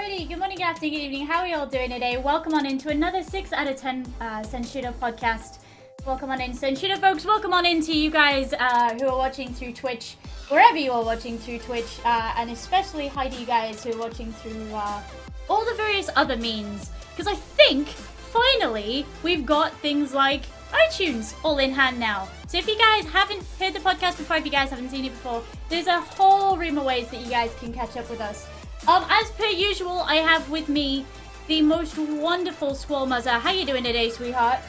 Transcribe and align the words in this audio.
Alrighty, 0.00 0.26
good 0.26 0.38
morning, 0.38 0.56
good 0.56 0.64
afternoon, 0.64 0.94
good 0.94 1.04
evening. 1.04 1.26
How 1.26 1.40
are 1.40 1.46
you 1.46 1.56
all 1.56 1.66
doing 1.66 1.90
today? 1.90 2.16
Welcome 2.16 2.54
on 2.54 2.64
into 2.64 2.88
another 2.88 3.22
6 3.22 3.52
out 3.52 3.66
of 3.66 3.76
10 3.76 4.14
uh, 4.18 4.40
podcast. 4.42 5.58
Welcome 6.06 6.30
on 6.30 6.40
in, 6.40 6.52
Senshida 6.52 6.96
folks. 6.98 7.26
Welcome 7.26 7.52
on 7.52 7.66
into 7.66 7.94
you 7.94 8.10
guys 8.10 8.54
uh, 8.54 8.94
who 8.94 9.06
are 9.08 9.18
watching 9.18 9.52
through 9.52 9.74
Twitch, 9.74 10.16
wherever 10.48 10.78
you 10.78 10.90
are 10.90 11.04
watching 11.04 11.36
through 11.36 11.58
Twitch, 11.58 12.00
uh, 12.06 12.32
and 12.38 12.50
especially 12.50 13.08
hi 13.08 13.28
to 13.28 13.38
you 13.38 13.44
guys 13.44 13.84
who 13.84 13.92
are 13.92 13.98
watching 13.98 14.32
through 14.32 14.72
uh, 14.72 15.02
all 15.50 15.66
the 15.66 15.74
various 15.74 16.08
other 16.16 16.38
means. 16.38 16.90
Because 17.10 17.26
I 17.26 17.34
think, 17.34 17.86
finally, 17.86 19.04
we've 19.22 19.44
got 19.44 19.74
things 19.80 20.14
like 20.14 20.44
iTunes 20.72 21.34
all 21.44 21.58
in 21.58 21.72
hand 21.72 22.00
now. 22.00 22.26
So 22.46 22.56
if 22.56 22.66
you 22.66 22.78
guys 22.78 23.04
haven't 23.04 23.44
heard 23.58 23.74
the 23.74 23.80
podcast 23.80 24.16
before, 24.16 24.38
if 24.38 24.46
you 24.46 24.50
guys 24.50 24.70
haven't 24.70 24.88
seen 24.88 25.04
it 25.04 25.10
before, 25.10 25.42
there's 25.68 25.88
a 25.88 26.00
whole 26.00 26.56
room 26.56 26.78
of 26.78 26.84
ways 26.84 27.10
that 27.10 27.20
you 27.20 27.28
guys 27.28 27.54
can 27.60 27.70
catch 27.70 27.98
up 27.98 28.08
with 28.08 28.22
us. 28.22 28.46
Um, 28.88 29.04
as 29.08 29.30
per 29.32 29.46
usual, 29.46 30.00
I 30.00 30.16
have 30.16 30.48
with 30.50 30.68
me 30.68 31.04
the 31.46 31.62
most 31.62 31.98
wonderful 31.98 32.74
Squall 32.74 33.06
Muzzer. 33.06 33.38
How 33.38 33.50
you 33.50 33.66
doing 33.66 33.84
today, 33.84 34.10
sweetheart? 34.10 34.60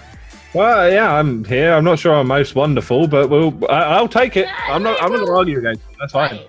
Well, 0.54 0.92
yeah, 0.92 1.14
I'm 1.14 1.46
here. 1.46 1.74
I'm 1.74 1.86
not 1.86 2.00
sure 2.00 2.14
I'm 2.14 2.28
most 2.28 2.56
wonderful, 2.56 3.08
but 3.08 3.30
we'll. 3.30 3.58
I, 3.70 3.84
I'll 3.84 4.10
take 4.10 4.36
it. 4.36 4.48
I'm 4.70 4.84
not. 4.84 5.02
I'm 5.02 5.12
not 5.12 5.20
gonna 5.20 5.38
argue 5.38 5.60
against. 5.60 5.82
It. 5.90 5.98
That's 6.00 6.12
fine. 6.12 6.42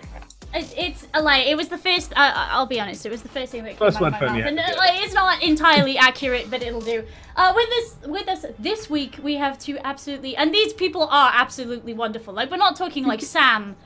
It, 0.54 0.74
it's 0.76 1.06
a 1.14 1.22
lie. 1.22 1.38
It 1.38 1.56
was 1.56 1.68
the 1.68 1.78
first. 1.78 2.12
Uh, 2.12 2.32
I'll 2.34 2.66
be 2.66 2.80
honest. 2.80 3.06
It 3.06 3.10
was 3.10 3.22
the 3.22 3.28
first 3.28 3.52
thing 3.52 3.62
that 3.62 3.70
came 3.70 3.78
First 3.78 3.98
out 3.98 4.08
of 4.08 4.20
one 4.20 4.20
my 4.20 4.38
mouth, 4.38 4.48
and 4.48 4.58
uh, 4.58 4.62
like, 4.76 5.00
it's 5.02 5.14
not 5.14 5.40
entirely 5.40 5.96
accurate, 5.96 6.50
but 6.50 6.62
it'll 6.62 6.80
do. 6.80 7.04
Uh, 7.36 7.52
with 7.54 7.68
this, 7.68 7.96
with 8.06 8.28
us 8.28 8.44
this 8.58 8.90
week, 8.90 9.18
we 9.22 9.36
have 9.36 9.56
two 9.58 9.78
absolutely, 9.84 10.36
and 10.36 10.52
these 10.52 10.72
people 10.72 11.04
are 11.04 11.30
absolutely 11.32 11.94
wonderful. 11.94 12.34
Like 12.34 12.50
we're 12.50 12.56
not 12.56 12.74
talking 12.74 13.04
like 13.04 13.22
Sam, 13.22 13.76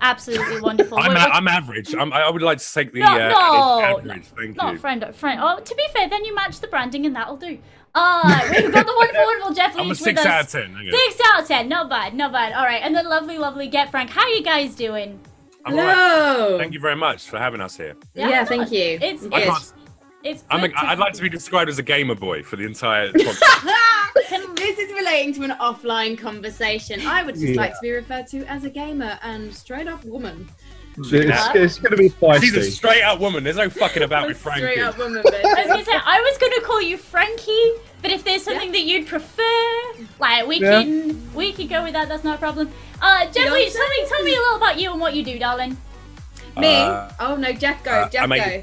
absolutely 0.00 0.60
wonderful. 0.60 0.98
I'm, 0.98 1.08
We're- 1.08 1.20
a, 1.20 1.24
we're- 1.24 1.32
I'm 1.32 1.48
average. 1.48 1.94
I'm, 1.94 2.12
I 2.12 2.28
would 2.30 2.42
like 2.42 2.58
to 2.58 2.72
take 2.72 2.92
the 2.92 3.00
No, 3.00 3.06
uh, 3.06 3.28
no, 3.28 3.80
average. 3.80 4.24
Thank 4.26 4.56
Not 4.56 4.72
you. 4.74 4.78
friend, 4.78 5.14
friend. 5.14 5.40
Oh, 5.42 5.58
to 5.60 5.74
be 5.74 5.84
fair, 5.92 6.08
then 6.08 6.24
you 6.24 6.34
match 6.34 6.60
the 6.60 6.68
branding, 6.68 7.06
and 7.06 7.14
that'll 7.16 7.36
do. 7.36 7.58
Uh, 7.96 8.40
we've 8.50 8.72
got 8.72 8.86
the 8.86 8.92
wonderful, 8.96 9.24
wonderful 9.24 9.54
Jeff 9.54 9.76
I'm 9.78 9.90
a 9.90 9.94
six 9.94 10.18
with 10.20 10.26
out 10.26 10.44
of 10.44 10.50
ten. 10.50 10.74
Okay. 10.76 10.90
Six 10.90 11.20
out 11.32 11.42
of 11.42 11.48
ten, 11.48 11.68
not 11.68 11.88
bad, 11.88 12.12
not 12.14 12.32
bad. 12.32 12.52
All 12.52 12.64
right, 12.64 12.82
and 12.82 12.94
the 12.94 13.02
lovely, 13.04 13.38
lovely 13.38 13.68
Get 13.68 13.90
Frank. 13.90 14.10
How 14.10 14.26
you 14.28 14.42
guys 14.42 14.74
doing? 14.74 15.20
I'm 15.64 15.74
all 15.78 15.84
right. 15.84 15.94
Hello. 15.94 16.58
Thank 16.58 16.72
you 16.74 16.80
very 16.80 16.96
much 16.96 17.28
for 17.28 17.38
having 17.38 17.60
us 17.60 17.76
here. 17.76 17.94
Yeah, 18.14 18.44
thank 18.44 18.72
you. 18.72 18.98
It's 19.00 19.24
I 19.32 19.40
it's 19.42 19.46
can't, 19.70 19.72
it's. 20.24 20.44
I'm 20.50 20.64
a, 20.64 20.68
to- 20.68 20.74
I'd 20.88 20.98
like 20.98 21.12
to 21.14 21.22
be 21.22 21.28
described 21.28 21.68
as 21.70 21.78
a 21.78 21.82
gamer 21.82 22.14
boy 22.14 22.42
for 22.42 22.56
the 22.56 22.64
entire. 22.64 23.10
podcast. 23.12 24.54
this 24.56 24.78
is 24.78 24.92
relating 24.92 25.32
to 25.34 25.42
an 25.42 25.50
offline 25.60 26.16
conversation. 26.18 27.06
I 27.06 27.22
would 27.22 27.34
just 27.34 27.46
Yeah. 27.46 27.60
like 27.60 27.72
to 27.72 27.78
be 27.82 27.90
referred 27.92 28.26
to 28.28 28.44
as 28.46 28.64
a 28.64 28.70
gamer 28.70 29.18
and 29.22 29.54
straight 29.54 29.86
up 29.88 30.04
woman. 30.04 30.48
It's, 30.96 31.10
it's 31.12 31.78
going 31.80 31.90
to 31.90 31.96
be 31.96 32.08
She's 32.40 32.54
a 32.54 32.62
straight 32.70 33.02
up 33.02 33.18
woman. 33.18 33.42
There's 33.42 33.56
no 33.56 33.68
fucking 33.68 34.04
about 34.04 34.24
A 34.24 34.26
with 34.28 34.36
Frankie. 34.38 34.60
Straight 34.62 34.78
up 34.80 34.96
woman, 34.96 35.24
I 35.26 35.54
was 35.56 35.66
gonna 35.66 35.84
say 35.84 35.90
I 35.92 36.20
was 36.20 36.38
gonna 36.38 36.60
call 36.60 36.80
you 36.80 36.96
Frankie, 36.96 37.72
but 38.00 38.12
if 38.12 38.22
there's 38.22 38.42
something 38.44 38.70
that 38.70 38.82
you'd 38.82 39.08
prefer, 39.08 39.42
like 40.20 40.46
we 40.46 40.60
Yeah. 40.60 40.82
can 40.82 41.34
we 41.34 41.52
can 41.52 41.66
go 41.66 41.82
with 41.82 41.94
that. 41.94 42.08
That's 42.08 42.22
not 42.22 42.36
a 42.36 42.38
problem. 42.38 42.70
Uh, 43.02 43.24
Jeff 43.26 43.46
Yeah, 43.46 43.52
Leach, 43.52 43.72
tell 43.72 43.88
me 43.88 44.06
tell 44.06 44.22
me 44.22 44.34
a 44.36 44.38
little 44.38 44.56
about 44.56 44.78
you 44.78 44.92
and 44.92 45.00
what 45.00 45.14
you 45.16 45.24
do, 45.24 45.36
darling. 45.36 45.76
Me? 46.56 46.76
Uh, 46.76 47.10
oh 47.18 47.34
no, 47.34 47.50
Jeff 47.52 47.82
go. 47.82 47.90
uh, 47.90 48.08
Jeff 48.08 48.22
I 48.22 48.26
make- 48.26 48.44
go. 48.44 48.62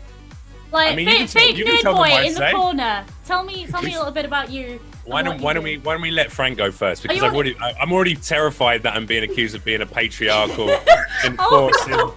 Like 0.71 0.91
I 0.91 0.95
mean, 0.95 1.07
you 1.07 1.27
fake, 1.27 1.27
can 1.27 1.27
tell- 1.27 1.53
you 1.57 1.65
can 1.65 1.75
nerd 1.75 1.81
tell 1.81 1.95
boy 1.95 2.23
in 2.25 2.33
the 2.33 2.39
say. 2.39 2.51
corner. 2.53 3.05
Tell 3.25 3.43
me 3.43 3.65
tell 3.67 3.81
me 3.81 3.93
a 3.93 3.97
little 3.97 4.13
bit 4.13 4.25
about 4.25 4.49
you. 4.51 4.79
Why 5.05 5.21
don't 5.23 5.41
Why 5.41 5.53
don't 5.53 5.63
we 5.63 5.77
Why 5.79 5.93
don't 5.93 6.01
we 6.01 6.11
let 6.11 6.31
Frank 6.31 6.57
go 6.57 6.71
first? 6.71 7.01
Because 7.03 7.17
I've 7.17 7.33
want- 7.33 7.35
already 7.35 7.55
I- 7.59 7.73
I'm 7.81 7.91
already 7.91 8.15
terrified 8.15 8.83
that 8.83 8.95
I'm 8.95 9.05
being 9.05 9.23
accused 9.23 9.55
of 9.55 9.65
being 9.65 9.81
a 9.81 9.85
patriarchal, 9.85 10.69
Oh, 11.39 11.67
enforcing, 11.69 11.91
no. 11.97 12.13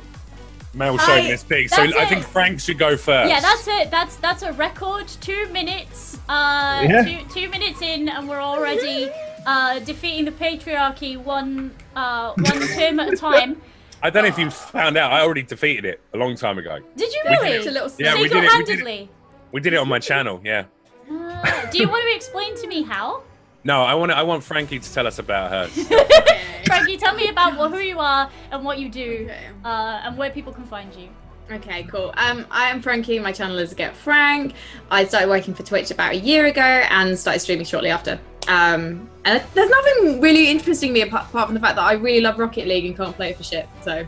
male 0.75 0.97
Hi, 0.99 1.07
chauvinist 1.19 1.49
pig. 1.49 1.69
So 1.71 1.83
that's 1.83 1.97
I 1.97 2.07
think 2.07 2.25
Frank 2.25 2.61
should 2.61 2.79
go 2.79 2.97
first. 2.97 3.31
Yeah, 3.31 3.41
that's 3.41 3.67
it. 3.67 3.91
That's 3.91 4.17
that's 4.17 4.43
a 4.43 4.53
record. 4.53 5.09
Two 5.21 5.49
minutes. 5.49 6.19
Uh, 6.29 6.85
Yeah. 6.89 7.03
two 7.05 7.19
two 7.35 7.48
minutes 7.48 7.83
in, 7.83 8.09
and 8.09 8.29
we're 8.29 8.41
already 8.41 9.11
uh 9.47 9.79
defeating 9.81 10.25
the 10.27 10.33
patriarchy 10.33 11.17
one 11.17 11.70
uh 11.97 12.33
one 12.37 12.61
term 12.79 13.01
at 13.01 13.13
a 13.13 13.17
time. 13.17 13.61
I 14.05 14.11
don't 14.11 14.25
know 14.25 14.29
if 14.29 14.39
you 14.39 14.51
found 14.51 14.98
out. 14.98 15.13
I 15.13 15.23
already 15.23 15.42
defeated 15.42 15.87
it 15.87 16.01
a 16.13 16.19
long 16.19 16.37
time 16.37 16.59
ago. 16.59 16.79
Did 16.95 17.11
you 17.11 17.23
We 17.25 17.31
did 17.31 17.41
really? 17.42 17.57
It's 17.57 17.67
a 17.67 17.70
little 17.70 17.91
Yeah, 17.98 18.15
we 18.17 18.29
did 18.29 18.33
it, 18.33 18.35
we 18.35 18.41
did 18.41 18.45
it. 18.45 18.51
Single-handedly. 18.51 19.11
We 19.51 19.61
did 19.63 19.73
it 19.73 19.77
on 19.79 19.89
my 19.89 19.98
channel. 20.11 20.42
Yeah. 20.45 20.65
Uh, 21.11 21.70
do 21.70 21.79
you 21.79 21.89
want 21.89 22.03
to 22.11 22.14
explain 22.14 22.55
to 22.57 22.67
me 22.69 22.83
how? 22.83 23.23
No, 23.67 23.83
I 23.83 23.95
want 23.95 24.13
I 24.13 24.23
want 24.25 24.45
Frankie 24.45 24.79
to 24.79 24.93
tell 24.93 25.07
us 25.07 25.19
about 25.19 25.51
her. 25.51 25.70
Okay. 25.87 26.43
Frankie, 26.67 26.98
tell 26.98 27.14
me 27.14 27.29
about 27.29 27.55
who 27.55 27.79
you 27.79 27.98
are 27.98 28.31
and 28.51 28.63
what 28.63 28.79
you 28.79 28.91
do, 28.91 29.20
Okay. 29.25 29.47
uh, 29.64 30.03
and 30.05 30.19
where 30.19 30.29
people 30.29 30.53
can 30.53 30.64
find 30.67 30.95
you. 30.95 31.09
Okay, 31.51 31.83
cool. 31.85 32.13
Um, 32.17 32.47
I 32.51 32.71
am 32.71 32.81
Frankie. 32.81 33.19
My 33.19 33.33
channel 33.33 33.59
is 33.59 33.75
Get 33.75 33.95
Frank. 33.95 34.55
I 34.91 35.05
started 35.05 35.29
working 35.29 35.55
for 35.55 35.63
Twitch 35.63 35.91
about 35.91 36.13
a 36.15 36.17
year 36.17 36.47
ago 36.47 36.61
and 36.63 37.19
started 37.19 37.41
streaming 37.41 37.67
shortly 37.67 37.91
after. 37.91 38.19
Um, 38.49 39.09
and 39.25 39.43
there's 39.55 39.71
nothing 39.71 40.21
really 40.21 40.51
interesting 40.51 40.93
me 40.93 41.03
apart, 41.03 41.27
apart 41.29 41.47
from 41.49 41.55
the 41.55 41.61
fact 41.61 41.77
that 41.77 41.83
I 41.85 41.95
really 41.95 42.21
love 42.21 42.39
Rocket 42.39 42.67
League 42.67 42.87
and 42.87 42.97
can't 42.97 43.15
play 43.15 43.31
it 43.31 43.37
for 43.37 43.43
shit. 43.43 43.69
So 43.83 44.07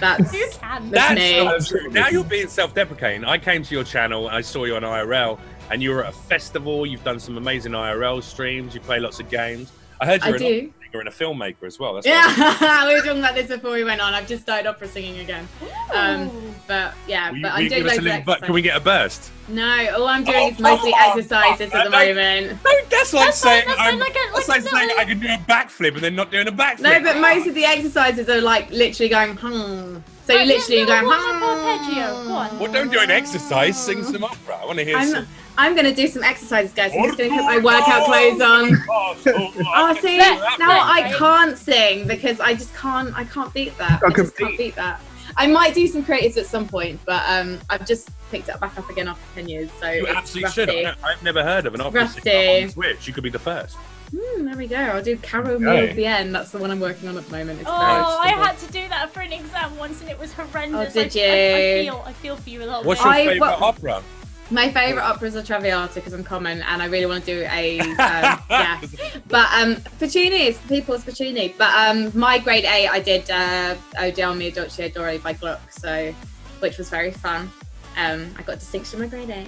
that's 0.00 0.30
Who 0.32 0.50
can? 0.52 0.90
That's 0.90 1.14
That's 1.14 1.20
me. 1.20 1.44
not 1.44 1.64
true. 1.64 1.90
Now 1.90 2.08
you're 2.08 2.24
being 2.24 2.48
self-deprecating. 2.48 3.24
I 3.24 3.38
came 3.38 3.62
to 3.62 3.74
your 3.74 3.84
channel, 3.84 4.28
I 4.28 4.42
saw 4.42 4.64
you 4.64 4.76
on 4.76 4.82
IRL, 4.82 5.38
and 5.70 5.82
you 5.82 5.90
were 5.90 6.04
at 6.04 6.12
a 6.12 6.16
festival. 6.16 6.84
You've 6.84 7.04
done 7.04 7.20
some 7.20 7.38
amazing 7.38 7.72
IRL 7.72 8.22
streams. 8.22 8.74
You 8.74 8.80
play 8.80 9.00
lots 9.00 9.20
of 9.20 9.30
games. 9.30 9.72
I 10.00 10.06
heard 10.06 10.22
I 10.22 10.28
you're, 10.28 10.36
an 10.36 10.42
do. 10.42 10.72
Opera 10.90 11.00
singer 11.00 11.00
and 11.00 11.08
a 11.08 11.12
filmmaker 11.12 11.66
as 11.66 11.78
well. 11.78 11.94
That's. 11.94 12.06
Yeah, 12.06 12.86
we 12.86 12.94
were 12.94 13.00
talking 13.00 13.18
about 13.18 13.34
this 13.34 13.48
before 13.48 13.72
we 13.72 13.84
went 13.84 14.00
on. 14.00 14.14
I've 14.14 14.26
just 14.26 14.42
started 14.42 14.68
opera 14.68 14.88
singing 14.88 15.18
again. 15.20 15.48
Um, 15.92 16.30
but 16.66 16.94
yeah, 17.06 17.30
you, 17.30 17.42
but 17.42 17.52
I'm 17.52 17.62
you 17.62 17.68
doing 17.70 17.82
give 17.82 17.86
loads 17.86 17.98
of 17.98 18.04
little, 18.04 18.22
but 18.24 18.42
can 18.42 18.54
we 18.54 18.62
get 18.62 18.76
a 18.76 18.80
burst? 18.80 19.30
No, 19.48 19.94
all 19.96 20.06
I'm 20.08 20.24
doing 20.24 20.36
Oh, 20.36 20.48
is 20.48 20.58
mostly 20.60 20.92
come 20.92 21.00
on. 21.00 21.18
exercises 21.18 21.72
at 21.72 21.84
the 21.84 21.90
No, 21.90 21.98
no. 21.98 22.14
moment. 22.14 22.64
No, 22.64 22.70
that's 22.88 23.12
like 23.12 23.26
That's 23.26 23.38
saying 23.38 23.64
fine, 23.64 23.76
that's 23.76 23.92
I'm, 23.92 23.98
like 23.98 24.14
a- 24.14 24.34
like 24.34 24.48
like 24.48 24.62
saying 24.62 24.90
I 24.96 25.04
can 25.04 25.18
do 25.18 25.26
a 25.26 25.38
backflip 25.38 25.94
and 25.94 26.00
then 26.00 26.14
not 26.14 26.30
doing 26.30 26.46
a 26.46 26.52
backflip. 26.52 26.80
No, 26.80 27.02
but 27.02 27.20
most 27.20 27.46
of 27.48 27.54
the 27.54 27.64
exercises 27.64 28.28
are 28.28 28.40
like 28.40 28.70
literally 28.70 29.08
going 29.08 29.36
hmm. 29.36 29.98
So 30.26 30.36
Right, 30.36 30.46
you 30.46 30.54
literally 30.54 30.84
little 30.84 30.94
going 30.94 31.06
warm-up 31.06 31.40
hmm. 31.40 31.96
arpeggio. 31.98 32.24
Go 32.24 32.32
on. 32.34 32.58
Well, 32.60 32.72
don't 32.72 32.92
do 32.92 33.00
an 33.00 33.10
exercise. 33.10 33.82
Sing 33.82 34.04
some 34.04 34.22
opera. 34.22 34.60
I 34.62 34.66
want 34.66 34.78
to 34.78 34.84
hear 34.84 34.96
I'm, 34.96 35.08
some. 35.08 35.26
I'm 35.60 35.76
gonna 35.76 35.94
do 35.94 36.06
some 36.06 36.22
exercises, 36.22 36.72
guys. 36.72 36.92
I'm 36.96 37.04
just 37.04 37.18
gonna 37.18 37.30
put 37.30 37.44
my 37.44 37.58
workout 37.58 38.06
clothes 38.06 38.40
on. 38.40 38.82
Oh, 38.88 39.98
see, 40.00 40.16
now 40.16 40.80
I 40.80 41.12
can't 41.16 41.56
sing 41.58 42.06
because 42.06 42.40
I 42.40 42.54
just 42.54 42.74
can't. 42.74 43.16
I 43.16 43.24
can't 43.24 43.52
beat 43.52 43.76
that. 43.78 44.02
I 44.02 44.06
I 44.06 44.10
just 44.10 44.36
can 44.36 44.46
can't 44.46 44.58
beat 44.58 44.74
that. 44.76 45.00
I 45.36 45.46
might 45.46 45.74
do 45.74 45.86
some 45.86 46.02
creatives 46.04 46.36
at 46.38 46.46
some 46.46 46.66
point, 46.66 46.98
but 47.04 47.22
um, 47.28 47.58
I've 47.68 47.86
just 47.86 48.08
picked 48.30 48.48
it 48.48 48.58
back 48.58 48.76
up 48.78 48.88
again 48.90 49.06
after 49.06 49.22
ten 49.34 49.48
years. 49.48 49.68
So 49.80 49.90
You 49.90 50.06
it's 50.06 50.16
absolutely 50.16 50.50
should. 50.52 50.68
rusty. 50.68 50.86
I- 50.86 50.94
I've 51.12 51.22
never 51.22 51.42
heard 51.42 51.66
of 51.66 51.74
an 51.74 51.80
opera 51.82 52.00
Rusty. 52.02 52.20
singer 52.22 52.64
on 52.66 52.72
Twitch. 52.72 53.06
You 53.06 53.12
could 53.12 53.22
be 53.24 53.30
the 53.30 53.38
first. 53.38 53.76
Hmm, 54.16 54.44
there 54.46 54.56
we 54.56 54.66
go. 54.66 54.76
I'll 54.76 55.02
do 55.02 55.16
Caro 55.18 55.52
Okay. 55.54 55.92
the 55.92 56.04
end. 56.06 56.34
That's 56.34 56.50
the 56.50 56.58
one 56.58 56.70
I'm 56.72 56.80
working 56.80 57.08
on 57.08 57.16
at 57.16 57.26
the 57.26 57.30
moment. 57.36 57.60
It's 57.60 57.68
Oh, 57.70 57.78
very 58.24 58.34
I 58.34 58.44
had 58.44 58.58
to 58.58 58.66
do 58.72 58.88
that 58.88 59.12
for 59.12 59.20
an 59.20 59.32
exam 59.32 59.76
once, 59.78 60.00
and 60.00 60.10
it 60.10 60.18
was 60.18 60.32
horrendous. 60.32 60.96
Oh, 60.96 61.00
I, 61.00 61.04
did 61.08 61.22
I, 61.22 61.28
I 61.28 61.76
you? 61.76 61.82
feel, 61.84 62.02
I 62.06 62.12
feel 62.14 62.36
for 62.36 62.50
you 62.50 62.64
a 62.64 62.66
lot. 62.66 62.84
What's 62.84 63.00
your 63.04 63.12
I- 63.12 63.26
favourite 63.26 63.40
well- 63.60 63.64
opera? 63.64 64.02
My 64.52 64.68
favourite 64.72 65.04
opera 65.06 65.28
is 65.28 65.36
a 65.36 65.44
Traviata 65.44 65.94
because 65.94 66.12
I'm 66.12 66.24
common 66.24 66.60
and 66.62 66.82
I 66.82 66.86
really 66.86 67.06
want 67.06 67.24
to 67.24 67.34
do 67.34 67.46
a 67.52 67.78
um, 67.78 67.86
yeah. 68.50 68.80
But 69.28 69.48
um, 69.52 69.76
Puccini 70.00 70.48
is 70.48 70.58
People's 70.68 71.04
Puccini. 71.04 71.54
But 71.56 71.72
um, 71.74 72.10
my 72.18 72.38
grade 72.38 72.64
A, 72.64 72.88
I 72.88 72.98
did 72.98 73.30
uh, 73.30 73.76
O 73.98 74.10
Del 74.10 74.34
Mio 74.34 74.50
Dolce 74.50 74.90
Ardor 74.90 75.20
by 75.20 75.34
Gluck, 75.34 75.70
so 75.70 76.12
which 76.58 76.78
was 76.78 76.90
very 76.90 77.12
fun. 77.12 77.48
Um, 77.96 78.34
I 78.36 78.42
got 78.42 78.58
distinction 78.58 79.00
in 79.00 79.08
my 79.08 79.08
grade 79.08 79.30
A, 79.30 79.44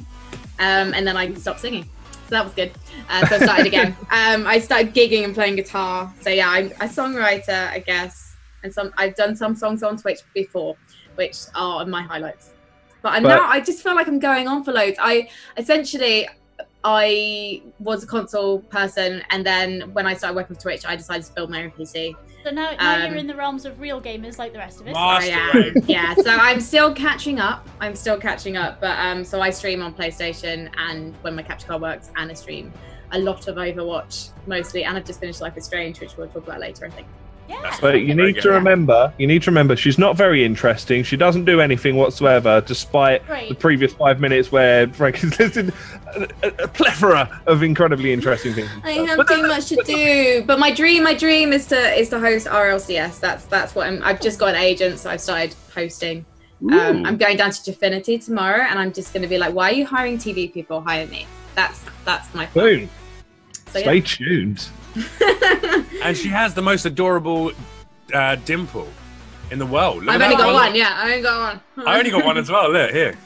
um, 0.62 0.94
and 0.94 1.04
then 1.04 1.16
I 1.16 1.34
stopped 1.34 1.60
singing, 1.60 1.88
so 2.12 2.30
that 2.30 2.44
was 2.44 2.54
good. 2.54 2.70
Uh, 3.08 3.26
so 3.26 3.36
I 3.36 3.38
started 3.40 3.66
again. 3.66 3.96
Um, 4.12 4.46
I 4.46 4.60
started 4.60 4.94
gigging 4.94 5.24
and 5.24 5.34
playing 5.34 5.56
guitar. 5.56 6.12
So 6.20 6.30
yeah, 6.30 6.48
I'm 6.48 6.66
a 6.66 6.86
songwriter, 6.86 7.68
I 7.70 7.80
guess, 7.80 8.36
and 8.62 8.72
some 8.72 8.92
I've 8.96 9.16
done 9.16 9.34
some 9.34 9.56
songs 9.56 9.82
on 9.82 9.96
Twitch 9.96 10.20
before, 10.32 10.76
which 11.16 11.38
are 11.56 11.84
my 11.86 12.02
highlights. 12.02 12.50
But, 13.02 13.12
I'm 13.14 13.22
But- 13.22 13.36
now 13.36 13.46
I 13.48 13.60
just 13.60 13.82
feel 13.82 13.94
like 13.94 14.06
I'm 14.08 14.18
going 14.18 14.48
on 14.48 14.64
for 14.64 14.72
loads. 14.72 14.98
I 15.00 15.28
essentially 15.56 16.28
I 16.84 17.62
was 17.78 18.02
a 18.02 18.06
console 18.06 18.58
person, 18.60 19.22
and 19.30 19.46
then 19.46 19.92
when 19.92 20.06
I 20.06 20.14
started 20.14 20.34
working 20.34 20.56
for 20.56 20.62
Twitch, 20.62 20.84
I 20.84 20.96
decided 20.96 21.24
to 21.26 21.32
build 21.32 21.50
my 21.50 21.62
own 21.64 21.70
PC. 21.70 22.16
So 22.42 22.50
now, 22.50 22.72
now 22.72 22.96
Um, 22.96 23.06
you're 23.06 23.16
in 23.18 23.28
the 23.28 23.36
realms 23.36 23.64
of 23.64 23.78
real 23.80 24.00
gamers 24.00 24.36
like 24.36 24.52
the 24.52 24.58
rest 24.58 24.80
of 24.80 24.88
us. 24.88 24.94
Mar- 24.94 25.20
I 25.20 25.30
Master 25.30 25.58
am, 25.78 25.84
yeah. 25.86 26.14
So 26.16 26.30
I'm 26.30 26.60
still 26.60 26.92
catching 26.92 27.38
up. 27.38 27.68
I'm 27.80 27.94
still 27.94 28.18
catching 28.18 28.56
up. 28.56 28.80
But 28.80 28.98
um, 28.98 29.22
so 29.24 29.40
I 29.40 29.50
stream 29.50 29.80
on 29.80 29.94
PlayStation, 29.94 30.68
and 30.76 31.14
when 31.22 31.36
my 31.36 31.42
capture 31.44 31.68
card 31.68 31.82
works, 31.82 32.10
and 32.16 32.28
I 32.30 32.34
stream 32.34 32.72
a 33.12 33.18
lot 33.18 33.46
of 33.46 33.56
Overwatch 33.56 34.30
mostly, 34.48 34.82
and 34.82 34.96
I've 34.96 35.04
just 35.04 35.20
finished 35.20 35.40
Life 35.40 35.56
is 35.56 35.64
Strange, 35.64 36.00
which 36.00 36.16
we'll 36.16 36.26
talk 36.28 36.48
about 36.48 36.58
later, 36.58 36.86
I 36.86 36.90
think. 36.90 37.06
Yeah. 37.48 37.76
But 37.80 38.00
you 38.02 38.14
need 38.14 38.40
to 38.42 38.50
remember, 38.50 39.12
you 39.18 39.26
need 39.26 39.42
to 39.42 39.50
remember, 39.50 39.76
she's 39.76 39.98
not 39.98 40.16
very 40.16 40.44
interesting. 40.44 41.02
She 41.02 41.16
doesn't 41.16 41.44
do 41.44 41.60
anything 41.60 41.96
whatsoever, 41.96 42.60
despite 42.60 43.26
the 43.28 43.54
previous 43.54 43.92
five 43.92 44.20
minutes 44.20 44.50
where 44.50 44.88
Frank 44.88 45.16
has 45.16 45.38
listed 45.38 45.74
a, 46.14 46.28
a, 46.42 46.64
a 46.64 46.68
plethora 46.68 47.42
of 47.46 47.62
incredibly 47.62 48.12
interesting 48.12 48.54
things. 48.54 48.70
I 48.84 48.92
have 48.92 49.26
too 49.26 49.42
much 49.42 49.66
to 49.66 49.82
do, 49.84 50.44
but 50.46 50.58
my 50.58 50.70
dream, 50.70 51.02
my 51.04 51.14
dream 51.14 51.52
is 51.52 51.66
to 51.66 51.98
is 51.98 52.08
to 52.10 52.20
host 52.20 52.46
RLCS. 52.46 53.20
That's 53.20 53.44
that's 53.46 53.74
what 53.74 53.86
I'm. 53.86 54.02
I've 54.02 54.20
just 54.20 54.38
got 54.38 54.50
an 54.50 54.60
agent, 54.60 54.98
so 54.98 55.10
I've 55.10 55.20
started 55.20 55.54
hosting 55.74 56.24
Um, 56.70 57.04
I'm 57.04 57.16
going 57.16 57.36
down 57.36 57.50
to 57.50 57.64
Definity 57.64 58.18
tomorrow, 58.18 58.62
and 58.62 58.78
I'm 58.78 58.92
just 58.92 59.12
going 59.12 59.22
to 59.22 59.28
be 59.28 59.38
like, 59.38 59.52
"Why 59.52 59.70
are 59.70 59.74
you 59.74 59.86
hiring 59.86 60.18
TV 60.18 60.52
people? 60.52 60.80
Hire 60.80 61.06
me." 61.08 61.26
That's 61.54 61.80
that's 62.04 62.32
my 62.34 62.46
plan. 62.46 62.78
Boom. 62.80 62.90
So, 63.72 63.80
Stay 63.80 64.00
tuned. 64.00 64.68
Yeah. 64.94 65.82
And 66.02 66.16
she 66.16 66.28
has 66.28 66.52
the 66.54 66.62
most 66.62 66.84
adorable 66.84 67.52
uh, 68.12 68.34
dimple 68.44 68.88
in 69.50 69.58
the 69.58 69.66
world. 69.66 70.04
Look 70.04 70.14
I've 70.14 70.20
only 70.22 70.36
that 70.36 70.42
got 70.42 70.52
one. 70.54 70.74
Yeah, 70.74 70.94
I 70.96 71.10
only 71.10 71.22
got 71.22 71.60
one. 71.76 71.86
I 71.86 71.98
only 71.98 72.10
got 72.10 72.24
one 72.24 72.38
as 72.38 72.50
well. 72.50 72.72
Look 72.72 72.90
here. 72.90 73.16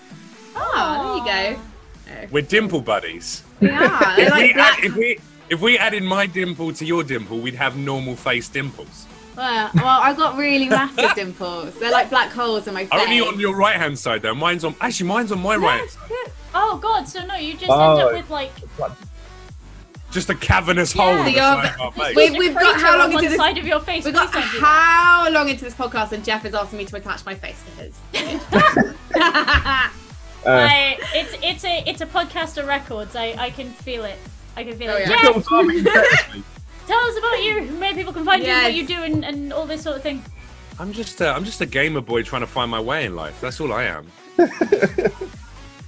Oh, 0.55 1.23
there 1.25 1.53
you 1.53 1.57
go. 1.57 2.29
We're 2.31 2.43
dimple 2.43 2.81
buddies. 2.83 3.43
We 3.61 3.71
are. 3.71 3.81
If 4.21 4.31
like 4.31 4.55
we, 4.55 4.61
add, 4.61 4.85
if 4.85 4.95
we 4.97 5.19
if 5.49 5.61
we 5.61 5.79
added 5.79 6.03
my 6.03 6.27
dimple 6.27 6.73
to 6.75 6.85
your 6.85 7.03
dimple, 7.03 7.39
we'd 7.39 7.55
have 7.55 7.77
normal 7.77 8.15
face 8.17 8.49
dimples. 8.49 9.07
Well, 9.37 9.71
well, 9.75 10.01
I've 10.03 10.17
got 10.17 10.37
really 10.37 10.69
massive 10.69 11.15
dimples. 11.15 11.75
They're 11.79 11.91
like 11.91 12.11
black 12.11 12.31
holes 12.31 12.67
in 12.67 12.75
my 12.75 12.87
face. 12.87 13.01
Only 13.01 13.21
on 13.21 13.39
your 13.41 13.55
right 13.57 13.77
hand 13.77 13.99
side 13.99 14.23
though. 14.23 14.35
Mine's 14.35 14.65
on 14.65 14.75
actually 14.81 15.09
mine's 15.09 15.33
on 15.33 15.41
my 15.41 15.57
right 15.57 15.79
hand 15.79 15.91
side. 15.91 16.33
Oh 16.55 16.79
god, 16.83 17.07
so 17.09 17.25
no, 17.25 17.37
you 17.37 17.53
just 17.53 17.65
end 17.65 17.73
Oh. 17.73 18.09
up 18.09 18.13
with 18.13 18.29
like 18.31 18.53
Just 20.17 20.31
a 20.31 20.35
cavernous 20.35 20.95
Yeah. 20.95 21.03
hole 21.03 21.13
in 21.13 21.19
So 21.19 21.25
the 21.25 21.31
you're- 21.31 21.41
side 21.43 21.75
of 21.75 21.81
our 21.81 21.93
face. 21.93 22.17
We've- 22.17 22.39
we've 22.39 22.55
got 22.55 22.81
how 22.81 22.93
long 22.99 23.09
on 23.09 23.13
into 23.19 23.29
this- 23.29 23.37
side 23.39 23.59
of 23.59 23.67
your 23.67 23.81
face. 23.81 24.05
We 24.05 24.13
got 24.13 24.33
Please 24.33 24.43
don't 24.43 24.53
do 24.53 24.61
that. 24.61 24.67
how 24.67 25.31
long 25.31 25.49
into 25.51 25.65
this 25.65 25.75
podcast, 25.75 26.13
and 26.13 26.25
Jeff 26.25 26.45
is 26.47 26.55
asking 26.55 26.79
me 26.79 26.85
to 26.87 26.97
attach 26.97 27.25
my 27.27 27.35
face 27.35 27.61
to 27.67 27.71
his. 27.83 27.95
Uh, 30.47 30.51
I, 30.71 30.97
it's 31.13 31.35
it's 31.43 31.65
a 31.65 31.83
it's 31.91 32.01
a 32.03 32.07
podcast 32.07 32.57
of 32.57 32.69
records. 32.69 33.17
I 33.17 33.35
I 33.37 33.51
can 33.51 33.69
feel 33.71 34.05
it. 34.05 34.17
I 34.57 34.63
can 34.63 34.79
feel 34.79 34.93
Oh, 34.93 34.95
it. 34.97 35.01
yeah. 35.09 35.21
Jeff, 35.21 35.21
Still 35.31 35.43
timing 35.43 35.83
perfectly. 35.83 36.43
tell 36.87 36.99
us 37.01 37.17
about 37.19 37.43
you. 37.43 37.63
Where 37.81 37.93
people 37.95 38.13
can 38.13 38.25
find 38.25 38.45
you, 38.45 38.53
what 38.53 38.73
you 38.73 38.87
do, 38.87 39.03
and, 39.03 39.25
and 39.25 39.53
all 39.53 39.67
this 39.67 39.83
sort 39.83 39.97
of 39.97 40.03
thing. 40.05 40.25
I'm 40.79 40.93
just 40.93 41.21
uh, 41.21 41.33
I'm 41.37 41.45
just 41.45 41.61
a 41.63 41.67
gamer 41.67 42.01
boy 42.01 42.23
trying 42.23 42.43
to 42.43 42.47
find 42.47 42.71
my 42.71 42.79
way 42.81 43.07
in 43.07 43.17
life. 43.17 43.41
That's 43.41 43.61
all 43.61 43.73
I 43.73 43.85
am. 43.85 44.07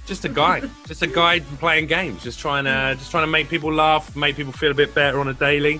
just 0.09 0.25
a 0.25 0.29
guy, 0.29 0.61
just 0.87 1.03
a 1.03 1.07
guy 1.07 1.39
playing 1.39 1.85
games, 1.85 2.23
just 2.23 2.39
trying 2.39 2.65
to 2.65 2.95
just 2.97 3.11
trying 3.11 3.23
to 3.23 3.31
make 3.31 3.47
people 3.47 3.71
laugh, 3.71 4.13
make 4.15 4.35
people 4.35 4.51
feel 4.51 4.71
a 4.71 4.73
bit 4.73 4.93
better 4.93 5.19
on 5.19 5.27
a 5.29 5.33
daily, 5.33 5.79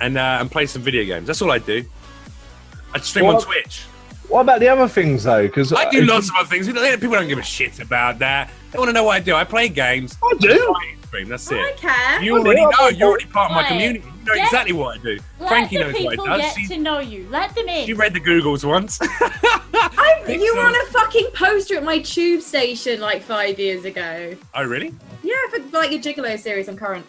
and 0.00 0.16
uh, 0.16 0.38
and 0.40 0.50
play 0.50 0.64
some 0.66 0.80
video 0.80 1.04
games. 1.04 1.26
That's 1.26 1.42
all 1.42 1.50
I 1.50 1.58
do. 1.58 1.84
I 2.94 3.00
stream 3.00 3.26
on 3.26 3.42
Twitch. 3.42 3.82
What 4.28 4.42
about 4.42 4.60
the 4.60 4.68
other 4.68 4.88
things 4.88 5.24
though? 5.24 5.46
Because 5.46 5.72
I 5.72 5.90
do 5.90 6.02
lots 6.02 6.30
of 6.30 6.36
other 6.36 6.48
things. 6.48 6.66
People 6.68 7.10
don't 7.10 7.28
give 7.28 7.38
a 7.38 7.42
shit 7.42 7.80
about 7.80 8.20
that. 8.20 8.50
They 8.70 8.78
want 8.78 8.88
to 8.88 8.92
know 8.92 9.04
what 9.04 9.16
I 9.16 9.20
do. 9.20 9.34
I 9.34 9.44
play 9.44 9.68
games. 9.68 10.16
I 10.22 10.34
do. 10.38 10.74
I 10.76 10.94
stream. 11.16 11.28
That's 11.28 11.50
I 11.50 11.56
it. 11.70 11.76
care. 11.76 12.22
You 12.22 12.36
I 12.36 12.38
already 12.40 12.60
know. 12.66 12.88
You're 12.88 13.08
already 13.08 13.26
part 13.26 13.50
of 13.50 13.56
my 13.56 13.64
community. 13.64 14.00
You 14.00 14.24
know 14.26 14.34
Get- 14.34 14.44
exactly 14.44 14.72
what 14.72 14.98
I 14.98 15.02
do. 15.02 15.18
Let 15.40 15.48
Frankie 15.48 15.76
the 15.78 15.84
knows 15.84 15.92
what 15.94 16.10
people 16.10 16.28
I 16.28 16.38
get 16.38 16.54
do. 16.54 16.60
She, 16.62 16.68
to 16.68 16.78
know 16.78 16.98
you. 16.98 17.28
Let 17.30 17.54
them 17.54 17.68
in. 17.68 17.86
she 17.86 17.92
read 17.94 18.12
the 18.12 18.20
Googles 18.20 18.64
once. 18.64 18.98
I, 19.02 20.24
you 20.28 20.34
Pixels. 20.34 20.54
were 20.56 20.66
on 20.66 20.74
a 20.74 20.84
fucking 20.90 21.28
poster 21.34 21.76
at 21.76 21.84
my 21.84 21.98
tube 22.00 22.40
station 22.42 23.00
like 23.00 23.22
five 23.22 23.58
years 23.58 23.84
ago. 23.84 24.36
oh, 24.54 24.64
really? 24.64 24.92
Yeah, 25.22 25.34
for 25.50 25.58
like 25.70 25.90
your 25.90 26.00
Gigolo 26.00 26.38
series 26.38 26.68
on 26.68 26.76
Current. 26.76 27.06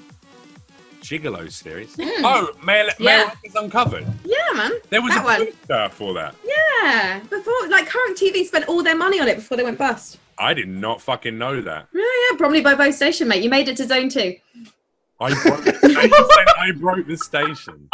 Gigolo 1.02 1.50
series. 1.52 1.96
Oh, 2.00 2.50
Male, 2.66 2.90
Hmm. 2.98 3.04
Yeah. 3.04 3.18
Male 3.26 3.32
is 3.44 3.56
Uncovered. 3.56 4.06
Yeah, 4.26 4.36
man. 4.56 4.72
There 4.90 5.02
was 5.02 5.14
That 5.14 5.22
a 5.22 5.26
one. 5.26 5.46
poster 5.46 5.90
for 5.96 6.14
that. 6.16 6.36
Yeah, 6.44 7.20
before 7.30 7.54
like 7.70 7.88
Current 7.88 8.18
TV 8.18 8.46
spent 8.46 8.68
all 8.68 8.84
their 8.84 8.96
money 8.98 9.20
on 9.20 9.28
it 9.28 9.36
before 9.38 9.58
they 9.58 9.64
went 9.64 9.78
bust. 9.78 10.18
I 10.40 10.54
did 10.54 10.68
not 10.68 11.02
fucking 11.02 11.38
know 11.38 11.62
that. 11.62 11.88
Yeah, 11.94 12.02
yeah, 12.32 12.38
probably 12.38 12.62
by 12.62 12.76
both 12.76 12.96
station, 12.96 13.28
mate. 13.28 13.44
You 13.44 13.50
made 13.50 13.68
it 13.68 13.78
to 13.78 13.86
zone 13.88 14.10
two. 14.10 14.36
I 15.20 15.34
broke 15.44 15.64
the 15.64 15.74
station. 15.74 16.12
I 16.60 16.72
broke 16.76 17.08
the 17.08 17.18
station. 17.18 17.90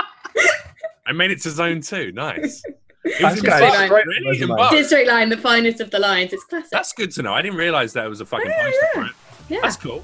I 1.07 1.11
made 1.13 1.31
it 1.31 1.41
to 1.41 1.49
zone 1.51 1.81
two. 1.81 2.11
Nice. 2.11 2.63
It 3.05 3.21
That's 3.21 3.37
in 3.37 3.43
good. 3.43 3.49
Bucks, 3.49 3.75
Straight 3.75 3.89
line. 3.89 3.89
really? 4.07 4.17
In 4.17 4.27
Resume. 4.27 4.55
Bucks? 4.57 4.75
District 4.75 5.07
line, 5.09 5.29
the 5.29 5.37
finest 5.37 5.81
of 5.81 5.91
the 5.91 5.99
lines. 5.99 6.31
It's 6.33 6.43
classic. 6.45 6.71
That's 6.71 6.93
good 6.93 7.11
to 7.11 7.21
know. 7.21 7.33
I 7.33 7.41
didn't 7.41 7.57
realize 7.57 7.91
that 7.93 8.05
it 8.05 8.09
was 8.09 8.21
a 8.21 8.25
fucking 8.25 8.49
Yeah, 8.49 8.63
poster 8.63 8.79
yeah. 8.81 8.93
for 8.93 9.05
it. 9.05 9.11
yeah. 9.49 9.59
That's 9.61 9.75
cool. 9.77 10.03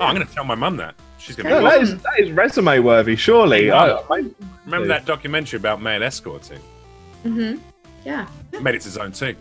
Oh, 0.00 0.04
I'm 0.04 0.14
going 0.14 0.26
to 0.26 0.32
tell 0.34 0.44
my 0.44 0.54
mum 0.54 0.76
that. 0.78 0.94
She's 1.18 1.36
going 1.36 1.48
to 1.48 1.60
that 1.62 1.76
be 1.78 1.82
is 1.82 2.02
that 2.02 2.20
is 2.20 2.30
resume 2.30 2.78
worthy, 2.78 3.16
surely. 3.16 3.70
I, 3.70 3.96
I, 3.96 4.24
Remember 4.64 4.86
that 4.88 5.04
documentary 5.04 5.58
about 5.58 5.82
male 5.82 6.02
escorting? 6.02 6.60
Mm-hmm. 7.24 7.60
Yeah. 8.04 8.28
Made 8.62 8.76
it 8.76 8.82
to 8.82 8.90
zone 8.90 9.12
two. 9.12 9.34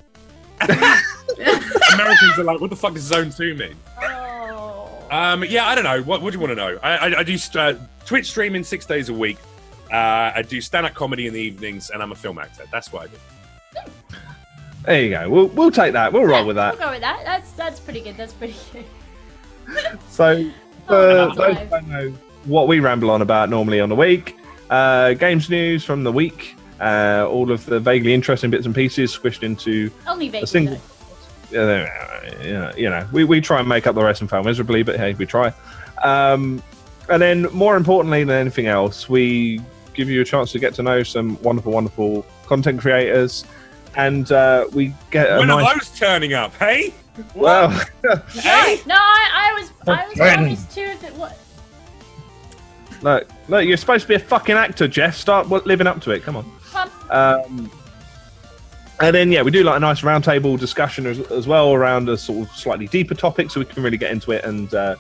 Americans 1.93 2.37
are 2.39 2.43
like, 2.43 2.59
what 2.59 2.69
the 2.69 2.75
fuck 2.75 2.93
does 2.93 3.03
zone 3.03 3.29
two 3.31 3.55
mean? 3.55 3.75
Oh. 4.01 5.05
Um, 5.11 5.43
yeah, 5.45 5.65
I 5.67 5.75
don't 5.75 5.83
know. 5.83 6.01
What, 6.03 6.21
what 6.21 6.31
do 6.31 6.39
you 6.39 6.45
want 6.45 6.51
to 6.51 6.55
know? 6.55 6.79
I, 6.83 6.97
I, 7.09 7.19
I 7.19 7.23
do 7.23 7.37
uh, 7.55 7.75
Twitch 8.05 8.27
streaming 8.29 8.63
six 8.63 8.85
days 8.85 9.09
a 9.09 9.13
week. 9.13 9.37
Uh, 9.91 10.31
I 10.35 10.41
do 10.41 10.59
stand 10.59 10.85
up 10.85 10.93
comedy 10.93 11.27
in 11.27 11.33
the 11.33 11.39
evenings, 11.39 11.89
and 11.91 12.01
I'm 12.03 12.11
a 12.11 12.15
film 12.15 12.39
actor. 12.39 12.63
That's 12.71 12.91
what 12.91 13.03
I 13.03 13.07
do. 13.07 13.87
there 14.85 15.01
you 15.03 15.09
go. 15.11 15.29
We'll 15.29 15.47
we'll 15.47 15.71
take 15.71 15.93
that. 15.93 16.11
We'll 16.11 16.25
roll 16.25 16.45
with 16.45 16.57
that. 16.57 16.77
We'll 16.77 16.87
go 16.87 16.91
with 16.91 17.01
that. 17.01 17.21
That's 17.23 17.51
that's 17.53 17.79
pretty 17.79 18.01
good. 18.01 18.17
That's 18.17 18.33
pretty 18.33 18.55
good. 18.73 18.85
So, 20.09 20.49
for 20.87 20.93
Oh, 20.95 21.33
those 21.35 21.57
who 21.57 21.65
don't 21.65 21.87
know 21.89 22.13
what 22.45 22.69
we 22.69 22.79
ramble 22.79 23.11
on 23.11 23.21
about 23.21 23.49
normally 23.49 23.81
on 23.81 23.89
the 23.89 23.95
week, 23.95 24.37
uh, 24.69 25.13
games 25.13 25.49
news 25.49 25.83
from 25.83 26.03
the 26.05 26.11
week, 26.11 26.55
uh, 26.79 27.27
all 27.29 27.51
of 27.51 27.65
the 27.65 27.79
vaguely 27.79 28.13
interesting 28.13 28.49
bits 28.49 28.65
and 28.65 28.75
pieces 28.75 29.15
squished 29.17 29.43
into 29.43 29.91
Only 30.07 30.29
vaguely. 30.29 30.43
a 30.43 30.47
single. 30.47 30.81
though. 31.51 31.83
Uh, 31.85 32.73
you 32.77 32.89
know, 32.89 33.07
we, 33.11 33.23
we 33.23 33.39
try 33.41 33.59
and 33.59 33.67
make 33.69 33.87
up 33.87 33.95
the 33.95 34.03
rest 34.03 34.21
and 34.21 34.29
fail 34.29 34.43
miserably, 34.43 34.83
but 34.83 34.97
hey, 34.97 35.13
we 35.13 35.25
try. 35.25 35.53
Um, 36.03 36.61
and 37.09 37.21
then, 37.21 37.43
more 37.53 37.77
importantly 37.77 38.23
than 38.25 38.35
anything 38.35 38.67
else, 38.67 39.07
we 39.07 39.61
give 39.93 40.09
you 40.09 40.21
a 40.21 40.25
chance 40.25 40.51
to 40.51 40.59
get 40.59 40.73
to 40.75 40.83
know 40.83 41.03
some 41.03 41.41
wonderful, 41.41 41.71
wonderful 41.71 42.25
content 42.45 42.79
creators, 42.81 43.45
and 43.95 44.31
uh, 44.31 44.67
we 44.73 44.93
get 45.09 45.31
a 45.31 45.39
when 45.39 45.47
nice. 45.47 45.65
are 45.65 45.73
those 45.79 45.89
turning 45.97 46.33
up? 46.33 46.53
Hey, 46.55 46.93
well, 47.33 47.69
hey. 48.33 48.81
No, 48.85 48.95
I, 48.95 49.29
I 49.33 49.53
was 49.59 49.71
I 49.87 50.05
was 50.07 50.17
Friend. 50.17 50.35
promised 50.41 50.71
too 50.71 50.93
that 51.01 51.15
what 51.15 51.37
look, 53.01 53.27
look, 53.47 53.65
you're 53.65 53.77
supposed 53.77 54.03
to 54.03 54.07
be 54.07 54.15
a 54.15 54.19
fucking 54.19 54.55
actor, 54.55 54.87
Jeff. 54.87 55.15
Start 55.15 55.47
living 55.49 55.87
up 55.87 56.01
to 56.01 56.11
it. 56.11 56.23
Come 56.23 56.35
on. 56.35 56.51
Um, 57.09 57.71
and 58.99 59.15
then 59.15 59.31
yeah, 59.31 59.43
we 59.43 59.51
do 59.51 59.63
like 59.63 59.77
a 59.77 59.79
nice 59.79 60.01
roundtable 60.01 60.59
discussion 60.59 61.05
as, 61.05 61.19
as 61.31 61.47
well 61.47 61.73
around 61.73 62.09
a 62.09 62.17
sort 62.17 62.47
of 62.47 62.55
slightly 62.55 62.87
deeper 62.87 63.13
topic, 63.13 63.51
so 63.51 63.59
we 63.59 63.65
can 63.65 63.83
really 63.83 63.97
get 63.97 64.11
into 64.11 64.31
it 64.31 64.43
and 64.43 64.73
uh, 64.73 64.95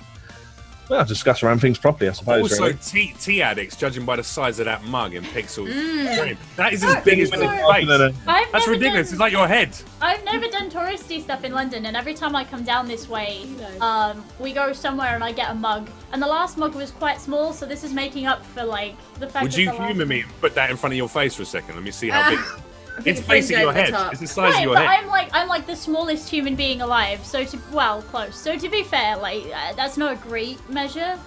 well 0.89 1.05
discuss 1.05 1.43
around 1.43 1.59
things 1.59 1.77
properly. 1.77 2.09
I 2.09 2.13
suppose. 2.13 2.51
Also, 2.51 2.63
really. 2.65 2.77
tea, 2.83 3.13
tea 3.19 3.41
addicts, 3.41 3.75
judging 3.75 4.05
by 4.05 4.15
the 4.15 4.23
size 4.23 4.59
of 4.59 4.65
that 4.65 4.83
mug 4.83 5.13
in 5.13 5.23
pixels. 5.23 5.71
Mm. 5.71 6.37
That 6.55 6.73
is 6.73 6.83
as 6.83 7.03
big 7.03 7.19
as 7.19 7.31
When 7.31 7.41
your 7.41 7.53
it's 7.53 7.89
Other 7.89 7.97
than 7.97 8.13
face. 8.13 8.47
That's 8.51 8.67
ridiculous. 8.67 9.07
Done, 9.07 9.13
It's 9.13 9.19
like 9.19 9.31
your 9.31 9.47
head. 9.47 9.77
I've 10.01 10.23
never 10.25 10.47
done 10.47 10.69
touristy 10.69 11.21
stuff 11.21 11.43
in 11.43 11.53
London, 11.53 11.85
and 11.85 11.97
every 11.97 12.13
time 12.13 12.35
I 12.35 12.43
come 12.43 12.63
down 12.63 12.87
this 12.87 13.09
way, 13.09 13.47
um, 13.81 14.23
we 14.39 14.53
go 14.53 14.73
somewhere 14.73 15.15
and 15.15 15.23
I 15.23 15.31
get 15.31 15.51
a 15.51 15.55
mug. 15.55 15.89
And 16.11 16.21
the 16.21 16.27
last 16.27 16.57
mug 16.57 16.75
was 16.75 16.91
quite 16.91 17.19
small, 17.19 17.53
so 17.53 17.65
this 17.65 17.83
is 17.83 17.93
making 17.93 18.25
up 18.25 18.45
for 18.45 18.63
like 18.63 18.95
the 19.19 19.27
fact. 19.27 19.43
Would 19.43 19.51
that 19.53 19.57
you 19.57 19.65
the 19.65 19.77
last- 19.77 19.87
humour 19.87 20.05
me 20.05 20.21
and 20.21 20.41
put 20.41 20.55
that 20.55 20.69
in 20.69 20.77
front 20.77 20.93
of 20.93 20.97
your 20.97 21.09
face 21.09 21.35
for 21.35 21.43
a 21.43 21.45
second? 21.45 21.75
Let 21.75 21.83
me 21.83 21.91
see 21.91 22.09
how 22.09 22.29
big. 22.29 22.39
I 22.97 23.01
think 23.01 23.07
It's 23.07 23.19
your 23.19 23.25
friends 23.27 23.45
facing 23.47 23.55
go 23.57 23.61
your 23.61 23.69
over 23.69 23.91
the 23.91 23.97
head. 23.97 24.11
It's 24.11 24.21
the 24.21 24.27
size 24.27 24.53
Right, 24.53 24.57
of 24.57 24.63
your 24.63 24.73
but 24.73 24.87
head. 24.87 24.99
I'm 25.03 25.07
like 25.07 25.29
I'm 25.33 25.47
like 25.47 25.67
the 25.67 25.75
smallest 25.75 26.27
human 26.29 26.55
being 26.55 26.81
alive. 26.81 27.23
So 27.25 27.43
to 27.45 27.59
well, 27.71 28.01
close. 28.01 28.35
So 28.35 28.57
to 28.57 28.69
be 28.69 28.83
fair, 28.83 29.17
like 29.17 29.43
uh, 29.53 29.73
that's 29.75 29.97
not 29.97 30.13
a 30.13 30.15
great 30.17 30.67
measure. 30.69 31.19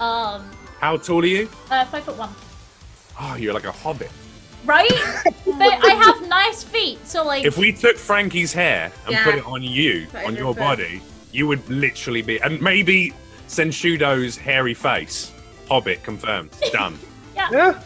Um, 0.00 0.48
How 0.80 0.96
tall 0.96 1.22
are 1.22 1.26
you? 1.26 1.48
uh, 1.70 1.84
five 1.84 2.04
foot 2.04 2.16
one. 2.16 2.30
Oh, 3.20 3.34
you're 3.36 3.52
like 3.52 3.64
a 3.66 3.72
hobbit. 3.72 4.10
Right? 4.64 4.88
but 5.46 5.84
I 5.84 5.92
have 6.04 6.26
nice 6.28 6.62
feet, 6.62 7.06
so 7.06 7.24
like 7.24 7.44
If 7.44 7.58
we 7.58 7.72
took 7.72 7.96
Frankie's 7.96 8.52
hair 8.52 8.90
and 9.04 9.12
Yeah. 9.12 9.24
put 9.24 9.34
it 9.34 9.46
on 9.46 9.62
you, 9.62 10.06
Put 10.10 10.20
it 10.20 10.24
on 10.24 10.30
in 10.30 10.36
your 10.36 10.44
your 10.46 10.54
foot. 10.54 10.60
body, 10.60 11.02
you 11.32 11.46
would 11.46 11.66
literally 11.68 12.22
be. 12.22 12.40
And 12.42 12.60
maybe 12.62 13.12
Senshudo's 13.48 14.36
hairy 14.36 14.74
face. 14.74 15.32
Hobbit 15.68 16.02
confirmed. 16.02 16.50
Done. 16.72 16.98
yeah. 17.36 17.80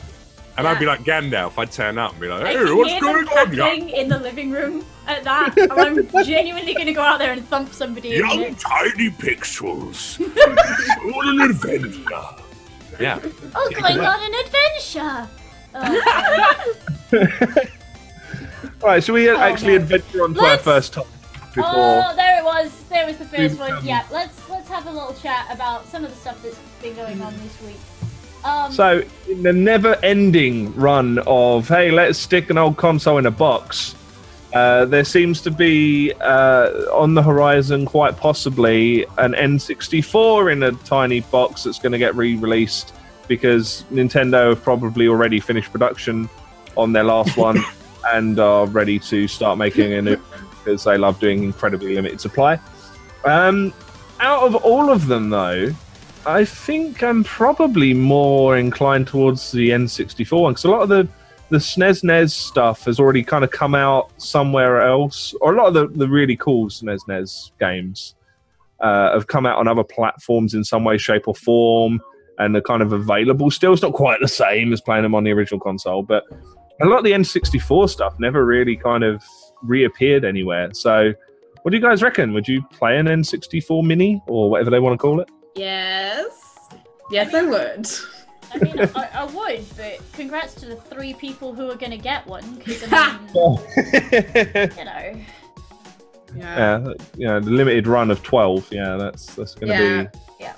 And 0.56 0.68
I'd 0.68 0.78
be 0.78 0.86
like 0.86 1.02
Gandalf. 1.02 1.58
I'd 1.58 1.72
turn 1.72 1.98
up 1.98 2.12
and 2.12 2.20
be 2.20 2.28
like, 2.28 2.44
I 2.44 2.52
hey, 2.52 2.72
what's 2.72 2.90
hear 2.92 3.00
going 3.00 3.24
them 3.24 3.34
on, 3.38 3.52
young, 3.54 3.68
cackling 3.70 3.88
in 3.90 4.08
the 4.08 4.18
living 4.18 4.50
room 4.52 4.84
at 5.06 5.24
that. 5.24 5.54
I'm 5.72 6.08
genuinely 6.24 6.74
gonna 6.74 6.92
go 6.92 7.02
out 7.02 7.18
there 7.18 7.32
and 7.32 7.44
thump 7.48 7.72
somebody. 7.72 8.14
in 8.14 8.18
young 8.20 8.40
it. 8.42 8.58
tiny 8.58 9.10
pixels? 9.10 10.20
on 11.14 11.28
an 11.40 11.50
adventure. 11.50 12.00
Yeah. 13.00 13.18
Oh, 13.54 13.68
Yeah, 13.72 13.80
going 13.80 13.96
come 13.96 14.06
on 14.06 14.22
an 14.22 14.34
adventure. 14.46 15.28
Oh, 17.12 17.20
All 18.82 18.88
right, 18.90 19.02
so 19.02 19.12
we 19.12 19.28
Oh, 19.28 19.36
actually 19.38 19.72
no. 19.76 19.82
adventure 19.82 20.22
on 20.24 20.34
to 20.34 20.40
our 20.40 20.46
Let's- 20.50 20.62
first 20.64 20.92
topic 20.94 21.10
before. 21.54 21.64
oh, 21.66 22.12
there 22.16 22.38
it 22.40 22.44
was. 22.44 22.70
There 22.90 23.06
was 23.06 23.16
the 23.16 23.24
first 23.24 23.38
We've 23.38 23.58
one. 23.58 23.70
come- 23.70 23.84
Yeah, 23.86 24.04
let's 24.12 24.48
let's 24.48 24.68
have 24.68 24.86
a 24.86 24.90
little 24.90 25.14
chat 25.14 25.46
about 25.50 25.86
some 25.88 26.04
of 26.04 26.10
the 26.10 26.16
stuff 26.16 26.40
that's 26.42 26.58
been 26.82 26.94
going 26.94 27.20
on 27.22 27.32
this 27.38 27.60
week. 27.62 27.76
Um, 28.44 28.70
So, 28.72 29.02
in 29.28 29.42
the 29.42 29.52
never-ending 29.52 30.74
run 30.76 31.18
of 31.26 31.68
hey, 31.68 31.90
let's 31.90 32.18
stick 32.18 32.50
an 32.50 32.58
old 32.58 32.76
console 32.76 33.18
in 33.18 33.26
a 33.26 33.30
box, 33.30 33.94
uh, 34.52 34.84
there 34.84 35.04
seems 35.04 35.40
to 35.42 35.50
be 35.50 36.12
uh, 36.20 36.68
on 36.92 37.14
the 37.14 37.22
horizon, 37.22 37.86
quite 37.86 38.16
possibly, 38.16 39.04
an 39.18 39.32
N64 39.32 40.52
in 40.52 40.62
a 40.62 40.72
tiny 40.72 41.20
box 41.20 41.64
that's 41.64 41.78
going 41.80 41.92
to 41.92 41.98
get 41.98 42.14
re-released 42.14 42.94
because 43.26 43.84
Nintendo 43.90 44.50
have 44.50 44.62
probably 44.62 45.08
already 45.08 45.40
finished 45.40 45.72
production 45.72 46.28
on 46.76 46.92
their 46.92 47.04
last 47.04 47.36
one 47.48 47.58
and 48.12 48.38
are 48.38 48.66
ready 48.66 48.98
to 48.98 49.26
start 49.26 49.58
making 49.58 49.92
a 49.94 50.02
new. 50.02 50.16
because 50.64 50.84
they 50.84 50.96
love 50.98 51.18
doing 51.18 51.42
incredibly 51.42 51.94
limited 51.94 52.20
supply. 52.20 52.58
Um, 53.24 53.72
out 54.20 54.42
of 54.44 54.54
all 54.56 54.90
of 54.90 55.06
them, 55.06 55.30
though, 55.30 55.70
I 56.26 56.44
think 56.44 57.02
I'm 57.02 57.22
probably 57.22 57.92
more 57.92 58.56
inclined 58.56 59.08
towards 59.08 59.52
the 59.52 59.70
N64 59.70 60.40
one 60.40 60.52
because 60.52 60.64
a 60.64 60.70
lot 60.70 60.82
of 60.82 60.88
the 60.88 61.08
the 61.50 61.58
SNES 61.58 62.02
NES 62.02 62.34
stuff 62.34 62.84
has 62.86 62.98
already 62.98 63.22
kind 63.22 63.44
of 63.44 63.50
come 63.50 63.74
out 63.74 64.10
somewhere 64.20 64.80
else, 64.82 65.34
or 65.40 65.54
a 65.54 65.56
lot 65.56 65.68
of 65.68 65.74
the, 65.74 65.86
the 65.98 66.08
really 66.08 66.36
cool 66.36 66.68
SNES 66.68 67.06
NES 67.06 67.52
games 67.60 68.14
uh, 68.80 69.12
have 69.12 69.26
come 69.26 69.44
out 69.44 69.58
on 69.58 69.68
other 69.68 69.84
platforms 69.84 70.54
in 70.54 70.64
some 70.64 70.84
way, 70.84 70.96
shape, 70.96 71.28
or 71.28 71.34
form, 71.34 72.00
and 72.38 72.54
they're 72.54 72.62
kind 72.62 72.82
of 72.82 72.92
available 72.92 73.50
still. 73.50 73.74
It's 73.74 73.82
not 73.82 73.92
quite 73.92 74.20
the 74.20 74.28
same 74.28 74.72
as 74.72 74.80
playing 74.80 75.02
them 75.02 75.14
on 75.14 75.24
the 75.24 75.32
original 75.32 75.60
console, 75.60 76.02
but 76.02 76.24
a 76.80 76.86
lot 76.86 76.98
of 76.98 77.04
the 77.04 77.12
N64 77.12 77.90
stuff 77.90 78.18
never 78.18 78.44
really 78.44 78.76
kind 78.76 79.04
of 79.04 79.22
reappeared 79.62 80.24
anywhere. 80.24 80.72
So, 80.72 81.12
what 81.62 81.70
do 81.70 81.76
you 81.76 81.82
guys 81.82 82.02
reckon? 82.02 82.32
Would 82.32 82.48
you 82.48 82.62
play 82.72 82.98
an 82.98 83.06
N64 83.06 83.84
Mini 83.84 84.22
or 84.26 84.50
whatever 84.50 84.70
they 84.70 84.80
want 84.80 84.94
to 84.94 84.98
call 84.98 85.20
it? 85.20 85.28
Yes. 85.56 86.58
Yes, 87.10 87.34
I 87.34 87.42
would. 87.42 87.86
I 88.52 88.58
mean, 88.58 88.78
I, 88.94 89.08
I 89.14 89.24
would, 89.24 89.64
but 89.76 90.00
congrats 90.12 90.54
to 90.56 90.66
the 90.66 90.76
three 90.76 91.14
people 91.14 91.54
who 91.54 91.70
are 91.70 91.76
going 91.76 91.90
to 91.90 91.98
get 91.98 92.26
one. 92.26 92.54
Because 92.56 92.84
I 92.90 93.18
mean, 93.18 93.28
you 94.78 94.84
know, 94.84 95.24
Yeah. 96.36 96.78
yeah, 96.86 96.92
you 97.16 97.26
know, 97.26 97.40
the 97.40 97.50
limited 97.50 97.86
run 97.86 98.10
of 98.10 98.22
12. 98.22 98.72
Yeah, 98.72 98.96
that's 98.96 99.34
that's 99.34 99.54
going 99.54 99.68
to 99.72 99.74
Yeah. 99.74 100.02
be. 100.04 100.18
Yeah. 100.40 100.52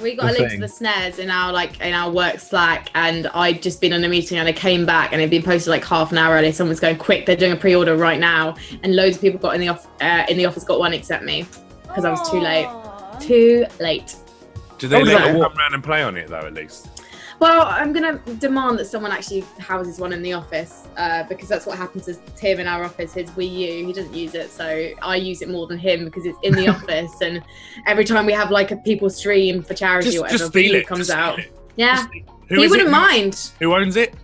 We 0.00 0.14
got 0.14 0.30
a 0.30 0.32
link 0.38 0.50
thing. 0.50 0.60
to 0.60 0.66
the 0.66 0.72
SNES 0.72 1.18
in 1.18 1.30
our 1.30 1.52
like 1.52 1.80
in 1.80 1.94
our 1.94 2.10
work 2.10 2.38
Slack, 2.38 2.90
and 2.94 3.26
I'd 3.28 3.62
just 3.62 3.80
been 3.80 3.92
on 3.94 4.04
a 4.04 4.08
meeting 4.08 4.38
and 4.38 4.46
I 4.46 4.52
came 4.52 4.84
back 4.84 5.12
and 5.12 5.20
it'd 5.22 5.30
been 5.30 5.42
posted 5.42 5.70
like 5.70 5.84
half 5.84 6.12
an 6.12 6.18
hour 6.18 6.34
early. 6.34 6.52
Someone's 6.52 6.80
going 6.80 6.98
quick, 6.98 7.24
they're 7.26 7.34
doing 7.36 7.52
a 7.52 7.56
pre-order 7.56 7.96
right 7.96 8.20
now, 8.20 8.56
and 8.82 8.94
loads 8.94 9.16
of 9.16 9.22
people 9.22 9.38
got 9.40 9.54
in 9.54 9.60
the 9.62 9.68
off 9.68 9.86
uh, 10.02 10.24
in 10.28 10.36
the 10.36 10.44
office 10.44 10.64
got 10.64 10.78
one 10.78 10.92
except 10.92 11.24
me 11.24 11.46
because 11.82 12.04
I 12.04 12.10
was 12.10 12.30
too 12.30 12.40
late. 12.40 12.66
Aw. 13.16 13.20
Too 13.20 13.66
late. 13.80 14.16
Do 14.78 14.88
they 14.88 14.96
Oh, 14.96 15.00
let 15.04 15.34
you 15.34 15.42
come 15.42 15.58
around 15.58 15.74
and 15.74 15.82
play 15.84 16.02
on 16.02 16.16
it 16.16 16.28
though? 16.28 16.38
At 16.40 16.54
least. 16.54 16.88
Well, 17.38 17.66
I'm 17.66 17.92
gonna 17.92 18.18
demand 18.38 18.78
that 18.78 18.86
someone 18.86 19.12
actually 19.12 19.44
houses 19.58 19.98
one 19.98 20.12
in 20.14 20.22
the 20.22 20.32
office 20.32 20.86
uh, 20.96 21.22
because 21.24 21.48
that's 21.48 21.66
what 21.66 21.76
happened 21.76 22.02
to 22.04 22.14
Tim 22.34 22.60
in 22.60 22.66
our 22.66 22.82
office. 22.84 23.12
His 23.12 23.28
Wii 23.32 23.50
U, 23.80 23.86
he 23.86 23.92
doesn't 23.92 24.14
use 24.14 24.34
it, 24.34 24.50
so 24.50 24.90
I 25.02 25.16
use 25.16 25.42
it 25.42 25.50
more 25.50 25.66
than 25.66 25.78
him 25.78 26.06
because 26.06 26.24
it's 26.24 26.38
in 26.42 26.54
the 26.54 26.68
office. 26.74 27.12
And 27.20 27.42
every 27.86 28.04
time 28.06 28.24
we 28.24 28.32
have 28.32 28.50
like 28.50 28.70
a 28.70 28.76
people 28.78 29.10
stream 29.10 29.62
for 29.62 29.74
charity 29.74 30.06
Just, 30.06 30.16
or 30.18 30.20
whatever, 30.22 30.38
just 30.38 30.50
steal 30.50 30.74
it. 30.76 30.86
comes 30.86 31.08
just 31.08 31.10
out. 31.18 31.38
it. 31.38 31.52
Yeah, 31.76 32.06
Who 32.48 32.56
he 32.56 32.64
is 32.64 32.70
wouldn't 32.70 32.88
it? 32.88 32.92
mind. 32.92 33.50
Who 33.60 33.74
owns 33.74 33.96
it? 33.96 34.14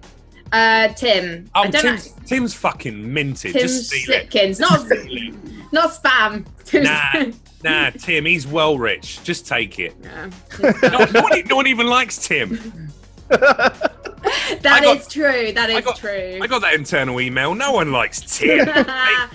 Uh, 0.50 0.88
Tim. 0.88 1.50
Oh, 1.54 1.62
I 1.62 1.66
don't 1.68 1.82
Tim's, 1.82 2.16
know. 2.16 2.22
Tim's 2.26 2.54
fucking 2.54 3.12
minted. 3.12 3.52
Tim 3.52 3.60
just 3.62 3.88
steal 3.88 4.00
it. 4.14 4.30
Slipkins, 4.30 4.58
not 4.58 4.86
not 5.70 5.90
spam. 5.92 6.46
Tim's 6.64 6.88
Nah. 6.88 7.24
Nah, 7.64 7.90
Tim, 7.90 8.24
he's 8.24 8.46
well 8.46 8.76
rich. 8.78 9.22
Just 9.22 9.46
take 9.46 9.78
it. 9.78 9.94
Yeah. 10.02 10.30
No, 10.82 11.04
no 11.12 11.22
one, 11.22 11.42
no 11.46 11.56
one 11.56 11.66
even 11.66 11.86
likes 11.86 12.18
Tim. 12.18 12.90
That 14.60 14.82
got- 14.84 14.96
is 14.98 15.08
true. 15.08 15.52
That 15.52 15.70
is 15.70 15.76
I 15.76 15.80
got- 15.80 15.96
true. 15.96 16.38
I 16.42 16.46
got 16.46 16.60
that 16.62 16.74
internal 16.74 17.20
email. 17.20 17.54
No 17.54 17.72
one 17.72 17.90
likes 17.92 18.20
Tim. 18.38 18.66
take, 18.74 18.86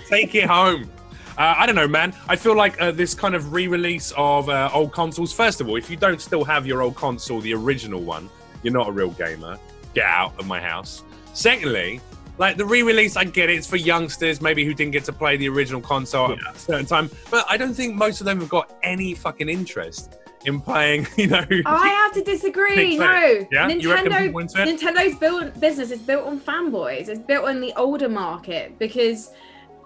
take 0.08 0.34
it 0.34 0.44
home. 0.44 0.90
Uh, 1.36 1.54
I 1.56 1.66
don't 1.66 1.74
know, 1.76 1.88
man. 1.88 2.14
I 2.28 2.36
feel 2.36 2.56
like 2.56 2.80
uh, 2.80 2.90
this 2.90 3.14
kind 3.14 3.34
of 3.34 3.52
re-release 3.52 4.12
of 4.16 4.48
uh, 4.48 4.70
old 4.72 4.92
consoles. 4.92 5.32
First 5.32 5.60
of 5.60 5.68
all, 5.68 5.76
if 5.76 5.90
you 5.90 5.96
don't 5.96 6.20
still 6.20 6.44
have 6.44 6.66
your 6.66 6.82
old 6.82 6.94
console, 6.96 7.40
the 7.40 7.54
original 7.54 8.00
one, 8.00 8.28
you're 8.62 8.72
not 8.72 8.88
a 8.88 8.92
real 8.92 9.10
gamer. 9.10 9.56
Get 9.94 10.04
out 10.04 10.38
of 10.38 10.46
my 10.46 10.60
house. 10.60 11.02
Secondly, 11.34 12.00
like 12.38 12.56
the 12.56 12.64
re-release, 12.64 13.16
I 13.16 13.24
get 13.24 13.50
it. 13.50 13.58
It's 13.58 13.66
for 13.66 13.76
youngsters, 13.76 14.40
maybe 14.40 14.64
who 14.64 14.72
didn't 14.72 14.92
get 14.92 15.04
to 15.04 15.12
play 15.12 15.36
the 15.36 15.48
original 15.48 15.80
console 15.80 16.32
at 16.32 16.56
a 16.56 16.58
certain 16.58 16.86
time. 16.86 17.10
But 17.30 17.44
I 17.48 17.56
don't 17.56 17.74
think 17.74 17.96
most 17.96 18.20
of 18.20 18.24
them 18.24 18.40
have 18.40 18.48
got 18.48 18.72
any 18.82 19.14
fucking 19.14 19.48
interest 19.48 20.18
in 20.44 20.60
playing. 20.60 21.06
You 21.18 21.26
know, 21.26 21.44
I 21.66 21.88
have 21.88 22.12
to 22.12 22.22
disagree. 22.22 22.76
Big 22.76 23.00
No. 23.00 23.46
Yeah? 23.50 23.68
Nintendo. 23.68 24.18
people 24.18 24.40
into 24.40 25.16
built 25.18 25.58
business 25.58 25.90
is 25.90 26.00
built 26.00 26.26
on 26.26 26.38
fanboys. 26.38 27.08
It's 27.08 27.18
built 27.18 27.46
on 27.46 27.60
the 27.60 27.72
older 27.76 28.08
market 28.08 28.78
because. 28.78 29.32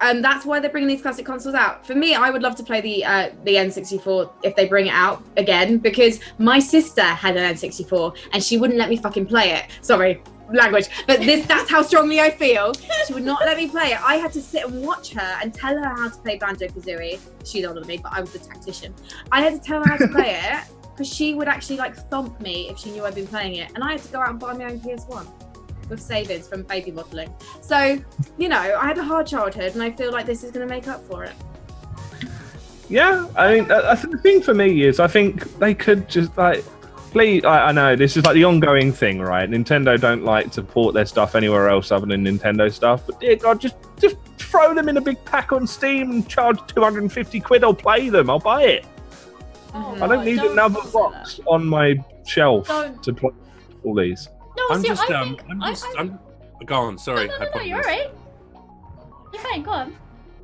Um, 0.01 0.21
that's 0.21 0.45
why 0.45 0.59
they're 0.59 0.71
bringing 0.71 0.89
these 0.89 1.01
classic 1.01 1.25
consoles 1.25 1.55
out. 1.55 1.87
For 1.87 1.95
me, 1.95 2.17
I 2.17 2.31
would 2.31 2.43
love 2.43 2.57
to 2.57 2.65
play 2.65 2.81
the 2.81 3.05
uh, 3.05 3.31
the 3.45 3.55
N64 3.55 4.33
if 4.43 4.57
they 4.57 4.67
bring 4.67 4.89
it 4.89 4.93
out 4.93 5.23
again 5.37 5.79
because 5.79 6.19
my 6.39 6.59
sister 6.59 7.05
had 7.05 7.37
an 7.37 7.55
N64 7.55 8.17
and 8.33 8.43
she 8.43 8.59
wouldn't 8.59 8.81
let 8.81 8.89
me 8.89 8.97
fucking 8.97 9.27
play 9.27 9.53
it. 9.53 9.67
Sorry, 9.81 10.21
language, 10.55 10.89
but 11.07 11.21
this 11.21 11.47
that's 11.53 11.71
how 11.71 11.83
strongly 11.83 12.21
I 12.21 12.31
feel. 12.31 12.73
She 13.07 13.15
would 13.15 13.25
not 13.25 13.43
let 13.45 13.57
me 13.57 13.69
play 13.69 13.93
it. 13.93 14.03
I 14.03 14.17
had 14.17 14.33
to 14.33 14.43
sit 14.43 14.65
and 14.65 14.83
watch 14.83 15.13
her 15.13 15.39
and 15.43 15.53
tell 15.53 15.77
her 15.77 15.89
how 15.89 16.09
to 16.09 16.17
play 16.19 16.39
Banjo 16.39 16.67
Kazooie. 16.69 17.19
She's 17.45 17.65
older 17.65 17.81
than 17.81 17.89
me, 17.89 17.99
but 17.99 18.13
I 18.13 18.21
was 18.21 18.33
the 18.33 18.39
tactician. 18.39 18.95
I 19.31 19.43
had 19.43 19.55
to 19.55 19.59
tell 19.59 19.83
her 19.83 19.89
how 19.89 19.97
to 19.97 20.09
play 20.09 20.39
it 20.43 20.65
because 20.93 21.13
she 21.13 21.35
would 21.35 21.49
actually 21.49 21.77
like 21.77 21.97
thump 22.11 22.41
me 22.41 22.69
if 22.69 22.79
she 22.79 22.91
knew 22.91 23.05
I'd 23.05 23.15
been 23.15 23.27
playing 23.27 23.57
it, 23.57 23.73
and 23.75 23.83
I 23.83 23.93
had 23.93 24.03
to 24.03 24.13
go 24.13 24.21
out 24.21 24.31
and 24.31 24.39
buy 24.39 24.53
my 24.55 24.65
own 24.65 24.81
PS1 24.81 25.27
with 25.89 26.01
savings 26.01 26.49
from 26.49 26.63
baby 26.63 26.91
modelling. 26.91 27.33
So, 27.61 27.99
you 28.39 28.49
know, 28.49 28.57
I 28.57 28.87
had 28.87 28.99
a 28.99 29.05
hard 29.05 29.27
childhood, 29.27 29.75
and 29.75 29.83
I 29.83 29.91
feel 29.91 30.13
like 30.13 30.27
this 30.27 30.45
is 30.45 30.51
going 30.51 30.67
to 30.67 30.73
make 30.73 30.89
up 30.89 31.05
for 31.07 31.25
it. 31.25 31.35
Yeah, 32.89 33.27
I 33.37 33.55
mean, 33.55 33.73
I, 33.73 33.93
I 33.93 33.95
think 33.95 34.13
the 34.13 34.19
thing 34.19 34.43
for 34.43 34.55
me 34.55 34.83
is 34.83 35.01
I 35.01 35.07
think 35.07 35.59
they 35.59 35.75
could 35.75 36.09
just 36.09 36.37
like, 36.37 36.65
please. 37.13 37.45
I, 37.45 37.69
I 37.69 37.73
know 37.73 37.95
this 37.97 38.17
is 38.17 38.25
like 38.25 38.35
the 38.35 38.45
ongoing 38.45 38.93
thing, 38.93 39.21
right? 39.21 39.49
Nintendo 39.49 40.01
don't 40.01 40.25
like 40.25 40.51
to 40.53 40.63
port 40.63 40.95
their 40.95 41.07
stuff 41.07 41.35
anywhere 41.35 41.69
else 41.69 41.93
other 41.93 42.07
than 42.07 42.25
Nintendo 42.25 42.73
stuff. 42.73 43.07
But 43.07 43.21
dear 43.21 43.37
God, 43.37 43.61
just 43.61 43.77
just 44.01 44.17
throw 44.39 44.75
them 44.75 44.89
in 44.89 44.97
a 44.97 45.01
big 45.01 45.23
pack 45.25 45.53
on 45.53 45.67
Steam 45.67 46.11
and 46.11 46.29
charge 46.29 46.59
two 46.67 46.83
hundred 46.83 47.03
and 47.03 47.13
fifty 47.13 47.39
quid. 47.41 47.63
I'll 47.65 47.75
play 47.75 48.09
them. 48.09 48.29
I'll 48.31 48.39
buy 48.41 48.63
it. 48.65 48.87
Oh, 49.75 49.97
I 50.03 50.07
don't 50.07 50.25
need 50.25 50.37
don't 50.37 50.53
another 50.53 50.81
say 50.83 50.91
box 50.93 51.41
on 51.47 51.65
my 51.67 51.95
shelf 52.27 52.69
Don't. 52.69 53.03
to 53.05 53.13
play 53.15 53.31
all 53.85 53.95
these. 53.95 54.29
No, 54.57 54.65
I'm 54.71 54.83
see, 54.83 54.89
just, 54.89 55.11
I 55.11 55.15
um, 55.15 55.29
think, 55.37 55.43
I'm 55.51 55.63
I- 55.63 55.71
just, 55.71 55.87
I- 55.87 56.01
I'm. 56.01 56.19
Go 56.67 56.75
on. 56.77 56.99
Sorry. 56.99 57.27
no, 57.27 57.39
no, 57.39 57.45
no, 57.45 57.51
no, 57.57 57.61
you're 57.63 57.79
apologize. 57.81 58.07
alright. 58.07 59.33
You're 59.33 59.43
fine. 59.43 59.63
Go 59.63 59.71
on. 59.71 59.97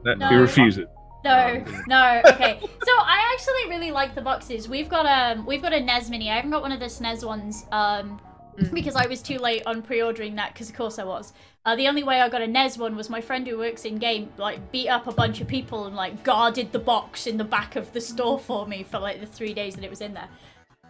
No, 0.04 0.14
No. 0.14 0.28
He 0.28 0.34
refuses. 0.37 0.87
No, 1.28 1.64
no. 1.87 2.23
Okay. 2.32 2.58
so 2.61 2.92
I 2.97 3.30
actually 3.35 3.70
really 3.70 3.90
like 3.90 4.14
the 4.14 4.23
boxes. 4.23 4.68
We've 4.68 4.88
got 4.88 5.06
um, 5.06 5.47
we've 5.47 5.62
got 5.62 5.73
a 5.73 5.80
NES 5.80 6.11
Mini. 6.11 6.30
I 6.30 6.37
haven't 6.37 6.50
got 6.50 6.62
one 6.62 6.73
of 6.73 6.80
the 6.80 6.87
SNES 6.87 7.25
ones. 7.26 7.66
Um, 7.73 8.20
Mm. 8.58 8.75
because 8.75 8.97
I 8.97 9.06
was 9.06 9.23
too 9.23 9.38
late 9.38 9.62
on 9.66 9.82
pre-ordering 9.82 10.35
that. 10.35 10.52
Because 10.52 10.68
of 10.68 10.75
course 10.75 10.99
I 10.99 11.04
was. 11.04 11.32
Uh, 11.64 11.76
the 11.76 11.87
only 11.87 12.02
way 12.02 12.20
I 12.20 12.28
got 12.28 12.42
a 12.42 12.47
NES 12.49 12.76
one 12.76 12.97
was 12.97 13.08
my 13.08 13.20
friend 13.20 13.47
who 13.47 13.56
works 13.56 13.85
in 13.85 13.99
game 13.99 14.30
like 14.37 14.73
beat 14.73 14.88
up 14.88 15.06
a 15.06 15.12
bunch 15.12 15.40
of 15.40 15.47
people 15.47 15.85
and 15.87 15.94
like 15.94 16.25
guarded 16.25 16.73
the 16.73 16.80
box 16.80 17.28
in 17.28 17.37
the 17.37 17.44
back 17.44 17.76
of 17.76 17.92
the 17.92 18.00
store 18.00 18.37
for 18.37 18.66
me 18.66 18.82
for 18.82 18.99
like 18.99 19.20
the 19.20 19.26
three 19.26 19.54
days 19.54 19.76
that 19.76 19.85
it 19.85 19.90
was 19.90 20.00
in 20.00 20.12
there. 20.14 20.28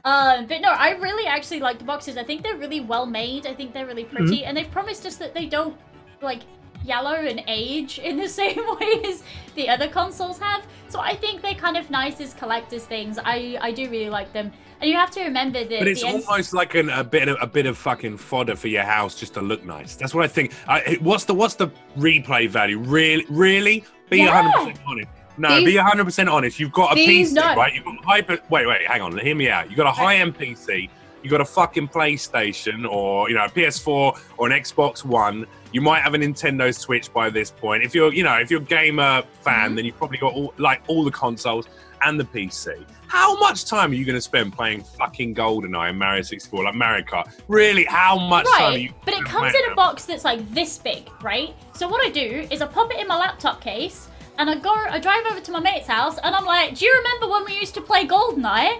Um, 0.04 0.46
but 0.46 0.62
no, 0.62 0.70
I 0.70 0.92
really 0.92 1.26
actually 1.26 1.60
like 1.60 1.78
the 1.78 1.84
boxes. 1.84 2.16
I 2.16 2.22
think 2.24 2.42
they're 2.42 2.56
really 2.56 2.80
well 2.80 3.04
made. 3.04 3.46
I 3.46 3.52
think 3.52 3.74
they're 3.74 3.84
really 3.86 4.04
pretty, 4.04 4.44
and 4.46 4.56
they've 4.56 4.70
promised 4.70 5.04
us 5.04 5.16
that 5.16 5.34
they 5.34 5.44
don't 5.44 5.76
like 6.22 6.42
yellow 6.84 7.14
and 7.14 7.42
age 7.46 7.98
in 7.98 8.16
the 8.16 8.28
same 8.40 8.56
way 8.78 9.02
as 9.06 9.22
the 9.54 9.68
other 9.68 9.88
consoles 9.88 10.38
have. 10.38 10.66
So 10.88 11.00
I 11.00 11.14
think 11.14 11.42
they're 11.42 11.54
kind 11.54 11.76
of 11.76 11.90
nice 11.90 12.20
as 12.20 12.32
collectors 12.34 12.84
things. 12.84 13.18
I 13.22 13.58
I 13.60 13.72
do 13.72 13.88
really 13.90 14.08
like 14.10 14.32
them, 14.32 14.50
and 14.80 14.88
you 14.90 14.96
have 14.96 15.10
to 15.12 15.22
remember 15.22 15.64
that. 15.64 15.78
But 15.80 15.88
it's 15.88 16.02
almost 16.02 16.54
like 16.54 16.74
an, 16.74 16.88
a 16.90 17.04
bit 17.04 17.28
of 17.28 17.36
a 17.42 17.46
bit 17.46 17.66
of 17.66 17.76
fucking 17.76 18.16
fodder 18.16 18.56
for 18.56 18.68
your 18.68 18.84
house 18.84 19.14
just 19.14 19.34
to 19.34 19.42
look 19.42 19.64
nice. 19.64 19.96
That's 19.96 20.14
what 20.14 20.24
I 20.24 20.28
think. 20.28 20.54
I, 20.66 20.96
what's 21.00 21.24
the 21.24 21.34
what's 21.34 21.54
the 21.56 21.68
replay 21.98 22.48
value? 22.48 22.78
Really, 22.78 23.26
really? 23.28 23.84
Be 24.08 24.18
Yeah. 24.18 24.42
100 24.42 24.70
percent 24.70 24.88
honest. 24.88 25.08
No, 25.36 25.56
These- 25.56 25.64
be 25.66 25.76
100 25.76 26.04
percent 26.04 26.28
honest. 26.30 26.58
You've 26.58 26.72
got 26.72 26.92
a 26.92 26.96
PC, 26.96 27.32
no. 27.32 27.54
right? 27.54 27.72
You've 27.74 27.84
got 27.84 28.02
hyper. 28.04 28.38
Wait, 28.50 28.66
wait, 28.66 28.86
hang 28.88 29.02
on. 29.02 29.16
Hear 29.18 29.34
me 29.36 29.48
out. 29.50 29.68
You've 29.68 29.76
got 29.76 29.86
a 29.86 29.92
high-end 29.92 30.36
PC. 30.36 30.88
You 31.22 31.30
got 31.30 31.40
a 31.40 31.44
fucking 31.44 31.88
PlayStation 31.88 32.88
or 32.88 33.28
you 33.28 33.36
know 33.36 33.44
a 33.44 33.48
PS4 33.48 34.18
or 34.36 34.46
an 34.50 34.52
Xbox 34.60 35.04
One. 35.04 35.46
You 35.72 35.80
might 35.80 36.00
have 36.02 36.14
a 36.14 36.18
Nintendo 36.18 36.74
Switch 36.74 37.12
by 37.12 37.28
this 37.30 37.50
point. 37.50 37.82
If 37.82 37.94
you're 37.94 38.12
you 38.12 38.22
know 38.22 38.34
if 38.36 38.50
you're 38.50 38.60
a 38.60 38.64
gamer 38.64 39.22
fan, 39.42 39.72
Mhm. 39.72 39.76
then 39.76 39.84
you've 39.84 39.96
probably 39.98 40.18
got 40.18 40.32
all, 40.34 40.54
like 40.58 40.82
all 40.86 41.04
the 41.04 41.10
consoles 41.10 41.68
and 42.02 42.18
the 42.18 42.24
PC. 42.24 42.84
How 43.08 43.36
much 43.38 43.64
time 43.64 43.90
are 43.90 43.94
you 43.94 44.04
going 44.04 44.14
to 44.14 44.20
spend 44.20 44.52
playing 44.52 44.84
fucking 44.84 45.34
GoldenEye 45.34 45.88
and 45.90 45.98
Mario 45.98 46.22
64, 46.22 46.62
like 46.64 46.74
Mario 46.74 47.04
Kart? 47.04 47.26
Really, 47.48 47.84
how 47.84 48.16
much 48.18 48.46
time 48.46 48.62
are 48.74 48.78
you? 48.78 48.90
Right, 48.90 49.04
but 49.04 49.14
it 49.14 49.24
comes 49.24 49.52
in 49.54 49.72
a 49.72 49.74
box 49.74 50.04
that's 50.04 50.24
like 50.24 50.48
this 50.54 50.78
big, 50.78 51.10
right? 51.22 51.54
So 51.74 51.88
what 51.88 52.06
I 52.06 52.10
do 52.10 52.46
is 52.50 52.62
I 52.62 52.66
pop 52.66 52.92
it 52.92 53.00
in 53.00 53.08
my 53.08 53.18
laptop 53.18 53.60
case, 53.60 54.08
and 54.38 54.48
I 54.48 54.54
go, 54.54 54.70
I 54.72 55.00
drive 55.00 55.24
over 55.28 55.40
to 55.40 55.50
my 55.50 55.58
mate's 55.58 55.88
house, 55.88 56.18
and 56.22 56.34
I'm 56.36 56.44
like, 56.44 56.76
"Do 56.76 56.84
you 56.84 56.94
remember 56.98 57.28
when 57.28 57.44
we 57.46 57.58
used 57.58 57.74
to 57.74 57.80
play 57.80 58.06
GoldenEye?" 58.06 58.78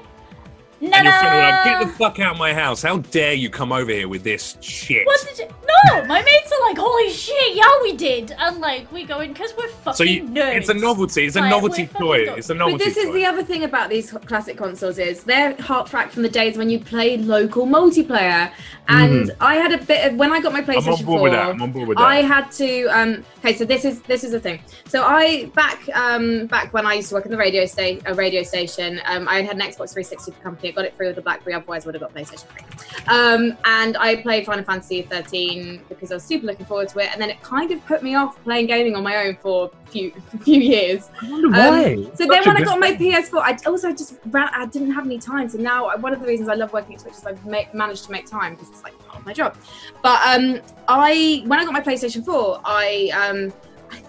No, 0.80 0.90
And 0.92 1.04
your 1.04 1.12
friend 1.18 1.35
will 1.35 1.42
like, 1.42 1.64
get 1.64 1.80
the 1.80 1.92
fuck 1.94 2.20
out 2.20 2.32
of 2.35 2.38
my 2.38 2.54
house. 2.54 2.82
How 2.82 2.99
dare 2.99 3.35
you 3.35 3.50
come 3.50 3.73
over 3.73 3.90
here 3.90 4.06
with 4.08 4.23
this 4.23 4.56
shit? 4.61 5.04
What 5.06 5.20
did 5.28 5.38
you? 5.38 5.49
No, 5.94 6.04
my 6.06 6.20
mates 6.23 6.52
are 6.52 6.68
like, 6.68 6.78
"Holy 6.78 7.11
shit, 7.11 7.54
yeah, 7.56 7.64
we 7.82 7.88
we 7.92 7.97
did, 7.97 8.32
and 8.38 8.61
like 8.61 8.90
we 8.92 9.04
go 9.04 9.20
in 9.20 9.32
because 9.32 9.54
we're 9.56 9.68
fucking 9.68 9.94
So 9.97 10.04
you, 10.04 10.25
nerds. 10.25 10.56
it's 10.56 10.68
a 10.68 10.75
novelty. 10.75 11.25
It's 11.26 11.37
a 11.37 11.40
Like, 11.40 11.50
novelty 11.50 11.87
toy. 11.87 12.26
go- 12.26 12.35
It's 12.35 12.50
a 12.50 12.54
But 12.54 12.58
novelty 12.58 12.85
this 12.85 12.97
is 12.99 13.14
the 13.14 13.25
other 13.25 13.42
thing 13.42 13.64
about 13.64 13.88
these 13.88 14.11
classic 14.11 14.56
consoles 14.58 14.99
is 14.99 15.25
they're 15.25 15.54
heartfelt 15.61 16.11
from 16.11 16.23
the 16.23 16.28
days 16.28 16.58
when 16.58 16.68
you 16.68 16.78
played 16.80 17.23
local 17.23 17.66
multiplayer. 17.66 18.50
And 18.88 19.30
I 19.40 19.56
had 19.56 19.73
a 19.73 19.78
bit 19.78 20.06
of 20.12 20.18
when 20.18 20.32
I 20.32 20.40
got 20.40 20.52
my 20.52 20.58
I'm 20.61 20.68
on 20.68 20.75
PlayStation 20.75 21.04
board 21.06 21.18
4. 21.18 21.23
with 21.23 21.32
that. 21.32 21.49
I'm 21.49 21.62
on 21.62 21.73
board 21.73 21.88
with 21.88 21.99
that. 21.99 22.04
I 22.04 22.16
had 22.23 22.50
to 22.52 22.87
um 22.87 23.25
okay 23.38 23.54
so 23.54 23.64
this 23.64 23.85
is 23.85 24.00
this 24.02 24.25
is 24.25 24.32
the 24.32 24.40
thing. 24.40 24.61
So 24.87 25.02
I 25.04 25.47
back 25.54 25.88
um 25.94 26.47
back 26.47 26.73
when 26.75 26.85
I 26.87 26.94
used 26.94 27.08
to 27.11 27.14
work 27.14 27.25
in 27.26 27.30
the 27.30 27.37
radio 27.38 27.64
sta- 27.66 28.00
a 28.06 28.14
radio 28.14 28.42
station, 28.42 29.00
um 29.06 29.28
I 29.28 29.42
had 29.42 29.56
an 29.56 29.61
Xbox 29.62 29.92
360 29.92 30.32
for 30.32 30.40
company. 30.42 30.68
I 30.69 30.73
got 30.73 30.85
it 30.85 30.97
free 30.97 31.07
with 31.07 31.17
the 31.17 31.23
BlackBerry, 31.23 31.55
otherwise 31.55 31.85
I 31.85 31.87
would 31.89 31.95
have 31.95 32.03
got 32.03 32.15
PlayStation 32.15 32.47
3. 32.47 33.15
Um 33.15 33.57
and 33.65 33.97
I 33.97 34.17
played 34.17 34.45
Final 34.47 34.65
Fantasy 34.65 35.03
13 35.03 35.83
because 35.89 36.11
I 36.11 36.15
was 36.15 36.25
super 36.25 36.47
looking 36.47 36.67
forward 36.67 36.89
to 36.91 36.99
it 37.01 37.11
and 37.13 37.21
then 37.21 37.31
it 37.31 37.41
kind 37.43 37.71
of 37.71 37.85
put 37.87 38.03
me 38.03 38.15
off 38.15 38.43
playing 38.45 38.67
gaming 38.67 38.95
on 38.97 39.03
my 39.03 39.17
own 39.27 39.37
for 39.37 39.71
a 39.87 39.91
few 39.91 40.13
few 40.43 40.61
years. 40.61 41.09
I 41.23 41.31
wonder 41.31 41.47
Um, 41.49 41.53
why. 41.53 41.95
so 41.95 42.11
Such 42.27 42.29
then 42.29 42.43
when 42.45 42.57
I 42.57 42.63
got 42.63 42.79
my. 42.81 42.93
PS4, 42.93 43.41
I 43.41 43.57
also 43.67 43.91
just 43.93 44.15
ran, 44.27 44.49
I 44.53 44.67
didn't 44.67 44.91
have 44.93 45.07
any 45.07 45.19
time. 45.19 45.49
So 45.49 45.57
now 45.59 45.97
one 45.99 46.13
of 46.13 46.21
the 46.21 46.27
reasons 46.27 46.49
I 46.49 46.55
love 46.55 46.73
working 46.73 46.95
at 46.97 47.01
Twitch 47.03 47.15
is 47.15 47.25
I've 47.25 47.45
ma- 47.47 47.63
managed 47.73 48.05
to 48.07 48.11
make 48.13 48.27
time 48.27 48.55
because 48.55 48.69
it's 48.71 48.83
like 48.83 48.99
part 49.07 49.21
of 49.21 49.27
my 49.27 49.33
job. 49.33 49.57
But 50.03 50.21
um, 50.27 50.61
I 50.89 51.43
when 51.47 51.59
I 51.61 51.65
got 51.65 51.73
my 51.73 51.81
PlayStation 51.81 52.25
4, 52.25 52.61
I 52.65 53.11
um, 53.15 53.53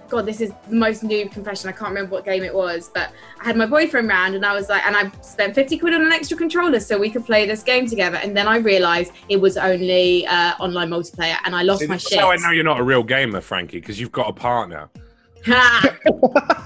God, 0.10 0.26
this 0.26 0.42
is 0.42 0.52
the 0.68 0.76
most 0.76 1.04
noob 1.04 1.32
confession. 1.32 1.70
I 1.70 1.72
can't 1.72 1.90
remember 1.90 2.12
what 2.12 2.26
game 2.26 2.44
it 2.44 2.54
was, 2.54 2.90
but 2.94 3.12
I 3.40 3.46
had 3.46 3.56
my 3.56 3.66
boyfriend 3.66 4.08
round 4.08 4.36
and 4.36 4.46
I 4.46 4.54
was 4.54 4.68
like, 4.68 4.84
and 4.86 4.96
I 4.96 5.12
spent 5.22 5.54
50 5.56 5.78
quid 5.78 5.94
on 5.94 6.02
an 6.02 6.12
extra 6.12 6.36
controller 6.36 6.80
so 6.80 6.98
we 6.98 7.10
could 7.10 7.26
play 7.26 7.46
this 7.46 7.62
game 7.62 7.88
together. 7.88 8.18
And 8.18 8.36
then 8.36 8.48
I 8.48 8.58
realized 8.58 9.12
it 9.30 9.38
was 9.38 9.56
only 9.56 10.26
uh, 10.26 10.54
online 10.60 10.90
multiplayer 10.90 11.38
and 11.46 11.56
I 11.56 11.62
lost 11.62 11.82
See, 11.82 11.88
my 11.88 11.98
shit. 11.98 12.20
how 12.20 12.32
I 12.32 12.38
know 12.38 12.50
you're 12.50 12.64
not 12.64 12.80
a 12.80 12.84
real 12.84 13.04
gamer, 13.04 13.42
Frankie, 13.42 13.80
because 13.80 14.00
you've 14.00 14.12
got 14.12 14.30
a 14.30 14.34
partner. 14.34 14.90
Ha! 15.46 15.96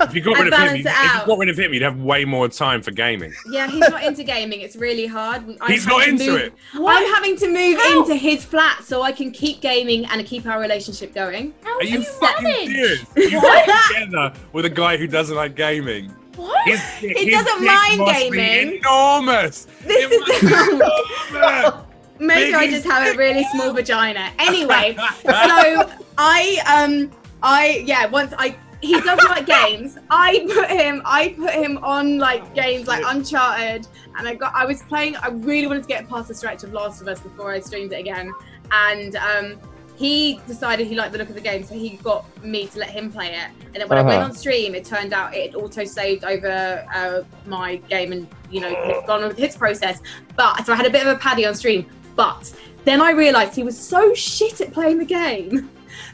If 0.04 0.14
you 0.16 0.22
got 0.22 0.38
rid 0.38 0.54
of 0.54 0.60
him, 0.60 0.76
you'd, 0.76 0.86
if 0.86 1.22
you 1.22 1.26
got 1.26 1.38
rid 1.40 1.50
of 1.50 1.58
him, 1.58 1.74
you'd 1.74 1.82
have 1.82 2.00
way 2.00 2.24
more 2.26 2.48
time 2.50 2.82
for 2.84 2.92
gaming. 2.92 3.34
yeah, 3.50 3.68
he's 3.68 3.80
not 3.90 4.04
into 4.04 4.24
gaming. 4.24 4.62
It's 4.62 4.76
really 4.76 5.08
hard. 5.08 5.44
I'm 5.62 5.72
He's 5.72 5.86
having 5.86 5.98
not 5.98 6.04
to 6.04 6.10
into 6.12 6.32
move- 6.32 6.42
it. 6.42 6.54
I'm 6.76 7.14
having 7.16 7.36
to 7.38 7.48
move 7.48 7.80
How? 7.80 8.02
into 8.02 8.16
his 8.16 8.44
flat 8.46 8.84
so 8.84 9.02
I 9.02 9.12
can 9.12 9.32
keep 9.32 9.62
gaming 9.62 10.06
and 10.06 10.24
keep 10.26 10.46
our 10.46 10.60
relationship 10.60 11.16
going. 11.16 11.54
How 11.64 11.78
Are 11.78 11.82
do 11.82 11.88
you 11.88 12.00
you 12.00 12.04
fucking 12.06 12.44
manage? 12.44 12.68
serious? 12.68 13.06
You 13.32 13.40
What? 13.40 13.90
together 13.94 14.34
with 14.52 14.66
a 14.66 14.70
guy 14.70 14.98
who 14.98 15.08
doesn't 15.08 15.36
like 15.36 15.56
gaming. 15.56 16.10
What? 16.36 16.68
His, 16.68 16.80
dick- 17.02 17.18
He 17.18 17.26
his 17.32 17.34
doesn't 17.34 17.60
dick 17.60 17.68
mind 17.72 17.98
must 18.00 18.32
be 18.32 18.38
gaming. 18.38 18.78
Enormous. 18.80 19.66
This 19.86 20.06
It 20.06 20.12
is 20.12 20.20
must 20.20 20.42
be 20.42 21.34
enormous. 21.38 21.74
maybe 22.20 22.54
I 22.54 22.70
just 22.70 22.86
have 22.86 23.16
a 23.16 23.18
really 23.18 23.46
small 23.54 23.74
vagina. 23.74 24.30
Anyway, 24.38 24.96
so 24.98 25.90
I 26.18 26.62
um 26.68 27.10
I 27.42 27.84
yeah 27.88 28.06
once 28.08 28.34
I 28.38 28.56
he 28.84 29.00
doesn't 29.02 29.30
like 29.30 29.46
games. 29.46 29.98
I 30.10 30.46
put 30.54 30.70
him 30.70 31.02
I 31.06 31.30
put 31.30 31.52
him 31.54 31.78
on 31.80 32.18
like 32.18 32.54
games 32.54 32.88
like 32.88 33.04
Uncharted 33.06 33.88
and 34.18 34.28
I 34.28 34.36
got 34.36 34.54
I 34.56 34.66
was 34.66 34.82
playing 34.84 35.16
I 35.18 35.30
really 35.30 35.68
wanted 35.68 35.84
to 35.84 35.88
get 35.88 36.08
past 36.10 36.28
the 36.28 36.36
stretch 36.36 36.64
of 36.64 36.74
Last 36.74 37.02
of 37.02 37.08
Us 37.08 37.20
before 37.22 37.52
I 37.52 37.60
streamed 37.62 37.94
it 37.94 38.00
again 38.00 38.32
and 38.72 39.16
um 39.16 39.60
he 39.96 40.40
decided 40.48 40.88
he 40.88 40.96
liked 40.96 41.12
the 41.12 41.20
look 41.20 41.30
of 41.30 41.36
the 41.36 41.42
game, 41.42 41.64
so 41.64 41.76
he 41.76 41.98
got 41.98 42.26
me 42.44 42.66
to 42.66 42.80
let 42.80 42.90
him 42.90 43.12
play 43.12 43.28
it. 43.28 43.50
And 43.68 43.76
then 43.76 43.88
when 43.88 44.00
I 44.00 44.02
went 44.02 44.18
Uh-huh. 44.18 44.26
on 44.26 44.34
stream, 44.36 44.74
it 44.74 44.86
turned 44.86 45.14
out 45.14 45.36
it 45.36 45.54
auto 45.54 45.86
saved 45.86 46.24
over 46.26 46.84
uh, 46.94 47.22
my 47.46 47.76
game 47.76 48.12
and 48.12 48.28
you 48.50 48.60
know 48.60 48.70
had 48.70 49.06
gone 49.06 49.24
with 49.28 49.38
his 49.38 49.56
process. 49.56 50.02
But 50.36 50.66
so 50.66 50.74
I 50.74 50.76
had 50.76 50.88
a 50.88 50.90
bit 50.90 51.06
of 51.06 51.16
a 51.16 51.20
paddy 51.20 51.46
on 51.46 51.54
stream. 51.54 51.86
But 52.16 52.52
then 52.86 53.02
I 53.02 53.12
realised 53.12 53.56
he 53.56 53.62
was 53.64 53.78
so 53.80 54.14
shit 54.16 54.62
at 54.62 54.74
playing 54.74 54.98
the 54.98 55.06
game 55.06 55.70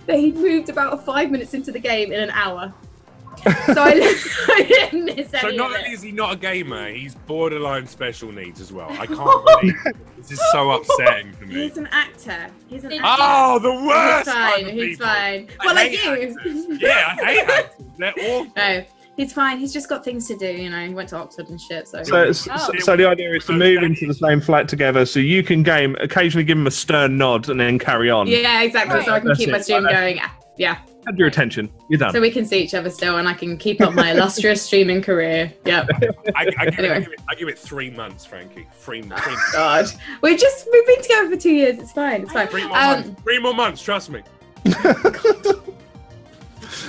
that 0.10 0.18
he'd 0.20 0.36
moved 0.36 0.70
about 0.70 1.06
five 1.06 1.30
minutes 1.32 1.54
into 1.54 1.72
the 1.72 1.80
game 1.80 2.12
in 2.12 2.20
an 2.20 2.32
hour. 2.32 2.74
So 3.68 3.74
I, 3.78 3.92
I 4.50 4.64
didn't 4.68 5.06
miss 5.06 5.30
So 5.32 5.48
any 5.48 5.56
not 5.56 5.68
only 5.74 5.92
it. 5.92 5.94
is 5.94 6.02
he 6.02 6.12
not 6.12 6.34
a 6.34 6.36
gamer, 6.36 6.90
he's 6.90 7.16
borderline 7.16 7.88
special 7.88 8.32
needs 8.34 8.60
as 8.60 8.74
well. 8.74 8.90
I 8.92 9.06
can't 9.06 9.46
believe 9.46 9.76
it. 9.86 9.96
this 10.18 10.32
is 10.32 10.42
so 10.52 10.72
upsetting 10.76 11.32
for 11.34 11.46
me. 11.46 11.54
He's 11.68 11.78
an 11.78 11.88
actor. 11.92 12.48
He's 12.68 12.84
an 12.84 12.92
He's 12.92 13.00
actor. 13.02 13.24
Oh, 13.26 13.60
the 13.60 13.72
worst. 13.72 13.88
he's 13.88 13.88
worst! 13.88 14.30
fine. 14.30 14.52
kind 14.52 14.68
of 14.68 14.74
He's 14.74 14.98
people. 14.98 15.06
fine. 15.06 15.48
I 15.62 15.66
Well, 15.66 15.76
like 15.76 15.92
hate 15.92 16.04
you. 16.04 16.38
actors. 16.38 16.82
Yeah, 16.82 17.16
I 17.22 17.24
hate 17.34 17.50
actors. 17.50 17.86
They're 17.98 18.14
awful. 18.20 18.52
No, 18.58 18.84
he's 19.20 19.34
fine. 19.34 19.60
He's 19.60 19.74
just 19.74 19.90
got 19.90 20.04
things 20.04 20.28
to 20.30 20.36
do. 20.38 20.48
You 20.48 20.70
know, 20.70 20.80
he 20.88 20.94
went 20.94 21.10
to 21.10 21.18
Oxford 21.18 21.50
and 21.50 21.60
shit. 21.60 21.88
So, 21.88 22.02
So, 22.04 22.32
so, 22.32 22.52
Oh. 22.56 22.72
so 22.80 22.96
the 22.96 23.06
idea 23.08 23.36
is 23.36 23.46
to 23.46 23.54
move 23.54 23.84
into 23.84 24.08
the 24.08 24.14
same 24.14 24.40
flat 24.42 24.68
together, 24.70 25.06
so 25.06 25.20
you 25.20 25.44
can 25.44 25.62
game, 25.62 25.96
occasionally 26.00 26.46
give 26.46 26.58
him 26.58 26.68
a 26.68 26.72
stern 26.72 27.18
nod, 27.18 27.50
and 27.50 27.60
then 27.60 27.78
carry 27.78 28.10
on. 28.10 28.28
yeah, 28.28 28.62
exactly. 28.64 29.04
So 29.04 29.12
I 29.12 29.20
can 29.20 29.28
That's 29.28 29.40
keep 29.40 29.50
it. 29.50 29.52
my 29.52 29.60
stream 29.62 29.84
going. 29.84 30.20
Yeah, 30.58 30.78
Had 31.06 31.18
your 31.18 31.28
attention. 31.30 31.70
You're 31.90 32.00
done. 32.00 32.12
so 32.12 32.20
we 32.20 32.32
can 32.32 32.44
see 32.46 32.60
each 32.62 32.74
other 32.74 32.90
still, 32.90 33.18
and 33.18 33.30
I 33.30 33.34
can 33.34 33.56
keep 33.58 33.80
up 33.80 33.94
my 33.94 34.12
illustrious 34.14 34.62
streaming 34.62 35.02
career. 35.02 35.54
Yep. 35.66 35.90
I, 36.36 36.48
I, 36.58 36.66
give 36.66 36.80
it, 36.80 36.80
Anyway. 36.80 36.96
I, 36.96 37.00
give 37.00 37.12
it, 37.14 37.20
I 37.30 37.36
give 37.36 37.48
it 37.48 37.58
three 37.60 37.90
months, 37.90 38.26
Frankie. 38.26 38.68
Three, 38.74 39.02
three, 39.02 39.10
months. 39.10 39.52
God, 39.54 39.86
we've 40.22 40.38
just 40.40 40.68
we've 40.72 40.86
been 40.88 41.02
together 41.02 41.30
for 41.30 41.38
two 41.38 41.52
years. 41.54 41.78
It's 41.80 41.92
fine. 41.94 42.24
It's 42.24 42.34
fine. 42.34 42.48
three 42.48 42.68
more 42.68 42.78
Um, 42.78 42.88
months. 43.04 43.22
Three 43.24 43.40
more 43.40 43.54
months. 43.54 43.82
Trust 43.82 44.10
me. 44.10 44.22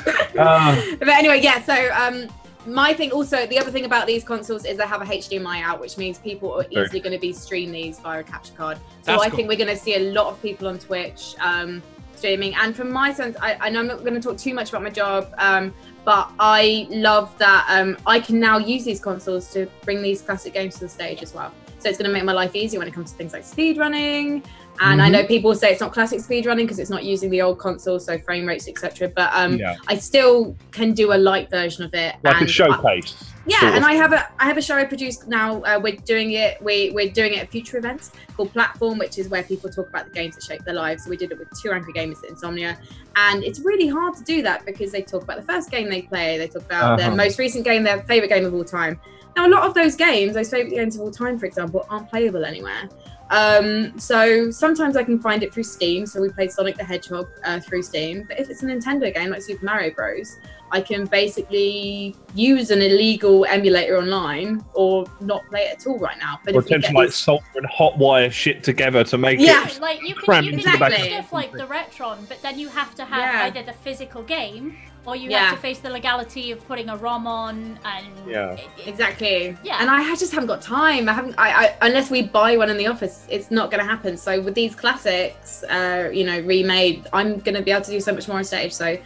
Uh, 0.38 0.80
but 1.00 1.08
anyway, 1.08 1.40
yeah. 1.40 1.60
So 1.62 1.90
um, 1.92 2.28
my 2.66 2.94
thing 2.94 3.10
also, 3.10 3.46
the 3.46 3.58
other 3.58 3.70
thing 3.70 3.84
about 3.84 4.06
these 4.06 4.24
consoles 4.24 4.64
is 4.64 4.76
they 4.78 4.86
have 4.86 5.02
a 5.02 5.04
HDMI 5.04 5.62
out, 5.62 5.80
which 5.80 5.98
means 5.98 6.18
people 6.18 6.52
are 6.52 6.64
easily 6.70 7.00
going 7.00 7.12
to 7.12 7.18
be 7.18 7.32
stream 7.32 7.72
these 7.72 7.98
via 7.98 8.20
a 8.20 8.22
capture 8.22 8.54
card. 8.54 8.78
So 8.78 9.12
That's 9.12 9.22
I 9.22 9.28
cool. 9.28 9.36
think 9.36 9.48
we're 9.48 9.58
going 9.58 9.68
to 9.68 9.76
see 9.76 9.96
a 9.96 10.12
lot 10.12 10.28
of 10.28 10.40
people 10.40 10.68
on 10.68 10.78
Twitch 10.78 11.34
um, 11.40 11.82
streaming. 12.14 12.54
And 12.54 12.76
from 12.76 12.92
my 12.92 13.12
sense, 13.12 13.36
I, 13.40 13.56
I 13.60 13.70
know 13.70 13.80
I'm 13.80 13.86
not 13.86 14.00
going 14.00 14.14
to 14.14 14.20
talk 14.20 14.36
too 14.36 14.54
much 14.54 14.68
about 14.68 14.82
my 14.82 14.90
job, 14.90 15.32
um, 15.38 15.74
but 16.04 16.30
I 16.38 16.86
love 16.90 17.36
that 17.38 17.66
um, 17.68 17.96
I 18.06 18.20
can 18.20 18.38
now 18.38 18.58
use 18.58 18.84
these 18.84 19.00
consoles 19.00 19.52
to 19.52 19.66
bring 19.84 20.02
these 20.02 20.22
classic 20.22 20.54
games 20.54 20.74
to 20.74 20.80
the 20.80 20.88
stage 20.88 21.22
as 21.22 21.34
well. 21.34 21.52
So 21.78 21.88
it's 21.88 21.96
going 21.96 22.08
to 22.08 22.12
make 22.12 22.24
my 22.24 22.32
life 22.32 22.54
easier 22.54 22.78
when 22.78 22.88
it 22.88 22.94
comes 22.94 23.10
to 23.12 23.16
things 23.16 23.32
like 23.32 23.44
speed 23.44 23.78
running. 23.78 24.42
And 24.82 25.02
I 25.02 25.08
Mhm. 25.08 25.12
know 25.12 25.24
people 25.24 25.54
say 25.54 25.70
it's 25.72 25.80
not 25.80 25.92
classic 25.92 26.20
speed 26.20 26.46
running 26.46 26.64
because 26.64 26.78
it's 26.78 26.88
not 26.90 27.04
using 27.04 27.28
the 27.28 27.42
old 27.42 27.58
console, 27.58 28.00
so 28.00 28.18
frame 28.18 28.46
rates, 28.46 28.66
etc. 28.66 29.08
But 29.14 29.30
um, 29.34 29.56
yeah, 29.58 29.76
I 29.88 29.96
still 29.96 30.56
can 30.72 30.92
do 30.94 31.12
a 31.12 31.18
light 31.18 31.50
version 31.50 31.84
of 31.84 31.92
it. 31.92 32.14
like 32.24 32.34
a 32.34 32.38
and 32.38 32.48
I- 32.48 32.50
showcase. 32.50 33.14
yeah, 33.46 33.60
sort 33.60 33.74
and 33.74 33.84
of. 33.84 33.90
I 33.90 33.94
have 33.94 34.12
a 34.14 34.26
I 34.38 34.46
have 34.46 34.56
a 34.56 34.62
show 34.62 34.76
I 34.76 34.84
produce 34.84 35.26
now. 35.26 35.60
Uh, 35.64 35.78
we're 35.82 35.96
doing 35.96 36.32
it. 36.32 36.62
We 36.62 36.92
we're 36.94 37.10
doing 37.10 37.34
it 37.34 37.40
at 37.42 37.50
future 37.50 37.76
events 37.76 38.12
called 38.36 38.52
Platform, 38.54 38.96
which 38.98 39.18
is 39.18 39.28
where 39.28 39.42
people 39.42 39.68
talk 39.68 39.88
about 39.90 40.06
the 40.06 40.12
games 40.12 40.34
that 40.36 40.44
shape 40.44 40.64
their 40.64 40.74
lives. 40.74 41.04
So 41.04 41.10
we 41.10 41.16
did 41.18 41.30
it 41.30 41.38
with 41.38 41.48
two 41.62 41.72
angry 41.72 41.92
gamers 41.92 42.24
at 42.24 42.30
Insomnia, 42.30 42.78
and 43.16 43.44
it's 43.44 43.60
really 43.60 43.86
hard 43.86 44.14
to 44.16 44.24
do 44.24 44.40
that 44.42 44.64
because 44.64 44.92
they 44.92 45.02
talk 45.02 45.22
about 45.24 45.36
the 45.36 45.52
first 45.52 45.70
game 45.70 45.90
they 45.90 46.02
play, 46.02 46.38
they 46.38 46.48
talk 46.48 46.62
about 46.64 46.96
their 46.96 47.08
Uh-huh. 47.08 47.16
most 47.16 47.38
recent 47.38 47.64
game, 47.64 47.82
their 47.82 48.00
favorite 48.04 48.28
game 48.28 48.46
of 48.46 48.54
all 48.54 48.64
time. 48.64 48.98
Now, 49.36 49.46
a 49.46 49.48
lot 49.50 49.62
of 49.62 49.74
those 49.74 49.94
games, 49.94 50.34
those 50.34 50.50
favorite 50.50 50.74
games 50.74 50.96
of 50.96 51.02
all 51.02 51.10
time, 51.12 51.38
for 51.38 51.46
example, 51.46 51.86
aren't 51.88 52.10
playable 52.10 52.44
anywhere. 52.44 52.88
Um, 53.30 53.98
so 53.98 54.50
sometimes 54.50 54.96
I 54.96 55.04
can 55.04 55.18
find 55.20 55.42
it 55.42 55.52
through 55.54 55.62
Steam. 55.64 56.04
So 56.06 56.20
we 56.20 56.28
played 56.30 56.50
Sonic 56.50 56.76
the 56.76 56.84
Hedgehog 56.84 57.28
uh, 57.44 57.60
through 57.60 57.82
Steam. 57.82 58.24
But 58.28 58.40
if 58.40 58.50
it's 58.50 58.62
a 58.62 58.66
Nintendo 58.66 59.12
game 59.14 59.30
like 59.30 59.42
Super 59.42 59.64
Mario 59.64 59.94
Bros, 59.94 60.38
I 60.72 60.80
can 60.80 61.06
basically 61.06 62.14
use 62.34 62.70
an 62.70 62.80
illegal 62.82 63.44
emulator 63.46 63.96
online 63.98 64.64
or 64.74 65.04
not 65.20 65.44
play 65.48 65.62
it 65.62 65.78
at 65.80 65.86
all 65.86 65.98
right 65.98 66.18
now. 66.18 66.38
But 66.44 66.54
Or 66.54 66.58
if 66.60 66.66
we 66.66 66.76
like 66.94 67.08
these- 67.08 67.14
solder 67.16 67.44
and 67.56 67.66
hot 67.66 67.98
wire 67.98 68.30
shit 68.30 68.62
together 68.62 69.02
to 69.04 69.18
make 69.18 69.38
Yeah. 69.40 69.64
it. 69.66 69.74
Yeah, 69.74 69.80
like 69.80 70.00
you 70.02 70.14
can, 70.14 70.24
Cram 70.24 70.44
you 70.44 70.50
can 70.50 70.58
into 70.60 70.70
the 70.70 70.76
do 70.76 70.78
back 70.80 70.92
of 70.98 71.04
stuff 71.04 71.32
like 71.32 71.52
the 71.52 71.66
Retron, 71.66 72.28
but 72.28 72.40
then 72.42 72.58
you 72.58 72.68
have 72.68 72.94
to 72.96 73.04
have 73.04 73.18
Yeah. 73.18 73.44
either 73.46 73.62
the 73.64 73.72
physical 73.72 74.22
game 74.22 74.76
or 75.06 75.16
you 75.16 75.30
Yeah. 75.30 75.46
have 75.46 75.54
to 75.56 75.60
face 75.62 75.78
the 75.80 75.90
legality 75.90 76.52
of 76.52 76.66
putting 76.68 76.88
a 76.90 76.96
ROM 76.96 77.26
on 77.26 77.78
and 77.84 78.06
Yeah. 78.28 78.52
it- 78.52 78.60
it- 78.78 78.88
Exactly. 78.88 79.56
Yeah. 79.62 79.78
And 79.80 79.88
I 79.90 80.02
just 80.16 80.32
haven't 80.32 80.46
got 80.48 80.60
time. 80.62 81.08
I 81.08 81.12
haven't. 81.12 81.34
I, 81.38 81.48
I 81.64 81.74
unless 81.82 82.10
we 82.10 82.22
buy 82.22 82.56
one 82.56 82.68
in 82.70 82.76
the 82.76 82.86
office, 82.86 83.24
it's 83.28 83.50
not 83.50 83.70
going 83.70 83.82
to 83.82 83.88
happen. 83.88 84.16
So 84.16 84.40
with 84.40 84.54
these 84.54 84.74
classics, 84.74 85.62
uh, 85.64 86.10
you 86.12 86.24
know, 86.24 86.40
remade, 86.40 87.06
I'm 87.12 87.38
going 87.40 87.54
to 87.54 87.62
be 87.62 87.70
able 87.70 87.84
to 87.84 87.90
do 87.90 88.00
so 88.00 88.12
much 88.12 88.28
more 88.28 88.38
on 88.38 88.44
stage. 88.44 88.72
So 88.72 88.98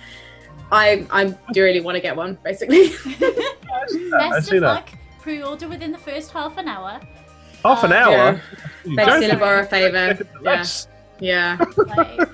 I 0.72 1.06
I 1.10 1.34
do 1.52 1.62
really 1.62 1.80
want 1.80 1.94
to 1.96 2.00
get 2.00 2.16
one, 2.16 2.38
basically. 2.42 2.88
Best 4.10 4.52
of 4.52 4.62
luck. 4.62 4.88
Pre-order 5.20 5.68
within 5.68 5.92
the 5.92 5.98
first 5.98 6.32
half 6.32 6.56
an 6.58 6.68
hour. 6.68 7.00
Half 7.64 7.84
an 7.84 7.92
Uh, 7.92 7.96
hour. 7.96 8.40
You 8.84 8.96
Beg 8.96 9.06
don't 9.06 9.20
think 9.20 9.38
borrow 9.40 9.60
a 9.60 9.64
favour. 9.64 10.18
it's 10.44 10.88
Yeah. 11.20 11.56
Yeah. 11.58 11.64
Like, 11.96 12.28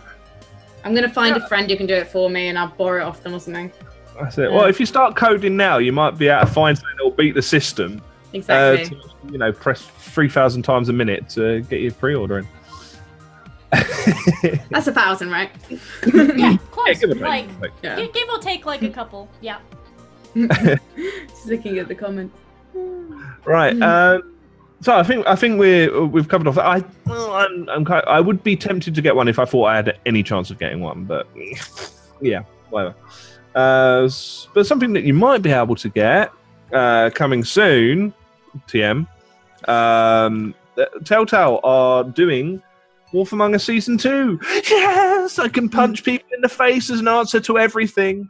I'm 0.85 0.95
going 0.95 1.07
to 1.07 1.13
find 1.15 1.37
a 1.37 1.47
friend 1.49 1.71
who 1.71 1.77
can 1.77 1.87
do 1.87 1.95
it 1.95 2.09
for 2.09 2.31
me, 2.31 2.49
and 2.49 2.59
I'll 2.59 2.69
borrow 2.69 3.01
it 3.03 3.05
off 3.05 3.23
them 3.23 3.35
or 3.35 3.41
something. 3.41 3.71
That's 4.19 4.39
it. 4.39 4.51
Well, 4.51 4.65
if 4.67 4.79
you 4.81 4.87
start 4.87 5.17
coding 5.17 5.57
now, 5.57 5.79
you 5.79 5.93
might 5.93 6.19
be 6.19 6.29
able 6.29 6.47
to 6.47 6.53
find 6.53 6.77
something 6.77 6.97
that 6.99 7.05
will 7.05 7.11
beat 7.11 7.35
the 7.35 7.43
system. 7.43 8.01
Uh, 8.01 8.37
Exactly. 8.37 8.85
to, 8.97 9.33
you 9.33 9.39
know, 9.39 9.51
press 9.53 9.83
three 9.99 10.29
thousand 10.29 10.63
times 10.63 10.89
a 10.89 10.93
minute 10.93 11.29
to 11.31 11.63
get 11.63 11.81
your 11.81 11.91
pre-ordering. 11.93 12.47
That's 13.71 14.87
a 14.87 14.93
thousand, 14.93 15.31
right? 15.31 15.51
yeah, 16.15 16.57
close. 16.71 16.87
Yeah, 16.89 16.95
give 16.95 17.11
it 17.11 17.19
like. 17.21 17.49
Yeah. 17.83 17.97
gi- 17.97 18.11
give 18.13 18.29
or 18.29 18.39
take 18.39 18.67
like 18.67 18.83
a 18.83 18.91
couple. 18.91 19.29
Yeah. 19.41 19.59
Just 20.37 21.47
looking 21.47 21.79
at 21.79 21.89
the 21.89 21.95
comments. 21.95 22.37
Right. 23.45 23.75
Hmm. 23.75 23.83
Um, 23.83 24.35
so 24.81 24.97
I 24.97 25.03
think 25.03 25.27
I 25.27 25.37
think 25.37 25.59
we're 25.59 26.07
we've 26.07 26.29
covered 26.29 26.47
off. 26.47 26.59
I 26.59 26.83
I'm, 27.07 27.69
I'm 27.69 27.85
kind 27.85 28.05
I 28.07 28.21
would 28.21 28.43
be 28.43 28.57
tempted 28.57 28.95
to 28.95 29.03
get 29.03 29.15
one 29.15 29.29
if 29.29 29.39
I 29.39 29.45
thought 29.45 29.65
I 29.65 29.77
had 29.77 29.99
any 30.07 30.23
chance 30.23 30.51
of 30.51 30.59
getting 30.59 30.81
one, 30.81 31.05
but 31.05 31.27
yeah, 32.21 32.43
whatever. 32.71 32.95
Uh, 33.55 34.09
but 34.55 34.67
something 34.67 34.93
that 34.93 35.03
you 35.03 35.13
might 35.13 35.43
be 35.43 35.51
able 35.51 35.75
to 35.77 35.89
get 35.89 36.33
uh, 36.73 37.11
coming 37.15 37.45
soon, 37.45 38.15
TM. 38.69 39.07
Um, 39.69 40.55
th- 40.77 40.89
Telltale 41.05 41.61
are 41.65 42.05
doing 42.05 42.63
Wolf 43.13 43.33
Among 43.33 43.55
Us 43.55 43.65
season 43.65 43.99
two. 43.99 44.41
Yes, 44.71 45.39
I 45.39 45.49
can 45.49 45.69
punch 45.69 46.05
people 46.05 46.29
in 46.33 46.41
the 46.41 46.49
face 46.49 46.91
as 46.91 47.01
an 47.01 47.09
answer 47.09 47.41
to 47.41 47.59
everything. 47.59 48.29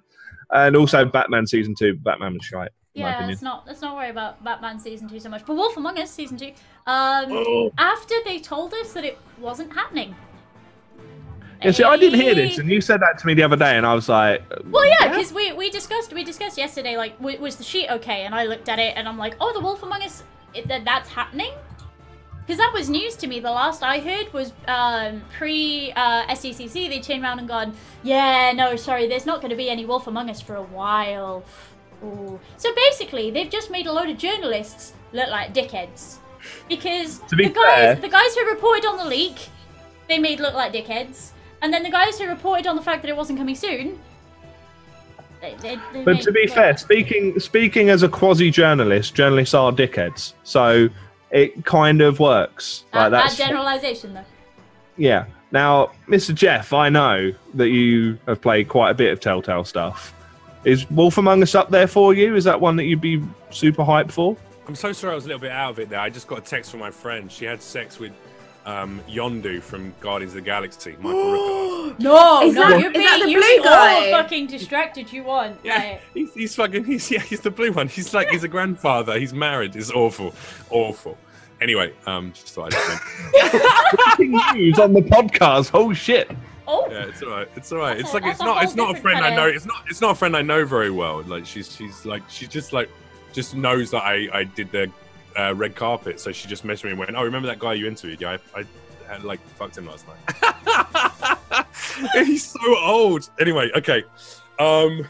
And 0.50 0.76
also 0.76 1.04
Batman 1.04 1.46
season 1.46 1.74
two. 1.74 1.94
Batman 1.94 2.34
was 2.34 2.44
shite. 2.44 2.72
Yeah, 2.94 3.24
let's 3.26 3.42
not 3.42 3.66
let's 3.66 3.80
not 3.80 3.94
worry 3.96 4.10
about 4.10 4.42
Batman 4.42 4.78
season 4.80 5.08
two 5.08 5.20
so 5.20 5.28
much. 5.28 5.46
But 5.46 5.54
Wolf 5.54 5.76
Among 5.76 5.96
Us 5.98 6.10
season 6.10 6.36
two. 6.36 6.52
Um, 6.86 7.26
Oh. 7.30 7.72
after 7.78 8.14
they 8.24 8.40
told 8.40 8.74
us 8.74 8.92
that 8.94 9.04
it 9.04 9.18
wasn't 9.38 9.72
happening. 9.72 10.14
Yeah, 11.62 11.72
see, 11.72 11.84
I 11.84 11.98
didn't 11.98 12.18
hear 12.18 12.34
this, 12.34 12.56
and 12.56 12.70
you 12.70 12.80
said 12.80 13.00
that 13.02 13.18
to 13.18 13.26
me 13.26 13.34
the 13.34 13.42
other 13.42 13.56
day, 13.56 13.76
and 13.76 13.84
I 13.86 13.92
was 13.94 14.08
like, 14.08 14.42
Well, 14.70 14.86
yeah, 14.86 15.08
because 15.08 15.30
we, 15.32 15.52
we 15.52 15.68
discussed 15.70 16.12
we 16.12 16.24
discussed 16.24 16.56
yesterday 16.56 16.96
like 16.96 17.18
w- 17.18 17.38
was 17.38 17.56
the 17.56 17.64
sheet 17.64 17.88
okay, 17.90 18.24
and 18.24 18.34
I 18.34 18.46
looked 18.46 18.68
at 18.68 18.78
it 18.78 18.96
and 18.96 19.06
I'm 19.06 19.18
like, 19.18 19.36
oh, 19.40 19.52
the 19.52 19.60
Wolf 19.60 19.82
Among 19.82 20.02
Us, 20.02 20.24
it, 20.54 20.66
that 20.68 20.84
that's 20.84 21.08
happening. 21.10 21.52
Because 22.46 22.58
that 22.58 22.72
was 22.74 22.90
news 22.90 23.14
to 23.16 23.28
me. 23.28 23.38
The 23.38 23.50
last 23.50 23.84
I 23.84 24.00
heard 24.00 24.32
was 24.32 24.52
um, 24.66 25.22
pre 25.38 25.92
uh, 25.94 26.26
SDCC. 26.26 26.88
They 26.88 26.98
turned 26.98 27.22
around 27.22 27.38
and 27.38 27.46
gone, 27.46 27.74
yeah, 28.02 28.50
no, 28.52 28.74
sorry, 28.74 29.06
there's 29.06 29.26
not 29.26 29.40
going 29.40 29.50
to 29.50 29.56
be 29.56 29.68
any 29.70 29.84
Wolf 29.84 30.08
Among 30.08 30.28
Us 30.30 30.40
for 30.40 30.56
a 30.56 30.62
while. 30.62 31.44
Ooh. 32.02 32.40
So 32.56 32.74
basically, 32.74 33.30
they've 33.30 33.50
just 33.50 33.70
made 33.70 33.86
a 33.86 33.92
load 33.92 34.08
of 34.08 34.18
journalists 34.18 34.92
look 35.12 35.28
like 35.28 35.52
dickheads. 35.54 36.16
Because 36.68 37.18
To 37.28 37.36
be 37.36 37.48
the 37.48 37.54
guys, 37.54 37.64
fair- 37.64 37.94
the 37.96 38.08
guys 38.08 38.34
who 38.34 38.48
reported 38.48 38.86
on 38.86 38.96
the 38.96 39.04
leak, 39.04 39.48
they 40.08 40.18
made 40.18 40.40
look 40.40 40.54
like 40.54 40.72
dickheads, 40.72 41.30
and 41.62 41.72
then 41.72 41.82
the 41.82 41.90
guys 41.90 42.18
who 42.18 42.26
reported 42.26 42.66
on 42.66 42.76
the 42.76 42.82
fact 42.82 43.02
that 43.02 43.08
it 43.10 43.16
wasn't 43.16 43.38
coming 43.38 43.54
soon, 43.54 43.98
they, 45.40 45.54
they, 45.60 45.78
they 45.92 46.02
But 46.04 46.20
to 46.22 46.32
be 46.32 46.46
look- 46.46 46.54
fair, 46.54 46.76
speaking 46.76 47.38
speaking 47.40 47.90
as 47.90 48.02
a 48.02 48.08
quasi 48.08 48.50
journalist, 48.50 49.14
journalists 49.14 49.54
are 49.54 49.70
dickheads. 49.72 50.34
So 50.44 50.88
it 51.30 51.64
kind 51.64 52.00
of 52.00 52.18
works. 52.18 52.84
that, 52.92 53.10
Like 53.12 53.28
that 53.28 53.36
generalization 53.36 54.14
though. 54.14 54.24
yeah. 54.96 55.26
Now, 55.52 55.90
Mr. 56.08 56.32
Jeff, 56.32 56.72
I 56.72 56.88
know 56.90 57.32
that 57.54 57.70
you 57.70 58.18
have 58.28 58.40
played 58.40 58.68
quite 58.68 58.90
a 58.90 58.94
bit 58.94 59.12
of 59.12 59.18
Telltale 59.18 59.64
stuff. 59.64 60.14
Is 60.64 60.88
Wolf 60.90 61.16
Among 61.18 61.42
Us 61.42 61.54
up 61.54 61.70
there 61.70 61.86
for 61.86 62.12
you? 62.14 62.36
Is 62.36 62.44
that 62.44 62.60
one 62.60 62.76
that 62.76 62.84
you'd 62.84 63.00
be 63.00 63.22
super 63.50 63.82
hyped 63.82 64.12
for? 64.12 64.36
I'm 64.68 64.74
so 64.74 64.92
sorry 64.92 65.12
I 65.12 65.14
was 65.16 65.24
a 65.24 65.28
little 65.28 65.40
bit 65.40 65.50
out 65.52 65.70
of 65.70 65.78
it 65.78 65.88
there. 65.88 66.00
I 66.00 66.10
just 66.10 66.28
got 66.28 66.38
a 66.38 66.42
text 66.42 66.70
from 66.70 66.80
my 66.80 66.90
friend. 66.90 67.32
She 67.32 67.44
had 67.44 67.60
sex 67.62 67.98
with 67.98 68.12
um, 68.66 69.00
Yondu 69.08 69.62
from 69.62 69.94
Guardians 70.00 70.32
of 70.32 70.36
the 70.36 70.40
Galaxy, 70.42 70.94
Michael 71.00 71.14
Rooker. 71.94 71.98
No, 71.98 72.42
Is 72.42 72.54
no, 72.54 72.68
that- 72.68 72.78
you 72.80 72.86
is 72.88 72.92
be 72.92 72.98
that 73.00 73.20
the 73.24 73.30
you 73.30 73.38
blue 73.38 73.62
be 73.62 73.68
all 73.68 74.22
fucking 74.22 74.46
distracted 74.48 75.10
you 75.12 75.24
want. 75.24 75.58
Yeah, 75.64 75.76
Like, 75.76 76.02
he's, 76.14 76.34
he's 76.34 76.54
fucking. 76.54 76.84
He's 76.84 77.10
yeah, 77.10 77.20
he's 77.20 77.40
the 77.40 77.50
blue 77.50 77.72
one. 77.72 77.88
He's 77.88 78.12
like 78.14 78.28
he's 78.28 78.44
a 78.44 78.48
grandfather. 78.48 79.18
He's 79.18 79.32
married. 79.32 79.74
It's 79.76 79.90
awful, 79.90 80.34
awful. 80.68 81.16
Anyway, 81.60 81.92
um, 82.06 82.32
just 82.32 82.54
thought 82.54 82.72
I'd 82.74 83.50
say. 83.52 83.58
Breaking 84.16 84.38
news 84.54 84.78
on 84.78 84.92
the 84.92 85.00
podcast. 85.02 85.70
Oh 85.74 85.92
shit! 85.92 86.30
Oh, 86.70 86.88
Yeah, 86.90 87.06
it's 87.08 87.22
all 87.22 87.30
right. 87.30 87.48
It's 87.56 87.72
all 87.72 87.78
right. 87.78 87.96
That's 87.96 88.08
It's 88.08 88.14
like 88.14 88.24
it's 88.24 88.40
not. 88.40 88.62
It's 88.64 88.74
not 88.76 88.96
a 88.96 89.00
friend 89.00 89.18
I 89.18 89.28
kinda- 89.30 89.36
know. 89.42 89.48
It's 89.48 89.66
not. 89.66 89.84
It's 89.88 90.00
not 90.00 90.10
a 90.12 90.14
friend 90.14 90.36
I 90.36 90.42
know 90.42 90.64
very 90.64 90.90
well. 90.90 91.22
Like 91.22 91.44
she's 91.46 91.74
she's 91.74 92.04
like 92.06 92.22
she 92.28 92.46
just 92.46 92.72
like 92.72 92.88
just 93.32 93.54
knows 93.54 93.90
that 93.90 94.02
I 94.02 94.28
I 94.32 94.44
did 94.44 94.70
the 94.72 94.90
uh, 95.36 95.54
red 95.56 95.74
carpet. 95.76 96.20
So 96.20 96.32
she 96.32 96.48
just 96.48 96.64
messaged 96.66 96.84
me 96.84 96.90
and 96.90 96.98
went, 96.98 97.12
"Oh, 97.16 97.22
remember 97.24 97.48
that 97.48 97.58
guy 97.58 97.74
you 97.74 97.86
interviewed? 97.86 98.20
Yeah, 98.20 98.38
I, 98.54 98.60
I 98.60 98.64
had 99.12 99.24
like 99.24 99.40
fucked 99.56 99.76
him 99.78 99.86
last 99.86 100.06
night." 100.08 101.66
He's 102.26 102.46
so 102.46 102.78
old. 102.78 103.28
Anyway, 103.38 103.70
okay. 103.76 104.04
Um, 104.58 105.06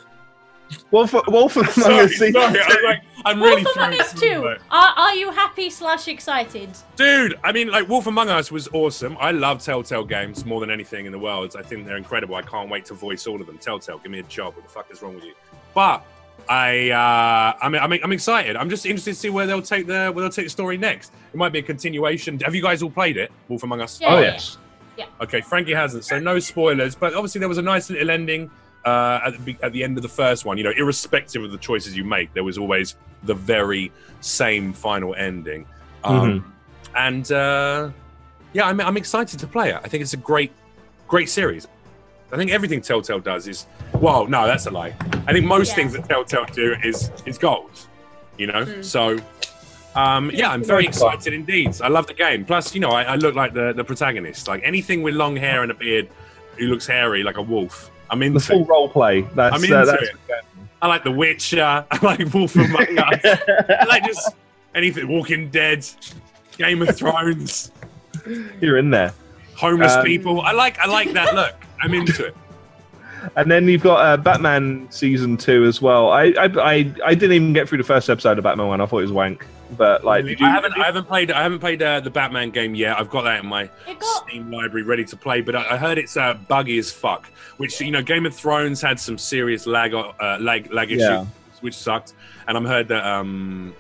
Wolf, 0.90 1.12
Wolf 1.28 1.56
Among 1.56 1.70
sorry, 1.72 1.94
Us 2.04 2.10
season 2.12 2.32
sorry, 2.34 2.52
two. 2.54 2.60
I'm, 2.66 2.84
like, 2.84 3.02
I'm 3.24 3.42
really 3.42 3.62
Wolf 3.64 3.76
Among 3.76 4.00
Us 4.00 4.12
through, 4.12 4.28
two. 4.28 4.44
like- 4.44 4.60
Are, 4.70 4.94
are 4.96 5.14
you 5.14 5.30
happy 5.30 5.70
slash 5.70 6.08
excited? 6.08 6.70
Dude, 6.96 7.38
I 7.44 7.52
mean, 7.52 7.68
like 7.68 7.88
Wolf 7.88 8.06
Among 8.06 8.28
Us 8.28 8.50
was 8.50 8.68
awesome. 8.72 9.16
I 9.20 9.30
love 9.30 9.62
Telltale 9.62 10.04
games 10.04 10.44
more 10.44 10.60
than 10.60 10.70
anything 10.70 11.06
in 11.06 11.12
the 11.12 11.18
world. 11.18 11.54
I 11.58 11.62
think 11.62 11.86
they're 11.86 11.96
incredible. 11.96 12.34
I 12.34 12.42
can't 12.42 12.68
wait 12.70 12.84
to 12.86 12.94
voice 12.94 13.26
all 13.26 13.40
of 13.40 13.46
them. 13.46 13.58
Telltale, 13.58 13.98
give 13.98 14.10
me 14.12 14.18
a 14.20 14.24
job. 14.24 14.54
What 14.54 14.64
the 14.64 14.70
fuck 14.70 14.90
is 14.90 15.02
wrong 15.02 15.14
with 15.14 15.24
you? 15.24 15.34
But 15.74 16.04
I, 16.48 16.90
uh, 16.90 17.58
I 17.64 17.68
mean, 17.68 17.80
I'm, 17.82 17.92
I'm 17.92 18.12
excited. 18.12 18.56
I'm 18.56 18.70
just 18.70 18.86
interested 18.86 19.12
to 19.12 19.18
see 19.18 19.30
where 19.30 19.46
they'll 19.46 19.62
take 19.62 19.86
the 19.86 20.10
where 20.12 20.22
they'll 20.22 20.30
take 20.30 20.46
the 20.46 20.50
story 20.50 20.76
next. 20.78 21.12
It 21.32 21.36
might 21.36 21.52
be 21.52 21.58
a 21.60 21.62
continuation. 21.62 22.38
Have 22.40 22.54
you 22.54 22.62
guys 22.62 22.82
all 22.82 22.90
played 22.90 23.16
it, 23.16 23.30
Wolf 23.48 23.62
Among 23.62 23.80
Us? 23.80 24.00
Yeah. 24.00 24.14
Oh 24.14 24.20
yes. 24.20 24.56
Yeah. 24.96 25.06
Okay, 25.20 25.40
Frankie 25.40 25.72
hasn't, 25.72 26.04
so 26.04 26.18
no 26.18 26.38
spoilers. 26.38 26.94
But 26.94 27.14
obviously, 27.14 27.38
there 27.38 27.48
was 27.48 27.58
a 27.58 27.62
nice 27.62 27.88
little 27.88 28.10
ending 28.10 28.50
uh, 28.84 29.20
at, 29.26 29.44
the, 29.44 29.56
at 29.62 29.72
the 29.72 29.82
end 29.84 29.96
of 29.96 30.02
the 30.02 30.08
first 30.08 30.44
one. 30.44 30.58
You 30.58 30.64
know, 30.64 30.72
irrespective 30.76 31.42
of 31.44 31.50
the 31.52 31.58
choices 31.58 31.96
you 31.96 32.04
make, 32.04 32.32
there 32.34 32.44
was 32.44 32.58
always 32.58 32.96
the 33.24 33.34
very 33.34 33.92
same 34.20 34.72
final 34.72 35.14
ending. 35.14 35.66
Um, 36.04 36.52
And 36.94 37.30
uh, 37.30 37.90
yeah, 38.52 38.66
I'm, 38.66 38.80
I'm 38.80 38.96
excited 38.96 39.38
to 39.40 39.46
play 39.46 39.70
it. 39.70 39.76
I 39.84 39.88
think 39.88 40.02
it's 40.02 40.12
a 40.14 40.16
great, 40.16 40.50
great 41.08 41.28
series. 41.28 41.68
I 42.32 42.36
think 42.36 42.50
everything 42.52 42.80
Telltale 42.80 43.20
does 43.20 43.46
is 43.48 43.66
well, 43.94 44.26
no, 44.26 44.46
that's 44.46 44.66
a 44.66 44.70
lie. 44.70 44.94
I 45.26 45.32
think 45.32 45.46
most 45.46 45.68
Yeah. 45.70 45.74
things 45.74 45.92
that 45.94 46.08
Telltale 46.08 46.46
do 46.52 46.74
is 46.82 47.10
is 47.26 47.38
gold. 47.38 47.70
You 48.38 48.46
know, 48.48 48.64
Mm. 48.64 48.84
so. 48.84 49.18
Um, 49.96 50.30
yeah, 50.32 50.50
I'm 50.52 50.62
very 50.62 50.84
excited 50.86 51.32
indeed. 51.32 51.74
I 51.82 51.88
love 51.88 52.06
the 52.06 52.14
game. 52.14 52.44
Plus, 52.44 52.72
you 52.76 52.80
know, 52.80 52.90
I, 52.90 53.02
I 53.02 53.16
look 53.16 53.34
like 53.34 53.52
the, 53.54 53.72
the 53.72 53.82
protagonist. 53.82 54.46
Like 54.46 54.62
anything 54.64 55.02
with 55.02 55.14
long 55.14 55.34
hair 55.36 55.62
and 55.62 55.70
a 55.72 55.74
beard 55.74 56.08
who 56.56 56.66
looks 56.66 56.86
hairy 56.86 57.24
like 57.24 57.38
a 57.38 57.42
wolf. 57.42 57.89
I'm 58.10 58.22
into. 58.22 58.38
The 58.38 58.44
full 58.44 58.64
role 58.66 58.88
play. 58.88 59.22
That's, 59.22 59.54
I'm 59.54 59.60
uh, 59.60 59.64
into 59.64 59.92
that's 59.92 60.02
it. 60.10 60.16
I 60.82 60.86
like 60.88 61.04
The 61.04 61.10
Witcher. 61.10 61.62
I 61.90 61.98
like 62.04 62.32
Wolf 62.32 62.54
Among 62.56 62.74
Us. 62.98 63.20
I 63.24 63.84
like 63.88 64.04
just 64.04 64.34
anything. 64.74 65.08
Walking 65.08 65.50
Dead, 65.50 65.86
Game 66.58 66.82
of 66.82 66.96
Thrones, 66.96 67.70
You're 68.60 68.78
in 68.78 68.90
there. 68.90 69.12
homeless 69.56 69.92
Um, 69.92 70.04
people. 70.04 70.40
I 70.42 70.52
like. 70.52 70.78
I 70.78 70.86
like 70.86 71.12
that 71.12 71.34
look. 71.34 71.54
I'm 71.82 71.94
into 71.94 72.26
it. 72.26 72.36
And 73.36 73.50
then 73.50 73.68
you've 73.68 73.82
got 73.82 74.00
uh, 74.04 74.16
Batman 74.16 74.86
season 74.90 75.36
two 75.36 75.64
as 75.64 75.82
well. 75.82 76.10
I, 76.10 76.32
I 76.38 76.44
I 76.44 76.94
I 77.04 77.14
didn't 77.14 77.32
even 77.32 77.52
get 77.52 77.68
through 77.68 77.78
the 77.78 77.84
first 77.84 78.08
episode 78.08 78.38
of 78.38 78.44
Batman 78.44 78.68
one. 78.68 78.80
I 78.80 78.86
thought 78.86 79.00
it 79.00 79.02
was 79.02 79.12
wank. 79.12 79.46
But 79.76 80.04
like, 80.04 80.24
did 80.24 80.40
you? 80.40 80.46
I 80.46 80.50
haven't. 80.50 80.78
I 80.78 80.84
haven't 80.86 81.06
played. 81.06 81.30
I 81.30 81.42
haven't 81.42 81.60
played 81.60 81.80
uh, 81.82 82.00
the 82.00 82.10
Batman 82.10 82.50
game 82.50 82.74
yet. 82.74 82.98
I've 82.98 83.10
got 83.10 83.22
that 83.22 83.40
in 83.42 83.46
my 83.46 83.68
got 83.86 84.26
Steam 84.28 84.50
library 84.50 84.82
ready 84.82 85.04
to 85.04 85.16
play. 85.16 85.40
But 85.40 85.54
I, 85.56 85.74
I 85.74 85.76
heard 85.76 85.98
it's 85.98 86.16
uh, 86.16 86.34
buggy 86.48 86.78
as 86.78 86.90
fuck. 86.92 87.26
Which 87.58 87.80
you 87.80 87.90
know, 87.90 88.02
Game 88.02 88.26
of 88.26 88.34
Thrones 88.34 88.80
had 88.80 88.98
some 88.98 89.16
serious 89.18 89.66
lag 89.66 89.94
uh, 89.94 90.38
lag 90.40 90.72
lag 90.72 90.90
issues, 90.90 91.02
Yeah. 91.02 91.24
which 91.60 91.74
sucked. 91.76 92.14
And 92.48 92.56
I'm 92.56 92.64
heard 92.64 92.88
that 92.88 93.04
um, 93.06 93.74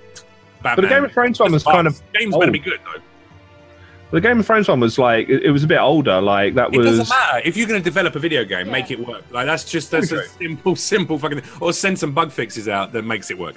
Batman. 0.62 0.76
But 0.76 0.80
the 0.82 0.88
Game 0.94 1.04
of 1.04 1.12
Thrones 1.12 1.40
one 1.40 1.52
was 1.52 1.64
kind 1.64 1.86
of 1.86 2.00
game's 2.12 2.34
going 2.34 2.46
to 2.46 2.52
be 2.52 2.58
good 2.58 2.78
though. 2.84 3.00
the 4.12 4.20
Game 4.20 4.38
of 4.40 4.46
Thrones 4.46 4.68
one 4.68 4.80
was 4.80 4.98
like 4.98 5.28
it, 5.28 5.42
it 5.44 5.50
was 5.50 5.64
a 5.64 5.66
bit 5.66 5.78
older. 5.80 6.20
Like 6.20 6.54
that 6.54 6.70
was. 6.70 6.86
It 6.86 6.88
was. 6.90 6.98
doesn't 6.98 7.08
matter 7.16 7.40
if 7.44 7.56
you're 7.56 7.66
going 7.66 7.80
to 7.80 7.84
develop 7.84 8.14
a 8.14 8.18
video 8.20 8.44
game, 8.44 8.66
Yeah. 8.66 8.72
make 8.72 8.90
it 8.90 9.00
work. 9.04 9.24
Like 9.30 9.46
that's 9.46 9.64
just 9.68 9.90
that's 9.90 10.12
a 10.12 10.28
simple, 10.28 10.76
simple 10.92 11.18
fucking. 11.18 11.42
Or 11.60 11.72
send 11.72 11.98
some 11.98 12.12
bug 12.12 12.30
fixes 12.30 12.68
out 12.68 12.92
that 12.92 13.02
makes 13.02 13.30
it 13.30 13.38
work. 13.38 13.56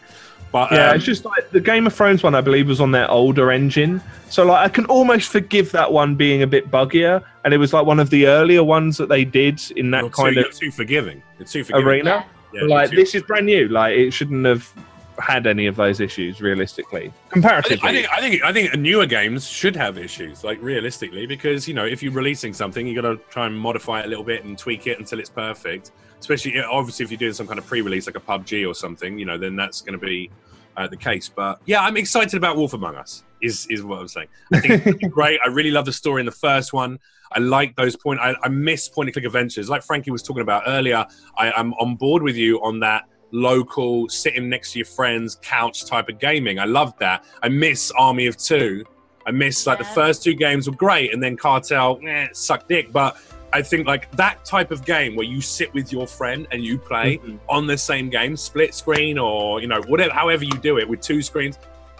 But 0.54 0.72
Yeah, 0.72 0.92
um, 0.92 0.96
it's 0.96 1.04
just 1.04 1.26
like 1.26 1.50
the 1.50 1.60
Game 1.60 1.88
of 1.88 1.94
Thrones 1.94 2.22
one. 2.24 2.36
I 2.36 2.42
believe 2.42 2.68
was 2.68 2.80
on 2.80 2.92
their 2.92 3.10
older 3.10 3.52
engine, 3.52 4.00
so 4.30 4.46
like 4.46 4.64
I 4.64 4.70
can 4.70 4.86
almost 4.86 5.30
forgive 5.30 5.72
that 5.72 5.92
one 5.92 6.16
being 6.16 6.44
a 6.44 6.48
bit 6.48 6.70
buggier. 6.72 7.24
And 7.44 7.54
it 7.54 7.58
was 7.58 7.74
like 7.74 7.86
one 7.88 8.00
of 8.00 8.10
the 8.12 8.28
earlier 8.28 8.64
ones 8.64 8.96
that 8.98 9.10
they 9.10 9.26
did 9.26 9.60
in 9.76 9.90
that 9.92 10.02
you're 10.04 10.10
kind 10.12 10.36
too, 10.36 10.40
of 10.42 10.46
you're 10.46 10.54
too 10.54 10.72
forgiving. 10.72 11.22
You're 11.40 11.48
too 11.48 11.64
forgiving. 11.64 11.88
arena. 11.88 12.10
Yeah, 12.10 12.24
But, 12.52 12.58
you're 12.60 12.70
like 12.70 12.90
too- 12.92 12.96
this 12.98 13.16
is 13.16 13.24
brand 13.24 13.48
new. 13.48 13.68
Like 13.68 13.98
it 13.98 14.12
shouldn't 14.12 14.46
have 14.46 14.72
had 15.20 15.46
any 15.48 15.66
of 15.68 15.76
those 15.76 16.00
issues 16.00 16.40
realistically, 16.42 17.02
I 17.02 17.10
think, 17.10 17.30
comparatively. 17.30 17.90
I 17.90 17.92
think 17.92 18.08
I 18.12 18.20
think 18.22 18.44
I 18.44 18.54
think 18.54 18.76
newer 18.78 19.08
games 19.08 19.48
should 19.48 19.76
have 19.76 19.98
issues, 19.98 20.44
like 20.44 20.62
realistically, 20.62 21.26
because 21.26 21.68
you 21.68 21.74
know 21.74 21.86
if 21.86 22.04
you're 22.04 22.14
releasing 22.14 22.54
something, 22.54 22.86
you 22.86 22.94
got 23.02 23.10
to 23.10 23.18
try 23.32 23.48
and 23.48 23.58
modify 23.58 24.02
it 24.02 24.06
a 24.06 24.10
little 24.10 24.24
bit 24.24 24.44
and 24.44 24.56
tweak 24.58 24.86
it 24.88 25.00
until 25.00 25.20
it's 25.20 25.30
perfect. 25.32 25.92
Especially, 26.24 26.58
obviously, 26.62 27.04
if 27.04 27.12
you're 27.12 27.18
doing 27.18 27.34
some 27.34 27.48
kind 27.48 27.60
of 27.60 27.68
pre-release 27.68 28.08
like 28.08 28.16
a 28.16 28.20
PUBG 28.22 28.66
or 28.66 28.74
something, 28.74 29.20
you 29.20 29.26
know, 29.26 29.38
then 29.38 29.58
that's 29.58 29.82
going 29.82 30.00
to 30.00 30.06
be 30.06 30.32
uh, 30.78 30.88
the 30.88 30.96
case. 30.96 31.28
But 31.28 31.60
yeah, 31.66 31.82
I'm 31.82 31.98
excited 31.98 32.38
about 32.38 32.56
Wolf 32.56 32.72
Among 32.72 32.96
Us. 32.96 33.24
Is 33.42 33.68
is 33.70 33.84
what 33.84 34.00
I'm 34.00 34.08
saying. 34.08 34.30
I 34.54 34.62
think 34.62 34.88
it's 34.88 35.08
great. 35.14 35.38
I 35.44 35.50
really 35.50 35.70
love 35.70 35.84
the 35.84 35.92
story 35.92 36.22
in 36.22 36.26
the 36.26 36.32
first 36.32 36.72
one. 36.72 36.98
I 37.34 37.40
like 37.40 37.76
those 37.76 37.98
point. 37.98 38.22
I, 38.22 38.36
I 38.42 38.48
miss 38.48 38.88
point 38.88 39.08
and 39.08 39.14
click 39.14 39.26
adventures, 39.26 39.70
like 39.70 39.84
Frankie 39.84 40.12
was 40.12 40.24
talking 40.24 40.44
about 40.44 40.64
earlier. 40.66 41.06
I, 41.38 41.52
I'm 41.52 41.74
on 41.74 41.98
board 41.98 42.24
with 42.24 42.38
you 42.38 42.64
on 42.64 42.80
that 42.80 43.04
local, 43.32 44.08
sitting 44.08 44.48
next 44.48 44.72
to 44.72 44.80
your 44.80 44.86
friends, 44.86 45.40
couch 45.42 45.86
type 45.86 46.08
of 46.08 46.20
gaming. 46.20 46.58
I 46.58 46.66
love 46.66 46.98
that. 47.00 47.26
I 47.42 47.50
miss 47.50 47.92
Army 47.98 48.28
of 48.28 48.38
Two. 48.38 48.86
I 49.26 49.32
miss 49.32 49.68
like 49.68 49.80
the 49.80 49.84
first 49.84 50.24
two 50.24 50.36
games 50.36 50.70
were 50.70 50.76
great, 50.78 51.14
and 51.14 51.22
then 51.22 51.36
Cartel, 51.36 52.00
eh, 52.08 52.28
suck 52.32 52.70
dick. 52.70 52.94
But 52.94 53.18
I 53.54 53.62
think 53.62 53.86
like 53.88 54.10
that 54.18 54.44
type 54.46 54.72
of 54.72 54.84
game 54.84 55.16
where 55.16 55.26
you 55.26 55.40
sit 55.42 55.74
with 55.74 55.92
your 55.92 56.08
friend 56.08 56.48
and 56.52 56.64
you 56.64 56.78
play 56.78 57.20
Mhm. 57.20 57.38
on 57.48 57.68
the 57.68 57.78
same 57.78 58.10
game, 58.10 58.36
split 58.36 58.74
screen 58.74 59.18
or 59.18 59.62
you 59.62 59.68
know 59.68 59.82
whatever, 59.88 60.12
however 60.14 60.44
you 60.44 60.58
do 60.62 60.80
it 60.80 60.90
with 60.90 61.02
two 61.02 61.22
screens, 61.22 61.60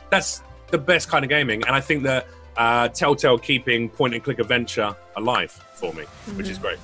that's 0.10 0.42
the 0.72 0.78
best 0.78 1.10
kind 1.10 1.24
of 1.24 1.30
gaming. 1.30 1.64
And 1.68 1.76
I 1.76 1.80
think 1.82 2.04
that 2.04 2.28
uh, 2.58 2.88
Telltale 2.90 3.38
keeping 3.40 3.90
point 3.90 4.14
and 4.14 4.24
click 4.24 4.40
adventure 4.40 4.96
alive 5.16 5.52
for 5.76 5.92
me, 5.94 6.04
which 6.36 6.50
is 6.50 6.58
great. 6.60 6.78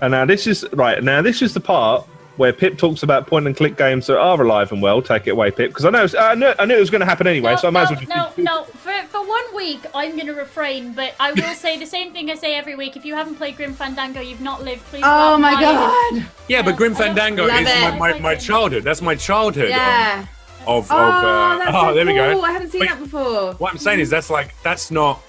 And 0.00 0.10
now 0.12 0.24
this 0.24 0.46
is 0.46 0.64
right. 0.72 1.02
Now 1.02 1.22
this 1.22 1.42
is 1.42 1.54
the 1.54 1.60
part 1.60 2.06
where 2.40 2.54
Pip 2.54 2.78
talks 2.78 3.02
about 3.02 3.26
point 3.26 3.46
and 3.46 3.54
click 3.54 3.76
games 3.76 4.06
that 4.06 4.18
are 4.18 4.42
alive 4.42 4.72
and 4.72 4.80
well. 4.80 5.02
Take 5.02 5.26
it 5.26 5.32
away, 5.32 5.50
Pip, 5.50 5.68
because 5.68 5.84
I 5.84 5.90
know 5.90 6.06
I 6.18 6.34
knew, 6.34 6.54
I 6.58 6.64
knew 6.64 6.74
it 6.74 6.80
was 6.80 6.88
going 6.88 7.00
to 7.00 7.06
happen 7.06 7.26
anyway, 7.26 7.50
no, 7.50 7.56
so 7.56 7.68
I 7.68 7.70
might 7.70 7.80
no, 7.80 7.84
as 7.84 8.08
well 8.08 8.26
just. 8.28 8.38
no, 8.38 8.44
no. 8.44 8.64
For, 8.64 9.06
for 9.08 9.28
one 9.28 9.54
week, 9.54 9.80
I'm 9.94 10.12
going 10.12 10.26
to 10.26 10.32
refrain, 10.32 10.94
but 10.94 11.14
I 11.20 11.32
will 11.32 11.54
say 11.54 11.78
the 11.78 11.84
same 11.84 12.14
thing 12.14 12.30
I 12.30 12.36
say 12.36 12.54
every 12.54 12.76
week. 12.76 12.96
If 12.96 13.04
you 13.04 13.14
haven't 13.14 13.34
played 13.34 13.56
Grim 13.56 13.74
Fandango, 13.74 14.22
you've 14.22 14.40
not 14.40 14.64
lived. 14.64 14.82
Please. 14.84 15.02
Oh 15.04 15.36
my 15.36 15.52
buy 15.52 15.60
god. 15.60 16.26
Yeah, 16.48 16.62
but 16.62 16.78
Grim 16.78 16.94
Fandango 16.94 17.44
is 17.44 17.64
my, 17.66 17.98
my, 17.98 18.18
my 18.20 18.34
childhood. 18.36 18.84
That's 18.84 19.02
my 19.02 19.16
childhood. 19.16 19.68
Yeah. 19.68 20.24
Of, 20.66 20.84
of, 20.84 20.86
Oh, 20.90 20.94
uh, 20.94 21.58
that's 21.58 21.70
oh, 21.74 21.88
so 21.90 21.94
there 21.94 22.04
cool. 22.06 22.14
we 22.14 22.18
go. 22.20 22.40
I 22.40 22.52
haven't 22.52 22.70
seen 22.70 22.80
Wait, 22.80 22.88
that 22.88 23.00
before. 23.00 23.52
What 23.54 23.70
I'm 23.70 23.78
saying 23.78 24.00
is 24.00 24.08
that's 24.08 24.30
like 24.30 24.54
that's 24.62 24.90
not 24.90 25.22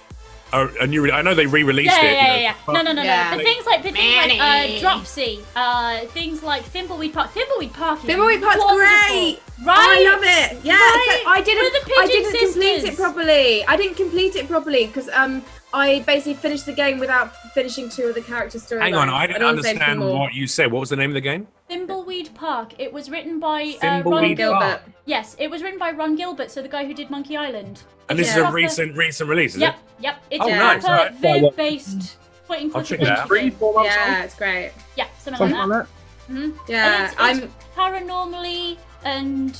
a, 0.54 0.68
a 0.82 0.88
new. 0.88 1.02
Re- 1.04 1.12
I 1.12 1.22
know 1.22 1.34
they 1.34 1.46
re-released 1.46 1.92
Yeah, 1.92 2.06
it. 2.06 2.14
yeah, 2.14 2.26
yeah, 2.26 2.28
know, 2.28 2.40
yeah. 2.42 2.74
No, 2.74 2.82
no, 2.82 2.92
no, 2.94 3.04
Yeah. 3.04 3.30
no. 3.32 3.38
But 3.38 3.46
things 3.46 3.66
like, 3.66 3.84
but 3.84 3.94
things 3.94 4.16
like 4.16 4.40
uh, 4.40 4.80
Dropsy, 4.80 5.40
uh, 5.56 6.00
things 6.08 6.44
like 6.44 6.64
Thimbleweed 6.64 7.14
Park. 7.14 7.32
Thimbleweed 7.34 7.74
Park 7.74 8.00
is 8.04 8.10
Thimbleweed 8.10 8.42
Park's 8.42 8.58
wonderful, 8.60 8.78
great. 8.78 9.40
Right? 9.66 9.78
Oh, 9.78 9.96
I 9.98 10.04
love 10.12 10.24
it. 10.24 10.64
Yeah, 10.66 10.74
Right? 10.74 11.22
so 11.24 11.30
I 11.30 11.42
didn't. 11.42 11.76
I 11.98 12.08
didn't 12.08 12.40
complete 12.40 12.84
it 12.92 12.96
properly. 12.98 13.66
I 13.66 13.78
didn't 13.78 13.96
complete 13.98 14.36
it 14.36 14.48
properly 14.48 14.88
because 14.88 15.10
um 15.10 15.44
I 15.74 16.00
basically 16.02 16.34
finished 16.34 16.66
the 16.66 16.74
game 16.74 17.00
without 17.00 17.36
finishing 17.54 17.88
two 17.90 18.08
of 18.08 18.16
the 18.16 18.22
character 18.22 18.58
storylines. 18.58 18.82
Hang 18.82 18.96
on, 18.96 19.10
I 19.10 19.26
didn't 19.28 19.40
don't 19.42 19.50
wanna 19.56 19.64
say 19.64 19.70
anything 19.72 19.88
understand 19.90 20.20
what 20.20 20.34
you 20.34 20.48
said. 20.48 20.72
What 20.72 20.80
was 20.82 20.90
the 20.90 20.98
name 20.98 21.10
of 21.12 21.14
the 21.14 21.22
game? 21.22 21.48
Thimbleweed 21.70 22.34
Park. 22.34 22.74
It 22.78 22.92
was 22.92 23.10
written 23.10 23.40
by 23.40 23.76
uh, 23.82 24.02
Ron 24.04 24.36
Gilbert. 24.36 24.60
Park. 24.60 24.82
Yes, 25.06 25.36
it 25.40 25.50
was 25.50 25.64
written 25.64 25.80
by 25.80 25.92
Ron 25.92 26.16
Gilbert, 26.16 26.52
so 26.52 26.62
the 26.62 26.68
guy 26.68 26.84
who 26.86 26.94
did 26.94 27.10
Monkey 27.10 27.38
Island. 27.38 27.84
And 28.10 28.20
this 28.20 28.28
It's 28.28 28.36
is 28.38 28.44
a 28.44 28.52
recent 28.52 28.98
recent 28.98 29.30
release, 29.30 29.56
is 29.56 29.62
Yep, 29.62 29.76
it? 29.76 30.04
yep. 30.04 30.16
Yep. 30.16 30.24
It's 30.32 30.44
Oh, 30.46 30.50
a 30.50 30.58
nice, 30.58 30.84
proper 30.84 30.98
alright. 31.16 31.42
verb-based 31.42 32.18
point 32.48 32.62
and 32.64 32.76
I'll 32.76 32.82
click 32.84 32.86
check 32.86 33.00
it 33.00 33.02
adventure 33.04 33.22
out. 33.22 33.28
Three, 33.30 33.50
four 33.52 33.74
months 33.74 33.96
Yeah, 33.96 34.16
old, 34.16 34.26
it's 34.26 34.36
great. 34.36 34.72
Yeah, 34.98 35.06
something, 35.20 35.38
something 35.38 35.58
like 35.58 35.68
like 35.70 35.88
that. 35.88 35.88
that. 36.28 36.36
hmm 36.36 36.52
Yeah, 36.68 37.06
it's, 37.06 37.16
I'm. 37.18 37.44
it's 37.44 37.54
paranormally 37.78 38.78
and 39.06 39.58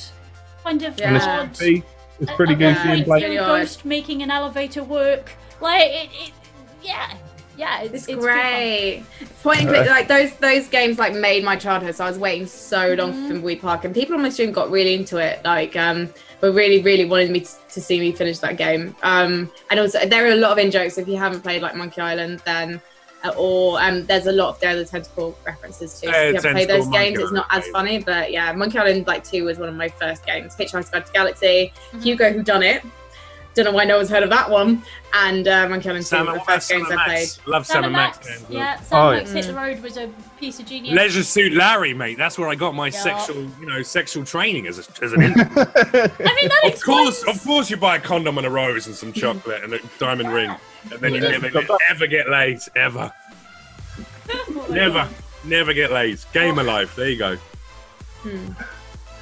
kind 0.64 0.84
of 0.84 1.00
Yeah. 1.00 1.18
odd. 1.18 1.52
It's, 1.52 2.32
pretty 2.36 2.54
At 2.54 2.60
goofy 2.60 2.88
one 2.88 2.88
and 2.90 3.06
point, 3.06 3.08
like 3.08 3.22
you're 3.22 3.30
a 3.30 3.34
Really 3.34 3.38
odd. 3.40 3.60
ghost 3.62 3.86
making 3.86 4.22
an 4.22 4.30
elevator 4.30 4.84
work. 4.84 5.32
Like 5.62 5.84
it, 5.92 6.10
it 6.14 6.32
yeah, 6.84 7.14
yeah. 7.58 7.82
It's, 7.82 7.94
It's, 7.94 8.08
it's 8.10 8.20
great. 8.24 9.04
Point 9.44 9.62
and 9.62 9.70
click, 9.70 9.88
like 9.88 10.08
those 10.08 10.34
those 10.38 10.68
games 10.68 10.98
like 11.00 11.14
made 11.14 11.44
my 11.44 11.56
childhood. 11.56 11.96
So 11.96 12.06
I 12.06 12.10
was 12.10 12.18
waiting 12.20 12.48
so 12.48 12.94
long 12.98 13.14
Mhm. 13.14 13.28
for 13.28 13.34
Thimbleweed 13.36 13.62
Park, 13.62 13.86
and 13.86 13.94
people 13.94 14.16
on 14.16 14.22
my 14.22 14.30
stream 14.30 14.52
got 14.52 14.70
really 14.72 14.94
into 14.96 15.18
it. 15.18 15.42
Like, 15.46 15.76
um, 15.76 16.10
were 16.42 16.52
really 16.52 16.82
really 16.82 17.06
wanted 17.06 17.30
me 17.30 17.42
to, 17.42 17.52
to 17.70 17.82
see 17.82 18.00
me 18.00 18.12
finish 18.12 18.40
that 18.40 18.58
game. 18.58 18.96
Um, 19.04 19.52
and 19.70 19.80
also 19.80 20.04
there 20.08 20.26
are 20.26 20.32
a 20.32 20.36
lot 20.36 20.52
of 20.52 20.58
in 20.58 20.72
jokes. 20.72 20.98
If 20.98 21.08
you 21.08 21.18
haven't 21.18 21.42
played 21.42 21.62
like 21.62 21.76
Monkey 21.76 22.02
Island, 22.02 22.42
then 22.46 22.82
uh, 23.24 23.30
or 23.38 23.80
um, 23.80 24.04
there's 24.08 24.26
a 24.26 24.32
lot 24.32 24.50
of 24.50 24.60
there 24.60 24.76
the 24.76 24.84
tentacle 24.84 25.38
references 25.46 26.00
too. 26.02 26.08
So 26.08 26.12
Yeah, 26.14 26.22
if 26.24 26.30
you 26.30 26.36
haven't 26.38 26.52
played 26.54 26.68
Tentacle, 26.68 26.86
those 26.92 26.92
games, 27.00 27.18
Monkey 27.20 27.24
it's 27.24 27.32
not 27.34 27.46
as 27.52 27.68
funny. 27.68 28.00
But 28.00 28.32
yeah, 28.32 28.52
Monkey 28.54 28.80
Island 28.80 29.06
like 29.06 29.24
two 29.24 29.44
was 29.46 29.60
one 29.60 29.70
of 29.70 29.76
my 29.76 29.90
first 29.90 30.26
games. 30.26 30.56
Hitchhiker's 30.56 30.90
Guide 30.90 31.06
to 31.06 31.12
Galaxy, 31.14 31.72
Mhm. 31.94 32.04
Hugo 32.04 32.32
Who 32.34 32.42
Done 32.42 32.64
It. 32.64 32.82
Don't 33.54 33.66
know 33.66 33.72
why 33.74 33.84
no 33.84 33.98
one's 33.98 34.10
heard 34.10 34.24
of 34.24 34.30
that 34.30 34.50
one. 34.50 34.82
And 35.14 35.46
uh, 35.48 35.68
Monkey 35.68 35.90
Island 35.90 36.06
2 36.06 36.08
Sam, 36.08 36.26
were 36.28 36.34
the 36.36 36.40
first 36.40 36.68
Sam 36.70 36.80
games 36.80 36.92
I 36.92 37.04
played. 37.04 37.18
Max? 37.20 37.40
Love 37.46 37.66
Sam 37.66 37.74
Sam 37.74 37.84
and 37.84 37.86
and 37.88 37.94
Max, 37.96 38.30
Max. 38.30 38.46
yeah, 38.50 38.80
Sam 38.82 38.98
Oh, 39.00 39.12
Max 39.12 39.30
yeah. 39.30 39.36
Hit 39.36 39.46
the 39.48 39.54
Road 39.54 39.82
was 39.82 39.98
a 39.98 40.10
piece 40.40 40.60
of 40.62 40.66
genius. 40.68 40.96
Leisure 40.96 41.24
Suit 41.24 41.52
Larry, 41.54 41.94
mate. 41.94 42.18
That's 42.18 42.38
where 42.38 42.48
I 42.48 42.56
got 42.56 42.76
my 42.76 42.88
Yeah. 42.88 42.92
sexual, 43.00 43.46
you 43.60 43.66
know, 43.66 43.82
sexual 43.82 44.24
training 44.24 44.68
as, 44.68 44.80
a, 44.80 45.04
as 45.04 45.12
an 45.12 45.22
infant. 45.24 45.50
I 45.58 45.64
mean, 46.34 46.50
that 46.50 46.72
of 46.74 46.82
course, 46.82 47.24
of 47.24 47.44
course, 47.44 47.70
you 47.70 47.76
buy 47.76 47.98
a 47.98 48.00
condom 48.00 48.38
and 48.38 48.48
a 48.48 48.50
rose 48.50 48.88
and 48.88 48.96
some 48.96 49.12
chocolate 49.12 49.64
and 49.66 49.74
a 49.74 49.80
diamond 50.00 50.30
ring, 50.34 50.56
and 50.90 51.00
then 51.02 51.14
you 51.14 51.22
Yeah. 51.22 51.38
never, 51.38 51.62
ever 51.90 52.08
get 52.08 52.30
laid, 52.30 52.60
ever, 52.78 53.12
never, 54.70 55.10
never 55.44 55.74
get 55.74 55.92
laid. 55.92 56.20
Gamer 56.32 56.64
life. 56.64 56.96
There 56.96 57.10
you 57.10 57.18
go. 57.18 57.38
But 58.24 58.32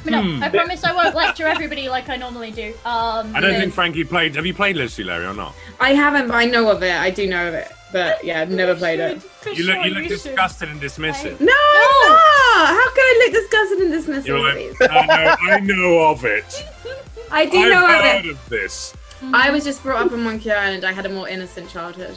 no, 0.05 0.21
Hmm. 0.21 0.43
I 0.43 0.49
promise 0.49 0.83
I 0.83 0.93
won't 0.93 1.15
lecture 1.15 1.45
everybody 1.47 1.89
like 1.89 2.09
I 2.09 2.15
normally 2.15 2.51
do. 2.51 2.73
Um, 2.85 3.35
I 3.35 3.39
don't 3.41 3.51
Yeah. 3.53 3.59
think 3.61 3.73
Frankie 3.73 4.03
played. 4.03 4.35
Have 4.35 4.45
you 4.45 4.53
played 4.53 4.75
Leisure 4.77 4.89
Suit 4.89 5.05
Larry 5.07 5.25
or 5.25 5.33
not? 5.33 5.53
I 5.79 5.93
haven't, 5.93 6.27
but 6.27 6.35
I 6.35 6.45
know 6.45 6.69
of 6.69 6.83
it. 6.83 6.95
I 6.95 7.09
do 7.09 7.27
know 7.27 7.47
of 7.47 7.53
it. 7.53 7.67
But 7.91 8.23
yeah, 8.23 8.41
I've 8.41 8.51
never 8.51 8.75
played 8.75 8.99
it. 8.99 9.21
You 9.55 9.63
look, 9.63 9.83
you 9.85 9.91
look 9.91 10.07
disgusted 10.07 10.69
and 10.69 10.79
dismissive. 10.79 11.39
No, 11.39 11.51
I'm. 11.51 12.67
How 12.67 12.89
can 12.91 13.03
I 13.03 13.23
look 13.25 13.33
disgusted 13.41 13.79
and 13.79 13.93
dismissive? 13.93 14.27
You're 14.27 14.39
like. 14.39 14.91
I 14.91 15.05
know, 15.05 15.35
I 15.53 15.59
know 15.59 15.99
of 16.11 16.23
it. 16.23 16.65
I 17.31 17.45
do 17.45 17.57
I've 17.57 17.69
know 17.71 17.83
of 17.85 17.89
heard 18.01 18.25
it. 18.25 18.31
of 18.31 18.49
this. 18.49 18.93
I 19.33 19.49
was 19.49 19.63
just 19.63 19.81
brought 19.83 20.05
up 20.05 20.11
on 20.13 20.21
Monkey 20.23 20.51
Island. 20.51 20.85
I 20.85 20.91
had 20.93 21.05
a 21.05 21.09
more 21.09 21.27
innocent 21.27 21.69
childhood. 21.69 22.15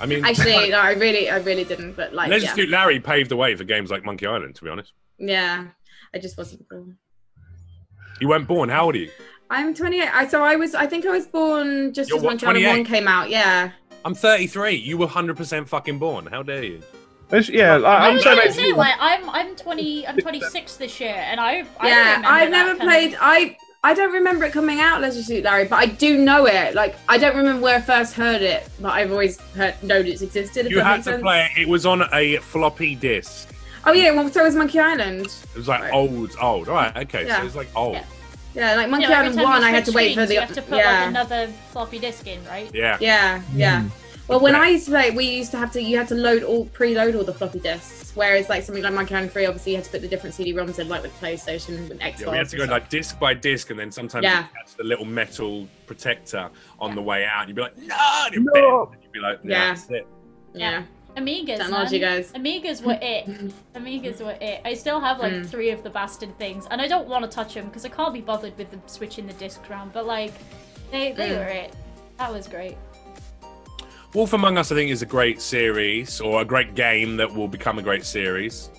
I 0.00 0.06
mean, 0.06 0.24
Actually, 0.24 0.70
no, 0.70 0.78
I 0.80 0.92
really, 0.94 1.30
I 1.30 1.36
really 1.38 1.64
didn't. 1.64 1.92
But 1.92 2.12
like, 2.12 2.28
Leisure 2.28 2.46
yeah, 2.46 2.54
Suit 2.54 2.68
Larry 2.68 2.98
paved 3.00 3.30
the 3.30 3.36
way 3.36 3.54
for 3.54 3.62
games 3.64 3.90
like 3.92 4.04
Monkey 4.04 4.26
Island. 4.26 4.56
To 4.56 4.64
be 4.64 4.68
honest, 4.70 4.92
yeah, 5.18 5.66
I 6.12 6.18
just 6.18 6.36
wasn't 6.36 6.68
born. 6.68 6.98
You 8.20 8.28
weren't 8.28 8.46
born. 8.48 8.68
How 8.68 8.86
old 8.86 8.94
are 8.94 8.98
you? 8.98 9.10
I'm 9.50 9.74
28. 9.74 10.08
I 10.12 10.26
so 10.26 10.42
I 10.42 10.56
was. 10.56 10.74
I 10.74 10.86
think 10.86 11.06
I 11.06 11.10
was 11.10 11.26
born 11.26 11.92
just 11.92 12.08
You're 12.10 12.18
as 12.18 12.24
what, 12.24 12.30
Monkey 12.42 12.46
Island 12.46 12.64
28? 12.64 12.76
One 12.78 12.84
came 12.84 13.08
out. 13.08 13.30
Yeah. 13.30 13.70
I'm 14.04 14.14
33. 14.14 14.74
You 14.74 14.98
were 14.98 15.06
100% 15.06 15.68
fucking 15.68 15.98
born. 15.98 16.26
How 16.26 16.42
dare 16.42 16.62
you? 16.64 16.80
It's- 17.28 17.48
yeah, 17.48 17.76
I, 17.76 17.78
I 17.78 18.08
I'm 18.08 18.14
was 18.14 18.22
saying 18.22 18.36
gonna 18.36 18.48
it's- 18.50 18.56
say 18.56 18.72
like 18.72 18.94
I'm 19.00 19.28
I'm 19.30 19.56
20 19.56 20.06
I'm 20.06 20.18
26 20.18 20.76
this 20.76 21.00
year 21.00 21.14
and 21.16 21.40
I, 21.40 21.64
I 21.80 21.88
yeah, 21.88 21.98
remember 22.16 22.28
I've 22.28 22.50
that 22.50 22.50
never 22.50 22.68
kind 22.78 22.80
of- 22.80 22.86
played. 22.86 23.16
I 23.20 23.56
I 23.82 23.92
don't 23.94 24.12
remember 24.12 24.44
it 24.46 24.52
coming 24.52 24.80
out, 24.80 25.00
Leisure 25.02 25.22
Suit 25.22 25.44
Larry, 25.44 25.64
but 25.66 25.76
I 25.76 25.86
do 25.86 26.18
know 26.18 26.46
it. 26.46 26.74
Like 26.74 26.96
I 27.08 27.16
don't 27.18 27.36
remember 27.36 27.62
where 27.62 27.76
I 27.76 27.80
first 27.80 28.14
heard 28.14 28.40
it, 28.42 28.68
but 28.80 28.92
I've 28.92 29.10
always 29.10 29.40
heard 29.56 29.74
known 29.82 30.06
it's 30.06 30.22
existed. 30.22 30.66
If 30.66 30.72
You 30.72 30.78
that 30.78 30.84
had 30.84 30.92
makes 30.96 31.04
to 31.06 31.10
sense. 31.12 31.22
play 31.22 31.48
it. 31.56 31.62
It 31.62 31.68
was 31.68 31.86
on 31.86 32.02
a 32.12 32.36
floppy 32.38 32.94
disk. 32.94 33.48
Oh 33.86 33.92
yeah, 33.92 34.10
well, 34.12 34.28
so 34.30 34.42
was 34.44 34.54
Monkey 34.54 34.78
Island. 34.78 35.26
It 35.26 35.56
was 35.56 35.68
like 35.68 35.82
Right. 35.82 35.92
old, 35.92 36.34
old. 36.40 36.68
All 36.68 36.74
right, 36.74 36.96
okay. 36.96 37.26
Yeah. 37.26 37.40
So 37.40 37.46
it's 37.46 37.56
like 37.56 37.68
old. 37.76 37.94
Yeah. 37.94 38.04
Yeah, 38.54 38.74
like 38.76 38.88
Monkey 38.88 39.08
know, 39.08 39.12
every 39.14 39.24
Island 39.26 39.36
time 39.36 39.44
One, 39.44 39.64
I 39.64 39.70
had 39.70 39.84
to 39.86 39.90
switch 39.90 39.96
wait 39.96 40.14
for 40.14 40.26
the. 40.26 40.34
you 40.34 40.40
have 40.40 40.52
to 40.54 40.62
put 40.62 40.78
yeah. 40.78 41.00
like 41.00 41.08
another 41.08 41.48
floppy 41.72 41.98
disk 41.98 42.26
in, 42.28 42.44
right? 42.46 42.70
Yeah. 42.72 42.96
Yeah, 43.00 43.42
yeah. 43.54 43.82
Hmm. 43.82 43.88
Well, 44.28 44.40
when 44.40 44.54
Yeah. 44.54 44.60
I 44.62 44.68
used 44.68 44.84
to 44.86 44.92
play, 44.92 45.10
we 45.10 45.24
used 45.26 45.50
to 45.50 45.58
have 45.58 45.72
to. 45.72 45.82
You 45.82 45.98
had 45.98 46.08
to 46.08 46.14
load 46.14 46.44
all, 46.44 46.64
preload 46.66 47.14
all 47.16 47.24
the 47.24 47.34
floppy 47.34 47.58
disks. 47.58 48.12
Whereas, 48.14 48.48
like 48.48 48.62
something 48.62 48.82
like 48.84 48.94
Monkey 48.94 49.16
Island 49.16 49.32
Three, 49.32 49.44
obviously 49.44 49.72
you 49.72 49.78
had 49.78 49.84
to 49.86 49.90
put 49.90 50.00
the 50.02 50.08
different 50.08 50.34
CD-ROMs 50.36 50.78
in, 50.78 50.88
like 50.88 51.02
with 51.02 51.12
PlayStation 51.20 51.90
and 51.90 52.00
Xbox. 52.00 52.20
Yeah, 52.20 52.30
we 52.30 52.36
had 52.38 52.48
to 52.50 52.56
go 52.56 52.64
like 52.66 52.88
disc 52.88 53.18
by 53.18 53.34
disc, 53.34 53.70
and 53.70 53.78
then 53.78 53.90
sometimes 53.90 54.22
Yeah. 54.22 54.42
you 54.42 54.44
catch 54.56 54.76
the 54.76 54.84
little 54.84 55.04
metal 55.04 55.66
protector 55.86 56.48
on 56.78 56.90
Yeah. 56.90 56.94
the 56.94 57.02
way 57.02 57.24
out. 57.26 57.48
You'd 57.48 57.56
be 57.56 57.62
like, 57.62 57.76
no, 57.76 57.94
and, 58.26 58.34
it'd 58.34 58.44
No. 58.46 58.86
bend, 58.86 58.94
and 58.94 59.02
you'd 59.02 59.12
be 59.12 59.18
like, 59.20 59.40
yeah, 59.42 59.50
Yeah. 59.50 59.68
that's 59.74 59.82
it. 59.82 59.86
stuff. 59.88 60.06
yeah. 60.54 60.82
Amigas, 61.16 61.58
Technology, 61.58 62.00
man. 62.00 62.16
guys. 62.16 62.32
Amigas 62.32 62.82
were 62.82 62.98
it. 63.00 63.52
Amigas 63.74 64.20
were 64.24 64.36
it. 64.40 64.60
I 64.64 64.74
still 64.74 65.00
have 65.00 65.18
like 65.20 65.32
Mm. 65.32 65.46
three 65.48 65.70
of 65.70 65.82
the 65.84 65.90
bastard 65.90 66.36
things, 66.38 66.66
and 66.70 66.80
I 66.80 66.88
don't 66.88 67.06
want 67.08 67.24
to 67.24 67.30
touch 67.30 67.54
them 67.54 67.66
because 67.66 67.84
I 67.84 67.88
can't 67.88 68.12
be 68.12 68.20
bothered 68.20 68.56
with 68.58 68.70
them 68.70 68.82
switching 68.86 69.26
the 69.26 69.32
disc 69.34 69.60
around. 69.70 69.92
But 69.92 70.06
like, 70.06 70.32
they 70.90 71.12
they 71.12 71.30
Mm. 71.30 71.38
were 71.38 71.44
it. 71.52 71.72
That 72.18 72.32
was 72.32 72.48
great. 72.48 72.76
Wolf 74.12 74.32
Among 74.32 74.58
Us, 74.58 74.70
I 74.70 74.76
think, 74.76 74.90
is 74.90 75.02
a 75.02 75.06
great 75.06 75.40
series 75.40 76.20
or 76.20 76.40
a 76.40 76.44
great 76.44 76.74
game 76.76 77.16
that 77.16 77.32
will 77.34 77.48
become 77.48 77.78
a 77.78 77.82
great 77.82 78.04
series. 78.04 78.70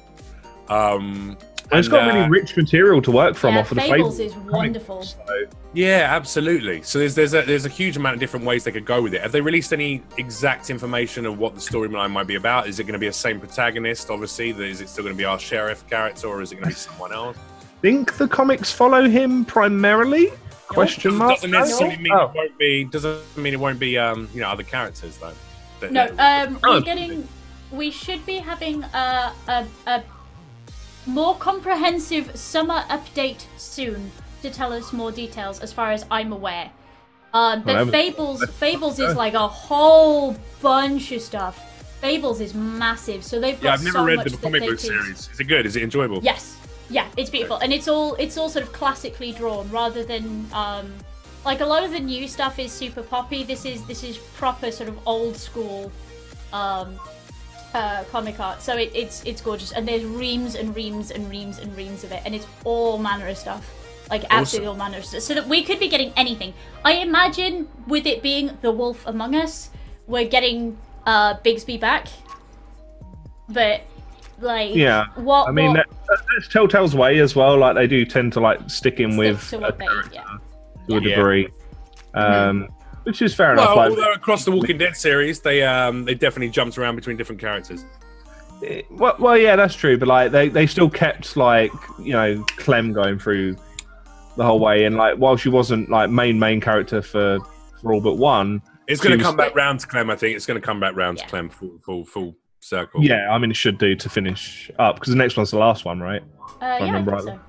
Um, 0.69 1.37
And 1.71 1.79
it's 1.79 1.87
and, 1.87 1.91
got 1.93 2.09
uh, 2.09 2.13
really 2.15 2.29
rich 2.29 2.55
material 2.55 3.01
to 3.01 3.11
work 3.11 3.35
from 3.35 3.55
yeah, 3.55 3.61
off 3.61 3.71
of 3.71 3.75
the 3.75 3.81
Fables 3.81 4.17
Fables. 4.17 4.19
is 4.19 4.35
wonderful. 4.51 5.01
So, 5.03 5.45
Yeah, 5.73 6.07
absolutely. 6.09 6.83
So 6.83 6.99
there's 6.99 7.15
there's 7.15 7.33
a 7.33 7.41
there's 7.41 7.65
a 7.65 7.69
huge 7.69 7.97
amount 7.97 8.13
of 8.13 8.19
different 8.19 8.45
ways 8.45 8.63
they 8.63 8.71
could 8.71 8.85
go 8.85 9.01
with 9.01 9.13
it. 9.13 9.21
Have 9.21 9.31
they 9.31 9.41
released 9.41 9.73
any 9.73 10.03
exact 10.17 10.69
information 10.69 11.25
of 11.25 11.39
what 11.39 11.55
the 11.55 11.61
storyline 11.61 12.11
might 12.11 12.27
be 12.27 12.35
about? 12.35 12.67
Is 12.67 12.79
it 12.79 12.83
going 12.83 12.93
to 12.93 12.99
be 12.99 13.07
a 13.07 13.13
same 13.13 13.39
protagonist? 13.39 14.09
Obviously, 14.11 14.51
is 14.51 14.79
it 14.81 14.89
still 14.89 15.03
going 15.03 15.15
to 15.15 15.17
be 15.17 15.25
our 15.25 15.39
sheriff 15.39 15.87
character, 15.89 16.27
or 16.27 16.41
is 16.41 16.51
it 16.51 16.55
going 16.55 16.65
to 16.65 16.69
be 16.69 16.75
someone 16.75 17.11
else? 17.13 17.37
think 17.81 18.17
the 18.17 18.27
comics 18.27 18.71
follow 18.71 19.07
him 19.07 19.45
primarily? 19.45 20.31
Question 20.67 21.11
Doesn't, 21.11 21.19
mark. 21.19 21.35
doesn't 21.35 21.51
necessarily 21.51 21.97
mean 21.97 22.11
Oh. 22.13 22.25
it 22.25 22.31
won't 22.35 22.57
be. 22.57 22.83
Doesn't 22.85 23.37
mean 23.37 23.53
it 23.53 23.59
won't 23.59 23.77
be. 23.79 23.97
Um, 23.97 24.27
you 24.33 24.41
know, 24.41 24.49
other 24.49 24.63
characters 24.63 25.17
though. 25.17 25.33
That- 25.81 25.91
No, 25.91 26.07
that- 26.11 26.47
um, 26.47 26.59
Oh, 26.63 26.73
we're 26.75 26.81
getting. 26.81 27.27
We 27.71 27.91
should 27.91 28.25
be 28.25 28.37
having 28.37 28.81
a, 28.83 29.33
a 29.47 29.65
a 29.87 30.03
more 31.05 31.35
comprehensive 31.35 32.35
summer 32.35 32.81
update 32.89 33.45
soon 33.57 34.11
to 34.41 34.49
tell 34.49 34.73
us 34.73 34.93
more 34.93 35.11
details, 35.11 35.59
as 35.59 35.71
far 35.73 35.91
as 35.91 36.05
I'm 36.11 36.31
aware. 36.31 36.71
Um, 37.33 37.63
but 37.63 37.75
Well, 37.75 37.85
was- 37.85 37.91
Fables, 37.93 38.45
Fables 38.59 38.99
is 38.99 39.15
like 39.15 39.33
a 39.33 39.47
whole 39.47 40.37
bunch 40.61 41.11
of 41.11 41.21
stuff. 41.21 41.59
Fables 42.01 42.39
is 42.39 42.53
massive, 42.53 43.23
so 43.23 43.39
they've 43.39 43.59
got 43.59 43.63
yeah, 43.63 43.73
I've 43.73 43.83
never 43.83 43.97
so 43.99 44.05
read 44.05 44.23
the 44.23 44.37
comic 44.37 44.63
book 44.63 44.79
series. 44.79 45.29
Is 45.33 45.39
it 45.39 45.45
good? 45.45 45.65
Is 45.65 45.75
it 45.75 45.83
enjoyable? 45.83 46.19
Yes, 46.21 46.57
yeah, 46.89 47.07
it's 47.17 47.29
beautiful, 47.29 47.57
and 47.57 47.73
it's 47.73 47.87
all 47.87 48.13
it's 48.15 48.37
all 48.37 48.47
sort 48.49 48.63
of 48.63 48.71
classically 48.73 49.31
drawn 49.31 49.69
rather 49.71 50.03
than 50.03 50.45
um, 50.53 50.93
like 51.45 51.61
a 51.61 51.65
lot 51.65 51.83
of 51.83 51.91
the 51.91 51.99
new 51.99 52.27
stuff 52.27 52.59
is 52.59 52.71
super 52.71 53.01
poppy. 53.01 53.43
This 53.43 53.65
is 53.65 53.83
this 53.85 54.03
is 54.03 54.17
proper 54.35 54.69
sort 54.71 54.89
of 54.89 54.99
old 55.07 55.35
school 55.35 55.91
um, 56.53 56.99
uh, 57.75 58.03
comic 58.11 58.39
art. 58.39 58.61
So 58.61 58.71
it, 58.77 58.91
it's 58.95 59.17
it's 59.29 59.41
gorgeous, 59.41 59.71
and 59.71 59.87
there's 59.87 60.05
reams 60.05 60.55
and 60.55 60.75
reams 60.75 61.11
and 61.11 61.29
reams 61.29 61.59
and 61.59 61.75
reams 61.75 62.03
of 62.05 62.11
it, 62.11 62.21
and 62.25 62.33
it's 62.33 62.47
all 62.63 62.97
manner 62.97 63.27
of 63.27 63.37
stuff. 63.37 63.63
Like 64.09 64.23
absolutely 64.29 64.67
all 64.67 64.75
manner 64.75 64.97
of 64.99 65.05
stuff. 65.05 65.21
So 65.21 65.33
that 65.33 65.47
we 65.47 65.63
could 65.63 65.79
be 65.79 65.89
getting 65.89 66.11
anything. 66.15 66.53
I 66.83 66.93
imagine 67.09 67.67
with 67.87 68.05
it 68.05 68.21
being 68.21 68.57
the 68.61 68.71
Wolf 68.71 69.05
Among 69.05 69.35
Us, 69.35 69.69
we're 70.07 70.29
getting 70.29 70.77
uh, 71.05 71.35
Bigby 71.45 71.79
back, 71.79 72.07
but 73.49 73.81
Like, 74.39 74.75
Yeah. 74.75 75.05
what? 75.15 75.47
I 75.47 75.51
mean, 75.51 75.73
what 75.73 75.87
that, 76.07 76.19
that's 76.35 76.47
Telltale's 76.53 76.93
way 76.93 77.19
as 77.19 77.35
well. 77.35 77.57
Like 77.57 77.75
they 77.75 77.87
do 77.87 78.05
tend 78.05 78.33
to 78.33 78.39
like 78.41 78.59
stick 78.69 78.99
in 78.99 79.11
stick 79.13 79.19
with 79.19 79.49
to 79.49 79.57
a 79.57 79.61
what 79.61 79.79
they, 79.79 79.85
character 79.85 80.11
yeah. 80.13 80.23
to 80.87 80.97
a 80.97 81.01
Yeah. 81.01 81.15
degree, 81.15 81.47
um, 82.13 82.67
which 83.05 83.21
is 83.21 83.33
fair 83.33 83.53
enough. 83.53 83.67
Well, 83.69 83.75
Like, 83.77 83.89
although 83.91 84.13
across 84.13 84.45
the 84.45 84.51
Walking 84.51 84.77
Dead 84.77 84.95
series, 84.95 85.39
they 85.39 85.63
um 85.63 86.05
they 86.05 86.13
definitely 86.13 86.49
jumped 86.49 86.77
around 86.77 86.95
between 86.95 87.17
different 87.17 87.39
characters. 87.41 87.85
Eh, 88.65 88.81
Well, 88.91 89.15
well, 89.19 89.37
yeah, 89.37 89.55
that's 89.55 89.75
true. 89.75 89.97
But 89.97 90.07
like, 90.07 90.31
they, 90.31 90.49
they 90.49 90.65
still 90.67 90.89
kept 90.89 91.35
like 91.37 91.71
you 91.99 92.13
know 92.13 92.43
Clem 92.57 92.93
going 92.93 93.17
through 93.19 93.55
the 94.37 94.43
whole 94.45 94.59
way, 94.59 94.83
and 94.85 94.95
like 94.97 95.15
while 95.17 95.37
she 95.37 95.49
wasn't 95.49 95.89
like 95.89 96.09
main 96.09 96.37
main 96.39 96.59
character 96.61 97.01
for 97.01 97.39
for 97.81 97.93
all 97.93 98.01
but 98.01 98.15
one, 98.17 98.61
It's 98.87 99.01
going 99.01 99.17
to 99.17 99.23
come 99.23 99.35
back 99.37 99.55
round 99.55 99.79
to 99.81 99.87
Clem. 99.87 100.09
I 100.09 100.15
think 100.15 100.35
it's 100.35 100.45
going 100.45 100.59
to 100.59 100.65
come 100.65 100.79
back 100.79 100.95
round 100.95 101.17
Yeah. 101.17 101.23
to 101.23 101.29
Clem 101.29 101.49
full 101.49 101.79
full 101.83 102.05
full 102.05 102.35
circle. 102.59 103.03
yeah, 103.03 103.29
I 103.31 103.37
mean 103.37 103.51
it 103.51 103.55
should 103.57 103.77
do 103.77 103.95
to 103.95 104.09
finish 104.09 104.71
up 104.79 104.95
because 104.95 105.09
the 105.11 105.17
next 105.17 105.37
one's 105.37 105.51
the 105.51 105.57
last 105.59 105.85
one, 105.85 105.99
right? 105.99 106.21
Uh, 106.61 106.65
yeah, 106.65 106.67
I 106.75 106.85
remember 106.85 107.11
think 107.21 107.39
so. 107.39 107.41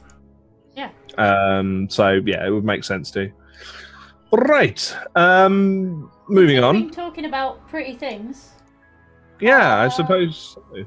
Um, 1.18 1.88
so 1.88 2.20
yeah, 2.26 2.46
it 2.46 2.50
would 2.50 2.64
make 2.64 2.84
sense 2.84 3.10
to. 3.12 3.30
Right, 4.32 4.94
um, 5.14 6.10
moving 6.28 6.62
on. 6.62 6.82
Been 6.82 6.90
talking 6.90 7.24
about 7.26 7.66
pretty 7.68 7.94
things. 7.94 8.50
Yeah, 9.40 9.76
I 9.76 9.86
Uh, 9.86 9.90
suppose. 9.90 10.56
so. 10.74 10.84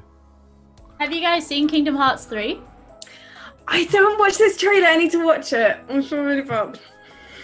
Have 0.98 1.12
you 1.12 1.20
guys 1.20 1.46
seen 1.46 1.66
Kingdom 1.68 1.96
Hearts 1.96 2.24
3? 2.26 2.60
I 3.66 3.84
don't 3.84 4.18
watch 4.18 4.36
this 4.36 4.56
trailer. 4.58 4.86
I 4.88 4.96
need 4.96 5.10
to 5.12 5.24
watch 5.24 5.52
it. 5.52 5.78
I'm 5.88 6.02
so 6.02 6.22
really 6.22 6.42
bad. 6.42 6.78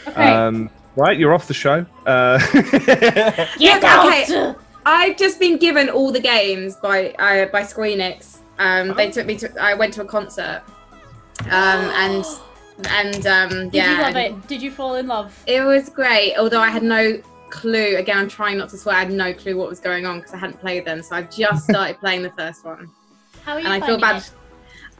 Okay. 0.06 0.28
Um, 0.32 0.68
right, 0.96 1.16
you're 1.18 1.32
off 1.32 1.46
the 1.48 1.54
show. 1.54 1.86
Uh, 2.04 2.38
Get 2.52 3.58
Look, 3.58 3.84
out! 3.84 4.06
okay. 4.06 4.54
I've 4.84 5.16
just 5.16 5.40
been 5.40 5.56
given 5.58 5.88
all 5.88 6.12
the 6.12 6.20
games 6.20 6.76
by 6.76 7.10
uh, 7.18 7.46
by 7.46 7.62
Square 7.64 7.90
Enix. 7.96 8.38
Um, 8.58 8.94
They 8.94 9.10
took 9.10 9.26
me 9.26 9.36
to. 9.38 9.50
I 9.60 9.74
went 9.74 9.92
to 9.94 10.02
a 10.02 10.04
concert. 10.04 10.62
Um, 11.46 11.50
and 11.50 12.24
and 12.88 13.26
um, 13.26 13.50
Did 13.70 13.74
yeah, 13.74 13.92
you 13.92 14.02
love 14.02 14.16
it? 14.16 14.48
Did 14.48 14.62
you 14.62 14.70
fall 14.70 14.96
in 14.96 15.06
love? 15.06 15.42
It 15.46 15.62
was 15.62 15.88
great. 15.88 16.36
Although 16.36 16.60
I 16.60 16.70
had 16.70 16.82
no 16.82 17.20
clue. 17.50 17.96
Again, 17.96 18.18
I'm 18.18 18.28
trying 18.28 18.58
not 18.58 18.68
to 18.70 18.76
swear. 18.78 18.96
I 18.96 18.98
had 19.00 19.12
no 19.12 19.32
clue 19.32 19.56
what 19.56 19.68
was 19.68 19.80
going 19.80 20.06
on 20.06 20.18
because 20.18 20.34
I 20.34 20.38
hadn't 20.38 20.60
played 20.60 20.84
them. 20.84 21.02
So 21.02 21.16
I've 21.16 21.30
just 21.30 21.64
started 21.70 21.98
playing 21.98 22.22
the 22.22 22.32
first 22.32 22.64
one, 22.64 22.90
How 23.42 23.54
are 23.54 23.60
you 23.60 23.66
and 23.66 23.82
I 23.82 23.86
feel 23.86 23.98
bad. 23.98 24.22
it? 24.22 24.30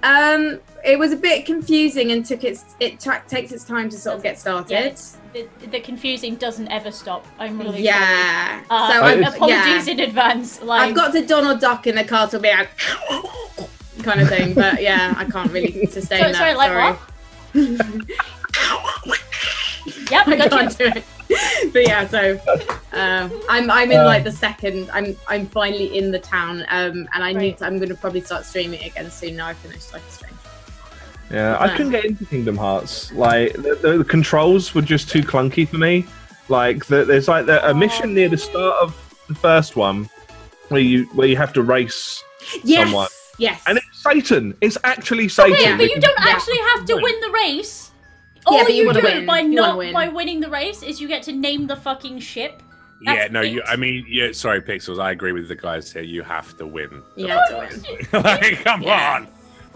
Um, 0.03 0.61
it 0.85 0.99
was 0.99 1.13
a 1.13 1.17
bit 1.17 1.47
confusing 1.47 2.13
and 2.13 2.25
took 2.25 2.45
its 2.45 2.77
it 2.81 3.01
tra- 3.01 3.25
takes 3.27 3.51
its 3.51 3.65
time 3.65 3.89
to 3.89 3.99
sort 3.99 4.17
of 4.17 4.23
get 4.23 4.39
started. 4.39 4.71
Yeah, 4.71 4.95
the, 5.33 5.67
the 5.67 5.81
confusing 5.81 6.37
doesn't 6.37 6.69
ever 6.69 6.93
stop. 6.93 7.27
I'm 7.39 7.59
really 7.59 7.73
sorry. 7.73 7.83
Yeah. 7.83 8.63
Uh, 8.71 8.93
so 8.93 9.01
I'm, 9.03 9.25
apologies 9.25 9.87
yeah. 9.87 9.93
in 9.93 10.01
advance. 10.01 10.63
Like, 10.63 10.83
I've 10.83 10.95
got 10.95 11.13
the 11.13 11.25
Donald 11.25 11.61
Duck 11.61 11.87
in 11.87 11.95
the 11.95 12.05
castle 12.05 12.41
being 12.41 12.57
like 12.57 12.71
kind 14.03 14.21
of 14.21 14.29
thing, 14.29 14.55
but 14.55 14.83
yeah, 14.83 15.15
I 15.17 15.25
can't 15.25 15.51
really 15.51 15.87
sustain 15.91 16.21
Sorry, 16.21 16.33
that. 16.33 16.39
sorry, 16.39 16.55
like 16.55 16.71
sorry. 16.71 16.97
Yep, 20.11 20.29
I 20.29 20.37
got 20.37 20.51
can't 20.51 20.79
you. 20.79 20.93
do 20.93 20.99
it. 20.99 21.73
But 21.73 21.83
yeah, 21.87 22.07
so 22.07 22.39
uh, 22.93 23.29
I'm 23.49 23.71
I'm 23.71 23.91
in 23.91 24.01
Uh, 24.01 24.05
like 24.05 24.25
the 24.25 24.33
second. 24.33 24.89
I'm 24.93 25.17
I'm 25.29 25.47
finally 25.47 25.97
in 25.99 26.11
the 26.13 26.19
town, 26.19 26.65
um, 26.69 27.09
and 27.13 27.25
I 27.25 27.33
need. 27.33 27.59
To, 27.59 27.67
I'm 27.67 27.79
going 27.79 27.89
to 27.89 27.95
probably 27.97 28.21
start 28.21 28.45
streaming 28.45 28.83
again 28.85 29.11
soon. 29.11 29.37
Now 29.37 29.49
I've 29.49 29.57
finished 29.59 29.93
Life 29.93 30.07
is 30.09 30.15
Strange. 30.15 30.35
yeah, 31.31 31.57
I 31.59 31.69
couldn't 31.77 31.93
get 31.93 32.05
into 32.05 32.25
Kingdom 32.27 32.57
Hearts. 32.57 33.13
Like 33.13 33.55
the, 33.55 33.79
the, 33.83 33.99
the 33.99 34.05
controls 34.05 34.75
were 34.75 34.83
just 34.83 35.09
too 35.09 35.23
clunky 35.23 35.67
for 35.69 35.79
me. 35.79 36.05
Like 36.49 36.87
the, 36.87 37.05
there's 37.05 37.27
like 37.27 37.47
the, 37.47 37.69
a 37.69 37.75
mission 37.75 38.15
near 38.15 38.29
the 38.29 38.39
start 38.39 38.77
of 38.81 38.95
the 39.29 39.35
first 39.35 39.75
one 39.75 40.09
where 40.69 40.81
you 40.81 41.07
where 41.15 41.27
you 41.27 41.37
have 41.37 41.53
to 41.55 41.63
race, 41.63 42.23
someone. 42.39 42.69
Yes. 42.69 42.87
Somewhat. 42.87 43.11
Yes. 43.39 43.63
and 43.67 43.77
it's 43.79 43.96
Satan. 44.13 44.55
It's 44.61 44.79
actually 44.85 45.29
Satan. 45.29 45.53
Okay, 45.53 45.77
but 45.77 45.91
you 45.91 46.01
don't 46.01 46.19
Yeah. 46.25 46.33
actually 46.35 46.59
have 46.75 46.85
to 46.87 46.95
win 46.97 47.21
the 47.21 47.31
race. 47.31 47.91
Yeah, 48.49 48.53
All 48.59 48.65
but 48.65 48.73
you 48.75 48.81
you, 48.83 48.87
wanna 48.87 49.01
do 49.01 49.07
win. 49.07 49.27
by 49.27 49.41
You 49.41 49.49
not 49.55 49.77
win. 49.79 49.93
by 49.93 50.09
winning 50.09 50.41
the 50.41 50.49
race 50.51 50.83
is 50.83 51.01
you 51.01 51.09
get 51.09 51.23
to 51.25 51.33
name 51.33 51.67
the 51.67 51.77
fucking 51.77 52.21
ship. 52.21 52.63
yeah. 53.03 53.15
That's 53.15 53.33
No, 53.33 53.41
you. 53.43 53.63
I 53.67 53.77
mean, 53.77 54.07
yeah. 54.09 54.33
Sorry, 54.33 54.61
Pixels. 54.63 55.01
I 55.01 55.11
agree 55.11 55.33
with 55.33 55.49
the 55.49 55.57
guys 55.57 55.93
here. 55.93 56.03
You 56.03 56.23
have 56.23 56.57
to 56.59 56.67
win. 56.67 57.03
yeah. 57.17 57.41
to 58.13 58.21
like, 58.21 58.63
come 58.65 58.83
Yeah. 58.83 59.15
on, 59.17 59.29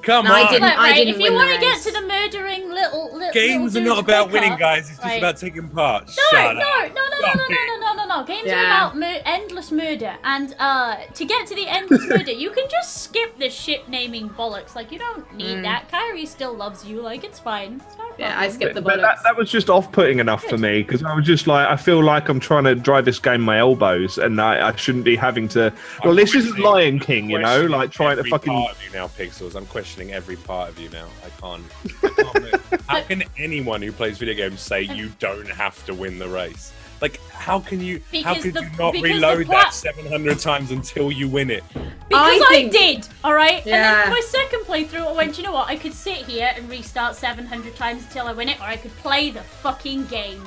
come 0.02 0.24
No, 0.24 0.34
I 0.34 0.40
on. 0.42 0.52
didn't- 0.52 0.68
Look, 0.68 0.76
right, 0.78 0.94
didn't 0.94 1.14
if 1.14 1.20
you 1.20 1.32
want 1.32 1.50
to 1.52 1.58
get 1.60 1.80
to 1.82 1.92
the 1.92 2.00
murdering 2.02 2.68
little, 2.70 3.12
little 3.14 3.32
Games 3.32 3.76
are 3.76 3.80
not 3.80 3.96
dudes 3.96 4.08
about 4.08 4.30
winning, 4.30 4.56
guys. 4.56 4.88
It's 4.88 4.98
just 4.98 5.02
Right. 5.04 5.18
about 5.18 5.36
taking 5.36 5.68
part. 5.68 6.06
No, 6.08 6.12
Shut 6.30 6.56
no, 6.56 6.60
up. 6.62 6.94
no, 6.94 7.02
no, 7.02 7.18
no, 7.20 7.32
no, 7.34 7.46
no, 7.48 7.64
no, 7.66 7.76
no, 7.80 7.94
no, 8.06 8.16
no. 8.20 8.24
Games 8.24 8.50
are 8.50 8.64
about 8.66 8.96
mur- 8.96 9.20
endless 9.24 9.70
murder, 9.70 10.14
and 10.24 10.54
uh, 10.58 10.96
to 11.14 11.24
get 11.24 11.46
to 11.48 11.54
the 11.54 11.66
endless 11.68 12.06
murder, 12.08 12.32
you 12.32 12.50
can 12.50 12.64
just 12.70 13.02
skip 13.04 13.38
the 13.38 13.48
ship 13.50 13.88
naming 13.88 14.28
bollocks. 14.30 14.74
Like 14.74 14.90
you 14.92 14.98
don't 14.98 15.32
need 15.34 15.58
Mm. 15.58 15.62
that. 15.62 15.90
Kairi 15.90 16.26
still 16.26 16.54
loves 16.54 16.84
you. 16.84 17.00
Like 17.00 17.24
it's 17.24 17.38
fine. 17.38 17.80
It's 17.86 17.96
not 17.98 18.10
a 18.18 18.20
Yeah, 18.20 18.38
I 18.38 18.48
skipped 18.48 18.74
the 18.74 18.82
But 18.82 18.98
bollocks. 18.98 19.02
that, 19.02 19.18
that 19.24 19.36
was 19.36 19.50
just 19.50 19.70
off-putting 19.70 20.18
enough 20.18 20.44
for 20.44 20.58
me 20.58 20.82
because 20.82 21.02
I 21.02 21.14
was 21.14 21.24
just 21.24 21.46
like, 21.46 21.66
I 21.68 21.76
feel 21.76 22.02
like 22.02 22.28
I'm 22.28 22.40
trying 22.40 22.64
to 22.64 22.74
drive 22.74 23.04
this 23.04 23.18
game 23.18 23.40
with 23.40 23.46
my 23.46 23.58
elbows, 23.58 24.18
and 24.18 24.40
I, 24.40 24.68
I 24.68 24.76
shouldn't 24.76 25.04
be 25.04 25.16
having 25.16 25.48
to. 25.48 25.72
Well, 26.04 26.14
this 26.14 26.34
isn't 26.34 26.58
Lion 26.58 26.98
King, 27.00 27.30
you 27.30 27.38
know, 27.38 27.66
like 27.66 27.90
trying 27.90 28.16
to 28.16 28.24
fucking. 28.24 28.52
part 28.52 28.72
of 28.72 28.82
you 28.84 28.90
now, 28.92 29.06
Pixels. 29.08 29.54
I'm 29.54 29.66
questioning 29.66 29.89
every 29.98 30.36
part 30.36 30.68
of 30.70 30.78
you 30.78 30.88
now. 30.90 31.06
I 31.24 31.40
can't. 31.40 31.64
I 32.02 32.08
can't 32.08 32.82
how 32.88 33.00
can 33.02 33.24
anyone 33.38 33.82
who 33.82 33.92
plays 33.92 34.18
video 34.18 34.34
games 34.34 34.60
say 34.60 34.82
you 34.82 35.10
don't 35.18 35.48
have 35.48 35.84
to 35.86 35.94
win 35.94 36.18
the 36.18 36.28
race? 36.28 36.72
Like, 37.00 37.18
how 37.30 37.60
can 37.60 37.80
you? 37.80 38.00
how 38.22 38.34
Because 38.34 38.42
could 38.42 38.54
the- 38.54 38.62
you 38.62 38.70
not 38.78 38.94
reload 38.94 39.46
plat- 39.46 39.64
that 39.66 39.74
700 39.74 40.38
times 40.38 40.70
until 40.70 41.10
you 41.10 41.28
win 41.28 41.50
it? 41.50 41.64
Because 41.72 42.40
I 42.42 42.44
I, 42.48 42.48
think- 42.50 42.72
did, 42.72 43.08
all 43.24 43.32
right. 43.34 43.64
Yeah. 43.64 43.74
And 43.76 43.84
then 43.84 44.04
for 44.04 44.10
my 44.10 44.20
second 44.20 44.60
playthrough, 44.60 45.06
I 45.08 45.12
went, 45.12 45.38
you 45.38 45.44
know 45.44 45.52
what? 45.52 45.68
I 45.68 45.76
could 45.76 45.94
sit 45.94 46.26
here 46.26 46.52
and 46.54 46.68
restart 46.68 47.16
700 47.16 47.74
times 47.74 48.02
until 48.04 48.26
I 48.26 48.32
win 48.32 48.48
it, 48.50 48.58
or 48.60 48.64
I 48.64 48.76
could 48.76 48.94
play 48.98 49.30
the 49.30 49.40
fucking 49.40 50.06
game. 50.06 50.42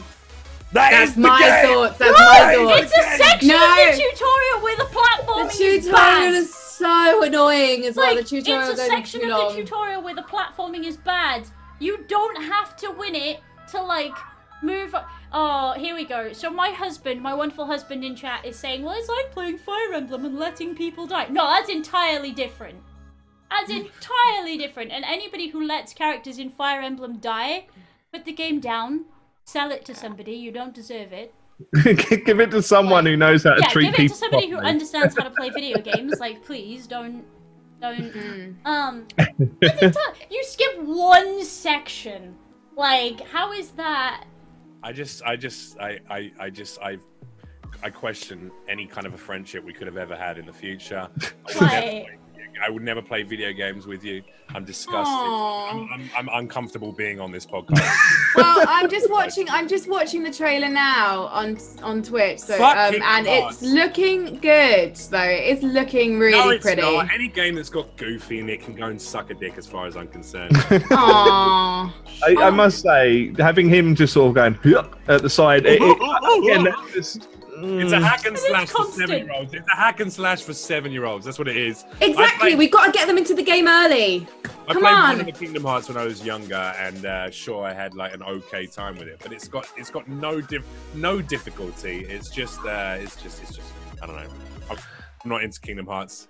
That 0.74 0.92
That's 0.92 1.12
is 1.12 1.18
my 1.18 1.40
game! 1.40 1.66
thoughts. 1.74 1.98
That's 2.00 2.20
my 2.20 2.54
No, 2.56 2.68
thoughts. 2.70 2.84
it's 2.84 2.98
a 2.98 3.24
section 3.24 3.48
No. 3.50 3.56
of 3.56 3.96
the 3.96 4.02
tutorial 4.02 4.62
where 4.64 4.76
the 4.78 4.84
The 4.86 4.90
platforming 4.90 5.46
is 5.50 5.86
tutorial 5.86 5.92
bad. 5.94 6.34
is 6.34 6.56
so 6.78 7.24
annoying 7.24 7.86
as 7.86 7.96
well. 7.96 8.16
like, 8.16 8.26
The 8.26 8.42
tutorial 8.42 8.72
it's 8.72 8.80
a 8.82 8.86
section 8.86 9.24
of 9.24 9.30
long. 9.30 9.56
the 9.56 9.62
tutorial 9.64 10.02
where 10.02 10.16
the 10.16 10.24
platforming 10.24 10.86
is 10.86 10.98
bad. 10.98 11.48
You 11.80 12.04
don't 12.08 12.42
have 12.44 12.76
to 12.78 12.92
win 12.92 13.16
it 13.16 13.40
to 13.72 13.82
like 13.82 14.14
move. 14.62 14.96
Oh, 15.32 15.74
here 15.78 15.96
we 15.96 16.06
go. 16.06 16.32
So 16.34 16.50
my 16.50 16.70
husband, 16.70 17.22
my 17.22 17.34
wonderful 17.34 17.66
husband 17.66 18.04
in 18.04 18.16
chat, 18.16 18.46
is 18.46 18.58
saying, 18.58 18.84
"Well, 18.84 18.96
it's 18.98 19.10
like 19.10 19.32
playing 19.32 19.58
Fire 19.58 19.94
Emblem 19.94 20.26
and 20.26 20.38
letting 20.40 20.76
people 20.76 21.08
die." 21.08 21.28
No, 21.30 21.48
that's 21.48 21.70
entirely 21.70 22.32
different. 22.32 22.80
That's 23.50 23.70
entirely 23.82 24.58
different. 24.58 24.92
And 24.92 25.04
anybody 25.06 25.50
who 25.50 25.66
lets 25.66 25.94
characters 25.94 26.38
in 26.40 26.50
Fire 26.50 26.82
Emblem 26.82 27.18
die, 27.18 27.68
put 28.12 28.26
the 28.26 28.32
game 28.32 28.60
down, 28.60 29.06
sell 29.44 29.72
it 29.72 29.86
to 29.86 29.96
somebody. 29.96 30.34
You 30.34 30.52
don't 30.52 30.74
deserve 30.74 31.12
it. 31.14 31.34
Give 31.84 32.40
it 32.40 32.52
to 32.52 32.62
someone 32.62 33.06
who 33.06 33.16
knows 33.16 33.44
how 33.44 33.54
to 33.56 33.62
yeah, 33.62 33.68
treat 33.70 33.96
people. 33.96 33.98
give 33.98 34.00
it 34.00 34.02
people. 34.04 34.16
to 34.16 34.20
somebody 34.20 34.50
who 34.50 34.58
understands 34.58 35.16
how 35.18 35.24
to 35.24 35.30
play 35.32 35.50
video 35.50 35.80
games. 35.94 36.20
Like, 36.20 36.44
please 36.44 36.88
don't, 36.88 37.24
don't. 37.82 38.14
Mm. 38.14 38.66
Um, 38.66 39.08
it's 39.62 39.82
a 39.82 39.92
ton- 39.92 40.16
you 40.30 40.44
skip 40.44 40.80
one 40.82 41.44
section. 41.44 42.36
Like, 42.76 43.22
how 43.22 43.54
is 43.54 43.72
that? 43.72 44.26
I 44.82 44.92
just, 44.92 45.24
I 45.24 45.36
just, 45.36 45.80
I, 45.80 46.00
I, 46.10 46.32
I 46.40 46.50
just, 46.50 46.80
I, 46.82 46.98
I 47.82 47.90
question 47.90 48.52
any 48.68 48.86
kind 48.86 49.06
of 49.08 49.14
a 49.14 49.18
friendship 49.18 49.64
we 49.64 49.74
could 49.74 49.88
have 49.88 49.98
ever 49.98 50.16
had 50.16 50.38
in 50.38 50.46
the 50.46 50.54
future. 50.54 51.08
I 51.60 52.08
would, 52.54 52.60
never, 52.60 52.60
Right. 52.60 52.60
play, 52.60 52.68
I 52.68 52.70
would 52.70 52.84
never 52.84 53.02
play 53.02 53.24
video 53.24 53.54
games 53.54 53.88
with 53.88 54.04
you. 54.04 54.24
I'm 54.56 54.66
disgusted. 54.66 55.08
I'm, 55.08 55.90
I'm, 55.92 56.10
I'm 56.18 56.30
uncomfortable 56.34 56.92
being 56.92 57.20
on 57.20 57.32
this 57.32 57.46
podcast. 57.46 57.82
well, 58.36 58.66
I'm 58.68 58.90
just 58.90 59.10
watching. 59.10 59.50
I'm 59.50 59.68
just 59.68 59.90
watching 59.90 60.22
the 60.22 60.32
trailer 60.32 60.70
now 60.70 61.24
on 61.28 61.58
on 61.82 62.04
Twitch. 62.04 62.40
So, 62.40 62.64
um, 62.64 62.96
and 63.02 63.26
nuts. 63.26 63.62
it's 63.62 63.72
looking 63.74 64.38
good. 64.40 64.96
Though 64.96 65.22
it's 65.22 65.64
looking 65.64 66.20
really 66.20 66.38
no, 66.38 66.50
it's 66.50 66.66
pretty. 66.66 66.82
not. 66.82 67.12
Any 67.12 67.28
game 67.30 67.56
that's 67.56 67.70
got 67.70 67.96
Goofy 67.98 68.40
in 68.40 68.50
it 68.50 68.62
can 68.62 68.76
go 68.76 68.88
and 68.88 69.02
suck 69.02 69.32
a 69.32 69.34
dick, 69.34 69.58
as 69.58 69.66
far 69.66 69.88
as 69.88 69.96
I'm 69.96 70.08
concerned. 70.08 70.52
Aww. 70.56 71.92
I, 72.24 72.36
I 72.40 72.50
must 72.50 72.82
say, 72.82 73.34
having 73.38 73.70
him 73.70 73.96
just 73.96 74.14
sort 74.14 74.30
of 74.30 74.36
going 74.36 74.76
at 75.08 75.22
the 75.22 75.30
side, 75.30 75.66
it, 75.66 75.82
it, 75.82 76.44
again, 76.44 76.64
that's 76.64 76.94
just, 76.94 77.28
It's 77.56 77.92
a 77.92 77.98
mm. 77.98 78.02
hack 78.04 78.26
and 78.26 78.38
slash 78.38 78.70
for 78.70 78.86
seven 78.86 79.26
year 79.26 79.34
olds. 79.34 79.54
It's 79.54 79.68
a 79.68 79.76
hack 79.76 80.00
and 80.00 80.12
slash 80.12 80.42
for 80.42 80.54
seven 80.54 80.92
year 80.92 81.06
olds. 81.06 81.26
That's 81.26 81.38
what 81.38 81.48
it 81.48 81.58
is. 81.58 81.86
Exactly. 82.02 82.24
I 82.24 82.38
played, 82.40 82.58
We've 82.58 82.72
got 82.72 82.86
to 82.86 82.92
get 82.92 83.08
them 83.08 83.18
into 83.18 83.34
the 83.34 83.44
game 83.44 83.68
early. 83.68 84.28
I 84.68 84.74
come 84.74 84.82
played 84.82 84.94
on. 84.94 85.10
one 85.10 85.20
of 85.20 85.26
the 85.26 85.32
Kingdom 85.32 85.64
Hearts 85.64 85.88
when 85.90 85.98
I 85.98 86.06
was 86.06 86.26
younger, 86.26 86.56
and 86.56 87.06
uh, 87.06 87.30
sure, 87.30 87.66
I 87.66 87.74
had 87.74 87.96
like 87.96 88.14
an 88.14 88.24
okay 88.24 88.66
time 88.66 88.98
with 88.98 89.08
it. 89.08 89.20
But 89.22 89.34
it's 89.34 89.48
got 89.48 89.68
it's 89.78 89.90
got 89.90 90.08
no 90.08 90.42
diff- 90.42 90.66
no 90.96 91.22
difficulty. 91.22 92.06
It's 92.06 92.30
just 92.30 92.60
uh, 92.62 92.98
it's 93.00 93.22
just 93.22 93.42
it's 93.42 93.56
just 93.56 93.72
I 94.02 94.08
don't 94.08 94.16
know. 94.16 94.30
I'm 94.70 94.78
not 95.26 95.44
into 95.44 95.60
Kingdom 95.60 95.88
Hearts. 95.88 96.28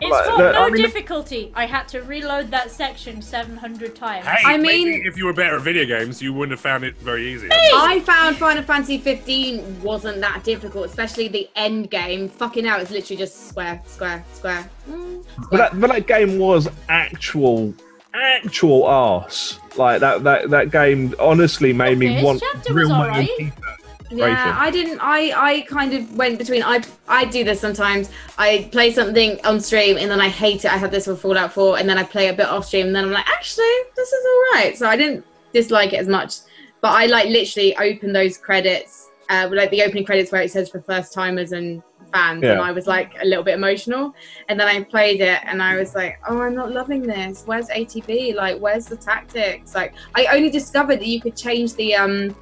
It's 0.00 0.10
Like, 0.12 0.24
got 0.26 0.36
the- 0.38 0.52
no 0.52 0.62
I 0.66 0.70
mean, 0.70 0.82
difficulty. 0.82 1.50
I 1.56 1.66
had 1.66 1.88
to 1.88 2.02
reload 2.02 2.50
that 2.52 2.70
section 2.70 3.20
700 3.20 3.96
times. 3.96 4.26
Hey, 4.26 4.42
I 4.44 4.56
maybe 4.56 4.84
mean- 4.84 5.02
if 5.06 5.16
you 5.16 5.26
were 5.26 5.32
better 5.32 5.56
at 5.56 5.62
video 5.62 5.84
games, 5.86 6.22
you 6.22 6.32
wouldn't 6.32 6.52
have 6.52 6.60
found 6.60 6.84
it 6.84 6.94
very 7.00 7.26
easy. 7.32 7.48
I 7.50 8.00
found 8.00 8.36
Final 8.36 8.62
Fantasy 8.62 8.98
15 8.98 9.82
wasn't 9.82 10.20
that 10.20 10.44
difficult, 10.44 10.86
especially 10.86 11.26
the 11.28 11.48
end 11.56 11.90
game. 11.90 12.28
Fucking 12.28 12.64
hell, 12.64 12.80
it's 12.80 12.90
literally 12.92 13.16
just 13.16 13.48
square, 13.48 13.82
square, 13.86 14.24
square. 14.34 14.70
Mm, 14.88 15.24
But 15.50 15.56
that, 15.56 15.80
but 15.80 15.88
that 15.90 16.06
game 16.06 16.38
was 16.38 16.68
actual, 16.88 17.74
actual 18.14 18.88
ass. 18.88 19.58
Like 19.76 20.00
that, 20.00 20.22
that, 20.24 20.50
that 20.50 20.70
game 20.70 21.14
honestly 21.18 21.72
made 21.72 21.98
me 21.98 22.22
want 22.22 22.40
chapter 22.52 22.72
real 22.72 22.88
was 22.88 22.96
my 22.98 23.06
own 23.06 23.10
alright. 23.14 23.30
FIFA. 23.38 23.74
Yeah. 24.10 24.56
I 24.58 24.70
didn't. 24.70 25.00
I 25.00 25.32
I 25.36 25.60
kind 25.62 25.92
of 25.94 26.16
went 26.16 26.38
between. 26.38 26.62
I 26.62 26.82
I 27.06 27.24
do 27.24 27.44
this 27.44 27.60
sometimes. 27.60 28.10
I 28.38 28.68
play 28.72 28.92
something 28.92 29.38
on 29.44 29.60
stream 29.60 29.96
and 29.96 30.10
then 30.10 30.20
I 30.20 30.28
hate 30.28 30.64
it. 30.64 30.72
I 30.72 30.76
had 30.76 30.90
this 30.90 31.06
with 31.06 31.20
Fallout 31.20 31.52
4, 31.52 31.78
and 31.78 31.88
then 31.88 31.98
I 31.98 32.04
play 32.04 32.28
a 32.28 32.32
bit 32.32 32.46
off 32.46 32.66
stream, 32.66 32.86
and 32.86 32.96
then 32.96 33.04
I'm 33.04 33.12
like, 33.12 33.28
actually, 33.28 33.74
this 33.96 34.12
is 34.12 34.24
all 34.26 34.60
right. 34.60 34.76
So 34.76 34.86
I 34.88 34.96
didn't 34.96 35.24
dislike 35.52 35.92
it 35.92 35.96
as 35.96 36.08
much, 36.08 36.36
but 36.80 36.92
I 36.92 37.06
like 37.06 37.28
literally 37.28 37.76
open 37.76 38.12
those 38.12 38.38
credits, 38.38 39.08
uh, 39.28 39.48
like 39.52 39.70
the 39.70 39.82
opening 39.82 40.04
credits 40.04 40.32
where 40.32 40.42
it 40.42 40.50
says 40.50 40.70
for 40.70 40.80
first 40.82 41.12
timers 41.12 41.52
and 41.52 41.82
fans, 42.12 42.42
and 42.52 42.60
I 42.60 42.72
was 42.72 42.86
like 42.86 43.12
a 43.20 43.26
little 43.26 43.44
bit 43.44 43.54
emotional. 43.54 44.14
And 44.48 44.58
then 44.58 44.68
I 44.68 44.82
played 44.84 45.20
it, 45.20 45.40
and 45.44 45.62
I 45.62 45.76
was 45.76 45.94
like, 45.94 46.18
oh, 46.28 46.40
I'm 46.40 46.54
not 46.54 46.72
loving 46.72 47.02
this. 47.02 47.42
Where's 47.44 47.68
ATB? 47.68 48.34
Like, 48.34 48.58
where's 48.58 48.86
the 48.86 48.96
tactics? 48.96 49.74
Like, 49.74 49.94
I 50.14 50.26
only 50.34 50.48
discovered 50.48 51.00
that 51.00 51.06
you 51.06 51.20
could 51.20 51.36
change 51.36 51.74
the 51.74 51.94
um 51.94 52.34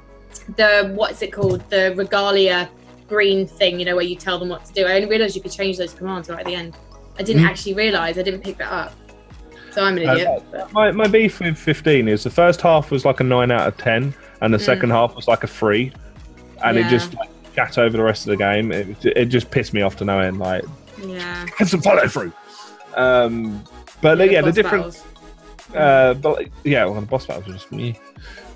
the 0.55 0.91
what's 0.95 1.21
it 1.21 1.31
called 1.33 1.67
the 1.69 1.93
regalia 1.95 2.69
green 3.07 3.45
thing 3.47 3.79
you 3.79 3.85
know 3.85 3.95
where 3.95 4.03
you 4.05 4.15
tell 4.15 4.37
them 4.39 4.49
what 4.49 4.63
to 4.65 4.73
do 4.73 4.85
i 4.85 4.93
only 4.93 5.07
realized 5.07 5.35
you 5.35 5.41
could 5.41 5.51
change 5.51 5.77
those 5.77 5.93
commands 5.93 6.29
right 6.29 6.39
at 6.39 6.45
the 6.45 6.55
end 6.55 6.75
i 7.19 7.23
didn't 7.23 7.43
Mm. 7.43 7.47
actually 7.49 7.73
realize 7.73 8.17
i 8.17 8.21
didn't 8.21 8.41
pick 8.41 8.57
that 8.57 8.71
up 8.71 8.93
so 9.71 9.83
i'm 9.83 9.97
an 9.97 10.07
Uh, 10.09 10.13
idiot 10.13 10.43
but- 10.51 10.73
My, 10.73 10.91
my 10.91 11.07
beef 11.07 11.39
with 11.39 11.57
15 11.57 12.07
is 12.07 12.23
the 12.23 12.29
first 12.29 12.61
half 12.61 12.91
was 12.91 13.05
like 13.05 13.19
a 13.19 13.23
9 13.23 13.51
out 13.51 13.67
of 13.67 13.77
10, 13.77 14.13
and 14.41 14.53
the 14.53 14.57
Mm. 14.57 14.61
second 14.65 14.89
half 14.89 15.15
was 15.15 15.27
like 15.27 15.43
a 15.43 15.47
3. 15.47 15.91
And 16.63 16.77
it 16.77 16.87
just 16.89 17.13
like, 17.13 17.29
chat 17.55 17.77
over 17.77 17.95
the 17.95 18.03
rest 18.03 18.25
of 18.27 18.31
the 18.31 18.37
game. 18.37 18.71
It, 18.71 19.03
it 19.05 19.25
just 19.25 19.51
pissed 19.51 19.73
me 19.73 19.81
off 19.83 19.95
to 19.97 20.05
no 20.05 20.19
end. 20.19 20.39
Like, 20.39 20.63
yeah 21.05 21.45
have 21.57 21.69
some 21.69 21.81
follow 21.81 22.07
through. 22.07 22.31
Um, 22.95 23.63
but 24.01 24.17
yeah, 24.31 24.41
the 24.41 24.47
boss 24.47 24.55
different. 24.55 25.03
Uh, 25.75 26.13
but 26.15 26.47
yeah, 26.63 26.85
well, 26.85 26.99
the 26.99 27.05
boss 27.05 27.25
battles 27.27 27.45
were 27.47 27.53
just 27.53 27.71
me. 27.71 27.99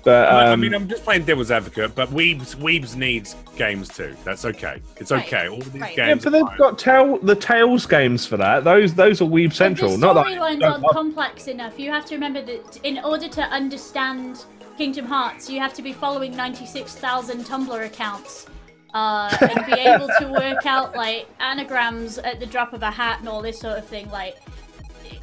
But 0.04 0.28
I- 0.28 0.46
I 0.46 0.52
um, 0.52 0.60
mean, 0.60 0.74
I'm 0.74 0.88
just 0.88 1.04
playing 1.04 1.24
devil's 1.24 1.50
advocate, 1.50 1.94
but 1.94 2.08
Weebs 2.10 2.56
Weebs 2.56 2.96
needs 2.96 3.36
games 3.56 3.88
too. 3.88 4.16
That's 4.24 4.44
okay. 4.44 4.80
It's 4.96 5.10
Right, 5.12 5.24
okay. 5.26 5.48
All 5.48 5.58
these 5.58 5.80
right. 5.80 5.96
yeah, 5.96 6.06
games. 6.08 6.24
but 6.24 6.30
they've 6.30 6.42
fine. 6.42 6.58
got 6.58 6.78
tail, 6.78 7.18
the 7.18 7.36
Tales 7.36 7.86
games 7.86 8.26
for 8.26 8.36
that. 8.36 8.64
Those 8.64 8.94
those 8.94 9.20
are 9.22 9.26
Weeb 9.26 9.48
But 9.48 9.56
Central. 9.56 9.90
the 9.92 9.98
Not 9.98 10.14
that 10.14 10.26
storylines 10.26 10.62
aren't 10.64 10.82
love- 10.82 10.92
complex 10.92 11.46
enough. 11.46 11.78
You 11.78 11.90
have 11.90 12.04
to 12.06 12.14
remember 12.14 12.42
that 12.42 12.78
in 12.82 12.98
order 13.04 13.28
to 13.28 13.42
understand 13.42 14.44
Kingdom 14.78 15.06
Hearts, 15.06 15.48
you 15.50 15.60
have 15.60 15.74
to 15.74 15.82
be 15.82 15.92
following 15.92 16.34
96,000 16.36 17.44
Tumblr 17.44 17.84
accounts. 17.86 18.46
Uh, 18.94 19.34
and 19.40 19.64
be 19.64 19.72
able 19.80 20.06
to 20.18 20.26
work 20.28 20.66
out 20.66 20.94
like 20.94 21.26
anagrams 21.40 22.18
at 22.18 22.38
the 22.40 22.44
drop 22.44 22.74
of 22.74 22.82
a 22.82 22.90
hat 22.90 23.20
and 23.20 23.28
all 23.28 23.40
this 23.40 23.58
sort 23.58 23.78
of 23.78 23.86
thing. 23.86 24.06
Like, 24.10 24.36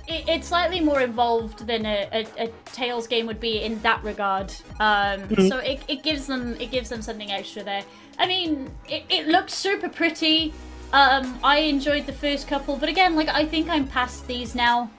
it, 0.10 0.28
it's 0.28 0.48
slightly 0.48 0.80
more 0.80 1.02
involved 1.02 1.66
than 1.68 1.86
a, 1.86 2.10
a, 2.12 2.46
a 2.46 2.48
Tales 2.66 3.08
game 3.08 3.28
would 3.28 3.40
be 3.40 3.62
in 3.62 3.80
that 3.82 4.04
regard. 4.04 4.52
Um, 4.80 5.20
Mm-hmm. 5.30 5.48
So 5.48 5.58
it, 5.60 5.82
it 5.88 6.04
gives 6.04 6.28
them 6.28 6.56
it 6.60 6.72
gives 6.72 6.90
them 6.90 7.02
something 7.02 7.32
extra 7.32 7.64
there. 7.64 7.84
I 8.18 8.26
mean, 8.26 8.72
it, 8.88 9.04
it 9.10 9.28
looks 9.28 9.54
super 9.54 9.90
pretty. 9.90 10.54
Um, 10.92 11.40
I 11.44 11.60
enjoyed 11.60 12.06
the 12.06 12.14
first 12.14 12.48
couple, 12.48 12.76
but 12.76 12.90
again, 12.90 13.16
like 13.16 13.30
I 13.30 13.46
think 13.46 13.70
I'm 13.70 13.88
past 13.88 14.28
these 14.28 14.56
now. 14.56 14.90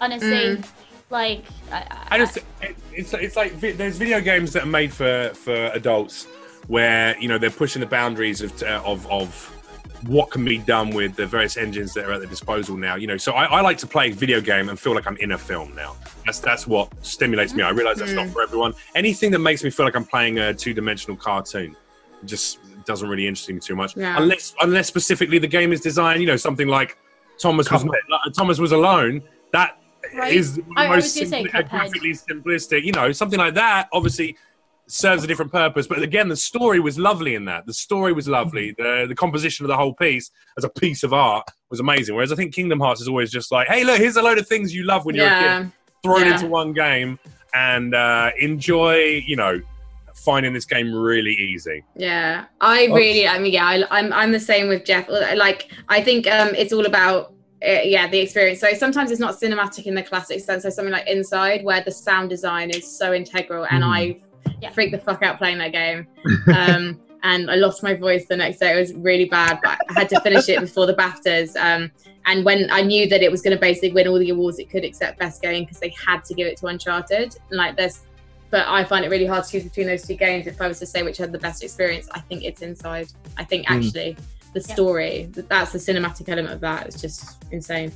Honestly, 0.00 0.62
like 1.10 1.44
I, 1.70 2.06
I 2.10 2.18
just 2.18 2.36
it, 2.36 2.76
it's 2.92 3.14
it's 3.14 3.36
like 3.36 3.52
vi- 3.52 3.72
there's 3.72 3.96
video 3.96 4.20
games 4.20 4.52
that 4.54 4.64
are 4.64 4.66
made 4.66 4.92
for 4.92 5.30
for 5.34 5.54
adults 5.72 6.26
where 6.66 7.16
you 7.18 7.28
know 7.28 7.38
they're 7.38 7.50
pushing 7.50 7.80
the 7.80 7.86
boundaries 7.86 8.40
of 8.40 8.60
uh, 8.62 8.82
of 8.84 9.06
of 9.10 9.53
what 10.06 10.30
can 10.30 10.44
be 10.44 10.58
done 10.58 10.90
with 10.90 11.16
the 11.16 11.26
various 11.26 11.56
engines 11.56 11.94
that 11.94 12.04
are 12.06 12.12
at 12.12 12.20
their 12.20 12.28
disposal 12.28 12.76
now. 12.76 12.96
You 12.96 13.06
know, 13.06 13.16
so 13.16 13.32
I, 13.32 13.44
I 13.44 13.60
like 13.60 13.78
to 13.78 13.86
play 13.86 14.10
a 14.10 14.14
video 14.14 14.40
game 14.40 14.68
and 14.68 14.78
feel 14.78 14.94
like 14.94 15.06
I'm 15.06 15.16
in 15.18 15.32
a 15.32 15.38
film 15.38 15.74
now. 15.74 15.96
That's 16.24 16.40
that's 16.40 16.66
what 16.66 16.92
stimulates 17.04 17.54
me. 17.54 17.62
I 17.62 17.70
realize 17.70 17.98
that's 17.98 18.12
not 18.12 18.26
mm. 18.26 18.32
for 18.32 18.42
everyone. 18.42 18.74
Anything 18.94 19.30
that 19.32 19.38
makes 19.38 19.64
me 19.64 19.70
feel 19.70 19.86
like 19.86 19.96
I'm 19.96 20.04
playing 20.04 20.38
a 20.38 20.54
two 20.54 20.74
dimensional 20.74 21.16
cartoon 21.16 21.76
just 22.24 22.58
doesn't 22.84 23.08
really 23.08 23.26
interest 23.26 23.48
me 23.48 23.60
too 23.60 23.76
much. 23.76 23.96
Yeah. 23.96 24.16
Unless 24.20 24.54
unless 24.60 24.88
specifically 24.88 25.38
the 25.38 25.48
game 25.48 25.72
is 25.72 25.80
designed, 25.80 26.20
you 26.20 26.26
know, 26.26 26.36
something 26.36 26.68
like 26.68 26.96
Thomas 27.38 27.70
was 27.70 27.84
Thomas 28.36 28.58
was 28.58 28.72
alone. 28.72 29.22
That 29.52 29.78
is 30.28 30.58
Right. 30.58 30.66
the 30.66 30.80
I- 30.80 30.84
I 30.84 30.88
most 30.88 31.04
was 31.04 31.14
gonna 31.14 31.26
say 31.26 31.44
simpli- 31.44 31.70
graphically 31.70 32.12
simplistic. 32.12 32.84
You 32.84 32.92
know, 32.92 33.12
something 33.12 33.38
like 33.38 33.54
that. 33.54 33.88
Obviously, 33.92 34.36
serves 34.86 35.24
a 35.24 35.26
different 35.26 35.50
purpose. 35.52 35.86
But 35.86 36.02
again, 36.02 36.28
the 36.28 36.36
story 36.36 36.80
was 36.80 36.98
lovely 36.98 37.34
in 37.34 37.44
that. 37.46 37.66
The 37.66 37.74
story 37.74 38.12
was 38.12 38.28
lovely. 38.28 38.74
The 38.76 39.06
the 39.08 39.14
composition 39.14 39.64
of 39.64 39.68
the 39.68 39.76
whole 39.76 39.94
piece 39.94 40.30
as 40.58 40.64
a 40.64 40.68
piece 40.68 41.02
of 41.02 41.12
art 41.12 41.46
was 41.70 41.80
amazing. 41.80 42.14
Whereas 42.14 42.32
I 42.32 42.36
think 42.36 42.54
Kingdom 42.54 42.80
Hearts 42.80 43.00
is 43.00 43.08
always 43.08 43.30
just 43.30 43.50
like, 43.50 43.68
hey, 43.68 43.84
look, 43.84 43.98
here's 43.98 44.16
a 44.16 44.22
load 44.22 44.38
of 44.38 44.46
things 44.46 44.74
you 44.74 44.84
love 44.84 45.04
when 45.04 45.14
you're 45.14 45.26
a 45.26 45.38
kid, 45.62 45.72
thrown 46.02 46.20
Yeah. 46.26 46.34
into 46.34 46.46
one 46.46 46.72
game, 46.72 47.18
and 47.54 47.94
uh, 47.94 48.30
enjoy. 48.38 49.22
You 49.26 49.36
know, 49.36 49.60
finding 50.14 50.52
this 50.52 50.64
game 50.64 50.94
really 50.94 51.32
easy. 51.32 51.82
Yeah, 51.96 52.44
I 52.60 52.86
really, 52.86 53.26
I 53.26 53.38
mean, 53.38 53.52
yeah, 53.52 53.66
I, 53.66 53.84
I'm, 53.90 54.12
I'm 54.12 54.32
the 54.32 54.40
same 54.40 54.68
with 54.68 54.84
Jeff. 54.84 55.08
Like, 55.08 55.70
I 55.88 56.00
think 56.02 56.26
um, 56.28 56.54
it's 56.54 56.72
all 56.72 56.86
about, 56.86 57.34
uh, 57.66 57.80
yeah, 57.82 58.08
the 58.08 58.20
experience. 58.20 58.60
So 58.60 58.72
sometimes 58.74 59.10
it's 59.10 59.20
not 59.20 59.38
cinematic 59.40 59.84
in 59.86 59.94
the 59.96 60.04
classic 60.04 60.40
sense. 60.40 60.62
So 60.62 60.70
something 60.70 60.92
like 60.92 61.08
Inside, 61.08 61.64
where 61.64 61.82
the 61.82 61.90
sound 61.90 62.30
design 62.30 62.70
is 62.70 62.86
so 62.96 63.12
integral, 63.12 63.66
and 63.70 63.82
Mhm. 63.82 63.88
I 63.88 64.20
Yeah. 64.64 64.70
freaked 64.70 64.92
the 64.92 64.98
fuck 64.98 65.22
out 65.22 65.38
playing 65.38 65.58
that 65.58 65.72
game. 65.72 66.06
Um, 66.54 67.00
and 67.22 67.50
I 67.50 67.54
lost 67.54 67.82
my 67.82 67.94
voice 67.94 68.26
the 68.26 68.36
next 68.36 68.58
day. 68.58 68.76
It 68.76 68.78
was 68.78 68.92
really 68.92 69.24
bad, 69.24 69.58
but 69.62 69.78
I 69.88 69.92
had 69.94 70.08
to 70.10 70.20
finish 70.20 70.46
it 70.50 70.60
before 70.60 70.84
the 70.86 70.92
BAFTAs. 70.92 71.56
Um, 71.56 71.90
and 72.26 72.44
when 72.44 72.70
I 72.70 72.82
knew 72.82 73.08
that 73.08 73.22
it 73.22 73.30
was 73.30 73.40
going 73.40 73.56
to 73.56 73.60
basically 73.60 73.92
win 73.92 74.06
all 74.08 74.18
the 74.18 74.28
awards 74.28 74.58
it 74.58 74.68
could 74.68 74.84
except 74.84 75.18
best 75.18 75.40
game 75.40 75.64
because 75.64 75.78
they 75.80 75.94
had 76.06 76.22
to 76.24 76.34
give 76.34 76.46
it 76.46 76.58
to 76.58 76.66
Uncharted. 76.66 77.34
And 77.48 77.56
like 77.56 77.76
this, 77.78 78.02
but 78.50 78.66
I 78.68 78.84
find 78.84 79.06
it 79.06 79.10
really 79.10 79.24
hard 79.24 79.44
to 79.44 79.50
choose 79.50 79.64
between 79.64 79.86
those 79.86 80.06
two 80.06 80.16
games. 80.16 80.46
If 80.46 80.60
I 80.60 80.68
was 80.68 80.78
to 80.80 80.86
say 80.86 81.02
which 81.02 81.16
had 81.16 81.32
the 81.32 81.38
best 81.38 81.64
experience, 81.64 82.08
I 82.12 82.20
think 82.20 82.44
it's 82.44 82.60
Inside. 82.60 83.08
I 83.38 83.44
think 83.44 83.66
Mm. 83.68 83.76
actually 83.86 84.16
the 84.52 84.60
Yeah. 84.60 84.74
story, 84.74 85.30
that's 85.32 85.72
the 85.72 85.78
cinematic 85.78 86.28
element 86.28 86.52
of 86.54 86.60
that. 86.60 86.86
It's 86.88 87.00
just 87.00 87.42
insane. 87.50 87.90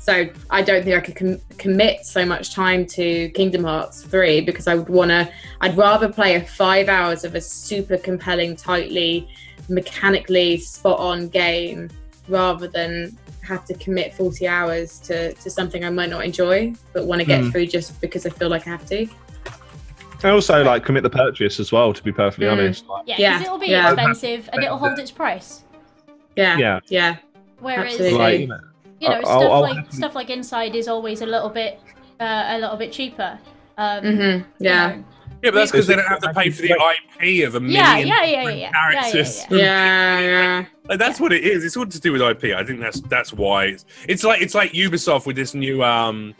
So 0.00 0.26
I 0.48 0.62
don't 0.62 0.82
think 0.82 0.96
I 0.96 1.00
could 1.00 1.14
com- 1.14 1.40
commit 1.58 2.06
so 2.06 2.24
much 2.24 2.54
time 2.54 2.86
to 2.86 3.28
Kingdom 3.30 3.64
Hearts 3.64 4.02
3 4.02 4.40
because 4.40 4.66
I 4.66 4.74
would 4.74 4.88
want 4.88 5.10
to, 5.10 5.30
I'd 5.60 5.76
rather 5.76 6.08
play 6.10 6.36
a 6.36 6.40
five 6.40 6.88
hours 6.88 7.22
of 7.22 7.34
a 7.34 7.40
super 7.40 7.98
compelling, 7.98 8.56
tightly, 8.56 9.28
mechanically 9.68 10.56
spot 10.56 10.98
on 10.98 11.28
game 11.28 11.90
rather 12.28 12.66
than 12.66 13.16
have 13.42 13.64
to 13.66 13.74
commit 13.74 14.14
40 14.14 14.48
hours 14.48 14.98
to, 15.00 15.34
to 15.34 15.50
something 15.50 15.84
I 15.84 15.90
might 15.90 16.08
not 16.10 16.24
enjoy 16.24 16.72
but 16.94 17.04
want 17.06 17.20
to 17.20 17.26
get 17.26 17.42
Mm. 17.42 17.52
through 17.52 17.66
just 17.66 18.00
because 18.00 18.24
I 18.24 18.30
feel 18.30 18.48
like 18.48 18.66
I 18.66 18.70
have 18.70 18.86
to. 18.86 19.06
I 20.22 20.30
also 20.30 20.62
like 20.64 20.84
commit 20.84 21.02
the 21.02 21.10
purchase 21.10 21.58
as 21.60 21.72
well. 21.72 21.92
To 21.92 22.02
be 22.02 22.12
perfectly 22.12 22.46
Mm. 22.46 22.52
honest, 22.52 22.86
like, 22.88 23.04
yeah, 23.06 23.16
Yeah, 23.18 23.32
because 23.38 23.46
it'll 23.46 23.58
be 23.58 23.66
yeah. 23.68 23.92
expensive 23.92 24.48
and 24.52 24.62
it'll 24.64 24.78
hold 24.78 24.98
its 24.98 25.10
price. 25.10 25.62
Yeah. 26.36 26.56
yeah, 26.56 26.80
Yeah. 26.88 27.16
Whereas 27.58 27.92
Absolutely. 27.92 28.18
like 28.18 28.40
you 28.40 28.46
know, 28.46 28.60
you 29.00 29.08
know 29.08 29.16
I'll- 29.16 29.22
stuff 29.22 29.42
I'll 29.52 29.60
like 29.62 29.76
happily- 29.76 29.96
stuff 29.96 30.14
like 30.14 30.30
Inside 30.30 30.74
is 30.76 30.86
always 30.88 31.20
a 31.22 31.26
little 31.26 31.48
bit 31.48 31.80
uh, 32.20 32.44
a 32.48 32.58
little 32.58 32.76
bit 32.76 32.92
cheaper. 32.92 33.38
Um, 33.78 34.00
hmm 34.02 34.20
you 34.20 34.44
Yeah. 34.58 34.88
know. 34.88 35.04
Yeah, 35.42 35.52
but 35.52 35.54
that's 35.54 35.70
because 35.72 35.86
they 35.86 35.96
don't 35.96 36.06
have 36.06 36.20
to 36.20 36.34
pay 36.34 36.50
for 36.50 36.60
the 36.60 36.72
IP 37.18 37.46
of 37.48 37.54
a 37.54 37.60
million 37.60 37.80
Yeah, 37.82 37.96
yeah, 37.96 38.04
yeah, 38.04 38.24
yeah, 38.24 38.36
different 38.40 38.58
yeah, 38.58 38.70
yeah, 38.92 39.00
characters. 39.00 39.46
yeah, 39.50 39.56
Yeah. 39.58 40.20
Yeah. 40.20 40.64
Like, 40.86 40.98
that's 40.98 41.18
what 41.18 41.32
it 41.32 41.44
is. 41.44 41.64
It's 41.64 41.78
all 41.78 41.86
to 41.86 41.98
do 42.00 42.12
with 42.12 42.20
IP. 42.20 42.54
I 42.54 42.62
think 42.62 42.80
that's 42.80 43.00
that's 43.02 43.32
why 43.32 43.64
it's, 43.66 43.86
it's 44.06 44.22
like 44.22 44.42
it's 44.42 44.54
like 44.54 44.72
Ubisoft 44.72 45.24
with 45.24 45.36
this 45.36 45.54
new 45.54 45.82
um 45.82 46.34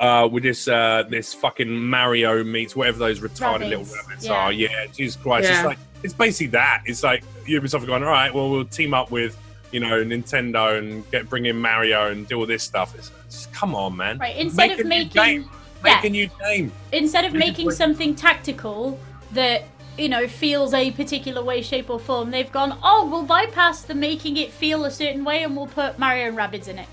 uh 0.00 0.26
with 0.32 0.42
this 0.42 0.66
uh 0.66 1.04
this 1.08 1.32
fucking 1.32 1.70
Mario 1.70 2.42
meets 2.42 2.74
whatever 2.74 2.98
those 2.98 3.20
retarded 3.20 3.68
little 3.68 3.84
rabbits 3.84 4.24
yeah. 4.26 4.32
are. 4.32 4.52
Yeah, 4.52 4.86
Jesus 4.92 5.14
Christ. 5.14 5.48
Yeah. 5.48 5.58
It's 5.58 5.66
like 5.66 5.78
it's 6.02 6.14
basically 6.14 6.48
that. 6.48 6.82
It's 6.86 7.04
like 7.04 7.22
Ubisoft 7.46 7.84
are 7.84 7.86
going, 7.86 8.02
all 8.02 8.08
right, 8.10 8.34
well 8.34 8.50
we'll 8.50 8.64
team 8.64 8.94
up 8.94 9.12
with 9.12 9.38
you 9.72 9.80
know 9.80 10.04
Nintendo 10.04 10.78
and 10.78 11.08
get 11.10 11.28
bring 11.28 11.46
in 11.46 11.56
Mario 11.56 12.10
and 12.10 12.26
do 12.26 12.38
all 12.38 12.46
this 12.46 12.62
stuff. 12.62 12.94
It's, 12.96 13.10
it's 13.26 13.46
come 13.46 13.74
on, 13.74 13.96
man. 13.96 14.18
Right. 14.18 14.36
Instead 14.36 14.70
Make 14.70 14.72
of 14.72 14.78
a 14.80 14.82
new 14.82 14.88
making 14.88 15.22
game. 15.22 15.50
Make 15.82 16.02
yeah. 16.02 16.06
a 16.06 16.10
new 16.10 16.28
game. 16.40 16.72
instead 16.92 17.24
of 17.24 17.32
Make 17.32 17.48
making 17.48 17.70
something 17.70 18.14
tactical 18.14 18.98
that 19.32 19.64
you 19.96 20.08
know 20.08 20.26
feels 20.28 20.74
a 20.74 20.90
particular 20.90 21.42
way, 21.42 21.62
shape, 21.62 21.88
or 21.90 21.98
form, 21.98 22.30
they've 22.30 22.50
gone, 22.52 22.78
oh, 22.82 23.08
we'll 23.10 23.22
bypass 23.22 23.82
the 23.82 23.94
making 23.94 24.36
it 24.36 24.50
feel 24.50 24.84
a 24.84 24.90
certain 24.90 25.24
way, 25.24 25.42
and 25.42 25.56
we'll 25.56 25.66
put 25.66 25.98
Mario 25.98 26.28
and 26.28 26.36
rabbits 26.36 26.68
in 26.68 26.78
it. 26.78 26.88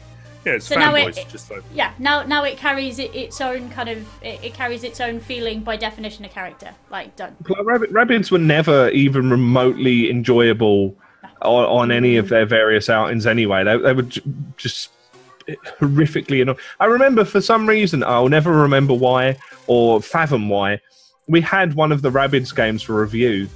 Yeah, 0.45 0.53
it's 0.53 0.67
So 0.67 0.75
now 0.75 0.95
it- 0.95 1.13
fanboys. 1.13 1.29
just 1.29 1.51
like 1.51 1.63
Yeah. 1.73 1.91
Now, 1.99 2.23
now 2.23 2.45
it 2.45 2.57
carries 2.57 2.99
it, 2.99 3.13
its 3.13 3.41
own 3.41 3.69
kind 3.69 3.89
of 3.89 4.05
it, 4.23 4.39
it 4.41 4.53
carries 4.53 4.85
its 4.85 5.01
own 5.01 5.19
feeling 5.19 5.59
by 5.59 5.75
definition 5.75 6.23
of 6.23 6.31
character. 6.31 6.71
Like 6.89 7.17
done. 7.17 7.35
Like, 7.49 7.59
Rabbids, 7.89 8.31
were 8.31 8.37
never 8.37 8.89
even 8.91 9.29
remotely 9.29 10.09
enjoyable 10.09 10.95
on, 11.41 11.65
on 11.65 11.91
any 11.91 12.17
of 12.17 12.29
their 12.29 12.45
various 12.45 12.89
outings 12.89 13.25
anyway. 13.25 13.63
They, 13.63 13.77
they 13.77 13.93
were 13.93 14.03
j- 14.03 14.21
just 14.57 14.91
horrifically 15.79 16.41
annoying. 16.41 16.57
I 16.79 16.85
remember 16.85 17.25
for 17.25 17.41
some 17.41 17.67
reason 17.67 18.03
I'll 18.03 18.29
never 18.29 18.51
remember 18.51 18.93
why 18.93 19.37
or 19.67 20.01
fathom 20.01 20.49
why 20.49 20.81
we 21.27 21.41
had 21.41 21.73
one 21.73 21.91
of 21.91 22.01
the 22.01 22.09
Rabbids 22.09 22.55
games 22.55 22.81
for 22.81 23.01
review, 23.01 23.49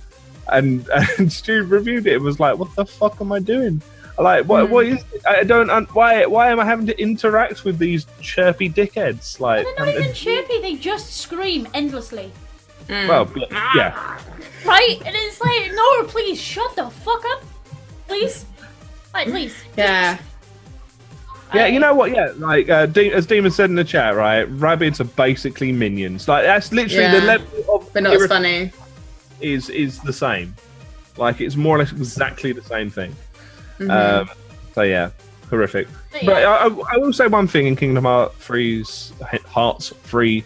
and 0.51 0.87
and 1.17 1.31
Stu 1.31 1.63
reviewed 1.63 2.07
it. 2.07 2.15
and 2.15 2.23
was 2.23 2.39
like, 2.39 2.57
"What 2.57 2.75
the 2.75 2.85
fuck 2.85 3.19
am 3.21 3.31
I 3.31 3.39
doing?" 3.39 3.81
Like, 4.19 4.45
what? 4.45 4.69
What 4.69 4.85
hmm. 4.85 4.95
is? 4.95 5.03
It? 5.13 5.21
I 5.25 5.43
don't. 5.43 5.69
un- 5.69 5.87
Why? 5.93 6.25
Why 6.25 6.51
am 6.51 6.59
I 6.59 6.65
having 6.65 6.85
to 6.87 7.01
interact 7.01 7.63
with 7.63 7.77
these 7.79 8.05
chirpy 8.21 8.69
dickheads? 8.69 9.39
Like, 9.39 9.65
They're 9.65 9.85
not 9.85 9.95
um, 9.95 10.01
even 10.01 10.13
chirpy. 10.13 10.61
They 10.61 10.75
just 10.75 11.17
scream 11.17 11.67
endlessly, 11.73 12.31
well, 12.89 13.31
yeah. 13.75 14.19
right? 14.65 14.97
And 15.05 15.15
it's 15.15 15.41
like, 15.41 15.71
no, 15.73 16.03
please 16.03 16.39
shut 16.39 16.75
the 16.75 16.89
fuck 16.89 17.23
up, 17.31 17.43
please. 18.11 18.45
Like, 19.13 19.27
please. 19.29 19.55
Yeah. 19.77 20.17
Yeah, 21.53 21.65
you 21.67 21.79
know 21.79 21.93
what? 21.93 22.11
Yeah, 22.11 22.31
like 22.37 22.69
uh, 22.69 22.85
De- 22.85 23.11
as 23.11 23.25
Demon 23.25 23.51
said 23.51 23.69
in 23.69 23.75
the 23.75 23.83
chat, 23.83 24.15
right? 24.15 24.47
Rabbids 24.57 25.01
are 25.01 25.03
basically 25.05 25.71
minions. 25.73 26.27
Like 26.29 26.45
that's 26.45 26.71
literally 26.71 27.11
the 27.19 27.25
level 27.25 27.75
of 27.75 27.91
But 27.93 28.03
not 28.03 28.13
as 28.13 28.21
irrit- 28.21 28.27
funny. 28.29 28.71
is 29.41 29.69
is 29.69 29.99
the 29.99 30.13
same. 30.13 30.55
Like 31.17 31.41
it's 31.41 31.57
more 31.57 31.75
or 31.75 31.79
less 31.79 31.91
exactly 31.91 32.53
the 32.53 32.61
same 32.63 32.89
thing. 32.89 33.13
Mhm. 33.79 33.89
Um, 34.21 34.29
so 34.73 34.83
yeah, 34.83 35.09
horrific. 35.49 35.89
But 36.13 36.25
But 36.25 36.41
yeah. 36.43 36.49
I, 36.51 36.67
I 36.93 36.97
will 36.97 37.11
say 37.11 37.27
one 37.27 37.47
thing 37.49 37.67
in 37.67 37.75
Kingdom 37.75 38.05
Hearts 38.05 38.35
3's 38.47 39.11
Hearts 39.45 39.89
Free 40.03 40.45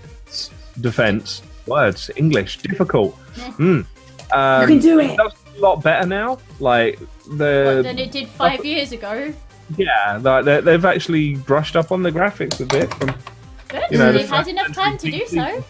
defense 0.81 1.43
words 1.67 2.09
English 2.15 2.57
difficult. 2.63 3.15
Mm. 3.59 3.85
Um, 4.31 4.61
You 4.61 4.67
can 4.67 4.79
do 4.79 4.99
it. 4.99 5.15
That's 5.17 5.35
a 5.55 5.59
lot 5.61 5.83
better 5.83 6.07
now. 6.07 6.39
Like 6.59 6.97
the 7.29 7.81
than 7.83 7.99
it 7.99 8.11
did 8.11 8.27
five 8.27 8.63
years 8.65 8.91
ago. 8.91 9.33
yeah, 9.77 10.19
like 10.21 10.45
they- 10.45 10.61
they've 10.61 10.85
actually 10.85 11.35
brushed 11.35 11.75
up 11.75 11.91
on 11.91 12.03
the 12.03 12.11
graphics 12.11 12.59
a 12.61 12.65
bit. 12.65 12.93
From, 12.93 13.13
Good. 13.67 13.83
You 13.91 13.97
know, 13.97 14.11
They've 14.11 14.29
had 14.29 14.47
enough 14.47 14.73
time 14.73 14.97
to 14.99 15.09
do 15.11 15.25
so. 15.27 15.63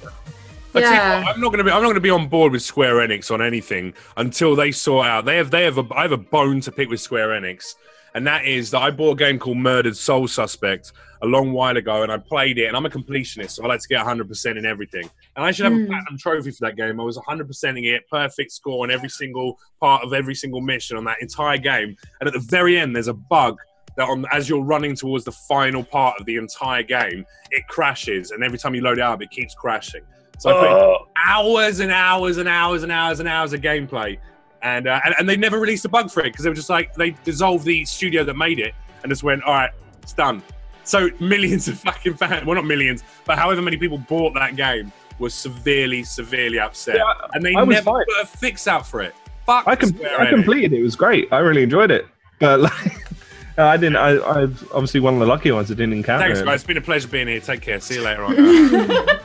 But 0.73 0.83
yeah. 0.83 1.23
What, 1.23 1.35
I'm 1.35 1.41
not 1.41 1.47
going 1.49 1.59
to 1.59 1.63
be. 1.63 1.71
I'm 1.71 1.81
not 1.81 1.87
going 1.87 1.95
to 1.95 2.01
be 2.01 2.09
on 2.09 2.27
board 2.27 2.51
with 2.51 2.61
Square 2.61 2.95
Enix 2.95 3.31
on 3.31 3.41
anything 3.41 3.93
until 4.17 4.55
they 4.55 4.71
sort 4.73 5.07
out. 5.07 5.23
They 5.23 5.37
have. 5.37 5.49
They 5.49 5.63
have. 5.63 5.77
A, 5.77 5.85
I 5.95 6.01
have 6.01 6.11
a 6.11 6.17
bone 6.17 6.59
to 6.61 6.71
pick 6.71 6.89
with 6.89 6.99
Square 6.99 7.29
Enix, 7.29 7.75
and 8.13 8.27
that 8.27 8.45
is 8.45 8.71
that 8.71 8.81
I 8.81 8.91
bought 8.91 9.13
a 9.13 9.15
game 9.15 9.39
called 9.39 9.57
Murdered 9.57 9.95
Soul 9.95 10.27
Suspect 10.27 10.91
a 11.21 11.25
long 11.25 11.53
while 11.53 11.77
ago, 11.77 12.03
and 12.03 12.11
I 12.11 12.17
played 12.17 12.57
it. 12.57 12.65
And 12.65 12.75
I'm 12.75 12.85
a 12.85 12.89
completionist, 12.89 13.51
so 13.51 13.63
I 13.63 13.67
like 13.67 13.79
to 13.79 13.87
get 13.87 13.99
100 13.99 14.27
percent 14.27 14.57
in 14.57 14.65
everything. 14.65 15.09
And 15.35 15.45
I 15.45 15.51
should 15.51 15.65
have 15.65 15.73
a 15.73 15.77
Hmm. 15.77 15.87
platinum 15.87 16.17
trophy 16.17 16.51
for 16.51 16.65
that 16.65 16.77
game. 16.77 16.99
I 16.99 17.03
was 17.03 17.17
100 17.17 17.47
percenting 17.47 17.85
it, 17.93 18.07
perfect 18.09 18.51
score 18.51 18.83
on 18.85 18.91
every 18.91 19.09
single 19.09 19.59
part 19.81 20.03
of 20.03 20.13
every 20.13 20.35
single 20.35 20.61
mission 20.61 20.95
on 20.97 21.03
that 21.05 21.17
entire 21.21 21.57
game. 21.57 21.95
And 22.19 22.27
at 22.27 22.33
the 22.33 22.39
very 22.39 22.77
end, 22.79 22.95
there's 22.95 23.09
a 23.09 23.13
bug 23.13 23.57
that 23.97 24.07
on 24.07 24.25
as 24.31 24.47
you're 24.49 24.63
running 24.63 24.95
towards 24.95 25.25
the 25.25 25.31
final 25.31 25.83
part 25.83 26.19
of 26.19 26.25
the 26.25 26.37
entire 26.37 26.83
game, 26.83 27.25
it 27.51 27.67
crashes, 27.67 28.31
and 28.31 28.43
every 28.43 28.57
time 28.57 28.75
you 28.75 28.81
load 28.81 28.97
it 28.97 29.03
up, 29.03 29.21
it 29.21 29.29
keeps 29.29 29.53
crashing. 29.55 30.01
So 30.37 30.49
I 30.49 30.53
put 30.53 30.69
Oh. 30.69 31.07
hours 31.27 31.79
and 31.79 31.91
hours 31.91 32.37
and 32.37 32.47
hours 32.49 32.83
and 32.83 32.91
hours 32.91 33.19
and 33.21 33.27
hours 33.29 33.53
of 33.53 33.61
gameplay, 33.61 34.17
and 34.61 34.87
uh, 34.87 34.99
and, 35.05 35.15
and 35.19 35.29
they 35.29 35.37
never 35.37 35.59
released 35.59 35.85
a 35.85 35.89
bug 35.89 36.11
for 36.11 36.21
it 36.21 36.25
because 36.31 36.43
they 36.43 36.49
were 36.49 36.55
just 36.55 36.69
like 36.69 36.93
they 36.95 37.11
dissolved 37.23 37.65
the 37.65 37.85
studio 37.85 38.23
that 38.25 38.35
made 38.35 38.59
it 38.59 38.73
and 39.03 39.09
just 39.09 39.23
went, 39.23 39.43
all 39.43 39.53
right, 39.53 39.69
it's 40.01 40.13
done. 40.13 40.41
So 40.83 41.09
millions 41.19 41.67
of 41.69 41.79
fucking 41.79 42.15
fans, 42.15 42.45
well 42.45 42.55
not 42.55 42.65
millions, 42.65 43.03
but 43.25 43.37
however 43.37 43.61
many 43.61 43.77
people 43.77 43.97
bought 43.97 44.33
that 44.33 44.55
game 44.55 44.91
was 45.19 45.33
severely, 45.33 46.03
severely 46.03 46.59
upset, 46.59 46.95
Yeah, 46.97 47.03
I- 47.05 47.27
and 47.33 47.45
they 47.45 47.55
I 47.55 47.63
never 47.65 47.81
fine. 47.83 48.05
put 48.05 48.23
a 48.23 48.25
fix 48.25 48.67
out 48.67 48.85
for 48.87 49.01
it. 49.01 49.15
Fuck 49.45 49.67
I, 49.67 49.75
com- 49.75 49.99
I 50.17 50.25
completed 50.27 50.73
it. 50.73 50.79
It 50.79 50.83
was 50.83 50.95
great. 50.95 51.31
I 51.31 51.37
really 51.39 51.63
enjoyed 51.63 51.91
it. 51.91 52.07
But 52.39 52.61
like, 52.61 53.07
I 53.57 53.77
didn't. 53.77 53.95
I, 53.97 54.19
I'm 54.21 54.57
obviously 54.73 54.99
one 54.99 55.13
of 55.13 55.19
the 55.19 55.25
lucky 55.27 55.51
ones 55.51 55.69
that 55.69 55.75
didn't 55.75 55.93
encounter 55.93 56.25
Thanks, 56.25 56.39
it. 56.39 56.45
guys. 56.45 56.55
It's 56.55 56.63
been 56.67 56.77
a 56.77 56.81
pleasure 56.81 57.07
being 57.07 57.27
here. 57.27 57.39
Take 57.39 57.61
care. 57.61 57.79
See 57.79 57.95
you 57.95 58.01
later 58.01 58.23
on. 58.25 58.35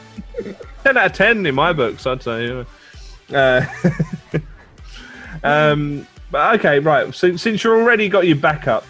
Ten 0.84 0.97
out 0.97 1.07
of 1.07 1.12
ten 1.12 1.45
in 1.45 1.55
my 1.55 1.72
books, 1.74 2.07
I'd 2.07 2.22
say. 2.22 2.64
yeah. 3.28 3.66
Uh, 4.32 4.38
um, 5.43 6.07
but 6.30 6.59
okay, 6.59 6.78
right. 6.78 7.14
So, 7.14 7.36
since 7.36 7.62
you're 7.64 7.80
already 7.80 8.09
got 8.09 8.26
your 8.26 8.36
backup, 8.36 8.84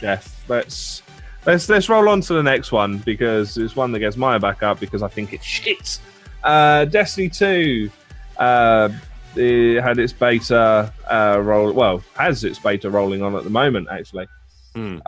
Jeff, 0.00 0.42
let's 0.48 1.02
let's 1.46 1.68
let's 1.68 1.88
roll 1.88 2.08
on 2.08 2.20
to 2.22 2.34
the 2.34 2.42
next 2.42 2.72
one 2.72 2.98
because 2.98 3.58
it's 3.58 3.76
one 3.76 3.92
that 3.92 3.98
gets 4.00 4.16
my 4.16 4.38
backup 4.38 4.80
because 4.80 5.02
I 5.02 5.08
think 5.08 5.32
it's 5.32 5.44
shit. 5.44 5.98
Uh, 6.42 6.84
Destiny 6.86 7.28
Two. 7.28 7.90
Uh, 8.38 8.88
it 9.36 9.80
had 9.82 9.98
its 9.98 10.12
beta 10.12 10.92
uh, 11.10 11.40
roll. 11.42 11.72
Well, 11.72 12.02
has 12.16 12.42
its 12.44 12.58
beta 12.58 12.90
rolling 12.90 13.22
on 13.22 13.36
at 13.36 13.44
the 13.44 13.50
moment. 13.50 13.88
Actually, 13.90 14.26
Hmm. 14.74 14.98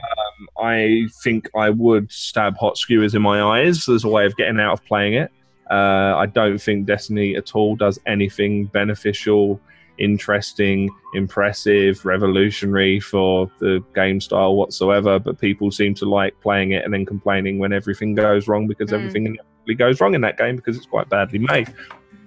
I 0.60 1.06
think 1.22 1.48
I 1.56 1.70
would 1.70 2.10
stab 2.10 2.56
hot 2.56 2.76
skewers 2.76 3.14
in 3.14 3.22
my 3.22 3.40
eyes 3.42 3.88
as 3.88 4.04
a 4.04 4.08
way 4.08 4.26
of 4.26 4.36
getting 4.36 4.58
out 4.60 4.72
of 4.72 4.84
playing 4.84 5.14
it. 5.14 5.30
Uh, 5.70 6.14
I 6.16 6.26
don't 6.26 6.58
think 6.60 6.86
Destiny 6.86 7.36
at 7.36 7.54
all 7.54 7.76
does 7.76 7.98
anything 8.06 8.66
beneficial, 8.66 9.60
interesting, 9.98 10.90
impressive, 11.14 12.04
revolutionary 12.04 12.98
for 13.00 13.50
the 13.60 13.82
game 13.94 14.20
style 14.20 14.56
whatsoever. 14.56 15.18
But 15.18 15.38
people 15.40 15.70
seem 15.70 15.94
to 15.94 16.04
like 16.08 16.38
playing 16.40 16.72
it 16.72 16.84
and 16.84 16.92
then 16.92 17.06
complaining 17.06 17.58
when 17.58 17.72
everything 17.72 18.14
goes 18.14 18.48
wrong 18.48 18.66
because 18.66 18.90
Mm. 18.90 18.94
everything 18.94 19.38
goes 19.76 20.00
wrong 20.00 20.14
in 20.14 20.20
that 20.22 20.36
game 20.38 20.56
because 20.56 20.76
it's 20.76 20.86
quite 20.86 21.08
badly 21.08 21.38
made. 21.38 21.72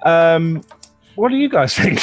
Um, 0.03 0.63
what 1.15 1.29
do 1.29 1.36
you 1.38 1.49
guys 1.49 1.73
think? 1.77 1.99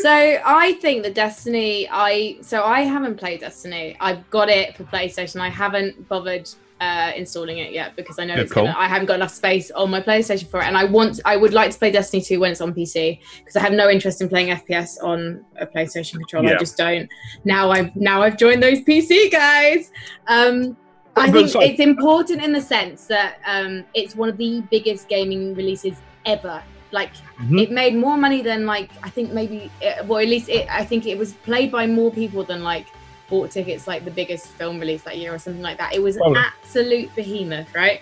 so 0.00 0.10
I 0.44 0.78
think 0.80 1.02
that 1.04 1.14
Destiny, 1.14 1.88
I 1.90 2.38
so 2.42 2.62
I 2.62 2.80
haven't 2.82 3.16
played 3.16 3.40
Destiny. 3.40 3.96
I've 4.00 4.28
got 4.30 4.48
it 4.48 4.76
for 4.76 4.84
PlayStation. 4.84 5.40
I 5.40 5.48
haven't 5.48 6.08
bothered 6.08 6.48
uh, 6.78 7.10
installing 7.16 7.56
it 7.58 7.72
yet 7.72 7.96
because 7.96 8.18
I 8.18 8.26
know 8.26 8.34
Yeah, 8.34 8.42
it's 8.42 8.52
cool. 8.52 8.64
gonna, 8.64 8.78
I 8.78 8.86
haven't 8.86 9.06
got 9.06 9.14
enough 9.14 9.30
space 9.32 9.70
on 9.70 9.90
my 9.90 10.00
PlayStation 10.02 10.46
for 10.50 10.60
it, 10.60 10.66
and 10.66 10.76
I 10.76 10.84
want 10.84 11.20
I 11.24 11.36
would 11.36 11.54
like 11.54 11.70
to 11.70 11.78
play 11.78 11.90
Destiny 11.90 12.22
2 12.22 12.38
when 12.38 12.52
it's 12.52 12.60
on 12.60 12.74
PC 12.74 13.18
because 13.38 13.56
I 13.56 13.60
have 13.60 13.72
no 13.72 13.88
interest 13.88 14.20
in 14.20 14.28
playing 14.28 14.48
FPS 14.54 15.02
on 15.02 15.42
a 15.58 15.66
PlayStation 15.66 16.14
controller. 16.18 16.50
Yeah. 16.50 16.56
I 16.56 16.58
just 16.58 16.76
don't. 16.76 17.08
Now 17.44 17.70
I've 17.70 17.96
now 17.96 18.22
I've 18.22 18.36
joined 18.36 18.62
those 18.62 18.80
PC 18.80 19.32
guys. 19.32 19.90
Um, 20.26 20.76
I 21.16 21.30
think 21.30 21.48
sorry. 21.48 21.66
it's 21.66 21.80
important 21.80 22.42
in 22.42 22.52
the 22.52 22.60
sense 22.60 23.06
that 23.06 23.38
um, 23.46 23.84
it's 23.94 24.14
one 24.14 24.28
of 24.28 24.36
the 24.36 24.62
biggest 24.70 25.08
gaming 25.08 25.54
releases 25.54 25.96
ever. 26.24 26.62
Like 26.92 27.10
Mhm. 27.40 27.62
it 27.62 27.70
made 27.70 27.94
more 27.96 28.16
money 28.16 28.42
than 28.42 28.64
like 28.66 28.90
I 29.02 29.10
think 29.10 29.32
maybe 29.32 29.70
uh, 29.84 30.04
well 30.06 30.18
at 30.20 30.28
least 30.28 30.48
it, 30.48 30.66
I 30.70 30.84
think 30.84 31.06
it 31.06 31.18
was 31.18 31.32
played 31.32 31.70
by 31.72 31.86
more 31.86 32.10
people 32.12 32.44
than 32.44 32.62
like 32.62 32.86
bought 33.28 33.50
tickets 33.50 33.88
like 33.88 34.04
the 34.04 34.10
biggest 34.10 34.46
film 34.46 34.78
release 34.78 35.02
that 35.02 35.18
year 35.18 35.34
or 35.34 35.38
something 35.38 35.62
like 35.62 35.78
that. 35.78 35.94
It 35.94 36.02
was 36.02 36.16
an 36.16 36.36
absolute 36.36 37.14
behemoth, 37.16 37.74
right? 37.74 38.00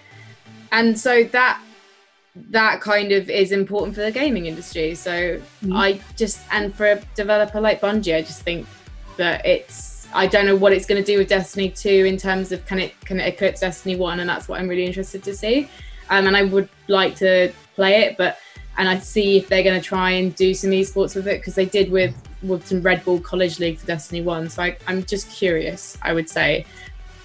And 0.70 0.98
so 0.98 1.24
that 1.24 1.60
that 2.50 2.80
kind 2.80 3.12
of 3.12 3.30
is 3.30 3.52
important 3.52 3.94
for 3.94 4.02
the 4.02 4.10
gaming 4.10 4.46
industry. 4.46 4.94
So 4.94 5.40
I 5.72 6.00
just 6.16 6.40
and 6.50 6.74
for 6.74 6.86
a 6.86 7.00
developer 7.14 7.60
like 7.60 7.80
Bungie, 7.80 8.16
I 8.16 8.22
just 8.22 8.42
think 8.42 8.66
that 9.16 9.46
it's 9.46 9.93
I 10.14 10.28
don't 10.28 10.46
know 10.46 10.56
what 10.56 10.72
it's 10.72 10.86
going 10.86 11.02
to 11.02 11.06
do 11.06 11.18
with 11.18 11.28
Destiny 11.28 11.68
2 11.68 11.88
in 12.06 12.16
terms 12.16 12.52
of 12.52 12.64
can 12.66 12.78
it 12.78 12.98
can 13.00 13.18
it 13.18 13.26
eclipse 13.26 13.60
Destiny 13.60 13.96
1 13.96 14.20
and 14.20 14.28
that's 14.28 14.48
what 14.48 14.60
I'm 14.60 14.68
really 14.68 14.86
interested 14.86 15.22
to 15.24 15.34
see. 15.34 15.68
Um, 16.08 16.26
and 16.28 16.36
I 16.36 16.44
would 16.44 16.68
like 16.88 17.16
to 17.16 17.52
play 17.74 18.02
it, 18.02 18.16
but 18.16 18.38
and 18.76 18.88
I 18.88 18.98
see 18.98 19.36
if 19.36 19.48
they're 19.48 19.62
going 19.62 19.80
to 19.80 19.86
try 19.86 20.12
and 20.12 20.34
do 20.34 20.54
some 20.54 20.70
esports 20.70 21.14
with 21.16 21.26
it 21.26 21.40
because 21.40 21.54
they 21.54 21.66
did 21.66 21.90
with 21.90 22.14
with 22.42 22.66
some 22.66 22.82
Red 22.82 23.04
Bull 23.04 23.20
College 23.20 23.58
League 23.58 23.78
for 23.78 23.86
Destiny 23.86 24.22
One. 24.22 24.48
So 24.48 24.62
I, 24.62 24.76
I'm 24.86 25.02
just 25.04 25.30
curious, 25.30 25.98
I 26.02 26.12
would 26.12 26.28
say, 26.28 26.66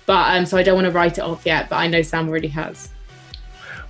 but 0.06 0.36
um, 0.36 0.46
so 0.46 0.58
I 0.58 0.64
don't 0.64 0.76
want 0.76 0.86
to 0.86 0.92
write 0.92 1.18
it 1.18 1.22
off 1.22 1.46
yet. 1.46 1.70
But 1.70 1.78
I 1.78 1.88
know 1.88 2.02
Sam 2.02 2.28
already 2.28 2.48
has. 2.50 2.90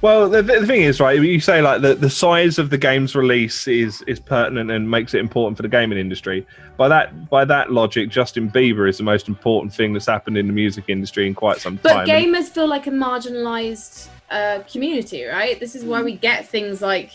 Well, 0.01 0.29
the, 0.29 0.41
the 0.41 0.65
thing 0.65 0.83
is, 0.83 1.01
right? 1.01 1.21
You 1.21 1.41
say 1.41 1.61
like 1.61 1.81
the, 1.81 1.93
the 1.93 2.09
size 2.09 2.57
of 2.57 2.69
the 2.69 2.77
game's 2.77 3.15
release 3.15 3.67
is 3.67 4.01
is 4.03 4.19
pertinent 4.19 4.71
and 4.71 4.89
makes 4.89 5.13
it 5.13 5.19
important 5.19 5.57
for 5.57 5.63
the 5.63 5.69
gaming 5.69 5.97
industry. 5.97 6.47
By 6.77 6.87
that 6.87 7.29
by 7.29 7.43
that 7.45 7.71
logic, 7.71 8.09
Justin 8.09 8.49
Bieber 8.49 8.87
is 8.87 8.97
the 8.97 9.03
most 9.03 9.27
important 9.27 9.73
thing 9.73 9.91
that's 9.91 10.05
happened 10.05 10.37
in 10.37 10.47
the 10.47 10.53
music 10.53 10.85
industry 10.87 11.27
in 11.27 11.35
quite 11.35 11.59
some 11.59 11.75
But 11.83 11.93
time. 11.93 12.07
gamers 12.07 12.45
feel 12.45 12.67
like 12.67 12.87
a 12.87 12.91
marginalized 12.91 14.07
uh, 14.31 14.59
community, 14.71 15.25
right? 15.25 15.59
This 15.59 15.75
is 15.75 15.83
why 15.83 16.01
we 16.01 16.15
get 16.15 16.47
things 16.47 16.81
like, 16.81 17.11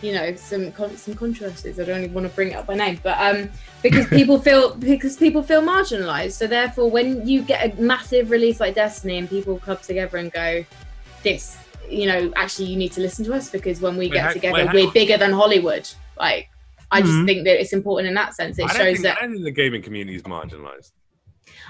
you 0.00 0.14
know, 0.14 0.34
some 0.34 0.72
some 0.96 1.14
controversies. 1.14 1.78
I 1.78 1.84
don't 1.84 2.02
even 2.02 2.14
want 2.14 2.26
to 2.26 2.34
bring 2.34 2.52
it 2.52 2.54
up 2.54 2.66
by 2.66 2.76
name, 2.76 2.98
but 3.02 3.18
um, 3.20 3.50
because 3.82 4.06
people 4.18 4.38
feel 4.38 4.74
because 4.76 5.18
people 5.18 5.42
feel 5.42 5.60
marginalized. 5.60 6.32
So 6.32 6.46
therefore, 6.46 6.90
when 6.90 7.26
you 7.26 7.42
get 7.42 7.78
a 7.78 7.82
massive 7.82 8.30
release 8.30 8.58
like 8.58 8.74
Destiny 8.74 9.18
and 9.18 9.28
people 9.28 9.58
come 9.58 9.76
together 9.76 10.16
and 10.16 10.32
go, 10.32 10.64
this, 11.22 11.58
you 11.88 12.06
know, 12.06 12.32
actually 12.36 12.66
you 12.66 12.76
need 12.76 12.92
to 12.92 13.00
listen 13.00 13.24
to 13.26 13.34
us 13.34 13.50
because 13.50 13.80
when 13.80 13.96
we 13.96 14.06
Wait, 14.08 14.12
get 14.14 14.32
together, 14.32 14.54
wait, 14.66 14.72
we're 14.72 14.86
on. 14.88 14.92
bigger 14.92 15.16
than 15.16 15.32
Hollywood. 15.32 15.88
Like, 16.18 16.48
I 16.90 17.00
just 17.00 17.12
Mhm. 17.14 17.26
think 17.26 17.44
that 17.44 17.60
it's 17.60 17.72
important 17.72 18.08
in 18.08 18.14
that 18.14 18.34
sense. 18.34 18.58
It 18.58 18.64
I 18.64 18.68
shows 18.68 18.96
think, 18.96 19.02
that 19.02 19.18
I 19.22 19.26
think 19.26 19.42
the 19.42 19.50
gaming 19.50 19.82
community 19.82 20.16
is 20.16 20.22
marginalized. 20.22 20.92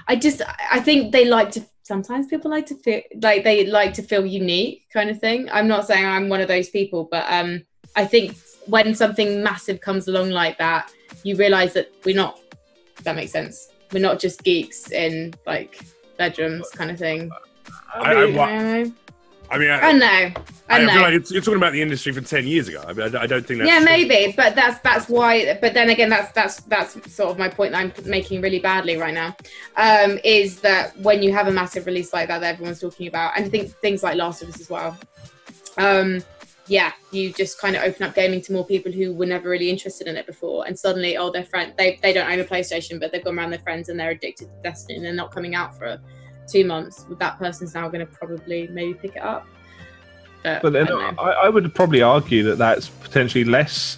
I 0.07 0.15
just 0.15 0.41
I 0.71 0.79
think 0.79 1.11
they 1.11 1.25
like 1.25 1.51
to 1.51 1.65
sometimes 1.83 2.27
people 2.27 2.49
like 2.51 2.65
to 2.67 2.75
feel 2.75 3.01
like 3.21 3.43
they 3.43 3.65
like 3.65 3.93
to 3.95 4.01
feel 4.03 4.25
unique 4.25 4.83
kind 4.93 5.09
of 5.09 5.19
thing. 5.19 5.49
I'm 5.51 5.67
not 5.67 5.87
saying 5.87 6.05
I'm 6.05 6.29
one 6.29 6.41
of 6.41 6.47
those 6.47 6.69
people, 6.69 7.07
but 7.09 7.25
um 7.29 7.63
I 7.95 8.05
think 8.05 8.35
when 8.65 8.95
something 8.95 9.43
massive 9.43 9.81
comes 9.81 10.07
along 10.07 10.29
like 10.29 10.57
that, 10.57 10.91
you 11.23 11.35
realize 11.35 11.73
that 11.73 11.91
we're 12.05 12.15
not 12.15 12.39
if 12.97 13.03
that 13.03 13.15
makes 13.15 13.31
sense. 13.31 13.69
We're 13.91 13.99
not 13.99 14.19
just 14.19 14.43
geeks 14.43 14.91
in 14.91 15.33
like 15.45 15.79
bedrooms 16.17 16.69
kind 16.69 16.91
of 16.91 16.97
thing. 16.99 17.29
I, 17.95 18.13
I, 18.13 18.25
Yeah. 18.25 18.85
I 19.53 19.57
mean, 19.59 19.69
I, 19.69 19.79
I 19.81 19.91
know. 19.91 20.07
I 20.07 20.33
I 20.69 20.83
know. 20.83 20.93
feel 20.93 21.01
like 21.03 21.13
it's, 21.13 21.31
you're 21.31 21.43
talking 21.43 21.57
about 21.57 21.73
the 21.73 21.81
industry 21.81 22.11
from 22.11 22.25
ten 22.25 22.47
years 22.47 22.67
ago. 22.67 22.83
I, 22.87 22.93
mean, 22.93 23.15
I, 23.15 23.21
I 23.21 23.27
don't 23.27 23.45
think 23.45 23.59
that's 23.59 23.69
yeah, 23.69 23.77
true. 23.77 23.85
maybe, 23.85 24.33
but 24.35 24.55
that's 24.55 24.79
that's 24.79 25.07
why. 25.07 25.59
But 25.61 25.75
then 25.75 25.91
again, 25.91 26.09
that's 26.09 26.31
that's 26.31 26.61
that's 26.61 27.13
sort 27.13 27.29
of 27.29 27.37
my 27.37 27.49
point 27.49 27.73
that 27.73 27.77
I'm 27.77 27.93
making 28.09 28.41
really 28.41 28.57
badly 28.57 28.97
right 28.97 29.13
now. 29.13 29.35
Um, 29.77 30.17
is 30.23 30.59
that 30.61 30.97
when 30.97 31.21
you 31.21 31.31
have 31.33 31.47
a 31.47 31.51
massive 31.51 31.85
release 31.85 32.13
like 32.13 32.29
that 32.29 32.39
that 32.39 32.55
everyone's 32.55 32.81
talking 32.81 33.05
about, 33.07 33.37
and 33.37 33.45
I 33.45 33.49
think 33.49 33.69
things 33.73 34.01
like 34.01 34.15
Last 34.15 34.41
of 34.41 34.49
Us 34.49 34.59
as 34.59 34.69
well. 34.71 34.97
Um, 35.77 36.23
yeah, 36.65 36.93
you 37.11 37.31
just 37.31 37.59
kind 37.59 37.75
of 37.75 37.83
open 37.83 38.07
up 38.07 38.15
gaming 38.15 38.41
to 38.41 38.53
more 38.53 38.65
people 38.65 38.91
who 38.91 39.13
were 39.13 39.25
never 39.27 39.49
really 39.49 39.69
interested 39.69 40.07
in 40.07 40.15
it 40.15 40.25
before, 40.25 40.65
and 40.65 40.79
suddenly, 40.79 41.15
oh, 41.17 41.31
their 41.31 41.45
friend 41.45 41.73
they 41.77 41.99
they 42.01 42.13
don't 42.13 42.31
own 42.31 42.39
a 42.39 42.43
PlayStation, 42.43 42.99
but 42.99 43.11
they've 43.11 43.23
gone 43.23 43.37
around 43.37 43.51
their 43.51 43.59
friends 43.59 43.89
and 43.89 43.99
they're 43.99 44.11
addicted 44.11 44.47
to 44.47 44.61
Destiny, 44.63 44.95
and 44.95 45.05
they're 45.05 45.13
not 45.13 45.31
coming 45.31 45.53
out 45.53 45.77
for 45.77 45.99
two 46.47 46.65
months. 46.65 47.05
With 47.07 47.19
that 47.19 47.39
person's 47.39 47.73
now 47.73 47.87
going 47.89 48.05
to 48.05 48.11
probably 48.11 48.67
maybe 48.67 48.93
pick 48.93 49.15
it 49.15 49.21
up. 49.23 49.45
But, 50.43 50.61
But 50.61 50.73
then 50.73 50.91
I. 50.91 51.13
I, 51.17 51.31
I 51.45 51.49
would 51.49 51.73
probably 51.73 52.01
argue 52.01 52.43
that 52.43 52.57
that's 52.57 52.89
potentially 52.89 53.45
less 53.45 53.97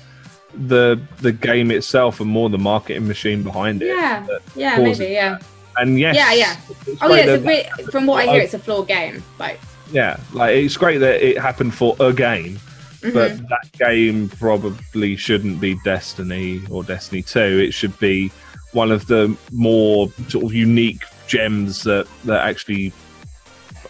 the 0.54 1.02
the 1.18 1.32
game 1.32 1.72
itself 1.72 2.20
and 2.20 2.30
more 2.30 2.50
the 2.50 2.58
marketing 2.58 3.08
machine 3.08 3.44
behind 3.44 3.82
it. 3.82 3.88
yeah, 3.88 4.26
yeah, 4.56 4.78
maybe, 4.78 5.06
yeah. 5.08 5.40
And 5.78 6.00
yes, 6.00 6.16
Yeah, 6.16 6.34
yeah. 6.34 6.98
Oh 7.02 7.14
yeah, 7.14 7.24
it's 7.24 7.44
a 7.44 7.48
re- 7.48 7.86
from 7.92 8.06
what 8.06 8.28
I 8.28 8.32
hear, 8.32 8.42
it's 8.42 8.54
a 8.54 8.60
flawed 8.60 8.88
game. 8.88 9.22
Like, 9.40 9.60
yeah, 9.92 10.18
like 10.34 10.56
it's 10.56 10.78
great 10.78 11.00
that 11.00 11.22
it 11.22 11.38
happened 11.38 11.74
for 11.74 11.96
a 12.00 12.14
game, 12.14 12.60
mhm. 13.02 13.14
but 13.14 13.38
that 13.50 13.70
game 13.74 14.30
probably 14.30 15.16
shouldn't 15.16 15.60
be 15.60 15.78
Destiny 15.84 16.62
or 16.70 16.84
Destiny 16.84 17.22
Two. 17.22 17.62
It 17.68 17.74
should 17.74 17.98
be 18.00 18.32
one 18.72 18.92
of 18.92 19.08
the 19.08 19.36
more 19.52 20.10
sort 20.30 20.46
of 20.46 20.54
unique 20.54 21.04
gems 21.28 21.84
that 21.84 22.08
that 22.26 22.48
actually 22.48 22.94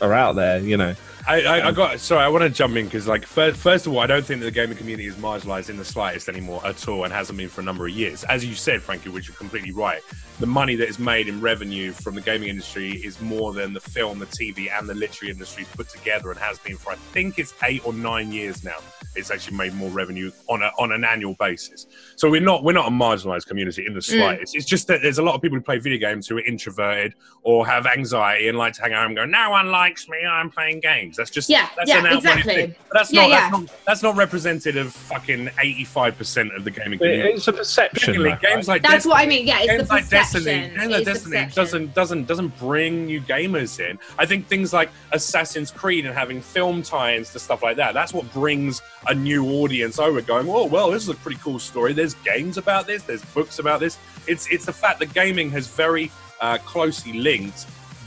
are 0.02 0.14
out 0.14 0.36
there. 0.36 0.60
You 0.60 0.78
know, 0.78 0.96
I, 1.28 1.42
I, 1.42 1.58
I 1.58 1.62
um, 1.62 1.74
got 1.74 2.00
sorry. 2.00 2.24
I 2.24 2.28
want 2.28 2.44
to 2.44 2.50
jump 2.50 2.76
in 2.76 2.86
because, 2.86 3.08
like, 3.08 3.26
first, 3.26 3.58
first 3.58 3.88
of 3.88 3.94
all, 3.94 4.00
I 4.00 4.06
don't 4.06 4.24
think 4.24 4.42
that 4.42 4.46
the 4.46 4.52
gaming 4.52 4.78
community 4.78 5.08
is 5.08 5.16
marginalised 5.16 5.70
in 5.70 5.78
the 5.78 5.86
slightest 5.86 6.30
anymore 6.30 6.62
at 6.66 6.88
all, 6.88 7.04
and 7.04 7.12
hasn't 7.12 7.38
been 7.38 7.50
for 7.50 7.62
a 7.62 7.64
number 7.64 7.88
of 7.88 7.94
years. 7.94 8.24
As 8.26 8.46
you 8.46 8.54
said, 8.54 8.82
Frankie, 8.82 9.10
which 9.10 9.28
you're 9.28 9.38
completely 9.38 9.72
right. 9.72 10.02
The 10.40 10.46
money 10.46 10.76
that 10.76 10.88
is 10.88 11.00
made 11.00 11.28
in 11.28 11.42
revenue 11.42 11.94
from 11.94 12.14
the 12.14 12.22
gaming 12.22 12.50
industry 12.50 12.92
is 12.92 13.20
more 13.22 13.54
than 13.54 13.74
the 13.74 13.80
film, 13.80 14.20
the 14.20 14.28
TV, 14.28 14.70
and 14.72 14.88
the 14.88 14.94
literary 14.94 15.32
industries 15.32 15.68
put 15.70 15.90
together, 15.90 16.30
and 16.30 16.40
has 16.40 16.60
been 16.60 16.78
for 16.78 16.92
I 16.92 16.96
think 16.96 17.40
it's 17.40 17.56
eight 17.64 17.86
or 17.86 17.94
nine 17.94 18.32
years 18.32 18.64
now. 18.64 18.78
It's 19.16 19.32
actually 19.32 19.58
made 19.58 19.74
more 19.74 19.90
revenue 19.90 20.32
on 20.48 20.62
a 20.62 20.72
on 20.78 20.92
an 20.92 21.04
annual 21.04 21.34
basis. 21.40 21.88
So 22.16 22.30
we're 22.30 22.42
not 22.42 22.64
we're 22.64 22.74
not 22.74 22.88
a 22.88 22.92
marginalised 22.92 23.48
community 23.48 23.86
in 23.86 23.94
the 23.94 24.00
mm. 24.00 24.18
slightest. 24.18 24.56
It's 24.56 24.66
just 24.66 24.88
that 24.88 25.02
there's 25.02 25.18
a 25.18 25.24
lot 25.24 25.36
of 25.36 25.42
people 25.42 25.58
who 25.58 25.64
play 25.64 25.80
video 25.80 26.00
games 26.00 26.28
who 26.28 26.38
are 26.38 26.46
introverted 26.46 27.14
or 27.44 27.66
have 27.66 27.86
anxiety 27.86 28.48
and 28.48 28.58
like 28.58 28.74
to 28.74 28.82
hang 28.82 28.94
out 28.94 29.06
and 29.06 29.16
go, 29.16 29.26
no 29.26 29.50
one 29.50 29.72
likes 29.72 30.08
me. 30.08 30.18
I'm 30.26 30.50
playing 30.50 30.80
games. 30.80 31.18
That's 31.18 31.30
just 31.30 31.50
Yeah, 31.50 31.70
that's 31.76 31.90
yeah, 31.90 32.00
an 32.06 32.18
exactly. 32.18 32.54
thing. 32.56 32.76
But 32.90 32.98
that's 33.00 33.14
Yeah, 33.14 33.22
not, 33.22 33.30
yeah. 33.30 33.40
that's 33.40 33.52
not 33.52 33.86
that's 33.86 34.04
not 34.04 34.16
representative 34.16 34.88
of 34.88 34.94
fucking 34.94 35.50
eighty 35.62 35.84
five 35.84 36.18
percent 36.18 36.56
of 36.56 36.64
the 36.64 36.72
gaming 36.72 37.00
community. 37.00 37.30
it's 37.32 37.48
a 37.48 37.54
perception. 37.54 38.14
Secondly, 38.14 38.38
games 38.42 38.68
right? 38.68 38.68
like 38.68 38.82
that's 38.82 38.94
Destiny, 39.06 39.12
what 39.12 39.22
I 39.22 39.26
mean. 39.26 39.48
Yeah, 39.48 39.60
it's 39.60 39.68
games 39.68 39.88
the 39.88 39.94
like 39.94 40.04
perception. 40.04 40.44
Destiny, 40.44 40.76
games 40.76 40.78
like 40.78 40.86
It's 40.86 40.98
the 41.00 41.06
Destiny 41.14 41.36
perception. 41.36 41.56
doesn't 41.64 41.94
doesn't 41.94 42.26
doesn't 42.28 42.58
bring 42.60 43.06
new 43.06 43.22
gamers 43.22 43.80
in. 43.80 43.98
I 44.18 44.26
think 44.26 44.48
things 44.48 44.74
like 44.74 44.90
Assassin's 45.12 45.72
Creed 45.72 46.06
and 46.06 46.14
having 46.16 46.42
film 46.42 46.82
tie-ins 46.82 47.32
to 47.34 47.40
stuff 47.40 47.64
like 47.64 47.78
that. 47.78 47.94
That's 47.94 48.14
what 48.14 48.32
brings 48.34 48.82
a 49.08 49.14
new 49.14 49.46
audience 49.62 50.00
over, 50.00 50.22
going, 50.22 50.48
"Oh, 50.50 50.66
well, 50.66 50.92
this 50.92 51.04
is 51.04 51.10
a 51.10 51.16
pretty 51.16 51.40
cool 51.42 51.60
story. 51.60 51.94
There's 51.94 52.05
games 52.14 52.58
about 52.58 52.88
this. 52.88 53.04
There's 53.04 53.26
books 53.26 53.60
about 53.60 53.80
this." 53.80 53.98
It's 54.28 54.48
it's 54.52 54.66
the 54.66 54.74
fact 54.74 55.00
that 55.00 55.14
gaming 55.14 55.50
has 55.52 55.68
very 55.68 56.12
uh, 56.42 56.58
closely 56.60 57.14
linked 57.14 57.66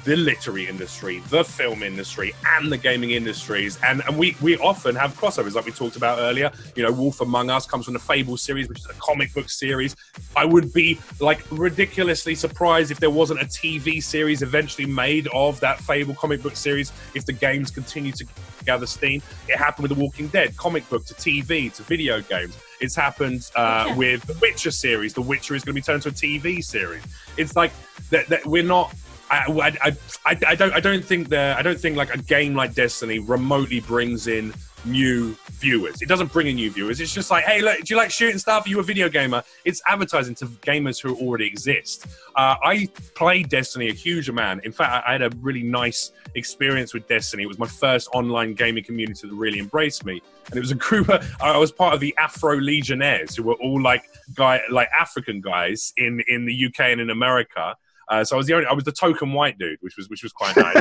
the 0.08 0.16
literary 0.16 0.66
industry, 0.66 1.22
the 1.28 1.44
film 1.44 1.82
industry, 1.82 2.32
and 2.46 2.72
the 2.72 2.78
gaming 2.78 3.10
industries. 3.10 3.78
And, 3.84 4.02
and 4.06 4.16
we, 4.16 4.36
we 4.40 4.56
often 4.56 4.94
have 4.94 5.14
crossovers, 5.14 5.54
like 5.54 5.66
we 5.66 5.72
talked 5.72 5.96
about 5.96 6.18
earlier. 6.18 6.50
You 6.76 6.84
know, 6.84 6.92
Wolf 6.92 7.20
Among 7.20 7.50
Us 7.50 7.66
comes 7.66 7.84
from 7.84 7.94
the 7.94 8.00
Fable 8.00 8.38
series, 8.38 8.70
which 8.70 8.78
is 8.78 8.86
a 8.86 8.94
comic 8.94 9.34
book 9.34 9.50
series. 9.50 9.94
I 10.34 10.46
would 10.46 10.72
be 10.72 10.98
like 11.20 11.44
ridiculously 11.50 12.34
surprised 12.34 12.90
if 12.90 13.00
there 13.00 13.10
wasn't 13.10 13.42
a 13.42 13.44
TV 13.44 14.02
series 14.02 14.40
eventually 14.40 14.86
made 14.86 15.28
of 15.34 15.60
that 15.60 15.78
Fable 15.80 16.14
comic 16.14 16.42
book 16.42 16.56
series 16.56 16.90
if 17.14 17.26
the 17.26 17.32
games 17.32 17.70
continue 17.70 18.12
to 18.12 18.24
gather 18.64 18.86
steam. 18.86 19.20
It 19.46 19.56
happened 19.56 19.88
with 19.88 19.98
The 19.98 20.02
Walking 20.02 20.28
Dead, 20.28 20.56
comic 20.56 20.88
book 20.88 21.04
to 21.06 21.14
TV 21.14 21.70
to 21.74 21.82
video 21.82 22.22
games. 22.22 22.56
It's 22.80 22.94
happened 22.94 23.50
uh, 23.56 23.86
Yeah. 23.88 23.96
with 23.96 24.22
the 24.22 24.34
Witcher 24.40 24.70
series. 24.70 25.12
The 25.14 25.22
Witcher 25.22 25.54
is 25.54 25.64
going 25.64 25.74
to 25.74 25.80
be 25.80 25.82
turned 25.82 26.02
to 26.02 26.10
a 26.10 26.12
TV 26.12 26.62
series. 26.62 27.02
It's 27.36 27.56
like 27.56 27.72
that, 28.10 28.26
that 28.28 28.46
we're 28.46 28.62
not 28.62 28.94
I, 29.30 29.76
I, 29.82 29.96
I, 30.24 30.38
I 30.46 30.54
don't 30.54 30.72
I 30.72 30.80
don't 30.80 31.04
think 31.04 31.28
that 31.28 31.58
I 31.58 31.62
don't 31.62 31.78
think 31.78 31.96
like 31.96 32.14
a 32.14 32.18
game 32.18 32.54
like 32.54 32.72
Destiny 32.74 33.18
remotely 33.18 33.80
brings 33.80 34.26
in 34.26 34.54
new 34.84 35.36
viewers. 35.52 36.02
It 36.02 36.08
doesn't 36.08 36.32
bring 36.32 36.46
in 36.46 36.56
new 36.56 36.70
viewers. 36.70 37.00
It's 37.00 37.12
just 37.12 37.30
like, 37.30 37.44
hey, 37.44 37.60
look, 37.60 37.78
do 37.78 37.84
you 37.88 37.96
like 37.96 38.10
shooting 38.10 38.38
stuff? 38.38 38.66
Are 38.66 38.68
you 38.68 38.80
a 38.80 38.82
video 38.82 39.08
gamer? 39.08 39.42
It's 39.64 39.82
advertising 39.86 40.34
to 40.36 40.46
gamers 40.46 41.00
who 41.00 41.16
already 41.16 41.46
exist. 41.46 42.06
Uh, 42.36 42.56
I 42.62 42.88
played 43.14 43.48
Destiny 43.48 43.88
a 43.88 43.92
huge 43.92 44.28
amount. 44.28 44.64
In 44.64 44.72
fact, 44.72 45.04
I, 45.06 45.12
had 45.12 45.22
a 45.22 45.30
really 45.40 45.62
nice 45.62 46.12
experience 46.34 46.94
with 46.94 47.08
Destiny. 47.08 47.42
It 47.42 47.46
was 47.46 47.58
my 47.58 47.66
first 47.66 48.08
online 48.14 48.54
gaming 48.54 48.84
community 48.84 49.28
that 49.28 49.34
really 49.34 49.58
embraced 49.58 50.04
me, 50.04 50.22
and 50.46 50.56
it 50.56 50.60
was 50.60 50.70
a 50.70 50.76
group. 50.76 51.08
Of, 51.08 51.28
I 51.40 51.56
was 51.58 51.72
part 51.72 51.94
of 51.94 52.00
the 52.00 52.14
Afro 52.18 52.56
Legionnaires, 52.56 53.36
who 53.36 53.42
were 53.42 53.54
all 53.54 53.80
like 53.80 54.04
guy 54.34 54.60
like 54.70 54.88
African 54.98 55.40
guys 55.40 55.92
in 55.96 56.22
in 56.28 56.44
the 56.44 56.66
UK 56.66 56.80
and 56.80 57.00
in 57.00 57.10
America. 57.10 57.76
Uh, 58.10 58.24
so 58.24 58.36
I 58.36 58.38
was 58.38 58.46
the 58.46 58.54
only, 58.54 58.66
I 58.66 58.72
was 58.72 58.84
the 58.84 58.92
token 58.92 59.32
white 59.32 59.58
dude, 59.58 59.78
which 59.80 59.96
was 59.96 60.08
which 60.08 60.22
was 60.22 60.32
quite 60.32 60.56
nice 60.56 60.76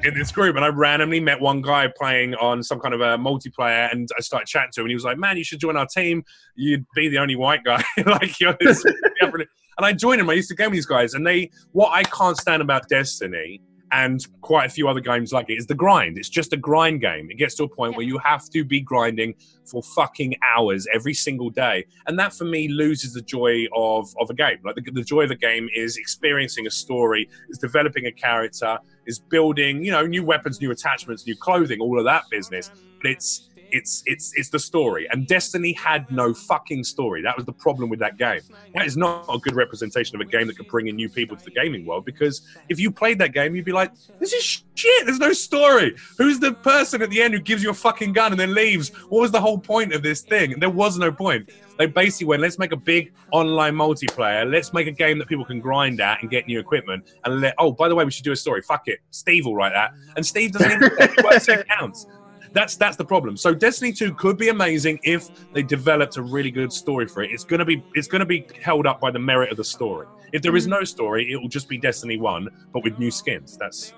in 0.04 0.14
this 0.14 0.32
group. 0.32 0.56
And 0.56 0.64
I 0.64 0.68
randomly 0.68 1.20
met 1.20 1.40
one 1.40 1.62
guy 1.62 1.88
playing 1.96 2.34
on 2.36 2.62
some 2.62 2.80
kind 2.80 2.92
of 2.94 3.00
a 3.00 3.16
multiplayer, 3.16 3.90
and 3.92 4.08
I 4.16 4.20
started 4.20 4.46
chatting 4.46 4.70
to 4.74 4.80
him, 4.80 4.86
and 4.86 4.90
he 4.90 4.94
was 4.94 5.04
like, 5.04 5.18
"Man, 5.18 5.36
you 5.36 5.44
should 5.44 5.60
join 5.60 5.76
our 5.76 5.86
team. 5.86 6.24
You'd 6.56 6.84
be 6.94 7.08
the 7.08 7.18
only 7.18 7.36
white 7.36 7.62
guy, 7.64 7.82
like 8.06 8.36
this." 8.60 8.84
and 8.84 9.46
I 9.78 9.92
joined 9.92 10.20
him. 10.20 10.28
I 10.28 10.34
used 10.34 10.48
to 10.48 10.56
game 10.56 10.70
with 10.70 10.74
these 10.74 10.86
guys, 10.86 11.14
and 11.14 11.26
they 11.26 11.50
what 11.70 11.92
I 11.92 12.02
can't 12.02 12.36
stand 12.36 12.62
about 12.62 12.88
Destiny 12.88 13.60
and 13.92 14.20
mm. 14.20 14.40
quite 14.40 14.66
a 14.66 14.68
few 14.68 14.88
other 14.88 15.00
games 15.00 15.32
like 15.32 15.48
it 15.48 15.54
is 15.54 15.66
the 15.66 15.74
grind. 15.74 16.18
It's 16.18 16.28
just 16.28 16.52
a 16.52 16.56
grind 16.56 17.00
game. 17.00 17.30
It 17.30 17.36
gets 17.36 17.54
to 17.56 17.64
a 17.64 17.68
point 17.68 17.96
where 17.96 18.06
you 18.06 18.18
have 18.18 18.48
to 18.50 18.64
be 18.64 18.80
grinding 18.80 19.34
for 19.64 19.82
fucking 19.82 20.34
hours 20.42 20.86
every 20.92 21.14
single 21.14 21.50
day. 21.50 21.84
And 22.06 22.18
that 22.18 22.32
for 22.32 22.44
me 22.44 22.68
loses 22.68 23.14
the 23.14 23.22
joy 23.22 23.66
of, 23.76 24.12
of 24.20 24.30
a 24.30 24.34
game. 24.34 24.58
Like 24.64 24.76
the, 24.76 24.90
the 24.90 25.04
joy 25.04 25.22
of 25.22 25.30
a 25.30 25.36
game 25.36 25.68
is 25.74 25.96
experiencing 25.96 26.66
a 26.66 26.70
story, 26.70 27.28
is 27.50 27.58
developing 27.58 28.06
a 28.06 28.12
character, 28.12 28.78
is 29.06 29.18
building, 29.18 29.84
you 29.84 29.90
know, 29.90 30.06
new 30.06 30.24
weapons, 30.24 30.60
new 30.60 30.70
attachments, 30.70 31.26
new 31.26 31.36
clothing, 31.36 31.80
all 31.80 31.98
of 31.98 32.04
that 32.04 32.24
business. 32.30 32.70
But 33.00 33.12
it's 33.12 33.50
it's 33.72 34.02
it's 34.06 34.32
it's 34.36 34.50
the 34.50 34.58
story. 34.58 35.08
And 35.10 35.26
Destiny 35.26 35.72
had 35.72 36.10
no 36.10 36.32
fucking 36.34 36.84
story. 36.84 37.22
That 37.22 37.36
was 37.36 37.46
the 37.46 37.52
problem 37.52 37.88
with 37.88 37.98
that 38.00 38.18
game. 38.18 38.40
That 38.74 38.86
is 38.86 38.96
not 38.96 39.26
a 39.28 39.38
good 39.38 39.54
representation 39.54 40.14
of 40.14 40.20
a 40.20 40.30
game 40.30 40.46
that 40.46 40.56
could 40.56 40.68
bring 40.68 40.88
in 40.88 40.96
new 40.96 41.08
people 41.08 41.36
to 41.36 41.44
the 41.44 41.50
gaming 41.50 41.86
world. 41.86 42.04
Because 42.04 42.42
if 42.68 42.78
you 42.78 42.90
played 42.90 43.18
that 43.18 43.32
game, 43.32 43.56
you'd 43.56 43.64
be 43.64 43.72
like, 43.72 43.92
"This 44.20 44.32
is 44.32 44.64
shit. 44.74 45.06
There's 45.06 45.18
no 45.18 45.32
story. 45.32 45.96
Who's 46.18 46.38
the 46.38 46.52
person 46.52 47.02
at 47.02 47.10
the 47.10 47.20
end 47.20 47.34
who 47.34 47.40
gives 47.40 47.62
you 47.62 47.70
a 47.70 47.74
fucking 47.74 48.12
gun 48.12 48.32
and 48.32 48.40
then 48.40 48.54
leaves? 48.54 48.90
What 49.08 49.22
was 49.22 49.30
the 49.30 49.40
whole 49.40 49.58
point 49.58 49.92
of 49.92 50.02
this 50.02 50.20
thing?" 50.20 50.52
And 50.52 50.62
There 50.62 50.70
was 50.70 50.98
no 50.98 51.10
point. 51.10 51.50
They 51.78 51.86
basically 51.86 52.26
went, 52.26 52.42
"Let's 52.42 52.58
make 52.58 52.72
a 52.72 52.76
big 52.76 53.12
online 53.32 53.74
multiplayer. 53.74 54.48
Let's 54.48 54.72
make 54.72 54.86
a 54.86 54.92
game 54.92 55.18
that 55.18 55.28
people 55.28 55.44
can 55.44 55.60
grind 55.60 56.00
at 56.00 56.20
and 56.20 56.30
get 56.30 56.46
new 56.46 56.60
equipment. 56.60 57.10
And 57.24 57.40
let 57.40 57.54
oh, 57.58 57.72
by 57.72 57.88
the 57.88 57.94
way, 57.94 58.04
we 58.04 58.10
should 58.10 58.24
do 58.24 58.32
a 58.32 58.36
story. 58.36 58.62
Fuck 58.62 58.88
it, 58.88 59.00
Steve 59.10 59.46
will 59.46 59.56
write 59.56 59.72
that. 59.72 59.92
And 60.16 60.24
Steve 60.24 60.52
doesn't 60.52 60.70
even 60.70 60.90
work 61.24 61.48
it 61.48 61.66
counts." 61.68 62.06
That's 62.52 62.76
that's 62.76 62.96
the 62.96 63.04
problem. 63.04 63.36
So 63.36 63.54
Destiny 63.54 63.92
2 63.92 64.14
could 64.14 64.36
be 64.36 64.48
amazing 64.48 65.00
if 65.02 65.28
they 65.52 65.62
developed 65.62 66.16
a 66.16 66.22
really 66.22 66.50
good 66.50 66.72
story 66.72 67.06
for 67.06 67.22
it. 67.22 67.30
It's 67.30 67.44
gonna 67.44 67.64
be 67.64 67.82
it's 67.94 68.08
gonna 68.08 68.26
be 68.26 68.46
held 68.60 68.86
up 68.86 69.00
by 69.00 69.10
the 69.10 69.18
merit 69.18 69.50
of 69.50 69.56
the 69.56 69.64
story. 69.64 70.06
If 70.32 70.42
there 70.42 70.56
is 70.56 70.66
no 70.66 70.84
story, 70.84 71.30
it 71.30 71.36
will 71.36 71.48
just 71.48 71.68
be 71.68 71.78
Destiny 71.78 72.16
1, 72.18 72.48
but 72.72 72.84
with 72.84 72.98
new 72.98 73.10
skins. 73.10 73.56
That's 73.56 73.94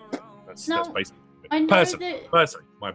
that's 0.47 0.69
No, 0.69 0.77
that's 0.77 0.89
basically 0.89 1.23
I 1.51 1.59
know 1.61 1.67
personally, 1.67 2.13
that 2.13 2.31
personally, 2.31 2.67
my 2.81 2.93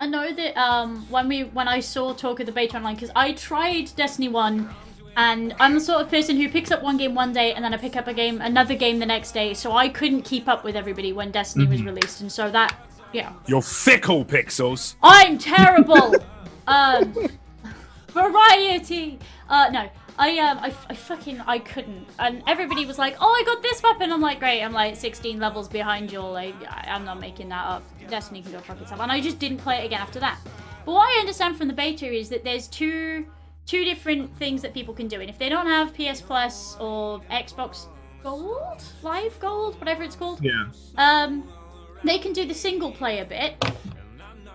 I 0.00 0.06
know 0.06 0.32
that 0.32 0.56
um 0.56 1.06
when 1.10 1.28
we 1.28 1.44
when 1.44 1.68
I 1.68 1.80
saw 1.80 2.14
talk 2.14 2.40
of 2.40 2.46
the 2.46 2.52
beta 2.52 2.76
online 2.76 2.94
because 2.94 3.10
I 3.14 3.32
tried 3.32 3.90
Destiny 3.96 4.28
one, 4.28 4.70
and 5.16 5.54
I'm 5.60 5.74
the 5.74 5.80
sort 5.80 6.02
of 6.02 6.10
person 6.10 6.36
who 6.36 6.48
picks 6.48 6.70
up 6.70 6.82
one 6.82 6.96
game 6.96 7.14
one 7.14 7.32
day 7.32 7.52
and 7.52 7.64
then 7.64 7.74
I 7.74 7.76
pick 7.76 7.96
up 7.96 8.06
a 8.06 8.14
game 8.14 8.40
another 8.40 8.74
game 8.74 8.98
the 8.98 9.06
next 9.06 9.32
day, 9.32 9.52
so 9.52 9.72
I 9.72 9.88
couldn't 9.88 10.22
keep 10.22 10.48
up 10.48 10.64
with 10.64 10.74
everybody 10.74 11.12
when 11.12 11.30
Destiny 11.30 11.66
was 11.66 11.82
released, 11.82 12.22
and 12.22 12.32
so 12.32 12.50
that 12.50 12.85
yeah, 13.12 13.32
You're 13.46 13.62
fickle, 13.62 14.24
Pixels. 14.24 14.96
I'm 15.02 15.38
terrible. 15.38 16.14
um, 16.66 17.14
variety. 18.08 19.18
Uh, 19.48 19.68
no. 19.72 19.88
I 20.18 20.38
um 20.38 20.58
I, 20.62 20.72
I 20.88 20.94
fucking 20.94 21.42
I 21.42 21.58
couldn't 21.58 22.06
and 22.18 22.42
everybody 22.46 22.86
was 22.86 22.98
like 22.98 23.16
oh 23.20 23.26
I 23.28 23.44
got 23.44 23.62
this 23.62 23.82
weapon 23.82 24.10
I'm 24.10 24.22
like 24.22 24.38
great 24.38 24.62
I'm 24.62 24.72
like 24.72 24.96
16 24.96 25.38
levels 25.38 25.68
behind 25.68 26.10
you 26.10 26.20
all 26.22 26.32
like 26.32 26.54
I, 26.66 26.86
I'm 26.88 27.04
not 27.04 27.20
making 27.20 27.50
that 27.50 27.66
up 27.66 27.82
Destiny 28.08 28.40
can 28.40 28.52
go 28.52 28.60
fuck 28.60 28.80
itself 28.80 29.02
and 29.02 29.12
I 29.12 29.20
just 29.20 29.38
didn't 29.38 29.58
play 29.58 29.82
it 29.82 29.84
again 29.84 30.00
after 30.00 30.18
that 30.20 30.38
but 30.86 30.92
what 30.92 31.06
I 31.06 31.20
understand 31.20 31.58
from 31.58 31.68
the 31.68 31.74
beta 31.74 32.10
is 32.10 32.30
that 32.30 32.44
there's 32.44 32.66
two 32.66 33.26
two 33.66 33.84
different 33.84 34.34
things 34.38 34.62
that 34.62 34.72
people 34.72 34.94
can 34.94 35.06
do 35.06 35.20
and 35.20 35.28
if 35.28 35.36
they 35.38 35.50
don't 35.50 35.66
have 35.66 35.92
PS 35.92 36.22
Plus 36.22 36.78
or 36.80 37.20
Xbox 37.30 37.84
Gold 38.22 38.82
Live 39.02 39.38
Gold 39.38 39.78
whatever 39.78 40.02
it's 40.02 40.16
called 40.16 40.42
Yeah. 40.42 40.64
um, 40.96 41.46
they 42.04 42.18
can 42.18 42.32
do 42.32 42.46
the 42.46 42.54
single 42.54 42.92
player 42.92 43.24
bit. 43.24 43.62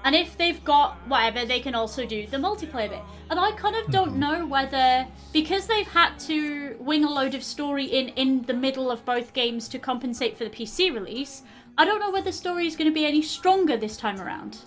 And 0.03 0.15
if 0.15 0.35
they've 0.35 0.63
got 0.63 0.95
whatever, 1.07 1.45
they 1.45 1.59
can 1.59 1.75
also 1.75 2.07
do 2.07 2.25
the 2.25 2.37
multiplayer 2.37 2.89
bit. 2.89 3.01
And 3.29 3.39
I 3.39 3.51
kind 3.51 3.75
of 3.75 3.91
don't 3.91 4.15
know 4.15 4.47
whether 4.47 5.05
because 5.31 5.67
they've 5.67 5.87
had 5.87 6.17
to 6.21 6.75
wing 6.79 7.05
a 7.05 7.09
load 7.09 7.35
of 7.35 7.43
story 7.43 7.85
in 7.85 8.09
in 8.09 8.41
the 8.43 8.53
middle 8.53 8.89
of 8.89 9.05
both 9.05 9.33
games 9.33 9.67
to 9.69 9.79
compensate 9.79 10.37
for 10.37 10.43
the 10.43 10.49
PC 10.49 10.91
release, 10.93 11.43
I 11.77 11.85
don't 11.85 11.99
know 11.99 12.09
whether 12.11 12.25
the 12.25 12.33
story 12.33 12.65
is 12.65 12.75
going 12.75 12.89
to 12.89 12.93
be 12.93 13.05
any 13.05 13.21
stronger 13.21 13.77
this 13.77 13.95
time 13.95 14.19
around. 14.19 14.57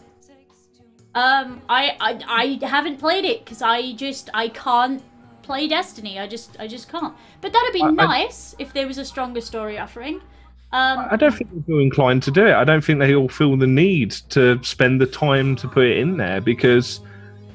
Um, 1.17 1.63
I 1.69 1.97
I, 2.01 2.59
I 2.63 2.67
haven't 2.67 2.99
played 2.99 3.25
it 3.25 3.45
because 3.45 3.61
I 3.61 3.93
just 3.93 4.31
I 4.35 4.49
can't 4.49 5.03
play 5.43 5.69
Destiny. 5.69 6.19
I 6.19 6.27
just 6.27 6.57
I 6.61 6.67
just 6.69 6.89
can't. 6.89 7.15
But 7.41 7.53
that'd 7.53 7.73
be 7.73 7.83
I- 7.83 7.89
I- 7.89 7.91
nice 7.91 8.55
if 8.59 8.73
there 8.73 8.87
was 8.87 8.99
a 8.99 9.05
stronger 9.05 9.41
story 9.41 9.79
offering. 9.79 10.23
Um, 10.75 11.07
I 11.09 11.15
don't 11.17 11.33
think 11.33 11.53
they 11.55 11.61
feel 11.63 11.79
inclined 11.79 12.23
to 12.25 12.33
do 12.33 12.47
it. 12.47 12.53
I 12.55 12.65
don't 12.65 12.83
think 12.83 12.99
they 12.99 13.15
all 13.15 13.29
feel 13.29 13.57
the 13.57 13.67
need 13.67 14.11
to 14.31 14.61
spend 14.65 15.01
the 15.01 15.07
time 15.07 15.55
to 15.57 15.69
put 15.69 15.85
it 15.87 15.99
in 15.99 16.17
there 16.17 16.41
because 16.41 17.01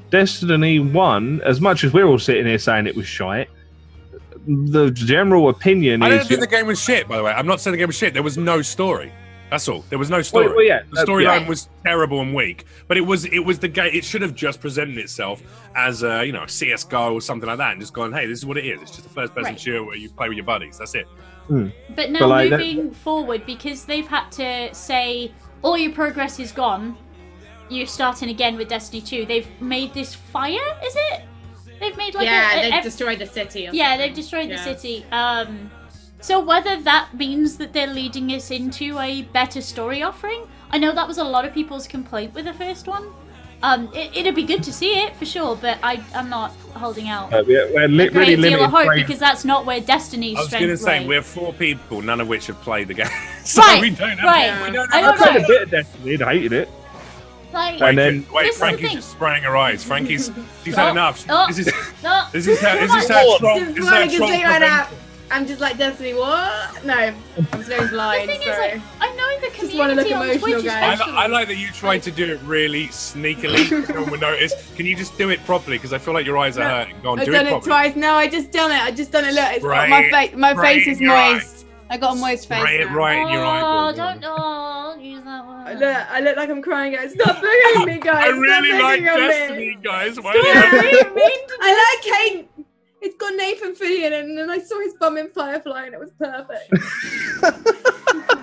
Destiny 0.10 0.80
1, 0.80 1.42
as 1.44 1.60
much 1.60 1.84
as 1.84 1.92
we're 1.92 2.06
all 2.06 2.18
sitting 2.18 2.46
here 2.46 2.58
saying 2.58 2.88
it 2.88 2.96
was 2.96 3.08
shite, 3.08 3.50
the 4.48 4.90
general 4.92 5.50
opinion 5.50 6.02
I 6.02 6.10
don't 6.10 6.20
is. 6.22 6.28
think 6.28 6.40
the 6.40 6.48
game 6.48 6.66
was 6.68 6.82
shit. 6.82 7.08
By 7.10 7.18
the 7.18 7.24
way, 7.24 7.32
I'm 7.32 7.46
not 7.46 7.60
saying 7.60 7.74
the 7.74 7.78
game 7.78 7.88
was 7.88 7.98
shit. 7.98 8.14
There 8.14 8.24
was 8.24 8.38
no 8.38 8.62
story. 8.62 9.12
That's 9.50 9.68
all. 9.68 9.84
There 9.90 10.00
was 10.00 10.10
no 10.10 10.22
story. 10.22 10.48
well, 10.48 10.64
yeah, 10.64 10.84
The 10.94 11.02
uh, 11.02 11.06
storyline 11.06 11.42
yeah. 11.42 11.48
was 11.50 11.68
terrible 11.84 12.22
and 12.22 12.34
weak, 12.36 12.66
but 12.88 12.98
it 12.98 13.02
was 13.02 13.26
it 13.26 13.40
was 13.40 13.58
the 13.60 13.68
game. 13.68 13.92
It 13.94 14.06
should 14.06 14.22
have 14.22 14.36
just 14.36 14.62
presented 14.62 14.98
itself 14.98 15.42
as 15.76 16.04
a 16.04 16.24
you 16.24 16.32
know 16.32 16.46
CS:GO 16.46 17.14
or 17.16 17.20
something 17.22 17.50
like 17.50 17.58
that, 17.58 17.72
and 17.72 17.82
just 17.82 17.94
gone, 17.94 18.14
hey, 18.14 18.28
this 18.28 18.38
is 18.38 18.46
what 18.46 18.58
it 18.58 18.66
is. 18.66 18.80
It's 18.82 18.92
just 18.92 19.08
a 19.08 19.10
first-person 19.10 19.52
Right. 19.54 19.60
shooter 19.60 19.84
where 19.84 19.96
you 19.98 20.10
play 20.10 20.30
with 20.30 20.38
your 20.38 20.46
buddies. 20.46 20.78
That's 20.78 20.94
it. 20.96 21.08
But 21.95 22.12
now 22.12 22.20
But, 22.20 22.28
like, 22.30 22.50
that- 22.52 22.60
moving 22.60 22.91
forward, 22.91 23.45
because 23.45 23.86
they've 23.86 24.08
had 24.08 24.30
to 24.34 24.74
say 24.74 25.32
all 25.62 25.78
your 25.78 25.91
progress 25.91 26.39
is 26.39 26.52
gone, 26.52 26.97
you're 27.70 27.88
starting 27.88 28.30
again 28.30 28.56
with 28.58 28.68
Destiny 28.70 29.02
2. 29.02 29.26
They've 29.26 29.47
made 29.62 29.93
this 29.93 30.16
fire, 30.16 30.78
is 30.86 30.95
it? 31.12 31.22
They've 31.80 31.95
made 31.97 32.14
like 32.16 32.26
yeah, 32.26 32.56
a, 32.56 32.60
a- 32.60 32.62
they've 32.64 32.74
ev- 32.74 32.84
destroyed 32.84 33.20
the 33.20 33.26
city. 33.26 33.62
Yeah, 33.72 33.91
something. 33.91 33.97
they've 34.00 34.16
destroyed 34.16 34.50
the 34.50 34.58
city. 34.58 35.06
Um, 35.12 35.72
so 36.20 36.39
whether 36.39 36.82
that 36.82 37.14
means 37.14 37.58
that 37.58 37.72
they're 37.74 37.88
leading 37.93 38.30
us 38.32 38.52
into 38.52 39.00
a 39.00 39.22
better 39.22 39.62
story 39.62 40.02
offering, 40.04 40.47
I 40.72 40.78
know 40.78 40.93
that 40.93 41.08
was 41.08 41.18
a 41.18 41.24
lot 41.24 41.45
of 41.45 41.54
people's 41.54 41.88
complaint 41.88 42.34
with 42.34 42.45
the 42.45 42.54
first 42.54 42.88
one. 42.88 43.06
Um, 43.62 43.89
it, 43.93 44.16
it'd 44.16 44.36
be 44.36 44.43
good 44.43 44.64
to 44.64 44.72
see 44.72 44.99
it 45.01 45.16
for 45.18 45.26
sure, 45.26 45.55
but 45.57 45.78
I, 45.84 46.01
I'm 46.16 46.30
not 46.30 46.51
holding 46.76 47.10
out 47.10 47.34
Uh, 47.34 47.43
we're, 47.45 47.74
we're 47.74 47.88
li- 47.89 48.07
a 48.07 48.10
great 48.10 48.28
really 48.38 48.49
deal 48.51 48.64
of 48.64 48.72
hope 48.72 48.86
praise- 48.86 49.01
because 49.05 49.20
that's 49.20 49.43
not 49.43 49.66
where 49.66 49.82
Destiny's 49.82 50.38
I 50.38 50.41
was 50.41 50.49
going 50.49 50.68
to 50.68 50.78
say 50.78 50.99
lay. 51.01 51.07
we're 51.07 51.22
four 51.22 51.51
people, 51.53 52.01
none 52.01 52.22
of 52.22 52.30
which 52.30 52.47
have 52.47 52.60
played 52.62 52.88
the 52.88 52.93
game, 52.93 53.07
so 53.43 53.62
Right, 53.62 53.82
we 53.82 53.89
don't 53.89 54.18
have. 54.18 54.24
right. 54.24 54.66
We 54.68 54.72
don't 54.74 54.93
I 54.93 54.97
have 54.99 55.18
don't 55.18 55.28
I 55.28 55.32
played 55.32 55.41
know. 55.41 55.45
a 55.45 55.47
bit 55.49 55.62
of 55.64 55.70
Destiny 55.72 56.14
and 56.14 56.24
hated 56.24 56.53
it. 56.53 56.70
Like, 57.51 57.82
And 57.82 57.97
then- 57.97 58.26
wait, 58.32 58.43
This 58.43 58.55
is 58.55 58.60
the 58.62 58.66
Frankie's 58.66 58.93
just 58.93 59.12
spraying 59.12 59.43
her 59.43 59.57
eyes. 59.57 59.84
Frankie's 59.84 60.32
she's 60.64 60.76
Oh, 60.76 60.82
had 60.82 60.91
enough. 60.91 61.26
oh. 61.28 61.47
This 61.47 61.60
is 61.68 61.74
no, 62.03 62.28
this 62.32 62.47
is 62.47 62.62
how 62.62 62.76
this 62.76 62.93
is 62.93 63.10
how 63.10 63.39
much. 63.39 63.60
This 63.60 63.78
is 63.78 63.84
what 63.84 63.93
I 63.93 64.05
how 64.05 64.86
can 64.86 64.95
Trump 65.30 65.30
see 65.30 65.30
right 65.30 65.30
now. 65.30 65.30
prevents- 65.30 65.32
I'm 65.32 65.48
just 65.48 65.62
like 65.62 65.78
Destiny. 65.78 66.14
What? 66.14 66.86
No, 66.86 66.94
I'm 66.96 67.16
just 67.36 67.70
going 67.70 67.82
The 67.84 67.88
blind. 67.90 68.30
thing 68.30 68.42
is, 68.42 68.48
like, 68.48 68.82
I 69.00 69.16
know 69.16 69.40
the 69.40 69.48
Just 69.48 69.74
look 69.74 69.88
community 69.88 70.14
on 70.14 70.24
emotional, 70.30 70.52
Twitch, 70.54 70.66
guys. 70.66 71.02
I, 71.02 71.06
li- 71.06 71.14
I 71.18 71.28
like 71.28 71.48
that 71.48 71.56
you 71.58 71.68
tried 71.72 72.00
to 72.04 72.12
do 72.12 72.26
it 72.34 72.40
really 72.44 72.88
sneakily. 72.88 73.68
so 73.88 73.94
no 73.94 74.02
one 74.02 74.12
would 74.12 74.22
notice. 74.22 74.54
Can 74.76 74.86
you 74.86 74.96
just 74.96 75.18
do 75.18 75.30
it 75.30 75.44
properly? 75.46 75.78
Because 75.78 75.94
I 75.94 75.98
feel 75.98 76.14
like 76.14 76.26
your 76.26 76.38
eyes 76.38 76.58
are 76.58 76.64
No, 76.64 76.70
hurting. 76.70 77.02
Go 77.02 77.10
on, 77.12 77.20
I've 77.20 77.26
do 77.26 77.32
done 77.32 77.46
it 77.46 77.50
it, 77.50 77.52
properly. 77.52 77.70
twice. 77.70 77.96
No, 77.96 78.14
I 78.16 78.28
just 78.28 78.52
done 78.52 78.72
it. 78.72 78.82
I 78.82 78.92
just 78.92 79.12
done 79.12 79.26
it. 79.26 79.34
Look, 79.34 79.50
it's 79.52 79.64
Spray 79.64 79.90
my 79.90 80.00
it. 80.04 80.12
face. 80.12 80.36
My 80.36 80.52
Spray 80.54 80.74
face 80.76 80.88
it 80.88 80.92
is 80.92 80.98
in 81.00 81.04
your 81.06 81.16
eye. 81.16 81.34
moist. 81.34 81.66
I 81.92 81.98
got 81.98 82.16
a 82.16 82.20
moist 82.20 82.48
face. 82.48 82.60
Spray 82.60 82.82
it 82.82 82.88
now. 82.90 82.96
right 82.96 83.18
in 83.22 83.30
your 83.30 83.44
Oh, 83.44 83.50
eyeball. 83.50 83.94
don't 83.94 84.24
oh, 84.26 84.96
use 85.02 85.24
that 85.24 85.46
word. 85.48 85.56
I 85.68 85.74
look, 85.74 86.12
I 86.12 86.20
look 86.22 86.38
like 86.38 86.50
I'm 86.50 86.62
crying, 86.62 86.94
guys. 86.94 87.14
Stop 87.14 87.42
looking 87.42 87.82
at 87.82 87.88
me, 87.88 87.98
guys. 88.04 88.24
I 88.26 88.28
really 88.28 88.70
Stop 88.70 88.84
like 88.84 89.04
Destiny, 89.04 89.70
Me. 89.70 89.78
guys. 89.84 90.20
Why 90.22 90.34
Yeah, 90.36 90.70
do 90.72 90.78
you- 90.86 91.16
mean 91.16 91.48
to 91.48 91.54
I 91.62 91.96
like 91.96 92.18
Kate. 92.46 92.50
It's 93.02 93.16
got 93.16 93.34
Nathan 93.36 93.76
Fillion 93.76 94.08
in 94.08 94.14
and 94.14 94.38
then 94.38 94.50
I 94.50 94.60
saw 94.60 94.80
his 94.82 94.93
bum 94.95 95.18
in 95.18 95.30
Firefly, 95.30 95.86
and 95.86 95.93
it 95.93 96.00
was 96.00 96.12
perfect. 96.20 96.70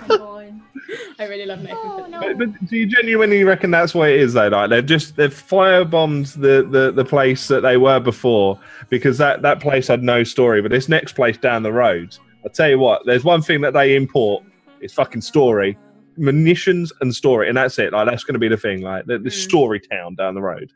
Oh, 0.09 0.43
I 1.19 1.25
really 1.27 1.45
love 1.45 1.59
Nathan 1.59 1.77
Oh, 1.83 2.05
Fillion. 2.07 2.09
no. 2.09 2.19
But, 2.21 2.37
but 2.37 2.67
do 2.69 2.77
you 2.77 2.85
genuinely 2.85 3.43
reckon 3.43 3.71
that's 3.71 3.93
what 3.93 4.09
it 4.09 4.19
is 4.19 4.33
though? 4.33 4.47
Like 4.47 4.69
they've 4.69 4.85
just 4.85 5.15
they've 5.15 5.33
firebombed 5.33 6.33
the, 6.33 6.67
the, 6.69 6.91
the 6.91 7.05
place 7.05 7.47
that 7.49 7.61
they 7.61 7.77
were 7.77 7.99
before 7.99 8.59
because 8.89 9.17
that, 9.17 9.41
that 9.41 9.59
place 9.59 9.87
had 9.87 10.01
no 10.03 10.23
story. 10.23 10.61
But 10.61 10.71
this 10.71 10.87
next 10.89 11.13
place 11.13 11.37
down 11.37 11.63
the 11.63 11.73
road, 11.73 12.15
I 12.45 12.49
tell 12.49 12.69
you 12.69 12.79
what, 12.79 13.01
there's 13.05 13.23
one 13.23 13.41
thing 13.41 13.61
that 13.61 13.73
they 13.73 13.95
import 13.95 14.43
is 14.79 14.93
fucking 14.93 15.21
story, 15.21 15.77
munitions 16.17 16.93
and 17.01 17.13
story, 17.13 17.49
and 17.49 17.57
that's 17.57 17.77
it. 17.79 17.91
Like 17.93 18.07
that's 18.07 18.23
going 18.23 18.33
to 18.35 18.39
be 18.39 18.47
the 18.47 18.57
thing. 18.57 18.81
Like 18.81 19.05
the, 19.05 19.19
the 19.19 19.29
Mm. 19.29 19.33
story 19.33 19.79
town 19.81 20.15
down 20.15 20.35
the 20.35 20.41
road. 20.41 20.71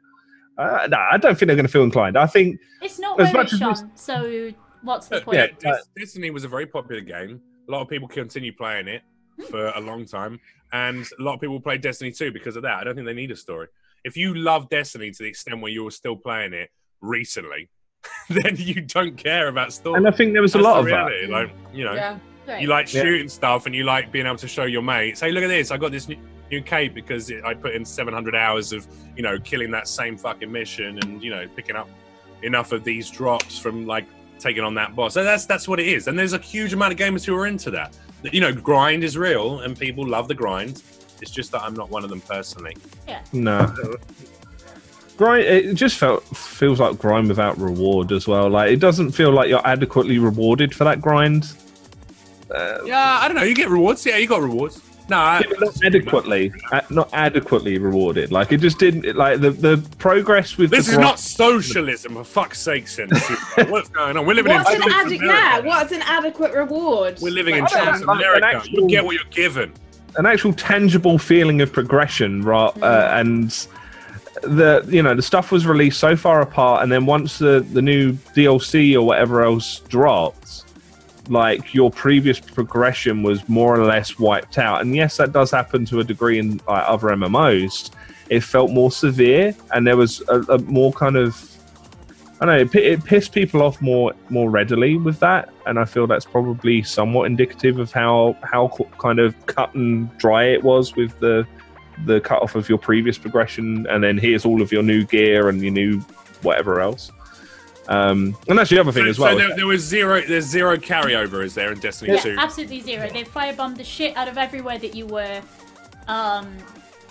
Uh, 0.62 0.88
no, 0.88 0.98
I 1.12 1.18
don't 1.18 1.38
think 1.38 1.48
they're 1.48 1.56
going 1.56 1.66
to 1.66 1.72
feel 1.72 1.84
inclined. 1.84 2.18
I 2.18 2.28
think 2.28 2.60
It's 2.82 3.00
not 3.00 3.20
As 3.20 3.34
much 3.34 3.46
it's 3.46 3.54
as 3.54 3.60
shone, 3.80 3.92
so 3.96 4.52
what's 4.84 5.08
the 5.08 5.22
point? 5.22 5.38
yeah, 5.64 5.72
Uh, 5.72 5.78
Destiny 5.98 6.30
was 6.32 6.44
a 6.44 6.48
very 6.48 6.66
popular 6.66 7.02
game. 7.02 7.42
A 7.68 7.72
lot 7.72 7.82
of 7.82 7.88
people 7.90 8.08
continue 8.08 8.54
playing 8.54 8.88
it 8.88 9.02
for 9.50 9.68
a 9.70 9.80
long 9.80 10.06
time, 10.06 10.40
and 10.74 11.06
a 11.20 11.24
lot 11.24 11.34
of 11.36 11.42
people 11.42 11.60
play 11.60 11.78
Destiny 11.78 12.12
2 12.12 12.32
because 12.32 12.56
of 12.56 12.64
that. 12.64 12.76
I 12.80 12.84
don't 12.84 12.96
think 12.96 13.06
they 13.08 13.14
need 13.14 13.32
a 13.32 13.36
story. 13.36 13.68
If 14.04 14.16
you 14.18 14.34
love 14.36 14.70
Destiny 14.70 15.12
to 15.12 15.24
the 15.24 15.30
extent 15.30 15.62
where 15.62 15.72
you 15.72 15.84
were 15.84 15.92
still 15.92 16.16
playing 16.16 16.54
it 16.54 16.70
recently, 17.02 17.70
then 18.30 18.56
you 18.58 18.82
don't 18.82 19.16
care 19.18 19.48
about 19.48 19.74
story. 19.74 19.98
and 19.98 20.08
I 20.08 20.12
think 20.12 20.34
there 20.34 20.42
was 20.42 20.56
a 20.56 20.60
lot 20.60 20.74
the 20.76 20.80
of 20.82 21.10
that. 21.10 21.30
Like 21.30 21.52
you 21.74 21.84
know, 21.86 21.94
Yeah. 21.94 22.18
You 22.60 22.68
like 22.68 22.92
Yeah. 22.94 23.04
shooting 23.04 23.30
stuff, 23.30 23.66
and 23.68 23.74
you 23.76 23.84
like 23.84 24.12
being 24.12 24.26
able 24.26 24.36
to 24.38 24.48
show 24.48 24.66
your 24.66 24.82
mates, 24.82 25.22
"Hey, 25.22 25.32
look 25.32 25.44
at 25.44 25.48
this! 25.48 25.72
I 25.72 25.78
got 25.78 25.92
this 25.92 26.08
new, 26.10 26.18
new 26.52 26.62
cape 26.62 26.94
because 26.94 27.30
it, 27.30 27.44
I 27.44 27.54
put 27.54 27.74
in 27.74 27.86
700 27.86 28.36
hours 28.36 28.74
of 28.74 28.86
you 29.16 29.24
know 29.24 29.40
killing 29.40 29.72
that 29.72 29.88
same 29.88 30.18
fucking 30.18 30.52
mission, 30.52 31.00
and 31.00 31.24
you 31.24 31.32
know 31.32 31.48
picking 31.56 31.76
up 31.76 31.90
enough 32.44 32.72
of 32.72 32.84
these 32.84 33.10
drops 33.10 33.58
from 33.58 33.88
like 33.88 34.06
taking 34.40 34.64
on 34.64 34.74
that 34.76 34.96
boss. 34.96 35.14
So 35.14 35.24
that's 35.24 35.46
that's 35.46 35.68
what 35.68 35.80
it 35.80 35.88
is. 35.88 36.08
And 36.08 36.18
there's 36.20 36.34
a 36.34 36.40
huge 36.40 36.74
amount 36.74 36.94
of 36.94 37.00
gamers 37.00 37.26
who 37.26 37.36
are 37.36 37.48
into 37.48 37.72
that. 37.72 37.98
That, 38.24 38.34
You 38.34 38.42
know, 38.42 38.54
grind 38.54 39.04
is 39.04 39.18
real, 39.18 39.62
and 39.62 39.78
people 39.78 40.08
love 40.08 40.28
the 40.28 40.36
grind. 40.36 40.84
It's 41.22 41.32
just 41.32 41.52
that 41.52 41.62
I'm 41.62 41.74
not 41.76 41.90
one 41.90 42.04
of 42.04 42.10
them 42.10 42.22
personally. 42.22 42.76
No. 43.32 43.74
Grind. 45.18 45.44
It 45.46 45.74
just 45.76 45.98
felt 45.98 46.24
feels 46.36 46.80
like 46.80 46.98
grind 46.98 47.28
without 47.30 47.58
reward 47.60 48.12
as 48.12 48.28
well. 48.28 48.50
Like 48.50 48.72
it 48.72 48.80
doesn't 48.80 49.12
feel 49.12 49.32
like 49.32 49.48
you're 49.50 49.66
adequately 49.66 50.18
rewarded 50.18 50.74
for 50.74 50.84
that 50.84 51.00
grind. 51.00 51.54
Uh, 52.50 52.80
Yeah, 52.86 53.20
I 53.22 53.28
don't 53.28 53.38
know. 53.38 53.44
You 53.44 53.54
get 53.56 53.70
rewards. 53.70 54.06
Yeah, 54.06 54.18
you 54.18 54.28
got 54.28 54.42
rewards. 54.42 54.82
No, 55.12 55.18
I, 55.18 55.40
Yeah, 55.42 55.54
not 55.60 55.84
adequately, 55.84 56.52
not 56.90 57.10
adequately 57.14 57.78
rewarded. 57.78 58.32
Like 58.32 58.52
it 58.52 58.62
just 58.62 58.80
didn't. 58.80 59.06
it- 59.06 59.16
Like 59.16 59.42
the 59.42 59.52
the 59.52 59.78
progress 59.98 60.58
with 60.58 60.72
This 60.72 60.86
the 60.86 60.92
is 60.94 60.96
grind- 60.98 61.10
not 61.10 61.20
socialism, 61.20 62.14
for 62.16 62.24
fuck's 62.24 62.60
sake, 62.60 62.88
Sen. 62.88 63.10
What's 63.70 63.90
going 63.90 64.18
on? 64.18 64.26
We're 64.26 64.36
living 64.36 64.54
What's 64.54 64.70
in 64.70 64.76
an 64.78 64.82
Trump's 64.84 65.06
adequate? 65.12 65.26
America. 65.30 65.48
Yeah, 65.48 65.60
what's 65.68 65.92
an 65.92 66.02
adequate 66.04 66.54
reward? 66.54 67.20
We're 67.22 67.32
living 67.32 67.56
in 67.56 67.64
Like, 67.66 67.74
I 67.74 67.76
don't 67.78 67.86
Trump's 67.86 68.02
know, 68.08 68.14
like 68.14 68.26
America. 68.26 68.46
actual- 68.58 68.80
You 68.82 68.88
get 68.88 69.06
what 69.06 69.16
you're 69.16 69.24
given. 69.32 69.74
an 70.18 70.26
actual 70.26 70.54
tangible 70.54 71.18
feeling 71.18 71.62
of 71.62 71.72
progression, 71.72 72.42
right? 72.42 72.72
Uh, 72.82 73.10
and 73.14 73.68
the 74.44 74.84
you 74.90 75.04
know 75.04 75.14
the 75.14 75.22
stuff 75.22 75.52
was 75.52 75.66
released 75.66 76.00
so 76.00 76.16
far 76.16 76.42
apart, 76.42 76.84
and 76.84 76.92
then 76.92 77.06
once 77.06 77.38
the 77.38 77.66
the 77.74 77.82
new 77.82 78.14
DLC 78.36 78.96
or 78.96 79.02
whatever 79.04 79.44
else 79.44 79.80
dropped, 79.90 80.64
like 81.30 81.74
your 81.74 81.92
previous 81.92 82.40
progression 82.40 83.24
was 83.24 83.48
more 83.48 83.76
or 83.76 83.86
less 83.86 84.20
wiped 84.20 84.58
out. 84.58 84.82
And 84.82 84.96
yes, 84.96 85.18
that 85.18 85.32
does 85.32 85.52
happen 85.52 85.86
to 85.86 86.00
a 86.00 86.04
degree 86.04 86.40
in 86.40 86.62
like, 86.68 86.88
other 86.88 87.10
MMOs. 87.10 87.92
It 88.30 88.42
felt 88.42 88.72
more 88.72 88.92
severe, 88.92 89.56
and 89.74 89.86
there 89.86 89.98
was 89.98 90.22
a, 90.30 90.42
a 90.44 90.58
more 90.60 90.94
kind 90.94 91.18
of 91.18 91.48
I 92.42 92.46
don't 92.46 92.56
know. 92.56 92.80
It, 92.80 92.84
it 92.84 93.06
pissed 93.06 93.34
people 93.34 93.62
off 93.62 93.80
more 93.82 94.14
more 94.30 94.50
readily 94.50 94.98
with 94.98 95.20
that, 95.20 95.54
and 95.68 95.78
I 95.78 95.86
feel 95.86 96.08
that's 96.08 96.26
probably 96.26 96.82
somewhat 96.82 97.26
indicative 97.26 97.78
of 97.78 97.92
how 97.92 98.36
how 98.42 98.70
kind 98.98 99.20
of 99.20 99.36
cut 99.46 99.76
and 99.76 100.16
dry 100.18 100.46
it 100.46 100.64
was 100.64 100.96
with 100.96 101.20
the 101.20 101.46
the 102.06 102.20
cut 102.20 102.42
off 102.42 102.56
of 102.56 102.68
your 102.68 102.80
previous 102.80 103.18
progression, 103.20 103.86
and 103.88 104.04
then 104.04 104.18
here's 104.18 104.44
all 104.44 104.62
of 104.64 104.72
your 104.72 104.82
new 104.82 105.04
gear 105.04 105.50
and 105.50 105.62
your 105.62 105.72
new 105.72 106.00
whatever 106.42 106.80
else. 106.82 107.12
Um, 107.92 108.38
and 108.48 108.58
that's 108.58 108.70
the 108.70 108.80
other 108.80 108.92
thing 108.94 109.04
So, 109.04 109.10
as 109.10 109.20
well. 109.20 109.32
so 109.34 109.38
there, 109.38 109.56
there 109.56 109.68
was 109.68 109.82
zero. 109.82 110.22
There's 110.22 110.46
zero 110.46 110.78
carryover, 110.78 111.44
is 111.44 111.54
there, 111.54 111.74
in 111.74 111.80
Destiny 111.80 112.14
Yeah, 112.14 112.20
Two? 112.22 112.36
absolutely 112.40 112.80
zero. 112.80 113.10
They 113.12 113.24
firebombed 113.26 113.76
the 113.76 113.84
shit 113.84 114.16
out 114.16 114.30
of 114.30 114.38
everywhere 114.38 114.78
that 114.80 114.96
you 114.96 115.06
were. 115.08 115.42
Um, 116.08 116.58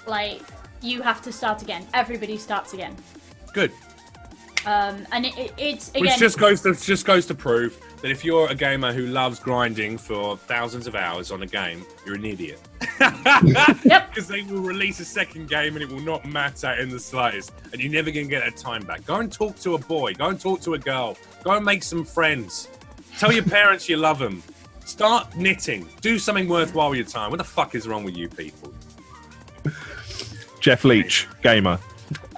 like 0.06 0.40
you 0.80 1.02
have 1.02 1.20
to 1.22 1.32
start 1.32 1.60
again. 1.60 1.86
Everybody 1.92 2.38
starts 2.38 2.72
again. 2.72 2.96
Good. 3.52 3.72
Um, 4.66 5.06
and 5.12 5.26
it, 5.26 5.38
it, 5.38 5.54
it's 5.56 5.88
again. 5.90 6.02
Which 6.02 6.18
just 6.18 6.38
goes 6.38 6.60
to 6.62 6.74
just 6.74 7.06
goes 7.06 7.26
to 7.26 7.34
prove 7.34 7.78
that 8.02 8.10
if 8.10 8.24
you're 8.24 8.48
a 8.50 8.54
gamer 8.54 8.92
who 8.92 9.06
loves 9.06 9.38
grinding 9.38 9.96
for 9.96 10.36
thousands 10.36 10.86
of 10.86 10.94
hours 10.94 11.30
on 11.30 11.42
a 11.42 11.46
game, 11.46 11.84
you're 12.04 12.16
an 12.16 12.24
idiot. 12.24 12.60
Yep. 13.84 14.10
Because 14.10 14.28
they 14.28 14.42
will 14.42 14.60
release 14.60 15.00
a 15.00 15.04
second 15.04 15.48
game 15.48 15.74
and 15.74 15.82
it 15.82 15.88
will 15.88 16.00
not 16.00 16.24
matter 16.26 16.72
in 16.72 16.90
the 16.90 16.98
slightest, 16.98 17.52
and 17.72 17.80
you're 17.80 17.92
never 17.92 18.10
gonna 18.10 18.26
get 18.26 18.44
that 18.44 18.56
time 18.56 18.84
back. 18.84 19.04
Go 19.06 19.16
and 19.16 19.32
talk 19.32 19.58
to 19.60 19.74
a 19.74 19.78
boy. 19.78 20.14
Go 20.14 20.28
and 20.28 20.40
talk 20.40 20.60
to 20.62 20.74
a 20.74 20.78
girl. 20.78 21.16
Go 21.42 21.52
and 21.52 21.64
make 21.64 21.82
some 21.82 22.04
friends. 22.04 22.68
Tell 23.18 23.32
your 23.32 23.44
parents 23.44 23.88
you 23.88 23.96
love 23.96 24.18
them. 24.18 24.42
Start 24.84 25.36
knitting. 25.36 25.88
Do 26.00 26.18
something 26.18 26.48
worthwhile 26.48 26.90
with 26.90 26.98
your 26.98 27.06
time. 27.06 27.30
What 27.30 27.38
the 27.38 27.44
fuck 27.44 27.74
is 27.74 27.86
wrong 27.88 28.04
with 28.04 28.16
you 28.16 28.28
people? 28.28 28.72
Jeff 30.60 30.84
Leach, 30.84 31.26
gamer. 31.42 31.78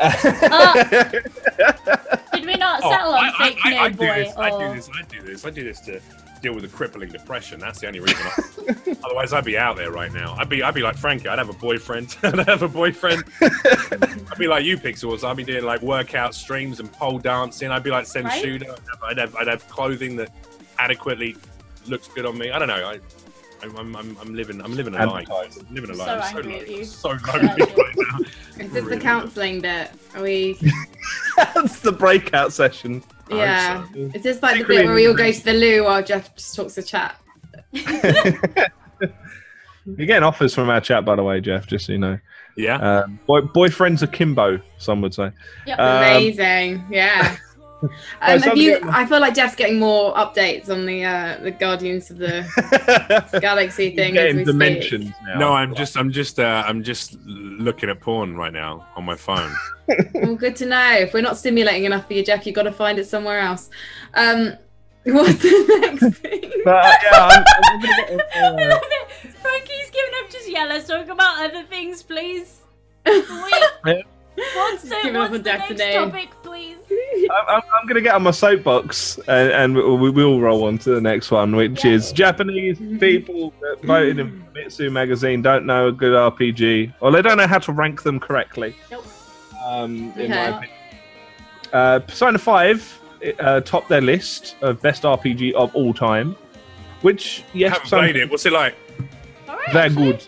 Uh, 0.02 0.84
did 2.34 2.46
we 2.46 2.54
not 2.56 2.80
Oh, 2.82 2.90
settle 2.90 3.12
on 3.12 3.24
I, 3.24 3.32
I, 3.38 3.48
fake 3.48 3.58
I, 3.64 3.78
I 3.86 3.90
nerd 3.90 3.92
do 3.92 3.96
boy? 3.98 4.24
this. 4.24 4.36
I 4.36 4.50
do 4.50 4.74
this. 4.74 4.90
I 4.90 5.02
do 5.02 5.22
this. 5.22 5.46
I 5.46 5.50
do 5.50 5.64
this 5.64 5.80
to 5.82 6.00
deal 6.42 6.54
with 6.54 6.64
a 6.64 6.68
crippling 6.68 7.10
depression. 7.10 7.60
That's 7.60 7.78
the 7.80 7.86
only 7.86 8.00
reason. 8.00 8.16
I, 8.26 8.96
otherwise, 9.04 9.32
I'd 9.32 9.44
be 9.44 9.56
out 9.56 9.76
there 9.76 9.90
right 9.92 10.12
now. 10.12 10.34
I'd 10.38 10.48
be. 10.48 10.62
I'd 10.62 10.74
be 10.74 10.82
like 10.82 10.96
Frankie. 10.96 11.28
I'd 11.28 11.38
have 11.38 11.50
a 11.50 11.54
boyfriend. 11.54 12.16
I'd 12.22 12.38
have 12.48 12.62
a 12.62 12.68
boyfriend. 12.68 13.24
I'd 13.40 14.38
be 14.38 14.46
like 14.48 14.64
you, 14.64 14.76
Pixels. 14.76 15.22
I'd 15.26 15.36
be 15.36 15.44
doing 15.44 15.64
like 15.64 15.82
workout 15.82 16.34
streams 16.34 16.80
and 16.80 16.90
pole 16.92 17.18
dancing. 17.18 17.70
I'd 17.70 17.84
be 17.84 17.90
like 17.90 18.06
Sen 18.06 18.24
Right. 18.24 18.42
Shooter. 18.42 18.70
I'd 18.72 18.78
have, 18.78 19.02
I'd 19.04 19.18
have. 19.18 19.36
I'd 19.36 19.46
have 19.48 19.68
clothing 19.68 20.16
that 20.16 20.30
adequately 20.78 21.36
looks 21.86 22.08
good 22.08 22.26
on 22.26 22.36
me. 22.38 22.50
I 22.50 22.58
don't 22.58 22.68
know. 22.68 22.74
I. 22.88 22.98
I'm, 23.62 23.76
I'm, 23.76 23.96
I'm, 23.96 24.16
I'm 24.20 24.34
living. 24.34 24.60
I'm 24.60 24.74
living 24.74 24.94
a 24.94 25.06
life. 25.06 25.28
I'm 25.30 25.74
living 25.74 25.90
a 25.90 25.94
So 25.94 26.04
life. 26.04 26.34
I'm 26.34 26.38
angry 26.38 26.60
at 26.60 26.68
you. 26.70 26.84
so 26.84 27.08
lonely. 27.10 27.18
So 27.18 27.32
So 27.32 27.38
lonely 27.38 27.62
angry. 27.62 27.84
right 27.84 27.96
now. 27.96 28.18
Is 28.64 28.72
this 28.72 28.88
the 28.88 28.98
counselling 28.98 29.60
bit? 29.60 29.90
Are 30.14 30.22
we? 30.22 30.58
That's 31.36 31.80
the 31.80 31.92
breakout 31.92 32.52
session. 32.52 33.02
Yeah. 33.30 33.86
so. 33.92 34.10
Is 34.14 34.22
this 34.22 34.42
like 34.42 34.54
the 34.54 34.58
Secretly 34.58 34.82
bit 34.82 34.86
where 34.86 34.94
we 34.94 35.06
all 35.06 35.14
go 35.14 35.30
to 35.30 35.44
the 35.44 35.52
loo 35.54 35.84
while 35.84 36.02
Jeff 36.02 36.34
just 36.34 36.54
talks 36.56 36.74
to 36.74 36.82
chat? 36.82 37.16
You're 37.72 38.68
getting 40.06 40.22
offers 40.22 40.54
from 40.54 40.68
our 40.70 40.80
chat, 40.80 41.04
by 41.04 41.16
the 41.16 41.22
way, 41.24 41.40
Jeff. 41.40 41.66
Just 41.66 41.86
so 41.86 41.92
you 41.92 41.98
know. 41.98 42.18
Yeah. 42.56 42.76
Um, 42.76 43.18
boy, 43.26 43.40
boyfriends 43.40 44.02
akimbo, 44.02 44.60
some 44.78 45.00
would 45.02 45.14
say. 45.14 45.30
Yep. 45.66 45.78
Um, 45.78 45.96
Amazing. 45.98 46.84
Yeah. 46.90 47.36
Right, 47.82 48.34
Um, 48.36 48.42
have 48.42 48.56
you? 48.56 48.78
get- 48.80 48.84
I 48.84 49.04
feel 49.06 49.20
like 49.20 49.34
Jeff's 49.34 49.56
getting 49.56 49.78
more 49.78 50.14
updates 50.14 50.68
on 50.70 50.86
the 50.86 51.04
uh, 51.04 51.38
the 51.42 51.50
Guardians 51.50 52.10
of 52.10 52.18
the 52.18 52.46
Galaxy 53.40 53.94
thing 53.96 54.16
as 54.16 54.22
getting 54.24 54.36
we 54.38 54.44
dimensions 54.44 55.04
speak. 55.06 55.16
now. 55.26 55.38
No, 55.38 55.52
I'm 55.52 55.74
just, 55.74 55.96
I'm 55.96 56.10
just, 56.12 56.38
uh, 56.38 56.62
I'm 56.66 56.82
just 56.82 57.16
looking 57.26 57.90
at 57.90 58.00
porn 58.00 58.36
right 58.36 58.52
now 58.52 58.86
on 58.96 59.04
my 59.04 59.16
phone. 59.16 59.52
Well, 60.14 60.36
good 60.36 60.56
to 60.56 60.66
know. 60.66 60.92
If 61.00 61.12
we're 61.12 61.20
not 61.22 61.36
stimulating 61.36 61.84
enough 61.84 62.06
for 62.06 62.14
you, 62.14 62.24
Jeff, 62.24 62.46
you've 62.46 62.54
got 62.54 62.62
to 62.62 62.72
find 62.72 62.98
it 62.98 63.06
somewhere 63.06 63.40
else. 63.40 63.68
Um, 64.14 64.54
what's 65.04 65.42
the 65.42 65.78
next 66.00 66.18
thing? 66.18 66.50
But, 66.64 66.74
uh, 66.84 66.92
yeah, 67.02 67.10
I'm, 67.12 67.44
I'm 67.64 67.80
gonna 67.80 68.06
get, 68.06 68.36
I 68.36 68.46
uh, 68.46 68.68
love 68.70 68.80
it. 68.84 69.34
Frankie's 69.42 69.90
giving 69.90 70.12
up 70.24 70.30
just 70.30 70.48
yeah, 70.48 70.64
let's 70.64 70.86
talk 70.86 71.08
about 71.08 71.44
other 71.44 71.64
things, 71.64 72.02
please. 72.02 72.60
Wait. 74.36 74.46
What's 74.54 74.82
the, 74.82 74.88
giving 75.02 75.16
up 75.16 75.26
on 75.30 75.32
the 75.32 75.38
next 75.40 75.68
Destiny. 75.76 75.92
topic, 75.94 76.30
please? 76.42 76.76
I'm, 77.30 77.56
I'm, 77.56 77.62
I'm 77.80 77.86
going 77.86 77.94
to 77.96 78.00
get 78.00 78.14
on 78.14 78.22
my 78.22 78.30
soapbox 78.30 79.18
and, 79.28 79.52
and 79.52 79.74
we, 79.76 80.10
we 80.10 80.10
will 80.10 80.40
roll 80.40 80.64
on 80.64 80.78
to 80.78 80.90
the 80.90 81.00
next 81.00 81.30
one, 81.30 81.54
which 81.54 81.84
is 81.84 82.12
Japanese 82.12 82.78
people 82.98 83.52
that 83.60 83.78
voted 83.84 84.18
in 84.18 84.44
Mitsu 84.54 84.90
magazine 84.90 85.42
don't 85.42 85.66
know 85.66 85.88
a 85.88 85.92
good 85.92 86.12
RPG, 86.12 86.94
or 87.00 87.10
they 87.10 87.22
don't 87.22 87.36
know 87.36 87.46
how 87.46 87.58
to 87.58 87.72
rank 87.72 88.02
them 88.02 88.18
correctly. 88.20 88.74
Nope. 88.90 89.04
Um, 89.66 90.12
in 90.16 90.22
Okay. 90.22 90.28
my 90.28 90.48
opinion. 90.58 90.76
Uh, 91.72 91.98
Persona 92.00 92.38
5 92.38 93.00
uh, 93.40 93.60
topped 93.60 93.88
their 93.88 94.00
list 94.02 94.56
of 94.62 94.80
best 94.82 95.04
RPG 95.04 95.52
of 95.52 95.74
all 95.74 95.94
time, 95.94 96.36
which, 97.02 97.44
yes, 97.54 97.70
I 97.70 97.74
Haven't 97.74 97.88
some- 97.88 97.98
played 98.00 98.16
it. 98.16 98.30
What's 98.30 98.44
it 98.46 98.52
like? 98.52 98.74
All 99.48 99.56
right. 99.56 99.72
they're 99.72 99.82
actually. 99.84 100.12
good. 100.12 100.26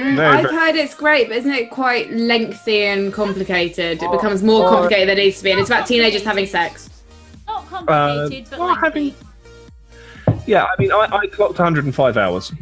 Mm, 0.00 0.16
Very, 0.16 0.28
I've 0.36 0.42
very- 0.44 0.54
heard 0.56 0.76
it's 0.76 0.94
great, 0.94 1.28
but 1.28 1.36
isn't 1.38 1.52
it 1.52 1.70
quite 1.70 2.10
lengthy 2.12 2.84
and 2.86 3.12
complicated? 3.12 4.02
It 4.02 4.06
Oh, 4.08 4.12
becomes 4.12 4.42
more 4.42 4.66
oh. 4.66 4.68
complicated 4.70 5.08
than 5.08 5.18
it 5.18 5.22
needs 5.24 5.38
to 5.38 5.44
be, 5.44 5.50
and 5.50 5.60
it's 5.60 5.68
about 5.70 5.86
teenagers 5.86 6.22
having 6.24 6.46
sex. 6.46 6.88
Not 7.46 7.68
complicated, 7.68 8.46
but 8.50 8.58
well, 8.58 8.68
lengthy. 8.68 8.84
having- 8.84 9.14
Yeah, 10.46 10.64
I 10.64 10.80
mean, 10.80 10.92
I, 10.92 11.06
I 11.12 11.26
clocked 11.26 11.58
105 11.58 12.16
hours. 12.16 12.52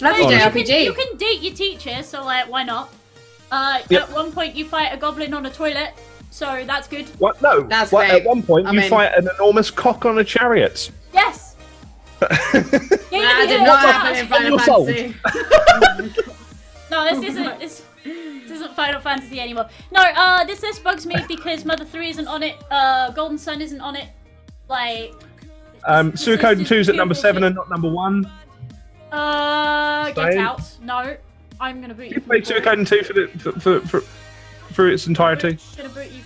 Love 0.00 0.18
your 0.18 0.32
you 0.32 0.64
can, 0.64 0.84
you 0.84 0.92
can 0.92 1.16
date 1.16 1.40
your 1.40 1.54
teacher, 1.54 2.02
so 2.02 2.24
like, 2.24 2.50
why 2.50 2.64
not? 2.64 2.92
Uh, 3.50 3.78
Yep. 3.88 4.02
At 4.02 4.12
one 4.12 4.32
point, 4.32 4.54
you 4.56 4.64
fight 4.66 4.92
a 4.92 4.96
goblin 4.96 5.32
on 5.32 5.46
a 5.46 5.50
toilet, 5.50 5.90
so 6.30 6.64
that's 6.66 6.88
good. 6.88 7.06
What? 7.20 7.40
No. 7.40 7.62
That's 7.62 7.92
what, 7.92 8.10
at 8.10 8.24
one 8.24 8.42
point, 8.42 8.66
I 8.66 8.72
you 8.72 8.80
mean- 8.80 8.90
fight 8.90 9.12
an 9.16 9.28
enormous 9.36 9.70
cock 9.70 10.04
on 10.04 10.18
a 10.18 10.24
chariot. 10.24 10.90
Yes. 11.12 11.53
Yeah, 12.30 13.20
That 13.20 13.46
did 13.48 13.62
not 13.62 13.80
happen 13.80 14.16
in 14.16 14.26
Final 14.26 14.58
Fantasy. 14.58 15.14
No, 16.90 17.02
this 17.04 17.30
isn't. 17.30 17.58
This, 17.58 17.82
this 18.04 18.50
isn't 18.50 18.72
Final 18.76 19.00
Fantasy 19.00 19.40
anymore. 19.40 19.68
No, 19.90 20.00
uh, 20.00 20.44
this 20.44 20.62
list 20.62 20.84
bugs 20.84 21.06
me 21.06 21.16
because 21.26 21.64
Mother 21.64 21.84
Three 21.84 22.10
isn't 22.10 22.28
on 22.28 22.42
it. 22.44 22.56
Uh, 22.70 23.10
Golden 23.10 23.36
Sun 23.38 23.60
isn't 23.62 23.80
on 23.80 23.96
it. 23.96 24.08
Like. 24.68 25.12
Um, 25.84 26.12
this 26.12 26.26
is 26.26 26.38
Suikoden 26.38 26.58
just 26.58 26.68
2 26.68 26.74
is 26.76 26.88
at 26.88 26.94
number 26.94 27.14
7 27.14 27.42
and 27.42 27.54
not 27.54 27.68
number 27.68 27.90
1. 27.90 28.30
Uh, 29.10 30.12
get 30.12 30.36
out. 30.36 30.60
No, 30.82 31.16
I'm 31.58 31.80
gonna 31.80 31.94
boot 31.94 32.08
you. 32.08 32.14
You 32.16 32.20
played 32.20 32.46
from 32.46 32.56
the. 32.56 32.62
Suikoden 32.62 32.86
2 32.86 33.02
for, 33.02 33.12
the, 33.12 33.28
for, 33.28 33.52
for, 33.60 33.80
for, 33.80 34.00
for 34.72 34.88
its 34.88 35.06
entirety. 35.08 35.58
Gonna 35.76 35.88
boot 35.88 36.10
you. 36.12 36.20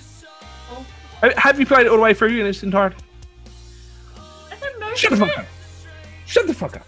Have 1.37 1.59
you 1.59 1.67
played 1.67 1.87
it 1.87 1.89
all 1.89 1.97
the 1.97 2.03
way 2.03 2.15
through 2.15 2.29
in 2.29 2.47
its 2.47 2.63
entirety? 2.63 2.97
I 4.51 4.57
don't 4.61 4.79
know. 4.79 4.95
Shut 4.95 5.11
the 5.11 5.17
fuck 5.17 5.39
up. 5.39 5.47
Shut 6.29 6.47
the 6.47 6.55
fuck 6.55 6.77
up. 6.77 6.87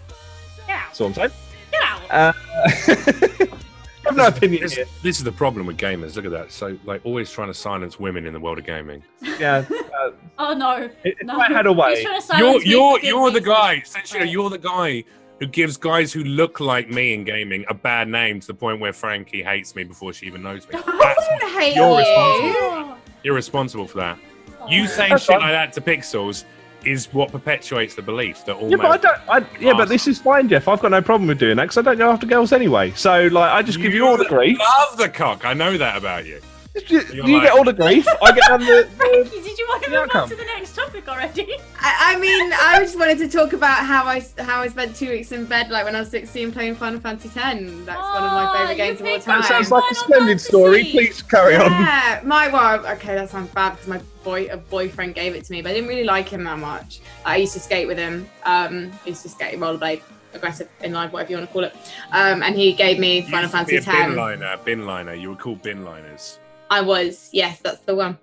Get 0.66 0.76
out. 0.76 1.00
I'm 1.00 1.14
saying. 1.14 1.30
Get. 1.72 1.82
Uh, 2.10 2.32
I 4.02 4.12
have 4.12 4.16
no 4.16 4.26
opinion 4.26 4.62
This, 4.62 4.74
here. 4.74 4.84
this 5.02 5.18
is 5.18 5.24
the 5.24 5.32
problem 5.32 5.66
with 5.66 5.76
gamers. 5.76 6.16
Look 6.16 6.24
at 6.24 6.30
that. 6.32 6.50
So, 6.52 6.76
like, 6.84 7.00
always 7.04 7.30
trying 7.30 7.48
to 7.48 7.54
silence 7.54 8.00
women 8.00 8.26
in 8.26 8.32
the 8.32 8.40
world 8.40 8.58
of 8.58 8.64
gaming. 8.64 9.02
Yeah. 9.22 9.64
Uh, 9.70 10.10
Oh 10.38 10.54
no. 10.54 10.88
if 11.04 11.14
No. 11.22 11.38
I 11.38 11.48
had 11.52 11.66
a 11.66 11.70
He's 11.70 11.78
way. 11.78 12.02
trying 12.02 12.20
to 12.22 12.38
You're, 12.38 12.62
you're, 12.62 13.00
you're 13.00 13.30
the 13.30 13.42
guy. 13.42 13.74
Essentially, 13.84 14.20
Right. 14.20 14.30
you're 14.30 14.48
the 14.48 14.56
guy 14.58 15.04
who 15.38 15.46
gives 15.46 15.76
guys 15.76 16.12
who 16.14 16.24
look 16.24 16.60
like 16.60 16.88
me 16.88 17.12
in 17.12 17.24
gaming 17.24 17.64
a 17.68 17.74
bad 17.74 18.08
name 18.08 18.40
to 18.40 18.46
the 18.46 18.54
point 18.54 18.80
where 18.80 18.92
Frankie 18.94 19.42
hates 19.42 19.74
me 19.76 19.84
before 19.84 20.12
she 20.14 20.26
even 20.26 20.42
knows 20.42 20.66
me. 20.66 20.74
I 20.76 21.14
That's, 21.16 21.28
don't 21.28 21.60
hate 21.60 21.76
You're 21.76 21.90
you. 21.90 21.98
responsible. 21.98 22.96
You're 23.22 23.34
responsible 23.34 23.86
for 23.86 23.98
that. 23.98 24.18
Oh. 24.60 24.68
You 24.70 24.86
saying 24.86 25.10
That's 25.10 25.24
shit 25.24 25.34
fine. 25.38 25.40
like 25.42 25.52
that 25.52 25.72
to 25.74 25.80
Pixels 25.82 26.44
is 26.84 27.12
what 27.12 27.32
perpetuates 27.32 27.94
the 27.94 28.02
belief 28.02 28.44
that 28.44 28.56
all 28.56 28.70
Yeah, 28.70 28.76
but 28.76 28.86
I 28.86 28.96
don't. 28.96 29.18
I, 29.28 29.58
yeah, 29.60 29.72
but 29.72 29.88
this 29.88 30.06
is 30.06 30.18
fine, 30.18 30.48
Jeff. 30.48 30.68
I've 30.68 30.80
got 30.80 30.90
no 30.90 31.02
problem 31.02 31.28
with 31.28 31.38
doing 31.38 31.56
that 31.56 31.64
because 31.64 31.78
I 31.78 31.82
don't 31.82 31.98
go 31.98 32.10
after 32.10 32.26
girls 32.26 32.52
anyway. 32.52 32.92
So, 32.92 33.28
like, 33.28 33.52
I 33.52 33.62
just 33.62 33.80
give 33.80 33.94
you 33.94 34.06
all 34.06 34.16
the 34.16 34.24
grief. 34.24 34.58
Love 34.58 34.96
the 34.96 35.08
cock. 35.08 35.44
I 35.44 35.54
know 35.54 35.76
that 35.78 35.96
about 35.96 36.26
you. 36.26 36.40
You, 36.74 36.82
You're 37.12 37.26
you 37.26 37.34
like- 37.34 37.42
get 37.44 37.52
all 37.52 37.64
the 37.64 37.72
grief. 37.72 38.06
I 38.22 38.30
get 38.32 38.44
none 38.48 38.60
the, 38.60 38.66
the 38.88 38.96
Frankie, 38.96 39.40
did 39.42 39.58
you 39.58 39.66
want 39.68 39.82
to 39.84 39.90
Yeah, 39.90 40.00
move 40.02 40.10
come. 40.10 40.22
on 40.22 40.28
to 40.28 40.36
the 40.36 40.44
next 40.44 40.76
topic 40.76 41.08
already? 41.08 41.54
I, 41.80 42.14
I 42.14 42.18
mean, 42.20 42.52
I 42.52 42.78
just 42.80 42.96
wanted 42.96 43.18
to 43.18 43.28
talk 43.28 43.52
about 43.54 43.84
how 43.84 44.04
I 44.04 44.24
how 44.38 44.60
I 44.60 44.68
spent 44.68 44.94
two 44.94 45.08
weeks 45.10 45.32
in 45.32 45.46
bed, 45.46 45.70
like 45.70 45.84
when 45.84 45.96
I 45.96 46.00
was 46.00 46.10
16, 46.10 46.52
playing 46.52 46.76
Final 46.76 47.00
Fantasy 47.00 47.28
X. 47.28 47.34
That's 47.34 47.58
one 47.58 48.22
of 48.22 48.32
my 48.32 48.50
Oh, 48.54 48.58
favorite 48.58 48.76
games 48.76 49.00
of 49.00 49.06
all 49.06 49.18
time. 49.18 49.40
That 49.40 49.48
sounds 49.48 49.70
like 49.72 49.82
a 49.90 49.94
Final 49.94 50.04
splendid 50.04 50.40
story. 50.40 50.84
Please 50.84 51.22
carry 51.22 51.56
on. 51.56 51.72
Yeah, 51.72 52.20
my 52.24 52.46
well, 52.48 52.86
okay, 52.86 53.14
that 53.16 53.30
sounds 53.30 53.50
bad 53.52 53.70
because 53.70 53.88
my 53.88 54.00
boy, 54.22 54.46
a 54.46 54.56
boyfriend 54.56 55.16
gave 55.16 55.34
it 55.34 55.44
to 55.46 55.52
me, 55.52 55.62
but 55.62 55.70
I 55.70 55.74
didn't 55.74 55.88
really 55.88 56.04
like 56.04 56.28
him 56.28 56.44
that 56.44 56.58
much. 56.60 57.00
I 57.24 57.36
used 57.38 57.54
to 57.54 57.60
skate 57.60 57.88
with 57.88 57.98
him. 57.98 58.28
Um, 58.44 58.92
I 59.04 59.08
used 59.08 59.22
to 59.22 59.28
skate 59.28 59.58
rollerblade, 59.58 60.02
aggressive 60.34 60.68
in 60.84 60.92
line, 60.92 61.10
whatever 61.10 61.30
you 61.32 61.36
want 61.38 61.48
to 61.48 61.52
call 61.52 61.64
it. 61.64 61.74
Um, 62.12 62.44
and 62.44 62.54
he 62.54 62.72
gave 62.74 63.00
me 63.00 63.22
Final 63.22 63.42
Used 63.42 63.52
to 63.54 63.64
be 63.64 63.80
Fantasy 63.80 63.90
a 63.90 64.06
bin 64.06 64.16
liner, 64.16 64.56
bin 64.64 64.86
liner. 64.86 65.14
You 65.14 65.30
were 65.30 65.36
called 65.36 65.62
bin 65.62 65.84
liners. 65.84 66.38
I 66.70 66.80
was, 66.80 67.30
yes, 67.32 67.60
that's 67.60 67.80
the 67.80 67.94
one. 67.96 68.16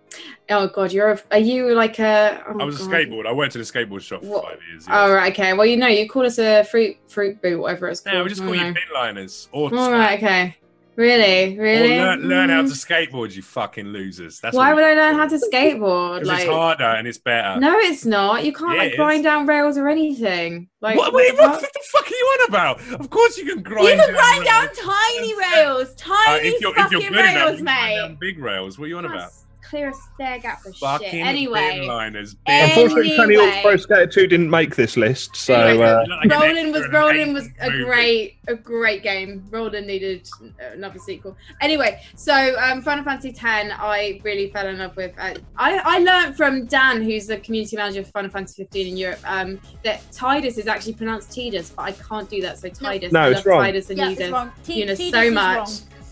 Oh 0.50 0.68
god, 0.68 0.94
you're 0.94 1.12
a, 1.12 1.22
are 1.32 1.38
you 1.38 1.76
like 1.76 2.00
a? 2.00 2.42
oh, 2.48 2.60
I 2.60 2.64
was 2.64 2.80
a 2.80 2.84
God. 2.90 2.92
skateboard. 2.92 3.28
I 3.28 3.34
worked 3.34 3.56
at 3.58 3.62
a 3.62 3.66
skateboard 3.66 4.02
shop 4.02 4.22
for 4.22 4.28
What? 4.28 4.46
five 4.46 4.60
years. 4.72 4.86
Oh 4.90 5.08
yes. 5.08 5.16
right, 5.16 5.34
okay. 5.34 5.54
Well, 5.54 5.66
you 5.66 5.76
know, 5.76 5.88
you 5.88 6.08
call 6.08 6.26
us 6.26 6.40
a 6.40 6.64
fruit 6.64 6.96
fruit 7.10 7.42
boot, 7.42 7.60
whatever 7.60 7.90
it's 7.90 8.00
called. 8.00 8.16
Yeah, 8.16 8.24
we 8.24 8.30
just 8.30 8.42
call 8.42 8.56
you 8.56 8.62
don't 8.62 8.74
bin 8.74 8.84
liners. 8.94 9.50
Or, 9.52 9.70
know. 9.70 9.78
All 9.78 9.92
right, 9.92 10.18
okay. 10.18 10.56
Really, 10.98 11.58
really. 11.60 11.94
or 11.94 11.98
learn, 12.00 12.22
learn 12.22 12.50
how 12.50 12.62
to 12.64 12.68
Mm. 12.70 12.72
skateboard, 13.12 13.36
you 13.36 13.44
fucking 13.44 13.86
losers. 13.86 14.40
That's 14.40 14.56
Why 14.58 14.74
would 14.74 14.84
I 14.84 14.96
learn 14.96 15.14
do. 15.14 15.20
how 15.22 15.28
to 15.28 15.38
skateboard? 15.38 16.26
Like, 16.26 16.42
it's 16.42 16.50
harder 16.50 16.84
and 16.86 17.08
it's 17.08 17.20
better. 17.20 17.60
no, 17.60 17.78
it's 17.78 18.04
not. 18.04 18.44
You 18.44 18.52
can't 18.52 18.76
like 18.78 18.96
grind 18.96 19.24
down 19.24 19.46
rails 19.46 19.78
or 19.78 19.88
anything. 19.90 20.70
Like, 20.82 20.98
what, 20.98 21.14
what 21.14 21.24
what, 21.24 21.36
the 21.38 21.42
what 21.44 21.62
fuck? 21.62 21.72
the 21.72 21.80
fuck 21.92 22.06
are 22.08 22.16
you 22.16 22.26
on 22.42 22.50
about? 22.50 22.82
Of 23.00 23.10
course 23.12 23.38
you 23.38 23.46
can 23.46 23.62
grind. 23.62 23.88
You 23.90 23.96
can 23.96 24.14
grind 24.16 24.46
down 24.46 24.64
rails. 24.66 24.78
tiny 24.80 25.34
That's- 25.36 25.56
rails, 25.56 25.90
Uh, 25.90 25.94
tiny 25.98 26.48
if 26.50 26.62
you're, 26.62 26.72
if 26.72 26.78
fucking 26.78 27.00
you're 27.02 27.10
good 27.12 27.20
enough, 27.20 27.32
you 27.34 27.38
rails, 27.46 27.62
grind 27.62 27.64
mate. 27.90 27.96
down 27.98 28.18
big 28.20 28.40
rails. 28.40 28.80
What 28.80 28.86
are 28.86 28.88
you 28.88 28.98
on 28.98 29.06
about? 29.06 29.32
That's 29.68 29.70
Clear 29.70 29.90
a 29.90 29.94
stair 30.16 30.40
gap 30.40 30.62
for 30.62 30.72
Fucking 30.74 31.10
shit. 31.10 31.26
Anyway, 31.26 31.80
bin 31.80 31.88
liners. 31.88 32.36
Bin 32.46 32.64
Unfortunately, 32.70 33.16
Tony 33.18 33.36
Hawk's 33.36 33.48
Anyway. 33.48 33.62
Pro 33.64 33.78
Skater 33.78 34.08
2 34.08 34.28
didn't 34.28 34.50
make 34.50 34.76
this 34.76 34.96
list, 34.98 35.36
so 35.36 35.56
uh, 35.56 36.06
Like 36.08 36.32
Roland 36.32 36.72
was 36.74 36.86
in 36.86 36.92
Roland 36.92 37.34
was 37.34 37.48
a 37.62 37.70
movie. 37.70 37.84
great 37.84 38.38
a 38.48 38.56
great 38.56 39.04
game. 39.04 39.44
Roland 39.50 39.88
needed 39.88 40.28
another 40.74 41.00
sequel. 41.00 41.36
Anyway, 41.62 42.02
so 42.16 42.56
um, 42.60 42.82
Final 42.82 43.04
Fantasy 43.04 43.30
X, 43.30 43.40
I 43.78 44.22
really 44.24 44.50
fell 44.52 44.68
in 44.68 44.78
love 44.78 44.96
with. 44.96 45.14
Uh, 45.18 45.36
I 45.58 45.80
I 45.84 46.00
learned 46.00 46.38
from 46.38 46.66
Dan, 46.66 47.02
who's 47.02 47.28
the 47.28 47.38
community 47.40 47.76
manager 47.76 48.04
for 48.04 48.12
Final 48.12 48.32
Fantasy 48.32 48.64
15 48.64 48.88
in 48.88 48.98
Europe, 48.98 49.20
um, 49.26 49.60
that 49.84 50.02
Tidus 50.12 50.58
is 50.58 50.68
actually 50.68 50.94
pronounced 50.94 51.30
Tidus, 51.32 51.76
but 51.76 51.82
I 51.84 51.92
can't 51.92 52.30
do 52.30 52.42
that. 52.42 52.58
So 52.60 52.70
Tidus, 52.70 53.12
No, 53.12 53.20
I 53.22 53.30
it's 53.32 53.46
wrong. 53.46 53.64
Tidus 53.66 53.90
and 53.90 53.98
yeah, 53.98 54.10
it's 54.12 54.32
wrong. 54.32 54.52
T- 54.64 54.80
Eunice 54.80 55.12
so 55.12 55.30
much. 55.32 55.58
wrong. 55.58 55.68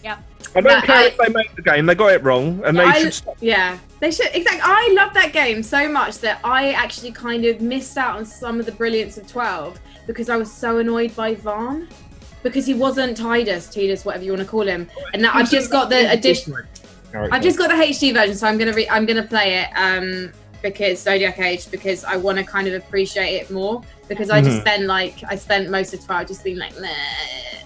I 0.07 0.61
don't 0.61 0.83
care 0.85 0.95
I- 0.95 1.05
if 1.07 1.17
they 1.17 1.29
made 1.29 1.49
the 1.55 1.61
game. 1.61 1.85
They 1.85 1.95
got 1.95 2.13
it 2.13 2.23
wrong, 2.23 2.61
and 2.65 2.77
they 2.77 2.83
I- 2.83 2.99
should 3.01 3.13
stop. 3.13 3.37
Yeah, 3.41 3.77
they 3.99 4.11
should. 4.11 4.29
Exactly. 4.33 4.61
I 4.63 4.93
love 4.95 5.13
that 5.15 5.33
game 5.33 5.63
so 5.63 5.89
much 5.89 6.19
that 6.19 6.39
I 6.43 6.71
actually 6.71 7.11
kind 7.11 7.45
of 7.45 7.61
missed 7.61 7.97
out 7.97 8.17
on 8.17 8.25
some 8.25 8.59
of 8.59 8.65
the 8.65 8.71
brilliance 8.71 9.17
of 9.17 9.27
12 9.27 9.79
because 10.07 10.29
I 10.29 10.37
was 10.37 10.51
so 10.51 10.77
annoyed 10.77 11.15
by 11.15 11.35
Vaan. 11.35 11.87
because 12.43 12.67
he 12.67 12.75
wasn't 12.75 13.17
Tidus, 13.17 13.73
Tidus, 13.73 14.05
whatever 14.05 14.23
you 14.23 14.31
want 14.31 14.43
to 14.43 14.47
call 14.47 14.61
him. 14.67 14.87
And 15.13 15.21
now 15.23 15.31
I've 15.33 15.49
just 15.49 15.71
got 15.71 15.89
the 15.89 16.11
addition. 16.11 16.53
I've 17.31 17.41
just 17.41 17.57
got 17.57 17.69
the 17.69 17.75
HD 17.75 18.13
version, 18.13 18.35
so 18.35 18.45
I'm 18.45 18.59
gonna 18.59 18.71
re- 18.73 18.87
I'm 18.87 19.07
gonna 19.07 19.23
play 19.23 19.55
it 19.63 19.69
um 19.75 20.31
because 20.69 20.99
Zodiac 20.99 21.37
Age 21.39 21.69
because 21.69 22.03
I 22.03 22.15
want 22.15 22.39
to 22.39 22.43
kind 22.43 22.67
of 22.67 22.73
appreciate 22.73 23.35
it 23.35 23.51
more 23.51 23.83
because 24.09 24.31
I 24.31 24.41
just 24.41 24.57
Mhm. 24.57 24.61
spend 24.61 24.87
like 24.87 25.15
I 25.29 25.35
spent 25.35 25.69
most 25.69 25.93
of 25.93 26.01
the 26.01 26.07
time 26.07 26.25
just 26.25 26.43
being 26.43 26.57
like, 26.57 26.73
nah, 26.79 26.87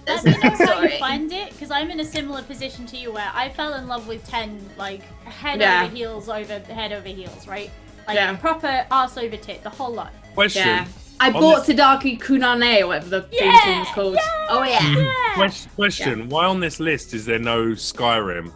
Let 0.07 0.23
me 0.25 0.31
know 0.31 0.49
how 0.65 0.81
you 0.81 0.97
find 0.97 1.31
it, 1.31 1.51
because 1.51 1.69
I'm 1.71 1.91
in 1.91 1.99
a 1.99 2.03
similar 2.05 2.41
position 2.41 2.85
to 2.87 2.97
you 2.97 3.11
where 3.11 3.29
I 3.33 3.49
fell 3.49 3.75
in 3.75 3.87
love 3.87 4.07
with 4.07 4.27
10, 4.27 4.59
like, 4.75 5.03
head 5.25 5.59
Yeah. 5.61 5.83
over 5.83 5.95
heels 5.95 6.27
over 6.29 6.59
head 6.79 6.91
over 6.91 7.07
heels, 7.07 7.47
right? 7.47 7.69
Like, 8.07 8.15
Yeah. 8.15 8.35
proper 8.37 8.85
ass 8.89 9.17
over 9.17 9.37
tit, 9.37 9.61
the 9.63 9.69
whole 9.69 9.93
lot. 9.93 10.11
Question. 10.33 10.65
Yeah. 10.67 10.85
I 11.21 11.27
On 11.27 11.33
bought 11.33 11.65
Sadaki 11.67 12.19
Kunane 12.19 12.81
or 12.81 12.87
whatever 12.87 13.09
the 13.09 13.21
theme 13.23 13.51
Yeah, 13.51 13.59
tune 13.63 13.79
was 13.79 13.87
called. 13.89 14.15
yeah, 14.15 14.21
oh 14.49 14.63
yeah. 14.63 14.95
Yeah! 14.95 15.33
Question. 15.35 15.71
question. 15.75 16.29
Why 16.29 16.45
on 16.45 16.59
this 16.59 16.79
list 16.79 17.13
is 17.13 17.25
there 17.25 17.39
no 17.39 17.59
Skyrim? 17.89 18.51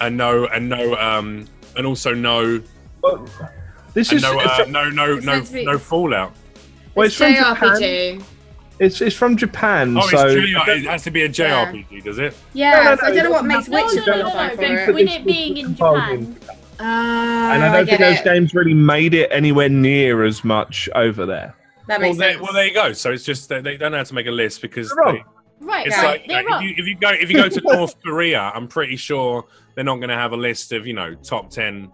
And 0.00 0.16
no, 0.16 0.46
and 0.46 0.68
no, 0.70 0.96
um, 0.96 1.46
and 1.76 1.86
also 1.86 2.14
no, 2.14 2.62
This 3.94 4.12
is 4.12 4.22
no, 4.22 4.38
uh, 4.38 4.56
from- 4.56 4.72
no, 4.72 4.88
no, 4.90 5.16
no, 5.16 5.40
be- 5.42 5.64
no 5.64 5.78
Fallout. 5.78 6.32
well, 6.94 7.06
It's 7.06 7.18
it's 7.20 7.38
from 7.38 7.54
Japan. 7.54 7.80
JRPG. 7.80 8.24
It's 8.80 9.00
it's 9.00 9.16
from 9.16 9.36
Japan, 9.36 9.96
Oh, 9.96 10.06
so 10.08 10.28
it's 10.28 10.68
it 10.68 10.84
has 10.84 11.02
to 11.04 11.10
be 11.10 11.22
a 11.24 11.28
JRPG, 11.28 12.04
does 12.04 12.18
it? 12.18 12.36
Yeah, 12.52 12.70
No, 12.84 12.90
no, 12.90 12.96
so 12.96 13.06
I 13.06 13.10
don't 13.10 13.24
know 13.24 13.30
what 13.32 13.44
makes 13.44 13.66
doesn't 13.66 13.72
No, 13.72 13.78
have 13.78 13.86
Witcher 13.92 14.00
no, 14.06 14.12
no, 14.12 14.18
to 14.18 14.22
no, 14.22 14.30
qualify 14.30 14.62
no, 14.62 14.84
for 14.84 14.90
it. 14.90 14.94
With 14.94 15.08
it 15.08 15.24
being 15.26 15.56
in 15.56 15.64
compulsion. 15.66 16.34
Japan. 16.34 16.54
Ah, 16.80 17.52
and 17.54 17.64
I 17.64 17.72
don't 17.76 17.86
think 17.86 17.98
those 18.00 18.18
it. 18.20 18.24
games 18.24 18.54
really 18.54 18.74
made 18.74 19.14
it 19.14 19.28
anywhere 19.32 19.68
near 19.68 20.22
as 20.24 20.44
much 20.44 20.88
over 20.94 21.26
there. 21.26 21.56
That 21.88 21.98
Well 22.00 22.10
makes 22.10 22.18
there, 22.18 22.30
sense. 22.34 22.42
well, 22.42 22.52
there 22.52 22.66
you 22.66 22.74
go. 22.74 22.92
So 22.92 23.10
it's 23.10 23.24
just 23.24 23.48
that 23.48 23.64
they 23.64 23.76
don't 23.76 23.90
know 23.90 23.98
how 23.98 24.04
to 24.04 24.14
make 24.14 24.28
a 24.28 24.30
list 24.30 24.62
because 24.62 24.88
They're 24.90 24.96
wrong. 25.04 25.14
they- 25.16 25.24
Right, 25.60 25.88
it's 25.88 25.96
right. 25.96 26.04
like 26.06 26.22
you 26.22 26.28
They're 26.28 26.42
know, 26.48 26.58
if 26.58 26.62
you 26.62 26.74
if 26.76 26.86
you 26.86 26.94
go 26.94 27.08
if 27.10 27.30
you 27.32 27.36
go 27.36 27.48
to 27.48 27.60
North 27.64 28.00
Korea, 28.00 28.52
I'm 28.54 28.68
pretty 28.68 28.94
sure 28.94 29.44
they're 29.74 29.82
not 29.82 29.96
going 29.96 30.10
to 30.10 30.14
have 30.14 30.30
a 30.30 30.36
list 30.36 30.70
of 30.72 30.86
you 30.86 30.92
know 30.92 31.14
top 31.16 31.50
ten 31.50 31.90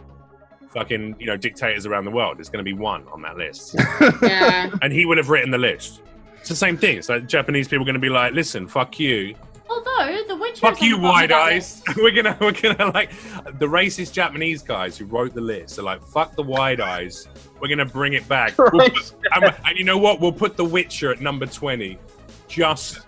fucking 0.74 1.16
you 1.18 1.26
know 1.26 1.36
dictators 1.36 1.86
around 1.86 2.04
the 2.04 2.10
world. 2.10 2.40
It's 2.40 2.48
going 2.48 2.64
to 2.64 2.68
be 2.68 2.76
one 2.76 3.06
on 3.08 3.22
that 3.22 3.36
list, 3.36 3.74
yeah. 4.22 4.70
and 4.82 4.92
he 4.92 5.06
would 5.06 5.16
have 5.18 5.30
written 5.30 5.50
the 5.50 5.58
list. 5.58 6.02
It's 6.40 6.48
the 6.50 6.56
same 6.56 6.76
thing. 6.76 6.98
It's 6.98 7.08
like 7.08 7.26
Japanese 7.26 7.68
people 7.68 7.82
are 7.84 7.86
going 7.86 7.94
to 7.94 8.00
be 8.00 8.10
like, 8.10 8.34
listen, 8.34 8.68
fuck 8.68 9.00
you, 9.00 9.34
Although, 9.68 10.24
The 10.28 10.36
Witcher 10.36 10.60
fuck 10.60 10.82
you, 10.82 10.96
the 10.96 11.02
wide 11.02 11.32
eyes. 11.32 11.82
we're 11.96 12.10
gonna 12.10 12.36
we're 12.40 12.52
gonna 12.52 12.90
like 12.92 13.10
the 13.58 13.66
racist 13.66 14.12
Japanese 14.12 14.62
guys 14.62 14.98
who 14.98 15.06
wrote 15.06 15.34
the 15.34 15.40
list 15.40 15.78
are 15.78 15.82
like, 15.82 16.02
fuck 16.02 16.36
the 16.36 16.42
wide 16.42 16.80
eyes. 16.80 17.28
We're 17.60 17.68
gonna 17.68 17.86
bring 17.86 18.12
it 18.12 18.28
back. 18.28 18.54
We'll 18.58 18.90
put- 18.90 19.14
and, 19.32 19.54
and 19.64 19.78
you 19.78 19.84
know 19.84 19.98
what? 19.98 20.20
We'll 20.20 20.32
put 20.32 20.56
The 20.56 20.64
Witcher 20.64 21.10
at 21.12 21.20
number 21.20 21.46
twenty, 21.46 21.98
just 22.46 23.00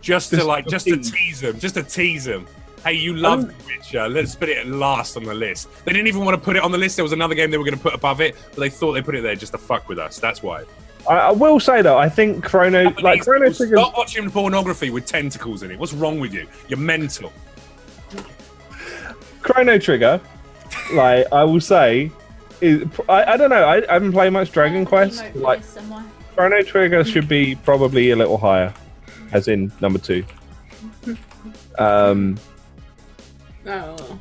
just 0.00 0.30
to 0.30 0.42
like 0.44 0.66
just 0.66 0.86
to 0.86 0.96
tease. 0.96 1.12
tease 1.12 1.40
them, 1.40 1.58
just 1.58 1.76
to 1.76 1.82
tease 1.82 2.24
them. 2.24 2.46
Hey, 2.84 2.94
you 2.94 3.14
love 3.14 3.46
The 3.46 3.54
Witcher. 3.66 4.08
Let's 4.08 4.34
put 4.34 4.48
it 4.48 4.58
at 4.58 4.66
last 4.66 5.16
on 5.16 5.22
the 5.22 5.34
list. 5.34 5.68
They 5.84 5.92
didn't 5.92 6.08
even 6.08 6.24
want 6.24 6.36
to 6.36 6.44
put 6.44 6.56
it 6.56 6.62
on 6.62 6.72
the 6.72 6.78
list. 6.78 6.96
There 6.96 7.04
was 7.04 7.12
another 7.12 7.34
game 7.34 7.50
they 7.50 7.58
were 7.58 7.64
going 7.64 7.76
to 7.76 7.82
put 7.82 7.94
above 7.94 8.20
it, 8.20 8.36
but 8.50 8.58
they 8.58 8.70
thought 8.70 8.92
they 8.92 9.02
put 9.02 9.14
it 9.14 9.22
there 9.22 9.36
just 9.36 9.52
to 9.52 9.58
fuck 9.58 9.88
with 9.88 9.98
us. 9.98 10.18
That's 10.18 10.42
why. 10.42 10.64
I, 11.08 11.14
I 11.14 11.30
will 11.30 11.60
say 11.60 11.82
though, 11.82 11.98
I 11.98 12.08
think 12.08 12.44
Chrono, 12.44 12.90
like 13.00 13.22
Chrono 13.22 13.50
people, 13.50 13.56
Trigger, 13.56 13.76
Stop 13.76 13.96
watching 13.96 14.30
pornography 14.30 14.90
with 14.90 15.06
tentacles 15.06 15.62
in 15.62 15.70
it. 15.70 15.78
What's 15.78 15.92
wrong 15.92 16.18
with 16.18 16.34
you? 16.34 16.46
You're 16.68 16.78
mental. 16.78 17.32
Chrono 19.42 19.78
Trigger, 19.78 20.20
like 20.92 21.26
I 21.32 21.44
will 21.44 21.60
say, 21.60 22.10
is 22.60 22.84
I, 23.08 23.24
I 23.24 23.36
don't 23.36 23.50
know. 23.50 23.64
I, 23.64 23.78
I 23.88 23.94
haven't 23.94 24.12
played 24.12 24.32
much 24.32 24.52
Dragon 24.52 24.84
Quest. 24.84 25.24
Like 25.34 25.64
somewhere. 25.64 26.04
Chrono 26.34 26.62
Trigger 26.62 27.04
should 27.04 27.28
be 27.28 27.56
probably 27.56 28.10
a 28.10 28.16
little 28.16 28.38
higher, 28.38 28.72
as 29.32 29.48
in 29.48 29.72
number 29.80 29.98
two. 29.98 30.24
Um, 31.78 32.38
Oh. 33.64 34.18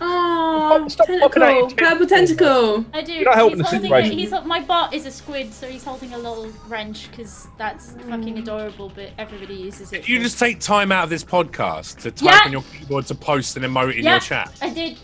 Oh, 0.00 0.86
Stop 0.88 1.06
popping 1.20 1.42
out 1.42 1.50
your 1.54 1.68
tentacle. 1.68 1.76
Purple 1.88 2.06
tentacle. 2.06 2.84
I 2.94 3.02
do. 3.02 3.12
You're 3.12 3.24
not 3.24 3.34
helping 3.34 3.58
he's 3.58 3.64
the 3.66 3.70
holding 3.70 3.82
situation. 3.90 4.12
A, 4.12 4.14
he's 4.22 4.30
my 4.46 4.60
bot 4.60 4.94
is 4.94 5.06
a 5.06 5.10
squid, 5.10 5.52
so 5.52 5.66
he's 5.68 5.84
holding 5.84 6.12
a 6.14 6.18
little 6.18 6.46
wrench 6.68 7.10
because 7.10 7.48
that's 7.58 7.92
Mm. 7.92 8.10
fucking 8.10 8.38
adorable. 8.38 8.90
But 8.94 9.10
everybody 9.18 9.54
uses 9.54 9.92
it. 9.92 10.02
Did 10.02 10.08
you 10.08 10.18
for- 10.18 10.24
just 10.24 10.38
take 10.38 10.60
time 10.60 10.92
out 10.92 11.04
of 11.04 11.10
this 11.10 11.24
podcast 11.24 11.98
to 12.02 12.10
type 12.10 12.22
Yeah. 12.22 12.40
on 12.46 12.52
your 12.52 12.62
keyboard 12.62 13.06
to 13.08 13.14
post 13.14 13.56
an 13.56 13.64
emote 13.64 13.96
in 13.98 14.04
Yeah. 14.04 14.12
your 14.12 14.20
chat? 14.20 14.52
I 14.62 14.70
did. 14.70 14.96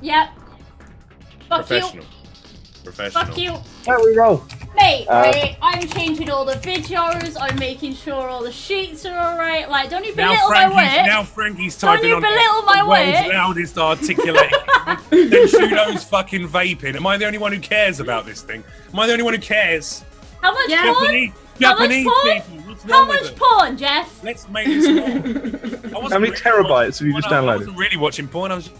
Yep. 0.00 0.28
Fuck 1.48 1.70
you. 1.70 1.76
Professional. 1.78 2.04
Professional. 2.84 3.24
Fuck 3.24 3.38
you. 3.38 3.56
how 3.86 4.04
we 4.04 4.16
roll? 4.16 4.44
Mate, 4.76 5.06
Uh, 5.08 5.22
right, 5.22 5.56
I'm 5.62 5.88
changing 5.88 6.30
all 6.30 6.44
the 6.44 6.54
videos. 6.56 7.36
I'm 7.40 7.58
making 7.58 7.94
sure 7.94 8.28
all 8.28 8.42
the 8.42 8.52
sheets 8.52 9.04
are 9.06 9.16
alright. 9.16 9.68
Like, 9.70 9.88
don't 9.90 10.04
you 10.04 10.14
Now 10.14 10.28
belittle 10.28 10.48
my 10.50 10.68
Frankie's, 10.68 10.96
work. 10.96 11.06
now 11.06 11.22
Frankie's 11.24 11.78
Don't 11.78 11.94
typing 11.96 12.08
you 12.10 12.14
on 12.16 12.22
my 12.22 12.80
the 12.82 12.86
world's 12.88 13.20
work. 13.26 13.32
loudest 13.32 13.78
articulated. 13.78 14.60
then 15.10 15.48
Shudo's 15.48 16.04
fucking 16.04 16.48
vaping. 16.48 16.94
Am 16.96 17.06
I 17.06 17.16
the 17.16 17.24
only 17.26 17.38
one 17.38 17.52
who 17.52 17.58
cares 17.60 18.00
about 18.00 18.26
this 18.26 18.42
thing? 18.42 18.62
Am 18.92 18.98
I 19.00 19.06
the 19.06 19.12
only 19.12 19.24
one 19.24 19.34
who 19.34 19.40
cares? 19.40 20.04
How 20.42 20.52
much 20.52 20.68
Yeah. 20.68 20.92
porn? 20.92 21.32
Japanese, 21.58 22.06
How 22.06 22.14
much 22.18 22.22
porn? 22.24 22.40
people. 22.42 22.68
What's 22.74 22.84
How 22.84 23.04
much 23.06 23.36
porn, 23.36 23.78
Jeff? 23.78 24.22
Let's 24.22 24.48
make 24.50 24.66
this 24.66 24.86
more. 24.88 25.90
How 26.10 26.18
many 26.18 26.30
really 26.30 26.36
terabytes 26.36 26.98
have 26.98 27.08
you 27.08 27.14
just 27.14 27.28
downloaded? 27.28 27.30
I 27.30 27.32
downloaded? 27.32 27.58
wasn't 27.60 27.78
really 27.78 27.96
watching 27.96 28.28
porn. 28.28 28.52
I 28.52 28.56
was 28.56 28.70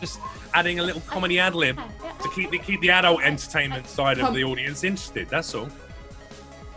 just 0.00 0.18
adding 0.54 0.78
a 0.78 0.82
little 0.82 1.02
comedy 1.02 1.38
ad 1.38 1.54
lib 1.54 1.78
to 2.22 2.28
keep 2.30 2.50
the 2.50 2.58
keep 2.58 2.80
the 2.80 2.90
adult 2.90 3.22
entertainment 3.22 3.86
side 3.88 4.18
of 4.18 4.32
the 4.34 4.44
audience 4.44 4.84
interested. 4.84 5.28
That's 5.28 5.54
all. 5.54 5.68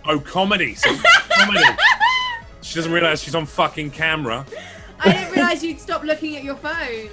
Oh, 0.06 0.20
comedy. 0.20 0.76
So 0.76 0.94
comedy. 1.30 1.64
She 2.62 2.76
doesn't 2.76 2.92
realize 2.92 3.22
she's 3.24 3.36
on 3.36 3.46
fucking 3.46 3.92
camera. 3.92 4.46
I 5.00 5.12
didn't 5.12 5.32
realise 5.32 5.64
you'd 5.64 5.80
stop 5.80 6.04
looking 6.04 6.36
at 6.36 6.44
your 6.44 6.56
phone. 6.56 7.10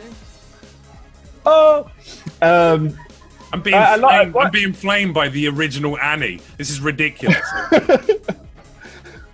Oh, 1.46 1.90
um, 2.40 2.98
I'm 3.52 3.60
being 3.60 3.76
I- 3.76 3.92
I 3.92 3.96
like- 3.96 4.32
flamed, 4.32 4.36
I'm 4.46 4.50
being 4.50 4.72
flamed 4.72 5.14
by 5.14 5.28
the 5.28 5.46
original 5.48 5.98
Annie. 5.98 6.40
This 6.56 6.70
is 6.70 6.80
ridiculous. 6.80 7.38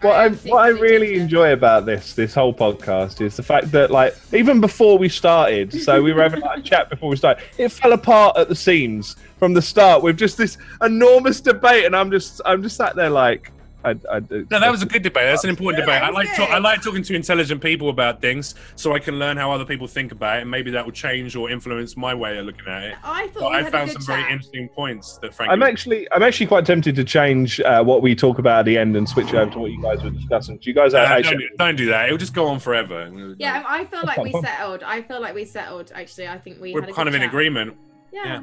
what 0.00 0.14
I 0.14 0.28
what 0.30 0.64
I 0.64 0.68
really 0.68 1.16
enjoy 1.16 1.52
about 1.52 1.84
this 1.84 2.14
this 2.14 2.34
whole 2.34 2.54
podcast 2.54 3.20
is 3.20 3.36
the 3.36 3.42
fact 3.42 3.70
that 3.72 3.90
like 3.90 4.16
even 4.32 4.60
before 4.60 4.96
we 4.98 5.08
started, 5.08 5.72
so 5.72 6.02
we 6.02 6.12
were 6.12 6.22
having 6.22 6.40
like, 6.40 6.60
a 6.60 6.62
chat 6.62 6.88
before 6.88 7.10
we 7.10 7.16
started, 7.16 7.44
it 7.58 7.68
fell 7.70 7.92
apart 7.92 8.36
at 8.36 8.48
the 8.48 8.54
seams 8.54 9.16
from 9.38 9.52
the 9.52 9.62
start 9.62 10.02
with 10.02 10.16
just 10.16 10.36
this 10.38 10.56
enormous 10.82 11.40
debate, 11.40 11.84
and 11.84 11.94
I'm 11.94 12.10
just 12.10 12.40
I'm 12.44 12.62
just 12.62 12.76
sat 12.76 12.96
there 12.96 13.10
like 13.10 13.52
I, 13.84 13.90
I 14.10 14.20
No, 14.20 14.44
that 14.60 14.70
was 14.70 14.82
a 14.82 14.86
good 14.86 15.02
debate. 15.02 15.24
That's 15.24 15.44
an 15.44 15.50
important 15.50 15.82
debate. 15.84 16.02
I 16.02 16.10
like 16.10 16.34
to. 16.36 16.42
I 16.42 16.58
like 16.58 16.82
talking 16.82 17.02
to 17.02 17.14
intelligent 17.14 17.62
people 17.62 17.88
about 17.88 18.20
things, 18.20 18.54
so 18.76 18.92
I 18.94 18.98
can 18.98 19.18
learn 19.18 19.36
how 19.36 19.50
other 19.52 19.64
people 19.64 19.86
think 19.86 20.12
about 20.12 20.38
it, 20.38 20.42
and 20.42 20.50
maybe 20.50 20.70
that 20.72 20.84
will 20.84 20.92
change 20.92 21.34
or 21.36 21.50
influence 21.50 21.96
my 21.96 22.14
way 22.14 22.38
of 22.38 22.46
looking 22.46 22.66
at 22.66 22.82
it. 22.84 22.94
I 23.02 23.28
thought 23.28 23.40
But 23.40 23.52
I 23.54 23.70
found 23.70 23.90
some 23.90 24.00
good 24.00 24.06
very 24.06 24.32
interesting 24.32 24.68
points 24.68 25.18
that 25.18 25.34
Frank. 25.34 25.50
I'm 25.50 25.62
actually 25.62 26.06
I'm 26.12 26.22
actually 26.22 26.46
quite 26.46 26.66
tempted 26.66 26.94
to 26.96 27.04
change 27.04 27.60
uh, 27.60 27.82
what 27.82 28.02
we 28.02 28.14
talk 28.14 28.38
about 28.38 28.60
at 28.60 28.64
the 28.66 28.76
end 28.78 28.96
and 28.96 29.08
switch 29.08 29.32
over 29.34 29.50
to 29.52 29.58
what 29.58 29.70
you 29.70 29.82
guys 29.82 30.02
were 30.02 30.10
discussing. 30.10 30.58
Do 30.58 30.68
you 30.70 30.74
guys 30.74 30.94
Uh, 30.94 30.98
actually? 30.98 31.30
don't, 31.30 31.38
do- 31.40 31.56
don't 31.58 31.76
do 31.76 31.86
that. 31.86 32.06
It'll 32.06 32.18
just 32.18 32.34
go 32.34 32.46
on 32.48 32.58
forever. 32.60 33.10
Yeah, 33.38 33.64
I 33.66 33.80
I 33.80 33.84
feel 33.86 34.02
like 34.04 34.18
we 34.18 34.32
settled. 34.32 34.82
I 34.82 35.00
feel 35.02 35.20
like 35.20 35.34
we 35.34 35.44
settled. 35.46 35.90
Actually, 35.94 36.28
I 36.28 36.38
think 36.38 36.60
we 36.60 36.74
we're 36.74 36.82
had 36.82 36.90
a 36.90 36.92
kind 36.92 37.06
good 37.06 37.08
of 37.08 37.14
in 37.14 37.20
chat. 37.22 37.28
agreement. 37.30 37.76
Yeah. 38.12 38.42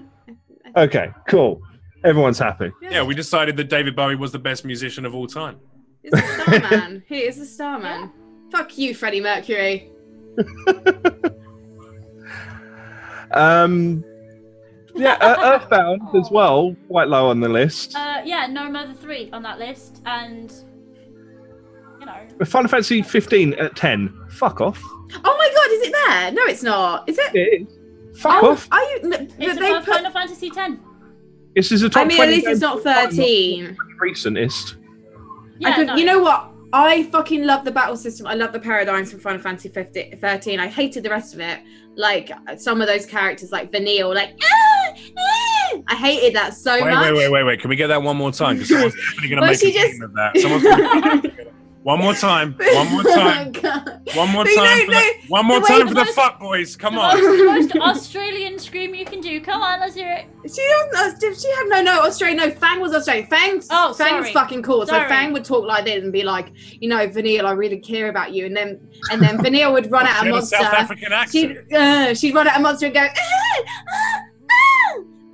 Okay, 0.76 1.12
cool. 1.30 1.62
Everyone's 2.04 2.40
happy. 2.40 2.72
Yeah, 2.82 3.04
we 3.04 3.16
decided 3.16 3.58
that 3.58 3.70
David 3.70 3.96
Bowie 3.96 4.16
was 4.16 4.32
the 4.32 4.40
best 4.40 4.66
musician 4.66 5.06
of 5.06 5.16
all 5.16 5.28
time. 5.28 5.60
He's 6.04 6.14
a 6.14 6.22
star 6.22 6.60
man. 6.60 7.04
He 7.08 7.20
is 7.20 7.40
a 7.40 7.46
star 7.46 7.80
man. 7.80 8.12
Fuck 8.52 8.78
you, 8.78 8.94
Freddie 8.94 9.22
Mercury. 9.22 9.92
Um, 13.32 14.04
yeah, 14.96 15.14
uh, 15.14 15.56
Earthbound 15.56 16.02
as 16.16 16.30
well, 16.32 16.76
quite 16.88 17.08
low 17.08 17.30
on 17.30 17.40
the 17.40 17.50
list. 17.50 17.96
Uh, 17.96 18.22
yeah, 18.24 18.48
No 18.48 18.70
Mother 18.70 18.94
3 18.94 19.32
on 19.32 19.44
that 19.44 19.60
list, 19.60 20.02
and, 20.06 20.52
you 22.00 22.06
know. 22.06 22.46
Final 22.46 22.70
Fantasy 22.70 23.02
15 23.02 23.54
at 23.56 23.76
10. 23.76 24.28
Fuck 24.30 24.62
off. 24.62 24.82
Oh 24.84 25.38
my 25.38 25.50
god, 25.56 25.72
is 25.72 25.88
it 25.88 25.94
there? 25.94 26.32
No, 26.32 26.52
it's 26.52 26.64
not. 26.64 27.08
Is 27.08 27.18
it? 27.18 27.36
It 27.36 27.62
is. 27.62 28.20
Fuck 28.20 28.44
oh, 28.44 28.52
off. 28.52 28.68
Are 28.72 28.82
you? 28.82 29.02
No, 29.04 29.18
It's 29.18 29.60
they 29.60 29.70
above 29.70 29.86
put, 29.86 29.96
Final 29.96 30.12
Fantasy 30.12 30.50
10. 30.50 30.80
This 31.58 31.72
is 31.72 31.82
a 31.82 31.90
top 31.90 32.04
I 32.04 32.06
mean, 32.06 32.22
at 32.22 32.26
20 32.26 32.32
least 32.34 32.48
it's 32.48 32.62
not 32.62 32.78
of 32.78 32.86
all 32.86 32.94
time, 32.94 33.10
13. 33.10 33.64
not 33.66 33.76
Recentest. 34.00 34.76
Yeah, 35.58 35.70
I 35.70 35.74
could, 35.74 35.88
no. 35.88 35.96
You 35.96 36.06
know 36.06 36.20
what? 36.20 36.52
I 36.72 37.02
fucking 37.12 37.46
love 37.46 37.66
the 37.66 37.72
battle 37.72 37.98
system. 37.98 38.28
I 38.28 38.36
love 38.36 38.54
the 38.54 38.60
paradigms 38.60 39.10
from 39.10 39.22
Final 39.22 39.42
Fantasy 39.42 39.70
15, 39.70 40.20
13. 40.20 40.60
I 40.60 40.68
hated 40.68 41.02
the 41.02 41.10
rest 41.10 41.34
of 41.34 41.40
it. 41.40 41.60
Like 41.96 42.30
some 42.58 42.80
of 42.80 42.86
those 42.88 43.08
characters, 43.08 43.52
like 43.52 43.72
Vanille, 43.72 44.14
like 44.14 44.36
ah, 44.44 44.94
ah. 45.18 45.78
I 45.88 45.96
hated 45.96 46.36
that 46.36 46.54
so 46.54 46.74
Wait, 46.74 46.92
much. 46.94 47.06
wait, 47.06 47.14
wait, 47.18 47.32
wait, 47.32 47.44
wait. 47.44 47.60
Can 47.60 47.72
we 47.72 47.76
get 47.76 47.88
that 47.88 48.04
one 48.04 48.18
more 48.18 48.32
time? 48.32 48.58
Because 48.58 48.70
someone's 48.74 48.94
definitely 48.94 49.30
going 49.30 49.42
to 49.42 49.42
Well, 49.42 49.52
make 49.52 49.64
a 49.64 49.72
just- 49.72 49.94
game 49.94 50.02
of 50.04 50.14
that. 50.14 50.38
Someone's 50.38 50.64
gonna- 50.64 51.52
One 51.88 52.00
more 52.02 52.14
time. 52.14 52.54
One 52.60 52.92
more 52.92 53.04
time. 53.04 53.54
One 54.14 54.30
more 54.32 54.44
No, 54.44 54.56
time. 54.56 54.78
no, 54.80 54.86
for 54.86 54.92
no. 54.92 55.00
the, 55.00 55.14
one 55.30 55.46
more 55.46 55.60
The 55.62 55.68
time 55.68 55.78
way 55.78 55.84
for 55.84 55.88
the 55.88 55.94
the 55.94 56.04
most- 56.06 56.16
fuck 56.16 56.38
boys. 56.38 56.76
Come 56.76 56.96
the 56.96 57.00
on. 57.00 57.24
most, 57.24 57.72
the 57.72 57.80
most 57.80 57.88
Australian 57.98 58.60
scream 58.60 58.94
you 58.94 59.06
can 59.06 59.22
do. 59.22 59.40
Come 59.40 59.62
on, 59.64 59.80
let's 59.80 59.96
hear 59.96 60.12
it. 60.12 60.26
She 60.54 60.68
doesn't. 60.92 61.24
uh, 61.24 61.34
She 61.34 61.50
had 61.50 61.64
no, 61.70 61.82
no 61.82 62.02
Australian. 62.02 62.40
No, 62.40 62.52
Fang 62.52 62.82
was 62.82 62.94
Australian. 62.94 63.28
Fang's, 63.28 63.68
Oh, 63.72 63.94
Fang's 63.94 64.28
sorry. 64.28 64.34
fucking 64.34 64.64
cool. 64.64 64.86
Sorry. 64.86 65.04
So 65.04 65.08
Fang 65.08 65.32
would 65.32 65.46
talk 65.46 65.66
like 65.66 65.86
this 65.86 66.04
and 66.04 66.12
be 66.12 66.24
like, 66.24 66.52
you 66.82 66.90
know, 66.90 67.08
Vanille, 67.08 67.48
I 67.48 67.52
really 67.52 67.78
care 67.80 68.10
about 68.10 68.34
you. 68.34 68.46
And 68.48 68.56
then, 68.58 68.82
and 69.12 69.22
then 69.22 69.38
Vanille 69.42 69.72
would 69.72 69.90
run 69.90 70.06
out 70.06 70.10
She 70.10 70.16
a 70.16 70.24
had 70.24 70.28
a 70.28 70.32
monster. 70.32 70.58
South 70.58 70.74
African 70.74 71.14
accent. 71.14 71.58
She'd, 71.70 71.74
uh, 71.74 72.14
she'd 72.14 72.36
run 72.36 72.50
out 72.50 72.58
a 72.58 72.62
monster 72.62 72.88
and 72.88 72.96
go. 72.96 73.02
"Ah, 73.08 73.10
ah, 73.18 73.64
ah." 73.94 74.24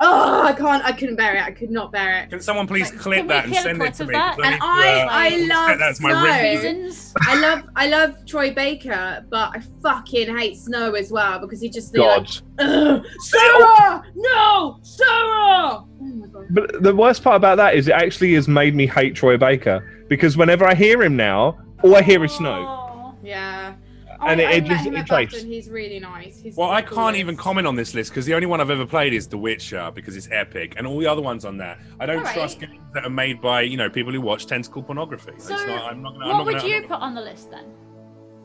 Oh, 0.05 0.41
I 0.43 0.51
can't. 0.53 0.83
I 0.83 0.91
couldn't 0.91 1.15
bear 1.15 1.35
it. 1.35 1.43
I 1.43 1.51
could 1.51 1.71
not 1.71 1.91
bear 1.93 2.19
it. 2.23 2.29
Can 2.29 2.41
someone 2.41 2.67
please 2.67 2.89
Can 2.91 2.99
clip 2.99 3.27
that 3.29 3.45
and 3.45 3.55
send 3.55 3.81
it 3.81 3.93
to 3.95 4.05
me? 4.05 4.13
that? 4.13 4.35
'Cause 4.35 4.45
And 4.45 4.53
need 4.55 4.59
I, 4.61 5.01
uh, 5.01 5.07
I 5.09 5.29
love 5.47 5.79
that's 5.79 6.01
my 6.01 6.11
Snow. 6.11 6.41
Reasons. 6.51 7.13
I 7.21 7.39
love, 7.39 7.61
I 7.75 7.87
love 7.87 8.15
Troy 8.25 8.53
Baker, 8.53 9.25
but 9.29 9.51
I 9.55 9.61
fucking 9.81 10.35
hate 10.37 10.57
Snow 10.57 10.93
as 10.93 11.09
well 11.11 11.39
because 11.39 11.61
he 11.61 11.69
just 11.69 11.93
be 11.93 11.99
like, 11.99 12.25
God. 12.25 12.41
"Ugh, 12.59 13.05
Serah, 13.25 14.03
no, 14.15 14.79
Serah. 14.83 15.85
Oh. 15.85 15.87
But 16.49 16.83
the 16.83 16.93
worst 16.93 17.23
part 17.23 17.37
about 17.37 17.55
that 17.57 17.75
is 17.75 17.87
it 17.87 17.93
actually 17.93 18.33
has 18.33 18.47
made 18.49 18.75
me 18.75 18.85
hate 18.85 19.15
Troy 19.15 19.37
Baker 19.37 20.05
because 20.09 20.35
whenever 20.35 20.65
I 20.67 20.75
hear 20.75 21.01
him 21.01 21.15
now, 21.15 21.57
all 21.81 21.95
I 21.95 22.01
hear 22.01 22.23
is 22.25 22.33
snow. 22.33 22.51
Aw. 22.67 23.11
Yeah. 24.25 24.31
And 24.31 24.41
it- 24.41 24.47
I 24.47 24.51
it 24.53 24.65
just- 24.65 24.85
him 24.85 24.95
it 24.95 25.11
at 25.11 25.31
He's 25.31 25.69
really 25.69 25.99
nice. 25.99 26.39
He's 26.41 26.55
Well, 26.55 26.71
I 26.71 26.81
can't 26.81 27.15
even 27.15 27.35
coolest. 27.35 27.43
comment 27.43 27.67
on 27.67 27.75
this 27.75 27.93
list 27.93 28.11
because 28.11 28.25
the 28.25 28.33
only 28.33 28.47
one 28.47 28.61
I've 28.61 28.69
ever 28.69 28.85
played 28.85 29.13
is 29.13 29.27
The 29.27 29.37
Witcher 29.37 29.91
because 29.93 30.15
it's 30.17 30.29
epic, 30.31 30.73
and 30.77 30.85
all 30.87 30.99
the 30.99 31.07
other 31.07 31.21
ones 31.21 31.45
on 31.45 31.57
there, 31.57 31.77
I 31.99 32.05
don't 32.05 32.17
Alright. 32.19 32.33
trust 32.33 32.59
games 32.59 32.79
that 32.93 33.05
are 33.05 33.09
made 33.09 33.41
by 33.41 33.61
you 33.61 33.77
know 33.77 33.89
people 33.89 34.11
who 34.13 34.21
watch 34.21 34.45
tentacle 34.45 34.83
pornography. 34.83 35.33
So, 35.37 35.53
it's 35.53 35.65
not, 35.65 35.91
I'm 35.91 36.01
not 36.01 36.13
gonna. 36.13 36.25
I'm 36.25 36.31
What 36.31 36.37
not 36.37 36.45
would 36.45 36.55
gonna, 36.57 36.67
you 36.69 36.75
I'm 36.77 36.83
put 36.87 36.99
on 36.99 37.15
the 37.15 37.21
list 37.21 37.51
then? 37.51 37.65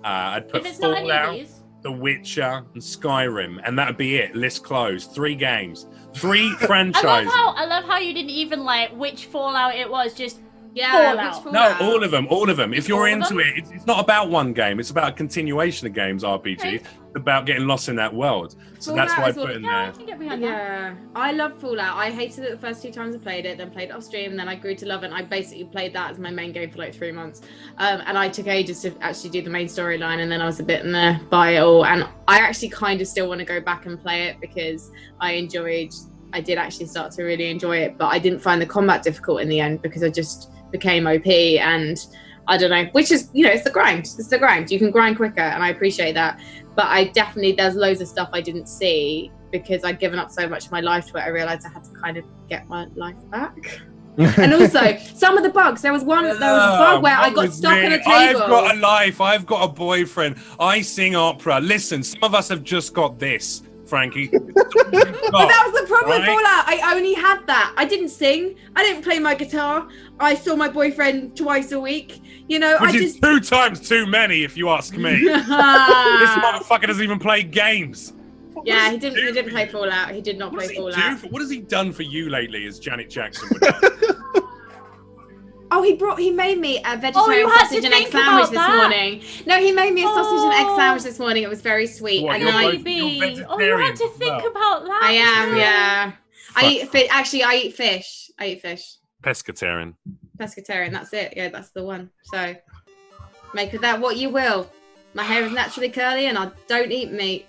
uh, 0.04 0.08
I'd 0.08 0.48
put 0.48 0.60
If 0.62 0.66
it's 0.66 0.78
not 0.80 0.96
any 0.96 1.10
of 1.10 1.16
Fallout, 1.16 1.34
these. 1.34 1.62
The 1.82 1.92
Witcher, 1.92 2.64
and 2.74 2.82
Skyrim, 2.82 3.60
and 3.64 3.78
that'd 3.78 3.96
be 3.96 4.16
it. 4.16 4.34
List 4.34 4.64
closed. 4.64 5.12
Three 5.12 5.36
games, 5.36 5.86
three 6.12 6.46
I 6.48 6.50
love 6.50 6.58
franchises. 6.60 7.32
how 7.32 7.50
I 7.54 7.66
love 7.66 7.84
how 7.84 7.98
you 7.98 8.12
didn't 8.12 8.30
even 8.30 8.64
like 8.64 8.90
which 8.96 9.26
Fallout 9.26 9.76
it 9.76 9.88
was. 9.88 10.12
Just 10.14 10.40
Yeah. 10.78 10.92
Fallout. 11.14 11.44
which 11.44 11.52
No, 11.54 11.76
all 11.80 12.02
of 12.04 12.10
them, 12.10 12.26
all 12.30 12.48
of 12.48 12.56
them. 12.56 12.72
If 12.72 12.88
you're 12.88 13.06
All 13.08 13.12
into 13.12 13.28
them? 13.34 13.40
it, 13.40 13.58
it's, 13.58 13.70
it's 13.70 13.86
not 13.86 14.00
about 14.00 14.30
one 14.30 14.52
game. 14.52 14.78
It's 14.80 14.90
about 14.90 15.08
a 15.10 15.12
continuation 15.12 15.86
of 15.86 15.92
games, 15.94 16.22
RPG. 16.22 16.58
Okay. 16.58 16.74
It's 16.76 17.16
about 17.16 17.46
getting 17.46 17.66
lost 17.66 17.88
in 17.88 17.96
that 17.96 18.14
world. 18.14 18.54
So 18.78 18.94
that's 18.94 19.12
why 19.16 19.24
I 19.24 19.28
is 19.30 19.38
all- 19.38 19.46
put 19.46 19.56
in 19.56 19.64
yeah, 19.64 19.70
I 19.70 19.82
there. 19.84 19.92
can 19.92 20.06
get 20.06 20.18
behind 20.18 20.42
that. 20.44 20.46
Yeah, 20.48 20.94
I 21.14 21.32
love 21.32 21.58
Fallout. 21.60 21.96
I 21.96 22.10
hated 22.10 22.44
it 22.44 22.50
the 22.52 22.58
first 22.66 22.82
two 22.82 22.92
times 22.92 23.14
I 23.14 23.18
played 23.18 23.44
it, 23.46 23.58
then 23.58 23.70
played 23.70 23.88
it 23.90 23.92
off 23.92 24.04
stream, 24.04 24.30
and 24.30 24.38
then 24.38 24.48
I 24.48 24.54
grew 24.54 24.74
to 24.76 24.86
love 24.86 25.02
it. 25.02 25.06
And 25.06 25.14
I 25.14 25.22
basically 25.22 25.64
played 25.64 25.92
that 25.94 26.10
as 26.12 26.18
my 26.18 26.30
main 26.30 26.52
game 26.52 26.70
for 26.70 26.78
like 26.78 26.94
three 26.94 27.12
months. 27.12 27.40
Um, 27.78 28.02
and 28.06 28.16
I 28.16 28.28
took 28.28 28.46
ages 28.46 28.80
to 28.82 28.94
actually 29.00 29.30
do 29.30 29.42
the 29.42 29.50
main 29.50 29.66
storyline, 29.66 30.20
and 30.20 30.30
then 30.30 30.40
I 30.40 30.46
was 30.46 30.60
a 30.60 30.64
bit 30.64 30.84
meh 30.86 31.18
by 31.30 31.56
it 31.56 31.58
all. 31.58 31.84
And 31.84 32.06
I 32.28 32.38
actually 32.38 32.68
kind 32.68 33.00
of 33.00 33.08
still 33.08 33.26
want 33.28 33.40
to 33.40 33.44
go 33.44 33.60
back 33.60 33.86
and 33.86 34.00
play 34.00 34.24
it 34.28 34.36
because 34.40 34.90
I 35.20 35.32
enjoyed. 35.32 35.92
I 36.34 36.42
did 36.42 36.58
actually 36.58 36.86
start 36.86 37.10
to 37.12 37.22
really 37.22 37.50
enjoy 37.50 37.78
it, 37.78 37.96
but 37.96 38.08
I 38.08 38.18
didn't 38.18 38.40
find 38.40 38.60
the 38.60 38.66
combat 38.66 39.02
difficult 39.02 39.40
in 39.40 39.48
the 39.48 39.60
end 39.60 39.80
because 39.80 40.02
I 40.04 40.10
just 40.10 40.50
became 40.70 41.06
OP 41.06 41.26
and. 41.26 41.98
I 42.50 42.56
don't 42.56 42.70
know, 42.70 42.86
which 42.92 43.12
is, 43.12 43.28
you 43.34 43.44
know, 43.44 43.50
it's 43.50 43.64
the 43.64 43.68
grind. 43.68 43.98
It's 43.98 44.28
the 44.28 44.38
grind. 44.38 44.70
You 44.70 44.78
can 44.78 44.90
grind 44.90 45.18
quicker, 45.18 45.42
and 45.42 45.62
I 45.62 45.68
appreciate 45.68 46.14
that 46.14 46.40
but 46.78 46.86
I 46.86 47.06
definitely 47.08 47.52
there's 47.52 47.74
loads 47.74 48.00
of 48.00 48.06
stuff 48.06 48.30
I 48.32 48.40
didn't 48.40 48.68
see 48.68 49.32
because 49.50 49.82
I'd 49.82 49.98
given 49.98 50.16
up 50.20 50.30
so 50.30 50.48
much 50.48 50.66
of 50.66 50.70
my 50.70 50.80
life 50.80 51.10
to 51.10 51.18
it. 51.18 51.22
I 51.22 51.26
realized 51.26 51.66
I 51.66 51.70
had 51.70 51.82
to 51.82 51.90
kind 51.90 52.16
of 52.16 52.24
get 52.48 52.68
my 52.68 52.86
life 52.94 53.16
back. 53.30 53.82
And 54.36 54.52
also 54.52 54.96
some 55.14 55.36
of 55.36 55.44
the 55.44 55.50
bugs. 55.50 55.80
There 55.80 55.92
was 55.92 56.02
one. 56.02 56.24
There 56.24 56.32
was 56.32 56.40
a 56.40 56.42
bug 56.42 57.04
where 57.04 57.16
I 57.16 57.28
What 57.28 57.34
got 57.36 57.46
was 57.46 57.56
stuck 57.56 57.78
me? 57.78 57.86
on 57.86 57.92
a 57.92 58.00
I've 58.04 58.34
got 58.34 58.74
a 58.74 58.78
life. 58.80 59.20
I've 59.20 59.46
got 59.46 59.70
a 59.70 59.72
boyfriend. 59.72 60.38
I 60.58 60.80
sing 60.80 61.14
opera. 61.14 61.60
Listen, 61.60 62.02
some 62.02 62.24
of 62.24 62.34
us 62.34 62.48
have 62.48 62.64
just 62.64 62.94
got 62.94 63.20
this, 63.20 63.62
Frankie. 63.88 64.30
But 65.30 65.46
that 65.46 65.70
was 65.70 65.82
the 65.82 65.86
problem 65.86 66.20
with 66.20 66.26
Fallout. 66.26 66.64
I 66.66 66.96
only 66.96 67.12
had 67.12 67.46
that. 67.46 67.74
I 67.76 67.84
didn't 67.84 68.08
sing. 68.08 68.56
I 68.74 68.82
didn't 68.82 69.02
play 69.02 69.18
my 69.18 69.34
guitar. 69.34 69.86
I 70.18 70.34
saw 70.34 70.56
my 70.56 70.68
boyfriend 70.70 71.36
twice 71.36 71.70
a 71.72 71.78
week. 71.78 72.22
You 72.48 72.58
know, 72.58 72.78
Which 72.80 72.92
I 72.92 72.96
is 72.96 73.12
just. 73.12 73.22
two 73.22 73.40
times 73.40 73.86
too 73.86 74.06
many, 74.06 74.42
if 74.42 74.56
you 74.56 74.70
ask 74.70 74.94
me. 74.96 75.18
this 75.24 75.42
motherfucker 75.46 76.86
doesn't 76.86 77.04
even 77.04 77.18
play 77.18 77.42
games. 77.42 78.14
What 78.54 78.66
yeah, 78.66 78.90
he 78.90 78.96
didn't. 78.96 79.18
He 79.18 79.32
didn't 79.32 79.50
play? 79.50 79.68
Fallout. 79.68 80.12
He 80.12 80.22
did 80.22 80.38
not 80.38 80.52
What 80.52 80.64
play? 80.64 80.74
Fallout. 80.74 81.18
For, 81.18 81.26
what 81.28 81.42
has 81.42 81.50
he 81.50 81.60
done 81.60 81.92
for 81.92 82.04
you 82.04 82.30
lately? 82.30 82.66
As 82.66 82.78
Janet 82.78 83.10
Jackson? 83.10 83.50
Oh, 85.70 85.82
he 85.82 85.94
brought. 85.94 86.18
He 86.18 86.30
made 86.30 86.58
me 86.58 86.78
a 86.78 86.96
vegetarian 86.96 87.14
Oh, 87.16 87.30
you 87.32 87.48
had 87.48 87.58
to 87.64 87.68
sausage 87.68 87.84
and 87.84 87.94
egg 87.94 88.00
think 88.08 88.12
sandwich 88.12 88.26
about 88.34 88.50
this 88.50 88.58
that. 88.58 88.76
morning. 88.76 89.22
No, 89.46 89.58
he 89.58 89.72
made 89.72 89.92
me 89.92 90.02
a 90.02 90.06
sausage 90.06 90.44
and 90.44 90.52
egg 90.54 90.66
Oh. 90.68 90.76
sandwich 90.76 91.02
this 91.02 91.18
morning. 91.18 91.42
It 91.42 91.48
was 91.48 91.60
very 91.60 91.86
sweet. 91.86 92.22
What, 92.24 92.36
and 92.36 92.44
you're 92.44 92.52
I, 92.52 92.72
both- 92.72 92.84
Baby. 92.84 93.36
you're 93.36 93.46
Oh, 93.48 93.58
you 93.60 93.76
had 93.76 93.88
vegetarian 93.88 93.96
to 93.96 94.04
as 94.04 94.10
think 94.12 94.36
well. 94.42 94.46
about 94.50 94.84
that. 94.84 95.00
I 95.02 95.12
am. 95.12 95.50
too. 95.50 95.56
Yeah. 95.58 96.12
I 96.56 96.66
eat 96.68 96.88
fish. 96.90 97.08
Actually, 97.10 97.42
I 97.44 97.54
eat 97.54 97.74
fish. 97.74 98.30
I 98.38 98.46
eat 98.48 98.62
fish. 98.62 98.94
Pescatarian. 99.22 99.94
Pescatarian. 100.38 100.92
That's 100.92 101.12
it. 101.12 101.34
Yeah, 101.36 101.48
that's 101.50 101.70
the 101.70 101.84
one. 101.84 102.10
So 102.32 102.54
make 103.52 103.72
of 103.74 103.82
that 103.82 104.00
what 104.00 104.16
you 104.16 104.30
will. 104.30 104.70
My 105.14 105.22
hair 105.22 105.44
is 105.44 105.52
naturally 105.52 105.88
curly, 105.90 106.26
and 106.26 106.38
I 106.38 106.50
don't 106.66 106.90
eat 106.92 107.12
meat. 107.12 107.46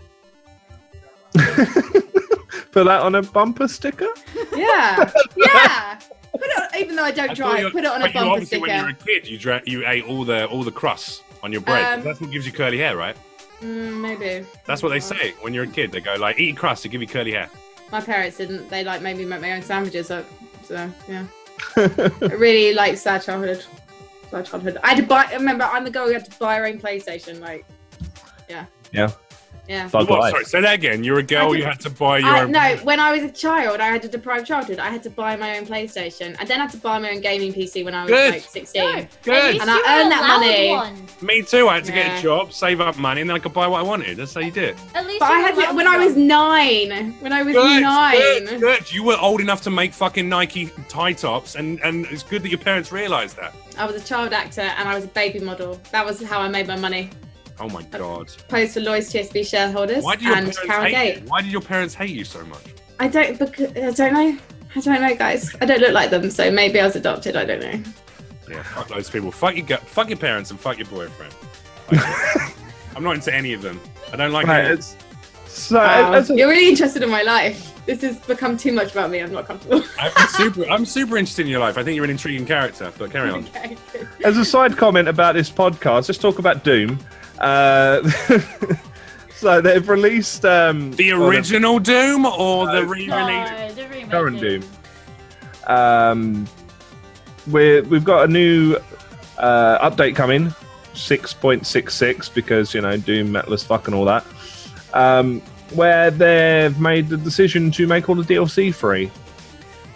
Put 2.72 2.86
that 2.86 3.02
on 3.02 3.16
a 3.16 3.22
bumper 3.22 3.68
sticker. 3.68 4.08
Yeah. 4.56 5.12
yeah. 5.36 6.00
Put 6.32 6.42
it 6.44 6.62
on, 6.62 6.80
even 6.80 6.96
though 6.96 7.04
I 7.04 7.12
don't 7.12 7.32
I 7.32 7.34
thought 7.34 7.36
drive, 7.36 7.72
put 7.72 7.84
it 7.84 7.92
on 7.92 8.02
a 8.02 8.06
but 8.06 8.08
you 8.08 8.14
bumper 8.14 8.32
obviously, 8.32 8.60
when 8.60 8.78
you 8.78 8.84
were 8.84 8.90
a 8.90 8.94
kid, 8.94 9.28
you 9.28 9.38
dra- 9.38 9.62
you 9.66 9.88
ate 9.88 10.06
all 10.06 10.24
the 10.24 10.46
all 10.48 10.64
the 10.64 10.72
crusts 10.72 11.24
on 11.44 11.52
your 11.52 11.62
bread. 11.62 12.00
Um, 12.00 12.04
That's 12.04 12.22
what 12.22 12.32
gives 12.32 12.46
you 12.46 12.52
curly 12.52 12.78
hair, 12.78 12.96
right? 12.96 13.16
Mm, 13.62 14.00
maybe. 14.00 14.46
That's 14.66 14.82
what 14.82 14.90
they 14.90 15.00
say 15.00 15.34
when 15.42 15.54
you're 15.54 15.66
a 15.66 15.68
kid. 15.68 15.92
They 15.92 16.00
go 16.00 16.16
like, 16.16 16.40
"Eat 16.40 16.56
crust 16.56 16.84
to 16.84 16.90
give 16.90 17.02
you 17.02 17.08
curly 17.08 17.32
hair." 17.32 17.50
My 17.92 18.02
parents 18.02 18.38
didn't. 18.38 18.70
They 18.70 18.84
like 18.84 19.02
made 19.02 19.18
me 19.18 19.26
make 19.26 19.42
my 19.42 19.54
own 19.54 19.62
sandwiches. 19.62 20.08
So, 20.08 20.24
so 20.64 20.90
yeah. 21.08 21.26
Really 22.22 22.74
like 22.74 22.98
sad 22.98 23.22
childhood. 23.24 23.66
Sad 24.32 24.46
childhood. 24.46 24.78
I 24.84 24.90
had 24.90 24.98
to 24.98 25.04
buy. 25.04 25.26
Remember, 25.34 25.66
I'm 25.66 25.84
the 25.84 25.92
girl 25.92 26.08
who 26.08 26.14
had 26.14 26.26
to 26.26 26.40
buy 26.40 26.56
her 26.56 26.66
own 26.68 26.80
PlayStation. 26.80 27.40
Like, 27.42 27.66
yeah. 28.48 28.66
Yeah. 28.92 29.12
Yeah. 29.70 29.88
Thug 29.88 30.10
What? 30.10 30.20
life. 30.22 30.32
Sorry, 30.32 30.46
say 30.46 30.62
that 30.62 30.74
again. 30.74 31.04
You're 31.04 31.20
a 31.20 31.24
girl. 31.24 31.54
I 31.54 31.58
You 31.58 31.64
had 31.64 31.80
to 31.82 31.92
buy 31.92 32.18
your 32.18 32.28
I, 32.30 32.42
own. 32.42 32.52
no, 32.52 32.78
when 32.84 33.00
I 33.00 33.12
was 33.12 33.22
a 33.22 33.30
child, 33.30 33.80
I 33.80 33.86
had 33.88 34.04
a 34.04 34.08
deprived 34.08 34.48
childhood. 34.48 34.80
I 34.80 34.90
had 34.90 35.04
to 35.04 35.12
buy 35.12 35.36
my 35.36 35.58
own 35.60 35.66
PlayStation. 35.68 36.36
I 36.40 36.46
then 36.46 36.60
had 36.60 36.72
to 36.72 36.78
buy 36.78 36.98
my 36.98 37.12
own 37.12 37.22
gaming 37.22 37.54
PC 37.54 37.86
when 37.86 37.94
I 37.94 38.02
was 38.04 38.12
Good. 38.12 38.32
like 38.34 38.42
16. 38.42 38.82
Good. 38.82 39.08
Good. 39.22 39.34
At 39.36 39.54
least 39.54 39.62
And 39.62 39.70
I 39.70 39.76
you 39.76 39.84
earned 39.88 40.12
that 40.12 40.28
money. 40.28 40.70
One. 40.70 41.08
Me 41.22 41.44
too. 41.44 41.68
I 41.70 41.76
had 41.76 41.86
to 41.86 41.92
get 41.92 42.18
a 42.18 42.22
job, 42.22 42.52
save 42.52 42.82
up 42.82 42.98
money, 42.98 43.22
and 43.22 43.30
then 43.30 43.36
I 43.36 43.40
could 43.40 43.54
buy 43.54 43.68
what 43.68 43.80
I 43.80 43.84
wanted. 43.84 44.18
That's 44.18 44.34
how 44.34 44.42
you 44.42 44.50
did. 44.52 44.76
At 44.96 45.06
least 45.06 45.20
But 45.20 45.30
you 45.30 45.36
I 45.36 45.40
had 45.40 45.54
to, 45.54 45.62
allowed 45.62 45.76
when 45.76 45.88
I 45.88 45.98
was 46.04 46.16
nine. 46.18 47.12
When 47.20 47.32
I 47.32 47.44
was 47.44 47.54
Good, 47.54 47.82
nine. 47.84 48.46
good, 48.46 48.60
good. 48.62 48.92
You 48.92 49.04
were 49.04 49.18
old 49.22 49.40
enough 49.40 49.62
to 49.64 49.70
make 49.70 49.94
fucking 49.94 50.28
Nike 50.28 50.72
tie 50.88 51.14
tops, 51.14 51.54
and 51.56 51.80
and 51.82 52.06
it's 52.08 52.24
good 52.24 52.42
that 52.44 52.50
your 52.50 52.58
parents 52.60 52.92
realised 52.92 53.38
that. 53.38 53.54
I 53.78 53.86
was 53.86 53.96
a 54.02 54.06
child 54.06 54.34
actor 54.34 54.62
and 54.62 54.90
I 54.90 54.96
was 54.96 55.04
a 55.06 55.08
baby 55.10 55.40
model. 55.40 55.80
That 55.92 56.06
was 56.06 56.22
how 56.24 56.40
I 56.42 56.50
made 56.50 56.68
my 56.68 56.76
money. 56.76 57.12
Oh 57.60 57.70
my 57.70 57.82
god. 57.84 58.32
Posed 58.48 58.74
for 58.74 58.80
Lloyd's 58.82 59.12
TSB 59.14 59.46
shareholders 59.48 60.04
Why 60.04 60.16
did 60.16 60.24
your 60.26 60.36
and 60.36 60.46
parents 60.54 60.60
Karen 60.66 60.84
hate 60.86 60.92
Gate. 61.16 61.24
you? 61.24 61.30
Why 61.30 61.42
did 61.42 61.52
your 61.52 61.62
parents 61.62 61.94
hate 61.94 62.12
you 62.12 62.24
so 62.24 62.44
much? 62.46 62.64
I 63.00 63.08
don't 63.08 63.38
because 63.38 63.72
I 63.76 63.92
don't 63.92 64.14
know. 64.14 64.38
I 64.76 64.80
don't 64.82 65.02
know, 65.02 65.16
guys. 65.16 65.56
I 65.62 65.66
don't 65.66 65.80
look 65.82 65.94
like 65.94 66.10
them, 66.12 66.30
so 66.30 66.52
maybe 66.52 66.80
I 66.80 66.86
was 66.86 66.96
adopted. 66.96 67.36
I 67.36 67.44
don't 67.46 67.60
know. 67.62 67.84
Yeah, 68.50 68.64
fuck 68.64 68.88
those 68.88 69.10
people. 69.10 69.32
Fuck 69.32 69.56
your 69.58 69.66
gu- 69.66 69.78
fuck 69.78 70.10
your 70.10 70.18
parents 70.18 70.52
and 70.52 70.60
fuck 70.60 70.78
your 70.78 70.88
boyfriend. 70.88 71.34
I'm 72.96 73.04
not 73.04 73.16
into 73.16 73.34
any 73.34 73.54
of 73.54 73.62
them. 73.62 73.80
I 74.12 74.16
don't 74.16 74.32
like 74.32 74.48
Right, 74.48 74.66
any- 74.66 74.74
it's, 74.76 74.96
so 75.48 75.76
Wow. 75.78 76.14
as 76.14 76.30
a- 76.30 76.36
You're 76.36 76.50
really 76.50 76.70
interested 76.70 77.04
in 77.04 77.10
my 77.10 77.22
life. 77.24 77.66
This 77.86 78.02
has 78.02 78.18
become 78.20 78.56
too 78.58 78.72
much 78.72 78.92
about 78.92 79.10
me. 79.10 79.20
I'm 79.20 79.32
not 79.32 79.48
comfortable. 79.48 79.84
I'm 80.00 80.28
super. 80.30 80.70
I'm 80.70 80.86
super 80.86 81.18
interested 81.18 81.44
in 81.44 81.48
your 81.52 81.60
life. 81.60 81.78
I 81.78 81.84
think 81.84 81.96
you're 81.96 82.06
an 82.06 82.12
intriguing 82.12 82.46
character. 82.46 82.92
But 82.98 83.12
carry 83.12 83.30
on. 83.32 83.46
okay. 83.48 83.76
good. 83.92 84.08
as 84.24 84.38
a 84.38 84.46
side 84.46 84.78
comment 84.78 85.08
about 85.08 85.34
this 85.36 85.50
podcast, 85.50 86.08
let's 86.10 86.18
talk 86.20 86.38
about 86.40 86.64
Doom. 86.64 87.00
Uh, 87.40 88.08
so 89.36 89.62
they've 89.62 89.88
released 89.88 90.46
um, 90.46 90.92
The 90.92 91.14
or 91.14 91.30
original 91.30 91.80
Doom 91.80 92.26
or 92.26 92.68
the 92.72 92.86
re-release? 92.86 93.10
No, 93.12 93.72
the. 93.74 94.08
Current 94.10 94.40
Doom. 94.40 94.62
Doom. 94.62 94.70
um, 95.68 96.48
we're, 97.48 97.84
we've 97.84 98.04
got 98.04 98.26
a 98.30 98.32
new 98.32 98.76
uh, 99.38 99.90
update 99.90 100.16
coming, 100.16 100.54
six 100.94 101.34
point 101.34 101.66
six 101.66 101.96
six, 101.96 102.28
because 102.30 102.74
you 102.74 102.82
know 102.82 102.98
Doom, 102.98 103.32
metal 103.32 103.54
as 103.54 103.64
fuck, 103.64 103.88
and 103.88 103.96
all 103.96 104.06
that. 104.06 104.26
Um, 104.94 105.42
where 105.74 106.10
they've 106.12 106.78
made 106.80 107.08
the 107.10 107.18
decision 107.18 107.72
to 107.72 107.88
make 107.88 108.10
all 108.10 108.16
the 108.16 108.24
DLC 108.24 108.74
free. 108.74 109.10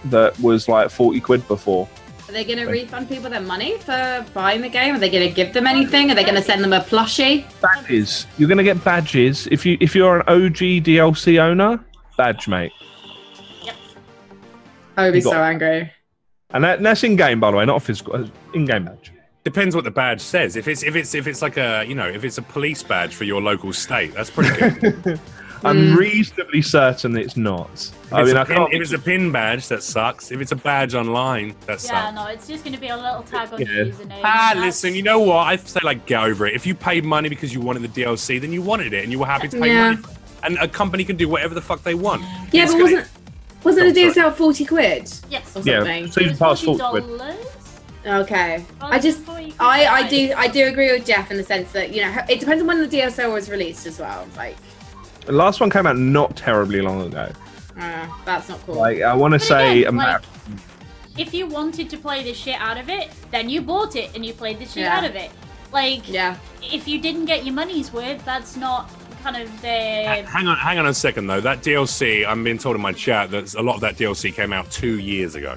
That 0.05 0.39
was 0.39 0.67
like 0.67 0.89
forty 0.89 1.19
quid 1.19 1.47
before. 1.47 1.89
Are 2.27 2.31
they 2.31 2.45
going 2.45 2.57
to 2.59 2.65
refund 2.65 3.09
people 3.09 3.29
their 3.29 3.41
money 3.41 3.77
for 3.79 4.25
buying 4.33 4.61
the 4.61 4.69
game? 4.69 4.95
Are 4.95 4.99
they 4.99 5.09
going 5.09 5.27
to 5.27 5.33
give 5.33 5.53
them 5.53 5.67
anything? 5.67 6.09
Are 6.09 6.15
they 6.15 6.23
going 6.23 6.35
to 6.35 6.41
send 6.41 6.63
them 6.63 6.71
a 6.73 6.79
plushie? 6.79 7.45
badges. 7.61 8.25
You're 8.37 8.47
gonna 8.49 8.63
get 8.63 8.81
badges 8.83 9.47
if 9.51 9.65
you 9.65 9.77
if 9.81 9.93
you're 9.95 10.19
an 10.19 10.23
OG 10.27 10.83
DLC 10.85 11.37
owner. 11.39 11.79
Badge, 12.17 12.47
mate, 12.47 12.71
Yep. 13.63 13.75
I 14.97 15.03
would 15.05 15.11
be 15.13 15.17
You 15.19 15.23
got- 15.25 15.31
so 15.31 15.41
angry. 15.43 15.91
and 16.51 16.63
that, 16.63 16.81
that's 16.83 17.03
in 17.03 17.15
game 17.15 17.39
by 17.39 17.51
the 17.51 17.57
way, 17.57 17.65
not 17.65 17.77
a 17.77 17.79
physical. 17.79 18.15
uh, 18.15 18.27
In 18.53 18.65
game 18.65 18.85
badge. 18.85 19.11
Depends 19.43 19.75
what 19.75 19.83
the 19.83 19.91
badge 19.91 20.21
says. 20.21 20.55
If 20.55 20.67
it's 20.69 20.83
if 20.83 20.95
it's 20.95 21.13
if 21.15 21.27
it's 21.27 21.41
like 21.41 21.57
a 21.57 21.83
you 21.87 21.95
know 21.95 22.07
if 22.07 22.23
it's 22.23 22.37
a 22.37 22.41
police 22.41 22.81
badge 22.83 23.13
for 23.13 23.25
your 23.25 23.41
local 23.41 23.73
state, 23.73 24.13
that's 24.13 24.29
pretty 24.29 24.55
good. 24.79 25.19
I'm 25.63 25.95
reasonably 25.95 26.61
certain 26.61 27.15
it's 27.17 27.37
not. 27.37 27.69
If, 27.73 28.13
I 28.13 28.23
mean, 28.23 28.35
a 28.35 28.41
I 28.41 28.43
pin, 28.43 28.55
can't. 28.57 28.73
if 28.73 28.81
it's 28.81 28.91
a 28.93 28.99
pin 28.99 29.31
badge, 29.31 29.67
that 29.69 29.81
sucks. 29.83 30.31
If 30.31 30.41
it's 30.41 30.51
a 30.51 30.55
badge 30.55 30.93
online, 30.93 31.55
that 31.67 31.79
sucks. 31.81 31.91
Yeah, 31.93 32.11
no, 32.11 32.27
it's 32.27 32.47
just 32.47 32.63
going 32.63 32.73
to 32.75 32.79
be 32.81 32.89
a 32.89 32.95
little 32.97 33.23
tag 33.23 33.53
on 33.53 33.61
Yeah. 33.61 33.67
your 33.67 33.85
username. 33.87 34.21
Ah, 34.23 34.51
that's- 34.53 34.65
listen, 34.65 34.93
you 34.95 35.03
know 35.03 35.19
what? 35.19 35.47
I 35.47 35.55
say 35.55 35.79
like 35.83 36.05
get 36.05 36.21
over 36.23 36.45
it. 36.47 36.53
If 36.55 36.65
you 36.65 36.75
paid 36.75 37.05
money 37.05 37.29
because 37.29 37.53
you 37.53 37.61
wanted 37.61 37.81
the 37.83 38.01
DLC, 38.03 38.39
then 38.39 38.51
you 38.51 38.61
wanted 38.61 38.93
it 38.93 39.03
and 39.03 39.11
you 39.11 39.19
were 39.19 39.25
happy 39.25 39.47
to 39.47 39.59
pay 39.59 39.67
Yeah. 39.67 39.83
money. 39.91 39.97
For. 39.97 40.09
And 40.43 40.57
a 40.59 40.67
company 40.67 41.05
can 41.05 41.15
do 41.15 41.29
whatever 41.29 41.53
the 41.55 41.61
fuck 41.61 41.83
they 41.83 41.93
want. 41.95 42.23
Yeah, 42.51 42.63
It's 42.63 42.73
but 42.73 42.79
gonna- 42.79 42.83
wasn't 42.95 43.07
wasn't 43.63 43.85
Oh, 43.87 43.91
the 43.93 44.09
sorry. 44.13 44.27
DLC 44.29 44.35
forty 44.37 44.65
quid 44.65 45.09
Yes. 45.29 45.55
or 45.55 45.61
Yeah, 45.63 45.77
something? 45.79 46.07
season 46.11 46.33
It 46.33 46.39
pass 46.39 46.61
$40. 46.61 47.35
Okay, 48.05 48.65
I 48.81 48.99
just 48.99 49.19
I 49.61 49.85
I 49.85 50.07
do 50.09 50.33
I 50.35 50.49
do 50.49 50.65
agree 50.67 50.91
with 50.91 51.05
Jeff 51.05 51.31
in 51.31 51.37
the 51.37 51.43
sense 51.43 51.71
that 51.71 51.93
you 51.93 52.01
know 52.01 52.13
it 52.29 52.41
depends 52.41 52.61
on 52.61 52.67
when 52.67 52.81
the 52.81 52.87
DLC 52.87 53.31
was 53.31 53.49
released 53.49 53.87
as 53.87 53.97
well. 53.97 54.27
Like, 54.35 54.57
The 55.25 55.31
last 55.31 55.59
one 55.59 55.69
came 55.69 55.85
out 55.87 55.97
not 55.97 56.35
terribly 56.35 56.81
long 56.81 57.01
ago. 57.01 57.31
uh, 57.79 58.07
that's 58.25 58.49
not 58.49 58.59
cool. 58.65 58.75
Like 58.75 59.01
I 59.01 59.13
want 59.13 59.33
to 59.33 59.39
say, 59.39 59.83
again, 59.83 59.95
a 59.95 59.97
like, 59.97 60.21
if 61.17 61.33
you 61.33 61.47
wanted 61.47 61.89
to 61.91 61.97
play 61.97 62.23
the 62.23 62.33
shit 62.33 62.55
out 62.59 62.77
of 62.77 62.89
it, 62.89 63.09
then 63.31 63.49
you 63.49 63.61
bought 63.61 63.95
it 63.95 64.11
and 64.15 64.25
you 64.25 64.33
played 64.33 64.59
the 64.59 64.65
shit 64.65 64.83
Yeah. 64.83 64.97
out 64.97 65.03
of 65.05 65.15
it. 65.15 65.31
Like, 65.71 66.07
yeah, 66.09 66.37
if 66.61 66.87
you 66.87 66.99
didn't 66.99 67.25
get 67.25 67.45
your 67.45 67.53
money's 67.55 67.91
worth, 67.91 68.23
that's 68.25 68.55
not 68.57 68.89
kind 69.23 69.37
of 69.37 69.49
the. 69.61 69.67
Hang 69.67 70.47
on, 70.47 70.57
hang 70.57 70.77
on 70.77 70.85
a 70.87 70.93
second 70.93 71.27
though. 71.27 71.41
That 71.41 71.61
DLC, 71.63 72.27
I'm 72.27 72.43
being 72.43 72.57
told 72.57 72.75
in 72.75 72.81
my 72.81 72.91
chat 72.93 73.31
that 73.31 73.53
a 73.55 73.61
lot 73.61 73.75
of 73.75 73.81
that 73.81 73.95
DLC 73.95 74.33
came 74.33 74.53
out 74.53 74.69
two 74.69 74.99
years 74.99 75.35
ago. 75.35 75.55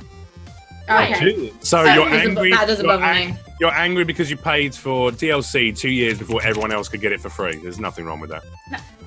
Right. 0.88 1.16
okay. 1.16 1.32
Two. 1.32 1.52
So 1.60 1.82
That 1.82 1.94
you're 1.96 2.08
angry. 2.08 2.50
that 2.52 2.66
doesn't 2.66 2.84
you're, 2.84 2.94
bother 2.98 3.04
ang- 3.04 3.30
me. 3.34 3.38
you're 3.60 3.74
angry 3.74 4.04
because 4.04 4.30
you 4.30 4.36
paid 4.36 4.74
for 4.74 5.10
DLC 5.10 5.76
two 5.76 5.90
years 5.90 6.18
before 6.18 6.42
everyone 6.42 6.72
else 6.72 6.88
could 6.88 7.00
get 7.00 7.12
it 7.12 7.20
for 7.20 7.28
free. 7.28 7.56
There's 7.56 7.78
nothing 7.80 8.04
wrong 8.04 8.20
with 8.20 8.30
that. 8.30 8.44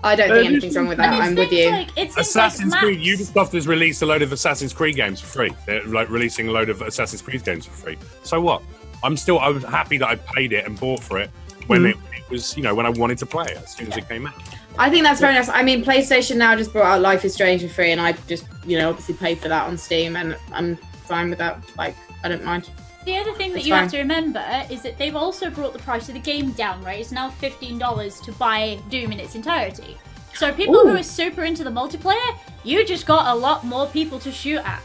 I 0.04 0.16
don't 0.16 0.30
think 0.30 0.46
anything's 0.48 0.76
wrong 0.78 0.88
with 0.88 0.98
that. 0.98 1.14
I'm 1.22 1.36
with 1.36 1.52
you. 1.52 1.70
Like, 1.72 1.90
it's 1.98 2.18
Assassin's 2.18 2.72
like 2.72 2.82
Creed. 2.82 3.00
maps. 3.06 3.22
Ubisoft 3.32 3.52
has 3.54 3.68
released 3.68 4.02
a 4.02 4.06
load 4.06 4.22
of 4.22 4.32
Assassin's 4.32 4.74
Creed 4.74 4.96
games 4.96 5.20
for 5.20 5.28
free. 5.28 5.52
They're 5.66 5.84
like 5.86 6.10
releasing 6.10 6.48
a 6.48 6.52
load 6.52 6.70
of 6.70 6.82
Assassin's 6.82 7.22
Creed 7.22 7.44
games 7.44 7.66
for 7.66 7.74
free. 7.74 7.98
So 8.24 8.40
what? 8.42 8.62
I'm 9.04 9.16
still. 9.18 9.40
I 9.40 9.50
was 9.50 9.64
happy 9.64 9.98
that 9.98 10.08
I 10.08 10.16
paid 10.16 10.54
it 10.54 10.66
and 10.66 10.80
bought 10.80 11.02
for 11.02 11.20
it 11.20 11.30
when 11.68 11.84
Mhm. 11.84 11.90
it, 11.92 11.98
it 12.18 12.30
was, 12.30 12.56
you 12.58 12.64
know, 12.64 12.76
when 12.76 12.86
I 12.86 12.90
wanted 12.90 13.18
to 13.20 13.26
play 13.26 13.46
it 13.46 13.58
as 13.58 13.76
soon 13.76 13.92
as 13.92 13.98
it 13.98 14.08
came 14.10 14.28
out. 14.28 14.34
I 14.78 14.90
think 14.90 15.04
that's 15.04 15.20
very 15.20 15.34
nice. 15.34 15.50
I 15.50 15.64
mean, 15.64 15.84
PlayStation 15.84 16.38
now 16.38 16.56
just 16.56 16.72
brought 16.72 16.86
out 16.86 17.02
Life 17.02 17.26
is 17.26 17.34
Strange 17.34 17.62
for 17.62 17.68
free, 17.70 17.92
and 17.92 18.00
I 18.00 18.14
just 18.28 18.46
you 18.66 18.78
know 18.78 18.90
obviously 18.90 19.16
paid 19.16 19.40
for 19.40 19.50
that 19.50 19.68
on 19.68 19.78
Steam, 19.78 20.16
and 20.16 20.38
I'm 20.54 20.78
fine 21.10 21.30
with 21.30 21.40
that. 21.40 21.58
Like, 21.78 21.96
I 22.24 22.30
don't 22.30 22.44
mind. 22.46 22.70
The 23.06 23.18
other 23.18 23.34
thing 23.34 23.52
that 23.52 23.60
It's 23.60 23.68
you 23.68 23.74
have 23.74 23.90
to 23.92 23.98
remember 23.98 24.44
is 24.70 24.82
that 24.84 24.98
they've 24.98 25.16
also 25.16 25.50
brought 25.50 25.74
the 25.74 25.80
price 25.80 26.08
of 26.10 26.14
the 26.14 26.20
game 26.22 26.52
down, 26.52 26.82
right? 26.84 27.00
It's 27.00 27.12
now 27.12 27.30
$15 27.42 28.24
to 28.26 28.32
buy 28.34 28.78
Doom 28.90 29.12
in 29.12 29.20
its 29.20 29.36
entirety. 29.36 29.98
So 30.36 30.54
people 30.54 30.76
Ooh. 30.78 30.90
who 30.90 30.96
are 30.98 31.04
super 31.04 31.44
into 31.44 31.64
the 31.64 31.70
multiplayer, 31.72 32.38
you 32.64 32.86
just 32.86 33.06
got 33.06 33.34
a 33.34 33.36
lot 33.36 33.66
more 33.66 33.88
people 33.88 34.20
to 34.20 34.32
shoot 34.32 34.60
at. 34.60 34.82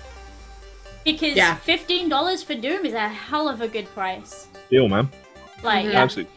Because 1.05 1.36
Yeah. 1.36 1.56
$15 1.66 2.42
for 2.42 2.55
Doom 2.55 2.86
is 2.86 2.94
a 2.94 3.09
hell 3.09 3.48
of 3.48 3.60
a 3.60 3.68
good 3.68 3.86
price. 3.94 4.48
deal, 4.70 4.88
man. 4.88 5.09
Like, 5.62 5.84
Mhm. 5.86 5.92
yeah. 5.92 6.02
Absolutely. 6.02 6.32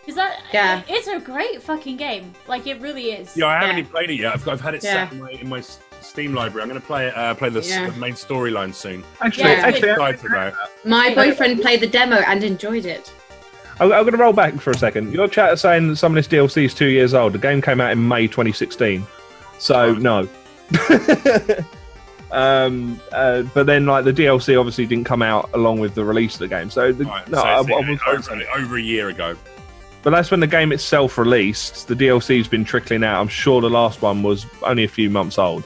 Because 0.00 0.14
that, 0.16 0.38
Yeah. 0.52 0.82
it's 0.88 1.08
a 1.08 1.18
great 1.18 1.62
fucking 1.62 1.96
game. 1.96 2.32
Like, 2.46 2.66
it 2.66 2.80
really 2.80 3.10
is. 3.12 3.36
Yeah, 3.36 3.46
I 3.46 3.54
haven't 3.54 3.70
Yeah. 3.70 3.78
even 3.80 3.90
played 3.90 4.10
it 4.10 4.14
yet. 4.14 4.34
I've, 4.34 4.44
got, 4.44 4.52
I've 4.54 4.60
had 4.60 4.74
it 4.74 4.84
Yeah. 4.84 5.08
set 5.08 5.12
in 5.12 5.20
my, 5.22 5.30
in 5.30 5.48
my 5.48 5.58
s- 5.58 5.78
Steam 6.02 6.34
library. 6.34 6.62
I'm 6.62 6.68
going 6.68 6.80
to 6.80 6.86
play. 6.86 7.10
Uh, 7.12 7.34
play 7.34 7.48
the, 7.48 7.60
Yeah. 7.62 7.90
the 7.90 7.96
main 7.98 8.14
storyline 8.14 8.74
soon. 8.74 9.04
Actually, 9.20 9.44
Yeah. 9.50 9.66
actually, 9.66 9.90
I'm 9.92 10.00
excited 10.14 10.26
about. 10.30 10.54
My 10.84 11.14
boyfriend 11.14 11.60
played 11.62 11.80
the 11.80 11.86
demo 11.86 12.16
and 12.16 12.42
enjoyed 12.44 12.84
it. 12.86 13.12
I'm, 13.80 13.92
I'm 13.92 14.02
going 14.02 14.12
to 14.12 14.18
roll 14.18 14.32
back 14.32 14.54
for 14.60 14.70
a 14.70 14.76
second. 14.76 15.12
Your 15.12 15.28
chat 15.28 15.52
is 15.54 15.60
saying 15.60 15.88
that 15.88 15.96
some 15.96 16.12
of 16.12 16.16
this 16.16 16.28
DLC 16.28 16.64
is 16.64 16.74
two 16.74 16.86
years 16.88 17.14
old. 17.14 17.32
The 17.32 17.38
game 17.38 17.62
came 17.62 17.80
out 17.80 17.92
in 17.92 18.06
May 18.06 18.26
2016, 18.26 19.06
so 19.58 19.74
Oh. 19.76 19.92
no. 19.94 20.28
um, 22.30 23.00
uh, 23.12 23.42
but 23.54 23.66
then, 23.66 23.86
like 23.86 24.04
the 24.04 24.12
DLC, 24.12 24.58
obviously 24.58 24.86
didn't 24.86 25.04
come 25.04 25.22
out 25.22 25.50
along 25.54 25.80
with 25.80 25.94
the 25.94 26.04
release 26.04 26.34
of 26.34 26.40
the 26.40 26.48
game. 26.48 26.70
So 26.70 26.92
the, 26.92 27.04
Right, 27.04 27.28
no, 27.28 27.38
so 27.38 27.44
I, 27.44 27.56
I 27.56 27.60
it's 27.60 28.06
was 28.06 28.28
over, 28.28 28.42
over 28.56 28.76
a 28.76 28.82
year 28.82 29.08
ago. 29.08 29.36
But 30.02 30.10
that's 30.10 30.30
when 30.32 30.40
the 30.40 30.46
game 30.48 30.72
itself 30.72 31.16
released. 31.16 31.86
The 31.86 31.94
DLC's 31.94 32.48
been 32.48 32.64
trickling 32.64 33.04
out. 33.04 33.20
I'm 33.20 33.28
sure 33.28 33.60
the 33.60 33.70
last 33.70 34.02
one 34.02 34.22
was 34.24 34.46
only 34.64 34.82
a 34.84 34.88
few 34.88 35.08
months 35.10 35.38
old. 35.38 35.62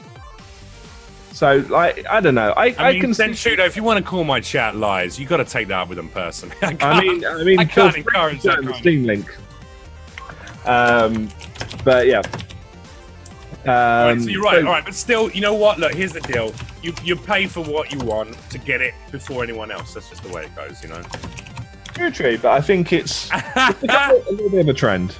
So, 1.37 1.63
like, 1.69 2.03
I 2.09 2.19
don't 2.19 2.33
know. 2.33 2.51
I, 2.57 2.69
I, 2.69 2.75
I, 2.79 2.91
mean, 2.93 3.01
can 3.01 3.11
then 3.11 3.35
see. 3.35 3.51
Shudo, 3.51 3.67
if 3.67 3.75
you 3.75 3.83
want 3.83 4.03
to 4.03 4.03
call 4.03 4.23
my 4.23 4.39
chat 4.39 4.75
lies, 4.75 5.19
you 5.19 5.27
got 5.27 5.37
to 5.37 5.45
take 5.45 5.67
that 5.67 5.81
up 5.81 5.87
with 5.87 5.97
them 5.97 6.09
personally. 6.09 6.55
I, 6.63 6.75
I 6.81 6.99
mean, 6.99 7.23
I 7.23 7.43
mean, 7.43 7.59
I 7.59 7.65
can't 7.65 7.95
encourage 7.95 8.41
that 8.41 8.55
the 8.57 8.63
kind 8.63 8.69
of- 8.69 8.75
Steam 8.77 9.03
link. 9.03 9.37
Um, 10.65 11.29
but 11.85 12.07
yeah. 12.07 12.23
Right, 13.67 14.09
Um, 14.13 14.19
so 14.21 14.29
you're 14.29 14.41
right. 14.41 14.61
so- 14.61 14.65
All 14.65 14.73
right, 14.73 14.83
but 14.83 14.95
still, 14.95 15.29
you 15.29 15.41
know 15.41 15.53
what? 15.53 15.77
Look, 15.77 15.93
here's 15.93 16.11
the 16.11 16.21
deal. 16.21 16.55
You 16.81 16.95
you 17.03 17.15
pay 17.15 17.45
for 17.45 17.63
what 17.63 17.91
you 17.91 17.99
want 17.99 18.35
to 18.49 18.57
get 18.57 18.81
it 18.81 18.95
before 19.11 19.43
anyone 19.43 19.69
else. 19.69 19.93
That's 19.93 20.09
just 20.09 20.23
the 20.23 20.29
way 20.29 20.45
it 20.45 20.55
goes, 20.55 20.81
you 20.81 20.89
know. 20.89 21.03
True, 21.93 22.09
true, 22.09 22.37
but 22.39 22.53
I 22.53 22.61
think 22.61 22.91
it's 22.91 23.29
a 23.31 23.75
little 24.31 24.49
bit 24.49 24.61
of 24.61 24.69
a 24.69 24.73
trend. 24.73 25.15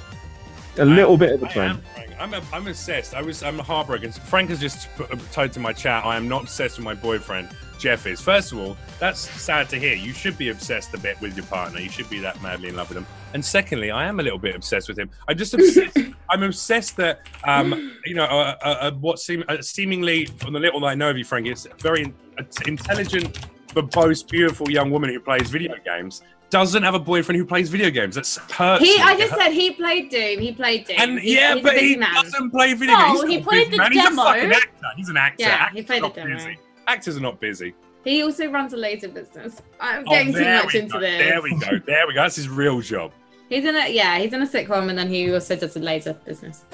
A 0.78 0.84
little 0.84 1.16
bit 1.16 1.30
of 1.34 1.44
a 1.44 1.48
trend. 1.48 1.80
am. 1.96 1.97
I'm, 2.20 2.34
I'm 2.52 2.66
obsessed. 2.66 3.14
I 3.14 3.22
was 3.22 3.42
I'm 3.42 3.58
heartbroken. 3.58 4.12
Frank 4.12 4.50
has 4.50 4.60
just 4.60 4.88
put, 4.96 5.10
typed 5.32 5.56
in 5.56 5.62
my 5.62 5.72
chat. 5.72 6.04
I 6.04 6.16
am 6.16 6.28
not 6.28 6.42
obsessed 6.42 6.76
with 6.76 6.84
my 6.84 6.94
boyfriend. 6.94 7.48
Jeff 7.78 8.06
is. 8.06 8.20
First 8.20 8.52
of 8.52 8.58
all, 8.58 8.76
that's 8.98 9.20
sad 9.20 9.68
to 9.70 9.78
hear. 9.78 9.94
You 9.94 10.12
should 10.12 10.36
be 10.36 10.48
obsessed 10.48 10.92
a 10.94 10.98
bit 10.98 11.20
with 11.20 11.36
your 11.36 11.46
partner. 11.46 11.78
You 11.78 11.88
should 11.88 12.10
be 12.10 12.18
that 12.20 12.42
madly 12.42 12.68
in 12.68 12.76
love 12.76 12.88
with 12.88 12.98
him. 12.98 13.06
And 13.34 13.44
secondly, 13.44 13.90
I 13.90 14.06
am 14.06 14.20
a 14.20 14.22
little 14.22 14.38
bit 14.38 14.56
obsessed 14.56 14.88
with 14.88 14.98
him. 14.98 15.10
I'm 15.28 15.38
just 15.38 15.54
obsessed. 15.54 15.96
I'm 16.28 16.42
obsessed 16.42 16.96
that 16.96 17.20
um, 17.44 17.96
you 18.04 18.14
know, 18.14 18.24
uh, 18.24 18.56
uh, 18.62 18.68
uh, 18.80 18.90
what 18.92 19.18
seem 19.18 19.44
uh, 19.48 19.62
seemingly 19.62 20.26
from 20.26 20.52
the 20.52 20.60
little 20.60 20.80
that 20.80 20.88
I 20.88 20.94
know 20.94 21.10
of 21.10 21.16
you, 21.16 21.24
Frank, 21.24 21.46
it's 21.46 21.66
a 21.66 21.74
very 21.80 22.12
uh, 22.38 22.42
intelligent, 22.66 23.48
verbose, 23.68 24.28
beautiful 24.28 24.70
young 24.70 24.90
woman 24.90 25.10
who 25.10 25.20
plays 25.20 25.48
video 25.48 25.76
games. 25.84 26.22
Doesn't 26.50 26.82
have 26.82 26.94
a 26.94 26.98
boyfriend 26.98 27.38
who 27.38 27.44
plays 27.44 27.68
video 27.68 27.90
games. 27.90 28.14
That's 28.14 28.38
hurts. 28.38 28.82
He, 28.82 28.96
me. 28.96 29.02
I 29.02 29.16
just 29.18 29.34
said 29.34 29.50
he 29.52 29.72
played 29.72 30.08
Doom. 30.10 30.38
He 30.40 30.52
played 30.52 30.86
Doom. 30.86 30.96
And 30.98 31.18
He's- 31.18 31.34
yeah, 31.34 31.54
he's 31.54 31.62
but 31.62 31.76
he 31.76 31.96
man. 31.96 32.14
doesn't 32.14 32.50
play 32.50 32.72
video 32.72 32.96
No, 32.96 33.06
games. 33.06 33.22
He's 33.24 33.30
he 33.32 33.40
played 33.42 33.70
the 33.70 33.76
man. 33.76 33.92
demo. 33.92 34.08
He's 34.08 34.12
a 34.12 34.24
fucking 34.24 34.52
actor. 34.52 34.86
He's 34.96 35.08
an 35.10 35.16
actor. 35.18 35.42
Yeah, 35.44 35.48
Actors 35.54 35.76
he 35.78 35.82
played 35.84 36.02
the 36.04 36.08
demo. 36.08 36.34
busy. 36.36 36.58
Actors 36.86 37.16
are 37.18 37.20
not 37.20 37.38
busy. 37.40 37.74
He 38.04 38.22
also 38.22 38.46
runs 38.50 38.72
a 38.72 38.78
laser 38.78 39.08
business. 39.08 39.60
I'm 39.78 40.04
Oh, 40.06 40.10
getting 40.10 40.32
too 40.32 40.44
much 40.44 40.74
into 40.74 40.92
go. 40.94 41.00
this. 41.00 41.18
There 41.18 41.42
we 41.42 41.50
go. 41.58 41.78
There 41.86 42.06
we 42.06 42.14
go. 42.14 42.22
That's 42.22 42.36
his 42.36 42.48
real 42.48 42.80
job. 42.80 43.12
He's 43.50 43.64
in 43.66 43.76
a 43.76 43.88
yeah, 43.92 44.18
he's 44.18 44.32
in 44.32 44.40
a 44.40 44.46
sitcom 44.46 44.88
and 44.88 44.98
then 44.98 45.08
he 45.08 45.30
also 45.32 45.54
does 45.56 45.76
a 45.76 45.80
laser 45.80 46.14
business. 46.14 46.64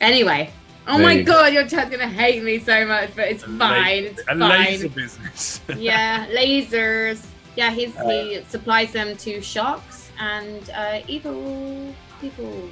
Anyway. 0.00 0.50
Oh 0.88 0.96
There 0.96 1.06
my 1.06 1.12
you 1.12 1.24
go. 1.24 1.32
god, 1.34 1.52
your 1.52 1.66
chat's 1.68 1.90
gonna 1.90 2.08
hate 2.08 2.42
me 2.42 2.58
so 2.58 2.86
much, 2.86 3.10
but 3.14 3.28
it's 3.28 3.44
A 3.44 3.48
la- 3.48 3.68
fine. 3.68 4.04
It's 4.04 4.22
A 4.22 4.24
fine. 4.24 4.38
laser 4.38 4.88
business. 4.88 5.60
yeah, 5.76 6.26
lasers. 6.28 7.26
Yeah, 7.56 7.70
he's 7.70 7.94
he 7.96 8.42
supplies 8.48 8.92
them 8.92 9.16
to 9.16 9.40
sharks 9.40 10.10
and 10.18 10.70
uh, 10.70 11.00
evil 11.08 11.94
people. 12.20 12.68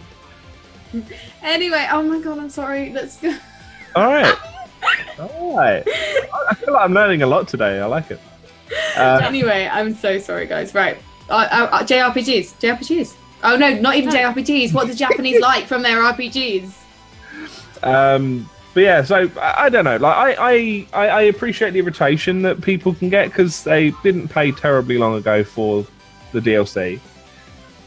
anyway, 1.42 1.86
oh 1.90 2.02
my 2.02 2.20
god, 2.20 2.38
I'm 2.38 2.50
sorry. 2.50 2.92
Let's 2.92 3.18
go. 3.18 3.36
All 3.94 4.06
right. 4.06 4.34
All 5.18 5.56
right. 5.56 5.82
I 5.86 6.46
I 6.50 6.54
feel 6.54 6.74
like 6.74 6.84
I'm 6.84 6.94
learning 6.94 7.22
a 7.22 7.26
lot 7.26 7.48
today. 7.48 7.80
I 7.80 7.86
like 7.86 8.10
it. 8.10 8.20
Uh, 8.96 9.20
anyway, 9.24 9.68
I'm 9.70 9.94
so 9.94 10.18
sorry, 10.18 10.46
guys. 10.46 10.74
Right, 10.74 10.98
uh, 11.28 11.48
uh, 11.50 11.68
uh, 11.72 11.82
JRPGs, 11.82 12.54
JRPGs. 12.60 13.14
Oh 13.44 13.56
no, 13.56 13.74
not 13.74 13.96
even 13.96 14.10
JRPGs. 14.10 14.72
What 14.72 14.88
the 14.88 14.94
Japanese 14.94 15.40
like 15.50 15.66
from 15.66 15.82
their 15.82 15.98
RPGs? 15.98 16.72
um, 17.82 18.48
but 18.78 18.84
yeah, 18.84 19.02
so 19.02 19.28
I, 19.40 19.64
I 19.64 19.68
don't 19.70 19.84
know. 19.84 19.96
Like 19.96 20.38
I, 20.38 20.86
I, 20.92 21.08
I, 21.08 21.22
appreciate 21.22 21.72
the 21.72 21.80
irritation 21.80 22.42
that 22.42 22.60
people 22.60 22.94
can 22.94 23.08
get 23.08 23.26
because 23.26 23.64
they 23.64 23.90
didn't 24.04 24.28
pay 24.28 24.52
terribly 24.52 24.98
long 24.98 25.16
ago 25.16 25.42
for 25.42 25.84
the 26.30 26.38
DLC. 26.38 27.00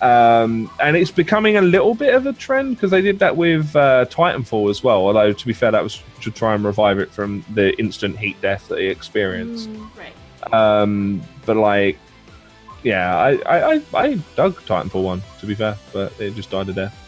Um, 0.02 0.70
and 0.82 0.98
it's 0.98 1.10
becoming 1.10 1.56
a 1.56 1.62
little 1.62 1.96
bit 1.96 2.14
of 2.14 2.26
a 2.26 2.34
trend 2.34 2.76
because 2.76 2.92
they 2.92 3.02
did 3.02 3.20
that 3.20 3.38
with 3.38 3.74
uh, 3.74 4.04
Titanfall 4.10 4.70
as 4.70 4.84
well. 4.84 4.98
Although 5.08 5.32
to 5.32 5.48
be 5.48 5.54
fair, 5.54 5.72
that 5.72 5.82
was 5.82 6.04
to 6.24 6.30
try 6.30 6.56
and 6.56 6.66
revive 6.66 7.00
it 7.00 7.10
from 7.10 7.46
the 7.54 7.74
instant 7.80 8.20
heat 8.20 8.42
death 8.42 8.68
that 8.68 8.80
he 8.80 8.88
experienced. 8.88 9.70
Right. 9.98 10.54
Um, 10.54 11.22
but 11.46 11.56
like, 11.56 12.00
yeah, 12.84 13.16
I, 13.16 13.30
I, 13.46 13.76
I, 13.76 13.82
I 13.94 14.14
dug 14.36 14.56
Titanfall 14.64 15.04
one 15.04 15.22
to 15.40 15.46
be 15.46 15.56
fair, 15.56 15.78
but 15.94 16.12
it 16.20 16.36
just 16.36 16.50
died 16.50 16.68
to 16.68 16.74
death. 16.74 17.01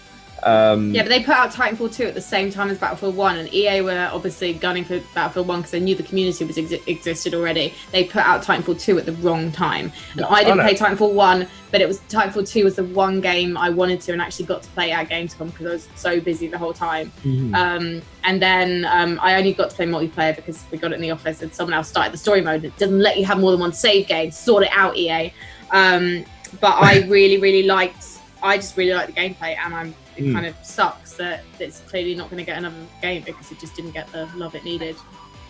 Um, 0.45 0.94
Yeah, 0.94 1.03
but 1.03 1.10
they 1.10 1.20
put 1.24 1.36
out 1.36 1.52
Titanfall 1.52 1.95
2 1.95 2.03
at 2.06 2.14
the 2.14 2.22
same 2.22 2.52
time 2.52 2.70
as 2.70 2.78
Battlefield 2.78 3.15
1, 3.15 3.38
and 3.38 3.53
EA 3.53 3.82
were 3.82 4.10
obviously 4.11 4.53
gunning 4.53 4.84
for 4.84 4.99
Battlefield 5.15 5.48
1 5.48 5.60
because 5.60 5.72
they 5.72 5.80
knew 5.80 5.95
the 5.95 6.03
community 6.03 6.45
was 6.45 6.57
exi- 6.57 6.86
existed 6.88 7.34
already. 7.34 7.74
They 7.91 8.03
put 8.03 8.24
out 8.24 8.44
Titanfall 8.44 8.80
2 8.80 8.98
at 8.98 9.06
the 9.06 9.14
wrong 9.14 9.52
time. 9.52 9.91
And 10.15 10.26
I 10.26 10.44
didn't 10.44 10.57
know. 10.57 10.64
play 10.64 10.76
Titanfall 10.76 11.14
1, 11.14 11.48
but 11.72 11.82
it 11.82 11.88
was 11.88 11.99
Titanfall 12.10 12.48
2 12.48 12.64
was 12.65 12.76
the 12.76 12.84
one 12.84 13.22
game 13.22 13.57
I 13.57 13.70
wanted 13.70 14.02
to 14.02 14.11
and 14.11 14.22
actually 14.22 14.45
got 14.45 14.64
to 14.64 14.70
play 14.72 14.91
at 14.91 15.10
Gamescom 15.10 15.52
because 15.52 15.65
I 15.65 15.70
was 15.70 15.88
so 15.95 16.20
busy 16.20 16.48
the 16.48 16.57
whole 16.57 16.74
time. 16.74 17.11
mhm. 17.24 17.53
Um, 17.56 18.02
and 18.26 18.41
then 18.41 18.86
um, 18.86 19.20
I 19.22 19.36
only 19.36 19.53
got 19.53 19.70
to 19.72 19.76
play 19.76 19.86
multiplayer 19.86 20.36
because 20.36 20.64
we 20.72 20.78
got 20.78 20.91
it 20.91 20.95
in 20.95 21.02
the 21.02 21.11
office 21.11 21.41
and 21.41 21.53
someone 21.53 21.74
else 21.74 21.90
started 21.90 22.14
the 22.14 22.18
story 22.18 22.41
mode. 22.41 22.64
It 22.64 22.78
doesn't 22.78 22.99
let 22.99 23.18
you 23.18 23.26
have 23.26 23.38
more 23.40 23.52
than 23.52 23.60
one 23.60 23.74
save 23.74 24.07
game. 24.07 24.32
Sort 24.32 24.64
it 24.64 24.70
out, 24.72 24.95
EA. 24.95 25.34
Um, 25.72 26.24
but 26.61 26.76
I 26.80 26.99
really, 27.07 27.38
really 27.38 27.64
liked. 27.64 28.06
I 28.41 28.57
just 28.57 28.78
really 28.78 28.94
liked 28.94 29.07
the 29.07 29.20
gameplay, 29.22 29.57
and 29.57 29.74
I'm. 29.74 29.95
It 30.18 30.23
Mm. 30.26 30.34
kind 30.34 30.45
of 30.45 30.56
sucks 30.64 31.14
that 31.14 31.44
it's 31.60 31.80
clearly 31.81 32.14
not 32.15 32.30
going 32.30 32.38
to 32.38 32.45
get 32.45 32.57
another 32.57 32.76
game 33.02 33.23
because 33.26 33.52
it 33.52 33.60
just 33.60 33.76
didn't 33.76 33.91
get 33.91 34.11
the 34.11 34.27
love 34.35 34.53
it 34.56 34.64
needed. 34.64 34.95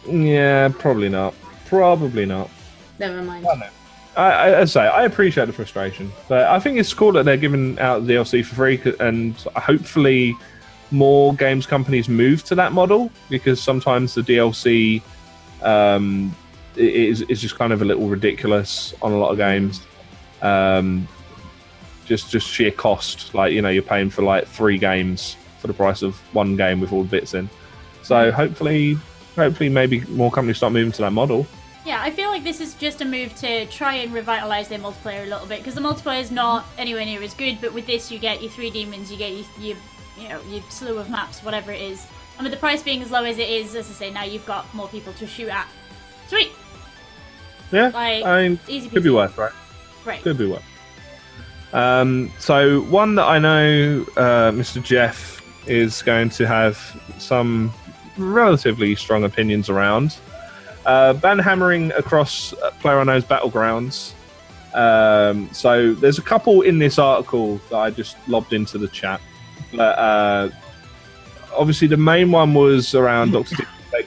Yeah, 0.07 0.69
probably 0.77 1.09
not. 1.09 1.33
Probably 1.67 2.25
not. 2.25 2.49
Never 2.99 3.21
mind. 3.23 3.45
I, 4.15 4.21
I, 4.31 4.61
I 4.61 4.65
say 4.65 4.81
I 4.81 5.03
appreciate 5.05 5.45
the 5.45 5.53
frustration, 5.53 6.11
but 6.27 6.43
I 6.47 6.59
think 6.59 6.77
it's 6.77 6.93
cool 6.93 7.11
that 7.13 7.23
they're 7.25 7.37
giving 7.37 7.79
out 7.79 8.05
the 8.05 8.13
DLC 8.13 8.45
for 8.45 8.55
free, 8.55 8.79
and 8.99 9.35
hopefully 9.55 10.35
more 10.91 11.33
games 11.33 11.65
companies 11.65 12.07
move 12.07 12.43
to 12.43 12.53
that 12.55 12.71
model 12.73 13.11
because 13.29 13.59
sometimes 13.61 14.13
the 14.13 14.21
DLC 14.21 15.01
um, 15.63 16.35
is 16.75 17.21
is 17.23 17.41
just 17.41 17.55
kind 17.57 17.73
of 17.73 17.81
a 17.81 17.85
little 17.85 18.07
ridiculous 18.07 18.93
on 19.01 19.11
a 19.13 19.17
lot 19.17 19.31
of 19.31 19.37
games. 19.37 19.81
Um, 20.43 21.07
just 22.05 22.29
just 22.31 22.47
sheer 22.47 22.71
cost, 22.71 23.33
like 23.33 23.53
you 23.53 23.61
know, 23.61 23.69
you're 23.69 23.83
paying 23.83 24.09
for 24.09 24.21
like 24.23 24.47
three 24.47 24.77
games 24.77 25.35
for 25.59 25.67
the 25.67 25.73
price 25.73 26.01
of 26.01 26.15
one 26.33 26.55
game 26.55 26.79
with 26.79 26.91
all 26.91 27.03
the 27.03 27.09
bits 27.09 27.33
in. 27.33 27.49
So 28.01 28.31
hopefully, 28.31 28.97
hopefully, 29.35 29.69
maybe 29.69 30.01
more 30.05 30.31
companies 30.31 30.57
start 30.57 30.73
moving 30.73 30.91
to 30.93 31.01
that 31.03 31.11
model. 31.11 31.47
Yeah, 31.85 32.01
I 32.01 32.11
feel 32.11 32.29
like 32.29 32.43
this 32.45 32.61
is 32.61 32.75
just 32.75 33.01
a 33.01 33.05
move 33.05 33.35
to 33.35 33.65
try 33.65 33.95
and 33.95 34.13
revitalize 34.13 34.69
their 34.69 34.79
multiplayer 34.79 35.25
a 35.25 35.29
little 35.29 35.47
bit 35.47 35.59
because 35.59 35.75
the 35.75 35.81
multiplayer 35.81 36.21
is 36.21 36.31
not 36.31 36.65
anywhere 36.77 37.03
near 37.05 37.21
as 37.21 37.33
good. 37.33 37.59
But 37.59 37.73
with 37.73 37.85
this, 37.87 38.09
you 38.11 38.19
get 38.19 38.41
your 38.41 38.51
three 38.51 38.69
demons, 38.69 39.11
you 39.11 39.17
get 39.17 39.31
your, 39.33 39.45
your 39.59 39.77
you 40.17 40.29
know 40.29 40.41
your 40.49 40.61
slew 40.69 40.97
of 40.97 41.09
maps, 41.09 41.43
whatever 41.43 41.71
it 41.71 41.81
is. 41.81 42.05
And 42.37 42.43
with 42.45 42.51
the 42.53 42.59
price 42.59 42.81
being 42.81 43.01
as 43.01 43.11
low 43.11 43.23
as 43.25 43.37
it 43.37 43.49
is, 43.49 43.75
as 43.75 43.89
I 43.89 43.93
say, 43.93 44.11
now 44.11 44.23
you've 44.23 44.45
got 44.45 44.73
more 44.73 44.87
people 44.87 45.13
to 45.13 45.27
shoot 45.27 45.49
at. 45.49 45.67
Sweet, 46.27 46.51
Yeah, 47.71 47.89
Like, 47.93 48.23
I 48.23 48.47
mean, 48.47 48.59
easy 48.67 48.89
could 48.89 49.03
be 49.03 49.09
worth, 49.11 49.37
right? 49.37 49.51
great. 50.03 50.23
Could 50.23 50.37
be 50.37 50.47
worth. 50.47 50.63
Um, 51.73 52.31
so 52.39 52.81
one 52.83 53.15
that 53.15 53.25
I 53.25 53.39
know 53.39 54.05
uh, 54.15 54.51
Mr. 54.51 54.81
Jeff 54.81 55.41
is 55.67 56.01
going 56.01 56.29
to 56.29 56.45
have 56.47 56.77
some 57.17 57.73
relatively 58.17 58.95
strong 58.95 59.23
opinions 59.23 59.69
around. 59.69 60.17
Uh, 60.85 61.13
ban 61.13 61.39
hammering 61.39 61.91
across 61.93 62.53
uh, 62.53 62.71
PlayerUnknown's 62.81 63.25
battlegrounds. 63.25 64.13
Um, 64.75 65.49
so 65.53 65.93
there's 65.93 66.17
a 66.19 66.21
couple 66.21 66.61
in 66.61 66.79
this 66.79 66.99
article 66.99 67.59
that 67.69 67.77
I 67.77 67.89
just 67.89 68.17
lobbed 68.27 68.53
into 68.53 68.77
the 68.77 68.87
chat. 68.87 69.19
But 69.73 69.97
uh, 69.97 70.49
obviously 71.55 71.87
the 71.87 71.97
main 71.97 72.31
one 72.31 72.53
was 72.53 72.93
around 72.93 73.31
Doctor 73.31 73.55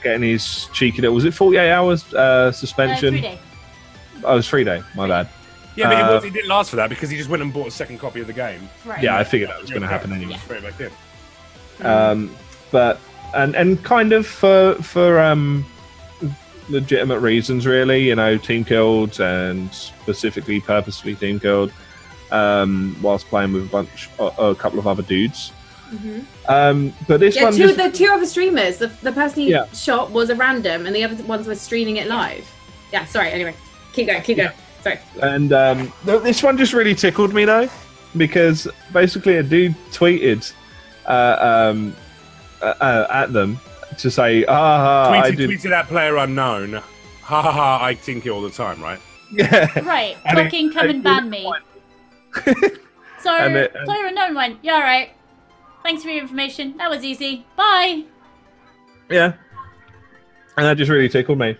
getting 0.02 0.22
his 0.28 0.68
cheeky 0.72 1.00
little. 1.02 1.14
Was 1.14 1.24
it 1.24 1.32
48 1.34 1.70
hours 1.70 2.12
uh, 2.14 2.18
Uh, 2.18 2.52
suspension? 2.52 3.10
three 3.14 3.20
day. 3.22 3.38
Oh, 4.24 4.32
it 4.34 4.36
was 4.36 4.48
three 4.48 4.64
day. 4.64 4.82
My 4.94 5.06
bad. 5.08 5.28
Yeah, 5.76 5.88
but 5.88 5.96
Uh, 5.96 6.10
it, 6.10 6.14
was, 6.14 6.24
it 6.24 6.32
didn't 6.32 6.48
last 6.48 6.70
for 6.70 6.76
that 6.76 6.88
because 6.90 7.10
he 7.10 7.16
just 7.16 7.28
went 7.28 7.42
and 7.42 7.52
bought 7.52 7.68
a 7.68 7.70
second 7.70 7.98
copy 7.98 8.20
of 8.20 8.26
the 8.26 8.32
game. 8.32 8.68
Right. 8.84 9.02
Yeah, 9.02 9.16
I 9.18 9.24
figured 9.24 9.50
that 9.50 9.60
was 9.60 9.70
going 9.70 9.82
to 9.82 9.88
happen 9.88 10.12
anyway. 10.12 10.36
Straight 10.38 10.62
back 10.62 10.80
in. 10.80 11.86
um, 11.86 12.34
but 12.72 12.98
and 13.34 13.54
and 13.54 13.82
kind 13.84 14.12
of 14.12 14.26
for 14.26 14.74
for 14.76 15.20
um, 15.20 15.64
legitimate 16.68 17.20
reasons, 17.20 17.66
really. 17.66 18.04
You 18.08 18.14
know, 18.16 18.38
team 18.38 18.64
killed 18.64 19.20
and 19.20 19.72
specifically 19.72 20.60
purposefully 20.60 21.14
team 21.14 21.38
killed 21.38 21.72
um, 22.30 22.96
whilst 23.02 23.26
playing 23.28 23.52
with 23.52 23.64
a 23.64 23.68
bunch, 23.68 24.08
a, 24.18 24.24
a 24.24 24.54
couple 24.54 24.78
of 24.78 24.86
other 24.86 25.02
dudes. 25.02 25.52
Um, 26.48 26.92
but 27.06 27.20
this 27.20 27.36
Yeah, 27.36 27.44
one, 27.44 27.52
two 27.52 27.58
just, 27.68 27.76
the 27.76 27.90
two 27.90 28.10
other 28.10 28.26
streamers. 28.26 28.78
The, 28.78 28.88
the 29.02 29.12
person 29.12 29.42
he 29.42 29.50
Yeah. 29.50 29.66
shot 29.72 30.10
was 30.10 30.30
a 30.30 30.34
random, 30.34 30.84
and 30.86 30.94
the 30.96 31.04
other 31.04 31.22
ones 31.24 31.46
were 31.46 31.54
streaming 31.54 31.96
it 31.98 32.08
live. 32.08 32.44
Yeah, 32.92 33.04
sorry. 33.04 33.30
Anyway, 33.30 33.54
keep 33.92 34.06
going. 34.08 34.22
Keep 34.22 34.38
going. 34.38 34.50
Sorry. 34.94 34.98
and 35.22 35.52
um, 35.52 35.92
this 36.04 36.42
one 36.42 36.56
just 36.56 36.72
really 36.72 36.94
tickled 36.94 37.34
me 37.34 37.44
though, 37.44 37.68
because 38.16 38.68
basically 38.92 39.36
a 39.36 39.42
dude 39.42 39.74
tweeted 39.90 40.52
uh, 41.06 41.70
um, 41.72 41.94
uh, 42.62 42.74
uh, 42.80 43.06
at 43.10 43.32
them 43.32 43.58
to 43.98 44.10
say, 44.10 44.44
"Ah, 44.46 45.10
I 45.10 45.30
tweeted, 45.30 45.36
did." 45.36 45.50
tweeted 45.50 45.70
at 45.72 45.86
player 45.88 46.16
unknown. 46.16 46.74
Ha 46.74 47.42
ha 47.42 47.52
ha! 47.52 47.84
I 47.84 47.94
think 47.94 48.24
it 48.26 48.30
all 48.30 48.42
the 48.42 48.50
time, 48.50 48.80
right? 48.82 49.00
Yeah. 49.32 49.66
Right. 49.84 50.16
And 50.24 50.38
it- 50.38 50.44
Fucking 50.44 50.72
come 50.72 50.88
and 50.90 51.02
ban 51.02 51.28
me. 51.30 51.50
So 53.22 53.34
And 53.34 53.56
it- 53.56 53.74
and- 53.74 53.84
player 53.86 54.06
unknown 54.06 54.34
went. 54.36 54.58
Yeah, 54.62 54.74
all 54.74 54.80
right. 54.82 55.10
Thanks 55.82 56.02
for 56.04 56.10
your 56.10 56.20
information. 56.22 56.76
That 56.76 56.88
was 56.90 57.02
easy. 57.04 57.44
Bye. 57.56 58.04
Yeah. 59.10 59.32
And 60.56 60.66
that 60.66 60.76
just 60.76 60.90
really 60.90 61.08
tickled 61.08 61.38
me. 61.38 61.56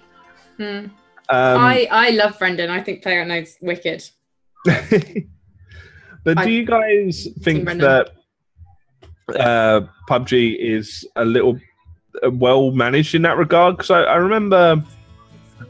Hmm. 0.58 0.86
Um, 1.28 1.58
I 1.60 1.88
I 1.90 2.10
love 2.10 2.38
Brendan. 2.38 2.70
I 2.70 2.82
think 2.82 3.02
Player 3.02 3.20
Unknown's 3.22 3.56
wicked. 3.60 4.08
but 4.64 6.38
I- 6.38 6.44
do 6.44 6.50
you 6.50 6.64
guys 6.64 7.28
think 7.42 7.66
that 7.66 8.10
uh, 9.34 9.80
PUBG 10.08 10.56
is 10.58 11.06
a 11.16 11.24
little 11.24 11.58
uh, 12.24 12.30
well 12.30 12.70
managed 12.70 13.14
in 13.14 13.22
that 13.22 13.36
regard? 13.36 13.76
Because 13.76 13.90
I, 13.90 14.02
I 14.02 14.16
remember 14.16 14.82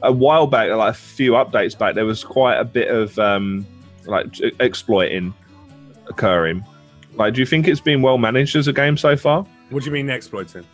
a 0.02 0.12
while 0.12 0.46
back, 0.46 0.70
like 0.70 0.90
a 0.90 0.96
few 0.96 1.32
updates 1.32 1.78
back, 1.78 1.94
there 1.94 2.04
was 2.04 2.24
quite 2.24 2.56
a 2.58 2.64
bit 2.64 2.88
of 2.88 3.18
um, 3.18 3.66
like 4.06 4.26
exploiting 4.60 5.32
occurring. 6.08 6.64
Like, 7.14 7.34
do 7.34 7.40
you 7.40 7.46
think 7.46 7.66
it's 7.66 7.80
been 7.80 8.02
well 8.02 8.18
managed 8.18 8.56
as 8.56 8.68
a 8.68 8.72
game 8.72 8.96
so 8.96 9.16
far? 9.16 9.46
What 9.70 9.82
do 9.82 9.86
you 9.86 9.92
mean 9.92 10.10
exploiting? 10.10 10.64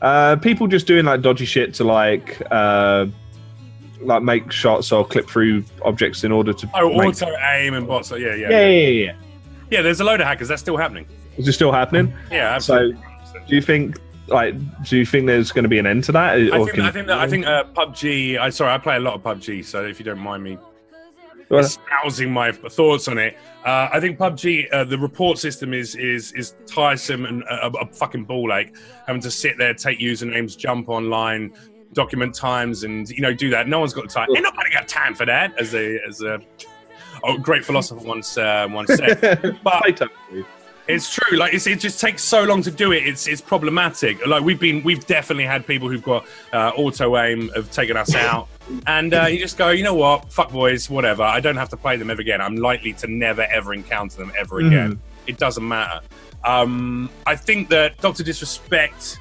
Uh, 0.00 0.36
people 0.36 0.66
just 0.66 0.86
doing 0.86 1.04
like 1.04 1.20
dodgy 1.20 1.44
shit 1.44 1.74
to 1.74 1.84
like 1.84 2.40
uh, 2.50 3.06
like 4.02 4.22
make 4.22 4.50
shots 4.50 4.92
or 4.92 5.04
clip 5.06 5.28
through 5.28 5.64
objects 5.84 6.24
in 6.24 6.32
order 6.32 6.52
to. 6.52 6.70
Oh, 6.74 6.88
make- 6.90 7.08
auto 7.08 7.26
aim 7.52 7.74
and 7.74 7.86
bots. 7.86 8.10
Yeah, 8.10 8.18
yeah, 8.18 8.34
yeah, 8.34 8.48
yeah, 8.50 8.68
yeah, 8.68 8.88
yeah. 8.88 9.12
Yeah, 9.70 9.82
There's 9.82 10.00
a 10.00 10.04
load 10.04 10.20
of 10.20 10.26
hackers. 10.26 10.48
That's 10.48 10.60
still 10.62 10.76
happening. 10.76 11.06
Is 11.36 11.46
it 11.46 11.52
still 11.52 11.70
happening? 11.72 12.12
Yeah, 12.30 12.58
So, 12.58 12.90
do 12.92 13.54
you 13.54 13.62
think 13.62 13.98
like 14.26 14.54
do 14.84 14.96
you 14.96 15.06
think 15.06 15.26
there's 15.26 15.52
going 15.52 15.62
to 15.64 15.68
be 15.68 15.78
an 15.78 15.86
end 15.86 16.04
to 16.04 16.12
that? 16.12 16.34
I 16.34 16.50
think, 16.50 16.70
can- 16.74 16.80
I 16.84 16.90
think 16.90 17.06
that 17.06 17.18
I 17.18 17.28
think 17.28 17.46
uh, 17.46 17.64
PUBG. 17.64 18.38
I 18.38 18.50
sorry, 18.50 18.72
I 18.72 18.78
play 18.78 18.96
a 18.96 19.00
lot 19.00 19.14
of 19.14 19.22
PUBG, 19.22 19.64
so 19.64 19.84
if 19.84 19.98
you 19.98 20.04
don't 20.04 20.18
mind 20.18 20.42
me 20.42 20.58
Well, 21.48 21.60
espousing 21.60 22.32
my 22.32 22.52
thoughts 22.52 23.06
on 23.08 23.18
it, 23.18 23.36
uh, 23.64 23.88
I 23.92 24.00
think 24.00 24.18
PUBG. 24.18 24.66
Uh, 24.72 24.84
the 24.84 24.98
report 24.98 25.38
system 25.38 25.72
is 25.72 25.94
is 25.94 26.32
is 26.32 26.54
tiresome 26.66 27.24
and 27.26 27.42
a, 27.44 27.66
a 27.78 27.86
fucking 27.86 28.24
ball 28.24 28.52
ache. 28.52 28.74
Having 29.06 29.22
to 29.22 29.30
sit 29.30 29.56
there, 29.58 29.72
take 29.74 29.98
usernames, 30.00 30.56
jump 30.58 30.88
online, 30.88 31.52
document 31.92 32.34
times, 32.34 32.84
and 32.84 33.08
you 33.10 33.20
know 33.20 33.32
do 33.32 33.50
that. 33.50 33.68
No 33.68 33.80
one's 33.80 33.92
got 33.92 34.04
the 34.04 34.12
time. 34.12 34.28
Ain't 34.34 34.42
nobody 34.42 34.70
got 34.70 34.88
time 34.88 35.14
for 35.14 35.26
that. 35.26 35.58
As 35.58 35.74
a 35.74 35.98
as 36.06 36.22
a 36.22 36.40
oh, 37.24 37.38
great 37.38 37.64
philosopher 37.64 38.00
once 38.06 38.36
uh, 38.36 38.66
once 38.70 38.94
said. 38.94 39.58
But 39.62 39.82
Play 39.82 39.92
time, 39.92 40.08
please. 40.28 40.44
It's 40.88 41.14
true. 41.14 41.38
Like 41.38 41.54
it's, 41.54 41.66
it 41.66 41.78
just 41.78 42.00
takes 42.00 42.22
so 42.22 42.42
long 42.42 42.62
to 42.62 42.70
do 42.70 42.92
it. 42.92 43.06
It's 43.06 43.28
it's 43.28 43.40
problematic. 43.40 44.26
Like 44.26 44.42
we've 44.42 44.58
been 44.58 44.82
we've 44.82 45.06
definitely 45.06 45.44
had 45.44 45.66
people 45.66 45.88
who've 45.88 46.02
got 46.02 46.26
uh, 46.52 46.72
auto 46.76 47.16
aim 47.16 47.48
have 47.50 47.70
taken 47.70 47.96
us 47.96 48.14
out, 48.14 48.48
and 48.86 49.14
uh, 49.14 49.26
you 49.26 49.38
just 49.38 49.56
go, 49.56 49.70
you 49.70 49.84
know 49.84 49.94
what, 49.94 50.32
fuck 50.32 50.50
boys, 50.50 50.90
whatever. 50.90 51.22
I 51.22 51.40
don't 51.40 51.56
have 51.56 51.68
to 51.70 51.76
play 51.76 51.96
them 51.96 52.10
ever 52.10 52.20
again. 52.20 52.40
I'm 52.40 52.56
likely 52.56 52.92
to 52.94 53.06
never 53.06 53.42
ever 53.42 53.72
encounter 53.72 54.16
them 54.16 54.32
ever 54.36 54.58
again. 54.58 54.98
It 55.26 55.38
doesn't 55.38 55.66
matter. 55.66 56.00
Um, 56.44 57.10
I 57.26 57.36
think 57.36 57.68
that 57.68 57.98
Doctor 57.98 58.24
Disrespect. 58.24 59.18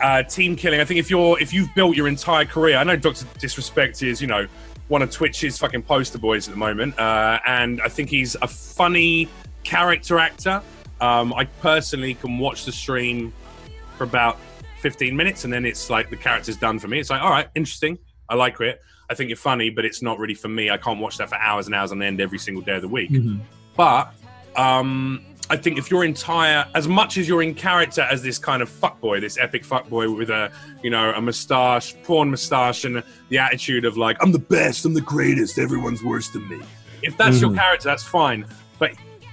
Uh, 0.00 0.22
team 0.22 0.56
killing. 0.56 0.80
I 0.80 0.84
think 0.84 0.98
if 0.98 1.10
you're 1.10 1.38
if 1.40 1.52
you've 1.52 1.72
built 1.74 1.94
your 1.94 2.08
entire 2.08 2.46
career, 2.46 2.78
I 2.78 2.84
know 2.84 2.96
Doctor 2.96 3.26
Disrespect 3.38 4.02
is 4.02 4.20
you 4.20 4.26
know 4.26 4.46
one 4.88 5.02
of 5.02 5.10
Twitch's 5.10 5.58
fucking 5.58 5.82
poster 5.82 6.18
boys 6.18 6.48
at 6.48 6.54
the 6.54 6.58
moment, 6.58 6.98
uh, 6.98 7.38
and 7.46 7.80
I 7.82 7.88
think 7.88 8.08
he's 8.08 8.34
a 8.42 8.48
funny 8.48 9.28
character 9.62 10.18
actor. 10.18 10.62
Um, 11.00 11.32
I 11.34 11.44
personally 11.44 12.14
can 12.14 12.38
watch 12.38 12.64
the 12.64 12.72
stream 12.72 13.32
for 13.96 14.04
about 14.04 14.38
15 14.80 15.14
minutes, 15.14 15.44
and 15.44 15.52
then 15.52 15.64
it's 15.64 15.90
like 15.90 16.10
the 16.10 16.16
character's 16.16 16.56
done 16.56 16.78
for 16.78 16.88
me. 16.88 16.98
It's 16.98 17.10
like, 17.10 17.22
all 17.22 17.30
right, 17.30 17.48
interesting. 17.54 17.98
I 18.28 18.34
like 18.34 18.60
it. 18.60 18.80
I 19.10 19.14
think 19.14 19.28
you're 19.28 19.36
funny, 19.36 19.70
but 19.70 19.84
it's 19.84 20.02
not 20.02 20.18
really 20.18 20.34
for 20.34 20.48
me. 20.48 20.70
I 20.70 20.76
can't 20.76 21.00
watch 21.00 21.18
that 21.18 21.28
for 21.28 21.34
hours 21.36 21.66
and 21.66 21.74
hours 21.74 21.92
on 21.92 22.00
end 22.00 22.20
every 22.20 22.38
single 22.38 22.62
day 22.62 22.76
of 22.76 22.82
the 22.82 22.88
week. 22.88 23.10
But 23.76 24.12
um, 24.56 25.24
I 25.50 25.56
think 25.56 25.78
if 25.78 25.90
your 25.90 26.04
entire, 26.04 26.64
as 26.76 26.86
much 26.86 27.18
as 27.18 27.26
you're 27.26 27.42
in 27.42 27.54
character 27.54 28.02
as 28.02 28.22
this 28.22 28.38
kind 28.38 28.62
of 28.62 28.70
fuckboy, 28.70 29.20
this 29.20 29.36
epic 29.36 29.64
fuckboy 29.64 30.16
with 30.16 30.30
a, 30.30 30.52
you 30.80 30.90
know, 30.90 31.12
a 31.12 31.20
mustache, 31.20 31.96
porn 32.04 32.30
mustache, 32.30 32.84
and 32.84 33.02
the 33.30 33.38
attitude 33.38 33.84
of 33.84 33.96
like, 33.96 34.16
I'm 34.20 34.30
the 34.30 34.38
best, 34.38 34.84
I'm 34.84 34.94
the 34.94 35.00
greatest, 35.00 35.58
everyone's 35.58 36.04
worse 36.04 36.28
than 36.30 36.48
me. 36.48 36.60
If 37.02 37.16
that's 37.16 37.40
your 37.40 37.50
mm. 37.50 37.56
character, 37.56 37.88
that's 37.88 38.04
fine. 38.04 38.46
But 38.78 38.92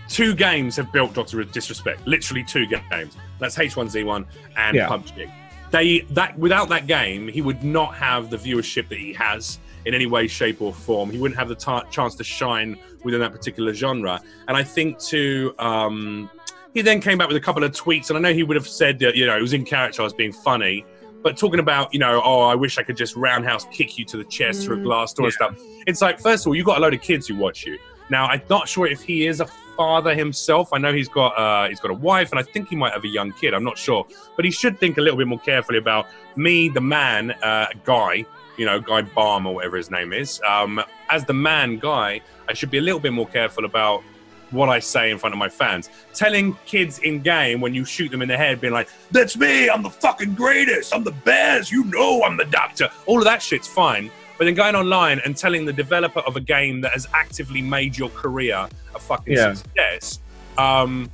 two 0.09 0.33
games 0.33 0.75
have 0.77 0.91
built 0.91 1.13
Doctor 1.13 1.37
with 1.37 1.51
Disrespect. 1.51 2.07
Literally 2.07 2.43
two 2.43 2.65
games. 2.65 3.15
That's 3.39 3.55
H1Z1 3.55 4.25
and 4.57 4.75
Yeah. 4.75 4.87
PUBG. 4.87 5.31
They 5.69 5.99
that 6.11 6.39
without 6.39 6.69
that 6.69 6.87
game, 6.87 7.27
he 7.27 7.41
would 7.41 7.63
not 7.63 7.93
have 7.93 8.31
the 8.31 8.37
viewership 8.37 8.87
that 8.87 8.97
he 8.97 9.13
has 9.13 9.59
in 9.85 9.93
any 9.93 10.07
way, 10.07 10.27
shape, 10.27 10.61
or 10.61 10.73
form. 10.73 11.11
He 11.11 11.19
wouldn't 11.19 11.37
have 11.37 11.49
the 11.49 11.55
ta 11.55 11.83
chance 11.91 12.15
to 12.15 12.23
shine 12.23 12.79
within 13.03 13.19
that 13.21 13.31
particular 13.31 13.73
genre. 13.73 14.21
And 14.47 14.57
I 14.57 14.63
think 14.63 14.99
to 14.99 15.53
um, 15.59 16.29
he 16.73 16.81
then 16.81 17.01
came 17.01 17.17
back 17.17 17.27
with 17.27 17.37
a 17.37 17.41
couple 17.41 17.63
of 17.63 17.71
tweets, 17.71 18.09
and 18.09 18.17
I 18.17 18.21
know 18.21 18.33
he 18.33 18.43
would 18.43 18.55
have 18.55 18.67
said 18.67 18.99
that 18.99 19.15
you 19.15 19.25
know 19.25 19.37
it 19.37 19.41
was 19.41 19.53
in 19.53 19.65
character, 19.65 20.01
I 20.01 20.05
was 20.05 20.13
being 20.13 20.33
funny. 20.33 20.85
But 21.23 21.35
talking 21.35 21.59
about, 21.59 21.91
you 21.93 21.99
know, 21.99 22.21
oh, 22.23 22.41
I 22.41 22.55
wish 22.55 22.77
I 22.77 22.83
could 22.83 22.95
just 22.95 23.15
roundhouse 23.15 23.65
kick 23.71 23.97
you 23.97 24.05
to 24.05 24.17
the 24.17 24.23
chest 24.23 24.63
through 24.63 24.79
a 24.79 24.83
glass 24.83 25.13
door 25.13 25.25
and 25.25 25.33
stuff. 25.33 25.59
It's 25.87 26.01
like, 26.01 26.19
first 26.19 26.45
of 26.45 26.47
all, 26.47 26.55
you've 26.55 26.67
got 26.67 26.77
a 26.77 26.81
load 26.81 26.93
of 26.93 27.01
kids 27.01 27.27
who 27.27 27.35
watch 27.35 27.65
you. 27.65 27.79
Now, 28.09 28.27
I'm 28.27 28.41
not 28.49 28.69
sure 28.69 28.87
if 28.87 29.01
he 29.01 29.27
is 29.27 29.41
a 29.41 29.45
father 29.75 30.13
himself. 30.13 30.71
I 30.73 30.77
know 30.77 30.93
he's 30.93 31.09
got 31.09 31.29
uh, 31.37 31.67
he's 31.67 31.79
got 31.79 31.91
a 31.91 31.95
wife, 31.95 32.31
and 32.31 32.39
I 32.39 32.43
think 32.43 32.69
he 32.69 32.75
might 32.75 32.93
have 32.93 33.03
a 33.03 33.09
young 33.09 33.31
kid. 33.33 33.53
I'm 33.53 33.63
not 33.63 33.77
sure, 33.77 34.05
but 34.35 34.45
he 34.45 34.51
should 34.51 34.79
think 34.79 34.97
a 34.97 35.01
little 35.01 35.17
bit 35.17 35.27
more 35.27 35.39
carefully 35.39 35.77
about 35.77 36.07
me, 36.35 36.69
the 36.69 36.81
man, 36.81 37.31
uh, 37.31 37.67
guy. 37.83 38.25
You 38.57 38.65
know, 38.65 38.79
Guy 38.79 39.03
Balm 39.03 39.45
or 39.45 39.53
whatever 39.53 39.77
his 39.77 39.91
name 39.91 40.13
is. 40.13 40.41
Um, 40.41 40.81
as 41.11 41.25
the 41.25 41.33
man, 41.33 41.77
guy, 41.77 42.21
I 42.49 42.53
should 42.53 42.71
be 42.71 42.77
a 42.77 42.81
little 42.81 42.99
bit 42.99 43.13
more 43.13 43.27
careful 43.27 43.65
about 43.65 44.03
what 44.51 44.69
I 44.69 44.79
say 44.79 45.11
in 45.11 45.17
front 45.17 45.33
of 45.33 45.39
my 45.39 45.49
fans. 45.49 45.89
Telling 46.13 46.57
kids 46.65 46.99
in 46.99 47.21
game 47.21 47.59
when 47.59 47.73
you 47.73 47.83
shoot 47.83 48.09
them 48.11 48.21
in 48.21 48.29
the 48.29 48.37
head, 48.37 48.61
being 48.61 48.73
like, 48.73 48.87
"That's 49.11 49.35
me. 49.35 49.69
I'm 49.69 49.83
the 49.83 49.89
fucking 49.89 50.35
greatest. 50.35 50.93
I'm 50.95 51.03
the 51.03 51.11
best. 51.11 51.71
You 51.71 51.83
know, 51.85 52.23
I'm 52.23 52.37
the 52.37 52.45
doctor." 52.45 52.89
All 53.05 53.17
of 53.17 53.25
that 53.25 53.41
shit's 53.41 53.67
fine. 53.67 54.09
But 54.37 54.45
then 54.45 54.53
going 54.53 54.75
online 54.75 55.19
and 55.25 55.35
telling 55.35 55.65
the 55.65 55.73
developer 55.73 56.19
of 56.21 56.35
a 56.35 56.39
game 56.39 56.79
that 56.81 56.93
has 56.93 57.07
actively 57.13 57.61
made 57.61 57.97
your 57.97 58.09
career 58.09 58.69
a 58.95 58.99
fucking 58.99 59.33
Yeah. 59.33 59.53
success, 59.53 60.19
um, 60.57 61.09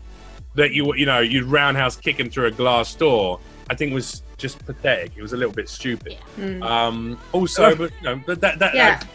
that 0.55 0.71
you 0.73 0.93
you 0.95 1.05
know 1.07 1.19
you'd 1.19 1.45
roundhouse 1.45 1.95
kick 1.95 2.19
him 2.19 2.29
through 2.29 2.45
a 2.47 2.51
glass 2.51 2.93
door, 2.93 3.39
I 3.69 3.75
think 3.75 3.93
was 3.93 4.21
just 4.37 4.63
pathetic. 4.65 5.13
It 5.15 5.21
was 5.21 5.33
a 5.33 5.37
little 5.37 5.53
bit 5.53 5.69
stupid. 5.69 6.17
Um, 6.61 7.17
also, 7.31 7.73
but 7.81 7.91
you 7.99 8.03
know, 8.09 8.21
but 8.27 8.41
that 8.41 8.59
that, 8.59 8.75
Yeah. 8.75 8.99
that 8.99 9.07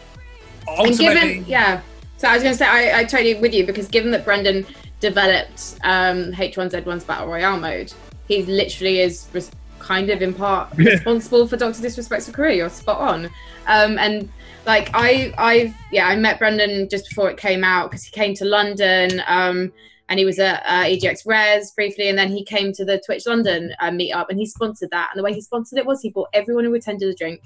and 0.67 0.79
ultimately, 0.89 1.05
given 1.35 1.45
yeah 1.47 1.81
so 2.19 2.27
i 2.27 2.33
was 2.33 2.43
going 2.43 2.53
to 2.53 2.57
say 2.57 2.67
I, 2.67 2.99
I 2.99 3.03
totally 3.05 3.35
with 3.35 3.53
you 3.53 3.65
because 3.65 3.87
given 3.87 4.11
that 4.11 4.25
brendan 4.25 4.65
developed 4.99 5.77
um 5.83 6.33
h1z1's 6.33 7.05
battle 7.05 7.27
royale 7.27 7.59
mode 7.59 7.91
he 8.27 8.43
literally 8.43 8.99
is 8.99 9.27
res- 9.33 9.51
kind 9.79 10.09
of 10.09 10.21
in 10.21 10.33
part 10.33 10.71
responsible 10.77 11.47
for 11.47 11.57
dr 11.57 11.81
disrespect's 11.81 12.29
career 12.29 12.51
you're 12.51 12.69
spot 12.69 12.99
on 12.99 13.25
um 13.67 13.97
and 13.97 14.29
like 14.65 14.89
i 14.93 15.33
i 15.37 15.73
yeah 15.91 16.07
i 16.07 16.15
met 16.15 16.37
brendan 16.37 16.87
just 16.89 17.07
before 17.09 17.31
it 17.31 17.37
came 17.37 17.63
out 17.63 17.89
because 17.89 18.03
he 18.03 18.11
came 18.11 18.35
to 18.35 18.45
london 18.45 19.23
um 19.27 19.71
and 20.09 20.17
he 20.17 20.25
was 20.25 20.39
at 20.39 20.63
uh, 20.65 20.85
EGX 20.85 21.25
Rezzed 21.25 21.75
briefly, 21.75 22.09
and 22.09 22.17
then 22.17 22.29
he 22.29 22.43
came 22.43 22.73
to 22.73 22.83
the 22.83 22.99
Twitch 23.05 23.27
London 23.27 23.73
uh, 23.79 23.91
meetup, 23.91 24.25
and 24.29 24.39
he 24.39 24.45
sponsored 24.47 24.89
that. 24.89 25.11
And 25.13 25.19
the 25.19 25.23
way 25.23 25.33
he 25.33 25.39
sponsored 25.39 25.77
it 25.77 25.85
was 25.85 26.01
he 26.01 26.09
bought 26.09 26.29
everyone 26.33 26.65
who 26.65 26.73
attended 26.73 27.09
a 27.09 27.13
drink. 27.13 27.43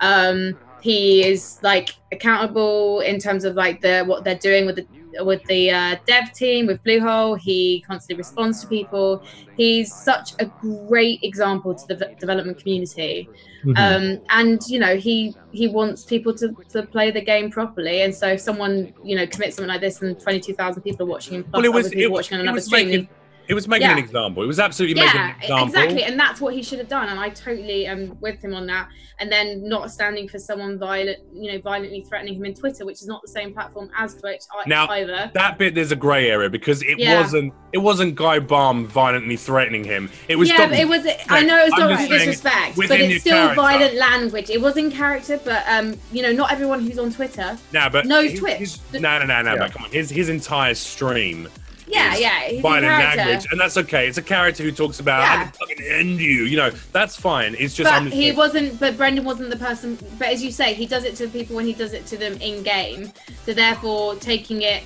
Um, 0.00 0.56
he 0.86 1.26
is 1.26 1.58
like 1.62 1.96
accountable 2.12 3.00
in 3.00 3.18
terms 3.18 3.42
of 3.44 3.56
like 3.56 3.80
the 3.80 4.04
what 4.04 4.22
they're 4.22 4.44
doing 4.50 4.66
with 4.66 4.76
the 4.76 4.86
with 5.24 5.42
the 5.44 5.70
uh, 5.70 5.96
dev 6.06 6.32
team 6.32 6.66
with 6.66 6.78
Bluehole. 6.84 7.36
He 7.38 7.82
constantly 7.84 8.18
responds 8.18 8.60
to 8.60 8.68
people. 8.68 9.24
He's 9.56 9.92
such 9.92 10.34
a 10.38 10.46
great 10.46 11.18
example 11.24 11.74
to 11.74 11.84
the 11.88 11.96
v- 11.96 12.14
development 12.20 12.58
community. 12.58 13.28
Mhm. 13.64 13.76
Um, 13.84 14.04
and 14.28 14.60
you 14.68 14.78
know 14.78 14.94
he 14.96 15.34
he 15.50 15.66
wants 15.66 16.04
people 16.04 16.32
to, 16.40 16.54
to 16.74 16.84
play 16.84 17.10
the 17.10 17.24
game 17.32 17.50
properly. 17.50 18.02
And 18.02 18.14
so 18.14 18.28
if 18.28 18.40
someone 18.40 18.94
you 19.02 19.16
know 19.16 19.26
commits 19.26 19.56
something 19.56 19.72
like 19.74 19.80
this 19.80 20.00
and 20.02 20.20
twenty 20.20 20.40
two 20.46 20.54
thousand 20.54 20.82
people 20.82 21.02
are 21.06 21.10
watching 21.10 21.34
him, 21.34 21.44
plus 21.44 21.54
well, 21.54 21.64
it 21.64 21.74
was 21.74 21.92
it, 21.92 22.10
watching 22.10 22.36
on 22.36 22.42
another 22.42 22.60
stream, 22.60 22.86
making 22.86 23.08
it 23.48 23.54
was 23.54 23.68
making 23.68 23.88
an 23.88 23.98
example. 23.98 24.42
It 24.42 24.46
was 24.46 24.58
absolutely 24.60 25.00
making 25.02 25.20
an 25.20 25.34
example. 25.40 25.66
exactly 25.68 26.02
and 26.04 26.18
that's 26.18 26.40
what 26.40 26.54
he 26.54 26.62
should 26.62 26.78
have 26.78 26.88
done 26.88 27.08
and 27.08 27.18
i 27.18 27.28
totally 27.28 27.86
am 27.86 28.18
with 28.20 28.42
him 28.42 28.54
on 28.54 28.66
that 28.66 28.88
and 29.18 29.30
then 29.32 29.66
not 29.68 29.90
standing 29.90 30.28
for 30.28 30.38
someone 30.38 30.78
violent 30.78 31.18
you 31.32 31.52
know 31.52 31.60
violently 31.60 32.02
threatening 32.08 32.34
him 32.34 32.44
in 32.44 32.54
twitter 32.54 32.84
which 32.84 33.00
is 33.02 33.06
not 33.06 33.22
the 33.22 33.28
same 33.28 33.52
platform 33.52 33.90
as 33.96 34.14
twitch 34.14 34.42
I- 34.52 34.68
Now, 34.68 34.86
either 34.88 35.30
That 35.34 35.58
bit 35.58 35.74
there's 35.74 35.92
a 35.92 35.96
grey 35.96 36.28
area 36.30 36.50
because 36.50 36.82
it 36.82 36.98
Yeah. 36.98 37.20
wasn't 37.20 37.52
it 37.72 37.78
wasn't 37.78 38.14
Guy 38.14 38.38
Balm 38.38 38.86
violently 38.86 39.36
threatening 39.36 39.84
him. 39.84 40.08
It 40.28 40.36
was 40.36 40.48
yeah, 40.48 40.66
but 40.68 40.78
it 40.78 40.88
was. 40.88 41.04
I 41.28 41.42
know 41.42 41.58
it 41.60 41.64
was 41.64 41.72
I'm 41.74 41.80
not 41.80 41.90
just 41.90 42.00
right 42.00 42.08
saying, 42.20 42.30
disrespect, 42.30 42.76
but 42.76 42.90
it's 42.90 43.20
still 43.20 43.32
character. 43.36 43.54
violent 43.60 43.94
language. 43.96 44.48
It 44.48 44.60
was 44.62 44.78
in 44.78 44.90
character, 44.90 45.38
but 45.44 45.62
um, 45.68 45.94
you 46.10 46.22
know, 46.22 46.32
not 46.32 46.50
everyone 46.52 46.80
who's 46.80 46.98
on 46.98 47.12
Twitter. 47.12 47.58
Nah, 47.74 47.90
but 47.90 48.06
knows 48.06 48.30
his- 48.30 48.40
Twitch. 48.40 48.58
his- 48.58 48.80
no, 48.94 49.18
no, 49.18 49.26
no, 49.26 49.42
no. 49.42 49.52
Yeah. 49.52 49.58
But 49.58 49.72
come 49.72 49.84
on, 49.84 49.90
his 49.90 50.08
his 50.08 50.30
entire 50.30 50.72
stream 50.74 51.48
Yeah, 51.88 52.16
yeah, 52.16 52.40
he's 52.48 52.60
violent 52.60 52.86
language, 52.86 53.46
and 53.50 53.60
that's 53.60 53.76
okay. 53.76 54.08
It's 54.08 54.18
a 54.18 54.22
character 54.22 54.62
who 54.62 54.72
talks 54.72 54.98
about 55.00 55.20
I 55.20 55.24
Yeah. 55.24 55.42
can 55.44 55.52
fucking 55.52 55.84
end 55.86 56.20
you. 56.20 56.44
You 56.44 56.56
know, 56.56 56.70
that's 56.92 57.16
fine. 57.16 57.54
It's 57.58 57.74
just 57.74 57.90
But 57.90 58.04
just 58.04 58.14
he 58.14 58.28
like- 58.30 58.36
wasn't. 58.38 58.80
But 58.80 58.96
Brendan 58.96 59.24
wasn't 59.24 59.50
the 59.50 59.56
person. 59.56 59.96
But 60.18 60.28
as 60.28 60.42
you 60.42 60.50
say, 60.50 60.74
he 60.74 60.86
does 60.86 61.04
it 61.04 61.14
to 61.16 61.28
people 61.28 61.54
when 61.56 61.64
he 61.66 61.72
does 61.72 61.92
it 61.92 62.06
to 62.06 62.16
them 62.16 62.34
in 62.40 62.62
game. 62.62 63.12
So 63.44 63.52
therefore, 63.54 64.16
taking 64.16 64.62
it, 64.62 64.82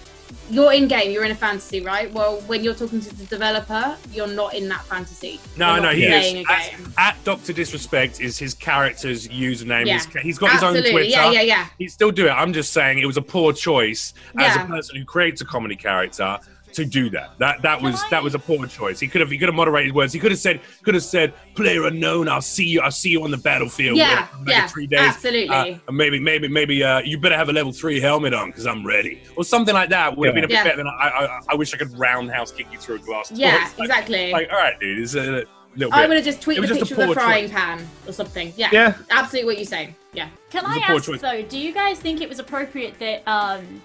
you're 0.50 0.72
in 0.72 0.88
game. 0.88 1.10
You're 1.10 1.24
in 1.24 1.30
a 1.30 1.34
fantasy, 1.36 1.80
right? 1.80 2.12
Well, 2.12 2.40
when 2.46 2.62
you're 2.62 2.74
talking 2.74 3.00
to 3.00 3.16
the 3.16 3.24
developer, 3.24 3.96
you're 4.12 4.26
not 4.28 4.54
in 4.54 4.68
that 4.68 4.84
fantasy. 4.84 5.40
No, 5.56 5.74
You're 5.74 5.82
no, 5.82 5.88
he 5.90 6.04
is. 6.04 6.46
At, 6.50 6.74
at 6.98 7.24
Doctor 7.24 7.52
Disrespect 7.52 8.20
is 8.20 8.38
his 8.38 8.52
character's 8.54 9.26
username. 9.28 9.86
Yeah. 9.86 9.94
He's, 9.94 10.06
he's 10.22 10.38
got 10.38 10.52
his 10.52 10.62
own 10.62 10.76
Absolutely. 10.76 10.92
Twitter. 10.92 11.08
Yeah, 11.08 11.30
yeah, 11.30 11.40
yeah. 11.42 11.66
He'd 11.78 11.88
still 11.88 12.10
do 12.10 12.26
it. 12.26 12.30
I'm 12.32 12.52
just 12.52 12.72
saying 12.72 12.98
it 12.98 13.06
was 13.06 13.16
a 13.16 13.22
poor 13.22 13.52
choice 13.52 14.12
as 14.36 14.54
a 14.56 14.60
person 14.66 14.96
who 14.96 15.04
creates 15.04 15.40
a 15.40 15.44
comedy 15.44 15.76
character 15.76 16.38
to 16.74 16.84
do 16.84 17.10
that. 17.10 17.38
That 17.38 17.62
that 17.62 17.80
was 17.82 18.02
I- 18.02 18.08
that 18.10 18.22
was 18.22 18.34
a 18.34 18.38
poor 18.38 18.66
choice. 18.66 18.98
He 19.00 19.08
could 19.08 19.20
have 19.20 19.30
he 19.30 19.38
could 19.38 19.48
have 19.48 19.54
moderated 19.54 19.94
words. 19.94 20.12
He 20.12 20.18
could 20.18 20.30
have 20.30 20.40
said 20.40 20.60
could 20.82 20.94
have 20.94 21.02
said 21.04 21.32
player 21.54 21.84
unknown. 21.86 22.28
I'll 22.28 22.40
see 22.40 22.64
you. 22.64 22.80
I'll 22.80 22.90
see 22.90 23.10
you 23.10 23.22
on 23.24 23.30
the 23.30 23.36
battlefield. 23.38 23.96
Yeah, 23.98 24.08
We'll 24.08 24.26
come 24.28 24.44
back 24.44 24.54
in 24.54 24.60
yeah, 24.62 24.66
three 24.68 24.86
days. 24.86 25.00
absolutely. 25.00 25.48
Uh, 25.48 25.78
and 25.88 25.96
maybe 25.96 26.18
maybe 26.18 26.48
maybe 26.48 26.82
uh, 26.82 27.00
you 27.00 27.18
better 27.18 27.36
have 27.36 27.48
a 27.48 27.52
level 27.52 27.72
three 27.72 28.00
helmet 28.00 28.34
on 28.34 28.48
because 28.50 28.66
I'm 28.66 28.86
ready 28.86 29.22
or 29.36 29.44
something 29.44 29.74
like 29.74 29.90
that. 29.90 30.16
Would 30.16 30.26
have 30.26 30.34
been 30.34 30.44
a 30.44 30.48
bit 30.48 30.54
Yeah. 30.54 30.64
better 30.64 30.76
than 30.78 30.86
I, 30.88 30.90
I 30.90 31.40
I 31.50 31.54
wish 31.54 31.74
I 31.74 31.76
could 31.76 31.96
roundhouse 31.98 32.52
kick 32.52 32.66
you 32.72 32.78
through 32.78 32.96
a 32.96 32.98
glass. 33.00 33.30
Yeah, 33.32 33.68
like- 33.78 33.88
exactly. 33.88 34.32
Like 34.32 34.48
all 34.52 34.58
right, 34.58 34.78
dude. 34.80 34.98
It's 34.98 35.14
a 35.14 35.18
little 35.20 35.34
bit. 35.76 35.92
I 35.92 36.06
would 36.08 36.16
have 36.16 36.24
just 36.24 36.40
tweeted 36.40 36.56
It 36.56 36.60
was 36.62 36.70
a 36.72 36.74
just 36.80 36.90
a 36.92 36.94
picture 36.96 37.02
of 37.02 37.08
the 37.10 37.14
frying 37.14 37.44
choice. 37.44 37.52
pan 37.52 37.88
or 38.06 38.12
something. 38.12 38.52
Yeah, 38.56 38.70
Yeah. 38.72 38.94
absolutely 39.10 39.46
what 39.46 39.56
you're 39.58 39.64
saying. 39.66 39.94
Yeah. 40.12 40.28
Can 40.50 40.64
was 40.64 40.72
I 40.76 40.78
a 40.78 40.86
poor 40.86 40.96
ask 40.96 41.04
choice. 41.06 41.20
though? 41.20 41.42
Do 41.42 41.58
you 41.58 41.72
guys 41.72 42.00
think 42.00 42.20
it 42.20 42.28
was 42.28 42.40
appropriate 42.40 42.98
that 42.98 43.22
um, 43.30 43.80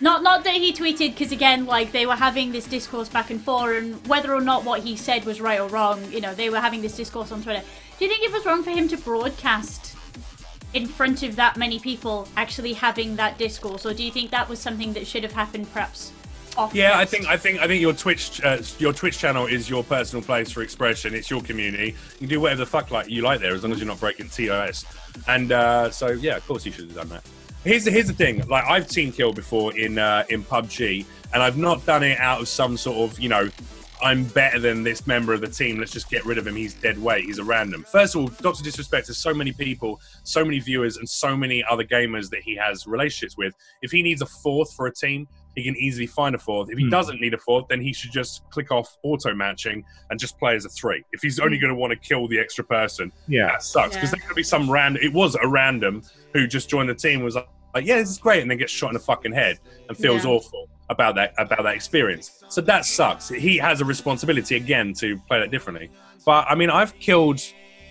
not 0.00 0.22
not 0.22 0.44
that 0.44 0.54
he 0.54 0.72
tweeted 0.72 1.10
because 1.10 1.32
again, 1.32 1.66
like 1.66 1.92
they 1.92 2.06
were 2.06 2.14
having 2.14 2.52
this 2.52 2.66
discourse 2.66 3.08
back 3.08 3.30
and 3.30 3.40
forth, 3.40 3.76
and 3.76 4.06
whether 4.06 4.34
or 4.34 4.40
not 4.40 4.64
what 4.64 4.80
he 4.82 4.96
said 4.96 5.24
was 5.24 5.40
right 5.40 5.60
or 5.60 5.68
wrong, 5.68 6.04
you 6.12 6.20
know, 6.20 6.34
they 6.34 6.50
were 6.50 6.60
having 6.60 6.82
this 6.82 6.96
discourse 6.96 7.32
on 7.32 7.42
Twitter. 7.42 7.62
Do 7.98 8.04
you 8.04 8.10
think 8.10 8.24
it 8.24 8.32
was 8.32 8.46
wrong 8.46 8.62
for 8.62 8.70
him 8.70 8.86
to 8.88 8.96
broadcast 8.96 9.96
in 10.74 10.86
front 10.86 11.22
of 11.22 11.36
that 11.36 11.56
many 11.56 11.78
people, 11.78 12.28
actually 12.36 12.74
having 12.74 13.16
that 13.16 13.38
discourse, 13.38 13.84
or 13.86 13.94
do 13.94 14.04
you 14.04 14.12
think 14.12 14.30
that 14.30 14.48
was 14.48 14.58
something 14.60 14.92
that 14.92 15.06
should 15.06 15.22
have 15.22 15.32
happened 15.32 15.70
perhaps? 15.72 16.12
Off 16.56 16.74
Yeah, 16.74 16.98
I 16.98 17.04
think 17.04 17.26
I 17.26 17.36
think 17.36 17.60
I 17.60 17.66
think 17.66 17.80
your 17.80 17.92
Twitch 17.92 18.42
uh, 18.42 18.58
your 18.78 18.92
Twitch 18.92 19.18
channel 19.18 19.46
is 19.46 19.70
your 19.70 19.84
personal 19.84 20.24
place 20.24 20.50
for 20.50 20.62
expression. 20.62 21.14
It's 21.14 21.30
your 21.30 21.40
community. 21.42 21.94
You 22.14 22.18
can 22.18 22.28
do 22.28 22.40
whatever 22.40 22.60
the 22.60 22.66
fuck 22.66 22.90
like 22.90 23.08
you 23.08 23.22
like 23.22 23.40
there, 23.40 23.54
as 23.54 23.62
long 23.62 23.72
as 23.72 23.78
you're 23.78 23.86
not 23.86 24.00
breaking 24.00 24.28
TOS. 24.28 24.84
And 25.26 25.52
uh, 25.52 25.90
so 25.90 26.08
yeah, 26.08 26.36
of 26.36 26.46
course 26.46 26.66
you 26.66 26.72
should 26.72 26.86
have 26.86 26.94
done 26.94 27.08
that. 27.10 27.22
Here's 27.64 27.84
the, 27.84 27.90
here's 27.90 28.06
the 28.06 28.12
thing. 28.14 28.46
Like 28.48 28.64
I've 28.64 28.88
team 28.88 29.12
killed 29.12 29.34
before 29.36 29.76
in 29.76 29.98
uh, 29.98 30.24
in 30.28 30.42
PUBG, 30.44 31.04
and 31.34 31.42
I've 31.42 31.58
not 31.58 31.84
done 31.84 32.02
it 32.02 32.18
out 32.18 32.40
of 32.40 32.48
some 32.48 32.76
sort 32.76 33.10
of 33.10 33.18
you 33.20 33.28
know. 33.28 33.48
I'm 34.00 34.22
better 34.26 34.60
than 34.60 34.84
this 34.84 35.08
member 35.08 35.34
of 35.34 35.40
the 35.40 35.48
team. 35.48 35.80
Let's 35.80 35.90
just 35.90 36.08
get 36.08 36.24
rid 36.24 36.38
of 36.38 36.46
him. 36.46 36.54
He's 36.54 36.72
dead 36.72 37.02
weight. 37.02 37.24
He's 37.24 37.40
a 37.40 37.42
random. 37.44 37.82
First 37.90 38.14
of 38.14 38.20
all, 38.20 38.28
Doctor 38.28 38.62
Disrespect 38.62 39.08
has 39.08 39.18
so 39.18 39.34
many 39.34 39.50
people, 39.50 40.00
so 40.22 40.44
many 40.44 40.60
viewers, 40.60 40.98
and 40.98 41.08
so 41.08 41.36
many 41.36 41.64
other 41.68 41.82
gamers 41.82 42.30
that 42.30 42.42
he 42.44 42.54
has 42.54 42.86
relationships 42.86 43.36
with. 43.36 43.54
If 43.82 43.90
he 43.90 44.04
needs 44.04 44.22
a 44.22 44.26
fourth 44.26 44.72
for 44.74 44.86
a 44.86 44.94
team, 44.94 45.26
he 45.56 45.64
can 45.64 45.74
easily 45.74 46.06
find 46.06 46.36
a 46.36 46.38
fourth. 46.38 46.70
If 46.70 46.78
he 46.78 46.84
Hmm. 46.84 46.90
doesn't 46.90 47.20
need 47.20 47.34
a 47.34 47.38
fourth, 47.38 47.66
then 47.68 47.80
he 47.80 47.92
should 47.92 48.12
just 48.12 48.48
click 48.50 48.70
off 48.70 48.96
auto 49.02 49.34
matching 49.34 49.84
and 50.10 50.20
just 50.20 50.38
play 50.38 50.54
as 50.54 50.64
a 50.64 50.68
three. 50.68 51.02
If 51.10 51.20
he's 51.22 51.40
only 51.40 51.58
going 51.58 51.72
to 51.72 51.76
want 51.76 51.90
to 51.90 51.96
kill 51.98 52.28
the 52.28 52.38
extra 52.38 52.62
person, 52.62 53.10
Yeah. 53.26 53.46
that 53.48 53.64
sucks 53.64 53.96
because 53.96 53.96
Yeah. 53.96 54.00
there's 54.12 54.22
going 54.22 54.28
to 54.28 54.34
be 54.36 54.42
some 54.44 54.70
random. 54.70 55.02
It 55.02 55.12
was 55.12 55.34
a 55.34 55.48
random 55.48 56.02
who 56.32 56.46
just 56.46 56.68
joined 56.68 56.88
the 56.88 56.94
team 56.94 57.22
was 57.22 57.34
like, 57.34 57.48
like, 57.74 57.84
"Yeah, 57.86 57.96
this 57.98 58.10
is 58.10 58.18
great," 58.18 58.42
and 58.42 58.50
then 58.50 58.58
gets 58.58 58.72
shot 58.72 58.88
in 58.88 58.94
the 58.94 59.00
fucking 59.00 59.32
head 59.32 59.58
and 59.88 59.96
feels 59.96 60.24
Yeah. 60.24 60.30
awful 60.30 60.68
about 60.90 61.14
that 61.16 61.34
about 61.38 61.62
that 61.64 61.74
experience. 61.74 62.42
So 62.48 62.60
that 62.62 62.84
sucks. 62.86 63.28
He 63.28 63.58
has 63.58 63.80
a 63.80 63.84
responsibility 63.84 64.56
again 64.56 64.94
to 64.94 65.18
play 65.28 65.38
that 65.40 65.50
differently. 65.50 65.90
But 66.24 66.46
I 66.48 66.54
mean, 66.54 66.70
I've 66.70 66.98
killed. 66.98 67.40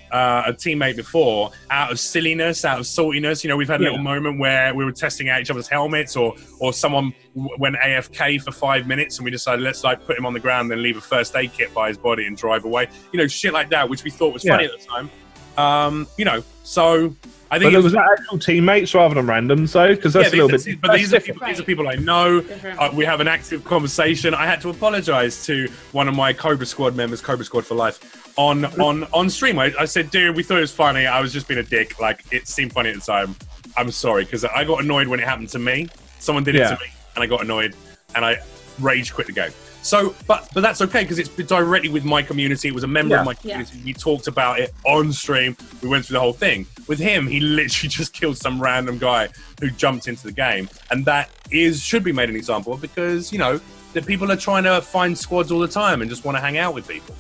Uh, 0.09 0.41
a 0.47 0.53
teammate 0.53 0.95
before 0.95 1.51
out 1.69 1.91
of 1.91 1.99
silliness, 1.99 2.63
out 2.63 2.79
of 2.79 2.85
saltiness. 2.85 3.43
You 3.43 3.49
know, 3.49 3.57
we've 3.57 3.67
had 3.67 3.81
a 3.81 3.83
Yeah. 3.83 3.89
little 3.89 4.05
moment 4.05 4.39
where 4.39 4.73
we 4.73 4.85
were 4.85 4.93
testing 4.93 5.27
out 5.27 5.41
each 5.41 5.51
other's 5.51 5.67
helmets, 5.67 6.15
or 6.15 6.33
or 6.61 6.71
someone 6.71 7.13
w- 7.35 7.53
went 7.59 7.75
AFK 7.75 8.37
for 8.37 8.53
five 8.53 8.87
minutes, 8.87 9.17
and 9.17 9.25
we 9.25 9.31
decided 9.31 9.63
let's 9.63 9.83
like 9.83 10.05
put 10.05 10.17
him 10.17 10.25
on 10.25 10.31
the 10.31 10.39
ground 10.39 10.71
and 10.71 10.81
leave 10.81 10.95
a 10.95 11.01
first 11.01 11.35
aid 11.35 11.51
kit 11.51 11.73
by 11.73 11.89
his 11.89 11.97
body 11.97 12.25
and 12.25 12.37
drive 12.37 12.63
away. 12.63 12.87
You 13.11 13.19
know, 13.19 13.27
shit 13.27 13.51
like 13.51 13.69
that, 13.71 13.89
which 13.89 14.05
we 14.05 14.09
thought 14.09 14.33
was 14.33 14.43
funny 14.45 14.63
at 14.63 14.71
the 14.79 14.85
time. 14.85 15.09
Um, 15.57 16.07
you 16.17 16.23
know, 16.23 16.41
so 16.63 17.13
I 17.49 17.57
think 17.59 17.67
But 17.67 17.69
there 17.71 17.79
it's- 17.79 17.83
was 17.85 17.93
that 17.93 18.05
actual 18.19 18.39
teammates 18.39 18.93
rather 18.93 19.15
than 19.15 19.25
randoms, 19.25 19.71
though, 19.71 19.95
because 19.95 20.13
that's 20.13 20.33
yeah, 20.33 20.41
a 20.41 20.43
little 20.43 20.57
bit. 20.63 20.81
But 20.81 20.93
these 20.97 21.13
are, 21.13 21.19
people, 21.19 21.35
different. 21.35 21.53
these 21.53 21.59
are 21.61 21.63
people 21.63 21.87
I 21.87 21.95
know. 21.95 22.43
Uh, 22.77 22.89
we 22.93 23.05
have 23.05 23.21
an 23.21 23.27
active 23.27 23.63
conversation. 23.63 24.33
I 24.33 24.45
had 24.45 24.59
to 24.61 24.69
apologize 24.69 25.45
to 25.45 25.67
one 25.93 26.07
of 26.09 26.15
my 26.15 26.33
Cobra 26.33 26.65
Squad 26.65 26.95
members, 26.95 27.21
Cobra 27.21 27.45
Squad 27.45 27.65
for 27.65 27.75
life, 27.75 28.33
on 28.37 28.65
on 28.79 29.05
on 29.13 29.29
stream. 29.29 29.59
I, 29.59 29.73
I 29.79 29.85
said, 29.85 30.11
"Dude, 30.11 30.35
we 30.35 30.43
thought 30.43 30.57
it 30.57 30.61
was 30.61 30.73
funny. 30.73 31.05
I 31.07 31.21
was 31.21 31.31
just 31.31 31.47
being 31.47 31.59
a 31.59 31.63
dick. 31.63 31.99
Like 31.99 32.23
it 32.31 32.47
seemed 32.47 32.73
funny 32.73 32.89
at 32.89 32.95
the 32.95 33.01
time. 33.01 33.35
I'm 33.77 33.91
sorry 33.91 34.25
because 34.25 34.43
I 34.43 34.63
got 34.65 34.83
annoyed 34.83 35.07
when 35.07 35.19
it 35.19 35.25
happened 35.27 35.49
to 35.49 35.59
me. 35.59 35.87
Someone 36.19 36.43
did 36.43 36.55
it 36.55 36.59
Yeah. 36.59 36.75
to 36.75 36.81
me, 36.83 36.87
and 37.15 37.23
I 37.23 37.27
got 37.27 37.41
annoyed. 37.41 37.75
And 38.15 38.25
I 38.25 38.37
rage 38.79 39.13
quit 39.13 39.27
the 39.27 39.33
game. 39.33 39.51
So, 39.87 40.13
but 40.27 40.49
but 40.53 40.59
that's 40.59 40.81
okay 40.81 41.03
because 41.03 41.17
it's 41.17 41.29
directly 41.29 41.87
with 41.87 42.03
my 42.03 42.21
community. 42.21 42.67
It 42.67 42.73
was 42.73 42.83
a 42.83 42.87
member 42.87 43.15
Yeah. 43.15 43.21
of 43.21 43.25
my 43.25 43.33
community. 43.33 43.79
We 43.85 43.93
talked 43.93 44.27
about 44.27 44.59
it 44.59 44.73
on 44.85 45.13
stream. 45.13 45.55
We 45.81 45.87
went 45.87 46.05
through 46.05 46.15
the 46.15 46.19
whole 46.19 46.33
thing. 46.33 46.67
With 46.89 46.99
him, 46.99 47.25
he 47.25 47.39
literally 47.39 47.87
just 47.99 48.11
killed 48.11 48.37
some 48.37 48.61
random 48.61 48.97
guy 48.97 49.29
who 49.61 49.69
jumped 49.69 50.09
into 50.09 50.23
the 50.23 50.33
game, 50.33 50.67
and 50.91 51.05
that 51.05 51.29
is 51.51 51.81
should 51.81 52.03
be 52.03 52.11
made 52.11 52.29
an 52.29 52.35
example 52.35 52.73
of 52.73 52.81
because 52.81 53.31
you 53.31 53.39
know 53.39 53.61
the 53.93 54.01
people 54.01 54.29
are 54.29 54.35
trying 54.35 54.63
to 54.65 54.81
find 54.81 55.17
squads 55.17 55.53
all 55.53 55.59
the 55.59 55.69
time 55.69 56.01
and 56.01 56.09
just 56.09 56.25
want 56.25 56.35
to 56.35 56.41
hang 56.41 56.57
out 56.57 56.73
with 56.73 56.85
people. 56.85 57.15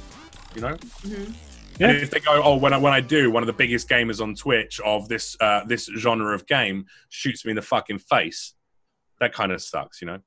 You 0.53 0.61
know. 0.61 0.77
Yeah. 1.05 1.89
And 1.89 1.97
if 1.99 2.09
they 2.09 2.19
go, 2.19 2.41
oh, 2.43 2.57
when 2.57 2.73
I 2.73 2.77
when 2.79 2.91
I 2.91 2.99
do, 2.99 3.31
one 3.31 3.43
of 3.43 3.47
the 3.47 3.53
biggest 3.53 3.87
gamers 3.87 4.19
on 4.21 4.35
Twitch 4.35 4.81
of 4.81 5.07
this 5.07 5.37
uh, 5.39 5.63
this 5.63 5.85
genre 5.97 6.35
of 6.35 6.45
game 6.45 6.87
shoots 7.07 7.45
me 7.45 7.51
in 7.51 7.55
the 7.55 7.61
fucking 7.61 7.99
face. 7.99 8.55
That 9.21 9.31
kind 9.31 9.53
of 9.53 9.61
sucks, 9.61 10.01
you 10.01 10.07
know. 10.07 10.19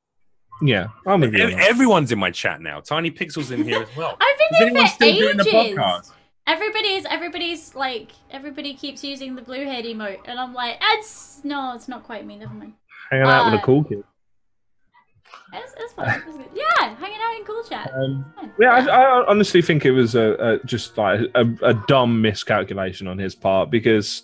Yeah, 0.62 0.88
I'm 1.06 1.20
with 1.20 1.34
you. 1.34 1.44
on 1.44 1.50
Ev- 1.52 1.58
that. 1.58 1.68
Everyone's 1.68 2.12
in 2.12 2.18
my 2.18 2.30
chat 2.30 2.60
now. 2.60 2.80
Tiny 2.80 3.10
Pixels 3.10 3.50
in 3.50 3.64
here 3.64 3.82
as 3.82 3.96
well. 3.96 4.16
I've 4.20 4.38
been 4.38 4.46
Is 4.50 4.58
there 4.58 4.66
anyone 4.68 4.86
for 4.86 4.92
still 4.92 5.16
doing 5.16 5.36
the 5.38 5.56
ages. 5.56 5.78
podcast? 5.78 6.10
Everybody's 6.46 7.04
everybody's 7.06 7.74
like 7.74 8.08
everybody 8.30 8.74
keeps 8.74 9.04
using 9.04 9.36
the 9.36 9.42
blue 9.42 9.64
head 9.64 9.84
emote, 9.84 10.18
and 10.26 10.38
I'm 10.38 10.52
like, 10.52 10.76
it's 10.94 11.40
no, 11.44 11.74
it's 11.74 11.88
not 11.88 12.02
quite 12.04 12.26
me. 12.26 12.36
Never 12.36 12.52
mind. 12.54 12.72
Hanging 13.10 13.26
out 13.26 13.46
with 13.46 13.54
uh, 13.54 13.62
a 13.62 13.64
cool 13.64 13.84
kid. 13.84 14.02
It's, 15.52 15.74
it's 15.78 15.92
fine. 15.94 16.22
It's. 16.26 16.48
Yeah, 16.54 16.94
hanging 16.96 17.18
out 17.22 17.36
in 17.38 17.44
cool 17.44 17.62
chat. 17.64 17.90
Um, 17.94 18.24
Fine. 18.36 18.52
yeah, 18.60 18.72
I, 18.72 18.80
I 18.86 19.26
honestly 19.26 19.62
think 19.62 19.84
it 19.84 19.90
was 19.92 20.14
a, 20.14 20.32
a 20.34 20.64
just 20.66 20.96
like 20.98 21.20
a, 21.34 21.44
a 21.62 21.74
dumb 21.88 22.20
miscalculation 22.20 23.06
on 23.08 23.18
his 23.18 23.34
part 23.34 23.70
because 23.70 24.22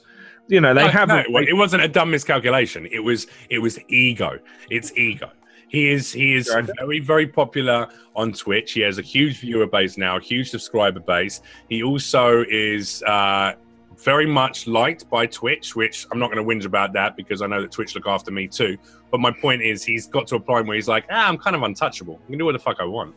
you 0.49 0.61
know 0.61 0.73
they 0.75 0.83
No, 0.85 0.89
have 0.89 1.09
no, 1.09 1.17
a- 1.17 1.21
it 1.21 1.31
wa- 1.31 1.41
it 1.49 1.55
wasn't 1.57 1.83
a 1.83 1.89
dumb 1.89 2.11
miscalculation. 2.11 2.87
It 2.91 3.01
was 3.01 3.27
it 3.51 3.59
was 3.59 3.79
ego. 3.89 4.39
It's 4.71 4.93
ego. 4.97 5.31
He 5.69 5.91
is 5.91 6.13
he 6.13 6.35
is 6.35 6.49
very 6.79 7.01
very 7.01 7.27
popular 7.27 7.89
on 8.15 8.33
Twitch. 8.33 8.73
He 8.73 8.81
has 8.81 8.99
a 8.99 9.03
huge 9.03 9.41
viewer 9.41 9.67
base 9.67 9.99
now, 9.99 10.17
a 10.17 10.21
huge 10.21 10.51
subscriber 10.51 11.01
base. 11.01 11.43
He 11.69 11.83
also 11.83 12.45
is 12.49 13.03
uh, 13.03 13.55
very 13.99 14.27
much 14.27 14.67
liked 14.67 15.09
by 15.11 15.27
Twitch, 15.27 15.75
which 15.75 16.07
I'm 16.11 16.19
not 16.19 16.31
going 16.31 16.45
to 16.45 16.55
whinge 16.55 16.67
about 16.67 16.93
that 16.93 17.17
because 17.17 17.43
I 17.43 17.47
know 17.47 17.61
that 17.61 17.73
Twitch 17.73 17.95
look 17.95 18.07
after 18.07 18.31
me 18.31 18.47
too. 18.47 18.77
But 19.11 19.21
my 19.21 19.31
point 19.31 19.63
is, 19.63 19.85
he's 19.85 20.07
got 20.07 20.27
to 20.29 20.37
a 20.37 20.41
point 20.41 20.67
where 20.67 20.77
he's 20.77 20.89
like, 20.89 21.07
ah, 21.11 21.29
I'm 21.29 21.39
kind 21.39 21.57
of 21.57 21.63
untouchable. 21.63 22.21
I 22.25 22.31
can 22.31 22.39
do 22.39 22.45
what 22.45 22.53
the 22.53 22.59
fuck 22.59 22.79
I 22.81 22.85
want. 22.85 23.15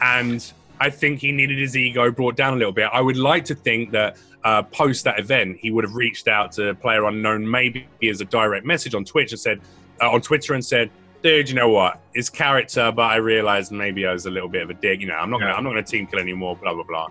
And 0.00 0.52
I 0.80 0.90
think 0.90 1.20
he 1.20 1.32
needed 1.32 1.58
his 1.58 1.76
ego 1.76 2.10
brought 2.10 2.36
down 2.36 2.54
a 2.54 2.56
little 2.56 2.72
bit. 2.72 2.88
I 2.92 3.00
would 3.00 3.16
like 3.16 3.44
to 3.46 3.54
think 3.54 3.90
that 3.92 4.16
uh, 4.44 4.62
post 4.62 5.04
that 5.04 5.18
event, 5.18 5.58
he 5.60 5.70
would 5.70 5.84
have 5.84 5.94
reached 5.94 6.28
out 6.28 6.52
to 6.52 6.74
Player 6.74 7.04
Unknown, 7.06 7.48
maybe 7.48 7.88
as 8.08 8.20
a 8.20 8.24
direct 8.24 8.64
message 8.64 8.94
on 8.94 9.04
Twitch 9.04 9.32
and 9.32 9.40
said, 9.40 9.60
uh, 10.00 10.10
on 10.10 10.20
Twitter 10.20 10.54
and 10.54 10.64
said, 10.64 10.90
dude, 11.22 11.48
you 11.48 11.54
know 11.54 11.68
what? 11.68 12.00
His 12.14 12.30
character, 12.30 12.92
but 12.92 13.10
I 13.10 13.16
realized 13.16 13.72
maybe 13.72 14.06
I 14.06 14.12
was 14.12 14.26
a 14.26 14.30
little 14.30 14.48
bit 14.48 14.62
of 14.62 14.70
a 14.70 14.74
dick. 14.74 15.00
You 15.00 15.06
know, 15.08 15.14
I'm 15.14 15.30
not 15.30 15.40
gonna, 15.40 15.52
Yeah. 15.52 15.56
I'm 15.56 15.64
not 15.64 15.70
gonna 15.70 15.82
team 15.82 16.06
kill 16.06 16.20
anymore. 16.20 16.56
Blah 16.56 16.74
blah 16.74 16.82
blah. 16.84 17.08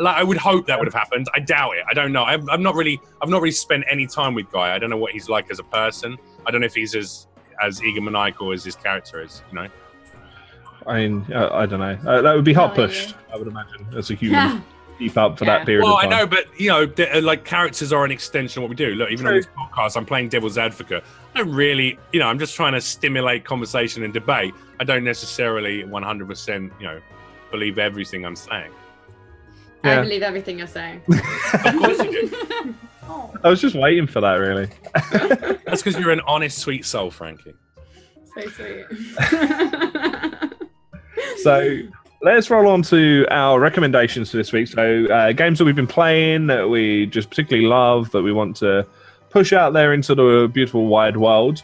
Like, 0.00 0.16
I 0.16 0.22
would 0.22 0.36
hope 0.36 0.66
that 0.68 0.78
would 0.78 0.86
have 0.86 0.94
happened. 0.94 1.26
I 1.34 1.40
doubt 1.40 1.72
it. 1.76 1.84
I 1.90 1.92
don't 1.92 2.12
know. 2.12 2.22
I've, 2.22 2.48
I've 2.48 2.60
not 2.60 2.76
really, 2.76 3.00
I've 3.20 3.28
not 3.28 3.42
really 3.42 3.50
spent 3.50 3.82
any 3.90 4.06
time 4.06 4.32
with 4.34 4.48
Guy. 4.52 4.72
I 4.72 4.78
don't 4.78 4.90
know 4.90 4.96
what 4.96 5.10
he's 5.12 5.28
like 5.28 5.50
as 5.50 5.58
a 5.58 5.64
person. 5.64 6.16
I 6.46 6.52
don't 6.52 6.60
know 6.60 6.66
if 6.66 6.74
he's 6.74 6.94
as 6.94 7.26
as 7.60 7.80
egomaniacal 7.80 8.54
as 8.54 8.62
his 8.64 8.76
character 8.76 9.22
is. 9.22 9.42
You 9.50 9.56
know. 9.56 9.68
I 10.86 11.00
mean, 11.08 11.26
uh, 11.32 11.50
I 11.52 11.66
don't 11.66 11.80
know. 11.80 11.98
Uh, 12.10 12.22
that 12.22 12.34
would 12.34 12.44
be 12.44 12.52
hot 12.52 12.76
No 12.76 12.86
pushed. 12.86 13.14
I 13.32 13.36
would 13.36 13.48
imagine, 13.48 13.86
as 13.96 14.10
a 14.10 14.14
human. 14.14 14.62
Yeah. 14.98 15.06
Keep 15.08 15.16
up 15.16 15.38
for 15.38 15.44
Yeah. 15.44 15.58
that 15.58 15.66
period 15.66 15.84
Well, 15.84 15.98
of 15.98 16.04
I 16.04 16.08
know, 16.08 16.26
but 16.26 16.46
you 16.60 16.68
know, 16.68 16.86
the- 16.86 17.18
uh, 17.18 17.20
like 17.22 17.44
characters 17.44 17.92
are 17.92 18.04
an 18.04 18.10
extension 18.10 18.60
of 18.60 18.62
what 18.64 18.70
we 18.70 18.76
do. 18.76 18.94
Look, 18.94 19.10
even 19.10 19.26
on 19.26 19.34
this 19.34 19.46
podcast, 19.56 19.96
I'm 19.96 20.04
playing 20.06 20.28
devil's 20.28 20.58
advocate. 20.58 21.04
I 21.34 21.38
don't 21.38 21.52
really, 21.52 21.98
you 22.12 22.18
know, 22.20 22.26
I'm 22.26 22.38
just 22.38 22.54
trying 22.56 22.72
to 22.72 22.80
stimulate 22.80 23.44
conversation 23.44 24.02
and 24.02 24.12
debate. 24.12 24.54
I 24.80 24.84
don't 24.84 25.04
necessarily 25.04 25.84
100%, 25.84 26.72
you 26.80 26.86
know, 26.86 27.00
believe 27.50 27.78
everything 27.78 28.24
I'm 28.26 28.36
saying. 28.36 28.70
I 29.84 30.00
believe 30.00 30.22
everything 30.22 30.58
you're 30.58 30.66
saying. 30.66 31.00
Of 31.08 31.76
course 31.78 31.98
you 32.02 32.28
do. 32.28 32.74
Oh. 33.10 33.32
I 33.42 33.48
was 33.48 33.58
just 33.62 33.74
waiting 33.74 34.06
for 34.06 34.20
that, 34.20 34.34
really. 34.34 34.68
That's 35.64 35.82
because 35.82 35.98
you're 35.98 36.10
an 36.10 36.20
honest, 36.26 36.58
sweet 36.58 36.84
soul, 36.84 37.10
Frankie. 37.10 37.54
so 38.34 38.48
sweet. 38.50 38.84
So 41.38 41.78
let's 42.20 42.50
roll 42.50 42.68
on 42.70 42.82
to 42.82 43.26
our 43.30 43.60
recommendations 43.60 44.30
for 44.30 44.36
this 44.36 44.52
week. 44.52 44.68
So 44.68 45.06
uh, 45.06 45.32
games 45.32 45.58
that 45.58 45.64
we've 45.64 45.76
been 45.76 45.86
playing 45.86 46.46
that 46.48 46.68
we 46.68 47.06
just 47.06 47.30
particularly 47.30 47.66
love 47.68 48.10
that 48.10 48.22
we 48.22 48.32
want 48.32 48.56
to 48.56 48.86
push 49.30 49.52
out 49.52 49.72
there 49.72 49.92
into 49.92 50.14
the 50.14 50.50
beautiful 50.52 50.86
wide 50.86 51.16
world. 51.16 51.62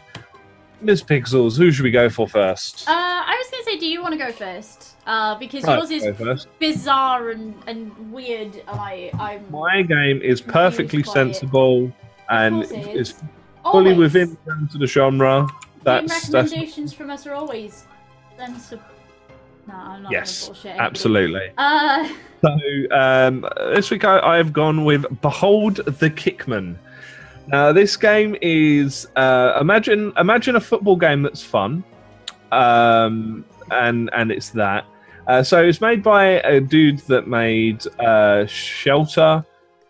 Miss 0.81 1.01
Pixels, 1.01 1.57
who 1.57 1.71
should 1.71 1.83
we 1.83 1.91
go 1.91 2.09
for 2.09 2.27
first? 2.27 2.87
Uh, 2.87 2.91
I 2.93 3.35
was 3.41 3.49
gonna 3.51 3.63
say, 3.63 3.79
do 3.79 3.87
you 3.87 4.01
want 4.01 4.13
to 4.13 4.17
go 4.19 4.31
first? 4.31 4.95
Uh, 5.07 5.35
because 5.35 5.63
Right, 5.63 5.77
yours 5.77 5.89
is 5.91 6.47
bizarre 6.59 7.29
and, 7.31 7.55
and 7.65 8.11
weird, 8.11 8.55
and 8.55 8.63
I 8.69 9.09
I'm 9.17 9.49
My 9.51 9.81
game 9.81 10.21
is 10.21 10.41
perfectly 10.41 11.01
sensible 11.03 11.91
and 12.29 12.63
it 12.63 12.71
is 12.95 13.09
is. 13.11 13.23
fully 13.63 13.91
always- 13.93 13.97
within 14.13 14.37
the 14.77 14.85
genre. 14.87 15.47
Game 15.47 15.57
That's 15.83 16.27
that's 16.29 16.51
recommendations 16.51 16.93
from 16.93 17.09
us 17.09 17.25
are 17.27 17.33
always 17.33 17.85
sensible. 18.37 18.83
No, 19.67 19.73
I'm 19.73 20.03
not 20.03 20.11
yes, 20.11 20.45
bullshit. 20.47 20.77
absolutely. 20.77 21.51
Uh, 21.57 22.07
So 22.41 22.57
um, 22.91 23.45
this 23.73 23.89
week 23.89 24.03
I, 24.03 24.19
I 24.19 24.37
have 24.37 24.53
gone 24.53 24.85
with 24.85 25.05
Behold 25.21 25.77
the 25.77 26.09
Kickman. 26.11 26.77
Now 27.47 27.71
this 27.71 27.97
game 27.97 28.35
is 28.41 29.07
uh, 29.15 29.57
imagine 29.59 30.13
imagine 30.17 30.55
a 30.55 30.59
football 30.59 30.95
game 30.95 31.23
that's 31.23 31.41
fun, 31.41 31.83
um, 32.51 33.45
and 33.71 34.09
and 34.13 34.31
it's 34.31 34.49
that. 34.51 34.85
Uh, 35.27 35.41
so 35.41 35.63
it's 35.63 35.81
made 35.81 36.03
by 36.03 36.25
a 36.41 36.59
dude 36.61 36.99
that 37.07 37.27
made 37.27 37.83
uh, 37.97 38.45
Shelter. 38.45 39.43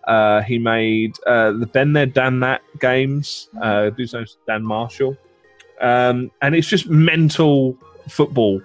Uh, 0.06 0.42
he 0.44 0.58
made 0.58 1.14
uh, 1.28 1.52
the 1.52 1.66
Ben 1.66 1.92
There 1.92 2.06
Dan 2.06 2.40
That 2.40 2.62
games. 2.80 3.50
Uh, 3.62 3.90
dude's 3.90 4.14
name's 4.14 4.38
Dan 4.48 4.64
Marshall, 4.64 5.18
um, 5.82 6.32
and 6.42 6.56
it's 6.56 6.68
just 6.68 6.88
mental 6.88 7.78
football. 8.08 8.62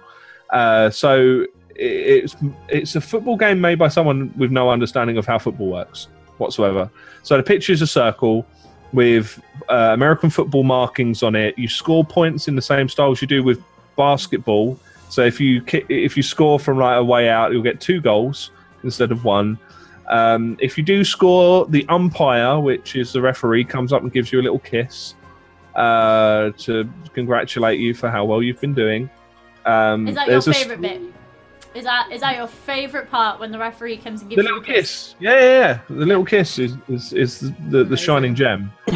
Uh, 0.51 0.89
so 0.89 1.45
it's 1.75 2.35
it's 2.67 2.95
a 2.95 3.01
football 3.01 3.37
game 3.37 3.59
made 3.59 3.79
by 3.79 3.87
someone 3.87 4.33
with 4.37 4.51
no 4.51 4.69
understanding 4.69 5.17
of 5.17 5.25
how 5.25 5.39
football 5.39 5.67
works 5.67 6.07
whatsoever. 6.37 6.89
So 7.23 7.37
the 7.37 7.43
pitch 7.43 7.69
is 7.69 7.81
a 7.81 7.87
circle 7.87 8.45
with 8.93 9.41
uh, 9.69 9.91
American 9.93 10.29
football 10.29 10.63
markings 10.63 11.23
on 11.23 11.35
it. 11.35 11.57
You 11.57 11.67
score 11.67 12.03
points 12.03 12.47
in 12.47 12.55
the 12.55 12.61
same 12.61 12.89
style 12.89 13.11
as 13.11 13.21
you 13.21 13.27
do 13.27 13.43
with 13.43 13.63
basketball. 13.95 14.77
So 15.09 15.23
if 15.23 15.39
you 15.39 15.63
if 15.89 16.17
you 16.17 16.23
score 16.23 16.59
from 16.59 16.77
like 16.77 16.97
a 16.97 17.03
way 17.03 17.29
out, 17.29 17.51
you'll 17.51 17.63
get 17.63 17.79
two 17.79 18.01
goals 18.01 18.51
instead 18.83 19.11
of 19.11 19.23
one. 19.23 19.57
Um, 20.09 20.57
if 20.59 20.77
you 20.77 20.83
do 20.83 21.05
score, 21.05 21.65
the 21.67 21.85
umpire, 21.87 22.59
which 22.59 22.95
is 22.95 23.13
the 23.13 23.21
referee, 23.21 23.63
comes 23.63 23.93
up 23.93 24.01
and 24.01 24.11
gives 24.11 24.31
you 24.31 24.41
a 24.41 24.43
little 24.43 24.59
kiss 24.59 25.15
uh, 25.75 26.51
to 26.57 26.89
congratulate 27.13 27.79
you 27.79 27.93
for 27.93 28.09
how 28.09 28.25
well 28.25 28.43
you've 28.43 28.59
been 28.59 28.73
doing. 28.73 29.09
Um, 29.65 30.07
is 30.07 30.15
that 30.15 30.27
your 30.27 30.33
there's 30.33 30.47
a 30.47 30.53
favorite 30.53 30.81
bit? 30.81 31.01
Is 31.73 31.85
that 31.85 32.09
is 32.11 32.21
that 32.21 32.35
your 32.35 32.47
favorite 32.47 33.09
part 33.09 33.39
when 33.39 33.51
the 33.51 33.57
referee 33.57 33.97
comes 33.97 34.21
and 34.21 34.29
gives 34.29 34.41
the 34.41 34.49
you 34.49 34.55
little 34.55 34.71
a 34.71 34.75
kiss. 34.75 35.15
Yeah, 35.19 35.33
yeah, 35.33 35.39
yeah. 35.39 35.79
The 35.89 36.05
little 36.05 36.25
kiss 36.25 36.59
is 36.59 36.73
is, 36.89 37.13
is 37.13 37.39
the, 37.39 37.49
the 37.69 37.79
Amazing. 37.79 37.97
shining 37.97 38.35
gem. 38.35 38.71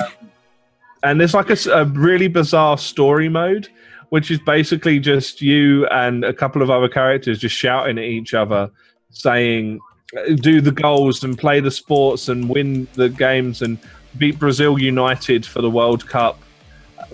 Um, 0.00 0.12
and 1.02 1.20
there's 1.20 1.34
like 1.34 1.50
a 1.50 1.84
really 1.84 2.26
bizarre 2.26 2.76
story 2.78 3.28
mode, 3.28 3.68
which 4.08 4.30
is 4.30 4.40
basically 4.40 4.98
just 4.98 5.40
you 5.40 5.86
and 5.86 6.24
a 6.24 6.32
couple 6.32 6.62
of 6.62 6.70
other 6.70 6.88
characters 6.88 7.38
just 7.38 7.54
shouting 7.54 7.98
at 7.98 8.04
each 8.04 8.34
other, 8.34 8.70
saying, 9.10 9.78
"Do 10.36 10.60
the 10.60 10.72
goals 10.72 11.22
and 11.22 11.38
play 11.38 11.60
the 11.60 11.70
sports 11.70 12.28
and 12.28 12.48
win 12.48 12.88
the 12.94 13.08
games 13.08 13.62
and 13.62 13.78
beat 14.18 14.38
Brazil 14.38 14.80
United 14.80 15.46
for 15.46 15.62
the 15.62 15.70
World 15.70 16.08
Cup." 16.08 16.40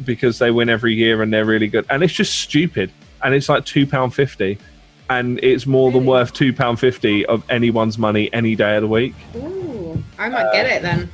Because 0.04 0.38
they 0.38 0.50
win 0.50 0.68
every 0.68 0.94
year 0.94 1.22
and 1.22 1.32
they're 1.32 1.44
really 1.44 1.68
good, 1.68 1.86
and 1.90 2.02
it's 2.02 2.12
just 2.12 2.40
stupid, 2.40 2.90
and 3.22 3.34
it's 3.34 3.48
like 3.48 3.64
two 3.64 3.86
pound 3.86 4.14
fifty, 4.14 4.58
and 5.10 5.38
it's 5.42 5.66
more 5.66 5.90
than 5.92 6.04
worth 6.06 6.32
two 6.32 6.52
pound 6.52 6.80
fifty 6.80 7.24
of 7.26 7.42
anyone's 7.50 7.98
money 7.98 8.32
any 8.32 8.54
day 8.56 8.76
of 8.76 8.82
the 8.82 8.88
week. 8.88 9.14
Ooh, 9.36 10.02
I 10.18 10.28
might 10.28 10.52
get 10.52 10.66
it 10.66 10.82
then. 10.82 11.10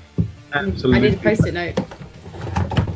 Absolutely, 0.53 0.97
I 1.09 1.11
need 1.11 1.19
a 1.19 1.23
post-it 1.23 1.55
note. 1.55 1.79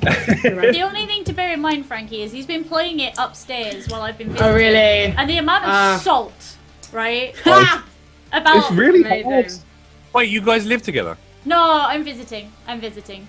The 0.03 0.83
only 0.83 1.07
thing 1.07 1.23
to 1.25 1.33
bear 1.33 1.53
in 1.53 1.61
mind, 1.61 1.87
Frankie, 1.87 2.23
is 2.23 2.33
he's 2.33 2.47
been 2.47 2.65
playing 2.65 2.99
it 3.01 3.15
upstairs 3.19 3.89
while 3.89 4.03
I've 4.03 4.19
been 4.19 4.31
visiting. 4.31 4.51
oh 4.51 4.55
really? 4.55 5.15
And 5.17 5.31
the 5.31 5.39
amount 5.39 5.63
of 5.65 5.71
Ah. 5.71 6.01
salt, 6.03 6.57
right? 6.93 7.35
Oh, 7.47 7.85
About 8.33 8.57
It's 8.57 8.71
really 8.73 9.03
Amazing. 9.03 9.63
Wait, 10.15 10.29
you 10.31 10.41
guys 10.41 10.67
live 10.67 10.83
together? 10.83 11.17
no, 11.45 11.61
I'm 11.87 12.03
visiting. 12.03 12.51
I'm 12.67 12.81
visiting. 12.81 13.27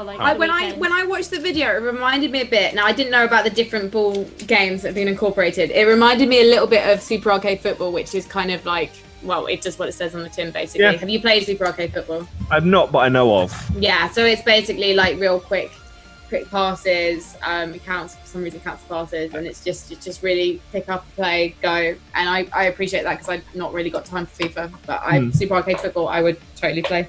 For 0.00 0.04
like 0.04 0.18
I, 0.18 0.32
the 0.32 0.40
when 0.40 0.50
I 0.50 0.72
when 0.72 0.92
I 0.94 1.04
watched 1.04 1.30
the 1.30 1.38
video, 1.38 1.68
it 1.76 1.82
reminded 1.82 2.30
me 2.30 2.40
a 2.40 2.46
bit. 2.46 2.74
Now 2.74 2.86
I 2.86 2.92
didn't 2.92 3.10
know 3.10 3.26
about 3.26 3.44
the 3.44 3.50
different 3.50 3.92
ball 3.92 4.24
games 4.46 4.80
that 4.80 4.88
have 4.88 4.94
been 4.94 5.08
incorporated. 5.08 5.70
It 5.70 5.86
reminded 5.86 6.26
me 6.26 6.40
a 6.40 6.44
little 6.44 6.66
bit 6.66 6.88
of 6.88 7.02
Super 7.02 7.30
Arcade 7.30 7.60
Football, 7.60 7.92
which 7.92 8.14
is 8.14 8.24
kind 8.24 8.50
of 8.50 8.64
like 8.64 8.92
well, 9.22 9.44
it's 9.44 9.62
just 9.62 9.78
what 9.78 9.90
it 9.90 9.92
says 9.92 10.14
on 10.14 10.22
the 10.22 10.30
tin, 10.30 10.52
basically. 10.52 10.84
Yeah. 10.84 10.92
Have 10.92 11.10
you 11.10 11.20
played 11.20 11.44
Super 11.44 11.66
Arcade 11.66 11.92
Football? 11.92 12.26
I'm 12.50 12.70
not, 12.70 12.90
but 12.90 13.00
I 13.00 13.10
know 13.10 13.40
of. 13.40 13.52
Yeah, 13.76 14.08
so 14.08 14.24
it's 14.24 14.40
basically 14.40 14.94
like 14.94 15.20
real 15.20 15.38
quick 15.38 15.70
quick 16.30 16.48
passes. 16.48 17.36
Um, 17.42 17.74
it 17.74 17.84
counts 17.84 18.14
for 18.14 18.26
some 18.26 18.42
reason 18.42 18.60
it 18.60 18.64
counts 18.64 18.82
passes, 18.84 19.34
and 19.34 19.46
it's 19.46 19.62
just 19.62 19.92
it's 19.92 20.02
just 20.02 20.22
really 20.22 20.62
pick 20.72 20.88
up, 20.88 21.04
play, 21.14 21.54
go. 21.60 21.74
And 21.74 21.98
I, 22.14 22.46
I 22.54 22.64
appreciate 22.68 23.02
that 23.02 23.18
because 23.18 23.28
I've 23.28 23.54
not 23.54 23.74
really 23.74 23.90
got 23.90 24.06
time 24.06 24.24
for 24.24 24.44
FIFA, 24.44 24.72
but 24.86 25.02
I 25.04 25.18
Hmm. 25.18 25.30
Super 25.30 25.56
Arcade 25.56 25.78
Football 25.78 26.08
I 26.08 26.22
would 26.22 26.38
totally 26.56 26.80
play. 26.80 27.06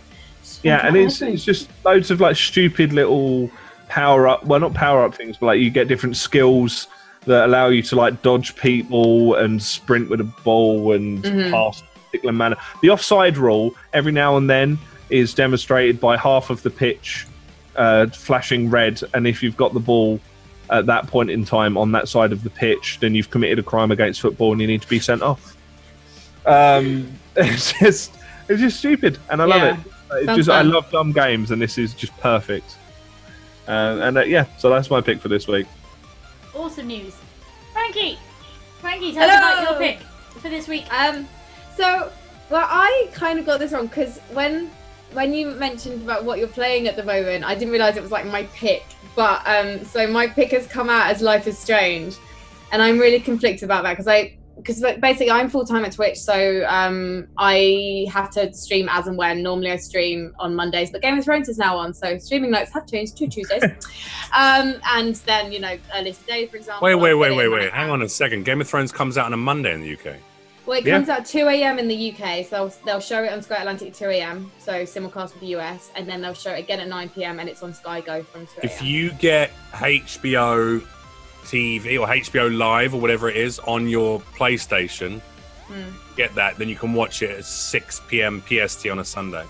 Yeah, 0.64 0.86
and 0.86 0.96
it's 0.96 1.22
it's 1.22 1.44
just 1.44 1.70
loads 1.84 2.12
of 2.12 2.20
like 2.22 2.36
stupid 2.36 2.94
little 2.94 3.50
power 3.90 4.28
up. 4.28 4.46
Well, 4.46 4.60
not 4.60 4.74
power 4.74 5.04
up 5.04 5.16
things, 5.16 5.38
but 5.38 5.48
like 5.48 5.60
you 5.60 5.70
get 5.70 5.88
different 5.88 6.16
skills 6.18 6.88
that 7.26 7.46
allow 7.46 7.68
you 7.68 7.82
to 7.84 7.96
like 7.96 8.22
dodge 8.22 8.56
people 8.56 9.36
and 9.36 9.62
sprint 9.62 10.10
with 10.10 10.22
a 10.22 10.30
ball 10.44 10.94
and 10.94 11.24
Mhm. 11.24 11.52
pass 11.52 11.82
in 11.82 11.86
a 11.88 12.00
particular 12.06 12.34
manner. 12.34 12.56
The 12.82 12.90
offside 12.90 13.38
rule 13.38 13.76
every 13.94 14.12
now 14.12 14.38
and 14.38 14.50
then 14.50 14.78
is 15.10 15.34
demonstrated 15.34 16.00
by 16.00 16.18
half 16.18 16.50
of 16.50 16.64
the 16.64 16.70
pitch 16.70 17.28
uh, 17.76 18.08
flashing 18.08 18.70
red, 18.70 19.02
and 19.14 19.26
if 19.28 19.42
you've 19.42 19.56
got 19.58 19.74
the 19.74 19.80
ball 19.80 20.20
at 20.70 20.86
that 20.88 21.08
point 21.08 21.30
in 21.30 21.44
time 21.46 21.78
on 21.78 21.92
that 21.94 22.08
side 22.08 22.32
of 22.32 22.44
the 22.44 22.50
pitch, 22.50 22.98
then 23.02 23.14
you've 23.16 23.30
committed 23.30 23.60
a 23.60 23.64
crime 23.64 23.92
against 23.92 24.20
football 24.22 24.52
and 24.52 24.60
you 24.62 24.68
need 24.68 24.82
to 24.82 24.88
be 24.90 25.00
sent 25.00 25.22
off. 25.22 25.56
Um, 26.46 27.12
it's 27.36 27.74
just 27.74 28.14
it's 28.50 28.60
just 28.62 28.78
stupid, 28.80 29.18
and 29.30 29.42
I 29.42 29.46
love 29.46 29.62
Yeah. 29.62 29.74
it. 29.76 29.91
It's 30.14 30.26
Sounds 30.26 30.38
just 30.38 30.50
I 30.50 30.62
love 30.62 30.90
dumb 30.92 31.12
games, 31.12 31.52
and 31.52 31.62
this 31.62 31.78
is 31.78 31.94
just 31.94 32.16
perfect. 32.20 32.76
Uh, 33.68 34.00
and 34.02 34.18
uh, 34.18 34.24
yeah, 34.24 34.46
so 34.58 34.70
that's 34.70 34.90
my 34.90 35.02
pick 35.02 35.22
for 35.22 35.30
this 35.30 35.48
week. 35.48 35.68
Awesome 36.54 36.88
news. 36.88 37.16
Frankie! 37.72 38.18
Frankie, 38.80 39.14
tell 39.14 39.30
us 39.30 39.38
about 39.38 39.70
your 39.70 39.80
pick 39.80 40.00
for 40.40 40.50
this 40.50 40.68
week. 40.68 40.86
Um, 40.94 41.28
so 41.78 42.12
well, 42.50 42.68
I 42.70 43.10
kind 43.14 43.40
of 43.40 43.46
got 43.46 43.60
this 43.60 43.72
wrong 43.72 43.88
because 43.88 44.20
when 44.34 44.70
when 45.14 45.34
you 45.34 45.52
mentioned 45.52 46.02
about 46.02 46.26
what 46.26 46.40
you're 46.40 46.48
playing 46.48 46.88
at 46.88 46.96
the 46.96 47.04
moment, 47.04 47.46
I 47.46 47.54
didn't 47.54 47.72
realize 47.72 47.96
it 47.96 48.02
was 48.02 48.12
like 48.12 48.26
my 48.26 48.44
pick. 48.54 48.84
But 49.16 49.42
um, 49.46 49.86
so 49.86 50.08
my 50.08 50.28
pick 50.28 50.52
has 50.52 50.68
come 50.68 50.90
out 50.90 51.10
as 51.10 51.22
Life 51.22 51.48
is 51.48 51.58
Strange, 51.58 52.16
and 52.72 52.82
I'm 52.82 52.98
really 52.98 53.20
conflicted 53.20 53.64
about 53.64 53.84
that 53.84 53.92
because 53.92 54.08
I 54.08 54.38
because 54.64 54.82
basically 55.00 55.32
I'm 55.32 55.50
full 55.50 55.66
time 55.66 55.86
at 55.86 55.94
Twitch, 55.94 56.18
so 56.18 56.66
um, 56.68 57.28
I 57.38 58.08
have 58.12 58.30
to 58.32 58.54
stream 58.54 58.88
as 58.90 59.08
and 59.08 59.18
when. 59.18 59.44
Normally 59.44 59.72
I 59.72 59.78
stream 59.78 60.34
on 60.40 60.56
Mondays, 60.56 60.92
but 60.92 61.02
Game 61.02 61.18
of 61.18 61.24
Thrones 61.24 61.50
is 61.50 61.58
now 61.58 61.78
on, 61.78 61.94
so 61.94 62.18
streaming 62.18 62.52
nights 62.52 62.72
have 62.74 62.88
changed 62.88 63.18
to 63.18 63.28
Tuesdays. 63.28 63.64
um, 64.36 64.76
and 64.86 65.16
then 65.26 65.52
you 65.52 65.60
know 65.60 65.78
early 65.96 66.14
today, 66.14 66.48
for 66.48 66.58
example. 66.58 66.86
Wait, 66.86 66.96
wait, 66.96 67.16
wait, 67.16 67.36
wait, 67.36 67.48
wait. 67.48 67.72
Hang 67.72 67.90
on 67.90 68.02
a 68.02 68.10
second. 68.10 68.46
Game 68.46 68.62
of 68.62 68.70
Thrones 68.70 68.92
comes 68.92 69.18
out 69.18 69.26
on 69.26 69.34
a 69.34 69.38
Monday 69.38 69.74
in 69.74 69.82
the 69.82 69.94
UK. 69.94 70.16
Well, 70.66 70.78
it 70.78 70.86
Yeah. 70.86 70.96
comes 70.96 71.10
out 71.10 71.26
2 71.26 71.48
a.m. 71.48 71.80
in 71.80 71.88
the 71.88 72.12
UK, 72.12 72.46
so 72.46 72.50
they'll, 72.68 72.74
they'll 72.86 73.00
show 73.00 73.24
it 73.24 73.34
on 73.34 73.42
Sky 73.42 73.58
Atlantic 73.58 73.90
at 73.90 73.94
2 73.96 74.06
a.m., 74.06 74.52
so 74.60 74.84
simulcast 74.84 75.34
with 75.34 75.40
the 75.40 75.56
US, 75.58 75.92
and 75.96 76.08
then 76.08 76.22
they'll 76.22 76.36
show 76.36 76.52
it 76.52 76.60
again 76.60 76.80
at 76.80 76.88
9 76.88 77.10
p.m. 77.10 77.40
and 77.40 77.50
it's 77.50 77.64
on 77.64 77.74
Sky 77.74 78.00
Go 78.00 78.22
from 78.24 78.46
2 78.46 78.52
a.m. 78.58 78.60
If 78.64 78.82
you 78.82 79.12
get 79.14 79.52
HBO 79.74 80.86
TV 81.46 82.00
or 82.00 82.08
HBO 82.08 82.56
Live 82.56 82.94
or 82.94 83.02
whatever 83.02 83.30
it 83.30 83.38
is 83.38 83.60
on 83.60 83.88
your 83.90 84.20
PlayStation, 84.36 85.20
Hmm. 85.68 85.90
get 86.18 86.36
that, 86.36 86.58
then 86.58 86.68
you 86.68 86.76
can 86.76 86.94
watch 86.94 87.22
it 87.22 87.30
at 87.32 87.46
6 87.46 88.02
p.m. 88.10 88.44
PST 88.48 88.88
on 88.88 89.00
a 89.00 89.06
Sunday. 89.06 89.46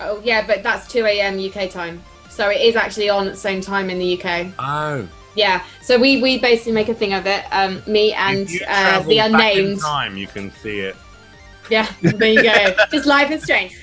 Oh, 0.00 0.20
yeah, 0.22 0.46
but 0.46 0.62
that's 0.62 0.86
2 0.92 1.06
a.m. 1.06 1.38
UK 1.38 1.70
time. 1.70 2.02
So 2.28 2.50
it 2.50 2.60
is 2.60 2.76
actually 2.76 3.08
on 3.08 3.26
at 3.26 3.32
the 3.34 3.38
same 3.40 3.60
time 3.62 3.88
in 3.90 3.98
the 3.98 4.20
UK. 4.22 4.52
Oh, 4.58 5.08
Yeah, 5.34 5.62
so 5.82 5.98
we, 5.98 6.20
we 6.20 6.38
basically 6.38 6.72
make 6.72 6.88
a 6.90 6.94
thing 6.94 7.14
of 7.14 7.26
it. 7.26 7.44
Um, 7.50 7.82
me 7.86 8.12
and 8.12 8.46
uh, 8.68 9.00
the 9.02 9.18
unnamed. 9.18 9.80
time, 9.80 10.16
you 10.16 10.26
can 10.26 10.52
see 10.62 10.80
it. 10.80 10.96
Yeah, 11.70 11.90
there 12.02 12.28
you 12.32 12.42
go. 12.42 12.84
Just 12.90 13.06
life 13.06 13.30
is 13.30 13.42
strange. 13.42 13.74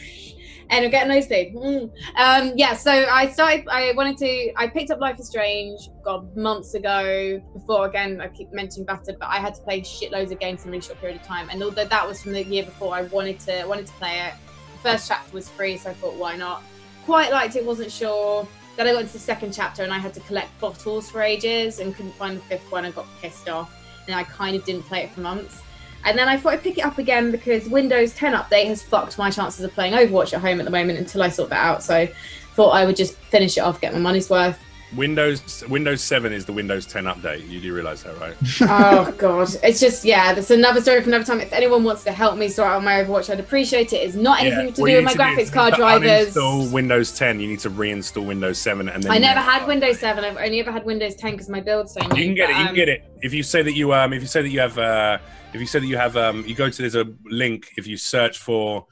And 0.69 0.85
I'm 0.85 0.91
getting 0.91 1.13
those 1.13 1.27
two. 1.27 1.51
Mm. 1.55 1.91
Um, 2.17 2.53
yeah, 2.55 2.75
so 2.75 2.91
I 2.91 3.31
started, 3.31 3.67
I 3.69 3.93
wanted 3.95 4.17
to, 4.17 4.53
I 4.57 4.67
picked 4.67 4.91
up 4.91 4.99
Life 4.99 5.19
is 5.19 5.27
Strange, 5.27 5.89
God, 6.03 6.35
months 6.35 6.73
ago. 6.73 7.41
Before, 7.53 7.85
again, 7.85 8.19
I 8.21 8.27
keep 8.29 8.51
mentioning 8.51 8.85
Battered, 8.85 9.17
but 9.19 9.29
I 9.29 9.37
had 9.37 9.55
to 9.55 9.61
play 9.61 9.81
shitloads 9.81 10.31
of 10.31 10.39
games 10.39 10.63
in 10.63 10.69
a 10.69 10.71
really 10.71 10.81
short 10.81 10.99
period 10.99 11.19
of 11.19 11.27
time. 11.27 11.49
And 11.49 11.61
although 11.61 11.85
that 11.85 12.07
was 12.07 12.21
from 12.21 12.33
the 12.33 12.43
year 12.43 12.63
before, 12.63 12.95
I 12.95 13.03
wanted 13.03 13.39
to, 13.41 13.65
wanted 13.65 13.87
to 13.87 13.93
play 13.93 14.19
it. 14.19 14.33
The 14.73 14.91
first 14.91 15.07
chapter 15.07 15.31
was 15.33 15.49
free, 15.49 15.77
so 15.77 15.91
I 15.91 15.93
thought, 15.93 16.15
why 16.15 16.35
not? 16.35 16.63
Quite 17.05 17.31
liked 17.31 17.55
it, 17.55 17.65
wasn't 17.65 17.91
sure. 17.91 18.47
Then 18.75 18.87
I 18.87 18.93
got 18.93 19.01
into 19.01 19.13
the 19.13 19.19
second 19.19 19.53
chapter 19.53 19.83
and 19.83 19.93
I 19.93 19.99
had 19.99 20.13
to 20.15 20.19
collect 20.21 20.59
bottles 20.59 21.09
for 21.09 21.21
ages 21.21 21.79
and 21.79 21.95
couldn't 21.95 22.15
find 22.15 22.37
the 22.37 22.41
fifth 22.41 22.71
one. 22.71 22.85
I 22.85 22.91
got 22.91 23.05
pissed 23.21 23.47
off. 23.47 23.71
And 24.07 24.15
I 24.15 24.23
kind 24.23 24.55
of 24.55 24.63
didn't 24.65 24.83
play 24.83 25.03
it 25.03 25.11
for 25.11 25.21
months. 25.21 25.61
And 26.05 26.17
then 26.17 26.29
I 26.29 26.37
thought 26.37 26.53
I'd 26.53 26.63
pick 26.63 26.77
it 26.77 26.85
up 26.85 26.99
again 26.99 27.31
because 27.31 27.67
Windows 27.67 28.13
10 28.13 28.33
update 28.33 28.67
has 28.67 28.83
fucked 28.83 29.17
my 29.17 29.31
chances 29.31 29.65
of 29.65 29.73
playing 29.73 29.93
Overwatch 29.93 30.33
at 30.33 30.41
home 30.41 30.59
at 30.59 30.65
the 30.65 30.71
moment 30.71 30.99
until 30.99 31.23
I 31.23 31.29
sort 31.29 31.49
that 31.49 31.65
out. 31.65 31.83
So 31.83 32.07
thought 32.53 32.69
I 32.69 32.85
would 32.85 32.95
just 32.95 33.15
finish 33.15 33.57
it 33.57 33.61
off, 33.61 33.81
get 33.81 33.91
my 33.91 33.99
money's 33.99 34.29
worth. 34.29 34.59
Windows 34.95 35.63
Windows 35.67 36.01
7 36.01 36.31
is 36.31 36.45
the 36.45 36.53
Windows 36.53 36.85
10 36.85 37.05
update. 37.05 37.49
You 37.49 37.59
do 37.59 37.73
realize 37.73 38.03
that, 38.03 38.19
right? 38.19 38.35
oh 38.61 39.11
god, 39.17 39.49
it's 39.63 39.79
just 39.79 40.05
yeah. 40.05 40.33
That's 40.33 40.51
another 40.51 40.81
story 40.81 41.01
for 41.01 41.09
another 41.09 41.25
time. 41.25 41.39
If 41.41 41.53
anyone 41.53 41.83
wants 41.83 42.03
to 42.03 42.11
help 42.11 42.37
me 42.37 42.47
sort 42.49 42.69
out 42.69 42.83
my 42.83 43.03
Overwatch, 43.03 43.29
I'd 43.29 43.39
appreciate 43.39 43.93
it. 43.93 43.97
It's 43.97 44.15
not 44.15 44.41
anything 44.41 44.73
to 44.73 44.81
what 44.81 44.87
do 44.87 44.95
with 44.95 45.05
my 45.05 45.13
graphics 45.13 45.51
card 45.51 45.73
drivers. 45.73 46.35
Uninstall 46.35 46.71
Windows 46.71 47.17
10. 47.17 47.39
You 47.39 47.47
need 47.47 47.59
to 47.61 47.69
reinstall 47.69 48.25
Windows 48.25 48.59
7, 48.59 48.87
and 48.89 49.03
then 49.03 49.11
I 49.11 49.17
never 49.17 49.39
had 49.39 49.67
Windows 49.67 49.99
7. 49.99 50.23
I've 50.23 50.37
only 50.37 50.59
ever 50.59 50.71
had 50.71 50.85
Windows 50.85 51.15
10 51.15 51.31
because 51.31 51.49
my 51.49 51.61
build's 51.61 51.93
so 51.93 52.01
new. 52.07 52.21
You 52.21 52.25
can 52.27 52.35
get 52.35 52.49
it. 52.49 52.53
but, 52.53 52.59
You 52.59 52.65
can 52.65 52.67
um, 52.69 52.75
get 52.75 52.89
it 52.89 53.15
if 53.25 53.33
you 53.33 53.41
say 53.41 53.63
that 53.63 53.73
you 53.73 53.91
um 53.91 54.13
if 54.13 54.21
you 54.21 54.27
say 54.27 54.41
that 54.43 54.49
you 54.49 54.59
have 54.59 54.77
uh 54.77 55.17
if 55.53 55.59
you 55.59 55.65
say 55.65 55.79
that 55.79 55.87
you 55.87 55.97
have 55.97 56.15
um 56.15 56.45
you 56.45 56.53
go 56.53 56.69
to 56.69 56.81
there's 56.81 56.95
a 56.95 57.05
link 57.25 57.71
if 57.75 57.87
you 57.87 57.97
search 57.97 58.37
for 58.37 58.85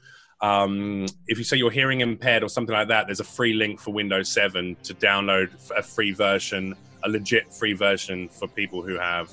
um 0.44 1.06
if 1.26 1.38
you 1.38 1.44
say 1.44 1.56
you're 1.56 1.70
hearing 1.70 2.00
impaired 2.02 2.42
or 2.42 2.48
something 2.48 2.74
like 2.74 2.88
that 2.88 3.06
there's 3.06 3.20
a 3.20 3.24
free 3.38 3.54
link 3.54 3.80
for 3.80 3.92
Windows 3.92 4.28
7 4.28 4.76
to 4.82 4.92
download 4.94 5.48
a 5.76 5.82
free 5.82 6.12
version 6.12 6.74
a 7.04 7.08
legit 7.08 7.52
free 7.52 7.72
version 7.72 8.28
for 8.28 8.46
people 8.48 8.82
who 8.82 8.96
have 8.98 9.30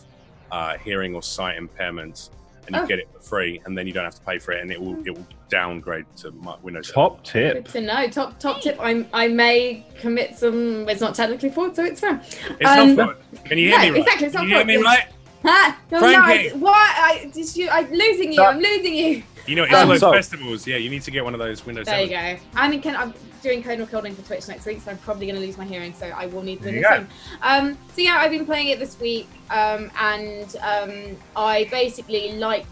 uh, 0.51 0.77
hearing 0.77 1.15
or 1.15 1.23
sight 1.23 1.57
impairments 1.57 2.29
and 2.67 2.75
you 2.75 2.81
Oh. 2.81 2.85
get 2.85 2.99
it 2.99 3.07
for 3.13 3.19
free 3.21 3.61
and 3.65 3.77
then 3.77 3.87
you 3.87 3.93
don't 3.93 4.03
have 4.03 4.15
to 4.15 4.21
pay 4.21 4.37
for 4.37 4.51
it 4.51 4.61
and 4.61 4.71
it 4.71 4.79
will 4.79 4.97
it 5.07 5.11
will 5.17 5.25
downgrade 5.49 6.05
to 6.17 6.31
my 6.31 6.55
Windows 6.61 6.87
7. 6.89 6.95
Top 7.01 7.17
Good 7.23 7.55
tip. 7.55 7.67
to 7.69 7.81
know. 7.81 8.07
Top 8.07 8.39
top 8.39 8.61
tip. 8.61 8.77
I 8.79 9.05
I 9.13 9.27
may 9.27 9.85
commit 9.99 10.37
some. 10.37 10.87
It's 10.89 11.01
not 11.01 11.15
technically 11.15 11.49
fraud, 11.49 11.75
so 11.75 11.83
it's 11.85 11.99
fine. 12.01 12.19
It's 12.59 12.69
Um, 12.69 12.95
not 12.95 13.17
fun. 13.33 13.43
Can 13.45 13.57
you 13.57 13.69
hear 13.69 13.77
no, 13.79 13.83
me 13.83 13.89
right? 13.91 13.99
exactly, 14.01 14.25
it's 14.27 14.35
not 14.35 14.41
Can 14.41 14.49
not 14.51 14.59
you 14.67 14.71
hear 14.71 14.79
me 14.79 14.85
right? 14.85 15.05
Huh? 15.43 15.73
No, 15.91 15.99
Frankie! 15.99 16.49
no, 16.49 16.55
what? 16.57 16.75
I, 17.09 17.31
did 17.33 17.55
you, 17.55 17.67
I'm 17.69 17.89
losing 17.91 18.27
you. 18.27 18.33
Stop. 18.33 18.53
I'm 18.55 18.61
losing 18.61 18.93
you. 18.93 19.23
You 19.47 19.55
know, 19.55 19.63
it's 19.63 19.73
Um, 19.73 19.79
all 19.81 19.87
those 19.87 19.99
so- 19.99 20.11
festivals. 20.13 20.67
Yeah, 20.67 20.77
you 20.77 20.89
need 20.89 21.01
to 21.03 21.11
get 21.11 21.23
one 21.23 21.33
of 21.33 21.39
those 21.39 21.65
Windows 21.65 21.85
There 21.87 21.95
7. 22.07 22.09
you 22.09 22.37
go. 22.37 22.43
I'm 22.55 22.73
in. 22.73 22.95
I'm 22.95 23.13
doing 23.41 23.63
code 23.63 23.79
recording 23.79 24.13
for 24.15 24.21
Twitch 24.21 24.47
next 24.47 24.65
week, 24.65 24.81
so 24.83 24.91
I'm 24.91 24.97
probably 24.99 25.25
going 25.25 25.35
to 25.39 25.45
lose 25.45 25.57
my 25.57 25.65
hearing. 25.65 25.93
So 25.93 26.05
I 26.07 26.27
will 26.27 26.43
need 26.43 26.61
Windows 26.61 26.85
7. 26.87 27.07
Um. 27.41 27.77
So 27.95 28.01
yeah, 28.01 28.17
I've 28.19 28.31
been 28.31 28.45
playing 28.45 28.67
it 28.67 28.79
this 28.79 28.99
week, 28.99 29.27
um, 29.49 29.91
and 29.99 30.55
um, 30.61 31.17
I 31.35 31.67
basically 31.71 32.33
like 32.33 32.67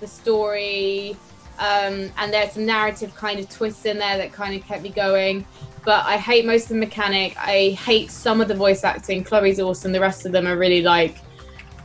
the 0.00 0.06
story, 0.06 1.16
um, 1.58 2.10
and 2.18 2.32
there's 2.32 2.52
some 2.52 2.66
narrative 2.66 3.14
kind 3.14 3.38
of 3.40 3.48
twists 3.48 3.84
in 3.86 3.98
there 3.98 4.16
that 4.18 4.32
kind 4.32 4.54
of 4.60 4.66
kept 4.66 4.82
me 4.82 4.90
going. 4.90 5.44
But 5.84 6.04
I 6.04 6.16
hate 6.16 6.44
most 6.44 6.64
of 6.64 6.68
the 6.70 6.74
mechanic. 6.76 7.36
I 7.38 7.70
hate 7.70 8.10
some 8.10 8.40
of 8.40 8.48
the 8.48 8.54
voice 8.54 8.84
acting. 8.84 9.24
Chloe's 9.24 9.58
awesome. 9.60 9.92
The 9.92 10.00
rest 10.00 10.26
of 10.26 10.32
them 10.32 10.46
are 10.46 10.56
really 10.56 10.82
like 10.82 11.16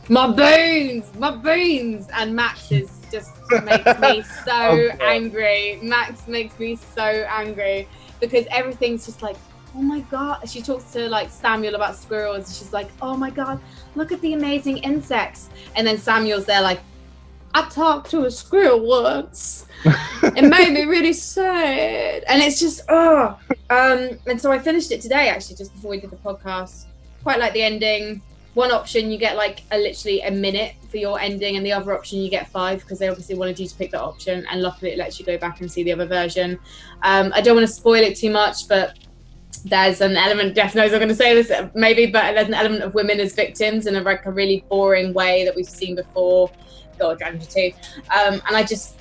my 0.08 0.30
bones, 0.30 1.10
my 1.18 1.30
bones, 1.30 2.08
and 2.12 2.34
Max 2.34 2.70
is 2.70 2.90
just 3.10 3.30
makes 3.64 3.98
me 4.00 4.22
so 4.44 4.52
Oh, 4.52 4.88
angry. 5.00 5.78
Max 5.82 6.26
makes 6.26 6.58
me 6.58 6.76
so 6.76 7.02
angry 7.02 7.88
because 8.20 8.46
everything's 8.50 9.06
just 9.06 9.22
like, 9.22 9.36
oh 9.74 9.82
my 9.82 10.00
god. 10.00 10.48
She 10.48 10.62
talks 10.62 10.92
to 10.92 11.08
like 11.08 11.30
Samuel 11.30 11.74
about 11.74 11.96
squirrels. 11.96 12.46
And 12.48 12.56
she's 12.56 12.72
like, 12.72 12.88
oh 13.00 13.16
my 13.16 13.30
god, 13.30 13.60
look 13.94 14.12
at 14.12 14.20
the 14.20 14.32
amazing 14.34 14.78
insects. 14.78 15.48
And 15.76 15.86
then 15.86 15.98
Samuel's 15.98 16.44
there 16.44 16.62
like, 16.62 16.80
I 17.54 17.68
talked 17.68 18.10
to 18.10 18.24
a 18.24 18.30
squirrel 18.30 18.80
once. 18.80 19.66
it 20.22 20.44
made 20.44 20.72
me 20.72 20.84
really 20.84 21.12
sad. 21.12 22.24
And 22.26 22.42
it's 22.42 22.58
just, 22.58 22.82
oh. 22.88 23.38
Um, 23.70 24.18
and 24.26 24.40
so 24.40 24.50
I 24.50 24.58
finished 24.58 24.90
it 24.90 25.00
today 25.00 25.28
actually, 25.28 25.56
just 25.56 25.72
before 25.72 25.90
we 25.92 26.00
did 26.00 26.10
the 26.10 26.16
podcast. 26.16 26.86
Quite 27.22 27.38
like 27.38 27.52
the 27.52 27.62
ending. 27.62 28.20
One 28.54 28.70
option 28.70 29.10
you 29.10 29.18
get 29.18 29.36
like 29.36 29.62
a 29.72 29.78
literally 29.78 30.20
a 30.22 30.30
minute 30.30 30.74
for 30.88 30.96
your 30.96 31.20
ending, 31.20 31.56
and 31.56 31.66
the 31.66 31.72
other 31.72 31.92
option 31.92 32.20
you 32.20 32.30
get 32.30 32.48
five 32.48 32.80
because 32.80 32.98
they 32.98 33.08
obviously 33.08 33.34
wanted 33.34 33.58
you 33.58 33.66
to 33.66 33.74
pick 33.74 33.90
that 33.90 34.00
option. 34.00 34.46
And 34.50 34.62
luckily, 34.62 34.92
it 34.92 34.98
lets 34.98 35.18
you 35.18 35.26
go 35.26 35.36
back 35.36 35.60
and 35.60 35.70
see 35.70 35.82
the 35.82 35.92
other 35.92 36.06
version. 36.06 36.58
Um, 37.02 37.32
I 37.34 37.40
don't 37.40 37.56
want 37.56 37.66
to 37.66 37.72
spoil 37.72 38.02
it 38.02 38.16
too 38.16 38.30
much, 38.30 38.68
but 38.68 38.98
there's 39.64 40.00
an 40.00 40.16
element. 40.16 40.54
Jeff 40.54 40.74
knows 40.74 40.92
I'm 40.92 40.98
going 40.98 41.08
to 41.08 41.14
say 41.14 41.34
this 41.34 41.50
maybe, 41.74 42.06
but 42.06 42.34
there's 42.34 42.48
an 42.48 42.54
element 42.54 42.82
of 42.82 42.94
women 42.94 43.18
as 43.18 43.34
victims 43.34 43.86
in 43.86 43.96
a 43.96 44.00
like 44.00 44.26
a 44.26 44.30
really 44.30 44.64
boring 44.68 45.12
way 45.14 45.44
that 45.44 45.54
we've 45.54 45.68
seen 45.68 45.96
before. 45.96 46.50
God, 46.98 47.18
Dragon 47.18 47.40
too. 47.40 47.72
Um, 48.14 48.42
and 48.46 48.56
I 48.56 48.62
just, 48.62 48.98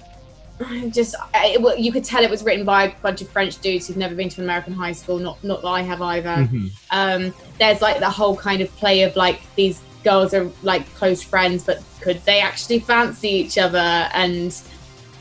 just, 0.89 1.15
I- 1.33 1.47
it, 1.55 1.61
wa- 1.61 1.73
you 1.73 1.91
could 1.91 2.03
tell 2.03 2.23
it 2.23 2.29
was 2.29 2.43
written 2.43 2.65
by 2.65 2.85
a 2.85 2.95
bunch 3.01 3.21
of 3.21 3.29
French 3.29 3.59
dudes 3.59 3.87
who've 3.87 3.97
never 3.97 4.15
been 4.15 4.29
to 4.29 4.41
an 4.41 4.45
American 4.45 4.73
high 4.73 4.91
school. 4.93 5.19
Not, 5.19 5.43
not 5.43 5.61
that 5.61 5.67
I 5.67 5.81
have 5.81 6.01
either 6.01 6.29
Mhm. 6.29 6.71
um, 6.91 7.33
there's 7.59 7.81
like 7.81 7.99
the 7.99 8.09
whole 8.09 8.35
kind 8.35 8.61
of 8.61 8.73
play 8.77 9.01
of 9.03 9.15
like 9.15 9.41
these 9.55 9.81
girls 10.03 10.33
are 10.33 10.49
like 10.63 10.91
close 10.95 11.21
friends, 11.23 11.63
but 11.63 11.81
could 12.01 12.23
they 12.25 12.39
actually 12.39 12.79
fancy 12.79 13.29
each 13.29 13.57
other? 13.57 13.77
And 14.13 14.53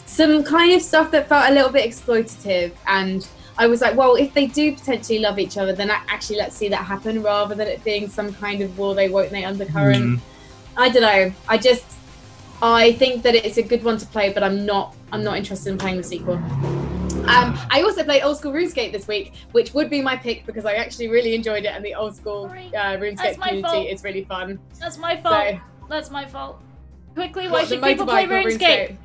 some 0.06 0.44
kind 0.44 0.74
of 0.74 0.82
stuff 0.82 1.10
that 1.12 1.28
felt 1.28 1.50
a 1.50 1.54
little 1.54 1.70
bit 1.70 1.88
exploitative. 1.88 2.72
And 2.86 3.26
I 3.58 3.66
was 3.66 3.80
like, 3.80 3.96
well, 3.96 4.16
if 4.16 4.34
they 4.34 4.46
do 4.46 4.72
potentially 4.74 5.18
love 5.18 5.38
each 5.38 5.56
other, 5.56 5.72
then 5.72 5.90
actually 5.90 6.36
let's 6.36 6.56
see 6.56 6.68
that 6.68 6.84
happen 6.84 7.22
rather 7.22 7.54
than 7.54 7.68
it 7.68 7.82
being 7.84 8.08
some 8.08 8.32
kind 8.34 8.60
of 8.60 8.78
will 8.78 8.94
they, 8.94 9.08
won't 9.08 9.30
they 9.30 9.44
undercurrent. 9.44 10.04
Mm. 10.04 10.20
I 10.76 10.88
don't 10.88 11.02
know. 11.02 11.32
I 11.48 11.58
just, 11.58 11.84
I 12.62 12.92
think 12.92 13.24
that 13.24 13.34
it's 13.34 13.56
a 13.56 13.62
good 13.62 13.82
one 13.82 13.98
to 13.98 14.06
play, 14.06 14.32
but 14.32 14.44
I'm 14.44 14.64
not, 14.64 14.94
I'm 15.10 15.24
not 15.24 15.36
interested 15.36 15.70
in 15.70 15.78
playing 15.78 15.96
the 15.96 16.04
sequel. 16.04 16.34
Um, 17.26 17.58
I 17.70 17.82
also 17.82 18.04
played 18.04 18.22
Old 18.22 18.38
School 18.38 18.52
RuneScape 18.52 18.92
this 18.92 19.08
week, 19.08 19.34
which 19.50 19.74
would 19.74 19.90
be 19.90 20.00
my 20.00 20.16
pick 20.16 20.46
because 20.46 20.64
I 20.64 20.74
actually 20.74 21.08
really 21.08 21.34
enjoyed 21.34 21.64
it, 21.64 21.72
and 21.74 21.84
the 21.84 21.94
Old 21.94 22.14
School 22.14 22.46
uh, 22.46 22.96
RuneScape 22.96 23.34
community 23.34 23.62
fault. 23.62 23.86
is 23.86 24.04
really 24.04 24.24
fun. 24.24 24.60
That's 24.78 24.96
my 24.96 25.16
fault. 25.20 25.54
So, 25.54 25.60
That's 25.88 26.10
my 26.10 26.24
fault. 26.24 26.62
Quickly, 27.14 27.48
why 27.48 27.64
should 27.64 27.82
people 27.82 28.06
play 28.06 28.24
or 28.24 28.28
RuneScape? 28.28 28.96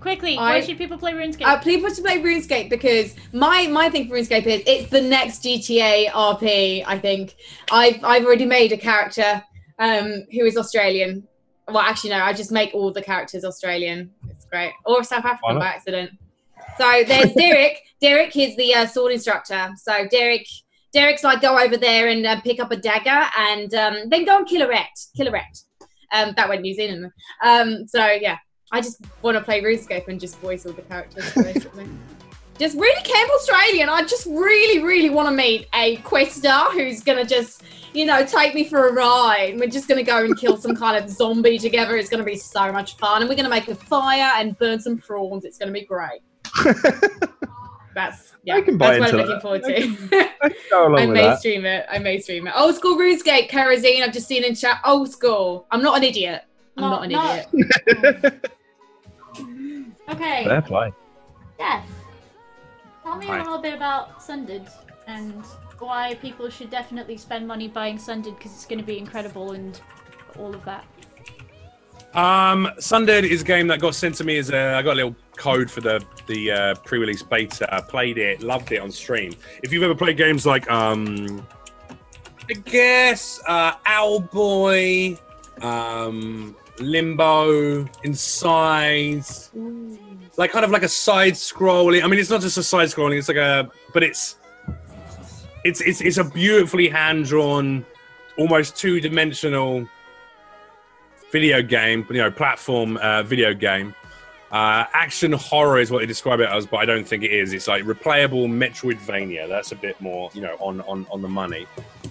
Quickly, 0.00 0.36
why 0.36 0.60
should 0.60 0.78
people 0.78 0.98
play 0.98 1.12
RuneScape? 1.12 1.44
Uh, 1.44 1.58
people 1.58 1.88
should 1.92 2.04
play 2.04 2.20
RuneScape 2.20 2.70
because 2.70 3.16
my 3.32 3.66
my 3.66 3.90
thing 3.90 4.08
for 4.08 4.14
RuneScape 4.14 4.46
is 4.46 4.62
it's 4.64 4.90
the 4.90 5.00
next 5.00 5.42
GTA 5.42 6.10
RP. 6.10 6.84
I 6.86 6.98
think 6.98 7.34
I've 7.70 8.02
I've 8.04 8.24
already 8.24 8.46
made 8.46 8.72
a 8.72 8.76
character 8.76 9.42
um, 9.78 10.24
who 10.32 10.44
is 10.44 10.56
Australian. 10.56 11.26
Well, 11.68 11.78
actually, 11.78 12.10
no, 12.10 12.16
I 12.16 12.32
just 12.32 12.52
make 12.52 12.74
all 12.74 12.90
the 12.92 13.02
characters 13.02 13.44
Australian. 13.44 14.10
It's 14.28 14.44
great, 14.44 14.72
or 14.84 15.04
South 15.04 15.24
African 15.24 15.58
by 15.58 15.66
accident. 15.66 16.10
So 16.78 17.04
there's 17.06 17.32
Derek. 17.36 17.82
Derek 18.00 18.36
is 18.36 18.56
the 18.56 18.74
uh, 18.74 18.86
sword 18.86 19.12
instructor. 19.12 19.70
So 19.76 20.06
Derek. 20.10 20.46
Derek's 20.92 21.24
like 21.24 21.40
go 21.40 21.58
over 21.58 21.78
there 21.78 22.08
and 22.08 22.26
uh, 22.26 22.38
pick 22.42 22.60
up 22.60 22.70
a 22.70 22.76
dagger 22.76 23.26
and 23.38 23.72
um, 23.72 24.10
then 24.10 24.26
go 24.26 24.36
and 24.36 24.46
kill 24.46 24.60
a 24.60 24.68
rat. 24.68 24.90
Kill 25.16 25.26
a 25.26 25.30
rat. 25.30 25.58
Um, 26.12 26.34
that 26.36 26.50
went 26.50 26.60
New 26.60 26.74
Zealand. 26.74 27.10
Um, 27.42 27.86
so 27.88 28.04
yeah, 28.10 28.36
I 28.72 28.80
just 28.80 29.02
want 29.20 29.36
to 29.36 29.44
play 29.44 29.62
RuneScape 29.62 30.08
and 30.08 30.18
just 30.18 30.38
voice 30.40 30.64
all 30.64 30.72
the 30.72 30.82
characters, 30.82 31.30
basically. 31.36 31.86
just 32.58 32.76
really 32.76 33.02
Camp 33.02 33.30
Australian. 33.30 33.90
I 33.90 34.02
just 34.02 34.26
really, 34.26 34.82
really 34.82 35.10
want 35.10 35.28
to 35.28 35.34
meet 35.34 35.68
a 35.74 35.96
quester 35.98 36.50
who's 36.72 37.02
gonna 37.02 37.24
just, 37.24 37.62
you 37.94 38.04
know, 38.04 38.24
take 38.24 38.54
me 38.54 38.64
for 38.64 38.88
a 38.88 38.92
ride. 38.92 39.58
We're 39.58 39.68
just 39.68 39.88
gonna 39.88 40.02
go 40.02 40.24
and 40.24 40.36
kill 40.38 40.56
some 40.56 40.74
kind 40.74 41.02
of 41.02 41.10
zombie 41.10 41.58
together. 41.58 41.96
It's 41.96 42.08
gonna 42.08 42.24
be 42.24 42.36
so 42.36 42.72
much 42.72 42.96
fun, 42.96 43.22
and 43.22 43.28
we're 43.28 43.36
gonna 43.36 43.48
make 43.48 43.68
a 43.68 43.74
fire 43.74 44.32
and 44.36 44.58
burn 44.58 44.80
some 44.80 44.98
prawns. 44.98 45.44
It's 45.44 45.58
gonna 45.58 45.72
be 45.72 45.84
great. 45.84 46.20
That's 47.94 48.32
yeah. 48.44 48.56
I 48.56 48.62
can 48.62 48.76
buy 48.76 48.98
that's 48.98 49.12
what 49.12 49.14
I'm 49.14 49.20
into 49.20 49.32
looking 49.32 49.40
forward 49.40 49.62
to. 49.64 50.38
I 50.42 50.48
can 50.48 50.58
go 50.70 50.86
along 50.88 51.00
I 51.00 51.06
may 51.06 51.22
that. 51.22 51.38
stream 51.38 51.64
it. 51.64 51.86
I 51.90 51.98
may 51.98 52.18
stream 52.20 52.46
it. 52.46 52.54
Old 52.56 52.74
school 52.74 52.96
RuneScape, 52.96 53.48
Kerosene. 53.48 54.02
I've 54.02 54.12
just 54.12 54.26
seen 54.26 54.44
in 54.44 54.54
chat. 54.54 54.80
Old 54.84 55.10
school. 55.10 55.66
I'm 55.70 55.82
not 55.82 55.98
an 55.98 56.04
idiot. 56.04 56.42
I'm 56.76 56.82
not, 56.82 57.04
an 57.04 57.10
idiot. 57.12 58.50
okay. 60.08 60.44
Fair 60.44 60.62
play. 60.62 60.92
Yes. 61.58 61.86
Tell 63.04 63.16
me 63.16 63.26
Hi. 63.26 63.40
a 63.40 63.42
little 63.42 63.58
bit 63.58 63.74
about 63.74 64.22
Sundered 64.22 64.66
and 65.06 65.44
why 65.82 66.14
people 66.22 66.48
should 66.48 66.70
definitely 66.70 67.16
spend 67.16 67.46
money 67.46 67.68
buying 67.68 67.98
Sundered 67.98 68.36
because 68.36 68.52
it's 68.52 68.66
going 68.66 68.78
to 68.78 68.84
be 68.84 68.98
incredible 68.98 69.52
and 69.52 69.80
all 70.38 70.54
of 70.54 70.64
that. 70.64 70.86
Um, 72.14 72.70
Sundered 72.78 73.24
is 73.24 73.42
a 73.42 73.44
game 73.44 73.66
that 73.68 73.80
got 73.80 73.94
sent 73.94 74.14
to 74.16 74.24
me 74.24 74.38
as 74.38 74.50
a. 74.50 74.74
I 74.74 74.82
got 74.82 74.92
a 74.92 74.96
little 74.96 75.16
code 75.36 75.70
for 75.70 75.80
the 75.80 76.04
the 76.26 76.50
uh, 76.50 76.74
pre-release 76.76 77.22
beta. 77.22 77.74
I 77.74 77.80
played 77.80 78.18
it, 78.18 78.42
loved 78.42 78.70
it 78.72 78.78
on 78.78 78.90
stream. 78.90 79.32
If 79.62 79.72
you've 79.72 79.82
ever 79.82 79.94
played 79.94 80.16
games 80.16 80.44
like, 80.44 80.70
um, 80.70 81.46
I 82.50 82.52
guess 82.52 83.40
uh, 83.48 83.76
Owlboy, 83.86 85.18
um, 85.62 86.54
Limbo, 86.78 87.88
Inside, 88.02 89.24
like 90.36 90.50
kind 90.50 90.66
of 90.66 90.70
like 90.70 90.82
a 90.82 90.88
side 90.88 91.32
scrolling. 91.32 92.04
I 92.04 92.08
mean, 92.08 92.20
it's 92.20 92.30
not 92.30 92.42
just 92.42 92.58
a 92.58 92.62
side 92.62 92.88
scrolling. 92.88 93.18
It's 93.18 93.28
like 93.28 93.38
a, 93.38 93.70
but 93.94 94.02
it's 94.02 94.36
it's 95.64 95.80
it's 95.80 96.00
it's 96.00 96.18
a 96.18 96.24
beautifully 96.24 96.88
hand 96.88 97.26
drawn, 97.26 97.84
almost 98.36 98.76
two 98.76 99.00
dimensional 99.00 99.88
video 101.30 101.62
game, 101.62 102.06
you 102.10 102.16
know, 102.16 102.30
platform 102.30 102.96
uh, 102.98 103.22
video 103.22 103.54
game. 103.54 103.94
Uh, 104.50 104.84
action 104.92 105.32
horror 105.32 105.80
is 105.80 105.90
what 105.90 106.00
they 106.00 106.06
describe 106.06 106.38
it 106.40 106.48
as, 106.50 106.66
but 106.66 106.76
I 106.76 106.84
don't 106.84 107.08
think 107.08 107.22
it 107.24 107.30
is. 107.30 107.54
It's 107.54 107.68
like 107.68 107.84
replayable 107.84 108.46
Metroidvania. 108.48 109.48
That's 109.48 109.72
a 109.72 109.76
bit 109.76 109.98
more, 110.00 110.30
you 110.34 110.42
know, 110.42 110.56
on 110.60 110.82
on, 110.82 111.06
on 111.10 111.22
the 111.22 111.28
money. 111.28 111.66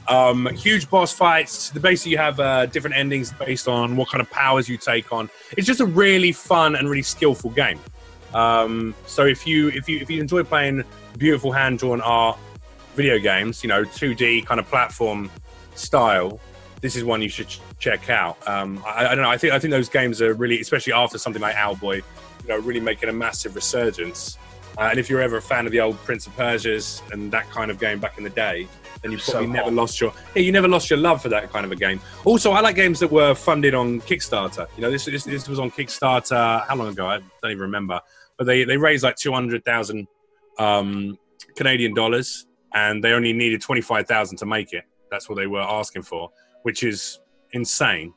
Um, 0.08 0.48
huge 0.56 0.90
boss 0.90 1.14
fights. 1.14 1.70
The 1.70 1.80
basically 1.80 2.14
you 2.14 2.18
have 2.18 2.40
uh, 2.40 2.66
different 2.66 2.96
endings 2.96 3.32
based 3.34 3.68
on 3.68 3.96
what 3.96 4.10
kind 4.10 4.22
of 4.22 4.30
powers 4.32 4.68
you 4.68 4.78
take 4.78 5.14
on. 5.14 5.30
It's 5.56 5.68
just 5.68 5.82
a 5.82 5.86
really 5.86 6.32
fun 6.32 6.76
and 6.76 6.90
really 6.90 7.04
skillful 7.04 7.52
game. 7.52 7.80
Um, 8.34 8.96
so 9.06 9.26
if 9.26 9.46
you 9.46 9.68
if 9.70 9.88
you 9.88 10.00
if 10.00 10.10
you 10.10 10.20
enjoy 10.20 10.44
playing 10.44 10.84
beautiful 11.18 11.52
hand 11.52 11.78
drawn 11.80 12.02
art 12.02 12.40
video 12.96 13.20
games, 13.20 13.64
you 13.64 13.68
know, 13.70 13.84
2D 13.84 14.46
kind 14.46 14.60
of 14.60 14.68
platform 14.68 15.30
style, 15.76 16.40
this 16.82 16.96
is 16.96 17.04
one 17.04 17.22
you 17.22 17.30
should 17.30 17.48
ch- 17.48 17.62
check 17.80 18.10
out. 18.10 18.38
Um, 18.48 18.84
I, 18.86 19.08
I 19.08 19.16
don't 19.16 19.24
know. 19.24 19.30
I 19.30 19.38
think 19.38 19.54
I 19.54 19.60
think 19.60 19.72
those 19.72 19.90
games 19.90 20.22
are 20.22 20.34
really, 20.34 20.60
especially 20.60 20.94
after 20.94 21.18
something 21.18 21.42
like 21.42 21.56
Owlboy, 21.56 21.98
you 21.98 22.48
know, 22.48 22.58
really 22.58 22.80
making 22.80 23.10
a 23.10 23.14
massive 23.14 23.56
resurgence. 23.56 24.38
Uh, 24.78 24.84
and 24.84 25.00
if 25.00 25.10
you're 25.10 25.22
ever 25.22 25.38
a 25.38 25.42
fan 25.42 25.66
of 25.66 25.72
the 25.72 25.82
old 25.82 25.98
Prince 26.04 26.26
of 26.28 26.36
Persia's 26.36 27.02
and 27.12 27.32
that 27.32 27.50
kind 27.50 27.70
of 27.70 27.78
game 27.80 28.00
back 28.00 28.18
in 28.18 28.24
the 28.24 28.30
day, 28.30 28.68
then 29.02 29.12
you 29.12 29.18
So 29.20 29.34
probably 29.34 29.48
never 29.50 29.64
hot. 29.66 29.74
lost 29.74 30.00
your 30.02 30.14
yeah, 30.34 30.42
you 30.44 30.52
never 30.52 30.68
lost 30.68 30.90
your 30.90 30.98
love 30.98 31.22
for 31.22 31.30
that 31.30 31.52
kind 31.52 31.66
of 31.66 31.72
a 31.72 31.76
game. 31.76 32.00
Also, 32.24 32.52
I 32.52 32.62
like 32.62 32.76
games 32.76 33.00
that 33.02 33.12
were 33.12 33.36
funded 33.36 33.76
on 33.76 34.02
Kickstarter. 34.02 34.68
You 34.76 34.82
know, 34.84 34.90
this 34.92 35.06
this, 35.06 35.24
this 35.24 35.48
was 35.50 35.60
on 35.60 35.72
Kickstarter. 35.72 36.66
How 36.68 36.76
long 36.76 36.88
ago? 36.88 37.08
I 37.08 37.18
don't 37.18 37.52
even 37.52 37.60
remember. 37.60 38.00
But 38.38 38.46
they 38.48 38.64
they 38.64 38.78
raised 38.78 39.04
like 39.04 39.18
two 39.18 39.34
hundred 39.34 39.66
thousand 39.66 40.08
um, 40.58 41.18
Canadian 41.56 41.94
dollars, 41.94 42.48
and 42.74 43.04
they 43.04 43.12
only 43.12 43.34
needed 43.34 43.62
twenty 43.62 43.82
five 43.82 44.08
thousand 44.08 44.38
to 44.38 44.46
make 44.46 44.74
it. 44.74 44.84
That's 45.10 45.28
what 45.30 45.36
they 45.36 45.48
were 45.48 45.62
asking 45.62 46.04
for, 46.04 46.32
which 46.64 46.84
is 46.84 47.20
insane. 47.52 48.14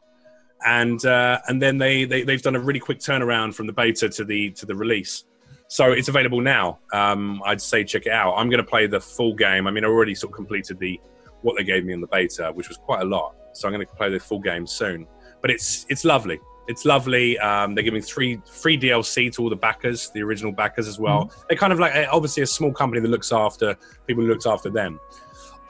And 0.66 1.04
uh, 1.04 1.40
and 1.48 1.60
then 1.60 1.78
they, 1.78 2.04
they 2.04 2.22
they've 2.22 2.40
done 2.40 2.56
a 2.56 2.60
really 2.60 2.80
quick 2.80 2.98
turnaround 2.98 3.54
from 3.54 3.66
the 3.66 3.72
beta 3.72 4.08
to 4.08 4.24
the 4.24 4.50
to 4.52 4.66
the 4.66 4.74
release. 4.74 5.24
So 5.68 5.92
it's 5.92 6.08
available 6.08 6.40
now. 6.40 6.78
Um, 6.92 7.42
I'd 7.44 7.60
say 7.60 7.84
check 7.84 8.06
it 8.06 8.12
out. 8.12 8.34
I'm 8.34 8.48
going 8.48 8.62
to 8.62 8.68
play 8.68 8.86
the 8.86 9.00
full 9.00 9.34
game. 9.34 9.66
I 9.66 9.70
mean, 9.70 9.84
I 9.84 9.88
already 9.88 10.14
sort 10.14 10.32
of 10.32 10.36
completed 10.36 10.78
the 10.78 11.00
what 11.42 11.56
they 11.56 11.64
gave 11.64 11.84
me 11.84 11.92
in 11.92 12.00
the 12.00 12.06
beta, 12.06 12.50
which 12.54 12.68
was 12.68 12.78
quite 12.78 13.02
a 13.02 13.04
lot. 13.04 13.34
So 13.52 13.68
I'm 13.68 13.74
going 13.74 13.86
to 13.86 13.92
play 13.94 14.10
the 14.10 14.20
full 14.20 14.40
game 14.40 14.66
soon. 14.66 15.06
But 15.40 15.50
it's 15.50 15.84
it's 15.88 16.04
lovely. 16.04 16.40
It's 16.66 16.84
lovely. 16.84 17.38
Um, 17.38 17.74
they're 17.74 17.84
giving 17.84 18.00
three 18.00 18.40
free 18.50 18.78
DLC 18.78 19.30
to 19.34 19.42
all 19.42 19.50
the 19.50 19.56
backers, 19.56 20.10
the 20.14 20.22
original 20.22 20.50
backers 20.52 20.88
as 20.88 20.98
well. 20.98 21.30
They're 21.48 21.58
kind 21.58 21.72
of 21.72 21.78
like 21.78 21.92
obviously 22.10 22.42
a 22.42 22.46
small 22.46 22.72
company 22.72 23.00
that 23.02 23.08
looks 23.08 23.32
after 23.32 23.76
people 24.06 24.22
who 24.24 24.30
looks 24.30 24.46
after 24.46 24.70
them. 24.70 24.98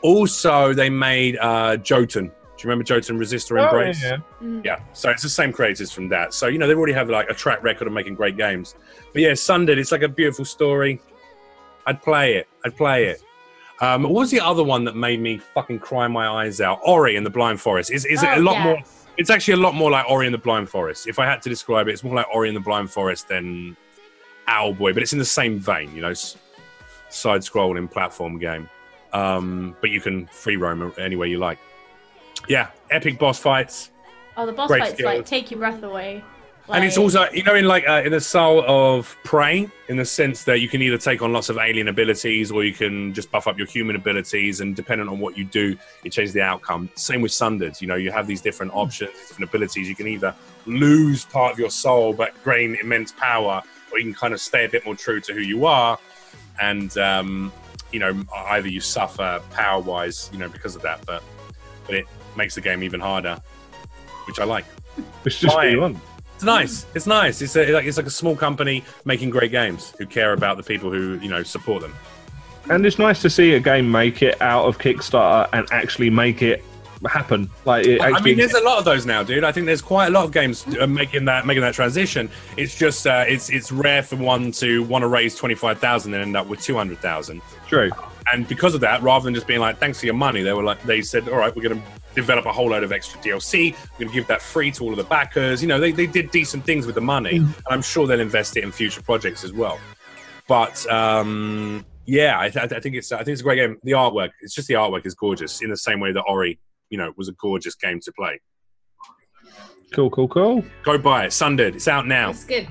Also, 0.02 0.72
they 0.72 0.90
made 0.90 1.36
uh, 1.38 1.76
Jotun. 1.78 2.26
Do 2.28 2.32
you 2.62 2.68
remember 2.68 2.84
Jotun 2.84 3.18
Resistor 3.18 3.60
Oh, 3.60 3.64
Embrace? 3.64 4.02
yeah. 4.02 4.18
Yeah, 4.64 4.80
so 4.92 5.10
it's 5.10 5.22
the 5.22 5.28
same 5.28 5.52
creators 5.52 5.90
from 5.90 6.08
that. 6.10 6.32
So 6.34 6.46
you 6.46 6.58
know 6.58 6.66
they 6.68 6.74
already 6.74 6.92
have 6.92 7.10
like 7.10 7.28
a 7.28 7.34
track 7.34 7.62
record 7.64 7.86
of 7.88 7.92
making 7.92 8.14
great 8.14 8.36
games. 8.36 8.76
But 9.12 9.22
yeah, 9.22 9.34
Sundered, 9.34 9.78
it's 9.78 9.90
like 9.92 10.02
a 10.02 10.08
beautiful 10.08 10.44
story. 10.44 11.00
I'd 11.86 12.00
play 12.02 12.36
it. 12.36 12.48
I'd 12.64 12.76
play 12.76 13.06
it. 13.06 13.22
Um, 13.80 14.04
what 14.04 14.12
was 14.12 14.30
the 14.30 14.40
other 14.40 14.62
one 14.62 14.84
that 14.84 14.94
made 14.94 15.20
me 15.20 15.38
fucking 15.38 15.80
cry 15.80 16.06
my 16.06 16.28
eyes 16.44 16.60
out? 16.60 16.78
Ori 16.84 17.16
and 17.16 17.26
the 17.26 17.30
Blind 17.30 17.60
Forest. 17.60 17.90
Is 17.90 18.04
is 18.04 18.22
it 18.22 18.28
Oh, 18.28 18.38
a 18.38 18.40
lot 18.40 18.54
yes. 18.54 18.64
more? 18.64 19.03
It's 19.16 19.30
actually 19.30 19.54
a 19.54 19.58
lot 19.58 19.74
more 19.74 19.90
like 19.90 20.08
Ori 20.10 20.26
and 20.26 20.34
the 20.34 20.38
Blind 20.38 20.68
Forest. 20.68 21.06
If 21.06 21.18
I 21.18 21.26
had 21.26 21.40
to 21.42 21.48
describe 21.48 21.88
it, 21.88 21.92
it's 21.92 22.02
more 22.02 22.14
like 22.14 22.26
Ori 22.34 22.48
and 22.48 22.56
the 22.56 22.60
Blind 22.60 22.90
Forest 22.90 23.28
than 23.28 23.76
Owlboy, 24.48 24.92
but 24.92 25.02
it's 25.02 25.12
in 25.12 25.18
the 25.18 25.24
same 25.24 25.58
vein. 25.58 25.94
You 25.94 26.02
know, 26.02 26.14
side-scrolling 27.10 27.90
platform 27.90 28.38
game. 28.38 28.68
Um, 29.12 29.76
but 29.80 29.90
you 29.90 30.00
can 30.00 30.26
free 30.26 30.56
roam 30.56 30.92
anywhere 30.98 31.28
you 31.28 31.38
like. 31.38 31.58
Yeah, 32.48 32.70
epic 32.90 33.18
boss 33.18 33.38
fights. 33.38 33.90
Oh, 34.36 34.46
the 34.46 34.52
boss 34.52 34.66
Great 34.68 34.80
fights 34.82 34.94
skill. 34.94 35.06
like 35.06 35.24
take 35.24 35.50
your 35.50 35.60
breath 35.60 35.82
away. 35.84 36.24
And 36.68 36.84
it's 36.84 36.96
also 36.96 37.26
you 37.32 37.42
know 37.42 37.54
in 37.54 37.66
like 37.66 37.86
uh, 37.88 38.02
in 38.04 38.12
the 38.12 38.20
soul 38.20 38.64
of 38.66 39.16
prey 39.22 39.68
in 39.88 39.96
the 39.96 40.04
sense 40.04 40.44
that 40.44 40.60
you 40.60 40.68
can 40.68 40.80
either 40.80 40.96
take 40.96 41.20
on 41.20 41.32
lots 41.32 41.50
of 41.50 41.58
alien 41.58 41.88
abilities 41.88 42.50
or 42.50 42.64
you 42.64 42.72
can 42.72 43.12
just 43.12 43.30
buff 43.30 43.46
up 43.46 43.58
your 43.58 43.66
human 43.66 43.96
abilities 43.96 44.60
and 44.60 44.74
depending 44.74 45.08
on 45.08 45.18
what 45.18 45.36
you 45.36 45.44
do 45.44 45.76
it 46.04 46.10
changes 46.10 46.32
the 46.32 46.40
outcome. 46.40 46.88
Same 46.94 47.20
with 47.20 47.32
sundered 47.32 47.80
you 47.80 47.86
know 47.86 47.96
you 47.96 48.10
have 48.10 48.26
these 48.26 48.40
different 48.40 48.72
options 48.74 49.10
different 49.10 49.50
abilities. 49.50 49.88
You 49.88 49.94
can 49.94 50.06
either 50.06 50.34
lose 50.66 51.24
part 51.26 51.52
of 51.52 51.58
your 51.58 51.70
soul 51.70 52.14
but 52.14 52.32
gain 52.44 52.76
immense 52.76 53.12
power 53.12 53.62
or 53.92 53.98
you 53.98 54.04
can 54.04 54.14
kind 54.14 54.32
of 54.32 54.40
stay 54.40 54.64
a 54.64 54.68
bit 54.68 54.84
more 54.84 54.94
true 54.94 55.20
to 55.20 55.34
who 55.34 55.40
you 55.40 55.66
are 55.66 55.98
and 56.60 56.96
um, 56.98 57.52
you 57.92 57.98
know 57.98 58.24
either 58.46 58.68
you 58.68 58.80
suffer 58.80 59.42
power 59.50 59.82
wise 59.82 60.30
you 60.32 60.38
know 60.38 60.48
because 60.48 60.74
of 60.74 60.82
that 60.82 61.04
but 61.04 61.22
but 61.86 61.94
it 61.94 62.06
makes 62.36 62.54
the 62.54 62.60
game 62.60 62.82
even 62.82 63.00
harder 63.00 63.38
which 64.26 64.40
i 64.40 64.44
like. 64.44 64.64
It's 65.24 65.38
just 65.38 65.54
what 65.54 65.70
you 65.70 65.80
want. 65.80 65.98
It's 66.34 66.44
nice. 66.44 66.86
It's 66.94 67.06
nice. 67.06 67.40
It's 67.42 67.56
a, 67.56 67.72
like 67.72 67.84
it's 67.86 67.96
like 67.96 68.06
a 68.06 68.10
small 68.10 68.36
company 68.36 68.84
making 69.04 69.30
great 69.30 69.50
games 69.50 69.94
who 69.98 70.06
care 70.06 70.32
about 70.32 70.56
the 70.56 70.62
people 70.62 70.90
who 70.90 71.18
you 71.20 71.28
know 71.28 71.42
support 71.42 71.82
them. 71.82 71.94
And 72.70 72.84
it's 72.86 72.98
nice 72.98 73.20
to 73.22 73.30
see 73.30 73.54
a 73.54 73.60
game 73.60 73.90
make 73.90 74.22
it 74.22 74.40
out 74.40 74.64
of 74.64 74.78
Kickstarter 74.78 75.48
and 75.52 75.70
actually 75.70 76.08
make 76.08 76.40
it 76.40 76.64
happen. 77.06 77.50
Like, 77.64 77.86
it 77.86 78.00
I 78.00 78.20
mean, 78.20 78.36
there's 78.36 78.54
a 78.54 78.62
lot 78.62 78.78
of 78.78 78.84
those 78.84 79.04
now, 79.04 79.22
dude. 79.22 79.44
I 79.44 79.52
think 79.52 79.66
there's 79.66 79.82
quite 79.82 80.06
a 80.06 80.10
lot 80.10 80.24
of 80.24 80.32
games 80.32 80.66
uh, 80.80 80.86
making 80.86 81.26
that 81.26 81.46
making 81.46 81.62
that 81.62 81.74
transition. 81.74 82.30
It's 82.56 82.76
just 82.76 83.06
uh, 83.06 83.24
it's 83.26 83.50
it's 83.50 83.70
rare 83.70 84.02
for 84.02 84.16
one 84.16 84.52
to 84.52 84.82
want 84.84 85.02
to 85.02 85.08
raise 85.08 85.34
twenty 85.34 85.54
five 85.54 85.78
thousand 85.78 86.14
and 86.14 86.22
end 86.22 86.36
up 86.36 86.46
with 86.46 86.60
two 86.60 86.76
hundred 86.76 86.98
thousand. 86.98 87.42
true. 87.68 87.90
And 88.32 88.48
because 88.48 88.74
of 88.74 88.80
that, 88.80 89.02
rather 89.02 89.24
than 89.24 89.34
just 89.34 89.46
being 89.46 89.60
like, 89.60 89.78
"Thanks 89.78 90.00
for 90.00 90.06
your 90.06 90.14
money," 90.14 90.42
they 90.42 90.54
were 90.54 90.62
like, 90.62 90.82
they 90.84 91.02
said, 91.02 91.28
"All 91.28 91.36
right, 91.36 91.54
we're 91.54 91.62
going 91.62 91.80
to 91.80 91.86
develop 92.14 92.46
a 92.46 92.52
whole 92.52 92.70
load 92.70 92.82
of 92.82 92.92
extra 92.92 93.20
DLC. 93.20 93.72
We're 93.72 93.98
going 93.98 94.08
to 94.08 94.14
give 94.14 94.26
that 94.28 94.42
free 94.42 94.70
to 94.72 94.84
all 94.84 94.90
of 94.90 94.96
the 94.96 95.04
backers." 95.04 95.62
You 95.62 95.68
know, 95.68 95.80
they 95.80 95.92
they 95.92 96.06
did 96.06 96.30
decent 96.30 96.64
things 96.64 96.86
with 96.86 96.94
the 96.94 97.00
money, 97.00 97.36
and 97.36 97.54
I'm 97.68 97.82
sure 97.82 98.06
they'll 98.06 98.20
invest 98.20 98.56
it 98.56 98.64
in 98.64 98.72
future 98.72 99.02
projects 99.02 99.44
as 99.44 99.52
well. 99.52 99.78
But 100.46 100.86
um, 100.90 101.84
yeah, 102.06 102.38
I, 102.38 102.50
th- 102.50 102.72
I 102.72 102.80
think 102.80 102.96
it's 102.96 103.12
I 103.12 103.18
think 103.18 103.28
it's 103.28 103.40
a 103.40 103.44
great 103.44 103.56
game. 103.56 103.78
The 103.82 103.92
artwork, 103.92 104.30
it's 104.40 104.54
just 104.54 104.68
the 104.68 104.74
artwork 104.74 105.06
is 105.06 105.14
gorgeous 105.14 105.62
in 105.62 105.70
the 105.70 105.76
same 105.76 106.00
way 106.00 106.12
that 106.12 106.22
Ori, 106.22 106.58
you 106.90 106.98
know, 106.98 107.12
was 107.16 107.28
a 107.28 107.32
gorgeous 107.32 107.74
game 107.74 108.00
to 108.00 108.12
play. 108.12 108.40
Cool, 109.92 110.10
cool, 110.10 110.28
cool. 110.28 110.64
Go 110.82 110.98
buy 110.98 111.26
it. 111.26 111.32
Sundered. 111.32 111.76
It's 111.76 111.88
out 111.88 112.06
now. 112.06 112.30
It's 112.30 112.44
good. 112.44 112.66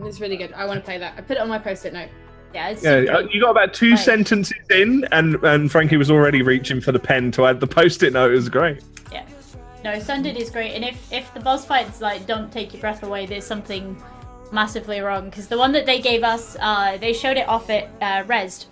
It's 0.00 0.20
really 0.20 0.36
good. 0.36 0.52
I 0.54 0.64
want 0.64 0.80
to 0.80 0.84
play 0.84 0.98
that. 0.98 1.18
I 1.18 1.20
put 1.20 1.36
it 1.36 1.40
on 1.40 1.48
my 1.48 1.58
post-it 1.58 1.92
note. 1.92 2.08
Yeah, 2.54 2.68
it's 2.68 2.82
Yeah, 2.82 2.90
uh, 3.12 3.26
you 3.30 3.40
got 3.40 3.50
about 3.50 3.74
two 3.74 3.90
Right. 3.90 3.98
sentences 3.98 4.56
in, 4.70 5.06
and 5.12 5.36
and 5.42 5.70
Frankie 5.70 5.96
was 5.96 6.10
already 6.10 6.42
reaching 6.42 6.80
for 6.80 6.92
the 6.92 6.98
pen 6.98 7.30
to 7.32 7.46
add 7.46 7.60
the 7.60 7.66
post-it 7.66 8.12
note. 8.12 8.32
It 8.32 8.34
was 8.36 8.48
great. 8.48 8.82
Yeah. 9.10 9.24
No, 9.84 9.98
Sundered 9.98 10.36
is 10.36 10.50
great, 10.50 10.74
and 10.74 10.84
if 10.84 11.12
if 11.12 11.32
the 11.34 11.40
boss 11.40 11.64
fights 11.64 12.00
like 12.00 12.26
don't 12.26 12.52
take 12.52 12.72
your 12.72 12.80
breath 12.80 13.02
away, 13.02 13.26
there's 13.26 13.44
something 13.46 13.96
massively 14.52 15.00
wrong. 15.00 15.30
Because 15.30 15.48
the 15.48 15.58
one 15.58 15.72
that 15.72 15.86
they 15.86 16.00
gave 16.00 16.22
us, 16.22 16.56
uh, 16.60 16.98
they 16.98 17.12
showed 17.12 17.36
it 17.36 17.48
off 17.48 17.70
at 17.70 17.84
uh, 18.00 18.22
Rezzed, 18.24 18.66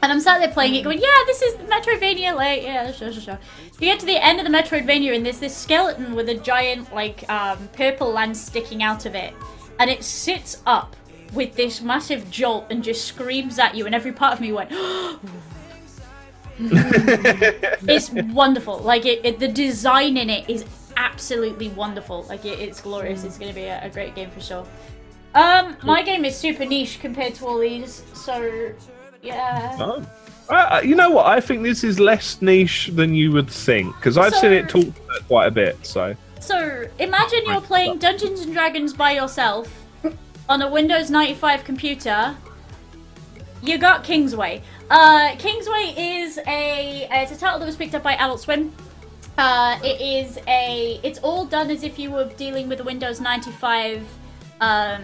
and 0.00 0.12
I'm 0.12 0.20
sat 0.20 0.38
there 0.38 0.50
playing 0.52 0.76
it, 0.76 0.84
going, 0.84 0.98
"Yeah, 1.00 1.22
this 1.26 1.42
is 1.42 1.54
Metroidvania." 1.56 2.34
Like, 2.36 2.62
yeah, 2.62 2.92
sure, 2.92 3.12
sure, 3.12 3.20
sure. 3.22 3.38
You 3.80 3.88
get 3.88 4.00
to 4.00 4.06
the 4.06 4.24
end 4.24 4.38
of 4.38 4.46
the 4.46 4.52
Metroidvania, 4.56 5.14
and 5.14 5.26
there's 5.26 5.40
this 5.40 5.56
skeleton 5.56 6.14
with 6.14 6.28
a 6.28 6.34
giant 6.36 6.94
like 6.94 7.28
um, 7.28 7.68
purple 7.72 8.12
lance 8.12 8.40
sticking 8.40 8.82
out 8.82 9.06
of 9.06 9.14
it, 9.14 9.34
and 9.80 9.90
it 9.90 10.04
sits 10.04 10.62
up 10.66 10.94
with 11.32 11.54
this 11.54 11.80
massive 11.80 12.30
jolt 12.30 12.66
and 12.70 12.82
just 12.82 13.04
screams 13.04 13.58
at 13.58 13.74
you, 13.74 13.86
and 13.86 13.94
every 13.94 14.12
part 14.12 14.34
of 14.34 14.40
me 14.40 14.52
went. 14.52 14.70
it's 16.60 18.10
wonderful. 18.10 18.78
Like 18.78 19.06
it, 19.06 19.24
it, 19.24 19.38
the 19.38 19.46
design 19.46 20.16
in 20.16 20.28
it 20.28 20.50
is 20.50 20.64
absolutely 20.96 21.68
wonderful. 21.68 22.22
Like 22.24 22.44
it, 22.44 22.58
it's 22.58 22.80
glorious. 22.80 23.22
It's 23.22 23.38
going 23.38 23.50
to 23.50 23.54
be 23.54 23.64
a, 23.64 23.84
a 23.84 23.88
great 23.88 24.14
game 24.14 24.30
for 24.30 24.40
sure. 24.40 24.66
Um, 25.34 25.76
my 25.84 26.02
game 26.02 26.24
is 26.24 26.36
super 26.36 26.64
niche 26.64 26.98
compared 27.00 27.34
to 27.36 27.46
all 27.46 27.58
these, 27.58 28.02
so 28.14 28.72
yeah. 29.22 29.76
Oh. 29.78 30.04
Uh, 30.48 30.80
you 30.82 30.94
know 30.94 31.10
what? 31.10 31.26
I 31.26 31.40
think 31.40 31.62
this 31.62 31.84
is 31.84 32.00
less 32.00 32.40
niche 32.40 32.90
than 32.94 33.14
you 33.14 33.30
would 33.32 33.50
think 33.50 33.94
because 33.96 34.16
I've 34.16 34.34
seen 34.34 34.52
it 34.52 34.70
So- 34.70 34.80
talked 34.80 34.98
about 34.98 35.28
quite 35.28 35.46
a 35.46 35.50
bit. 35.50 35.86
So 35.86 36.16
So 36.40 36.86
imagine 36.98 37.40
you're 37.46 37.60
playing 37.60 37.98
Dungeons 37.98 38.40
and 38.40 38.52
Dragons 38.54 38.94
by 38.94 39.12
yourself 39.12 39.68
on 40.48 40.62
a 40.62 40.70
Windows 40.70 41.10
95 41.10 41.64
computer. 41.64 42.36
You 43.62 43.78
got 43.78 44.04
Kingsway. 44.04 44.62
Uh, 44.90 45.34
Kingsway 45.36 45.94
is 45.96 46.38
a 46.46 47.08
it's 47.10 47.32
a 47.32 47.36
title 47.38 47.58
that 47.58 47.66
was 47.66 47.76
picked 47.76 47.94
up 47.94 48.02
by 48.02 48.14
Adult 48.14 48.40
Swim. 48.40 48.72
Uh, 49.36 49.78
it 49.84 50.00
is 50.00 50.38
a 50.48 51.00
it's 51.02 51.18
all 51.20 51.44
done 51.44 51.70
as 51.70 51.82
if 51.82 51.98
you 51.98 52.10
were 52.10 52.24
dealing 52.36 52.68
with 52.68 52.80
a 52.80 52.84
Windows 52.84 53.20
95 53.20 54.06
um, 54.60 55.02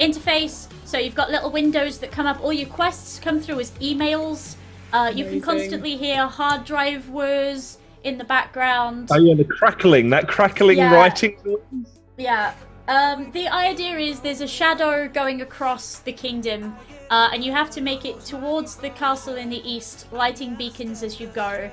interface. 0.00 0.68
So 0.84 0.98
you've 0.98 1.14
got 1.14 1.30
little 1.30 1.50
windows 1.50 1.98
that 1.98 2.10
come 2.10 2.26
up. 2.26 2.42
All 2.42 2.52
your 2.52 2.68
quests 2.68 3.20
come 3.20 3.40
through 3.40 3.60
as 3.60 3.70
emails. 3.72 4.56
Uh, 4.92 5.12
you 5.14 5.24
can 5.24 5.40
constantly 5.40 5.96
hear 5.96 6.26
hard 6.26 6.64
drive 6.64 7.08
whirs 7.10 7.78
in 8.02 8.18
the 8.18 8.24
background. 8.24 9.08
oh 9.12 9.18
yeah, 9.18 9.34
the 9.34 9.44
crackling, 9.44 10.10
that 10.10 10.26
crackling 10.26 10.78
Yeah. 10.78 10.94
writing. 10.94 11.36
Yeah. 12.16 12.54
Um, 12.90 13.30
the 13.30 13.46
idea 13.46 13.96
is 13.98 14.18
there's 14.18 14.40
a 14.40 14.48
shadow 14.48 15.06
going 15.06 15.42
across 15.42 16.00
the 16.00 16.12
kingdom, 16.12 16.74
uh, 17.08 17.30
and 17.32 17.44
you 17.44 17.52
have 17.52 17.70
to 17.70 17.80
make 17.80 18.04
it 18.04 18.24
towards 18.24 18.74
the 18.74 18.90
castle 18.90 19.36
in 19.36 19.48
the 19.48 19.62
east, 19.64 20.12
lighting 20.12 20.56
beacons 20.56 21.04
as 21.04 21.20
you 21.20 21.28
go. 21.28 21.70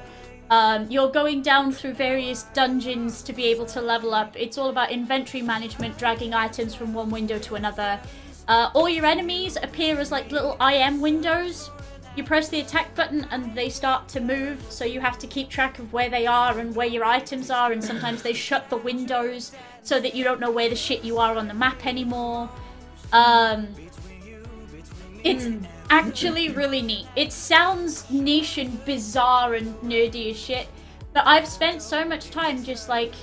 Um, 0.51 0.85
you're 0.91 1.09
going 1.09 1.41
down 1.41 1.71
through 1.71 1.95
various 1.95 2.43
dungeons 2.53 3.23
to 3.23 3.33
be 3.33 3.45
able 3.45 3.65
to 3.65 3.81
level 3.81 4.13
up. 4.13 4.35
It's 4.37 4.59
all 4.59 4.69
about 4.69 4.91
inventory 4.91 5.41
management, 5.41 5.97
dragging 5.97 6.35
items 6.35 6.75
from 6.75 6.93
one 6.93 7.09
window 7.09 7.39
to 7.39 7.55
another. 7.55 7.99
Uh, 8.47 8.69
all 8.75 8.87
your 8.87 9.07
enemies 9.07 9.57
appear 9.63 9.99
as 9.99 10.11
like 10.11 10.31
little 10.31 10.55
IM 10.61 11.01
windows. 11.01 11.71
You 12.17 12.23
press 12.23 12.49
the 12.49 12.59
attack 12.61 12.95
button 12.95 13.27
and 13.29 13.53
they 13.53 13.69
start 13.69 14.07
to 14.09 14.19
move, 14.19 14.59
so 14.69 14.83
you 14.85 14.99
have 14.99 15.19
to 15.19 15.27
keep 15.27 15.49
track 15.49 15.77
of 15.77 15.93
where 15.93 16.09
they 16.09 16.25
are 16.25 16.57
and 16.57 16.75
where 16.75 16.87
your 16.87 17.05
items 17.05 17.51
are, 17.51 17.71
and 17.71 17.83
sometimes 17.83 18.23
they 18.23 18.33
shut 18.33 18.71
the 18.71 18.77
windows 18.77 19.51
so 19.83 19.99
that 19.99 20.15
you 20.15 20.23
don't 20.23 20.39
know 20.39 20.49
where 20.49 20.67
the 20.67 20.75
shit 20.75 21.03
you 21.03 21.19
are 21.19 21.37
on 21.37 21.47
the 21.47 21.53
map 21.53 21.85
anymore. 21.85 22.49
Um, 23.13 23.67
it's 25.23 25.47
actually 25.91 26.49
really 26.49 26.81
neat. 26.81 27.05
It 27.15 27.31
sounds 27.31 28.09
niche 28.09 28.57
and 28.57 28.83
bizarre 28.83 29.53
and 29.53 29.75
nerdy 29.81 30.31
as 30.31 30.37
shit, 30.37 30.67
but 31.13 31.21
I've 31.27 31.47
spent 31.47 31.83
so 31.83 32.03
much 32.03 32.31
time 32.31 32.63
just 32.63 32.89
like 32.89 33.13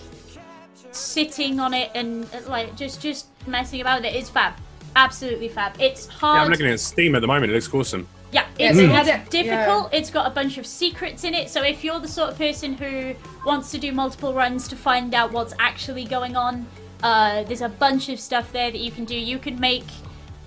sitting 0.93 1.59
on 1.59 1.75
it 1.75 1.91
and 1.97 2.27
uh, 2.33 2.49
like 2.49 2.77
just 2.77 3.03
just 3.03 3.27
messing 3.49 3.81
about 3.81 4.03
with 4.03 4.13
it. 4.13 4.17
It's 4.17 4.31
fab, 4.31 4.55
absolutely 4.95 5.49
fab. 5.49 5.75
It's 5.81 6.07
Yeah, 6.07 6.13
hard. 6.13 6.43
I'm 6.43 6.51
looking 6.51 6.69
at 6.69 6.79
Steam 6.79 7.17
at 7.17 7.23
the 7.23 7.27
moment. 7.27 7.51
It 7.51 7.57
looks 7.57 7.75
awesome. 7.75 8.07
Yeah, 8.35 8.47
Yeah, 8.59 8.71
it's, 8.71 8.79
so 8.79 8.85
it's 8.85 8.93
had 8.93 9.21
it- 9.21 9.31
difficult. 9.31 9.95
It's 9.95 10.11
got 10.11 10.27
a 10.27 10.31
bunch 10.31 10.59
of 10.59 10.67
secrets 10.67 11.23
in 11.23 11.35
it. 11.35 11.49
So 11.49 11.63
if 11.63 11.85
you're 11.85 12.01
the 12.01 12.09
sort 12.09 12.31
of 12.31 12.37
person 12.39 12.75
who 12.75 13.15
wants 13.47 13.71
to 13.71 13.79
do 13.79 13.93
multiple 13.93 14.35
runs 14.35 14.67
to 14.69 14.77
find 14.77 15.15
out 15.15 15.31
what's 15.33 15.55
actually 15.61 16.05
going 16.05 16.37
on, 16.37 16.67
uh, 17.03 17.45
there's 17.45 17.61
a 17.61 17.69
bunch 17.69 18.09
of 18.09 18.19
stuff 18.19 18.51
there 18.53 18.71
that 18.73 18.81
you 18.81 18.91
can 18.91 19.05
do. 19.05 19.15
You 19.15 19.39
can 19.39 19.61
make, 19.61 19.85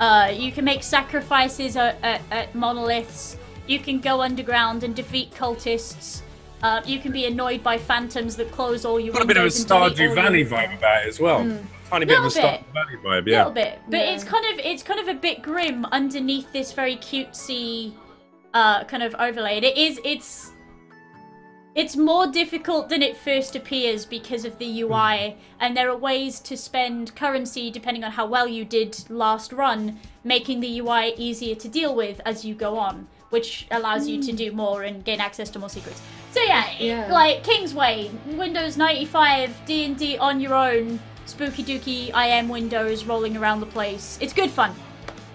uh, 0.02 0.34
you 0.36 0.52
can 0.52 0.66
make 0.66 0.84
sacrifices 0.84 1.78
at, 1.78 1.98
at, 2.04 2.22
at 2.30 2.54
monoliths. 2.54 3.38
You 3.68 3.80
can 3.80 4.00
go 4.02 4.22
underground 4.22 4.84
and 4.84 4.94
defeat 4.94 5.32
cultists. 5.32 6.22
Uh, 6.62 6.82
you 6.86 7.00
can 7.00 7.12
be 7.14 7.26
annoyed 7.26 7.64
by 7.64 7.78
phantoms 7.78 8.36
that 8.36 8.52
close 8.52 8.84
all 8.84 9.00
your 9.00 9.14
Got 9.14 9.22
a 9.22 9.26
bit 9.26 9.38
of 9.38 9.44
a 9.44 9.46
windows 9.46 9.60
and 9.60 9.68
delete 9.70 9.82
all 9.82 9.90
Stardew 9.90 10.16
Valley 10.16 10.44
vibe 10.46 10.78
about 10.78 11.06
it 11.06 11.08
as 11.08 11.20
well. 11.20 11.40
Tiny 11.90 12.06
bit 12.06 12.18
of 12.18 12.24
a 12.26 12.28
Little 12.28 12.44
Stardew 12.44 12.58
bit. 12.60 12.74
Valley 12.74 12.98
vibe, 13.22 13.28
A 13.28 13.30
yeah. 13.32 13.38
little 13.38 13.54
bit, 13.54 13.80
but 13.90 13.98
Yeah. 13.98 14.12
it's 14.14 14.24
kind 14.24 14.46
of 14.54 14.60
it's 14.66 14.84
kind 14.84 15.00
of 15.00 15.08
a 15.08 15.14
bit 15.14 15.42
grim 15.42 15.86
underneath 15.86 16.52
this 16.52 16.72
very 16.74 16.98
cutesy 16.98 17.94
uh, 18.54 18.84
kind 18.86 19.04
of 19.04 19.16
overlay. 19.20 19.56
And 19.58 19.66
it 19.66 19.78
is 19.78 20.00
it's 20.04 20.52
it's 21.76 21.96
more 21.96 22.26
difficult 22.28 22.90
than 22.90 23.02
it 23.04 23.16
first 23.16 23.56
appears 23.56 24.06
because 24.06 24.44
of 24.46 24.58
the 24.58 24.82
UI, 24.82 25.38
and 25.60 25.78
there 25.78 25.90
are 25.90 25.96
ways 25.96 26.40
to 26.42 26.58
spend 26.58 27.16
currency 27.16 27.70
depending 27.72 28.04
on 28.04 28.12
how 28.12 28.26
well 28.26 28.48
you 28.48 28.66
did 28.66 29.08
last 29.10 29.54
run, 29.54 30.00
making 30.24 30.60
the 30.60 30.80
UI 30.80 31.14
easier 31.18 31.54
to 31.56 31.68
deal 31.70 31.94
with 31.96 32.20
as 32.26 32.44
you 32.44 32.56
go 32.56 32.78
on, 32.80 33.08
which 33.30 33.68
allows 33.72 34.08
you 34.08 34.22
to 34.24 34.32
do 34.34 34.52
more 34.52 34.82
and 34.84 35.06
gain 35.06 35.22
access 35.22 35.52
to 35.52 35.60
more 35.60 35.70
secrets. 35.70 36.02
So 36.32 36.42
yeah, 36.42 36.68
it- 36.72 36.86
Yeah. 36.86 37.14
like 37.14 37.44
Kingsway, 37.44 38.10
Windows 38.26 38.76
95, 38.76 39.52
D&D 39.68 40.18
on 40.18 40.42
your 40.42 40.56
own, 40.56 41.00
spooky 41.28 41.64
dooky 41.64 42.10
IM 42.16 42.50
windows 42.50 43.06
rolling 43.06 43.38
around 43.38 43.60
the 43.60 43.66
place. 43.68 44.18
It's 44.22 44.34
good 44.34 44.50
fun. 44.52 44.74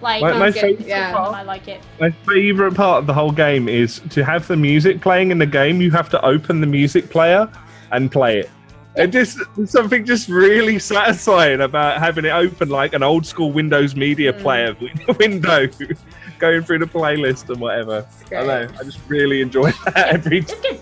Like, 0.01 0.21
My, 0.21 0.33
my 0.33 0.51
good, 0.51 0.59
favorite 0.61 0.87
yeah. 0.87 1.13
part 1.13 1.33
I 1.33 1.43
like 1.43 1.67
it. 1.69 1.81
My 1.99 2.11
favorite 2.11 2.75
part 2.75 2.99
of 2.99 3.07
the 3.07 3.13
whole 3.13 3.31
game 3.31 3.69
is 3.69 4.01
to 4.09 4.23
have 4.25 4.47
the 4.47 4.57
music 4.57 4.99
playing 5.01 5.31
in 5.31 5.37
the 5.37 5.45
game. 5.45 5.79
You 5.81 5.91
have 5.91 6.09
to 6.09 6.25
open 6.25 6.59
the 6.59 6.67
music 6.67 7.09
player 7.09 7.49
and 7.91 8.11
play 8.11 8.39
it. 8.39 8.49
It 8.95 9.07
just 9.07 9.39
something 9.65 10.05
just 10.05 10.29
really 10.29 10.77
satisfying 10.77 11.61
about 11.61 11.99
having 11.99 12.25
it 12.25 12.29
open 12.31 12.69
like 12.69 12.93
an 12.93 13.01
old 13.01 13.25
school 13.25 13.51
Windows 13.51 13.95
Media 13.95 14.33
Mm. 14.33 14.39
player 14.41 14.75
window, 15.19 15.67
going 16.39 16.63
through 16.63 16.79
the 16.79 16.85
playlist 16.85 17.49
and 17.49 17.59
whatever. 17.59 18.05
I 18.25 18.29
great. 18.29 18.45
know. 18.47 18.67
I 18.79 18.83
just 18.83 18.99
really 19.07 19.41
enjoy 19.41 19.71
that 19.85 19.97
every 20.09 20.39
It's 20.39 20.53
good, 20.59 20.79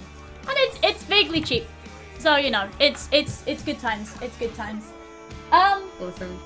and 0.48 0.56
it's 0.58 0.80
it's 0.84 1.04
vaguely 1.04 1.42
cheap, 1.42 1.66
so 2.20 2.36
you 2.36 2.50
know 2.52 2.68
it's 2.80 3.08
it's 3.14 3.44
it's 3.46 3.64
good 3.64 3.80
times. 3.80 4.14
It's 4.22 4.36
good 4.38 4.54
times. 4.56 4.92
Um, 5.52 5.90
Awesome. 6.02 6.40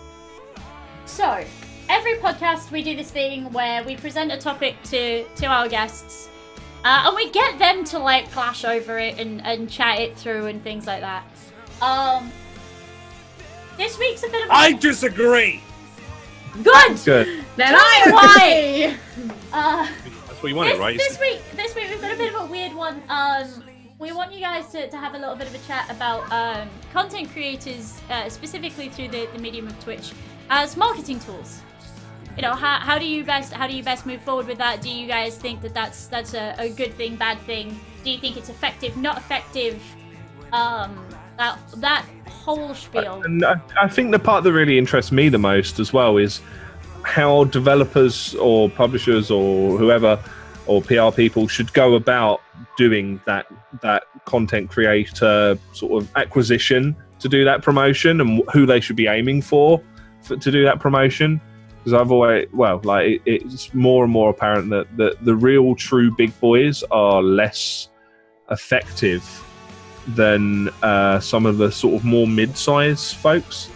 So, 1.05 1.43
every 1.89 2.15
podcast 2.15 2.71
we 2.71 2.83
do 2.83 2.95
this 2.95 3.11
thing 3.11 3.51
where 3.53 3.83
we 3.83 3.95
present 3.95 4.31
a 4.31 4.37
topic 4.37 4.75
to 4.85 5.23
to 5.23 5.45
our 5.45 5.67
guests, 5.69 6.29
uh, 6.83 7.03
and 7.05 7.15
we 7.15 7.29
get 7.29 7.59
them 7.59 7.83
to 7.85 7.99
like 7.99 8.31
clash 8.31 8.65
over 8.65 8.97
it 8.97 9.19
and 9.19 9.45
and 9.45 9.69
chat 9.69 9.99
it 9.99 10.17
through 10.17 10.47
and 10.47 10.63
things 10.63 10.87
like 10.87 11.01
that. 11.01 11.23
Um, 11.81 12.31
this 13.77 13.99
week's 13.99 14.23
a 14.23 14.29
bit 14.29 14.43
of 14.43 14.49
a 14.49 14.53
I 14.53 14.71
disagree. 14.73 15.61
good. 16.63 16.99
good. 17.05 17.43
Then 17.55 17.75
I 17.75 18.11
I 18.15 18.97
Uh, 19.53 19.87
That's 20.27 20.41
what 20.43 20.49
you 20.49 20.55
wanted, 20.55 20.73
this, 20.73 20.79
right? 20.79 20.97
This 20.97 21.19
week, 21.19 21.41
this 21.55 21.75
week 21.75 21.85
we've 21.89 22.01
got 22.01 22.11
a 22.13 22.17
bit 22.17 22.33
of 22.33 22.41
a 22.41 22.45
weird 22.51 22.73
one. 22.73 23.01
Um, 23.07 23.63
we 23.97 24.11
want 24.11 24.33
you 24.33 24.39
guys 24.39 24.67
to, 24.71 24.89
to 24.89 24.97
have 24.97 25.15
a 25.15 25.17
little 25.17 25.35
bit 25.35 25.47
of 25.47 25.55
a 25.55 25.67
chat 25.67 25.89
about 25.89 26.31
um, 26.31 26.69
content 26.91 27.29
creators, 27.31 27.99
uh, 28.09 28.29
specifically 28.29 28.89
through 28.89 29.07
the, 29.07 29.27
the 29.33 29.39
medium 29.39 29.67
of 29.67 29.79
Twitch, 29.83 30.11
as 30.49 30.75
marketing 30.75 31.19
tools. 31.19 31.61
You 32.35 32.41
know, 32.41 32.53
how, 32.53 32.79
how 32.79 32.99
do 32.99 33.05
you 33.05 33.23
best 33.23 33.53
how 33.53 33.65
do 33.65 33.73
you 33.73 33.81
best 33.81 34.05
move 34.05 34.21
forward 34.21 34.47
with 34.47 34.57
that? 34.57 34.81
Do 34.81 34.89
you 34.89 35.07
guys 35.07 35.37
think 35.37 35.61
that 35.61 35.73
that's 35.73 36.07
that's 36.07 36.33
a, 36.33 36.53
a 36.57 36.69
good 36.69 36.93
thing, 36.95 37.15
bad 37.15 37.39
thing? 37.41 37.79
Do 38.03 38.11
you 38.11 38.19
think 38.19 38.35
it's 38.35 38.49
effective, 38.49 38.97
not 38.97 39.17
effective? 39.17 39.81
um, 40.55 41.05
that 41.37 41.59
that 41.77 42.05
whole 42.27 42.73
spiel. 42.73 43.21
And 43.23 43.45
I, 43.45 43.59
I 43.81 43.87
think 43.87 44.11
the 44.11 44.19
part 44.19 44.43
that 44.43 44.53
really 44.53 44.77
interests 44.77 45.11
me 45.11 45.29
the 45.29 45.37
most 45.37 45.79
as 45.79 45.93
well 45.93 46.17
is 46.17 46.41
how 47.03 47.43
developers 47.45 48.35
or 48.35 48.69
publishers 48.69 49.29
or 49.29 49.77
whoever 49.77 50.19
or 50.65 50.81
PR 50.81 51.11
people 51.15 51.47
should 51.47 51.71
go 51.73 51.95
about 51.95 52.41
doing 52.77 53.21
that 53.25 53.47
that 53.81 54.03
content 54.25 54.69
creator 54.69 55.57
sort 55.73 56.03
of 56.03 56.09
acquisition 56.15 56.95
to 57.19 57.29
do 57.29 57.43
that 57.45 57.61
promotion 57.61 58.21
and 58.21 58.43
who 58.51 58.65
they 58.65 58.79
should 58.79 58.95
be 58.95 59.07
aiming 59.07 59.41
for, 59.41 59.81
for 60.21 60.35
to 60.35 60.51
do 60.51 60.63
that 60.63 60.79
promotion 60.79 61.39
because 61.77 61.93
I've 61.93 62.11
always 62.11 62.47
well 62.51 62.81
like 62.83 63.07
it, 63.07 63.21
it's 63.25 63.73
more 63.73 64.03
and 64.03 64.11
more 64.11 64.31
apparent 64.31 64.69
that, 64.71 64.87
that 64.97 65.23
the 65.23 65.35
real 65.35 65.75
true 65.75 66.13
big 66.15 66.37
boys 66.39 66.83
are 66.91 67.21
less 67.21 67.89
effective 68.49 69.23
than 70.09 70.69
uh, 70.81 71.19
some 71.19 71.45
of 71.45 71.57
the 71.57 71.71
sort 71.71 71.95
of 71.95 72.05
more 72.05 72.27
mid-size 72.27 73.13
folks 73.13 73.69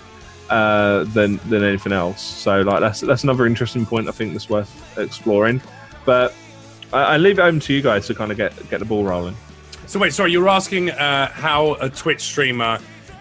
uh, 0.50 1.04
than 1.06 1.40
than 1.50 1.64
anything 1.64 1.92
else. 1.92 2.22
So 2.22 2.62
like 2.62 2.80
that's 2.80 3.02
that's 3.02 3.24
another 3.24 3.46
interesting 3.46 3.86
point 3.86 4.08
I 4.08 4.12
think 4.12 4.34
that's 4.34 4.50
worth 4.50 4.98
exploring. 4.98 5.62
But 6.06 6.34
I, 6.94 7.02
I 7.02 7.18
leave 7.18 7.40
it 7.40 7.41
open 7.41 7.60
to 7.61 7.74
you 7.74 7.82
guys 7.82 8.07
to 8.07 8.16
kind 8.16 8.32
of 8.32 8.38
get 8.38 8.53
get 8.70 8.80
the 8.80 8.86
ball 8.86 9.03
rolling. 9.03 9.36
So 9.88 9.99
wait, 9.99 10.14
sorry, 10.14 10.32
you're 10.32 10.49
asking 10.49 10.91
uh, 10.91 11.32
how 11.32 11.74
a 11.76 11.90
Twitch 11.90 12.22
streamer 12.22 12.80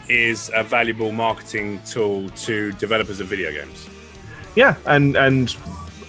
is 0.08 0.50
a 0.54 0.62
valuable 0.62 1.12
marketing 1.12 1.80
tool 1.86 2.28
to 2.30 2.72
developers 2.72 3.20
of 3.20 3.26
video 3.26 3.52
games. 3.52 3.88
Yeah, 4.54 4.76
and 4.86 5.16
and 5.16 5.56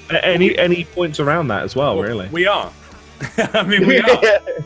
any 0.09 0.57
any 0.57 0.85
points 0.85 1.19
around 1.19 1.47
that 1.49 1.63
as 1.63 1.75
well, 1.75 1.99
really. 2.01 2.27
We 2.29 2.47
are. 2.47 2.71
I 3.37 3.63
mean, 3.63 3.85
we 3.87 3.99
are. 3.99 4.21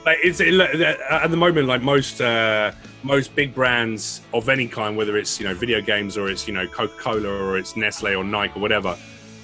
Like, 0.05 0.19
it's 0.23 0.39
it, 0.39 0.59
at 0.59 1.31
the 1.31 1.37
moment 1.37 1.67
like 1.67 1.81
most 1.81 2.21
uh, 2.21 2.71
most 3.03 3.35
big 3.35 3.53
brands 3.53 4.21
of 4.33 4.49
any 4.49 4.67
kind, 4.67 4.95
whether 4.95 5.17
it's 5.17 5.39
you 5.39 5.47
know 5.47 5.53
video 5.53 5.81
games 5.81 6.17
or 6.17 6.29
it's 6.29 6.47
you 6.47 6.53
know 6.53 6.67
Coca 6.67 6.97
Cola 6.97 7.29
or 7.29 7.57
it's 7.57 7.75
Nestle 7.75 8.15
or 8.15 8.23
Nike 8.23 8.57
or 8.57 8.61
whatever, 8.61 8.97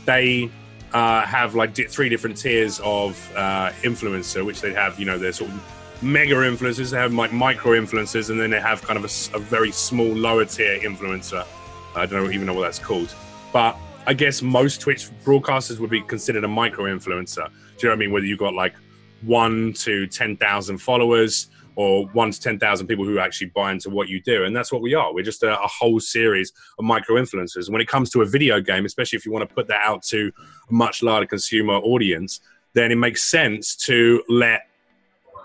they 0.06 0.50
uh, 0.94 1.22
have 1.22 1.56
like 1.56 1.74
di- 1.74 1.86
three 1.86 2.10
different 2.10 2.38
tiers 2.38 2.80
of 2.84 3.32
uh, 3.36 3.72
influencer, 3.82 4.46
which 4.46 4.62
they 4.62 4.74
have 4.74 5.00
you 5.00 5.06
know 5.06 5.18
they're 5.18 5.32
sort 5.32 5.52
of 5.52 6.04
mega 6.04 6.36
influencers, 6.36 6.92
they 6.92 6.98
have 6.98 7.14
like 7.14 7.32
micro 7.34 7.74
influencers, 7.74 8.30
and 8.30 8.40
then 8.40 8.50
they 8.50 8.60
have 8.60 8.82
kind 8.82 8.98
of 8.98 9.06
a 9.34 9.40
very 9.40 9.72
small 9.72 10.08
lower 10.08 10.46
tier 10.46 10.80
influencer. 10.80 11.46
I 11.96 12.06
don't 12.06 12.34
even 12.34 12.46
know 12.46 12.54
what 12.54 12.62
that's 12.62 12.80
called, 12.80 13.14
but 13.52 13.78
I 14.06 14.14
guess 14.14 14.42
most 14.42 14.82
Twitch 14.82 15.10
broadcasters 15.24 15.80
would 15.80 15.90
be 15.90 16.02
considered 16.02 16.44
a 16.44 16.48
micro 16.48 16.86
influencer. 16.86 17.46
Do 17.46 17.88
you 17.88 17.90
know 17.90 17.90
what 17.90 17.94
I 17.94 17.96
mean? 17.96 18.12
Whether 18.12 18.26
you've 18.26 18.40
got 18.40 18.54
like 18.54 18.74
one 19.22 19.74
to 19.74 20.08
10,000 20.08 20.78
followers 20.78 21.48
or 21.80 22.06
one 22.08 22.30
to 22.30 22.38
10,000 22.42 22.88
people 22.88 23.06
who 23.06 23.20
actually 23.20 23.48
buy 23.56 23.72
into 23.72 23.90
what 23.90 24.10
you 24.10 24.20
do. 24.22 24.44
And 24.44 24.54
that's 24.54 24.70
what 24.70 24.82
we 24.82 24.96
are. 24.96 25.14
We're 25.14 25.24
just 25.24 25.44
a, 25.44 25.54
a 25.64 25.68
whole 25.68 26.02
series 26.02 26.52
of 26.78 26.84
micro 26.84 27.16
influencers. 27.16 27.68
And 27.68 27.70
when 27.72 27.82
it 27.82 27.88
comes 27.88 28.10
to 28.10 28.22
a 28.22 28.26
video 28.26 28.60
game, 28.60 28.84
especially 28.84 29.16
if 29.16 29.26
you 29.26 29.32
want 29.32 29.48
to 29.48 29.56
put 29.56 29.68
that 29.70 29.80
out 29.82 30.04
to 30.08 30.30
a 30.70 30.74
much 30.74 31.02
larger 31.02 31.26
consumer 31.26 31.76
audience, 31.76 32.42
then 32.74 32.92
it 32.92 32.96
makes 32.98 33.24
sense 33.24 33.78
to 33.88 34.22
let 34.28 34.68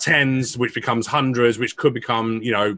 tens, 0.00 0.58
which 0.58 0.74
becomes 0.74 1.06
hundreds, 1.06 1.56
which 1.60 1.76
could 1.76 1.94
become, 1.94 2.40
you 2.42 2.50
know, 2.50 2.76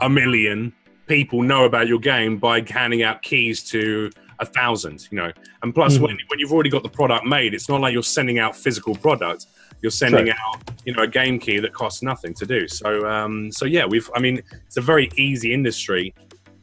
a 0.00 0.08
million 0.08 0.72
people 1.06 1.42
know 1.42 1.64
about 1.66 1.86
your 1.86 1.98
game 1.98 2.38
by 2.38 2.64
handing 2.66 3.02
out 3.02 3.20
keys 3.20 3.62
to 3.72 4.10
a 4.38 4.46
thousand, 4.46 5.06
you 5.10 5.18
know. 5.18 5.30
And 5.62 5.74
plus, 5.74 5.98
Mhm. 5.98 6.00
when, 6.00 6.18
when 6.28 6.38
you've 6.38 6.50
already 6.52 6.70
got 6.70 6.82
the 6.82 6.88
product 6.88 7.26
made, 7.26 7.52
it's 7.52 7.68
not 7.68 7.82
like 7.82 7.92
you're 7.92 8.02
sending 8.02 8.38
out 8.38 8.56
physical 8.56 8.94
product. 8.94 9.44
You're 9.82 9.90
sending 9.90 10.26
Sure. 10.26 10.34
out, 10.46 10.70
you 10.84 10.92
know, 10.92 11.02
a 11.02 11.06
game 11.06 11.38
key 11.38 11.58
that 11.58 11.72
costs 11.72 12.02
nothing 12.02 12.34
to 12.34 12.46
do. 12.46 12.68
So, 12.68 13.08
um, 13.08 13.50
so 13.50 13.64
yeah, 13.64 13.86
we've. 13.86 14.10
I 14.14 14.20
mean, 14.20 14.42
it's 14.66 14.76
a 14.76 14.82
very 14.82 15.10
easy 15.16 15.52
industry 15.52 16.14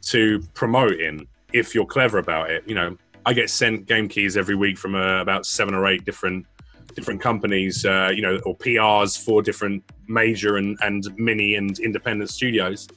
to 0.02 0.40
promote 0.54 1.00
in 1.00 1.26
if 1.52 1.74
you're 1.74 1.86
clever 1.86 2.18
about 2.18 2.50
it. 2.50 2.62
You 2.66 2.74
know, 2.74 2.96
I 3.26 3.32
get 3.32 3.50
sent 3.50 3.86
game 3.86 4.08
keys 4.08 4.36
every 4.36 4.54
week 4.54 4.78
from 4.78 4.94
uh, 4.94 5.20
about 5.20 5.46
seven 5.46 5.74
or 5.74 5.86
eight 5.86 6.04
different 6.04 6.46
different 6.94 7.20
companies, 7.20 7.84
uh, 7.84 8.10
you 8.14 8.22
know, 8.22 8.40
or 8.44 8.56
PRs 8.56 9.22
for 9.22 9.42
different 9.42 9.84
major 10.08 10.56
and, 10.56 10.76
and 10.80 11.04
mini 11.16 11.54
and 11.54 11.78
independent 11.78 12.30
studios. 12.30 12.88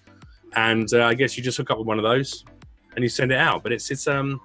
And 0.55 0.91
uh, 0.93 1.05
I 1.05 1.13
guess 1.13 1.37
you 1.37 1.43
just 1.43 1.57
hook 1.57 1.69
up 1.69 1.77
with 1.77 1.87
one 1.87 1.97
of 1.97 2.03
those 2.03 2.43
and 2.95 3.03
you 3.03 3.09
send 3.09 3.31
it 3.31 3.37
out. 3.37 3.63
But 3.63 3.71
it's 3.71 3.91
it's 3.91 4.07
um, 4.07 4.41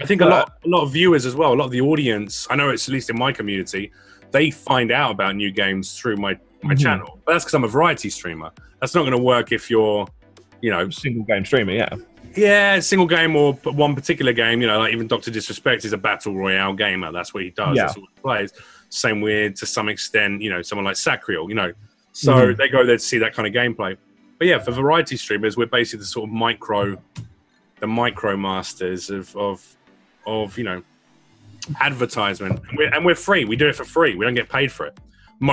I 0.00 0.06
think 0.06 0.20
a 0.20 0.26
lot 0.26 0.52
a 0.64 0.68
lot 0.68 0.82
of 0.82 0.92
viewers 0.92 1.26
as 1.26 1.34
well, 1.34 1.52
a 1.52 1.56
lot 1.56 1.66
of 1.66 1.70
the 1.70 1.80
audience. 1.80 2.46
I 2.50 2.56
know 2.56 2.70
it's 2.70 2.88
at 2.88 2.92
least 2.92 3.10
in 3.10 3.18
my 3.18 3.32
community, 3.32 3.92
they 4.36 4.50
find 4.50 4.90
out 4.92 5.10
about 5.12 5.34
new 5.36 5.50
games 5.50 5.98
through 5.98 6.16
my 6.16 6.36
my 6.62 6.74
Mhm. 6.74 6.82
channel. 6.82 7.20
But 7.24 7.32
that's 7.32 7.44
because 7.44 7.54
I'm 7.54 7.64
a 7.64 7.68
variety 7.68 8.10
streamer. 8.10 8.50
That's 8.80 8.94
not 8.94 9.02
going 9.02 9.12
to 9.12 9.22
work 9.34 9.52
if 9.52 9.70
you're, 9.70 10.06
you 10.60 10.70
know, 10.70 10.90
Single 10.90 11.24
game 11.24 11.44
streamer, 11.44 11.72
yeah. 11.72 11.88
yeah, 12.34 12.80
single 12.80 13.06
game 13.06 13.36
or 13.36 13.54
one 13.64 13.94
particular 13.94 14.32
game. 14.32 14.60
You 14.62 14.66
know, 14.66 14.78
like 14.80 14.92
even 14.92 15.06
Doctor 15.06 15.30
Disrespect 15.30 15.84
is 15.84 15.92
a 15.92 15.98
battle 15.98 16.34
royale 16.34 16.74
gamer. 16.74 17.12
That's 17.12 17.32
what 17.32 17.42
he 17.44 17.50
does. 17.50 17.76
Yeah. 17.76 17.82
That's 17.86 17.96
what 17.98 18.08
he 18.14 18.20
plays. 18.20 18.52
Same 18.88 19.20
with 19.20 19.54
to 19.60 19.66
some 19.66 19.88
extent, 19.88 20.42
you 20.42 20.50
know, 20.50 20.60
someone 20.62 20.84
like 20.84 20.96
Sacriel. 20.96 21.48
You 21.48 21.54
know, 21.54 21.72
so 22.12 22.32
Mhm. 22.34 22.56
they 22.56 22.68
go 22.68 22.84
there 22.84 22.96
to 22.96 23.02
see 23.02 23.18
that 23.18 23.32
kind 23.34 23.46
of 23.48 23.54
gameplay. 23.54 23.96
But 24.38 24.48
yeah, 24.48 24.58
for 24.58 24.72
variety 24.72 25.16
streamers, 25.16 25.56
we're 25.56 25.66
basically 25.66 26.00
the 26.00 26.06
sort 26.16 26.28
of 26.28 26.34
micro, 26.34 26.96
the 27.80 27.86
micro 27.86 28.36
masters 28.36 29.08
of 29.10 29.34
of 29.36 29.56
of 30.26 30.56
you 30.58 30.64
know 30.64 30.82
advertisement, 31.80 32.60
and 32.68 32.78
we're, 32.78 32.94
and 32.94 33.04
we're 33.04 33.14
free. 33.14 33.44
We 33.44 33.56
do 33.56 33.68
it 33.68 33.76
for 33.76 33.84
free. 33.84 34.14
We 34.14 34.24
don't 34.24 34.34
get 34.34 34.48
paid 34.48 34.70
for 34.72 34.86
it 34.86 34.98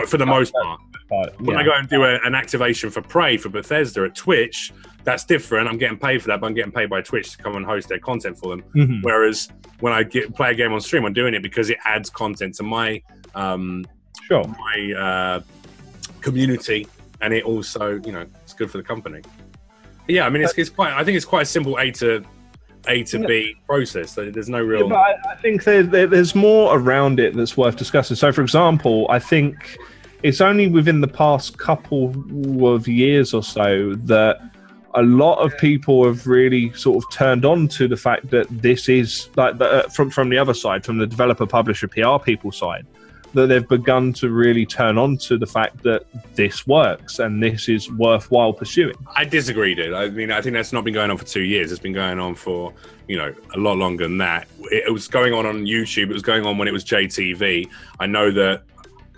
for 0.08 0.18
the 0.18 0.26
most 0.26 0.54
part. 0.54 0.80
But, 1.10 1.40
When 1.42 1.58
I 1.58 1.60
yeah. 1.62 1.66
go 1.68 1.74
and 1.74 1.90
do 1.90 2.04
a, 2.06 2.16
an 2.24 2.34
activation 2.36 2.90
for 2.90 3.02
Prey 3.02 3.38
for 3.38 3.50
Bethesda 3.50 4.06
at 4.06 4.16
Twitch, 4.16 4.72
that's 5.04 5.26
different. 5.26 5.68
I'm 5.68 5.78
getting 5.78 5.98
paid 5.98 6.22
for 6.22 6.30
that, 6.30 6.40
but 6.40 6.48
I'm 6.48 6.54
getting 6.54 6.72
paid 6.72 6.90
by 6.90 7.02
Twitch 7.02 7.32
to 7.32 7.38
come 7.38 7.56
and 7.58 7.66
host 7.66 7.90
their 7.90 8.00
content 8.00 8.38
for 8.38 8.50
them. 8.56 8.64
Mhm. 8.76 9.00
Whereas 9.04 9.50
when 9.82 9.92
I 9.92 10.04
get 10.04 10.34
play 10.34 10.52
a 10.52 10.56
game 10.56 10.72
on 10.72 10.80
stream, 10.80 11.06
I'm 11.06 11.14
doing 11.14 11.34
it 11.34 11.44
because 11.44 11.70
it 11.70 11.78
adds 11.86 12.10
content 12.10 12.56
to 12.56 12.64
my 12.64 13.02
um, 13.36 13.86
Sure. 14.28 14.44
my 14.48 14.94
uh, 14.98 15.42
community, 16.22 16.88
and 17.22 17.34
it 17.34 17.44
also 17.44 18.00
you 18.06 18.12
know 18.14 18.26
it's 18.44 18.54
good 18.54 18.72
for 18.72 18.78
the 18.78 18.84
company. 18.84 19.22
But 20.06 20.16
yeah, 20.16 20.26
I 20.26 20.30
mean 20.30 20.42
it's, 20.44 20.54
it's 20.58 20.70
quite. 20.70 20.94
I 20.94 21.04
think 21.04 21.18
it's 21.18 21.26
quite 21.26 21.44
a 21.44 21.46
simple 21.46 21.78
A 21.78 21.92
to 21.92 22.24
A 22.88 23.04
to 23.04 23.20
B 23.20 23.56
process. 23.68 24.16
There's 24.16 24.50
no 24.50 24.58
Yeah, 24.60 24.64
real. 24.64 24.90
but 24.90 24.98
I, 24.98 25.16
I 25.32 25.36
think 25.36 25.64
there, 25.64 25.84
there, 25.84 26.08
there's 26.08 26.36
more 26.36 26.78
around 26.78 27.20
it 27.20 27.36
that's 27.36 27.56
worth 27.58 27.76
discussing. 27.78 28.16
So, 28.16 28.32
for 28.32 28.42
example, 28.42 29.08
I 29.10 29.20
think 29.20 29.78
it's 30.22 30.42
only 30.42 30.68
within 30.68 31.02
the 31.02 31.08
past 31.08 31.58
couple 31.58 32.14
of 32.66 32.88
years 32.88 33.34
or 33.34 33.44
so 33.44 33.94
that 33.96 34.40
a 34.96 35.02
lot 35.04 35.40
of 35.40 35.58
people 35.58 36.06
have 36.06 36.28
really 36.28 36.72
sort 36.74 37.04
of 37.04 37.10
turned 37.12 37.46
on 37.46 37.68
to 37.68 37.88
the 37.88 37.98
fact 37.98 38.30
that 38.30 38.46
this 38.50 38.88
is 38.88 39.30
like 39.36 39.58
the, 39.58 39.66
uh, 39.66 39.90
from 39.90 40.10
from 40.12 40.30
the 40.30 40.38
other 40.38 40.54
side, 40.54 40.86
from 40.86 40.98
the 40.98 41.08
developer, 41.08 41.48
publisher, 41.48 41.88
PR 41.88 42.18
people 42.24 42.52
side, 42.52 42.86
that 43.34 43.48
they've 43.48 43.68
begun 43.68 44.14
to 44.14 44.30
really 44.30 44.66
turn 44.66 44.98
on 44.98 45.18
to 45.18 45.38
the 45.38 45.46
fact 45.46 45.82
that 45.84 46.06
this 46.36 46.66
works 46.68 47.20
and 47.20 47.42
this 47.42 47.68
is 47.68 47.92
worthwhile 47.92 48.54
pursuing. 48.54 48.96
I 49.16 49.26
disagree, 49.26 49.76
dude. 49.76 49.94
I 49.94 50.10
mean, 50.10 50.32
I 50.32 50.42
think 50.42 50.54
that's 50.54 50.72
not 50.72 50.84
been 50.84 50.94
going 50.94 51.10
on 51.12 51.18
for 51.18 51.26
two 51.26 51.42
years. 51.42 51.72
It's 51.72 51.82
been 51.82 51.94
going 51.94 52.20
on 52.20 52.36
for, 52.36 52.74
you 53.08 53.18
know, 53.18 53.34
a 53.56 53.58
lot 53.58 53.78
longer 53.78 54.04
than 54.04 54.18
that. 54.20 54.48
It, 54.72 54.92
was 54.92 55.08
going 55.08 55.34
on 55.34 55.46
on 55.46 55.66
YouTube. 55.66 56.10
It 56.10 56.14
was 56.14 56.22
going 56.22 56.46
on 56.46 56.58
when 56.58 56.68
it 56.68 56.72
was 56.72 56.86
JTV. 56.86 57.68
I 58.00 58.06
know 58.06 58.30
that 58.32 58.64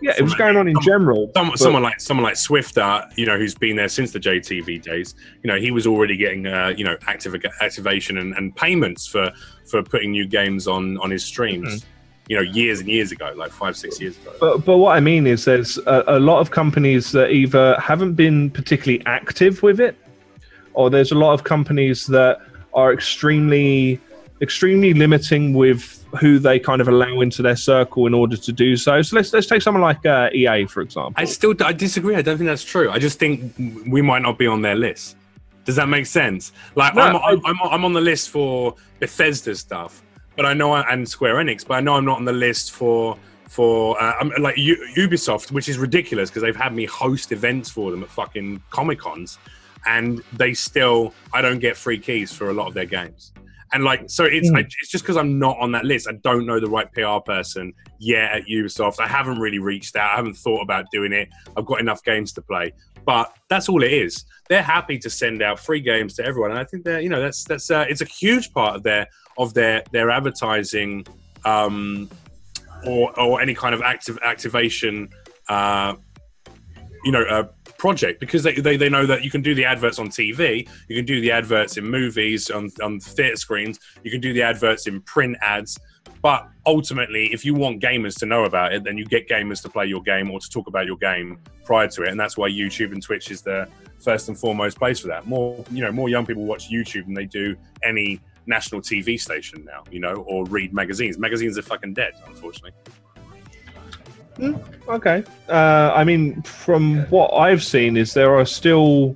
Yeah, 0.01 0.13
it 0.17 0.21
was 0.21 0.33
going 0.33 0.55
on 0.55 0.69
in 0.69 0.79
general. 0.81 1.31
some, 1.35 1.49
but- 1.49 1.59
someone 1.59 1.83
like 1.83 1.99
someone 1.99 2.23
like 2.23 2.37
Swifter, 2.37 3.05
you 3.17 3.25
know, 3.25 3.37
who's 3.37 3.55
been 3.55 3.75
there 3.75 3.89
since 3.89 4.11
the 4.11 4.19
JTV 4.19 4.81
days. 4.81 5.15
You 5.43 5.49
know, 5.49 5.57
he 5.57 5.71
was 5.71 5.85
already 5.85 6.15
getting, 6.15 6.47
uh, 6.47 6.73
you 6.75 6.85
know, 6.85 6.95
active 7.07 7.35
activation 7.61 8.17
and, 8.17 8.33
and 8.35 8.55
payments 8.55 9.07
for 9.07 9.31
for 9.65 9.83
putting 9.83 10.11
new 10.11 10.25
games 10.25 10.67
on 10.67 10.97
on 10.99 11.11
his 11.11 11.23
streams. 11.25 11.81
Mm-hmm. 11.81 11.89
You 12.27 12.37
know, 12.37 12.41
years 12.41 12.79
and 12.79 12.89
years 12.89 13.11
ago, 13.11 13.33
like 13.35 13.51
five, 13.51 13.77
six 13.77 14.01
years 14.01 14.17
ago. 14.17 14.33
But, 14.39 14.65
but 14.65 14.77
what 14.77 14.97
I 14.97 14.99
mean 14.99 15.27
is, 15.27 15.45
there's 15.45 15.77
a, 15.79 16.03
a 16.07 16.19
lot 16.19 16.39
of 16.39 16.49
companies 16.51 17.11
that 17.11 17.29
either 17.31 17.79
haven't 17.79 18.13
been 18.15 18.49
particularly 18.49 19.03
active 19.05 19.61
with 19.61 19.79
it, 19.79 19.95
or 20.73 20.89
there's 20.89 21.11
a 21.11 21.15
lot 21.15 21.33
of 21.33 21.43
companies 21.43 22.07
that 22.07 22.39
are 22.73 22.91
extremely, 22.91 23.99
extremely 24.41 24.93
limiting 24.93 25.53
with 25.53 26.03
who 26.19 26.39
they 26.39 26.57
kind 26.59 26.81
of 26.81 26.87
allow 26.87 27.21
into 27.21 27.41
their 27.41 27.55
circle 27.55 28.07
in 28.07 28.13
order 28.13 28.37
to 28.37 28.51
do 28.51 28.75
so. 28.75 29.01
So 29.01 29.15
let's 29.17 29.31
let's 29.33 29.47
take 29.47 29.61
someone 29.61 29.81
like 29.83 30.03
uh, 30.05 30.29
EA 30.33 30.65
for 30.65 30.81
example. 30.81 31.13
I 31.17 31.25
still 31.25 31.53
I 31.63 31.73
disagree. 31.73 32.15
I 32.15 32.21
don't 32.21 32.37
think 32.37 32.47
that's 32.47 32.63
true. 32.63 32.89
I 32.89 32.97
just 32.99 33.19
think 33.19 33.53
we 33.87 34.01
might 34.01 34.21
not 34.21 34.37
be 34.37 34.47
on 34.47 34.61
their 34.61 34.75
list. 34.75 35.15
Does 35.65 35.75
that 35.75 35.89
make 35.89 36.05
sense? 36.05 36.53
Like 36.75 36.95
No, 36.95 37.01
I'm, 37.01 37.15
I- 37.17 37.19
I'm, 37.31 37.41
I'm, 37.45 37.57
I'm 37.71 37.85
on 37.85 37.93
the 37.93 38.01
list 38.01 38.29
for 38.29 38.75
Bethesda 38.99 39.55
stuff, 39.55 40.01
but 40.35 40.45
I 40.45 40.53
know 40.53 40.73
I, 40.73 40.81
and 40.91 41.07
Square 41.07 41.35
Enix, 41.35 41.65
but 41.65 41.75
I 41.75 41.79
know 41.81 41.95
I'm 41.95 42.05
not 42.05 42.17
on 42.17 42.25
the 42.25 42.33
list 42.33 42.71
for 42.71 43.17
for 43.47 44.01
uh, 44.01 44.13
I'm, 44.19 44.31
like 44.41 44.57
U, 44.57 44.75
Ubisoft, 44.97 45.51
which 45.51 45.69
is 45.69 45.77
ridiculous 45.77 46.29
because 46.29 46.41
they've 46.41 46.55
had 46.55 46.73
me 46.73 46.85
host 46.85 47.31
events 47.31 47.69
for 47.69 47.91
them 47.91 48.03
at 48.03 48.09
fucking 48.09 48.61
Comic 48.69 48.99
Cons, 48.99 49.37
and 49.85 50.21
they 50.33 50.53
still 50.53 51.13
I 51.33 51.41
don't 51.41 51.59
get 51.59 51.77
free 51.77 51.99
keys 51.99 52.33
for 52.33 52.49
a 52.49 52.53
lot 52.53 52.67
of 52.67 52.73
their 52.73 52.85
games. 52.85 53.31
And 53.73 53.83
like, 53.83 54.03
so 54.07 54.23
it's 54.25 54.49
Mm. 54.51 54.57
I, 54.57 54.59
it's 54.61 54.89
just 54.89 55.03
because 55.03 55.17
I'm 55.17 55.39
not 55.39 55.57
on 55.59 55.71
that 55.73 55.85
list. 55.85 56.07
I 56.07 56.13
don't 56.23 56.45
know 56.45 56.59
the 56.59 56.69
right 56.69 56.91
PR 56.93 57.19
person 57.25 57.73
yet 57.99 58.31
at 58.31 58.45
Ubisoft. 58.45 58.99
I 58.99 59.07
haven't 59.07 59.39
really 59.39 59.59
reached 59.59 59.95
out. 59.95 60.13
I 60.13 60.15
haven't 60.15 60.37
thought 60.37 60.61
about 60.61 60.85
doing 60.91 61.11
it. 61.11 61.29
I've 61.57 61.65
got 61.65 61.79
enough 61.79 62.03
games 62.03 62.31
to 62.33 62.41
play. 62.41 62.73
but 63.05 63.33
that's 63.49 63.69
all 63.69 63.83
it 63.83 63.93
is. 63.93 64.25
They're 64.49 64.63
happy 64.63 64.97
to 64.99 65.09
send 65.09 65.41
out 65.41 65.59
free 65.59 65.79
games 65.79 66.15
to 66.15 66.25
everyone, 66.25 66.51
and 66.51 66.59
I 66.59 66.63
think 66.63 66.83
they're 66.83 67.01
you 67.01 67.09
know 67.09 67.21
that's 67.21 67.43
that's 67.43 67.69
uh, 67.71 67.85
it's 67.87 68.01
a 68.01 68.05
huge 68.05 68.51
part 68.51 68.75
of 68.75 68.83
their 68.83 69.07
of 69.37 69.53
their 69.53 69.83
their 69.91 70.09
advertising 70.09 71.05
um, 71.43 72.09
or 72.85 73.17
or 73.19 73.41
any 73.41 73.53
kind 73.53 73.75
of 73.75 73.81
active 73.81 74.17
activation. 74.23 75.09
Uh, 75.47 75.95
you 77.03 77.11
know, 77.11 77.21
uh, 77.21 77.43
project 77.77 78.19
because 78.19 78.41
they, 78.41 78.55
they, 78.55 78.77
they 78.77 78.89
know 78.89 79.05
that 79.05 79.23
you 79.23 79.29
can 79.29 79.43
do 79.43 79.53
the 79.53 79.63
adverts 79.63 79.99
on 79.99 80.07
TV, 80.09 80.67
you 80.87 80.95
can 80.95 81.05
do 81.05 81.21
the 81.21 81.31
adverts 81.31 81.77
in 81.77 81.85
movies, 81.85 82.49
on, 82.49 82.69
on 82.81 82.99
theatre 82.99 83.35
screens, 83.35 83.79
you 84.03 84.09
can 84.09 84.19
do 84.19 84.33
the 84.33 84.41
adverts 84.41 84.87
in 84.87 85.01
print 85.01 85.37
ads. 85.41 85.77
But 86.21 86.47
ultimately, 86.65 87.31
if 87.31 87.45
you 87.45 87.53
want 87.53 87.81
gamers 87.83 88.17
to 88.19 88.25
know 88.25 88.45
about 88.45 88.73
it, 88.73 88.83
then 88.83 88.97
you 88.97 89.05
get 89.05 89.29
gamers 89.29 89.61
to 89.61 89.69
play 89.69 89.85
your 89.85 90.01
game 90.01 90.31
or 90.31 90.39
to 90.39 90.49
talk 90.49 90.65
about 90.65 90.87
your 90.87 90.97
game 90.97 91.37
prior 91.63 91.87
to 91.89 92.03
it, 92.03 92.09
and 92.09 92.19
that's 92.19 92.37
why 92.37 92.49
YouTube 92.49 92.91
and 92.91 93.03
Twitch 93.03 93.29
is 93.29 93.43
the 93.43 93.67
first 94.03 94.29
and 94.29 94.37
foremost 94.37 94.79
place 94.79 94.99
for 94.99 95.07
that. 95.07 95.27
More, 95.27 95.63
you 95.69 95.83
know, 95.83 95.91
more 95.91 96.09
young 96.09 96.25
people 96.25 96.43
watch 96.45 96.69
YouTube 96.69 97.05
than 97.05 97.13
they 97.13 97.25
do 97.25 97.55
any 97.83 98.19
national 98.47 98.81
TV 98.81 99.19
station 99.19 99.63
now, 99.65 99.83
you 99.91 99.99
know, 99.99 100.13
or 100.27 100.45
read 100.45 100.73
magazines. 100.73 101.17
Magazines 101.17 101.57
are 101.57 101.61
fucking 101.61 101.93
dead, 101.93 102.13
unfortunately. 102.27 102.71
Okay. 104.87 105.23
Uh, 105.49 105.91
I 105.95 106.03
mean, 106.03 106.41
from 106.43 107.03
what 107.09 107.29
I've 107.33 107.63
seen, 107.63 107.95
is 107.95 108.13
there 108.13 108.35
are 108.37 108.45
still, 108.45 109.15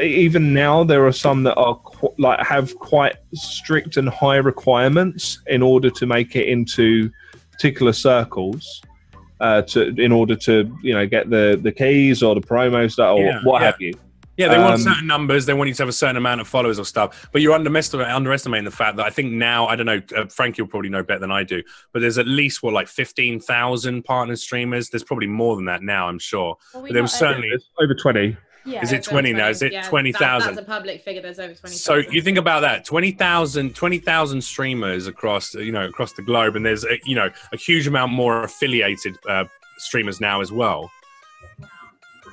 even 0.00 0.52
now, 0.52 0.82
there 0.84 1.06
are 1.06 1.12
some 1.12 1.44
that 1.44 1.54
are 1.54 1.76
qu- 1.76 2.14
like 2.18 2.44
have 2.44 2.76
quite 2.78 3.16
strict 3.34 3.96
and 3.96 4.08
high 4.08 4.36
requirements 4.36 5.40
in 5.46 5.62
order 5.62 5.90
to 5.90 6.06
make 6.06 6.34
it 6.34 6.48
into 6.48 7.10
particular 7.52 7.92
circles. 7.92 8.82
Uh, 9.40 9.60
to 9.60 9.88
in 10.00 10.12
order 10.12 10.36
to 10.36 10.72
you 10.84 10.94
know 10.94 11.04
get 11.04 11.28
the 11.28 11.58
the 11.64 11.72
keys 11.72 12.22
or 12.22 12.32
the 12.36 12.40
promo 12.40 12.88
stuff 12.88 13.16
or 13.16 13.24
Yeah, 13.24 13.40
what 13.42 13.60
yeah. 13.60 13.66
have 13.66 13.80
you. 13.80 13.92
Yeah, 14.36 14.48
they 14.48 14.58
want 14.58 14.74
Um, 14.74 14.80
certain 14.80 15.06
numbers. 15.06 15.44
They 15.44 15.52
want 15.52 15.68
you 15.68 15.74
to 15.74 15.82
have 15.82 15.88
a 15.88 15.92
certain 15.92 16.16
amount 16.16 16.40
of 16.40 16.48
followers 16.48 16.78
or 16.78 16.84
stuff. 16.84 17.28
But 17.32 17.42
you're 17.42 17.52
underestimating, 17.54 18.12
underestimating 18.12 18.64
the 18.64 18.70
fact 18.70 18.96
that 18.96 19.06
I 19.06 19.10
think 19.10 19.32
now, 19.32 19.66
I 19.66 19.76
don't 19.76 19.86
know, 19.86 20.00
uh, 20.16 20.26
Frank, 20.26 20.56
you'll 20.56 20.68
probably 20.68 20.88
know 20.88 21.02
better 21.02 21.20
than 21.20 21.30
I 21.30 21.42
do, 21.42 21.62
but 21.92 22.00
there's 22.00 22.18
at 22.18 22.26
least, 22.26 22.62
what, 22.62 22.72
like 22.72 22.88
15,000 22.88 24.02
partner 24.04 24.36
streamers? 24.36 24.88
There's 24.88 25.04
probably 25.04 25.26
more 25.26 25.56
than 25.56 25.66
that 25.66 25.82
now, 25.82 26.08
I'm 26.08 26.18
sure. 26.18 26.56
Well, 26.72 26.84
But 26.84 26.92
there 26.92 27.02
was 27.02 27.12
certainly. 27.12 27.48
It's 27.48 27.68
over 27.80 27.94
twenty. 27.94 28.36
Yeah. 28.64 28.82
Is 28.82 28.92
it 28.92 29.08
Over 29.08 29.22
20 29.22 29.32
now? 29.32 29.48
Is 29.48 29.60
it 29.62 29.72
yeah, 29.72 29.82
20,000? 29.88 30.20
That's, 30.22 30.46
that's 30.46 30.58
a 30.58 30.70
public 30.70 31.02
figure. 31.02 31.20
There's 31.20 31.40
over 31.40 31.52
20. 31.52 31.74
So 31.74 31.96
you 31.96 32.22
think 32.22 32.38
about 32.38 32.60
that 32.60 32.84
20,000 32.84 33.74
20,000 33.74 34.40
streamers 34.40 35.08
across 35.08 35.52
you 35.54 35.72
know 35.72 35.86
across 35.86 36.12
the 36.12 36.22
globe 36.22 36.54
and 36.54 36.64
there's 36.64 36.84
a, 36.84 36.96
you 37.04 37.16
know 37.16 37.28
a 37.52 37.56
huge 37.56 37.88
amount 37.88 38.12
more 38.12 38.44
affiliated 38.44 39.18
uh, 39.28 39.46
streamers 39.78 40.20
now 40.20 40.40
as 40.40 40.52
well 40.52 40.92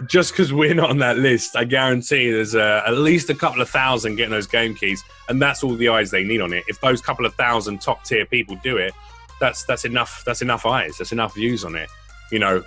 just 0.07 0.31
because 0.31 0.53
we're 0.53 0.73
not 0.73 0.89
on 0.89 0.97
that 0.99 1.17
list 1.17 1.55
I 1.55 1.63
guarantee 1.63 2.31
there's 2.31 2.55
uh, 2.55 2.83
at 2.85 2.97
least 2.97 3.29
a 3.29 3.35
couple 3.35 3.61
of 3.61 3.69
thousand 3.69 4.15
getting 4.15 4.31
those 4.31 4.47
game 4.47 4.75
keys 4.75 5.03
and 5.27 5.41
that's 5.41 5.63
all 5.63 5.75
the 5.75 5.89
eyes 5.89 6.11
they 6.11 6.23
need 6.23 6.41
on 6.41 6.53
it 6.53 6.63
if 6.67 6.79
those 6.81 7.01
couple 7.01 7.25
of 7.25 7.33
thousand 7.35 7.81
top 7.81 8.03
tier 8.03 8.25
people 8.25 8.55
do 8.63 8.77
it 8.77 8.93
that's 9.39 9.63
that's 9.63 9.85
enough 9.85 10.23
that's 10.25 10.41
enough 10.41 10.65
eyes 10.65 10.97
that's 10.97 11.11
enough 11.11 11.35
views 11.35 11.65
on 11.65 11.75
it 11.75 11.89
you 12.31 12.39
know 12.39 12.63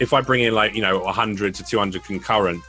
if 0.00 0.12
I 0.12 0.20
bring 0.20 0.42
in 0.42 0.54
like 0.54 0.74
you 0.74 0.82
know 0.82 0.98
100 1.00 1.54
to 1.54 1.64
200 1.64 2.04
concurrent 2.04 2.62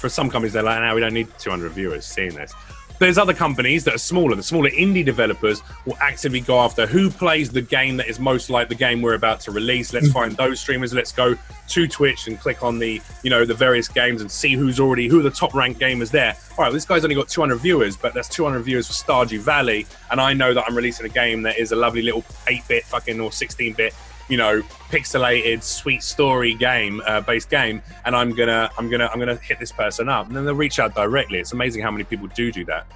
for 0.00 0.08
some 0.08 0.30
companies 0.30 0.54
they're 0.54 0.62
like, 0.62 0.80
now 0.80 0.94
we 0.94 1.00
don't 1.00 1.14
need 1.14 1.28
200 1.38 1.72
viewers 1.72 2.06
seeing 2.06 2.34
this. 2.34 2.54
There's 3.00 3.16
other 3.16 3.32
companies 3.32 3.82
that 3.84 3.94
are 3.94 3.98
smaller. 3.98 4.36
The 4.36 4.42
smaller 4.42 4.68
indie 4.68 5.02
developers 5.02 5.62
will 5.86 5.96
actively 6.02 6.40
go 6.40 6.60
after 6.60 6.86
who 6.86 7.08
plays 7.08 7.50
the 7.50 7.62
game 7.62 7.96
that 7.96 8.08
is 8.08 8.20
most 8.20 8.50
like 8.50 8.68
the 8.68 8.74
game 8.74 9.00
we're 9.00 9.14
about 9.14 9.40
to 9.40 9.52
release. 9.52 9.94
Let's 9.94 10.10
mm. 10.10 10.12
find 10.12 10.36
those 10.36 10.60
streamers. 10.60 10.92
Let's 10.92 11.10
go 11.10 11.34
to 11.68 11.88
Twitch 11.88 12.26
and 12.26 12.38
click 12.38 12.62
on 12.62 12.78
the, 12.78 13.00
you 13.22 13.30
know, 13.30 13.46
the 13.46 13.54
various 13.54 13.88
games 13.88 14.20
and 14.20 14.30
see 14.30 14.52
who's 14.52 14.78
already 14.78 15.08
who 15.08 15.18
are 15.20 15.22
the 15.22 15.30
top 15.30 15.54
ranked 15.54 15.80
gamers 15.80 16.10
there. 16.10 16.36
All 16.58 16.64
right, 16.64 16.72
this 16.74 16.84
guy's 16.84 17.02
only 17.02 17.16
got 17.16 17.28
200 17.28 17.56
viewers, 17.56 17.96
but 17.96 18.12
that's 18.12 18.28
200 18.28 18.60
viewers 18.60 18.86
for 18.86 18.92
Stardew 18.92 19.38
Valley, 19.38 19.86
and 20.10 20.20
I 20.20 20.34
know 20.34 20.52
that 20.52 20.66
I'm 20.68 20.76
releasing 20.76 21.06
a 21.06 21.08
game 21.08 21.40
that 21.42 21.58
is 21.58 21.72
a 21.72 21.76
lovely 21.76 22.02
little 22.02 22.20
8-bit 22.46 22.84
fucking 22.84 23.18
or 23.18 23.30
16-bit 23.30 23.94
you 24.30 24.36
know 24.36 24.62
pixelated 24.90 25.62
sweet 25.62 26.02
story 26.02 26.54
game 26.54 27.02
uh, 27.06 27.20
based 27.20 27.50
game 27.50 27.82
and 28.04 28.14
i'm 28.14 28.32
gonna 28.34 28.70
i'm 28.78 28.88
gonna 28.88 29.06
i'm 29.12 29.18
gonna 29.18 29.36
hit 29.36 29.58
this 29.58 29.72
person 29.72 30.08
up. 30.08 30.28
And 30.28 30.36
then 30.36 30.44
they'll 30.44 30.54
reach 30.54 30.78
out 30.78 30.94
directly. 30.94 31.38
It's 31.40 31.52
amazing 31.52 31.82
how 31.82 31.90
many 31.90 32.04
people 32.04 32.28
do 32.28 32.50
do 32.52 32.64
that. 32.66 32.86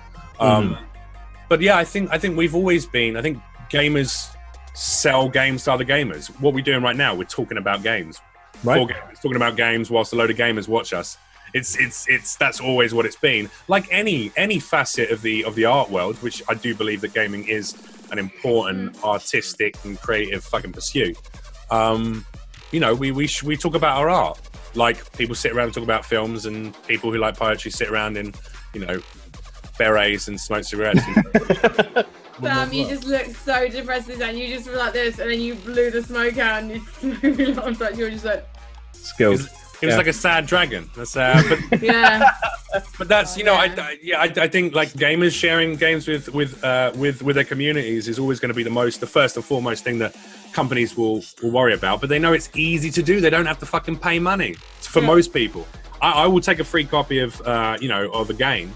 Um, 0.40 0.78
but 1.48 1.60
yeah 1.60 1.76
i 1.76 1.84
think 1.84 2.10
i 2.12 2.18
think 2.18 2.36
we've 2.36 2.54
always 2.54 2.86
been 2.86 3.16
i 3.16 3.22
think 3.22 3.38
gamers 3.70 4.34
sell 4.74 5.28
games 5.28 5.64
to 5.64 5.72
other 5.72 5.84
gamers. 5.84 6.28
What 6.40 6.52
we're 6.54 6.64
doing 6.64 6.82
right 6.82 6.96
now 6.96 7.14
we're 7.14 7.24
talking 7.24 7.58
about 7.58 7.82
games. 7.82 8.20
Right. 8.62 8.80
for 8.80 8.92
gamers, 8.92 9.20
talking 9.20 9.36
about 9.36 9.56
games 9.56 9.90
whilst 9.90 10.12
a 10.12 10.16
load 10.16 10.30
of 10.30 10.36
gamers 10.36 10.68
watch 10.68 10.92
us. 10.92 11.18
It's 11.52 11.78
it's 11.78 12.08
it's 12.08 12.36
that's 12.36 12.60
always 12.60 12.92
what 12.92 13.06
it's 13.06 13.16
been. 13.16 13.48
Like 13.68 13.86
any 13.90 14.32
any 14.36 14.58
facet 14.58 15.10
of 15.10 15.22
the 15.22 15.44
of 15.44 15.54
the 15.54 15.64
art 15.64 15.90
world 15.90 16.16
which 16.16 16.42
i 16.48 16.54
do 16.54 16.74
believe 16.74 17.00
that 17.02 17.14
gaming 17.14 17.46
is 17.46 17.74
an 18.14 18.18
important 18.18 19.02
artistic 19.04 19.76
and 19.84 20.00
creative 20.00 20.42
fucking 20.44 20.72
pursuit. 20.72 21.16
Um 21.70 22.24
you 22.72 22.80
know 22.80 22.94
we 22.94 23.10
we, 23.12 23.26
sh- 23.26 23.42
we 23.42 23.56
talk 23.56 23.74
about 23.74 23.98
our 23.98 24.08
art. 24.08 24.40
Like 24.74 25.16
people 25.16 25.34
sit 25.34 25.52
around 25.52 25.66
and 25.66 25.74
talk 25.74 25.84
about 25.84 26.04
films 26.04 26.46
and 26.46 26.74
people 26.86 27.12
who 27.12 27.18
like 27.18 27.36
poetry 27.36 27.70
sit 27.70 27.88
around 27.90 28.16
in 28.16 28.32
you 28.72 28.80
know 28.84 29.00
berets 29.78 30.28
and 30.28 30.40
smoke 30.40 30.64
cigarettes. 30.64 31.02
And- 31.06 32.06
Sam, 32.42 32.72
you 32.72 32.88
just 32.88 33.04
looked 33.04 33.36
so 33.36 33.68
depressed 33.68 34.08
and 34.10 34.36
you 34.38 34.48
just 34.48 34.68
were 34.68 34.76
like 34.76 34.92
this, 34.92 35.20
and 35.20 35.30
then 35.30 35.40
you 35.40 35.54
blew 35.54 35.90
the 35.92 36.02
smoke 36.02 36.36
out, 36.38 36.64
and 36.64 36.70
you 36.72 36.82
moved 37.22 37.58
on. 37.60 37.76
So 37.76 37.88
you 37.90 38.04
were 38.04 38.10
just 38.10 38.24
like, 38.24 38.44
Skills. 38.92 39.48
Was, 39.86 39.94
it 39.94 39.96
was 39.96 39.96
Yeah. 39.96 39.98
like 39.98 40.06
a 40.08 40.12
sad 40.12 40.46
dragon 40.46 40.90
that's 40.96 41.16
uh 41.16 41.42
but 41.70 41.82
yeah, 41.82 42.30
but 42.98 43.08
that's 43.08 43.36
you 43.38 43.44
know 43.44 43.54
I, 43.54 43.66
Yeah. 43.66 43.82
I 43.82 43.98
yeah 44.02 44.20
I, 44.20 44.24
I 44.46 44.48
think 44.48 44.74
like 44.74 44.90
gamers 44.90 45.32
sharing 45.32 45.76
games 45.76 46.08
with 46.08 46.28
with 46.34 46.62
uh, 46.64 46.92
with 46.96 47.22
with 47.22 47.36
their 47.36 47.44
communities 47.44 48.08
is 48.08 48.18
always 48.18 48.40
going 48.40 48.48
to 48.50 48.54
be 48.54 48.62
the 48.62 48.70
most 48.82 49.00
the 49.00 49.06
first 49.06 49.36
and 49.36 49.44
foremost 49.44 49.84
thing 49.84 49.98
that 49.98 50.16
companies 50.52 50.96
will 50.96 51.22
will 51.42 51.50
worry 51.50 51.74
about 51.74 52.00
but 52.00 52.08
they 52.08 52.18
know 52.18 52.32
it's 52.32 52.48
easy 52.54 52.90
to 52.90 53.02
do 53.02 53.20
they 53.20 53.30
don't 53.30 53.46
have 53.46 53.58
to 53.58 53.66
fucking 53.66 53.98
pay 53.98 54.18
money 54.18 54.54
for 54.80 55.00
Yeah. 55.00 55.06
most 55.14 55.32
people 55.32 55.66
I, 56.02 56.10
I 56.24 56.26
will 56.26 56.40
take 56.40 56.58
a 56.60 56.64
free 56.64 56.84
copy 56.84 57.18
of 57.20 57.40
uh, 57.42 57.76
you 57.80 57.88
know 57.88 58.10
of 58.12 58.30
a 58.30 58.34
game 58.34 58.72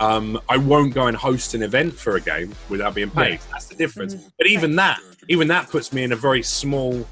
um, 0.00 0.40
I 0.48 0.56
won't 0.56 0.94
go 0.94 1.06
and 1.06 1.16
host 1.16 1.54
an 1.54 1.62
event 1.62 1.94
for 1.94 2.16
a 2.16 2.20
game 2.20 2.52
without 2.68 2.92
being 2.92 3.10
paid. 3.10 3.38
That's 3.52 3.66
the 3.66 3.76
difference. 3.76 4.16
But 4.36 4.48
even 4.48 4.74
that, 4.76 4.98
even 5.28 5.46
that 5.48 5.68
puts 5.70 5.92
me 5.92 6.02
in 6.02 6.10
a 6.10 6.16
very 6.16 6.42
small, 6.42 7.06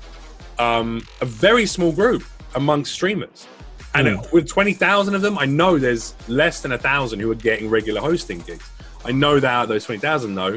um, 0.58 1.06
a 1.20 1.24
very 1.24 1.66
small 1.66 1.92
group 1.92 2.24
amongst 2.54 2.92
streamers. 2.92 3.46
And 3.94 4.06
Mm. 4.06 4.32
with 4.32 4.48
20,000 4.48 5.14
of 5.14 5.22
them, 5.22 5.36
I 5.38 5.46
know 5.46 5.78
there's 5.78 6.14
less 6.28 6.60
than 6.62 6.72
a 6.72 6.78
thousand 6.78 7.20
who 7.20 7.30
are 7.30 7.34
getting 7.36 7.68
regular 7.68 8.00
hosting 8.00 8.40
gigs. 8.40 8.68
I 9.04 9.12
know 9.12 9.40
that 9.40 9.48
out 9.50 9.62
of 9.64 9.68
those 9.68 9.84
20,000, 9.84 10.34
though, 10.34 10.56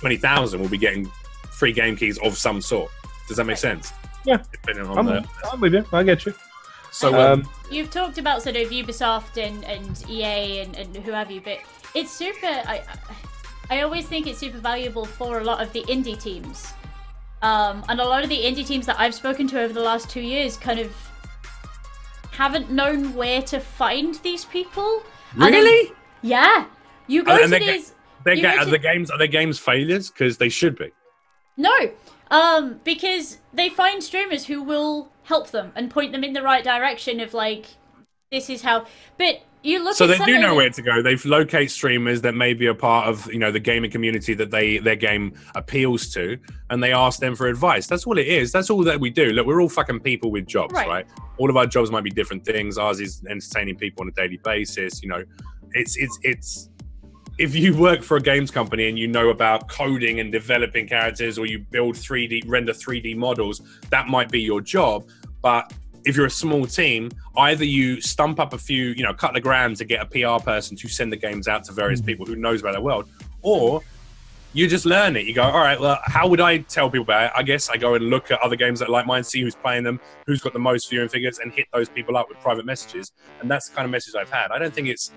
20,000 0.00 0.60
will 0.60 0.68
be 0.68 0.78
getting 0.78 1.10
free 1.52 1.72
game 1.72 1.96
keys 1.96 2.18
of 2.18 2.36
some 2.36 2.60
sort. 2.60 2.90
Does 3.28 3.36
that 3.36 3.44
make 3.44 3.58
sense? 3.58 3.92
Yeah. 4.24 4.38
Depending 4.50 4.86
on 4.86 4.98
I'm, 4.98 5.06
the, 5.06 5.24
I'm 5.52 5.60
with 5.60 5.74
you. 5.74 5.84
I 5.92 6.02
get 6.02 6.26
you. 6.26 6.34
so, 6.90 7.14
um, 7.14 7.40
Um, 7.42 7.48
You've 7.70 7.90
talked 7.90 8.18
about 8.18 8.42
sort 8.42 8.56
of 8.56 8.70
Ubisoft 8.70 9.36
and, 9.42 9.64
and 9.64 10.04
EA 10.10 10.60
and, 10.60 10.76
and 10.76 10.96
who 10.96 11.12
have 11.12 11.30
you, 11.30 11.40
but 11.40 11.58
it's 11.94 12.10
super. 12.10 12.46
I 12.46 12.82
I 13.70 13.80
always 13.80 14.04
think 14.06 14.26
it's 14.26 14.38
super 14.38 14.58
valuable 14.58 15.04
for 15.06 15.38
a 15.40 15.44
lot 15.44 15.62
of 15.62 15.72
the 15.72 15.82
indie 15.84 16.20
teams, 16.20 16.74
um, 17.40 17.82
and 17.88 17.98
a 18.00 18.04
lot 18.04 18.22
of 18.22 18.28
the 18.28 18.36
indie 18.38 18.66
teams 18.66 18.84
that 18.86 18.98
I've 19.00 19.14
spoken 19.14 19.48
to 19.48 19.60
over 19.60 19.72
the 19.72 19.80
last 19.80 20.10
two 20.10 20.20
years 20.20 20.56
kind 20.58 20.78
of 20.80 20.92
haven't 22.36 22.70
known 22.70 23.14
where 23.14 23.42
to 23.42 23.60
find 23.60 24.14
these 24.16 24.44
people. 24.44 25.02
Then- 25.36 25.52
really? 25.52 25.92
yeah. 26.22 26.66
You 27.06 27.22
go 27.22 27.32
And- 27.32 27.50
to 27.50 27.56
and 27.56 27.64
these. 27.64 27.94
Ga- 28.24 28.40
go 28.40 28.48
are 28.48 28.64
to- 28.64 28.70
the 28.70 28.78
games 28.78 29.10
are 29.10 29.18
the 29.18 29.28
games 29.28 29.58
failures 29.58 30.10
because 30.10 30.38
they 30.38 30.48
should 30.48 30.76
be. 30.78 30.90
No, 31.56 31.92
um, 32.30 32.80
because 32.84 33.38
they 33.52 33.68
find 33.68 34.02
streamers 34.02 34.46
who 34.46 34.62
will 34.62 35.12
help 35.24 35.50
them 35.50 35.72
and 35.76 35.90
point 35.90 36.12
them 36.12 36.24
in 36.24 36.32
the 36.32 36.42
right 36.42 36.64
direction 36.64 37.20
of 37.20 37.34
like, 37.34 37.66
this 38.32 38.48
is 38.50 38.62
how. 38.62 38.86
But 39.18 39.42
you 39.64 39.82
look 39.82 39.96
so 39.96 40.06
they 40.06 40.18
do 40.18 40.38
know 40.38 40.54
where 40.54 40.68
to 40.70 40.82
go. 40.82 41.02
They've 41.02 41.24
locate 41.24 41.70
streamers 41.70 42.20
that 42.22 42.34
may 42.34 42.52
be 42.54 42.66
a 42.66 42.74
part 42.74 43.08
of 43.08 43.32
you 43.32 43.38
know 43.38 43.50
the 43.50 43.58
gaming 43.60 43.90
community 43.90 44.34
that 44.34 44.50
they 44.50 44.78
their 44.78 44.94
game 44.96 45.32
appeals 45.54 46.12
to, 46.14 46.38
and 46.70 46.82
they 46.82 46.92
ask 46.92 47.18
them 47.18 47.34
for 47.34 47.46
advice. 47.48 47.86
That's 47.86 48.06
all 48.06 48.18
it 48.18 48.26
is. 48.28 48.52
That's 48.52 48.68
all 48.70 48.84
that 48.84 49.00
we 49.00 49.10
do. 49.10 49.32
Look, 49.32 49.46
we're 49.46 49.60
all 49.62 49.68
fucking 49.68 50.00
people 50.00 50.30
with 50.30 50.46
jobs, 50.46 50.74
Right. 50.74 50.86
right? 50.88 51.06
All 51.38 51.48
of 51.50 51.56
our 51.56 51.66
jobs 51.66 51.90
might 51.90 52.04
be 52.04 52.10
different 52.10 52.44
things. 52.44 52.76
Ours 52.78 53.00
is 53.00 53.22
entertaining 53.28 53.76
people 53.76 54.02
on 54.02 54.08
a 54.08 54.12
daily 54.12 54.38
basis. 54.44 55.02
You 55.02 55.08
know, 55.08 55.24
it's 55.72 55.96
it's 55.96 56.18
it's. 56.22 56.68
If 57.36 57.56
you 57.56 57.76
work 57.76 58.02
for 58.04 58.16
a 58.16 58.20
games 58.20 58.52
company 58.52 58.88
and 58.88 58.96
you 58.96 59.08
know 59.08 59.30
about 59.30 59.68
coding 59.68 60.20
and 60.20 60.30
developing 60.30 60.86
characters, 60.86 61.36
or 61.36 61.46
you 61.46 61.58
build 61.58 61.96
3D 61.96 62.44
render 62.46 62.72
3D 62.72 63.16
models, 63.16 63.60
that 63.90 64.06
might 64.06 64.30
be 64.30 64.40
your 64.40 64.60
job. 64.60 65.08
But 65.42 65.72
if 66.04 66.16
you're 66.16 66.26
a 66.26 66.30
small 66.30 66.66
team, 66.66 67.10
either 67.36 67.64
you 67.64 68.00
stump 68.00 68.38
up 68.38 68.52
a 68.52 68.58
few, 68.58 68.86
you 68.88 69.02
know, 69.02 69.10
a 69.10 69.14
couple 69.14 69.36
of 69.36 69.42
grand 69.42 69.76
to 69.76 69.84
get 69.84 70.00
a 70.02 70.06
PR 70.06 70.42
person 70.42 70.76
to 70.76 70.88
send 70.88 71.12
the 71.12 71.16
games 71.16 71.48
out 71.48 71.64
to 71.64 71.72
various 71.72 72.00
mm-hmm. 72.00 72.08
people 72.08 72.26
who 72.26 72.36
knows 72.36 72.60
about 72.60 72.72
their 72.72 72.82
world, 72.82 73.08
or 73.42 73.82
you 74.52 74.68
just 74.68 74.86
learn 74.86 75.16
it. 75.16 75.26
You 75.26 75.34
go, 75.34 75.42
all 75.42 75.58
right, 75.58 75.78
well, 75.78 75.98
how 76.04 76.28
would 76.28 76.40
I 76.40 76.58
tell 76.58 76.88
people 76.88 77.02
about 77.02 77.24
it? 77.24 77.32
I 77.34 77.42
guess 77.42 77.68
I 77.68 77.76
go 77.76 77.94
and 77.94 78.08
look 78.08 78.30
at 78.30 78.40
other 78.40 78.56
games 78.56 78.78
that 78.78 78.88
like 78.88 79.06
mine, 79.06 79.24
see 79.24 79.40
who's 79.42 79.56
playing 79.56 79.82
them, 79.82 80.00
who's 80.26 80.40
got 80.40 80.52
the 80.52 80.60
most 80.60 80.88
viewing 80.88 81.08
figures, 81.08 81.40
and 81.40 81.52
hit 81.52 81.66
those 81.72 81.88
people 81.88 82.16
up 82.16 82.28
with 82.28 82.38
private 82.38 82.64
messages. 82.64 83.12
And 83.40 83.50
that's 83.50 83.68
the 83.68 83.74
kind 83.74 83.84
of 83.84 83.90
message 83.90 84.14
I've 84.14 84.30
had. 84.30 84.52
I 84.52 84.58
don't 84.58 84.72
think 84.72 84.88
it's. 84.88 85.10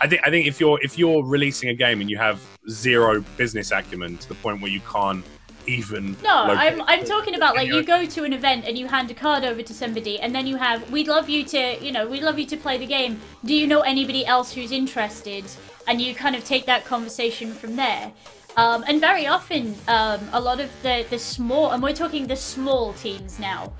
I 0.00 0.08
think 0.08 0.22
I 0.26 0.30
think 0.30 0.46
if 0.46 0.60
you're 0.60 0.80
if 0.82 0.98
you're 0.98 1.24
releasing 1.24 1.68
a 1.68 1.74
game 1.74 2.00
and 2.00 2.10
you 2.10 2.16
have 2.16 2.40
zero 2.68 3.22
business 3.36 3.70
acumen 3.70 4.16
to 4.18 4.28
the 4.28 4.34
point 4.36 4.60
where 4.60 4.70
you 4.70 4.80
can't 4.80 5.24
even. 5.66 6.16
No, 6.22 6.44
locate 6.48 6.58
I'm, 6.58 6.82
I'm 6.86 7.04
talking 7.04 7.34
about 7.34 7.56
like 7.56 7.66
you 7.66 7.76
you 7.76 7.82
go 7.84 8.06
to 8.06 8.24
an 8.24 8.32
event 8.32 8.64
and 8.66 8.78
you 8.78 8.86
hand 8.88 9.10
a 9.10 9.14
card 9.14 9.44
over 9.44 9.62
to 9.62 9.74
somebody, 9.74 10.18
and 10.20 10.34
then 10.34 10.46
you 10.46 10.56
have, 10.56 10.90
we'd 10.90 11.08
love 11.08 11.28
you 11.28 11.44
to, 11.44 11.84
you 11.84 11.92
know, 11.92 12.06
we'd 12.06 12.22
love 12.22 12.38
you 12.38 12.46
to 12.46 12.56
play 12.56 12.78
the 12.78 12.86
game. 12.86 13.20
Do 13.44 13.54
you 13.54 13.66
know 13.66 13.80
anybody 13.80 14.24
else 14.26 14.52
who's 14.52 14.72
interested? 14.72 15.44
And 15.86 16.00
you 16.00 16.14
kind 16.14 16.36
of 16.36 16.44
take 16.44 16.66
that 16.66 16.84
conversation 16.84 17.52
from 17.52 17.76
there. 17.76 18.12
Um, 18.56 18.84
and 18.86 19.00
very 19.00 19.26
often, 19.26 19.76
um, 19.88 20.20
a 20.32 20.40
lot 20.40 20.60
of 20.60 20.70
the, 20.82 21.06
the 21.08 21.18
small, 21.18 21.70
and 21.70 21.82
we're 21.82 21.94
talking 21.94 22.26
the 22.26 22.36
small 22.36 22.92
teams 22.94 23.38
now, 23.38 23.72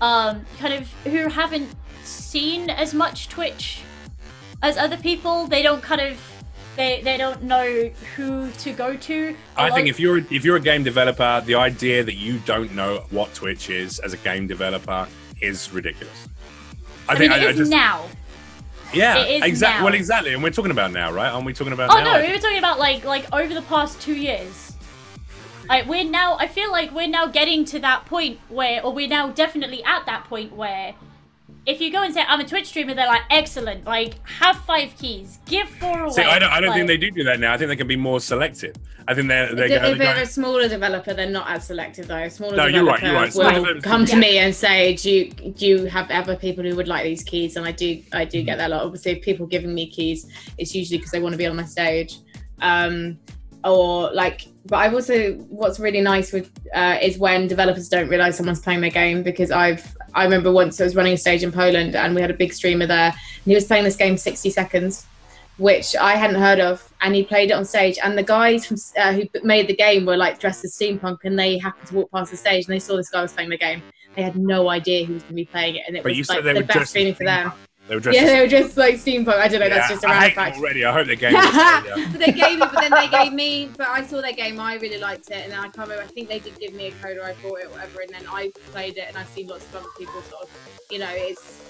um, 0.00 0.46
kind 0.58 0.74
of 0.74 0.90
who 1.04 1.28
haven't 1.28 1.68
seen 2.04 2.70
as 2.70 2.94
much 2.94 3.28
Twitch 3.28 3.82
as 4.62 4.76
other 4.76 4.96
people, 4.96 5.46
they 5.46 5.62
don't 5.62 5.82
kind 5.82 6.00
of, 6.00 6.18
they, 6.76 7.02
they 7.02 7.16
don't 7.16 7.42
know 7.42 7.90
who 8.16 8.50
to 8.50 8.72
go 8.72 8.96
to. 8.96 9.36
I 9.56 9.70
think 9.70 9.88
if 9.88 10.00
you're 10.00 10.18
if 10.18 10.44
you're 10.44 10.56
a 10.56 10.60
game 10.60 10.82
developer, 10.82 11.42
the 11.44 11.54
idea 11.54 12.02
that 12.04 12.14
you 12.14 12.38
don't 12.46 12.72
know 12.74 13.04
what 13.10 13.32
Twitch 13.34 13.68
is 13.70 13.98
as 14.00 14.12
a 14.12 14.16
game 14.18 14.46
developer 14.46 15.06
is 15.40 15.70
ridiculous. 15.72 16.28
I 17.08 17.16
think 17.16 17.32
mean, 17.32 17.42
it 17.42 17.58
is 17.58 17.68
now. 17.68 18.04
yeah, 18.94 19.18
exactly. 19.18 19.84
Well, 19.84 19.94
exactly, 19.94 20.32
and 20.34 20.42
we're 20.42 20.50
talking 20.50 20.70
about 20.70 20.92
now, 20.92 21.12
right? 21.12 21.30
Aren't 21.30 21.44
we 21.46 21.52
talking 21.52 21.72
about 21.72 21.90
Oh 21.90 21.98
now? 21.98 22.14
no, 22.14 22.22
we 22.26 22.32
were 22.32 22.38
talking 22.38 22.58
about 22.58 22.78
like 22.78 23.04
like 23.04 23.32
over 23.34 23.52
the 23.52 23.62
past 23.62 24.00
two 24.00 24.14
years. 24.14 24.72
Like 25.68 25.86
we're 25.86 26.04
now, 26.04 26.36
I 26.38 26.48
feel 26.48 26.70
like 26.72 26.92
we're 26.92 27.06
now 27.06 27.26
getting 27.26 27.64
to 27.66 27.78
that 27.80 28.04
point 28.06 28.38
where, 28.48 28.84
or 28.84 28.92
we're 28.92 29.08
now 29.08 29.30
definitely 29.30 29.82
at 29.84 30.04
that 30.06 30.24
point 30.24 30.54
where, 30.54 30.94
if 31.64 31.80
you 31.80 31.92
go 31.92 32.02
and 32.02 32.12
say 32.12 32.22
I'm 32.26 32.40
a 32.40 32.44
Twitch 32.46 32.66
streamer, 32.66 32.94
they're 32.94 33.06
like 33.06 33.22
excellent, 33.30 33.84
like 33.84 34.14
have 34.28 34.56
five 34.64 34.96
keys, 34.98 35.38
give 35.46 35.68
four 35.68 36.00
away. 36.00 36.12
See, 36.12 36.22
I 36.22 36.38
don't, 36.38 36.50
I 36.50 36.60
don't 36.60 36.72
think 36.74 36.88
they 36.88 36.96
do 36.96 37.10
do 37.10 37.24
that 37.24 37.38
now. 37.38 37.52
I 37.52 37.56
think 37.56 37.68
they 37.68 37.76
can 37.76 37.86
be 37.86 37.96
more 37.96 38.20
selective. 38.20 38.74
I 39.06 39.14
think 39.14 39.28
they're 39.28 39.54
they're, 39.54 39.64
If, 39.66 39.70
they're 39.82 39.92
if 39.92 39.98
they're 39.98 40.22
a 40.22 40.26
smaller 40.26 40.68
developer, 40.68 41.14
they're 41.14 41.30
not 41.30 41.48
as 41.50 41.66
selective 41.66 42.08
though. 42.08 42.28
Smaller 42.28 42.56
No, 42.56 42.66
you're 42.66 42.84
right, 42.84 43.02
you're 43.02 43.14
right. 43.14 43.32
developers 43.32 43.74
will 43.74 43.80
come 43.82 44.04
to 44.06 44.12
Yeah. 44.12 44.18
me 44.18 44.38
and 44.38 44.54
say, 44.54 44.94
"Do 44.96 45.10
you 45.10 45.30
do 45.30 45.66
you 45.66 45.84
have 45.86 46.10
other 46.10 46.36
people 46.36 46.64
who 46.64 46.74
would 46.76 46.88
like 46.88 47.04
these 47.04 47.22
keys?" 47.22 47.56
And 47.56 47.66
I 47.66 47.72
do, 47.72 48.02
I 48.12 48.24
do 48.24 48.42
get 48.42 48.58
that 48.58 48.70
a 48.70 48.74
lot. 48.74 48.84
Obviously, 48.84 49.12
if 49.12 49.22
people 49.22 49.46
giving 49.46 49.74
me 49.74 49.86
keys, 49.88 50.26
it's 50.58 50.74
usually 50.74 50.98
because 50.98 51.12
they 51.12 51.20
want 51.20 51.32
to 51.32 51.38
be 51.38 51.46
on 51.46 51.56
my 51.56 51.64
stage, 51.64 52.16
um, 52.60 53.18
or 53.64 54.12
like. 54.12 54.46
But 54.66 54.76
I've 54.76 54.94
also 54.94 55.32
what's 55.48 55.80
really 55.80 56.00
nice 56.00 56.32
with 56.32 56.50
uh, 56.74 56.98
is 57.02 57.18
when 57.18 57.48
developers 57.48 57.88
don't 57.88 58.08
realize 58.08 58.36
someone's 58.36 58.60
playing 58.60 58.80
their 58.80 58.90
game 58.90 59.22
because 59.22 59.50
I've 59.50 59.96
I 60.14 60.24
remember 60.24 60.52
once 60.52 60.80
I 60.80 60.84
was 60.84 60.94
running 60.94 61.14
a 61.14 61.16
stage 61.16 61.42
in 61.42 61.50
Poland 61.50 61.96
and 61.96 62.14
we 62.14 62.20
had 62.20 62.30
a 62.30 62.34
big 62.34 62.52
streamer 62.52 62.86
there 62.86 63.10
and 63.10 63.44
he 63.44 63.54
was 63.54 63.64
playing 63.64 63.84
this 63.84 63.96
game 63.96 64.16
60 64.16 64.50
seconds 64.50 65.06
which 65.58 65.94
I 65.96 66.16
hadn't 66.16 66.40
heard 66.40 66.60
of, 66.60 66.92
and 67.02 67.14
he 67.14 67.22
played 67.24 67.50
it 67.50 67.54
on 67.54 67.64
stage. 67.64 67.98
And 68.02 68.16
the 68.16 68.22
guys 68.22 68.66
from 68.66 68.78
uh, 68.96 69.12
who 69.12 69.22
made 69.44 69.68
the 69.68 69.76
game 69.76 70.06
were 70.06 70.16
like 70.16 70.38
dressed 70.38 70.64
as 70.64 70.76
steampunk, 70.76 71.18
and 71.24 71.38
they 71.38 71.58
happened 71.58 71.88
to 71.88 71.94
walk 71.94 72.10
past 72.10 72.30
the 72.30 72.36
stage, 72.36 72.66
and 72.66 72.74
they 72.74 72.78
saw 72.78 72.96
this 72.96 73.10
guy 73.10 73.22
was 73.22 73.32
playing 73.32 73.50
the 73.50 73.58
game. 73.58 73.82
They 74.16 74.22
had 74.22 74.36
no 74.36 74.68
idea 74.68 75.04
who 75.04 75.14
was 75.14 75.22
going 75.22 75.32
to 75.32 75.36
be 75.36 75.44
playing 75.44 75.76
it, 75.76 75.84
and 75.86 75.96
it 75.96 76.02
But 76.02 76.16
was 76.16 76.28
like 76.28 76.42
the 76.42 76.62
best 76.62 76.92
feeling 76.92 77.14
for 77.14 77.24
them. 77.24 77.52
They 77.92 77.96
were 77.96 78.00
dressed 78.00 78.16
Yeah, 78.18 78.24
as- 78.24 78.30
they 78.30 78.40
were 78.40 78.48
just 78.64 78.76
like 78.78 78.94
steampunk. 78.94 79.34
I 79.34 79.48
don't 79.48 79.60
know. 79.60 79.68
That's 79.68 79.90
just 79.90 80.02
a 80.02 80.06
random 80.06 80.30
fact. 80.30 80.56
already. 80.56 80.82
I 80.82 80.92
hope 80.92 81.06
they 81.06 81.16
yeah. 81.16 82.08
but 82.10 82.20
they 82.20 82.32
gave 82.32 82.58
me, 82.58 82.66
but 82.72 82.72
then 82.72 82.90
they 82.90 83.06
gave 83.08 83.34
me. 83.34 83.68
But 83.76 83.88
I 83.88 84.02
saw 84.02 84.22
their 84.22 84.32
game. 84.32 84.58
I 84.58 84.76
really 84.76 84.98
liked 84.98 85.30
it, 85.30 85.42
and 85.42 85.52
then 85.52 85.58
I 85.58 85.64
can't 85.64 85.90
remember. 85.90 86.02
I 86.02 86.06
think 86.06 86.30
they 86.30 86.38
did 86.38 86.58
give 86.58 86.72
me 86.72 86.86
a 86.86 86.92
code, 86.92 87.18
or 87.18 87.24
I 87.24 87.34
bought 87.42 87.58
it, 87.58 87.66
or 87.66 87.68
whatever. 87.68 88.00
And 88.00 88.08
then 88.08 88.24
I 88.30 88.50
played 88.70 88.96
it, 88.96 89.04
and 89.08 89.18
I've 89.18 89.28
seen 89.28 89.48
lots 89.48 89.66
of 89.66 89.76
other 89.76 89.88
people 89.98 90.22
sort 90.22 90.44
of, 90.44 90.50
you 90.90 91.00
know, 91.00 91.10
it's. 91.10 91.61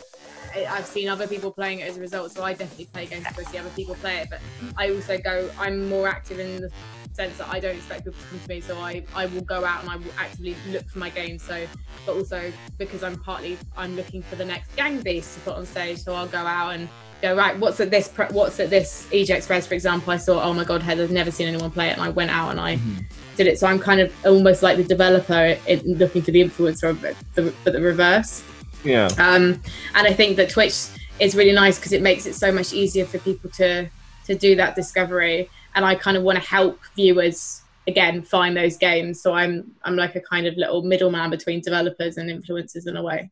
I- 0.55 0.66
I've 0.66 0.87
seen 0.87 1.09
other 1.09 1.27
people 1.27 1.51
playing 1.51 1.81
it 1.81 1.89
as 1.89 1.97
a 1.97 2.01
result, 2.01 2.33
so 2.33 2.43
I 2.43 2.53
definitely 2.53 2.87
play 2.87 3.07
games 3.07 3.27
to 3.35 3.45
see 3.45 3.59
other 3.59 3.70
people 3.70 3.95
play 3.97 4.19
it. 4.19 4.29
But 4.31 4.41
I 4.77 4.91
also 4.91 5.19
go. 5.19 5.51
I'm 5.59 5.89
more 5.89 6.09
active 6.09 6.39
in 6.39 6.62
the 6.62 6.70
sense 7.12 7.37
that 7.39 7.49
I 7.49 7.61
don't 7.61 7.77
expect 7.77 8.05
people 8.05 8.20
to 8.20 8.29
come 8.29 8.41
to 8.41 8.49
me, 8.49 8.61
so 8.61 8.79
I 8.79 9.05
I 9.15 9.27
will 9.27 9.43
go 9.43 9.65
out 9.65 9.83
and 9.83 9.91
I 9.91 9.97
will 9.97 10.12
actively 10.19 10.57
look 10.69 10.89
for 10.89 10.99
my 10.99 11.11
game. 11.11 11.39
So, 11.39 11.66
but 12.07 12.16
also 12.16 12.53
because 12.79 13.03
I'm 13.03 13.19
partly 13.19 13.59
I'm 13.77 13.97
looking 13.97 14.23
for 14.23 14.37
the 14.37 14.45
next 14.45 14.74
gang 14.77 15.01
beast 15.01 15.35
to 15.35 15.41
put 15.41 15.55
on 15.57 15.66
stage, 15.66 15.99
so 15.99 16.15
I'll 16.15 16.27
go 16.27 16.39
out 16.39 16.74
and 16.74 16.89
go 17.20 17.35
right. 17.35 17.59
What's 17.59 17.81
at 17.81 17.91
this? 17.91 18.11
What's 18.31 18.61
at 18.61 18.70
this 18.70 19.07
EGX 19.11 19.47
Rezzed, 19.49 19.69
for 19.69 19.74
example? 19.74 20.12
I 20.12 20.16
saw. 20.16 20.43
Oh 20.43 20.53
my 20.53 20.65
god, 20.65 20.83
Heather's 20.83 21.11
never 21.11 21.31
seen 21.31 21.49
anyone 21.49 21.70
play 21.70 21.89
it, 21.89 21.93
and 21.93 22.03
I 22.03 22.11
went 22.11 22.31
out 22.31 22.51
and 22.51 22.61
I 22.61 22.77
mm-hmm. 22.77 23.01
did 23.37 23.47
it. 23.47 23.59
So 23.59 23.66
I'm 23.66 23.79
kind 23.79 24.01
of 24.01 24.12
almost 24.27 24.62
like 24.62 24.77
the 24.77 24.85
developer 24.85 25.57
in 25.66 25.81
looking 25.99 26.23
for 26.23 26.31
the 26.31 26.43
influencer, 26.43 26.91
of 26.91 27.05
it, 27.05 27.16
the, 27.35 27.55
but 27.65 27.73
the 27.73 27.81
reverse. 27.81 28.43
Yeah. 28.84 29.06
Um, 29.18 29.62
and 29.94 30.06
I 30.06 30.12
think 30.12 30.36
that 30.36 30.50
Twitch 30.50 30.86
is 31.20 31.34
really 31.34 31.52
nice 31.52 31.78
because 31.78 31.92
it 31.92 32.02
makes 32.02 32.26
it 32.26 32.34
so 32.34 32.50
much 32.50 32.72
easier 32.72 33.04
for 33.04 33.18
people 33.18 33.50
to 33.50 33.88
to 34.26 34.34
do 34.34 34.54
that 34.56 34.74
discovery. 34.76 35.50
And 35.74 35.84
I 35.84 35.94
kind 35.94 36.16
of 36.16 36.22
want 36.22 36.38
to 36.38 36.44
help 36.44 36.78
viewers 36.96 37.62
again 37.86 38.22
find 38.22 38.56
those 38.56 38.76
games. 38.76 39.20
So 39.20 39.32
I'm 39.34 39.72
I'm 39.84 39.96
like 39.96 40.16
a 40.16 40.20
kind 40.20 40.46
of 40.46 40.56
little 40.56 40.82
middleman 40.82 41.30
between 41.30 41.60
developers 41.60 42.16
and 42.16 42.30
influencers 42.30 42.86
in 42.86 42.96
a 42.96 43.02
way. 43.02 43.30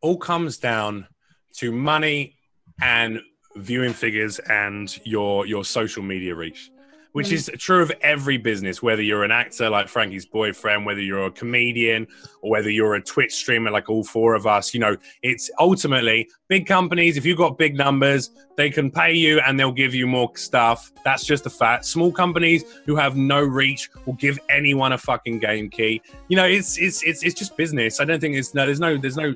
all 0.00 0.16
comes 0.16 0.58
down 0.58 1.06
to 1.54 1.70
money 1.70 2.34
and 2.80 3.20
viewing 3.56 3.92
figures 3.92 4.38
and 4.40 4.98
your 5.04 5.46
your 5.46 5.64
social 5.64 6.02
media 6.02 6.34
reach 6.34 6.70
which 7.12 7.28
Mm. 7.28 7.32
is 7.32 7.50
true 7.58 7.82
of 7.82 7.92
every 8.02 8.36
business 8.36 8.82
whether 8.82 9.02
you're 9.02 9.22
an 9.24 9.30
actor 9.30 9.68
like 9.70 9.88
frankie's 9.88 10.26
boyfriend 10.26 10.86
whether 10.86 11.00
you're 11.00 11.26
a 11.26 11.30
comedian 11.30 12.06
or 12.40 12.50
whether 12.50 12.70
you're 12.70 12.94
a 12.94 13.02
twitch 13.02 13.34
streamer 13.34 13.70
like 13.70 13.88
all 13.90 14.02
four 14.04 14.34
of 14.34 14.46
us 14.46 14.72
you 14.74 14.80
know 14.80 14.96
it's 15.22 15.50
ultimately 15.58 16.28
big 16.48 16.66
companies 16.66 17.16
if 17.16 17.24
you've 17.26 17.38
got 17.38 17.58
big 17.58 17.76
numbers 17.76 18.30
they 18.56 18.70
can 18.70 18.90
pay 18.90 19.12
you 19.12 19.40
and 19.40 19.58
they'll 19.58 19.72
give 19.72 19.94
you 19.94 20.06
more 20.06 20.30
stuff 20.36 20.92
that's 21.04 21.24
just 21.24 21.44
a 21.46 21.50
fact 21.50 21.84
small 21.84 22.10
companies 22.12 22.64
who 22.86 22.96
have 22.96 23.16
no 23.16 23.40
reach 23.42 23.90
will 24.06 24.14
give 24.14 24.38
anyone 24.48 24.92
a 24.92 24.98
fucking 24.98 25.38
game 25.38 25.68
key 25.68 26.00
you 26.28 26.36
know 26.36 26.44
it's 26.46 26.78
it's 26.78 27.02
it's, 27.02 27.22
it's 27.22 27.34
just 27.34 27.56
business 27.56 28.00
i 28.00 28.04
don't 28.04 28.20
think 28.20 28.34
it's 28.34 28.54
no 28.54 28.64
there's 28.66 28.80
no 28.80 28.96
there's 28.96 29.16
no 29.16 29.34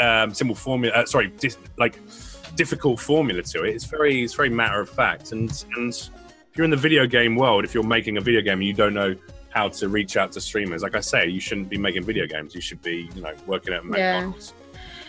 um, 0.00 0.34
simple 0.34 0.56
formula. 0.56 0.92
Uh, 0.94 1.04
sorry, 1.06 1.28
dis- 1.38 1.58
like 1.76 2.00
difficult 2.56 2.98
formula 2.98 3.42
to 3.42 3.62
it. 3.64 3.74
It's 3.74 3.84
very 3.84 4.24
it's 4.24 4.34
very 4.34 4.48
matter 4.48 4.80
of 4.80 4.88
fact. 4.88 5.30
And 5.32 5.64
and 5.76 6.10
you're 6.58 6.64
in 6.64 6.70
the 6.70 6.76
video 6.76 7.06
game 7.06 7.36
world, 7.36 7.64
if 7.64 7.72
you're 7.72 7.84
making 7.84 8.16
a 8.16 8.20
video 8.20 8.42
game 8.42 8.54
and 8.58 8.64
you 8.64 8.74
don't 8.74 8.92
know 8.94 9.14
how 9.50 9.68
to 9.68 9.88
reach 9.88 10.16
out 10.16 10.32
to 10.32 10.40
streamers, 10.40 10.82
like 10.82 10.94
I 10.96 11.00
say, 11.00 11.28
you 11.28 11.40
shouldn't 11.40 11.68
be 11.70 11.78
making 11.78 12.02
video 12.04 12.26
games. 12.26 12.54
You 12.54 12.60
should 12.60 12.82
be 12.82 13.08
you 13.14 13.22
know 13.22 13.32
working 13.46 13.72
at 13.72 13.84
Yeah. 13.84 13.88
McDonald's. 14.20 14.52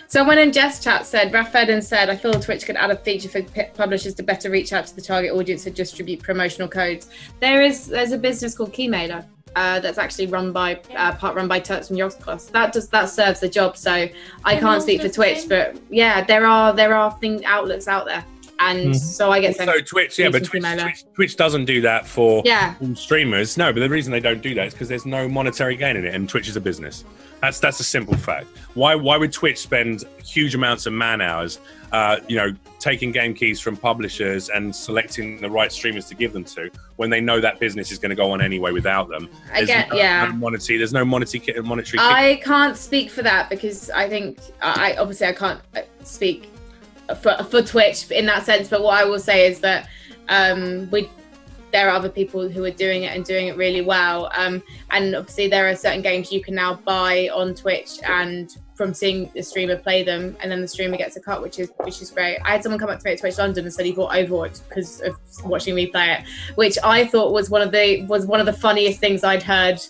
Someone 0.07 0.39
in 0.39 0.51
Jess 0.51 0.83
chat 0.83 1.05
said, 1.05 1.31
Raf 1.33 1.55
Eden 1.55 1.81
said, 1.83 2.09
I 2.09 2.15
feel 2.15 2.33
Twitch 2.33 2.65
could 2.65 2.75
add 2.75 2.89
a 2.89 2.95
feature 2.95 3.29
for 3.29 3.43
publishers 3.75 4.15
to 4.15 4.23
better 4.23 4.49
reach 4.49 4.73
out 4.73 4.87
to 4.87 4.95
the 4.95 5.01
target 5.01 5.31
audience 5.33 5.67
and 5.67 5.75
distribute 5.75 6.23
promotional 6.23 6.67
codes. 6.67 7.09
There 7.39 7.61
is 7.61 7.85
there's 7.87 8.11
a 8.11 8.17
business 8.17 8.55
called 8.55 8.71
Keymailer. 8.73 9.25
Uh, 9.55 9.79
that's 9.79 9.97
actually 9.97 10.27
run 10.27 10.51
by 10.53 10.79
uh, 10.95 11.11
part 11.15 11.35
run 11.35 11.47
by 11.47 11.59
Turps 11.59 11.87
from 11.87 11.97
Yogscast. 11.97 12.51
That 12.51 12.71
does 12.71 12.87
that 12.89 13.09
serves 13.09 13.39
the 13.39 13.49
job. 13.49 13.75
So 13.77 13.91
I 13.91 14.09
And 14.53 14.59
can't 14.59 14.81
speak 14.83 15.01
for 15.01 15.09
Twitch, 15.09 15.39
same- 15.39 15.49
but 15.49 15.77
yeah, 15.89 16.23
there 16.23 16.45
are 16.45 16.71
there 16.71 16.93
are 16.93 17.11
thing 17.19 17.43
outlets 17.45 17.87
out 17.87 18.05
there, 18.05 18.23
and 18.59 18.89
Mhm. 18.89 18.95
so 18.95 19.31
I 19.31 19.39
get 19.39 19.55
sent. 19.55 19.69
So 19.69 19.79
Twitch, 19.81 20.19
yeah, 20.19 20.29
but 20.29 20.43
Twitch, 20.43 20.63
Twitch, 20.63 21.03
Twitch 21.15 21.35
doesn't 21.37 21.65
do 21.65 21.81
that 21.81 22.05
for 22.07 22.41
Yeah, 22.45 22.73
streamers. 22.95 23.57
No, 23.57 23.71
but 23.73 23.79
the 23.79 23.89
reason 23.89 24.11
they 24.11 24.19
don't 24.19 24.41
do 24.41 24.53
that 24.55 24.67
is 24.67 24.73
because 24.73 24.87
there's 24.89 25.05
no 25.05 25.27
monetary 25.27 25.75
gain 25.75 25.95
in 25.95 26.05
it, 26.05 26.13
and 26.13 26.27
Twitch 26.29 26.47
is 26.47 26.55
a 26.55 26.61
business. 26.61 27.03
That's 27.41 27.59
that's 27.59 27.79
a 27.79 27.83
simple 27.85 28.15
fact. 28.17 28.47
Why 28.73 28.95
why 28.95 29.17
would 29.17 29.31
Twitch 29.31 29.57
spend 29.59 30.03
huge 30.23 30.55
amounts 30.55 30.85
of 30.85 30.93
man 30.93 31.21
hours, 31.21 31.59
uh, 31.93 32.17
you 32.27 32.35
know, 32.35 32.51
taking 32.79 33.11
game 33.13 33.33
keys 33.33 33.59
from 33.61 33.75
publishers 33.77 34.49
and 34.49 34.75
selecting 34.75 35.39
the 35.41 35.49
right 35.49 35.71
streamers 35.71 36.05
to 36.05 36.15
give 36.15 36.33
them 36.33 36.43
to 36.45 36.69
when 36.97 37.09
they 37.09 37.19
know 37.21 37.39
that 37.39 37.59
business 37.59 37.91
is 37.91 37.97
going 37.97 38.09
to 38.09 38.15
go 38.15 38.29
on 38.31 38.41
anyway 38.41 38.71
without 38.71 39.07
them? 39.09 39.29
I 39.53 39.57
There's 39.59 39.67
get 39.67 39.89
no, 39.89 39.95
yeah. 39.95 40.25
no 40.25 40.33
monetary. 40.33 40.77
There's 40.77 40.93
no 40.93 41.05
monetary 41.05 41.39
ki- 41.39 41.53
monetary. 41.61 41.97
kick- 41.99 42.01
I 42.01 42.35
can't 42.43 42.75
speak 42.77 43.09
for 43.09 43.21
that 43.23 43.49
because 43.49 43.89
I 43.89 44.09
think 44.09 44.39
I 44.61 44.95
obviously 44.99 45.27
I 45.27 45.33
can't 45.33 45.61
uh, 45.75 45.81
speak 46.03 46.49
for 47.15 47.43
for 47.43 47.61
Twitch 47.61 48.09
in 48.11 48.25
that 48.27 48.45
sense. 48.45 48.69
But 48.69 48.83
what 48.83 48.99
I 48.99 49.05
will 49.05 49.19
say 49.19 49.47
is 49.47 49.59
that 49.61 49.89
um, 50.27 50.89
we 50.91 51.09
there 51.71 51.87
are 51.87 51.91
other 51.91 52.09
people 52.09 52.49
who 52.49 52.63
are 52.63 52.71
doing 52.71 53.03
it 53.03 53.15
and 53.15 53.23
doing 53.23 53.47
it 53.47 53.55
really 53.55 53.81
well. 53.81 54.31
Um, 54.35 54.63
and 54.89 55.15
obviously 55.15 55.47
there 55.47 55.69
are 55.69 55.75
certain 55.75 56.01
games 56.01 56.31
you 56.31 56.41
can 56.41 56.55
now 56.55 56.75
buy 56.75 57.29
on 57.33 57.53
Twitch 57.53 57.99
and 58.07 58.55
from 58.73 58.93
seeing 58.93 59.29
the 59.35 59.43
streamer 59.43 59.75
play 59.75 60.03
them 60.03 60.37
and 60.41 60.49
then 60.49 60.61
the 60.61 60.67
streamer 60.67 60.95
gets 60.95 61.17
a 61.17 61.19
cut 61.19 61.41
which 61.41 61.59
is 61.59 61.69
which 61.83 62.01
is 62.01 62.11
great 62.11 62.39
i 62.45 62.51
had 62.51 62.63
someone 62.63 62.79
come 62.79 62.89
up 62.89 62.97
to 62.97 63.05
me 63.05 63.11
at 63.11 63.19
twitch 63.19 63.37
london 63.37 63.65
and 63.65 63.73
said 63.73 63.85
he 63.85 63.91
bought 63.91 64.13
overwatch 64.13 64.61
because 64.69 65.01
of 65.01 65.17
watching 65.43 65.75
me 65.75 65.87
play 65.87 66.13
it 66.13 66.23
which 66.55 66.77
i 66.81 67.05
thought 67.05 67.33
was 67.33 67.49
one 67.49 67.61
of 67.61 67.73
the 67.73 68.05
was 68.05 68.25
one 68.25 68.39
of 68.39 68.45
the 68.45 68.53
funniest 68.53 69.01
things 69.01 69.21
i'd 69.25 69.43
heard 69.43 69.81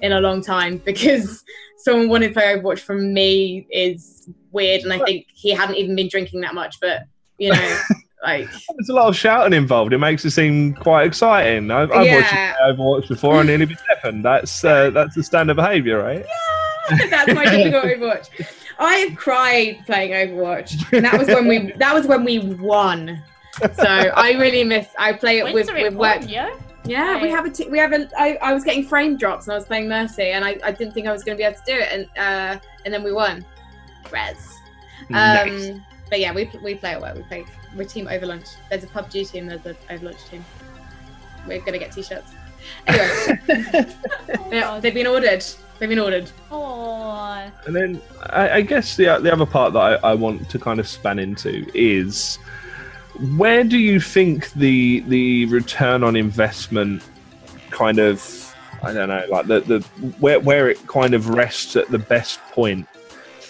in 0.00 0.12
a 0.12 0.20
long 0.22 0.40
time 0.40 0.78
because 0.86 1.44
someone 1.76 2.08
wanted 2.08 2.28
to 2.28 2.34
play 2.34 2.56
Overwatch 2.56 2.80
from 2.80 3.12
me 3.12 3.66
is 3.70 4.28
weird, 4.52 4.82
and 4.82 4.92
I 4.92 4.98
think 5.04 5.26
he 5.32 5.50
hadn't 5.50 5.76
even 5.76 5.96
been 5.96 6.08
drinking 6.08 6.40
that 6.42 6.54
much. 6.54 6.76
But 6.80 7.02
you 7.38 7.52
know, 7.52 7.78
Like, 8.22 8.50
There's 8.76 8.90
a 8.90 8.92
lot 8.92 9.08
of 9.08 9.16
shouting 9.16 9.54
involved. 9.56 9.94
It 9.94 9.98
makes 9.98 10.26
it 10.26 10.32
seem 10.32 10.74
quite 10.74 11.06
exciting. 11.06 11.70
I've, 11.70 11.90
I've 11.90 12.04
Yeah. 12.04 12.52
watched 12.60 12.78
Overwatch 12.78 13.08
before 13.08 13.38
and 13.40 13.46
nearly 13.48 13.64
been 13.64 13.78
deafened. 13.88 14.22
That's 14.22 14.62
uh, 14.62 14.90
that's 14.90 15.14
the 15.14 15.22
standard 15.22 15.54
behaviour, 15.56 16.02
right? 16.02 16.26
Yeah, 16.90 17.06
that's 17.08 17.32
my 17.32 17.44
typical 17.46 17.80
Overwatch. 17.80 18.28
I 18.78 18.94
have 18.96 19.16
cried 19.16 19.78
playing 19.86 20.10
Overwatch, 20.12 20.92
and 20.92 21.02
that 21.06 21.18
was 21.18 21.28
when 21.28 21.48
we 21.48 21.72
that 21.78 21.94
was 21.94 22.06
when 22.06 22.24
we 22.24 22.40
won. 22.40 23.22
So 23.74 23.84
I 23.84 24.32
really 24.32 24.64
miss. 24.64 24.88
I 24.98 25.14
play 25.14 25.38
it 25.38 25.44
with 25.44 25.54
Wins 25.54 25.70
with 25.72 25.94
work. 25.94 26.16
important, 26.22 26.30
yeah. 26.30 26.50
Yeah, 26.84 27.22
we 27.22 27.28
have 27.30 27.44
a 27.46 27.50
t- 27.50 27.68
we 27.68 27.78
have 27.78 27.92
a. 27.92 28.08
I, 28.18 28.36
I 28.42 28.52
was 28.52 28.64
getting 28.64 28.84
frame 28.84 29.16
drops 29.16 29.46
and 29.46 29.52
I 29.52 29.56
was 29.56 29.64
playing 29.66 29.88
Mercy, 29.88 30.30
and 30.32 30.44
I, 30.44 30.58
I 30.64 30.72
didn't 30.72 30.92
think 30.92 31.06
I 31.06 31.12
was 31.12 31.22
going 31.24 31.36
to 31.36 31.40
be 31.40 31.44
able 31.46 31.56
to 31.58 31.62
do 31.66 31.78
it, 31.78 31.88
and 31.90 32.06
uh, 32.18 32.58
and 32.84 32.92
then 32.92 33.02
we 33.02 33.12
won. 33.12 33.44
Res. 34.12 34.56
Um, 35.08 35.14
Nice. 35.14 35.72
But 36.08 36.20
yeah, 36.20 36.34
we 36.34 36.50
we 36.62 36.74
play 36.74 36.90
at 36.90 37.00
work. 37.00 37.14
We 37.14 37.22
play. 37.22 37.44
We're 37.76 37.84
team 37.84 38.08
over 38.08 38.26
lunch. 38.26 38.46
There's 38.68 38.82
a 38.82 38.88
PUBG 38.88 39.30
team. 39.30 39.46
There's 39.46 39.64
an 39.64 39.76
over 39.90 40.06
lunch 40.06 40.24
team. 40.28 40.44
We're 41.46 41.60
gonna 41.60 41.78
get 41.78 41.92
t-shirts. 41.92 42.32
Anyway, 42.86 43.40
yeah, 44.50 44.80
they've 44.80 44.92
been 44.92 45.06
ordered. 45.06 45.44
They've 45.78 45.88
been 45.88 45.98
ordered. 45.98 46.30
Oh, 46.50 47.50
And 47.66 47.74
then 47.74 48.02
I, 48.24 48.50
I 48.50 48.60
guess 48.60 48.96
the 48.96 49.18
the 49.22 49.32
other 49.32 49.46
part 49.46 49.72
that 49.72 49.78
I, 49.78 50.10
I 50.10 50.14
want 50.14 50.50
to 50.50 50.58
kind 50.58 50.80
of 50.80 50.88
span 50.88 51.18
into 51.18 51.66
is 51.74 52.36
where 53.36 53.64
do 53.64 53.78
you 53.78 54.00
think 54.00 54.52
the 54.52 55.00
the 55.06 55.46
return 55.46 56.02
on 56.02 56.16
investment 56.16 57.02
kind 57.70 57.98
of 57.98 58.54
I 58.82 58.92
don't 58.92 59.08
know 59.08 59.24
like 59.30 59.46
the, 59.46 59.60
the 59.60 59.80
where 60.18 60.40
where 60.40 60.68
it 60.68 60.86
kind 60.86 61.14
of 61.14 61.30
rests 61.30 61.76
at 61.76 61.88
the 61.88 61.98
best 61.98 62.40
point 62.50 62.86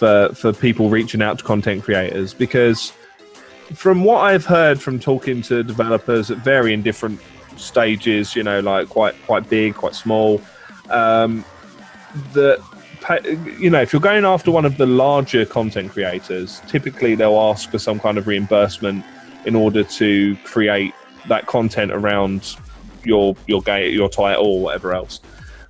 for 0.00 0.30
for 0.34 0.50
people 0.50 0.88
reaching 0.88 1.20
out 1.20 1.38
to 1.38 1.44
content 1.44 1.84
creators 1.84 2.32
because 2.32 2.92
from 3.74 4.02
what 4.02 4.20
I've 4.22 4.46
heard 4.46 4.80
from 4.80 4.98
talking 4.98 5.42
to 5.42 5.62
developers 5.62 6.30
at 6.30 6.38
varying 6.38 6.80
different 6.82 7.20
stages, 7.56 8.34
you 8.34 8.42
know, 8.42 8.60
like 8.60 8.88
quite 8.88 9.14
quite 9.26 9.48
big, 9.50 9.74
quite 9.74 9.94
small, 9.94 10.40
um, 10.88 11.44
that 12.32 12.64
you 13.58 13.68
know, 13.68 13.82
if 13.82 13.92
you're 13.92 14.00
going 14.00 14.24
after 14.24 14.50
one 14.50 14.64
of 14.64 14.78
the 14.78 14.86
larger 14.86 15.44
content 15.44 15.92
creators, 15.92 16.62
typically 16.66 17.14
they'll 17.14 17.38
ask 17.38 17.70
for 17.70 17.78
some 17.78 18.00
kind 18.00 18.16
of 18.16 18.26
reimbursement 18.26 19.04
in 19.44 19.54
order 19.54 19.84
to 19.84 20.34
create 20.44 20.94
that 21.28 21.44
content 21.46 21.92
around 21.92 22.56
your 23.04 23.36
your 23.46 23.60
game, 23.60 23.92
your 23.92 24.08
title, 24.08 24.46
or 24.46 24.60
whatever 24.62 24.94
else. 24.94 25.20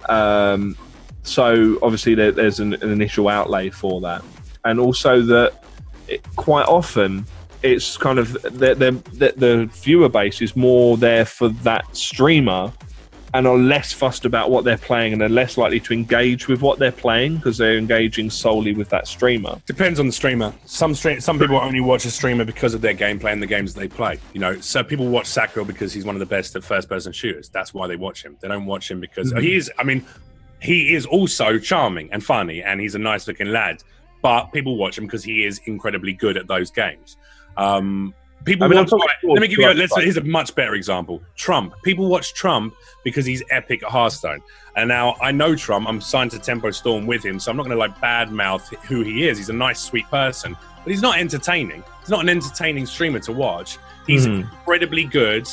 Um, 0.09 0.77
so 1.23 1.79
obviously 1.83 2.15
there, 2.15 2.33
there's 2.33 2.61
an, 2.61 2.75
an 2.75 2.91
initial 2.91 3.29
outlay 3.29 3.71
for 3.71 4.01
that, 4.03 4.23
and 4.65 4.81
also 4.81 5.23
that 5.23 5.65
it, 6.09 6.25
quite 6.37 6.67
often 6.67 7.25
it's 7.63 7.97
kind 7.97 8.19
of 8.19 8.33
the, 8.43 8.75
the, 9.13 9.33
the, 9.37 9.67
viewer 9.75 10.09
base 10.09 10.41
is 10.41 10.57
more 10.57 10.97
there 10.97 11.27
for 11.27 11.51
that 11.51 11.95
streamer 11.95 12.73
and 13.35 13.47
are 13.47 13.59
less 13.59 13.93
fussed 13.93 14.25
about 14.25 14.51
what 14.51 14.65
they're 14.65 14.79
playing 14.79 15.13
and 15.13 15.23
are 15.23 15.29
less 15.29 15.57
likely 15.57 15.79
to 15.79 15.93
engage 15.93 16.49
with 16.49 16.63
what 16.63 16.79
they're 16.79 16.91
playing 16.91 17.37
because 17.37 17.59
they're 17.59 17.79
engaging 17.79 18.29
solely 18.29 18.75
with 18.75 18.89
that 18.89 19.07
streamer. 19.07 19.61
Depends 19.67 20.01
on 20.01 20.07
the 20.07 20.13
streamer. 20.13 20.53
Some 20.65 20.95
stream, 20.95 21.21
some 21.21 21.39
people 21.39 21.57
only 21.57 21.81
watch 21.81 22.05
a 22.05 22.11
streamer 22.11 22.45
because 22.45 22.75
of 22.75 22.81
their 22.81 22.95
gameplay 22.95 23.33
and 23.33 23.43
the 23.43 23.47
games 23.47 23.75
they 23.75 23.89
play. 23.89 24.19
You 24.33 24.41
know, 24.41 24.61
so 24.61 24.83
people 24.83 25.09
watch 25.09 25.27
Sacriel 25.27 25.65
because 25.65 25.93
he's 25.93 26.05
one 26.05 26.17
of 26.17 26.21
the 26.21 26.27
best 26.27 26.57
at 26.57 26.65
first-person 26.65 27.13
shooters. 27.13 27.49
That's 27.49 27.73
why 27.73 27.87
they 27.87 27.97
watch 27.97 28.25
him. 28.25 28.37
They 28.41 28.49
don't 28.49 28.67
watch 28.67 28.91
him 28.91 29.01
because 29.01 29.33
mm-hmm. 29.33 29.43
he 29.43 29.55
is. 29.55 29.71
I 29.79 29.85
mean, 29.85 30.05
he 30.61 30.95
is 30.95 31.07
also 31.07 31.59
charming 31.59 32.11
and 32.13 32.23
funny, 32.25 32.63
and 32.63 32.81
he's 32.81 32.95
a 32.95 32.99
nice-looking 32.99 33.49
lad. 33.49 33.83
But 34.23 34.53
people 34.53 34.77
watch 34.77 34.99
him 34.99 35.05
because 35.07 35.25
he 35.25 35.45
is 35.47 35.61
incredibly 35.65 36.13
good 36.13 36.37
at 36.37 36.47
those 36.47 36.71
games. 36.71 37.17
Um, 37.57 38.15
people 38.45 38.65
I 38.65 38.69
mean, 38.69 38.79
watch. 38.79 38.93
right, 38.93 39.09
let 39.25 39.41
me 39.41 39.49
give 39.49 39.59
you. 39.59 39.71
A, 39.71 39.73
let's, 39.73 39.95
here's 39.97 40.19
a 40.19 40.25
much 40.25 40.55
better 40.55 40.75
example. 40.75 41.23
Trump. 41.37 41.75
People 41.83 42.07
watch 42.09 42.35
Trump 42.35 42.75
because 43.05 43.25
he's 43.25 43.43
epic 43.51 43.83
at 43.83 43.91
Hearthstone. 43.91 44.41
And 44.77 44.89
now 44.89 45.17
I 45.23 45.33
know 45.33 45.57
Trump. 45.57 45.89
I'm 45.89 46.01
signed 46.01 46.31
to 46.33 46.39
Tempo 46.39 46.71
Storm 46.71 47.07
with 47.07 47.25
him, 47.25 47.39
so 47.41 47.51
I'm 47.51 47.57
not 47.57 47.65
going 47.65 47.77
to 47.77 47.79
like 47.79 47.97
badmouth 47.99 48.67
who 48.85 49.03
he 49.03 49.27
is. 49.27 49.39
He's 49.39 49.49
a 49.49 49.55
nice, 49.55 49.81
sweet 49.81 50.07
person, 50.11 50.55
but 50.85 50.91
he's 50.91 51.03
not 51.03 51.19
entertaining. 51.19 51.83
He's 52.01 52.11
not 52.11 52.21
an 52.21 52.29
entertaining 52.29 52.87
streamer 52.87 53.19
to 53.21 53.33
watch. 53.33 53.79
He's 54.07 54.27
Mhm. 54.27 54.41
incredibly 54.43 55.05
good 55.05 55.49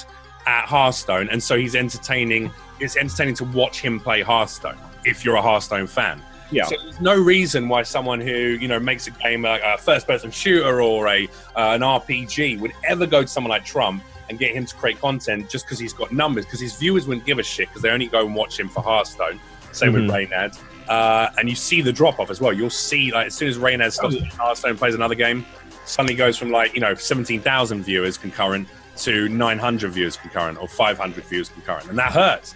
at 0.46 0.66
Hearthstone, 0.66 1.30
and 1.30 1.42
so 1.42 1.58
he's 1.58 1.76
entertaining. 1.76 2.52
It's 2.80 2.96
entertaining 2.98 3.36
to 3.36 3.44
watch 3.46 3.80
him 3.82 4.00
play 4.00 4.22
Hearthstone. 4.22 4.78
If 5.08 5.24
you're 5.26 5.36
a 5.36 5.42
Hearthstone 5.42 5.88
fan, 5.88 6.22
Yeah. 6.52 6.66
So 6.66 6.76
there's 6.84 7.02
no 7.02 7.16
reason 7.16 7.68
why 7.70 7.84
someone 7.84 8.20
who 8.22 8.58
you 8.62 8.68
know 8.68 8.80
makes 8.80 9.08
a 9.08 9.12
game 9.12 9.46
a, 9.46 9.60
a 9.64 9.78
first-person 9.78 10.32
shooter 10.32 10.82
or 10.82 11.08
a 11.08 11.26
uh, 11.56 11.76
an 11.76 11.82
RPG 11.82 12.60
would 12.60 12.74
ever 12.84 13.06
go 13.06 13.22
to 13.24 13.28
someone 13.28 13.50
like 13.50 13.66
Trump 13.66 14.04
and 14.30 14.38
get 14.38 14.54
him 14.54 14.66
to 14.66 14.76
create 14.76 15.00
content 15.00 15.50
just 15.50 15.66
because 15.66 15.80
he's 15.80 15.94
got 15.94 16.12
numbers. 16.12 16.46
Because 16.46 16.60
his 16.60 16.76
viewers 16.76 17.08
wouldn't 17.08 17.26
give 17.26 17.40
a 17.40 17.44
shit 17.44 17.68
because 17.70 17.82
they 17.82 17.90
only 17.90 18.08
go 18.08 18.26
and 18.26 18.36
watch 18.36 18.60
him 18.60 18.70
for 18.70 18.82
Hearthstone. 18.82 19.40
Same 19.72 19.94
with 19.94 20.04
Mhm. 20.04 20.30
Reynad. 20.30 20.60
Uh, 20.90 21.30
and 21.38 21.50
you 21.50 21.56
see 21.56 21.82
the 21.82 21.92
drop 21.92 22.20
off 22.20 22.30
as 22.30 22.40
well. 22.40 22.54
You'll 22.54 22.70
see 22.70 23.12
like 23.12 23.28
as 23.28 23.36
soon 23.36 23.50
as 23.50 23.58
Reynad 23.58 23.92
stops 23.92 24.16
Oh, 24.16 24.20
yeah. 24.20 24.30
Hearthstone 24.38 24.72
and 24.72 24.80
plays 24.80 24.96
another 24.96 25.16
game, 25.16 25.46
suddenly 25.86 26.16
goes 26.16 26.38
from 26.38 26.50
like 26.52 26.74
you 26.74 26.80
know 26.82 26.94
17,000 26.96 27.84
viewers 27.84 28.18
concurrent 28.18 28.68
to 28.98 29.30
900 29.30 29.92
viewers 29.92 30.18
concurrent 30.18 30.58
or 30.62 30.68
500 30.68 31.24
viewers 31.26 31.50
concurrent, 31.50 31.88
and 31.90 31.98
that 32.00 32.12
hurts. 32.14 32.56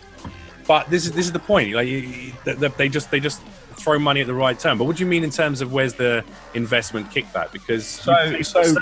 But 0.71 0.89
this 0.89 1.05
is 1.05 1.11
this 1.11 1.25
is 1.25 1.33
the 1.33 1.39
point. 1.53 1.73
Like 1.73 1.89
you, 1.89 2.31
they, 2.45 2.53
they 2.53 2.87
just 2.87 3.11
they 3.11 3.19
just 3.19 3.41
throw 3.75 3.99
money 3.99 4.21
at 4.21 4.27
the 4.27 4.33
right 4.33 4.57
time. 4.57 4.77
But 4.77 4.85
what 4.85 4.95
do 4.95 5.03
you 5.03 5.09
mean 5.09 5.21
in 5.21 5.29
terms 5.29 5.59
of 5.59 5.73
where's 5.73 5.95
the 5.95 6.23
investment 6.53 7.11
kickback? 7.11 7.51
Because 7.51 7.85
So- 7.85 8.17
you 8.23 8.37
pay 8.37 8.43
for 8.43 8.63
so- 8.63 8.75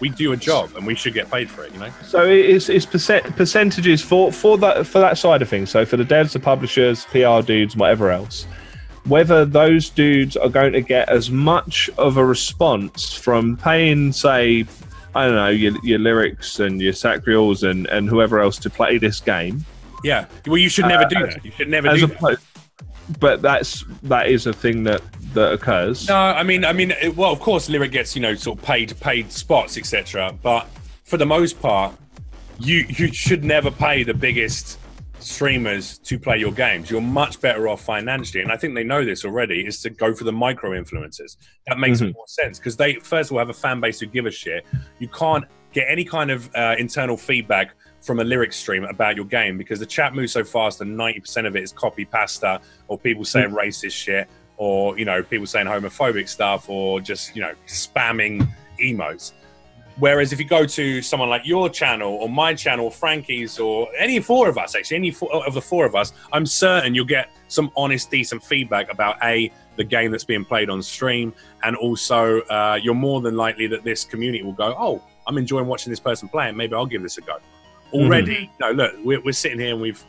we 0.00 0.08
do 0.08 0.32
a 0.32 0.38
job 0.38 0.70
and 0.74 0.86
we 0.86 0.94
should 0.94 1.12
get 1.12 1.30
paid 1.30 1.50
for 1.50 1.64
it. 1.64 1.74
You 1.74 1.80
know. 1.80 1.90
So 2.06 2.24
it's, 2.24 2.70
it's 2.70 2.86
percent, 2.86 3.36
percentages 3.36 4.00
for, 4.00 4.32
for 4.32 4.56
that 4.56 4.86
for 4.86 5.00
that 5.00 5.18
side 5.18 5.42
of 5.42 5.50
things. 5.50 5.68
So 5.68 5.84
for 5.84 5.98
the 5.98 6.04
devs, 6.04 6.32
the 6.32 6.40
publishers, 6.40 7.04
PR 7.10 7.42
dudes, 7.42 7.76
whatever 7.76 8.10
else, 8.10 8.46
whether 9.04 9.44
those 9.44 9.90
dudes 9.90 10.38
are 10.38 10.48
going 10.48 10.72
to 10.72 10.80
get 10.80 11.10
as 11.10 11.30
much 11.30 11.90
of 11.98 12.16
a 12.16 12.24
response 12.24 13.12
from 13.12 13.58
paying, 13.58 14.12
say, 14.12 14.64
I 15.14 15.26
don't 15.26 15.34
know, 15.34 15.50
your, 15.50 15.74
your 15.82 15.98
Liriks 15.98 16.58
and 16.58 16.80
your 16.80 16.94
Sacriels 16.94 17.68
and, 17.68 17.86
and 17.88 18.08
whoever 18.08 18.40
else 18.40 18.56
to 18.60 18.70
play 18.70 18.96
this 18.96 19.20
game, 19.20 19.66
Yeah. 20.04 20.26
Well, 20.46 20.58
you 20.58 20.68
should 20.68 20.86
never 20.86 21.06
do 21.06 21.16
Uh, 21.16 21.26
that. 21.26 21.44
You 21.44 21.50
should 21.50 21.68
never 21.68 21.88
as 21.88 22.00
do 22.00 22.06
that. 22.06 22.38
But 23.18 23.42
that's 23.42 23.84
that 24.04 24.28
is 24.28 24.46
a 24.46 24.52
thing 24.52 24.84
that 24.84 25.02
that 25.34 25.52
occurs. 25.52 26.08
No, 26.08 26.14
I 26.16 26.42
mean, 26.42 26.64
I 26.64 26.72
mean, 26.72 26.92
it, 27.02 27.16
well, 27.16 27.32
of 27.32 27.40
course, 27.40 27.68
Lirik 27.68 27.90
gets 27.90 28.14
you 28.14 28.22
know 28.22 28.34
sort 28.34 28.58
of 28.58 28.64
paid 28.64 28.98
paid 29.00 29.32
spots, 29.32 29.76
etc. 29.76 30.32
But 30.42 30.68
for 31.04 31.16
the 31.16 31.26
most 31.26 31.60
part, 31.60 31.94
you 32.58 32.84
you 32.88 33.12
should 33.12 33.44
never 33.44 33.70
pay 33.70 34.04
the 34.04 34.14
biggest 34.14 34.78
streamers 35.20 35.98
to 35.98 36.18
play 36.18 36.38
your 36.38 36.52
games. 36.52 36.90
You're 36.90 37.00
much 37.00 37.40
better 37.40 37.68
off 37.68 37.82
financially, 37.82 38.42
and 38.42 38.52
I 38.52 38.56
think 38.56 38.74
they 38.74 38.84
know 38.84 39.04
this 39.04 39.24
already. 39.24 39.66
Is 39.66 39.80
to 39.82 39.90
go 39.90 40.14
for 40.14 40.24
the 40.24 40.32
micro 40.32 40.70
influencers. 40.70 41.36
That 41.66 41.78
makes 41.78 42.00
Mhm. 42.00 42.14
more 42.14 42.26
sense 42.26 42.58
because 42.58 42.76
they 42.76 42.94
first 42.96 43.30
of 43.30 43.32
all 43.34 43.38
have 43.38 43.50
a 43.50 43.54
fan 43.54 43.80
base 43.80 44.00
who 44.00 44.06
give 44.06 44.26
a 44.26 44.30
shit. 44.30 44.64
You 44.98 45.08
can't 45.08 45.44
get 45.72 45.86
any 45.88 46.04
kind 46.04 46.30
of 46.30 46.48
uh, 46.54 46.76
internal 46.78 47.16
feedback 47.16 47.70
from 48.04 48.20
a 48.20 48.24
Lirik 48.24 48.52
stream 48.52 48.84
about 48.84 49.16
your 49.16 49.24
game 49.24 49.56
because 49.56 49.80
the 49.80 49.86
chat 49.86 50.14
moves 50.14 50.32
so 50.32 50.44
fast 50.44 50.80
and 50.82 50.96
90% 50.96 51.46
of 51.46 51.56
it 51.56 51.62
is 51.62 51.72
copy 51.72 52.04
pasta 52.04 52.60
or 52.86 52.98
people 52.98 53.24
saying 53.24 53.50
racist 53.50 53.92
shit 53.92 54.28
or 54.58 54.96
you 54.98 55.04
know 55.04 55.22
people 55.22 55.46
saying 55.46 55.66
homophobic 55.66 56.28
stuff 56.28 56.68
or 56.68 57.00
just 57.00 57.34
you 57.34 57.42
know 57.42 57.52
spamming 57.66 58.46
emotes. 58.78 59.32
Whereas 59.96 60.32
if 60.32 60.40
you 60.40 60.44
go 60.44 60.66
to 60.66 61.00
someone 61.00 61.28
like 61.28 61.46
your 61.46 61.68
channel 61.70 62.14
or 62.14 62.28
my 62.28 62.52
channel 62.52 62.90
frankie's 62.90 63.58
or 63.58 63.88
any 63.96 64.20
four 64.20 64.48
of 64.48 64.58
us 64.58 64.74
actually 64.74 64.96
any 64.96 65.10
four 65.12 65.32
of 65.46 65.54
the 65.54 65.60
four 65.60 65.86
of 65.86 65.94
us 65.94 66.12
i'm 66.32 66.44
certain 66.44 66.96
you'll 66.96 67.04
get 67.04 67.30
some 67.46 67.70
honest 67.76 68.10
decent 68.10 68.42
feedback 68.42 68.92
about 68.92 69.16
a 69.22 69.52
the 69.76 69.84
game 69.84 70.10
that's 70.10 70.24
being 70.24 70.44
played 70.44 70.68
on 70.68 70.82
stream 70.82 71.32
and 71.62 71.76
also 71.76 72.40
uh, 72.42 72.76
you're 72.82 72.92
more 72.92 73.20
than 73.20 73.36
likely 73.36 73.68
that 73.68 73.84
this 73.84 74.04
community 74.04 74.42
will 74.42 74.52
go 74.52 74.74
oh 74.76 75.00
i'm 75.28 75.38
enjoying 75.38 75.66
watching 75.66 75.92
this 75.92 76.00
person 76.00 76.28
play 76.28 76.48
and 76.48 76.56
maybe 76.56 76.74
i'll 76.74 76.86
give 76.86 77.00
this 77.00 77.16
a 77.18 77.20
go 77.20 77.38
already 77.94 78.46
mm-hmm. 78.46 78.52
no 78.60 78.70
look 78.72 78.94
we're, 79.04 79.20
we're 79.22 79.32
sitting 79.32 79.58
here 79.58 79.72
and 79.72 79.80
we've 79.80 80.04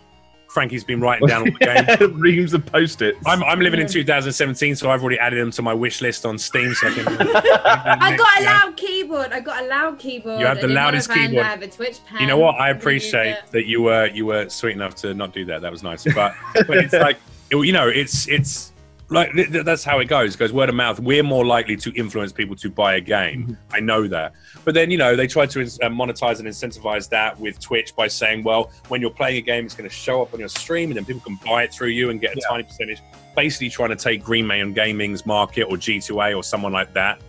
frankie's 0.56 0.86
been 0.86 1.02
writing 1.02 1.28
down 1.28 1.42
all 1.42 1.46
the 1.46 1.52
games 2.00 2.14
Reams 2.16 2.54
of 2.54 2.66
post-its. 2.66 3.20
I'm, 3.26 3.44
I'm 3.44 3.60
living 3.60 3.82
in 3.82 3.88
2017, 3.88 4.78
so 4.78 4.90
I've 4.90 5.02
already 5.02 5.20
added 5.20 5.42
them 5.42 5.52
to 5.52 5.62
my 5.62 5.74
wish 5.74 6.02
list 6.02 6.26
on 6.26 6.38
Steam. 6.38 6.74
So 6.74 6.88
I 6.88 6.94
can. 6.94 7.06
I 7.36 8.16
got 8.16 8.42
a 8.42 8.46
loud 8.46 8.78
keyboard. 8.78 9.34
I 9.34 9.42
got 9.42 9.64
a 9.64 9.68
loud 9.68 10.00
keyboard. 10.00 10.40
You 10.40 10.46
have 10.46 10.58
the 10.58 10.64
and 10.64 10.72
in 10.72 10.78
one 10.78 10.86
loudest 10.86 11.12
keyboard. 11.12 11.46
I 11.46 11.50
have 11.50 11.62
a 11.62 11.68
Twitch 11.68 12.00
pen. 12.06 12.22
You 12.22 12.28
know 12.28 12.38
what? 12.38 12.56
I 12.56 12.70
appreciate 12.70 13.38
that 13.52 13.66
you 13.66 13.82
were 13.82 14.08
you 14.08 14.26
were 14.26 14.48
sweet 14.48 14.74
enough 14.74 14.96
to 14.96 15.14
not 15.14 15.34
do 15.34 15.44
that. 15.46 15.62
That 15.62 15.72
was 15.72 15.84
nice. 15.84 16.06
But 16.06 16.34
but 16.68 16.78
it's 16.78 16.94
like 16.94 17.18
you 17.52 17.74
know 17.74 17.90
it's 17.90 18.28
it's 18.30 18.72
like 19.10 19.32
th- 19.34 19.52
th- 19.52 19.66
that's 19.66 19.84
how 19.84 20.00
it 20.00 20.06
goes. 20.06 20.36
It 20.36 20.38
goes 20.40 20.52
word 20.52 20.70
of 20.70 20.76
mouth. 20.76 21.00
We're 21.00 21.24
more 21.24 21.46
likely 21.46 21.76
to 21.78 21.92
influence 21.94 22.32
people 22.32 22.56
to 22.58 22.70
buy 22.70 22.96
a 22.96 23.02
game. 23.02 23.58
I 23.72 23.80
know 23.80 24.08
that. 24.08 24.34
But 24.64 24.74
then 24.74 24.90
you 24.92 24.98
know 24.98 25.16
they 25.16 25.28
try 25.28 25.46
to 25.46 25.62
uh, 25.62 25.66
monetize 25.90 26.40
and 26.40 26.48
incentivize 26.48 27.08
that 27.10 27.40
with 27.40 27.60
Twitch 27.60 27.96
by 27.96 28.08
saying, 28.08 28.44
well, 28.44 28.72
when 28.88 29.02
you're 29.02 29.12
playing 29.12 29.38
a 29.38 29.42
game, 29.42 29.66
it's 29.66 29.76
going 29.76 29.90
to 29.90 29.96
show 29.96 30.22
up 30.22 30.34
on 30.34 30.40
your 30.40 30.50
stream, 30.50 30.90
and 30.90 30.98
then 30.98 31.06
people 31.06 31.22
can 31.22 31.38
buy 31.46 31.64
it 31.64 31.74
through 31.74 31.90
you 31.90 32.10
and 32.10 32.20
get 32.20 32.32
a 32.36 32.40
Yeah. 32.42 32.48
tiny 32.50 32.64
percentage. 32.64 33.00
Basically, 33.36 33.70
trying 33.70 33.90
to 33.90 33.96
take 33.96 34.24
Green 34.24 34.48
Man 34.48 34.74
Gaming's 34.74 35.26
market 35.26 35.64
or 35.64 35.78
G2A 35.78 36.36
or 36.36 36.44
someone 36.44 36.72
like 36.74 36.94
that. 36.94 37.20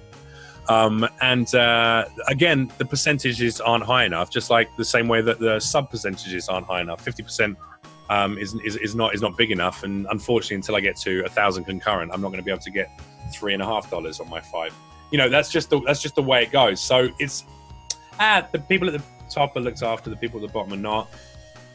Um, 0.69 1.07
and 1.21 1.53
uh, 1.55 2.07
again, 2.27 2.71
the 2.79 2.85
percentages 2.85 3.61
aren't 3.61 3.85
high 3.85 4.05
enough. 4.05 4.31
Just 4.31 4.51
like 4.51 4.69
the 4.77 4.85
same 4.85 5.07
way 5.09 5.21
that 5.21 5.39
the 5.39 5.61
sub 5.61 5.91
percentages 5.91 6.49
aren't 6.49 6.67
high 6.67 6.81
enough. 6.81 7.01
Fifty 7.05 7.23
percent 7.23 7.57
um, 8.09 8.39
is, 8.39 8.55
is 8.65 8.77
is 8.77 8.95
not 8.95 9.15
is 9.15 9.23
not 9.23 9.37
big 9.37 9.51
enough. 9.51 9.83
And 9.83 10.07
unfortunately, 10.11 10.57
until 10.57 10.77
I 10.77 10.81
get 10.81 10.97
to 10.99 11.25
a 11.25 11.29
thousand 11.29 11.65
concurrent, 11.65 12.13
I'm 12.13 12.21
not 12.21 12.29
going 12.29 12.41
to 12.41 12.45
be 12.45 12.51
able 12.51 12.63
to 12.63 12.71
get 12.71 13.01
three 13.33 13.55
and 13.55 13.63
a 13.63 13.67
half 13.67 13.91
dollars 13.91 14.21
on 14.21 14.29
my 14.29 14.41
five. 14.41 14.75
You 15.11 15.19
know, 15.19 15.29
that's 15.29 15.51
just 15.51 15.71
the 15.71 15.81
that's 15.81 16.03
just 16.03 16.15
the 16.15 16.23
way 16.23 16.43
it 16.43 16.53
goes. 16.53 16.81
So 16.81 17.09
it's 17.19 17.45
ah, 18.19 18.47
the 18.53 18.59
people 18.59 18.89
at 18.89 18.95
the 18.95 19.03
top 19.31 19.57
are 19.57 19.61
looked 19.61 19.83
after, 19.83 20.11
the 20.11 20.17
people 20.17 20.41
at 20.41 20.47
the 20.47 20.53
bottom 20.53 20.73
are 20.73 20.77
not. 20.77 21.11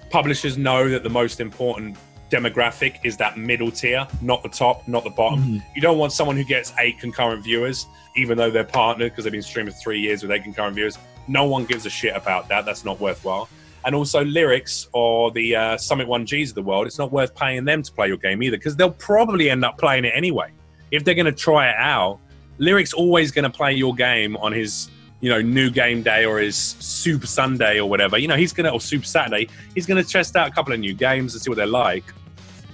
Publishers 0.09 0.57
know 0.57 0.89
that 0.89 1.03
the 1.03 1.09
most 1.09 1.39
important 1.39 1.97
demographic 2.29 2.99
is 3.03 3.17
that 3.17 3.37
middle 3.37 3.69
tier, 3.69 4.07
not 4.21 4.41
the 4.41 4.49
top, 4.49 4.87
not 4.87 5.03
the 5.03 5.09
bottom. 5.09 5.39
Mm-hmm. 5.39 5.57
You 5.75 5.81
don't 5.81 5.97
want 5.97 6.13
someone 6.13 6.37
who 6.37 6.43
gets 6.43 6.73
eight 6.79 6.97
concurrent 6.97 7.43
viewers, 7.43 7.87
even 8.15 8.37
though 8.37 8.49
they're 8.49 8.63
partnered 8.63 9.11
because 9.11 9.25
they've 9.25 9.31
been 9.31 9.41
streaming 9.41 9.73
for 9.73 9.79
three 9.79 9.99
years 9.99 10.23
with 10.23 10.31
eight 10.31 10.43
concurrent 10.43 10.75
viewers. 10.75 10.97
No 11.27 11.45
one 11.45 11.65
gives 11.65 11.85
a 11.85 11.89
shit 11.89 12.15
about 12.15 12.47
that. 12.47 12.65
That's 12.65 12.83
not 12.85 12.99
worthwhile. 12.99 13.49
And 13.83 13.95
also, 13.95 14.23
Liriks 14.23 14.87
or 14.93 15.31
the 15.31 15.55
uh, 15.55 15.77
Summit 15.77 16.07
1Gs 16.07 16.49
of 16.49 16.55
the 16.55 16.61
world, 16.61 16.87
it's 16.87 16.99
not 16.99 17.11
worth 17.11 17.33
paying 17.35 17.65
them 17.65 17.81
to 17.81 17.91
play 17.91 18.07
your 18.07 18.17
game 18.17 18.43
either 18.43 18.57
because 18.57 18.75
they'll 18.75 18.91
probably 18.91 19.49
end 19.49 19.65
up 19.65 19.77
playing 19.77 20.05
it 20.05 20.13
anyway. 20.15 20.51
If 20.91 21.03
they're 21.03 21.15
going 21.15 21.25
to 21.25 21.31
try 21.31 21.69
it 21.69 21.75
out, 21.77 22.19
Lirik's 22.59 22.93
always 22.93 23.31
going 23.31 23.43
to 23.43 23.49
play 23.49 23.73
your 23.73 23.95
game 23.95 24.37
on 24.37 24.51
his 24.51 24.89
you 25.21 25.29
know, 25.29 25.39
new 25.39 25.69
game 25.69 26.01
day 26.01 26.25
or 26.25 26.39
his 26.39 26.57
Super 26.57 27.27
Sunday 27.27 27.79
or 27.79 27.87
whatever. 27.87 28.17
You 28.17 28.27
know, 28.27 28.35
he's 28.35 28.51
gonna 28.51 28.69
or 28.69 28.81
Super 28.81 29.05
Saturday. 29.05 29.47
He's 29.75 29.85
gonna 29.85 30.03
test 30.03 30.35
out 30.35 30.49
a 30.49 30.51
couple 30.51 30.73
of 30.73 30.79
new 30.79 30.93
games 30.93 31.33
and 31.33 31.41
see 31.41 31.49
what 31.49 31.57
they're 31.57 31.67
like. 31.67 32.03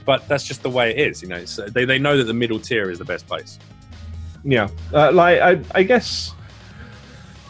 But 0.06 0.26
that's 0.30 0.46
just 0.46 0.64
the 0.64 0.70
way 0.70 0.92
it 0.92 1.10
is. 1.10 1.22
You 1.22 1.28
know, 1.28 1.44
they 1.44 1.84
they 1.84 2.00
know 2.00 2.18
that 2.18 2.24
the 2.24 2.34
middle 2.34 2.60
tier 2.60 2.90
is 2.90 2.98
the 2.98 3.06
best 3.06 3.28
place. 3.28 3.60
Yeah, 4.46 4.70
uh, 4.94 5.12
like 5.12 5.42
I, 5.42 5.62
I 5.76 5.84
guess 5.84 6.34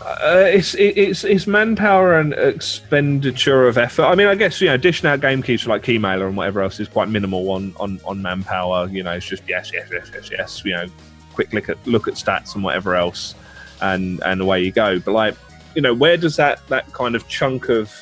uh, 0.07 0.45
it's 0.47 0.73
it's 0.75 1.23
it's 1.23 1.47
manpower 1.47 2.17
and 2.17 2.33
expenditure 2.33 3.67
of 3.67 3.77
effort. 3.77 4.03
I 4.03 4.15
mean, 4.15 4.27
I 4.27 4.35
guess 4.35 4.61
you 4.61 4.67
know, 4.67 4.77
dishing 4.77 5.09
out 5.09 5.21
game 5.21 5.43
keys 5.43 5.61
for 5.63 5.69
like 5.69 5.83
Keymailer 5.83 6.27
and 6.27 6.37
whatever 6.37 6.61
else 6.61 6.79
is 6.79 6.87
quite 6.87 7.09
minimal 7.09 7.49
on 7.51 7.73
on 7.79 7.99
on 8.05 8.21
manpower. 8.21 8.87
You 8.89 9.03
know, 9.03 9.13
it's 9.13 9.25
just 9.25 9.43
yes, 9.47 9.71
yes, 9.73 9.89
yes, 9.91 10.09
yes, 10.13 10.29
yes. 10.31 10.65
You 10.65 10.73
know, 10.73 10.85
quick 11.33 11.53
look 11.53 11.69
at 11.69 11.85
look 11.85 12.07
at 12.07 12.13
stats 12.13 12.55
and 12.55 12.63
whatever 12.63 12.95
else, 12.95 13.35
and 13.81 14.21
and 14.23 14.41
away 14.41 14.63
you 14.63 14.71
go. 14.71 14.99
But 14.99 15.11
like, 15.11 15.35
you 15.75 15.81
know, 15.81 15.93
where 15.93 16.17
does 16.17 16.35
that 16.37 16.65
that 16.69 16.91
kind 16.93 17.15
of 17.15 17.27
chunk 17.27 17.69
of 17.69 17.93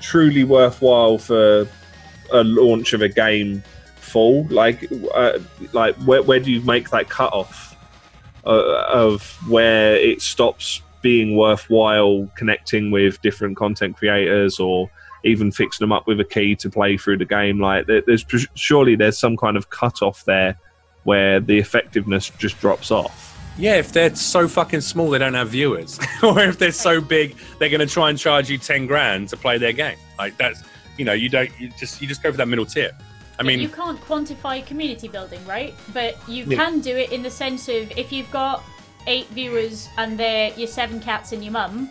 truly 0.00 0.44
worthwhile 0.44 1.18
for 1.18 1.66
a 2.32 2.44
launch 2.44 2.92
of 2.92 3.02
a 3.02 3.08
game 3.08 3.62
fall? 3.96 4.46
Like, 4.50 4.88
uh, 5.14 5.38
like 5.72 5.96
where 5.96 6.22
where 6.22 6.40
do 6.40 6.52
you 6.52 6.60
make 6.62 6.90
that 6.90 7.08
cut 7.08 7.32
off? 7.32 7.68
uh, 8.48 8.84
of 8.88 9.22
where 9.48 9.96
it 9.96 10.22
stops 10.22 10.82
being 11.02 11.36
worthwhile 11.36 12.28
connecting 12.36 12.90
with 12.90 13.20
different 13.22 13.56
content 13.56 13.96
creators 13.96 14.58
or 14.58 14.90
even 15.24 15.50
fixing 15.50 15.84
them 15.84 15.92
up 15.92 16.06
with 16.06 16.20
a 16.20 16.24
key 16.24 16.54
to 16.56 16.70
play 16.70 16.96
through 16.96 17.16
the 17.18 17.24
game 17.24 17.60
like 17.60 17.86
there's 17.86 18.24
surely 18.54 18.94
there's 18.94 19.18
some 19.18 19.36
kind 19.36 19.56
of 19.56 19.68
cut 19.70 20.00
off 20.02 20.24
there 20.24 20.56
where 21.04 21.40
the 21.40 21.58
effectiveness 21.58 22.30
just 22.38 22.58
drops 22.60 22.90
off 22.90 23.36
Yeah, 23.58 23.76
if 23.76 23.90
they're 23.92 24.14
so 24.14 24.46
fucking 24.46 24.80
small 24.82 25.10
they 25.10 25.18
don't 25.18 25.34
have 25.34 25.48
viewers, 25.50 25.98
or 26.22 26.38
if 26.40 26.58
they're 26.58 26.70
so 26.70 27.00
big 27.00 27.34
they're 27.58 27.68
going 27.70 27.80
to 27.80 27.92
try 27.92 28.10
and 28.10 28.18
charge 28.18 28.48
you 28.48 28.58
ten 28.58 28.86
grand 28.86 29.28
to 29.30 29.36
play 29.36 29.58
their 29.58 29.72
game. 29.72 29.98
Like 30.18 30.36
that's 30.38 30.62
you 30.96 31.04
know 31.04 31.12
you 31.12 31.28
don't 31.28 31.50
you 31.58 31.70
just 31.78 32.00
you 32.00 32.06
just 32.06 32.22
go 32.22 32.30
for 32.30 32.36
that 32.36 32.46
middle 32.46 32.66
tier. 32.66 32.92
I 33.40 33.44
mean, 33.44 33.60
you 33.60 33.68
can't 33.68 34.00
quantify 34.00 34.64
community 34.66 35.06
building, 35.08 35.44
right? 35.46 35.72
But 35.92 36.16
you 36.28 36.44
Yeah. 36.44 36.56
can 36.58 36.80
do 36.80 36.96
it 36.96 37.10
in 37.12 37.22
the 37.22 37.30
sense 37.30 37.68
of 37.68 37.90
if 37.96 38.12
you've 38.12 38.30
got 38.32 38.62
eight 39.08 39.28
viewers 39.28 39.88
and 39.96 40.18
they're 40.18 40.52
your 40.54 40.68
seven 40.68 41.00
cats 41.00 41.32
and 41.32 41.42
your 41.42 41.52
mum. 41.52 41.90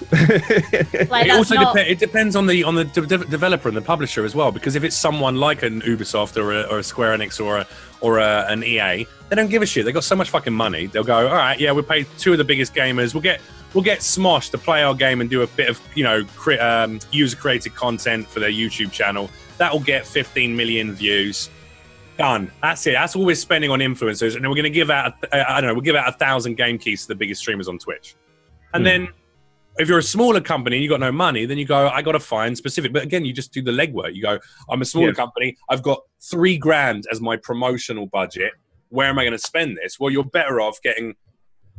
like 0.12 1.26
it 1.26 1.30
also 1.30 1.54
not. 1.54 1.76
dep- 1.76 1.86
it 1.86 1.98
depends 1.98 2.34
on 2.34 2.46
the 2.46 2.64
on 2.64 2.74
the 2.74 2.84
de- 2.84 3.06
de- 3.06 3.18
developer 3.26 3.68
and 3.68 3.76
the 3.76 3.82
publisher 3.82 4.24
as 4.24 4.34
well. 4.34 4.50
Because 4.50 4.74
if 4.74 4.82
it's 4.82 4.96
someone 4.96 5.36
like 5.36 5.62
an 5.62 5.82
Ubisoft 5.82 6.42
or 6.42 6.52
a, 6.52 6.62
or 6.62 6.78
a 6.78 6.82
Square 6.82 7.18
Enix 7.18 7.38
or 7.44 7.58
a, 7.58 7.66
or 8.00 8.18
a, 8.18 8.46
an 8.48 8.64
EA, 8.64 9.06
they 9.28 9.36
don't 9.36 9.50
give 9.50 9.60
a 9.60 9.66
shit. 9.66 9.84
They 9.84 9.92
got 9.92 10.04
so 10.04 10.16
much 10.16 10.30
fucking 10.30 10.54
money. 10.54 10.86
They'll 10.86 11.04
go, 11.04 11.28
all 11.28 11.34
right, 11.34 11.60
yeah, 11.60 11.70
we'll 11.72 11.84
pay 11.84 12.04
two 12.16 12.32
of 12.32 12.38
the 12.38 12.44
biggest 12.44 12.74
gamers. 12.74 13.12
We'll 13.12 13.22
get 13.22 13.42
we'll 13.74 13.84
get 13.84 13.98
Smosh 13.98 14.50
to 14.52 14.58
play 14.58 14.82
our 14.82 14.94
game 14.94 15.20
and 15.20 15.28
do 15.28 15.42
a 15.42 15.46
bit 15.46 15.68
of 15.68 15.80
you 15.94 16.04
know 16.04 16.24
cre- 16.34 16.60
um, 16.60 16.98
user 17.12 17.36
created 17.36 17.74
content 17.74 18.26
for 18.26 18.40
their 18.40 18.50
YouTube 18.50 18.92
channel. 18.92 19.30
That 19.58 19.70
will 19.70 19.80
get 19.80 20.06
15 20.06 20.56
million 20.56 20.92
views. 20.92 21.50
Done. 22.20 22.52
That's 22.60 22.86
it. 22.86 22.92
That's 22.92 23.16
all 23.16 23.24
we're 23.24 23.34
spending 23.34 23.70
on 23.70 23.78
influencers, 23.78 24.34
and 24.34 24.44
then 24.44 24.50
we're 24.50 24.56
going 24.56 24.64
to 24.64 24.70
give 24.70 24.90
out. 24.90 25.14
uh, 25.32 25.42
I 25.48 25.58
don't 25.60 25.68
know. 25.68 25.74
We'll 25.74 25.80
give 25.80 25.96
out 25.96 26.06
a 26.06 26.12
thousand 26.12 26.56
game 26.56 26.76
keys 26.76 27.02
to 27.02 27.08
the 27.08 27.14
biggest 27.14 27.40
streamers 27.40 27.66
on 27.66 27.78
Twitch, 27.78 28.14
and 28.74 28.82
Hmm. 28.82 28.84
then 28.84 29.08
if 29.78 29.88
you're 29.88 29.98
a 30.00 30.02
smaller 30.02 30.42
company 30.42 30.76
and 30.76 30.82
you 30.82 30.90
got 30.90 31.00
no 31.00 31.10
money, 31.10 31.46
then 31.46 31.56
you 31.56 31.64
go, 31.64 31.88
I 31.88 32.02
got 32.02 32.12
to 32.12 32.20
find 32.20 32.54
specific. 32.54 32.92
But 32.92 33.04
again, 33.04 33.24
you 33.24 33.32
just 33.32 33.52
do 33.54 33.62
the 33.62 33.70
legwork. 33.70 34.14
You 34.14 34.20
go, 34.20 34.38
I'm 34.68 34.82
a 34.82 34.84
smaller 34.84 35.08
Yeah. 35.08 35.14
company. 35.14 35.56
I've 35.70 35.82
got 35.82 36.00
three 36.20 36.58
grand 36.58 37.06
as 37.10 37.22
my 37.22 37.36
promotional 37.38 38.06
budget. 38.06 38.52
Where 38.90 39.06
am 39.06 39.18
I 39.18 39.22
going 39.24 39.32
to 39.32 39.38
spend 39.38 39.78
this? 39.82 39.98
Well, 39.98 40.10
you're 40.10 40.24
better 40.24 40.60
off 40.60 40.78
getting 40.82 41.14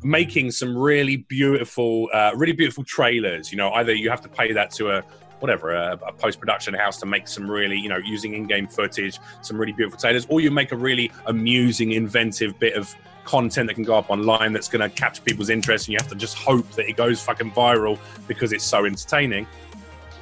making 0.03 0.49
some 0.49 0.75
really 0.75 1.17
beautiful, 1.17 2.09
uh, 2.11 2.31
really 2.35 2.53
beautiful 2.53 2.83
trailers. 2.83 3.51
You 3.51 3.59
know, 3.59 3.71
either 3.73 3.93
you 3.93 4.09
have 4.09 4.21
to 4.21 4.29
pay 4.29 4.51
that 4.53 4.71
to 4.71 4.89
a 4.89 5.03
whatever 5.41 5.71
a, 5.71 5.99
a 6.05 6.13
post 6.13 6.39
production 6.39 6.73
house 6.73 6.97
to 6.97 7.05
make 7.05 7.27
some 7.27 7.49
really, 7.49 7.77
you 7.77 7.89
know, 7.89 7.97
using 7.97 8.33
in 8.33 8.45
game 8.45 8.67
footage, 8.67 9.19
some 9.41 9.57
really 9.57 9.73
beautiful 9.73 9.99
trailers, 9.99 10.25
or 10.29 10.39
you 10.39 10.51
make 10.51 10.71
a 10.71 10.77
really 10.77 11.11
amusing, 11.25 11.91
inventive 11.93 12.57
bit 12.59 12.75
of 12.75 12.95
content 13.25 13.67
that 13.67 13.73
can 13.73 13.83
go 13.83 13.95
up 13.97 14.09
online 14.09 14.53
that's 14.53 14.67
going 14.67 14.87
to 14.87 14.95
capture 14.95 15.21
people's 15.21 15.49
interest, 15.49 15.87
and 15.87 15.93
you 15.93 15.97
have 15.99 16.09
to 16.09 16.15
just 16.15 16.37
hope 16.37 16.69
that 16.71 16.87
it 16.87 16.95
goes 16.95 17.21
fucking 17.21 17.51
viral 17.51 17.97
because 18.27 18.53
it's 18.53 18.63
so 18.63 18.85
entertaining. 18.85 19.47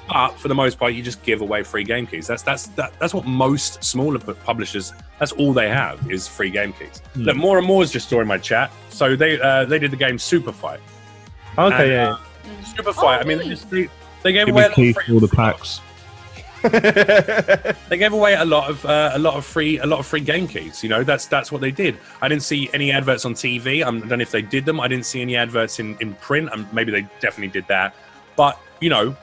But 0.07 0.29
for 0.39 0.47
the 0.47 0.55
most 0.55 0.79
part, 0.79 0.93
you 0.93 1.03
just 1.03 1.21
give 1.21 1.41
away 1.41 1.61
free 1.61 1.83
game 1.83 2.07
keys. 2.07 2.25
That's 2.25 2.41
that's 2.41 2.67
that, 2.69 2.97
that's 2.97 3.13
what 3.13 3.27
most 3.27 3.83
smaller 3.83 4.17
publishers. 4.17 4.91
That's 5.19 5.33
all 5.33 5.53
they 5.53 5.69
have 5.69 6.09
is 6.09 6.27
free 6.27 6.49
game 6.49 6.73
keys. 6.73 7.01
Hmm. 7.13 7.23
Look, 7.23 7.37
more 7.37 7.57
and 7.59 7.67
more 7.67 7.83
is 7.83 7.91
just 7.91 8.09
joined 8.09 8.27
my 8.27 8.39
chat. 8.39 8.71
So 8.89 9.15
they 9.15 9.39
uh, 9.39 9.65
they 9.65 9.77
did 9.77 9.91
the 9.91 9.97
game 9.97 10.17
Superfight. 10.17 10.79
okay 11.57 11.83
And, 11.83 11.91
yeah 11.91 12.09
uh, 12.09 12.17
Superfight. 12.63 13.21
I 13.21 13.23
mean, 13.23 13.37
they, 13.37 13.49
just, 13.49 13.69
they, 13.69 13.89
they 14.23 14.33
gave 14.33 14.47
Give 14.47 14.55
away 14.55 14.63
me 14.63 14.65
a 14.65 14.69
lot 14.69 14.97
of 14.97 15.03
free, 15.05 15.13
all 15.13 15.19
the 15.19 15.27
packs. 15.27 15.81
they 17.89 17.97
gave 17.97 18.11
away 18.11 18.33
a 18.33 18.43
lot 18.43 18.69
of 18.69 18.85
uh, 18.85 19.11
a 19.13 19.19
lot 19.19 19.35
of 19.35 19.45
free 19.45 19.79
a 19.79 19.85
lot 19.85 19.99
of 19.99 20.05
free 20.05 20.19
game 20.19 20.45
keys. 20.47 20.83
You 20.83 20.89
know, 20.89 21.03
that's 21.03 21.25
that's 21.25 21.51
what 21.51 21.61
they 21.61 21.71
did. 21.71 21.97
I 22.21 22.27
didn't 22.27 22.43
see 22.43 22.69
any 22.73 22.91
adverts 22.91 23.23
on 23.23 23.33
TV. 23.33 23.77
I 23.81 23.85
don't 23.89 24.07
know 24.09 24.17
if 24.17 24.31
they 24.31 24.41
did 24.41 24.65
them. 24.65 24.79
I 24.81 24.87
didn't 24.89 25.05
see 25.05 25.21
any 25.21 25.37
adverts 25.37 25.79
in 25.79 25.97
in 26.01 26.15
print. 26.15 26.51
Um, 26.51 26.67
maybe 26.73 26.91
they 26.91 27.07
definitely 27.21 27.47
did 27.47 27.65
that. 27.69 27.95
But 28.35 28.59
you 28.81 28.89
know, 28.89 29.15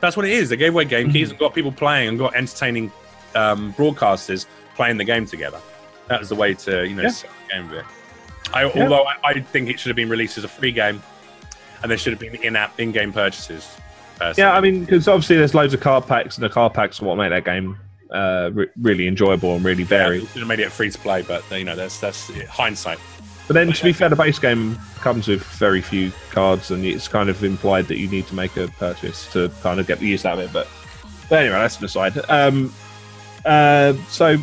that's 0.00 0.16
what 0.16 0.24
it 0.24 0.32
is. 0.32 0.48
They 0.50 0.56
gave 0.56 0.72
away 0.72 0.84
game 0.84 1.10
keys 1.10 1.30
and 1.30 1.38
got 1.38 1.52
people 1.52 1.72
playing 1.72 2.10
and 2.10 2.18
got 2.18 2.36
entertaining 2.36 2.92
um, 3.34 3.72
broadcasters 3.74 4.46
playing 4.76 4.96
the 4.96 5.04
game 5.04 5.26
together. 5.26 5.60
That 6.08 6.20
was 6.20 6.28
the 6.28 6.36
way 6.36 6.54
to 6.54 6.86
you 6.86 6.94
know 6.94 7.02
Yeah. 7.02 7.08
sell 7.08 7.30
the 7.48 7.54
game 7.54 7.68
a 7.70 7.72
bit. 7.74 7.84
I, 8.52 8.64
Although 8.64 9.04
I, 9.04 9.16
I 9.24 9.40
think 9.40 9.68
it 9.68 9.80
should 9.80 9.88
have 9.88 9.96
been 9.96 10.08
released 10.10 10.38
as 10.38 10.44
a 10.44 10.48
free 10.48 10.70
game, 10.70 11.02
and 11.82 11.90
there 11.90 11.98
should 11.98 12.12
have 12.12 12.20
been 12.20 12.36
in-app 12.36 12.78
in-game 12.78 13.12
purchases. 13.12 13.68
Personally. 14.18 14.34
yeah 14.38 14.56
i 14.56 14.60
mean 14.60 14.80
because 14.80 15.08
obviously 15.08 15.36
there's 15.36 15.54
loads 15.54 15.74
of 15.74 15.80
card 15.80 16.06
packs 16.06 16.36
and 16.36 16.44
the 16.44 16.48
card 16.48 16.72
packs 16.74 17.00
are 17.00 17.04
what 17.04 17.16
make 17.16 17.30
that 17.30 17.44
game 17.44 17.78
uh, 18.10 18.50
re- 18.52 18.68
really 18.80 19.08
enjoyable 19.08 19.56
and 19.56 19.64
really 19.64 19.82
varied 19.82 20.22
we 20.22 20.28
should 20.28 20.38
have 20.38 20.48
made 20.48 20.60
it 20.60 20.70
free 20.70 20.88
to 20.90 20.98
play, 20.98 21.22
but 21.22 21.42
you 21.50 21.64
know 21.64 21.74
that's 21.74 21.98
that's 21.98 22.30
hindsight. 22.46 22.98
But 23.46 23.54
then, 23.54 23.72
to 23.72 23.84
be 23.84 23.92
fair, 23.92 24.08
the 24.08 24.16
base 24.16 24.38
game 24.38 24.78
comes 25.00 25.28
with 25.28 25.42
very 25.42 25.82
few 25.82 26.12
cards, 26.30 26.70
and 26.70 26.84
it's 26.84 27.08
kind 27.08 27.28
of 27.28 27.44
implied 27.44 27.88
that 27.88 27.98
you 27.98 28.08
need 28.08 28.26
to 28.28 28.34
make 28.34 28.56
a 28.56 28.68
purchase 28.68 29.30
to 29.32 29.50
kind 29.62 29.78
of 29.78 29.86
get 29.86 29.98
the 29.98 30.06
use 30.06 30.24
out 30.24 30.38
of 30.38 30.44
it. 30.46 30.52
But, 30.52 30.66
but 31.28 31.40
anyway, 31.40 31.58
that's 31.58 31.78
an 31.78 31.84
aside. 31.84 32.18
Um, 32.30 32.72
uh, 33.44 33.92
so 34.08 34.38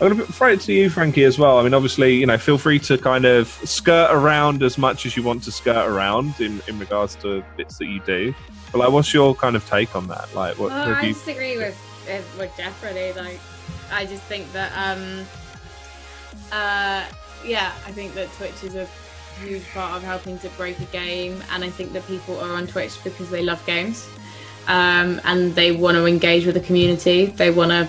I'm 0.00 0.12
going 0.12 0.26
to 0.26 0.32
throw 0.32 0.48
it 0.52 0.60
to 0.62 0.72
you, 0.72 0.90
Frankie, 0.90 1.22
as 1.24 1.38
well. 1.38 1.58
I 1.58 1.62
mean, 1.62 1.72
obviously, 1.72 2.16
you 2.16 2.26
know, 2.26 2.36
feel 2.36 2.58
free 2.58 2.78
to 2.80 2.98
kind 2.98 3.24
of 3.24 3.48
skirt 3.64 4.10
around 4.12 4.62
as 4.62 4.76
much 4.76 5.06
as 5.06 5.16
you 5.16 5.22
want 5.22 5.44
to 5.44 5.52
skirt 5.52 5.88
around 5.88 6.38
in, 6.40 6.60
in 6.66 6.78
regards 6.80 7.14
to 7.16 7.44
bits 7.56 7.78
that 7.78 7.86
you 7.86 8.00
do. 8.00 8.34
But 8.72 8.78
like, 8.78 8.90
what's 8.90 9.14
your 9.14 9.34
kind 9.36 9.54
of 9.54 9.64
take 9.68 9.94
on 9.94 10.08
that? 10.08 10.34
Like, 10.34 10.58
what 10.58 10.70
Well, 10.70 10.86
have 10.86 10.96
I 10.98 11.02
you? 11.06 11.14
disagree 11.14 11.56
with 11.58 11.78
with- 12.06 12.36
with 12.38 12.52
Jeff 12.56 12.82
really. 12.82 13.12
Like, 13.14 13.38
I 13.92 14.04
just 14.04 14.22
think 14.24 14.52
that 14.52 14.72
um, 14.76 15.24
uh, 16.52 17.04
yeah, 17.44 17.72
I 17.86 17.92
think 17.92 18.14
that 18.14 18.32
Twitch 18.34 18.62
is 18.64 18.74
a 18.74 18.86
huge 19.40 19.64
part 19.72 19.96
of 19.96 20.02
helping 20.02 20.38
to 20.40 20.48
break 20.50 20.78
a 20.80 20.84
game, 20.86 21.42
and 21.52 21.64
I 21.64 21.70
think 21.70 21.92
that 21.92 22.06
people 22.06 22.38
are 22.40 22.54
on 22.56 22.66
Twitch 22.66 22.92
because 23.04 23.30
they 23.30 23.42
love 23.42 23.64
games, 23.64 24.06
um, 24.66 25.20
and 25.24 25.54
they 25.54 25.72
want 25.72 25.96
to 25.96 26.04
engage 26.06 26.46
with 26.46 26.54
the 26.56 26.60
community. 26.60 27.26
They 27.26 27.50
want 27.50 27.70
to 27.70 27.88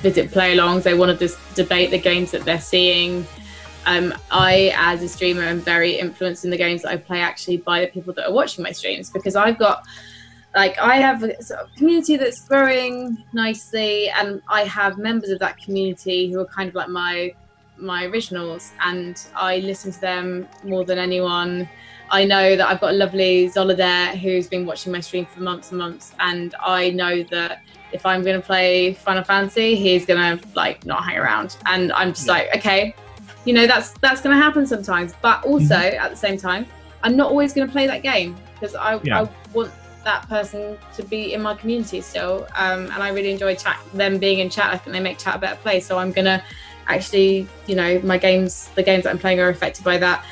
visit 0.00 0.30
play-alongs. 0.30 0.82
They 0.82 0.94
want 0.94 1.18
to 1.18 1.26
just 1.26 1.38
debate 1.54 1.90
the 1.90 1.98
games 1.98 2.30
that 2.32 2.44
they're 2.44 2.60
seeing. 2.60 3.26
Um, 3.86 4.14
I, 4.30 4.72
as 4.76 5.02
a 5.02 5.08
streamer, 5.08 5.42
am 5.42 5.60
very 5.60 5.92
influenced 5.98 6.44
in 6.44 6.50
the 6.50 6.56
games 6.56 6.82
that 6.82 6.90
I 6.90 6.96
play 6.96 7.20
actually 7.20 7.58
by 7.58 7.80
the 7.80 7.86
people 7.86 8.12
that 8.14 8.26
are 8.28 8.32
watching 8.32 8.62
my 8.62 8.72
streams 8.72 9.10
because 9.10 9.36
I've 9.36 9.58
got 9.58 9.84
like 10.54 10.78
I 10.78 10.96
have 10.96 11.22
a 11.22 11.40
sort 11.42 11.60
of 11.60 11.74
community 11.76 12.16
that's 12.16 12.46
growing 12.46 13.24
nicely, 13.32 14.10
and 14.10 14.42
I 14.48 14.62
have 14.64 14.98
members 14.98 15.30
of 15.30 15.38
that 15.38 15.58
community 15.58 16.30
who 16.30 16.40
are 16.40 16.46
kind 16.46 16.68
of 16.68 16.74
like 16.74 16.88
my 16.88 17.34
my 17.76 18.04
originals, 18.06 18.72
and 18.80 19.24
I 19.34 19.58
listen 19.58 19.92
to 19.92 20.00
them 20.00 20.48
more 20.64 20.84
than 20.84 20.98
anyone. 20.98 21.68
I 22.10 22.24
know 22.24 22.56
that 22.56 22.68
I've 22.68 22.80
got 22.80 22.90
a 22.90 22.96
lovely 22.96 23.48
Zola 23.48 23.74
there 23.74 24.16
who's 24.16 24.48
been 24.48 24.66
watching 24.66 24.92
my 24.92 25.00
stream 25.00 25.26
for 25.26 25.40
months 25.40 25.70
and 25.70 25.78
months, 25.78 26.12
and 26.18 26.54
I 26.60 26.90
know 26.90 27.22
that 27.24 27.62
if 27.92 28.04
I'm 28.04 28.22
going 28.22 28.40
to 28.40 28.46
play 28.46 28.94
Final 28.94 29.24
Fantasy, 29.24 29.74
he's 29.76 30.06
going 30.06 30.38
to 30.38 30.48
like 30.54 30.84
not 30.86 31.04
hang 31.04 31.18
around, 31.18 31.56
and 31.66 31.92
I'm 31.92 32.12
just 32.12 32.26
yeah. 32.26 32.32
like, 32.32 32.56
okay, 32.56 32.94
you 33.44 33.52
know 33.52 33.66
that's 33.66 33.92
that's 34.00 34.20
going 34.20 34.36
to 34.36 34.42
happen 34.42 34.66
sometimes. 34.66 35.14
But 35.22 35.44
also 35.44 35.74
mm-hmm. 35.74 36.04
at 36.04 36.10
the 36.10 36.16
same 36.16 36.36
time, 36.36 36.66
I'm 37.02 37.16
not 37.16 37.30
always 37.30 37.52
going 37.52 37.66
to 37.66 37.72
play 37.72 37.86
that 37.86 38.02
game 38.02 38.36
because 38.54 38.74
I, 38.74 39.00
yeah. 39.02 39.22
I 39.22 39.28
want 39.52 39.72
that 40.04 40.28
person 40.28 40.78
to 40.96 41.02
be 41.02 41.34
in 41.34 41.42
my 41.42 41.54
community 41.54 42.00
still. 42.00 42.46
Um, 42.56 42.90
and 42.90 43.02
I 43.02 43.10
really 43.10 43.30
enjoy 43.30 43.54
chat 43.54 43.78
them 43.94 44.18
being 44.18 44.38
in 44.38 44.50
chat. 44.50 44.72
I 44.72 44.78
think 44.78 44.94
they 44.94 45.00
make 45.00 45.18
chat 45.18 45.36
a 45.36 45.38
better 45.38 45.60
place. 45.60 45.86
So 45.86 45.98
I'm 45.98 46.12
gonna 46.12 46.42
actually, 46.86 47.46
you 47.66 47.76
know, 47.76 48.00
my 48.00 48.18
games, 48.18 48.68
the 48.74 48.82
games 48.82 49.04
that 49.04 49.10
I'm 49.10 49.18
playing 49.18 49.40
are 49.40 49.48
affected 49.48 49.84
by 49.84 49.98
that. 49.98 50.24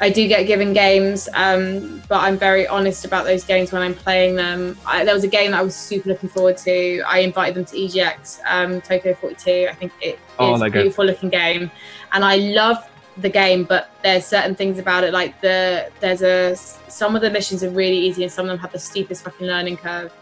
I 0.00 0.10
do 0.10 0.28
get 0.28 0.46
given 0.46 0.74
games, 0.74 1.28
um, 1.32 2.02
but 2.08 2.20
I'm 2.20 2.36
very 2.36 2.66
honest 2.66 3.04
about 3.06 3.24
those 3.24 3.44
games 3.44 3.72
when 3.72 3.80
I'm 3.80 3.94
playing 3.94 4.36
them. 4.36 4.76
I, 4.84 5.04
there 5.04 5.14
was 5.14 5.24
a 5.24 5.28
game 5.28 5.52
that 5.52 5.60
I 5.60 5.62
was 5.62 5.74
super 5.74 6.10
looking 6.10 6.28
forward 6.28 6.58
to. 6.58 7.00
I 7.06 7.20
invited 7.20 7.54
them 7.54 7.64
to 7.66 7.76
EGX, 7.76 8.40
um, 8.46 8.80
Tokyo 8.82 9.14
42. 9.14 9.68
I 9.70 9.74
think 9.74 9.92
it 10.02 10.18
oh, 10.38 10.54
is 10.54 10.60
a 10.60 10.68
beautiful 10.68 11.06
looking 11.06 11.30
game, 11.30 11.70
and 12.12 12.24
I 12.24 12.36
love 12.36 12.86
the 13.16 13.30
game, 13.30 13.64
but 13.64 13.90
there's 14.02 14.26
certain 14.26 14.54
things 14.54 14.78
about 14.78 15.02
it 15.02 15.12
like 15.12 15.40
the 15.40 15.90
there's 16.00 16.22
a 16.22 16.54
some 16.54 17.16
of 17.16 17.22
the 17.22 17.30
missions 17.30 17.64
are 17.64 17.70
really 17.70 17.98
easy 17.98 18.22
and 18.22 18.30
some 18.30 18.44
of 18.44 18.50
them 18.50 18.58
have 18.58 18.72
the 18.72 18.78
steepest 18.78 19.24
fucking 19.24 19.46
learning 19.46 19.78
curve. 19.78 20.12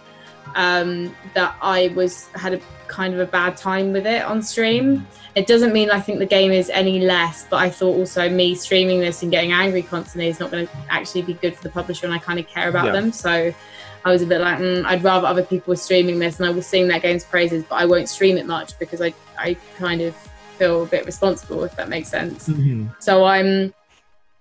Um, 0.54 1.14
that 1.34 1.56
I 1.60 1.88
was 1.96 2.28
had 2.34 2.54
a 2.54 2.60
kind 2.86 3.12
of 3.12 3.20
a 3.20 3.26
bad 3.26 3.56
time 3.56 3.92
with 3.92 4.06
it 4.06 4.22
on 4.22 4.42
stream. 4.42 5.06
It 5.34 5.48
doesn't 5.48 5.72
mean 5.72 5.90
I 5.90 6.00
think 6.00 6.20
the 6.20 6.26
game 6.26 6.52
is 6.52 6.70
any 6.70 7.00
less, 7.00 7.46
but 7.50 7.56
I 7.56 7.68
thought 7.70 7.96
also 7.96 8.28
me 8.28 8.54
streaming 8.54 9.00
this 9.00 9.22
and 9.22 9.32
getting 9.32 9.52
angry 9.52 9.82
constantly 9.82 10.28
is 10.28 10.38
not 10.38 10.52
going 10.52 10.68
to 10.68 10.72
actually 10.88 11.22
be 11.22 11.34
good 11.34 11.56
for 11.56 11.62
the 11.64 11.70
publisher, 11.70 12.06
and 12.06 12.14
I 12.14 12.18
kind 12.18 12.38
of 12.38 12.46
care 12.46 12.68
about 12.68 12.86
yeah. 12.86 12.92
them. 12.92 13.10
So 13.10 13.52
I 14.04 14.10
was 14.10 14.22
a 14.22 14.26
bit 14.26 14.40
like, 14.40 14.58
mm, 14.58 14.84
I'd 14.84 15.02
rather 15.02 15.26
other 15.26 15.42
people 15.42 15.72
were 15.72 15.76
streaming 15.76 16.20
this, 16.20 16.38
and 16.38 16.46
I 16.48 16.50
was 16.50 16.66
sing 16.66 16.86
that 16.88 17.02
game's 17.02 17.24
praises, 17.24 17.64
but 17.64 17.76
I 17.76 17.84
won't 17.84 18.08
stream 18.08 18.36
it 18.36 18.46
much 18.46 18.78
because 18.78 19.00
I 19.00 19.12
I 19.36 19.54
kind 19.76 20.00
of 20.00 20.14
feel 20.54 20.84
a 20.84 20.86
bit 20.86 21.04
responsible 21.04 21.64
if 21.64 21.74
that 21.76 21.88
makes 21.88 22.08
sense 22.08 22.48
mm-hmm. 22.48 22.86
so 23.00 23.24
i'm 23.24 23.74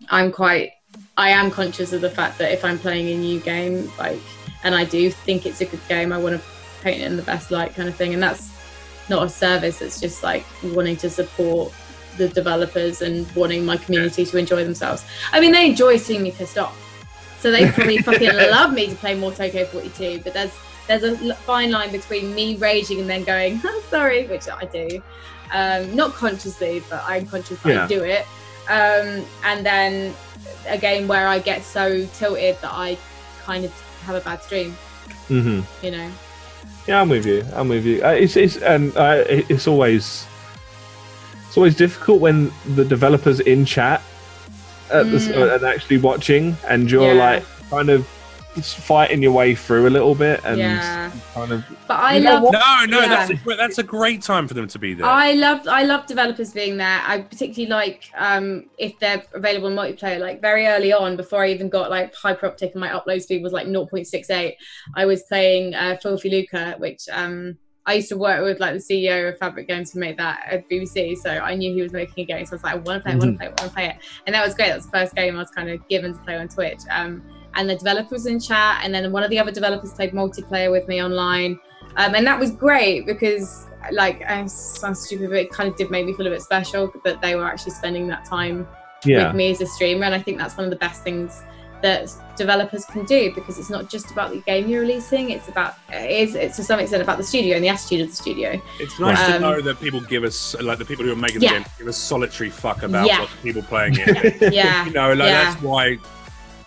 i'm 0.09 0.31
quite 0.31 0.71
i 1.17 1.30
am 1.30 1.49
conscious 1.49 1.91
of 1.93 2.01
the 2.01 2.09
fact 2.09 2.38
that 2.38 2.51
if 2.51 2.63
i'm 2.63 2.77
playing 2.77 3.09
a 3.09 3.17
new 3.17 3.39
game 3.39 3.91
like 3.97 4.19
and 4.64 4.76
i 4.76 4.84
do 4.84 5.10
think 5.10 5.45
it's 5.45 5.61
a 5.61 5.65
good 5.65 5.80
game 5.88 6.11
i 6.11 6.18
want 6.18 6.35
to 6.35 6.48
paint 6.81 7.02
it 7.02 7.06
in 7.06 7.15
the 7.15 7.23
best 7.23 7.52
light 7.52 7.73
kind 7.73 7.88
of 7.88 7.95
thing 7.95 8.14
and 8.14 8.22
that's 8.22 8.52
not 9.10 9.23
a 9.23 9.30
service 9.30 9.81
it's 9.81 9.99
just 9.99 10.23
like 10.23 10.45
wanting 10.73 10.95
to 10.95 11.10
support 11.10 11.73
the 12.18 12.30
developers 12.30 13.02
and 13.02 13.30
wanting 13.35 13.65
my 13.65 13.76
community 13.77 14.26
to 14.26 14.38
enjoy 14.38 14.64
themselves 14.64 15.03
i 15.31 15.40
mean 15.40 15.52
they 15.52 15.65
enjoy 15.65 15.98
seeing 15.98 16.22
me 16.22 16.31
pissed 16.31 16.57
off 16.57 16.80
so 17.40 17.52
they 17.52 17.69
probably 17.72 17.98
fucking 18.03 18.34
love 18.34 18.73
me 18.73 18.88
to 18.88 18.95
play 18.95 19.15
more 19.15 19.31
tokyo 19.31 19.65
42 19.65 20.22
but 20.23 20.34
there's 20.34 20.52
there's 20.88 21.03
a 21.03 21.34
fine 21.35 21.72
line 21.72 21.91
between 21.91 22.35
me 22.35 22.57
raging 22.57 22.99
and 22.99 23.10
then 23.10 23.23
going 23.23 23.61
sorry 23.90 24.27
which 24.27 24.48
i 24.49 24.65
do 24.65 25.02
um, 25.53 25.95
not 25.95 26.14
consciously, 26.14 26.84
but 26.90 27.03
I'm 27.06 27.27
conscious 27.27 27.61
that 27.61 27.73
yeah. 27.73 27.84
I 27.84 27.88
do 27.88 28.03
it. 28.03 28.26
Um, 28.69 29.26
and 29.44 29.65
then 29.65 30.14
a 30.68 30.77
game 30.77 31.07
where 31.07 31.27
I 31.27 31.40
get 31.40 31.64
so 31.64 32.06
tilted 32.15 32.60
that 32.61 32.72
I 32.72 32.98
kind 33.44 33.64
of 33.64 33.72
have 34.03 34.15
a 34.15 34.21
bad 34.21 34.41
stream. 34.41 34.75
Mm-hmm. 35.30 35.85
You 35.85 35.91
know. 35.91 36.11
Yeah, 36.88 37.01
I'm 37.01 37.09
with 37.09 37.25
you. 37.25 37.45
I'm 37.53 37.69
with 37.69 37.85
you. 37.85 38.03
Uh, 38.03 38.09
it's 38.09 38.35
it's 38.35 38.57
and 38.57 38.95
uh, 38.97 39.23
it's 39.27 39.67
always 39.67 40.27
it's 41.47 41.57
always 41.57 41.75
difficult 41.75 42.19
when 42.19 42.51
the 42.75 42.84
developers 42.84 43.39
in 43.39 43.65
chat 43.65 44.01
mm. 44.89 45.27
the, 45.27 45.55
and 45.55 45.63
actually 45.63 45.97
watching, 45.97 46.57
and 46.67 46.89
you're 46.89 47.13
yeah. 47.13 47.35
like 47.35 47.45
kind 47.69 47.89
of 47.89 48.07
fighting 48.61 49.21
your 49.21 49.31
way 49.31 49.55
through 49.55 49.88
a 49.88 49.89
little 49.89 50.15
bit 50.15 50.41
and 50.45 50.57
yeah. 50.57 51.11
kind 51.34 51.51
of. 51.51 51.65
But 51.88 51.99
I 51.99 52.19
love. 52.19 52.43
No, 52.43 52.85
no, 52.85 53.01
yeah. 53.01 53.07
that's 53.07 53.31
a, 53.31 53.55
that's 53.55 53.77
a 53.80 53.84
great 53.84 54.21
time 54.21 54.47
for 54.47 54.53
them 54.53 54.67
to 54.67 54.80
be 54.80 54.93
there. 54.93 55.05
I 55.05 55.34
love 55.34 55.67
I 55.67 55.84
love 55.84 56.05
developers 56.05 56.53
being 56.53 56.77
there. 56.77 57.01
I 57.05 57.21
particularly 57.21 57.69
like 57.69 58.09
um, 58.15 58.65
if 58.77 58.97
they're 58.99 59.23
available 59.34 59.67
in 59.67 59.75
multiplayer. 59.75 60.19
Like 60.19 60.41
very 60.41 60.67
early 60.67 60.93
on, 60.93 61.17
before 61.17 61.43
I 61.43 61.49
even 61.49 61.69
got 61.69 61.89
like 61.89 62.13
Hyperoptic 62.13 62.71
and 62.71 62.81
my 62.81 62.89
upload 62.89 63.21
speed 63.21 63.43
was 63.43 63.53
like 63.53 63.67
0.68, 63.67 64.53
I 64.95 65.05
was 65.05 65.23
playing 65.23 65.73
uh, 65.73 65.97
Filthy 66.01 66.30
Lucre, 66.30 66.75
which 66.77 67.07
um, 67.11 67.57
I 67.85 67.95
used 67.95 68.09
to 68.09 68.17
work 68.17 68.43
with 68.43 68.59
like 68.59 68.73
the 68.73 68.80
CEO 68.80 69.30
of 69.30 69.39
Fabrik 69.39 69.67
Games 69.67 69.91
to 69.91 69.99
make 69.99 70.17
that 70.17 70.43
at 70.49 70.69
BBC, 70.69 71.17
so 71.17 71.30
I 71.30 71.55
knew 71.55 71.73
he 71.73 71.81
was 71.81 71.91
making 71.91 72.23
a 72.23 72.25
game. 72.25 72.45
So 72.45 72.53
I 72.53 72.55
was 72.55 72.63
like, 72.63 72.73
I 72.73 72.77
want 72.77 73.03
to 73.03 73.03
play, 73.03 73.11
I 73.11 73.15
want 73.15 73.21
to 73.21 73.27
mm-hmm. 73.27 73.38
play, 73.38 73.45
I 73.45 73.49
want 73.49 73.59
to 73.59 73.69
play 73.69 73.85
it, 73.88 73.95
and 74.25 74.35
that 74.35 74.45
was 74.45 74.55
great. 74.55 74.69
That 74.69 74.77
was 74.77 74.85
the 74.85 74.91
first 74.91 75.15
game 75.15 75.35
I 75.35 75.39
was 75.39 75.49
kind 75.49 75.69
of 75.69 75.85
given 75.89 76.13
to 76.13 76.19
play 76.19 76.38
on 76.38 76.47
Twitch. 76.47 76.80
Um, 76.89 77.23
and 77.55 77.69
the 77.69 77.75
developers 77.75 78.25
in 78.25 78.39
chat, 78.39 78.81
and 78.84 78.93
then 78.93 79.11
one 79.11 79.23
of 79.23 79.30
the 79.30 79.39
other 79.39 79.51
developers 79.51 79.93
played 79.93 80.11
multiplayer 80.11 80.71
with 80.71 80.88
me 80.88 81.03
online, 81.03 81.59
um, 81.97 82.15
and 82.15 82.25
that 82.25 82.39
was 82.39 82.51
great 82.51 83.05
because 83.05 83.67
like 83.91 84.21
I 84.23 84.45
sound 84.47 84.97
stupid, 84.97 85.30
but 85.30 85.38
it 85.38 85.51
kind 85.51 85.69
of 85.69 85.75
did 85.75 85.91
make 85.91 86.05
me 86.05 86.13
feel 86.13 86.27
a 86.27 86.30
bit 86.30 86.41
special 86.41 86.91
that 87.03 87.21
they 87.21 87.35
were 87.35 87.45
actually 87.45 87.73
spending 87.73 88.07
that 88.07 88.25
time 88.25 88.67
yeah. 89.05 89.27
with 89.27 89.35
me 89.35 89.51
as 89.51 89.61
a 89.61 89.67
streamer, 89.67 90.05
and 90.05 90.15
I 90.15 90.21
think 90.21 90.38
that's 90.38 90.57
one 90.57 90.65
of 90.65 90.69
the 90.69 90.77
best 90.77 91.03
things 91.03 91.43
that 91.84 92.09
developers 92.38 92.85
can 92.85 93.05
do 93.05 93.31
because 93.35 93.59
it's 93.59 93.69
not 93.69 93.89
just 93.89 94.09
about 94.09 94.31
the 94.31 94.39
game 94.39 94.67
you're 94.69 94.81
releasing 94.81 95.30
it's 95.31 95.49
about 95.49 95.75
it's, 95.89 96.34
it's 96.34 96.55
to 96.55 96.63
some 96.63 96.80
extent 96.80 97.03
about 97.03 97.17
the 97.17 97.23
studio 97.23 97.55
and 97.55 97.63
the 97.63 97.67
attitude 97.67 97.99
of 97.99 98.09
the 98.09 98.15
studio 98.15 98.59
it's 98.80 98.99
nice 98.99 99.19
um, 99.19 99.34
to 99.34 99.39
know 99.39 99.61
that 99.61 99.80
people 99.81 99.99
give 99.99 100.23
us 100.23 100.55
like 100.61 100.80
the 100.80 100.85
people 100.85 101.03
who 101.03 101.11
are 101.11 101.15
making 101.15 101.41
yeah. 101.41 101.49
the 101.49 101.59
game 101.59 101.67
give 101.77 101.88
a 101.88 101.93
solitary 101.93 102.49
fuck 102.49 102.84
about 102.84 103.05
yeah. 103.05 103.19
what 103.19 103.30
the 103.30 103.38
people 103.43 103.61
playing 103.63 103.93
it 103.97 104.53
yeah 104.53 104.85
you 104.88 104.93
know 104.93 105.09
like 105.09 105.27
yeah. 105.27 105.43
that's 105.43 105.61
why 105.61 105.97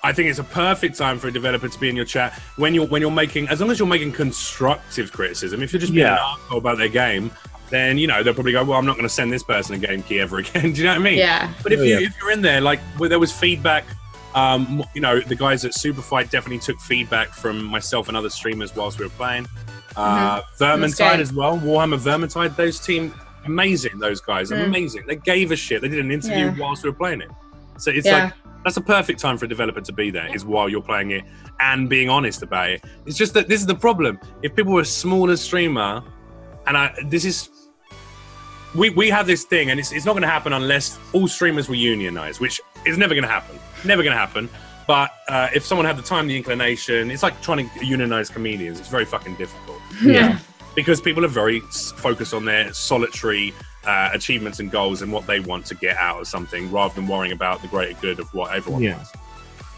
I 0.07 0.13
think 0.13 0.31
it's 0.31 0.39
a 0.39 0.45
perfect 0.45 0.97
time 0.97 1.19
for 1.19 1.27
a 1.27 1.33
developer 1.33 1.69
to 1.69 1.81
be 1.81 1.89
in 1.89 1.97
your 1.97 2.05
chat 2.05 2.33
when 2.55 2.75
you're 2.75 2.87
when 2.87 3.03
you're 3.03 3.11
making 3.11 3.49
as 3.49 3.61
long 3.61 3.73
as 3.73 3.79
you're 3.81 3.89
making 3.89 4.13
constructive 4.13 5.13
criticism. 5.13 5.65
If 5.65 5.73
you're 5.73 5.81
just 5.81 5.93
being 5.93 6.07
yeah. 6.07 6.15
an 6.15 6.39
asshole 6.39 6.59
about 6.59 6.79
their 6.79 6.89
game, 6.89 7.33
then 7.71 7.99
you 7.99 8.07
know 8.07 8.23
they'll 8.23 8.33
probably 8.33 8.53
go, 8.53 8.63
"Well, 8.63 8.79
I'm 8.79 8.87
not 8.87 8.95
going 8.95 9.09
to 9.09 9.13
send 9.13 9.33
this 9.33 9.43
person 9.43 9.75
a 9.75 9.79
game 9.79 10.05
key 10.05 10.21
ever 10.21 10.39
again." 10.45 10.73
Do 10.73 10.81
you 10.81 10.85
know 10.85 10.93
what 10.93 11.01
I 11.01 11.03
mean? 11.03 11.19
Yeah. 11.19 11.53
But 11.61 11.73
if, 11.73 11.81
you, 11.81 11.99
if 11.99 12.17
you're 12.21 12.31
in 12.31 12.41
there, 12.41 12.61
like 12.61 12.79
where 12.99 13.09
there 13.09 13.19
was 13.19 13.33
feedback, 13.33 13.85
um, 14.37 14.85
you 14.95 15.01
know, 15.01 15.19
the 15.19 15.35
guys 15.35 15.65
at 15.65 15.73
Superfight 15.73 16.31
definitely 16.31 16.61
took 16.61 16.79
feedback 16.79 17.31
from 17.31 17.65
myself 17.65 18.07
and 18.07 18.17
other 18.17 18.31
streamers 18.31 18.77
whilst 18.77 19.01
we 19.01 19.07
were 19.07 19.11
playing. 19.11 19.49
Uh, 19.97 20.41
mm-hmm. 20.41 20.63
Vermintide 20.63 21.19
as 21.19 21.33
well, 21.33 21.59
Warhammer 21.59 21.99
Vermintide. 21.99 22.55
Those 22.55 22.79
team 22.79 23.13
amazing. 23.45 23.99
Those 23.99 24.21
guys 24.21 24.53
mm. 24.53 24.67
amazing. 24.67 25.03
They 25.09 25.17
gave 25.17 25.51
a 25.51 25.57
shit. 25.57 25.83
They 25.83 25.89
did 25.89 25.99
an 25.99 26.13
interview 26.13 26.47
yeah. 26.47 26.57
whilst 26.61 26.85
we 26.85 26.91
were 26.91 26.97
playing 26.97 27.23
it. 27.23 27.31
So 27.79 27.91
it's 27.91 28.07
yeah. 28.07 28.25
like 28.25 28.33
that's 28.67 28.77
a 28.77 28.81
perfect 28.81 29.21
time 29.21 29.39
for 29.39 29.45
a 29.45 29.49
developer 29.49 29.81
to 29.81 29.93
be 29.93 30.11
there 30.11 30.35
is 30.35 30.45
while 30.45 30.69
you're 30.69 30.83
playing 30.83 31.13
it 31.13 31.23
and 31.61 31.89
being 31.89 32.09
honest 32.09 32.43
about 32.43 32.69
it. 32.69 32.83
It's 33.07 33.17
just 33.17 33.33
that 33.35 33.47
this 33.47 33.61
is 33.61 33.67
the 33.67 33.77
problem. 33.77 34.19
If 34.43 34.57
people 34.57 34.73
were 34.73 34.81
a 34.81 34.85
smaller 34.85 35.37
streamer 35.37 36.03
and 36.67 36.77
i 36.77 36.93
this 37.05 37.25
is 37.25 37.49
we, 38.75 38.91
we 38.91 39.09
have 39.09 39.29
this 39.29 39.45
thing 39.45 39.71
and 39.71 39.79
it's, 39.79 39.93
it's 39.93 40.05
not 40.05 40.15
going 40.15 40.23
to 40.23 40.29
happen 40.29 40.53
unless 40.53 40.99
all 41.13 41.29
streamers 41.29 41.69
were 41.69 41.77
unionized 41.77 42.41
which 42.41 42.61
is 42.85 42.99
never 42.99 43.15
going 43.15 43.23
to 43.23 43.31
happen. 43.31 43.57
Never 43.85 44.03
going 44.03 44.15
to 44.15 44.19
happen. 44.19 44.49
But 44.89 45.13
uh, 45.29 45.49
if 45.55 45.65
someone 45.65 45.87
had 45.87 45.97
the 45.97 46.03
time 46.03 46.27
the 46.27 46.37
inclination 46.37 47.13
it's 47.13 47.23
like 47.23 47.41
trying 47.43 47.71
to 47.71 47.87
unionize 47.87 48.29
comedians. 48.31 48.81
It's 48.81 48.89
very 48.89 49.05
fucking 49.05 49.37
difficult. 49.37 49.79
Yeah. 50.03 50.41
Because 50.75 51.01
people 51.01 51.25
are 51.25 51.29
very 51.29 51.61
focused 51.61 52.35
on 52.35 52.45
their 52.45 52.73
solitary 52.73 53.55
uh, 53.87 54.11
achievements 54.13 54.61
and 54.61 54.71
goals 54.71 55.03
and 55.03 55.13
what 55.13 55.27
they 55.27 55.41
want 55.41 55.65
to 55.67 55.75
get 55.75 55.97
out 55.97 56.21
of 56.21 56.27
something 56.27 56.71
rather 56.71 56.95
than 56.95 57.07
worrying 57.07 57.33
about 57.33 57.63
the 57.63 57.69
greater 57.69 57.99
good 58.01 58.19
of 58.19 58.33
what 58.35 58.55
everyone 58.55 58.83
yeah. 58.83 58.97
wants. 58.97 59.13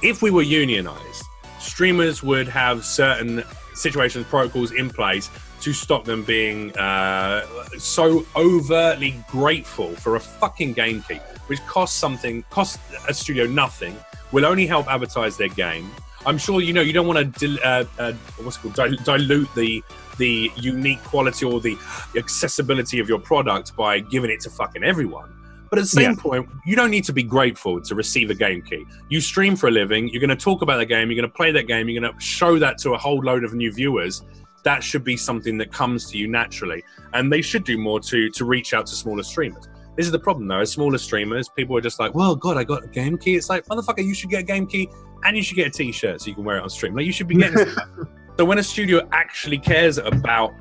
If 0.03 0.23
we 0.23 0.31
were 0.31 0.43
unionized, 0.43 1.25
streamers 1.59 2.23
would 2.23 2.49
have 2.49 2.85
certain 2.85 3.45
situations, 3.75 4.25
protocols 4.27 4.73
in 4.73 4.91
place 4.91 5.31
to 5.61 5.73
stop 5.73 6.05
them 6.05 6.23
being 6.23 6.77
uh, 6.79 7.45
so 7.79 8.25
overtly 8.37 9.15
grateful 9.29 9.95
for 9.97 10.17
a 10.17 10.21
fucking 10.21 10.73
game 10.73 11.03
key, 11.03 11.21
which 11.49 11.61
costs 11.67 11.99
something, 11.99 12.45
costs 12.51 12.79
a 13.09 13.15
studio 13.15 13.47
nothing, 13.47 13.97
will 14.33 14.47
only 14.47 14.67
help 14.67 14.87
advertise 14.89 15.37
their 15.37 15.49
game. 15.49 15.91
I'm 16.27 16.39
sure 16.39 16.61
you 16.61 16.73
know 16.73 16.81
you 16.81 16.93
don't 16.93 17.07
want 17.07 17.19
to 17.19 17.47
dil- 17.47 17.59
uh, 17.65 17.85
uh, 17.99 18.13
what's 18.43 18.57
called 18.57 18.75
dilute 18.75 19.55
the 19.55 19.83
the 20.19 20.51
unique 20.57 21.03
quality 21.05 21.47
or 21.47 21.61
the 21.61 21.77
accessibility 22.17 22.99
of 22.99 23.09
your 23.09 23.19
product 23.19 23.75
by 23.77 24.01
giving 24.01 24.31
it 24.31 24.41
to 24.41 24.51
fucking 24.51 24.85
everyone. 24.85 25.35
But 25.71 25.79
at 25.79 25.83
the 25.83 25.89
same 25.89 26.13
yeah. 26.13 26.23
point, 26.23 26.49
you 26.65 26.77
don't 26.77 26.91
need 26.91 27.05
to 27.05 27.13
be 27.13 27.23
grateful 27.23 27.81
to 27.81 27.95
receive 27.95 28.31
a 28.31 28.35
game 28.35 28.63
key. 28.63 28.85
You 29.09 29.21
stream 29.21 29.55
for 29.55 29.69
a 29.69 29.71
living, 29.71 30.09
you're 30.09 30.21
going 30.21 30.31
to 30.31 30.37
talk 30.37 30.63
about 30.63 30.79
the 30.79 30.87
game, 30.87 31.11
you're 31.11 31.21
going 31.21 31.31
to 31.31 31.37
play 31.37 31.53
that 31.53 31.67
game, 31.67 31.89
you're 31.89 32.01
going 32.01 32.13
to 32.13 32.21
show 32.21 32.59
that 32.59 32.79
to 32.79 32.95
a 32.95 32.99
whole 32.99 33.19
load 33.23 33.45
of 33.45 33.55
new 33.55 33.73
viewers. 33.73 34.23
That 34.65 34.83
should 34.83 35.05
be 35.05 35.17
something 35.17 35.59
that 35.59 35.73
comes 35.73 36.11
to 36.11 36.19
you 36.19 36.27
naturally. 36.27 36.83
And 37.13 37.33
they 37.33 37.43
should 37.43 37.65
do 37.65 37.79
more 37.79 38.01
to, 38.01 38.31
to 38.31 38.45
reach 38.45 38.73
out 38.75 38.87
to 38.87 38.95
smaller 38.95 39.23
streamers. 39.23 39.69
This 39.97 40.07
is 40.07 40.13
the 40.13 40.19
problem 40.19 40.47
though, 40.47 40.61
as 40.61 40.71
smaller 40.71 40.99
streamers, 40.99 41.49
people 41.49 41.77
are 41.77 41.81
just 41.81 41.99
like, 41.99 42.15
well, 42.15 42.35
God, 42.35 42.57
I 42.57 42.65
got 42.65 42.85
a 42.85 42.89
game 42.89 43.19
key. 43.19 43.37
It's 43.37 43.51
like, 43.51 43.67
motherfucker, 43.67 44.05
you 44.05 44.15
should 44.15 44.31
get 44.31 44.41
a 44.41 44.45
game 44.45 44.67
key 44.67 44.89
and 45.25 45.37
you 45.37 45.43
should 45.43 45.57
get 45.57 45.67
a 45.67 45.71
t 45.71 45.93
shirt 45.93 46.21
so 46.21 46.29
you 46.29 46.35
can 46.35 46.45
wear 46.45 46.59
it 46.59 46.63
on 46.63 46.71
stream. 46.71 46.95
Like, 46.95 47.05
you 47.05 47.13
should 47.13 47.29
be 47.29 47.35
getting 47.35 47.67
So 48.39 48.45
when 48.45 48.59
a 48.59 48.63
studio 48.63 49.07
actually 49.11 49.59
cares 49.59 49.99
about 49.99 50.55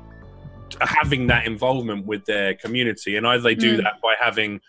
having 0.80 1.28
that 1.28 1.46
involvement 1.46 2.06
with 2.06 2.24
their 2.24 2.54
community, 2.54 3.16
and 3.16 3.24
either 3.24 3.42
they 3.42 3.54
do 3.54 3.78
mm. 3.78 3.82
that 3.84 4.00
by 4.02 4.14
having 4.20 4.60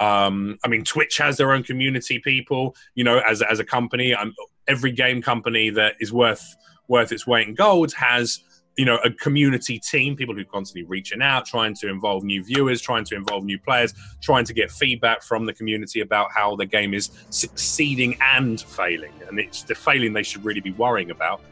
Um, 0.00 0.58
I 0.64 0.68
mean, 0.68 0.84
Twitch 0.84 1.16
has 1.18 1.38
their 1.38 1.50
own 1.52 1.64
community 1.64 2.20
people. 2.20 2.76
You 2.94 3.04
know, 3.04 3.18
as 3.20 3.42
as 3.42 3.58
a 3.58 3.64
company, 3.64 4.14
um, 4.14 4.34
every 4.68 4.92
game 4.92 5.22
company 5.22 5.70
that 5.70 5.94
is 5.98 6.12
worth 6.12 6.44
worth 6.88 7.10
its 7.10 7.26
weight 7.26 7.48
in 7.48 7.54
gold 7.54 7.92
has 7.94 8.40
you 8.76 8.84
know 8.84 8.98
a 8.98 9.10
community 9.10 9.80
team 9.80 10.14
people 10.14 10.34
who 10.34 10.42
are 10.42 10.52
constantly 10.56 10.84
reaching 10.88 11.20
out 11.20 11.44
trying 11.44 11.74
to 11.74 11.88
involve 11.88 12.22
new 12.22 12.42
viewers 12.44 12.80
trying 12.80 13.04
to 13.04 13.14
involve 13.16 13.44
new 13.44 13.58
players 13.58 13.92
trying 14.22 14.44
to 14.44 14.54
get 14.54 14.70
feedback 14.70 15.22
from 15.22 15.44
the 15.44 15.52
community 15.52 16.00
about 16.00 16.28
how 16.32 16.54
the 16.54 16.64
game 16.64 16.94
is 16.94 17.10
succeeding 17.28 18.16
and 18.22 18.60
failing 18.60 19.12
and 19.28 19.38
it's 19.38 19.64
the 19.64 19.74
failing 19.74 20.12
they 20.12 20.22
should 20.22 20.44
really 20.44 20.60
be 20.60 20.70
worrying 20.72 21.10
about 21.10 21.42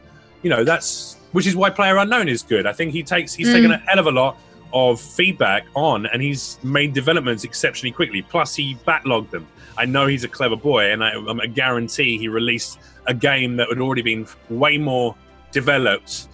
you 0.41 0.49
know 0.49 0.63
that's 0.63 1.17
which 1.31 1.47
is 1.47 1.55
why 1.55 1.69
PlayerUnknown 1.69 2.29
is 2.29 2.41
good. 2.41 2.65
I 2.65 2.73
think 2.73 2.91
he 2.91 3.03
takes 3.03 3.33
he's 3.33 3.49
mm. 3.49 3.53
taken 3.53 3.71
a 3.71 3.77
hell 3.77 3.99
of 3.99 4.07
a 4.07 4.11
lot 4.11 4.37
of 4.73 4.99
feedback 4.99 5.65
on 5.75 6.05
and 6.07 6.21
he's 6.21 6.59
made 6.63 6.93
developments 6.93 7.43
exceptionally 7.43 7.91
quickly. 7.91 8.21
Plus 8.21 8.55
he 8.55 8.75
backlogged 8.87 9.29
them. 9.29 9.47
I 9.77 9.85
know 9.85 10.07
he's 10.07 10.23
a 10.23 10.27
clever 10.27 10.55
boy 10.55 10.91
and 10.91 11.03
I, 11.03 11.11
i'm 11.11 11.39
a 11.39 11.47
guarantee 11.47 12.17
he 12.17 12.27
released 12.27 12.79
a 13.05 13.13
game 13.13 13.55
that 13.57 13.69
had 13.69 13.79
already 13.79 14.01
been 14.01 14.27
way 14.49 14.77
more 14.77 15.15
developed 15.51 16.27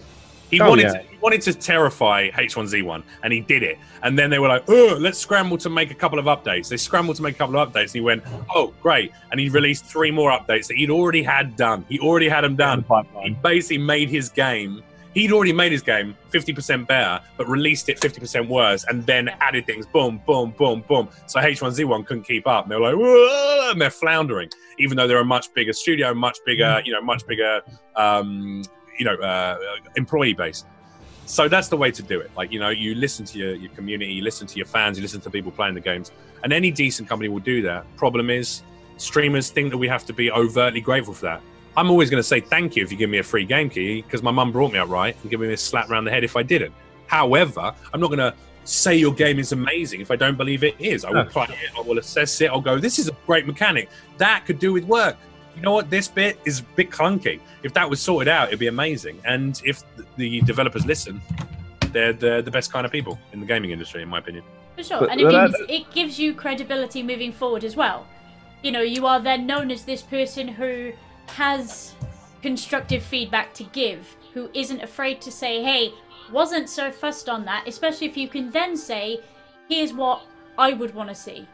he 0.54 0.60
oh, 0.60 0.68
wanted 0.68 0.82
yeah. 0.84 0.92
to, 0.92 1.08
he 1.08 1.16
wanted 1.20 1.40
to 1.42 1.52
terrify 1.52 2.30
H1Z1, 2.30 3.02
and 3.22 3.32
he 3.32 3.40
did 3.40 3.62
it. 3.62 3.78
And 4.02 4.18
then 4.18 4.30
they 4.30 4.38
were 4.38 4.48
like, 4.48 4.64
"Oh, 4.68 4.96
let's 5.00 5.18
scramble 5.18 5.58
to 5.58 5.68
make 5.68 5.90
a 5.90 5.94
couple 5.94 6.18
of 6.18 6.26
updates." 6.26 6.68
They 6.68 6.76
scrambled 6.76 7.16
to 7.16 7.22
make 7.22 7.34
a 7.34 7.38
couple 7.38 7.58
of 7.58 7.68
updates, 7.68 7.82
and 7.82 7.92
he 7.92 8.00
went, 8.00 8.22
"Oh, 8.54 8.72
great!" 8.80 9.10
And 9.30 9.40
he 9.40 9.48
released 9.48 9.84
three 9.84 10.10
more 10.12 10.30
updates 10.30 10.68
that 10.68 10.76
he'd 10.76 10.90
already 10.90 11.22
had 11.22 11.56
done. 11.56 11.84
He 11.88 11.98
already 11.98 12.28
had 12.28 12.42
them 12.42 12.54
done. 12.54 12.84
He 13.22 13.30
basically 13.30 13.78
made 13.78 14.08
his 14.10 14.28
game. 14.28 14.82
He'd 15.12 15.30
already 15.30 15.52
made 15.52 15.70
his 15.70 15.82
game 15.82 16.16
50% 16.32 16.88
better, 16.88 17.24
but 17.36 17.46
released 17.46 17.88
it 17.88 18.00
50% 18.00 18.48
worse, 18.48 18.84
and 18.88 19.06
then 19.06 19.28
added 19.40 19.64
things. 19.64 19.86
Boom, 19.86 20.20
boom, 20.26 20.52
boom, 20.58 20.84
boom. 20.88 21.08
So 21.26 21.38
H1Z1 21.38 22.04
couldn't 22.06 22.24
keep 22.24 22.48
up. 22.48 22.64
And 22.64 22.72
they 22.72 22.76
were 22.76 22.92
like, 22.92 22.96
Whoa! 22.96 23.70
and 23.70 23.80
they're 23.80 23.90
floundering, 23.90 24.50
even 24.78 24.96
though 24.96 25.06
they're 25.06 25.18
a 25.18 25.24
much 25.24 25.54
bigger 25.54 25.72
studio, 25.72 26.14
much 26.14 26.38
bigger, 26.44 26.64
mm. 26.64 26.86
you 26.86 26.92
know, 26.92 27.00
much 27.00 27.26
bigger. 27.26 27.62
Um, 27.96 28.64
you 28.98 29.04
know 29.04 29.14
uh, 29.16 29.58
employee 29.96 30.34
base. 30.34 30.64
So 31.26 31.48
that's 31.48 31.68
the 31.68 31.76
way 31.76 31.90
to 31.90 32.02
do 32.02 32.20
it. 32.20 32.30
Like 32.36 32.52
you 32.52 32.60
know 32.60 32.70
you 32.70 32.94
listen 32.94 33.24
to 33.26 33.38
your, 33.38 33.54
your 33.54 33.70
community 33.72 34.12
you 34.12 34.22
listen 34.22 34.46
to 34.46 34.56
your 34.56 34.66
fans 34.66 34.98
you 34.98 35.02
listen 35.02 35.20
to 35.22 35.30
people 35.30 35.50
playing 35.50 35.74
the 35.74 35.80
games. 35.80 36.12
And 36.42 36.52
any 36.52 36.70
decent 36.70 37.08
company 37.08 37.28
will 37.28 37.40
do 37.40 37.62
that. 37.62 37.84
Problem 37.96 38.28
is 38.28 38.62
streamers 38.96 39.50
think 39.50 39.70
that 39.70 39.78
we 39.78 39.88
have 39.88 40.04
to 40.06 40.12
be 40.12 40.30
overtly 40.30 40.80
grateful 40.80 41.14
for 41.14 41.26
that. 41.26 41.40
I'm 41.76 41.90
always 41.90 42.10
going 42.10 42.22
to 42.22 42.28
say 42.28 42.40
thank 42.40 42.76
you 42.76 42.84
if 42.84 42.92
you 42.92 42.98
give 42.98 43.10
me 43.10 43.18
a 43.18 43.22
free 43.22 43.44
game 43.44 43.68
key 43.68 44.02
because 44.02 44.22
my 44.22 44.30
mum 44.30 44.52
brought 44.52 44.72
me 44.72 44.78
up 44.78 44.88
right 44.88 45.16
and 45.22 45.30
give 45.30 45.40
me 45.40 45.52
a 45.52 45.56
slap 45.56 45.90
around 45.90 46.04
the 46.04 46.10
head 46.10 46.24
if 46.24 46.36
i 46.36 46.42
didn't. 46.42 46.74
However 47.06 47.74
i'm 47.92 48.00
not 48.00 48.08
going 48.08 48.18
to 48.18 48.34
say 48.64 48.94
your 48.96 49.12
game 49.12 49.38
is 49.38 49.52
amazing 49.52 50.00
if 50.00 50.10
i 50.10 50.16
don't 50.16 50.36
believe 50.36 50.62
it 50.64 50.74
is. 50.78 51.04
I 51.04 51.10
will 51.10 51.24
play 51.24 51.46
it 51.50 51.70
i 51.76 51.80
will 51.80 51.98
assess 51.98 52.40
it 52.40 52.50
i'll 52.50 52.60
go 52.60 52.78
this 52.78 52.98
is 52.98 53.08
a 53.08 53.16
great 53.26 53.46
mechanic. 53.46 53.88
That 54.18 54.44
could 54.46 54.58
do 54.58 54.72
with 54.72 54.84
work 54.84 55.16
you 55.56 55.62
know 55.62 55.72
what, 55.72 55.90
this 55.90 56.08
bit 56.08 56.38
is 56.44 56.60
a 56.60 56.62
bit 56.74 56.90
clunky. 56.90 57.40
If 57.62 57.72
that 57.74 57.88
was 57.88 58.00
sorted 58.00 58.28
out, 58.28 58.48
it'd 58.48 58.58
be 58.58 58.66
amazing. 58.66 59.20
And 59.24 59.60
if 59.64 59.82
the 60.16 60.40
developers 60.42 60.84
listen, 60.84 61.20
they're 61.92 62.12
the, 62.12 62.42
the 62.42 62.50
best 62.50 62.72
kind 62.72 62.84
of 62.84 62.92
people 62.92 63.18
in 63.32 63.40
the 63.40 63.46
gaming 63.46 63.70
industry, 63.70 64.02
in 64.02 64.08
my 64.08 64.18
opinion. 64.18 64.44
For 64.76 64.82
sure. 64.82 65.00
But, 65.00 65.10
and 65.10 65.20
it, 65.20 65.30
gives, 65.30 65.54
it 65.68 65.90
gives 65.92 66.18
you 66.18 66.34
credibility 66.34 67.02
moving 67.02 67.32
forward 67.32 67.64
as 67.64 67.76
well. 67.76 68.06
You 68.62 68.72
know, 68.72 68.80
you 68.82 69.06
are 69.06 69.20
then 69.20 69.46
known 69.46 69.70
as 69.70 69.84
this 69.84 70.02
person 70.02 70.48
who 70.48 70.92
has 71.28 71.94
constructive 72.42 73.02
feedback 73.02 73.54
to 73.54 73.64
give, 73.64 74.16
who 74.32 74.50
isn't 74.54 74.82
afraid 74.82 75.20
to 75.22 75.30
say, 75.30 75.62
hey, 75.62 75.92
wasn't 76.32 76.68
so 76.68 76.90
fussed 76.90 77.28
on 77.28 77.44
that, 77.44 77.68
especially 77.68 78.06
if 78.06 78.16
you 78.16 78.28
can 78.28 78.50
then 78.50 78.76
say, 78.76 79.20
here's 79.68 79.92
what 79.92 80.22
I 80.58 80.72
would 80.72 80.94
want 80.94 81.10
to 81.10 81.14
see. 81.14 81.46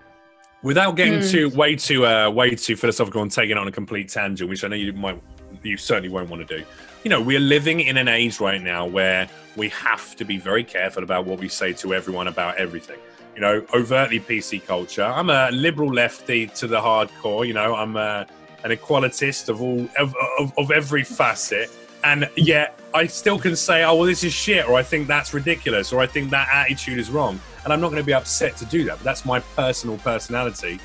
Without 0.63 0.95
getting 0.95 1.21
mm. 1.21 1.31
too 1.31 1.49
way 1.51 1.75
too 1.77 2.07
uh, 2.07 2.29
way 2.31 2.55
too 2.55 2.77
philosophical 2.77 3.23
and 3.23 3.31
taking 3.31 3.57
on 3.57 3.67
a 3.67 3.73
complete 3.73 4.09
tangent, 4.09 4.49
which 4.49 4.63
I 4.63 4.69
know 4.69 4.77
you 4.77 4.93
might 4.93 5.21
you 5.63 5.77
certainly 5.77 6.09
won't 6.09 6.29
want 6.29 6.47
to 6.47 6.59
do. 6.59 6.65
You 7.03 7.11
know, 7.11 7.21
we're 7.21 7.41
living 7.41 7.81
in 7.81 7.97
an 7.97 8.09
age 8.09 8.41
right 8.41 8.61
now 8.61 8.87
where 8.87 9.29
we 9.57 9.71
have 9.71 10.15
to 10.17 10.25
be 10.25 10.37
very 10.37 10.65
careful 10.65 11.03
about 11.03 11.25
what 11.25 11.39
we 11.39 11.49
say 11.49 11.73
to 11.75 11.95
everyone 11.95 12.29
about 12.29 12.57
everything. 12.57 12.99
You 13.35 13.41
know, 13.41 13.67
overtly 13.75 14.21
PC 14.21 14.65
culture. 14.67 15.05
I'm 15.05 15.31
a 15.31 15.51
liberal 15.51 15.93
lefty 15.93 16.49
to 16.49 16.67
the 16.67 16.79
hardcore. 16.79 17.47
You 17.47 17.55
know, 17.55 17.75
I'm 17.75 17.97
a, 17.97 17.99
uh, 17.99 18.25
an 18.65 18.71
equalitist 18.71 19.49
of 19.49 19.63
all 19.63 19.89
of, 19.99 20.15
of, 20.39 20.53
of 20.59 20.71
every 20.71 21.05
facet 21.05 21.71
and 22.05 22.29
yet 22.37 22.79
I 22.95 23.07
still 23.07 23.39
can 23.39 23.57
say, 23.57 23.85
oh, 23.85 23.97
well, 23.97 24.05
this 24.05 24.25
is 24.25 24.33
shit, 24.33 24.69
or 24.69 24.75
I 24.75 24.83
think 24.83 25.07
that's 25.07 25.33
ridiculous, 25.35 25.93
or 25.93 26.01
I 26.01 26.07
think 26.07 26.31
that 26.31 26.49
attitude 26.53 26.99
is 26.99 27.11
wrong. 27.11 27.41
And 27.65 27.73
I'm 27.73 27.81
not 27.81 27.89
going 27.89 28.03
to 28.03 28.07
be 28.07 28.15
upset 28.15 28.57
to 28.59 28.65
do 28.65 28.85
that. 28.85 28.99
But 28.99 29.05
that's 29.05 29.25
my 29.25 29.41
personal 29.41 29.99
personality. 29.99 30.81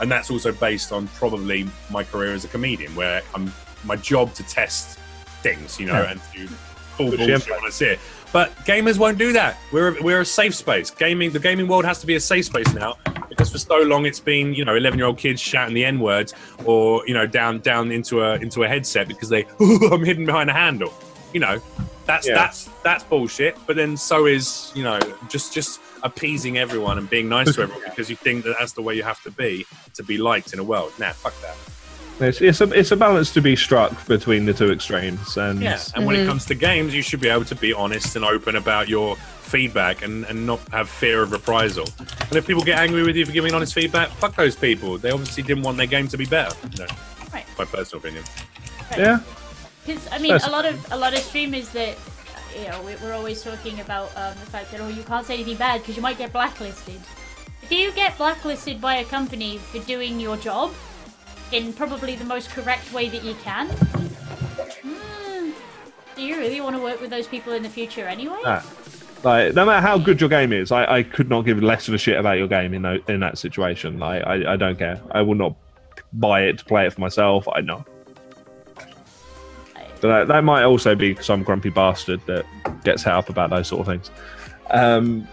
And 0.00 0.10
that's 0.10 0.30
also 0.30 0.52
based 0.52 0.92
on 0.92 1.08
probably 1.08 1.66
my 1.90 2.04
career 2.04 2.32
as 2.32 2.44
a 2.44 2.48
comedian, 2.48 2.94
where 2.94 3.22
I'm 3.34 3.52
my 3.84 3.96
job 3.96 4.34
to 4.34 4.42
test 4.44 4.98
things, 5.42 5.78
you 5.78 5.86
know, 5.86 6.02
yeah. 6.02 6.10
and 6.12 6.20
to 6.34 6.48
pull 6.96 7.16
bullshit 7.16 7.48
when 7.48 7.64
I 7.64 7.70
see 7.70 7.86
it. 7.86 8.00
But 8.32 8.54
gamers 8.58 8.98
won't 8.98 9.18
do 9.18 9.32
that. 9.32 9.58
We're 9.72 10.00
we're 10.02 10.20
a 10.20 10.24
safe 10.24 10.54
space. 10.54 10.90
Gaming 10.90 11.30
the 11.30 11.38
gaming 11.38 11.66
world 11.66 11.84
has 11.84 12.00
to 12.00 12.06
be 12.06 12.16
a 12.16 12.20
safe 12.20 12.44
space 12.44 12.72
now 12.74 12.96
because 13.28 13.50
for 13.50 13.58
so 13.58 13.78
long 13.78 14.04
it's 14.04 14.20
been 14.20 14.52
you 14.52 14.64
know 14.64 14.74
11 14.74 14.98
year 14.98 15.06
old 15.06 15.16
kids 15.16 15.40
shouting 15.40 15.74
the 15.74 15.84
n 15.84 16.00
words 16.00 16.34
or 16.64 17.06
you 17.06 17.14
know 17.14 17.26
down 17.26 17.60
down 17.60 17.90
into 17.90 18.22
a 18.22 18.34
into 18.36 18.64
a 18.64 18.68
headset 18.68 19.08
because 19.08 19.28
they 19.28 19.46
oh, 19.60 19.90
I'm 19.92 20.04
hidden 20.04 20.26
behind 20.26 20.50
a 20.50 20.52
handle. 20.52 20.92
You 21.32 21.40
know, 21.40 21.60
that's 22.04 22.26
yeah. 22.26 22.34
that's 22.34 22.68
that's 22.82 23.04
bullshit. 23.04 23.56
But 23.66 23.76
then 23.76 23.96
so 23.96 24.26
is 24.26 24.72
you 24.74 24.82
know 24.82 24.98
just 25.28 25.54
just 25.54 25.80
appeasing 26.02 26.58
everyone 26.58 26.98
and 26.98 27.08
being 27.08 27.28
nice 27.28 27.54
to 27.54 27.62
everyone 27.62 27.82
because 27.84 28.10
you 28.10 28.16
think 28.16 28.44
that 28.44 28.56
that's 28.58 28.72
the 28.72 28.82
way 28.82 28.94
you 28.94 29.02
have 29.02 29.22
to 29.22 29.30
be 29.30 29.66
to 29.94 30.02
be 30.02 30.18
liked 30.18 30.52
in 30.52 30.58
a 30.58 30.64
world. 30.64 30.92
Nah, 30.98 31.12
fuck 31.12 31.34
that. 31.42 31.56
It's, 32.20 32.40
it's, 32.40 32.60
a 32.60 32.64
it's 32.72 32.90
a 32.90 32.96
balance 32.96 33.32
to 33.34 33.40
be 33.40 33.54
struck 33.54 34.06
between 34.08 34.44
the 34.44 34.52
two 34.52 34.72
extremes, 34.72 35.36
and 35.36 35.62
yeah. 35.62 35.78
And 35.94 36.04
when 36.04 36.16
mm-hmm. 36.16 36.24
it 36.24 36.26
comes 36.26 36.46
to 36.46 36.54
games, 36.56 36.92
you 36.92 37.02
should 37.02 37.20
be 37.20 37.28
able 37.28 37.44
to 37.44 37.54
be 37.54 37.72
honest 37.72 38.16
and 38.16 38.24
open 38.24 38.56
about 38.56 38.88
your 38.88 39.14
feedback 39.16 40.02
and, 40.02 40.24
and 40.24 40.44
not 40.44 40.60
have 40.72 40.88
fear 40.88 41.22
of 41.22 41.30
reprisal. 41.30 41.86
And 42.20 42.32
if 42.32 42.46
people 42.46 42.64
get 42.64 42.78
angry 42.78 43.04
with 43.04 43.14
you 43.14 43.24
for 43.24 43.32
giving 43.32 43.54
honest 43.54 43.72
feedback, 43.72 44.08
fuck 44.10 44.34
those 44.34 44.56
people. 44.56 44.98
They 44.98 45.10
obviously 45.10 45.44
didn't 45.44 45.62
want 45.62 45.76
their 45.76 45.86
game 45.86 46.08
to 46.08 46.18
be 46.18 46.26
better. 46.26 46.54
You 46.72 46.84
know, 46.84 46.90
right. 47.32 47.46
My 47.56 47.64
personal 47.64 48.00
opinion. 48.00 48.24
Right. 48.90 49.00
Yeah. 49.00 49.20
Because 49.86 50.08
I 50.10 50.18
mean, 50.18 50.32
That's... 50.32 50.46
a 50.46 50.50
lot 50.50 50.66
of 50.66 50.92
a 50.92 50.96
lot 50.96 51.14
of 51.14 51.20
streamers 51.20 51.68
that 51.70 51.96
you 52.58 52.68
know 52.68 52.82
we're 52.82 53.12
always 53.12 53.42
talking 53.42 53.80
about 53.80 54.08
um, 54.16 54.34
the 54.40 54.46
fact 54.46 54.70
that 54.72 54.80
oh 54.80 54.88
you 54.88 55.02
can't 55.02 55.26
say 55.26 55.34
anything 55.34 55.56
bad 55.56 55.80
because 55.80 55.96
you 55.96 56.02
might 56.02 56.18
get 56.18 56.32
blacklisted. 56.32 57.00
If 57.62 57.72
you 57.72 57.92
get 57.92 58.16
blacklisted 58.16 58.80
by 58.80 58.96
a 58.96 59.04
company 59.04 59.58
for 59.58 59.78
doing 59.80 60.20
your 60.20 60.36
job, 60.36 60.72
in 61.52 61.72
probably 61.72 62.14
the 62.14 62.24
most 62.24 62.50
correct 62.50 62.92
way 62.92 63.08
that 63.08 63.24
you 63.24 63.34
can. 63.42 63.68
Mm, 63.68 65.52
do 66.16 66.22
you 66.22 66.36
really 66.36 66.60
want 66.60 66.76
to 66.76 66.82
work 66.82 67.00
with 67.00 67.10
those 67.10 67.26
people 67.26 67.52
in 67.52 67.62
the 67.62 67.68
future 67.68 68.06
anyway? 68.06 68.40
Ah, 68.44 68.64
like, 69.24 69.54
no 69.54 69.64
matter 69.66 69.84
how 69.84 69.98
good 69.98 70.20
your 70.20 70.30
game 70.30 70.52
is, 70.52 70.70
I, 70.70 70.98
I 70.98 71.02
could 71.02 71.28
not 71.28 71.42
give 71.42 71.62
less 71.62 71.88
of 71.88 71.94
a 71.94 71.98
shit 71.98 72.18
about 72.18 72.38
your 72.38 72.48
game 72.48 72.74
in 72.74 72.82
that, 72.82 73.08
in 73.08 73.20
that 73.20 73.38
situation. 73.38 73.98
Like, 73.98 74.24
I, 74.24 74.52
I 74.52 74.56
don't 74.56 74.78
care. 74.78 75.00
I 75.10 75.22
will 75.22 75.34
not 75.34 75.56
buy 76.12 76.42
it 76.42 76.58
to 76.58 76.64
play 76.64 76.86
it 76.86 76.92
for 76.92 77.00
myself. 77.00 77.48
I 77.52 77.60
know. 77.60 77.84
But 80.00 80.08
that, 80.08 80.28
that 80.28 80.44
might 80.44 80.64
also 80.64 80.94
be 80.94 81.14
some 81.16 81.42
grumpy 81.42 81.70
bastard 81.70 82.20
that 82.26 82.44
gets 82.84 83.02
hit 83.02 83.12
up 83.12 83.28
about 83.28 83.50
those 83.50 83.68
sort 83.68 83.80
of 83.80 83.86
things. 83.86 84.10
Um, 84.70 85.26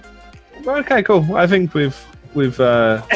okay, 0.66 1.04
cool. 1.04 1.36
I 1.36 1.48
think 1.48 1.74
we've 1.74 1.98
we've 2.34 2.60
uh, 2.60 3.02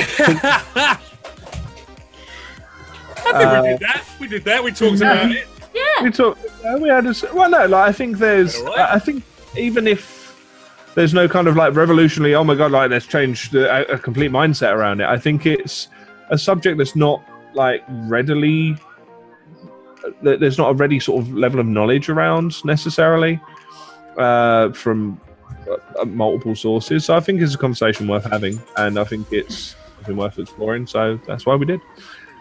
I 3.33 3.37
think 3.37 3.45
uh, 3.45 3.61
we 3.63 3.69
did 3.69 3.79
that. 3.79 4.05
We 4.19 4.27
did 4.27 4.43
that. 4.45 4.63
We 4.63 4.71
talked 4.71 4.99
yeah. 4.99 5.13
about 5.13 5.31
it. 5.31 5.47
Yeah. 5.73 6.03
We 6.03 6.11
talked. 6.11 6.45
Uh, 6.65 6.77
we 6.81 6.89
had 6.89 7.05
a, 7.05 7.13
well, 7.33 7.49
no. 7.49 7.65
Like 7.65 7.89
I 7.89 7.91
think 7.91 8.17
there's. 8.17 8.59
Right. 8.59 8.79
I 8.79 8.99
think 8.99 9.23
even 9.57 9.87
if 9.87 10.19
there's 10.95 11.13
no 11.13 11.27
kind 11.27 11.47
of 11.47 11.55
like 11.55 11.75
revolutionary. 11.75 12.35
Oh 12.35 12.43
my 12.43 12.55
god! 12.55 12.71
Like 12.71 12.89
let's 12.89 13.05
change 13.05 13.51
the, 13.51 13.69
a, 13.69 13.95
a 13.95 13.99
complete 13.99 14.31
mindset 14.31 14.73
around 14.73 15.01
it. 15.01 15.07
I 15.07 15.17
think 15.17 15.45
it's 15.45 15.87
a 16.29 16.37
subject 16.37 16.77
that's 16.77 16.95
not 16.95 17.23
like 17.53 17.83
readily. 17.87 18.77
There's 20.21 20.57
not 20.57 20.71
a 20.71 20.73
ready 20.73 20.99
sort 20.99 21.23
of 21.23 21.33
level 21.33 21.59
of 21.59 21.65
knowledge 21.65 22.09
around 22.09 22.63
necessarily 22.65 23.39
uh, 24.17 24.71
from 24.71 25.19
uh, 25.99 26.05
multiple 26.05 26.55
sources. 26.55 27.05
So 27.05 27.15
I 27.15 27.19
think 27.19 27.41
it's 27.41 27.55
a 27.55 27.57
conversation 27.57 28.07
worth 28.07 28.25
having, 28.25 28.61
and 28.77 28.99
I 28.99 29.03
think 29.03 29.27
it's 29.31 29.75
been 30.05 30.17
worth 30.17 30.39
exploring. 30.39 30.87
So 30.87 31.19
that's 31.27 31.45
why 31.45 31.55
we 31.55 31.65
did. 31.65 31.81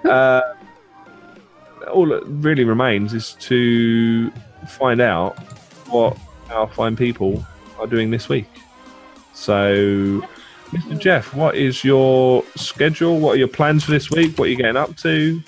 Uh, 0.04 0.40
all 1.92 2.06
that 2.08 2.24
really 2.26 2.64
remains 2.64 3.14
is 3.14 3.34
to 3.34 4.30
find 4.68 5.00
out 5.00 5.38
what 5.88 6.16
our 6.50 6.68
fine 6.68 6.96
people 6.96 7.44
are 7.78 7.86
doing 7.86 8.10
this 8.10 8.28
week. 8.28 8.48
So, 9.34 10.22
Mr. 10.70 10.98
Jeff, 10.98 11.34
what 11.34 11.54
is 11.54 11.84
your 11.84 12.44
schedule? 12.56 13.18
What 13.18 13.36
are 13.36 13.38
your 13.38 13.48
plans 13.48 13.84
for 13.84 13.92
this 13.92 14.10
week? 14.10 14.36
What 14.38 14.48
are 14.48 14.50
you 14.50 14.56
getting 14.56 14.76
up 14.76 14.96
to? 14.98 15.40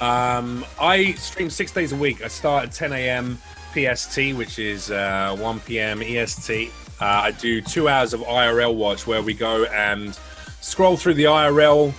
Um, 0.00 0.64
I 0.80 1.12
stream 1.14 1.50
six 1.50 1.72
days 1.72 1.92
a 1.92 1.96
week. 1.96 2.22
I 2.22 2.28
start 2.28 2.64
at 2.64 2.72
10 2.72 2.92
a.m. 2.92 3.38
PST, 3.72 4.34
which 4.34 4.58
is 4.58 4.90
uh, 4.90 5.36
1 5.38 5.60
p.m. 5.60 6.02
EST. 6.02 6.70
Uh, 7.00 7.04
I 7.04 7.30
do 7.32 7.60
two 7.60 7.88
hours 7.88 8.12
of 8.14 8.20
IRL 8.20 8.74
watch 8.74 9.06
where 9.06 9.22
we 9.22 9.34
go 9.34 9.64
and 9.64 10.18
scroll 10.60 10.96
through 10.96 11.14
the 11.14 11.24
IRL 11.24 11.92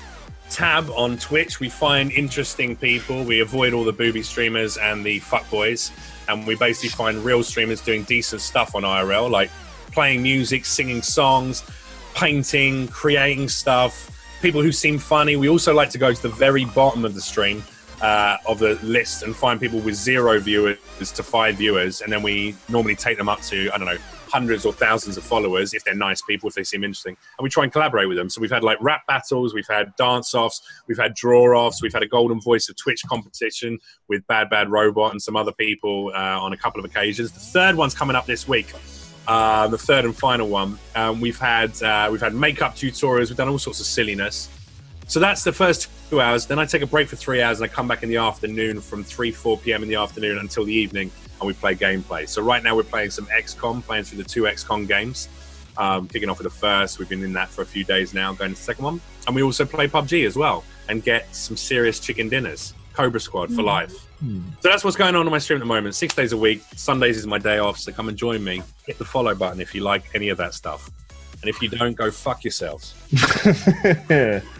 tab 0.49 0.89
on 0.91 1.17
Twitch. 1.17 1.59
We 1.59 1.69
find 1.69 2.11
interesting 2.11 2.75
people. 2.75 3.23
We 3.23 3.41
avoid 3.41 3.73
all 3.73 3.83
the 3.83 3.93
booby 3.93 4.23
streamers 4.23 4.77
and 4.77 5.05
the 5.05 5.19
fuckboys, 5.21 5.91
and 6.27 6.47
we 6.47 6.55
basically 6.55 6.89
find 6.89 7.23
real 7.23 7.43
streamers 7.43 7.81
doing 7.81 8.03
decent 8.03 8.41
stuff 8.41 8.75
on 8.75 8.83
IRL, 8.83 9.29
like 9.29 9.51
playing 9.91 10.23
music, 10.23 10.65
singing 10.65 11.01
songs, 11.01 11.63
painting, 12.15 12.87
creating 12.87 13.49
stuff. 13.49 14.15
People 14.41 14.61
who 14.61 14.71
seem 14.71 14.97
funny. 14.97 15.35
We 15.35 15.49
also 15.49 15.73
like 15.73 15.89
to 15.91 15.97
go 15.97 16.13
to 16.13 16.21
the 16.21 16.29
very 16.29 16.65
bottom 16.65 17.03
of 17.03 17.13
the 17.13 17.21
stream 17.21 17.61
uh, 18.01 18.37
of 18.47 18.59
the 18.59 18.75
list 18.83 19.23
and 19.23 19.35
find 19.35 19.59
people 19.59 19.79
with 19.79 19.95
zero 19.95 20.39
viewers 20.39 20.77
to 20.99 21.23
five 21.23 21.55
viewers, 21.55 22.01
and 22.01 22.11
then 22.11 22.23
we 22.23 22.55
normally 22.67 22.95
take 22.95 23.17
them 23.17 23.29
up 23.29 23.41
to 23.41 23.69
I 23.73 23.77
don't 23.77 23.87
know 23.87 23.97
hundreds 24.29 24.63
or 24.63 24.71
thousands 24.71 25.17
of 25.17 25.23
followers 25.23 25.73
if 25.73 25.83
they're 25.83 25.95
nice 25.95 26.21
people, 26.21 26.47
if 26.47 26.55
they 26.55 26.63
seem 26.63 26.83
interesting, 26.83 27.17
and 27.37 27.43
we 27.43 27.49
try 27.49 27.63
and 27.63 27.71
collaborate 27.71 28.07
with 28.07 28.17
them. 28.17 28.29
So 28.29 28.41
we've 28.41 28.51
had 28.51 28.63
like 28.63 28.77
rap 28.81 29.05
battles, 29.07 29.53
we've 29.53 29.67
had 29.67 29.95
dance 29.95 30.33
offs, 30.35 30.61
we've 30.87 30.99
had 30.99 31.15
draw 31.15 31.57
offs, 31.57 31.81
we've 31.81 31.93
had 31.93 32.03
a 32.03 32.07
Golden 32.07 32.39
Voice 32.39 32.69
of 32.69 32.75
Twitch 32.75 33.01
competition 33.07 33.79
with 34.07 34.25
Bad 34.27 34.49
Bad 34.49 34.69
Robot 34.69 35.11
and 35.11 35.21
some 35.21 35.35
other 35.35 35.51
people 35.51 36.11
uh, 36.15 36.39
on 36.39 36.53
a 36.53 36.57
couple 36.57 36.79
of 36.79 36.85
occasions. 36.85 37.31
The 37.31 37.39
third 37.39 37.75
one's 37.75 37.95
coming 37.95 38.15
up 38.15 38.25
this 38.25 38.47
week. 38.47 38.71
Uh, 39.27 39.67
the 39.67 39.77
third 39.77 40.05
and 40.05 40.15
final 40.15 40.47
one. 40.47 40.79
Um, 40.95 41.21
we've 41.21 41.37
had 41.37 41.81
uh, 41.83 42.09
we've 42.11 42.21
had 42.21 42.33
makeup 42.33 42.75
tutorials. 42.75 43.29
We've 43.29 43.37
done 43.37 43.49
all 43.49 43.59
sorts 43.59 43.79
of 43.79 43.85
silliness. 43.85 44.49
So 45.09 45.19
that's 45.19 45.43
the 45.43 45.51
first 45.51 45.89
two 46.11 46.21
hours. 46.21 46.45
Then 46.45 46.59
I 46.59 46.65
take 46.65 46.83
a 46.83 46.87
break 46.87 47.07
for 47.07 47.15
three 47.15 47.41
hours 47.41 47.59
and 47.59 47.69
I 47.69 47.73
come 47.73 47.87
back 47.87 48.03
in 48.03 48.09
the 48.09 48.17
afternoon 48.17 48.79
from 48.79 49.03
3, 49.03 49.31
4 49.31 49.57
p.m. 49.57 49.81
in 49.81 49.89
the 49.89 49.95
afternoon 49.95 50.37
until 50.37 50.65
the 50.65 50.73
evening 50.73 51.11
and 51.39 51.47
we 51.47 51.53
play 51.53 51.73
gameplay. 51.73 52.29
So 52.29 52.43
right 52.43 52.61
now 52.61 52.75
we're 52.75 52.83
playing 52.83 53.09
some 53.09 53.25
XCOM, 53.25 53.83
playing 53.83 54.03
through 54.03 54.19
the 54.19 54.29
two 54.29 54.43
XCOM 54.43 54.87
games. 54.87 55.27
Um, 55.77 56.07
kicking 56.07 56.29
off 56.29 56.37
with 56.37 56.43
the 56.43 56.57
first. 56.57 56.99
We've 56.99 57.09
been 57.09 57.23
in 57.23 57.33
that 57.33 57.49
for 57.49 57.63
a 57.63 57.65
few 57.65 57.83
days 57.83 58.13
now, 58.13 58.33
going 58.33 58.51
to 58.51 58.55
the 58.55 58.61
second 58.61 58.83
one. 58.83 59.01
And 59.25 59.35
we 59.35 59.41
also 59.41 59.65
play 59.65 59.87
PUBG 59.87 60.27
as 60.27 60.35
well 60.35 60.63
and 60.89 61.03
get 61.03 61.33
some 61.33 61.57
serious 61.57 61.99
chicken 61.99 62.29
dinners. 62.29 62.73
Cobra 62.93 63.19
Squad 63.19 63.51
for 63.53 63.63
life. 63.63 63.93
So 64.61 64.69
that's 64.69 64.83
what's 64.83 64.97
going 64.97 65.15
on 65.15 65.25
on 65.25 65.31
my 65.31 65.37
stream 65.37 65.57
at 65.57 65.61
the 65.61 65.65
moment. 65.65 65.95
Six 65.95 66.13
days 66.13 66.33
a 66.33 66.37
week. 66.37 66.61
Sundays 66.75 67.17
is 67.17 67.25
my 67.25 67.37
day 67.37 67.57
off, 67.59 67.79
so 67.79 67.93
come 67.93 68.09
and 68.09 68.17
join 68.17 68.43
me. 68.43 68.61
Hit 68.85 68.97
the 68.97 69.05
follow 69.05 69.33
button 69.33 69.61
if 69.61 69.73
you 69.73 69.81
like 69.81 70.03
any 70.13 70.29
of 70.29 70.37
that 70.37 70.53
stuff. 70.53 70.91
And 71.41 71.49
if 71.49 71.61
you 71.61 71.69
don't, 71.69 71.95
go 71.95 72.11
fuck 72.11 72.43
yourselves. 72.43 72.93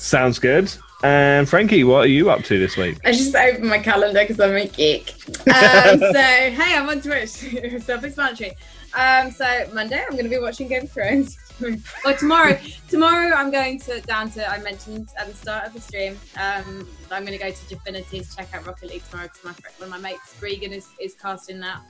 Sounds 0.00 0.38
good. 0.38 0.72
And 1.02 1.46
Frankie, 1.48 1.84
what 1.84 2.04
are 2.06 2.08
you 2.08 2.30
up 2.30 2.42
to 2.44 2.58
this 2.58 2.76
week? 2.78 2.98
I 3.04 3.12
just 3.12 3.34
opened 3.34 3.68
my 3.68 3.78
calendar 3.78 4.20
because 4.20 4.40
I'm 4.40 4.56
a 4.56 4.66
geek. 4.66 5.14
Um, 5.50 5.98
so, 5.98 6.12
hey, 6.12 6.74
I'm 6.76 6.88
on 6.88 7.00
Twitch. 7.00 7.28
Self-explanatory. 7.82 8.52
Um, 8.94 9.30
so 9.30 9.68
Monday, 9.72 10.02
I'm 10.02 10.12
going 10.12 10.24
to 10.24 10.30
be 10.30 10.38
watching 10.38 10.68
Game 10.68 10.82
of 10.84 10.90
Thrones. 10.92 11.36
or 12.04 12.12
tomorrow, 12.14 12.58
tomorrow 12.88 13.34
I'm 13.34 13.50
going 13.50 13.78
to 13.80 14.00
down 14.02 14.30
to. 14.32 14.50
I 14.50 14.58
mentioned 14.62 15.08
at 15.18 15.28
the 15.28 15.34
start 15.34 15.66
of 15.66 15.74
the 15.74 15.80
stream. 15.80 16.18
Um, 16.36 16.88
I'm 17.10 17.24
going 17.26 17.38
to 17.38 17.42
go 17.44 17.50
to 17.50 17.74
Gfinity 17.76 18.28
to 18.28 18.36
check 18.36 18.48
out 18.54 18.66
Rocket 18.66 18.88
League 18.88 19.02
tomorrow 19.10 19.28
because 19.28 19.44
my 19.44 19.52
friend, 19.52 19.74
one 19.78 19.88
of 19.94 20.02
my 20.02 20.10
mates, 20.10 20.34
Regan, 20.40 20.72
is 20.72 20.88
is 21.00 21.14
casting 21.14 21.60
that. 21.60 21.80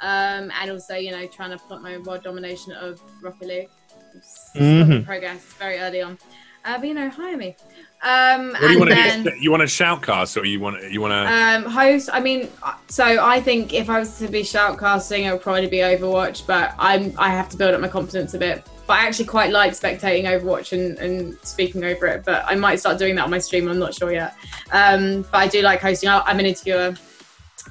Um, 0.00 0.50
and 0.60 0.70
also, 0.72 0.94
you 0.96 1.12
know, 1.12 1.26
trying 1.28 1.50
to 1.50 1.58
plot 1.58 1.80
my 1.82 1.98
world 1.98 2.22
domination 2.24 2.72
of 2.72 3.00
Rocket 3.22 3.46
League. 3.48 3.68
It's, 4.14 4.50
it's 4.54 4.62
Mhm. 4.90 5.04
progress 5.06 5.40
very 5.58 5.78
early 5.78 6.02
on. 6.02 6.18
Uh, 6.64 6.78
but 6.78 6.86
you 6.88 6.94
know, 6.94 7.08
hire 7.10 7.36
me. 7.36 7.56
Um, 8.04 8.48
What 8.52 8.60
do 8.60 8.66
you 8.66 8.70
and 8.72 8.78
want 8.80 8.90
to 8.90 8.94
then- 8.96 9.22
get? 9.24 9.38
You 9.40 9.50
want 9.50 9.62
a 9.62 9.66
shoutcast 9.66 10.40
or 10.40 10.44
you 10.44 10.58
want 10.60 10.90
you 10.90 11.00
want 11.00 11.12
to? 11.12 11.32
um, 11.32 11.64
host. 11.70 12.08
I 12.12 12.20
mean, 12.20 12.48
so 12.88 13.04
I 13.04 13.40
think 13.40 13.72
if 13.74 13.88
I 13.88 13.98
was 14.00 14.18
to 14.18 14.28
be 14.28 14.42
shoutcasting, 14.42 15.26
it 15.26 15.32
would 15.32 15.42
probably 15.42 15.68
be 15.68 15.78
Overwatch. 15.78 16.46
But 16.46 16.74
I'm 16.78 17.12
I 17.18 17.28
have 17.30 17.48
to 17.50 17.56
build 17.56 17.74
up 17.74 17.80
my 17.80 17.88
confidence 17.88 18.34
a 18.34 18.38
bit. 18.38 18.64
But 18.88 18.94
I 18.94 19.06
actually 19.06 19.26
quite 19.26 19.52
like 19.52 19.72
spectating 19.72 20.24
Overwatch 20.24 20.72
and, 20.72 20.98
and 20.98 21.38
speaking 21.44 21.84
over 21.84 22.06
it. 22.08 22.24
But 22.24 22.44
I 22.46 22.56
might 22.56 22.80
start 22.80 22.98
doing 22.98 23.14
that 23.16 23.22
on 23.24 23.30
my 23.30 23.38
stream. 23.38 23.68
I'm 23.68 23.78
not 23.78 23.94
sure 23.94 24.12
yet. 24.12 24.34
Um, 24.72 25.22
but 25.30 25.38
I 25.38 25.46
do 25.46 25.62
like 25.62 25.80
hosting. 25.80 26.08
I- 26.08 26.22
I'm 26.26 26.40
an 26.40 26.46
interviewer. 26.46 26.94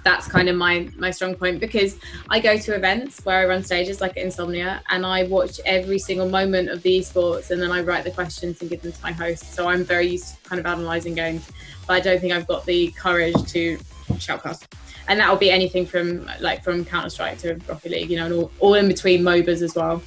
That's 0.04 0.28
kind 0.28 0.50
of 0.50 0.56
my 0.56 0.90
my 0.98 1.12
strong 1.12 1.36
point 1.36 1.60
because 1.60 1.98
I 2.30 2.40
go 2.40 2.58
to 2.58 2.76
events 2.76 3.24
where 3.24 3.40
I 3.40 3.46
run 3.46 3.64
stages 3.64 4.02
like 4.02 4.18
Insomnia 4.18 4.82
and 4.90 5.06
I 5.06 5.24
watch 5.24 5.60
every 5.66 6.00
single 6.00 6.28
moment 6.28 6.70
of 6.70 6.82
the 6.82 7.00
esports 7.00 7.52
and 7.52 7.62
then 7.62 7.72
I 7.72 7.82
write 7.82 8.04
the 8.04 8.12
questions 8.12 8.62
and 8.62 8.70
give 8.70 8.82
them 8.82 8.92
to 8.92 9.02
my 9.04 9.12
host. 9.12 9.54
So 9.54 9.68
I'm 9.68 9.84
very 9.84 10.08
used 10.08 10.36
to 10.36 10.50
kind 10.50 10.60
of 10.60 10.66
analysing 10.66 11.14
games 11.14 11.50
but 11.88 11.94
I 11.94 12.00
don't 12.00 12.20
think 12.20 12.34
I've 12.34 12.48
got 12.48 12.66
the 12.66 12.92
courage 12.92 13.36
to 13.52 13.78
shoutcast. 14.14 14.66
And 15.08 15.20
that 15.20 15.30
will 15.30 15.38
be 15.38 15.52
anything 15.52 15.86
from 15.86 16.30
like 16.40 16.64
from 16.64 16.86
Counter 16.86 17.10
Strike 17.10 17.38
to 17.40 17.60
Rocket 17.68 17.92
League, 17.92 18.10
you 18.10 18.18
know, 18.18 18.26
and 18.26 18.34
all, 18.34 18.52
all 18.60 18.74
in 18.76 18.88
between 18.88 19.24
MOBAs 19.24 19.62
as 19.62 19.76
well. 19.76 20.02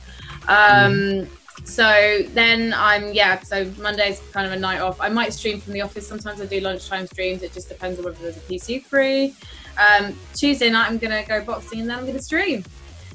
Um, 0.49 1.29
So 1.65 2.23
then 2.33 2.75
I'm 2.77 3.13
yeah. 3.13 3.41
So 3.41 3.65
Monday's 3.79 4.21
kind 4.33 4.47
of 4.47 4.53
a 4.53 4.59
night 4.59 4.81
off. 4.81 5.01
I 5.01 5.09
might 5.09 5.33
stream 5.33 5.61
from 5.61 5.73
the 5.73 5.83
office. 5.83 6.07
Sometimes 6.07 6.41
I 6.41 6.47
do 6.47 6.61
lunchtime 6.61 7.07
streams. 7.07 7.43
It 7.43 7.53
just 7.53 7.69
depends 7.69 7.99
on 7.99 8.05
whether 8.05 8.19
there's 8.19 8.37
a 8.37 8.41
PC 8.41 8.85
free. 8.85 9.35
Um, 9.79 10.19
Tuesday 10.35 10.71
night 10.71 10.89
I'm 10.89 10.99
gonna 10.99 11.25
go 11.25 11.43
boxing 11.43 11.81
and 11.81 11.89
then 11.89 11.99
I'm 11.99 12.07
gonna 12.07 12.23
stream. 12.23 12.65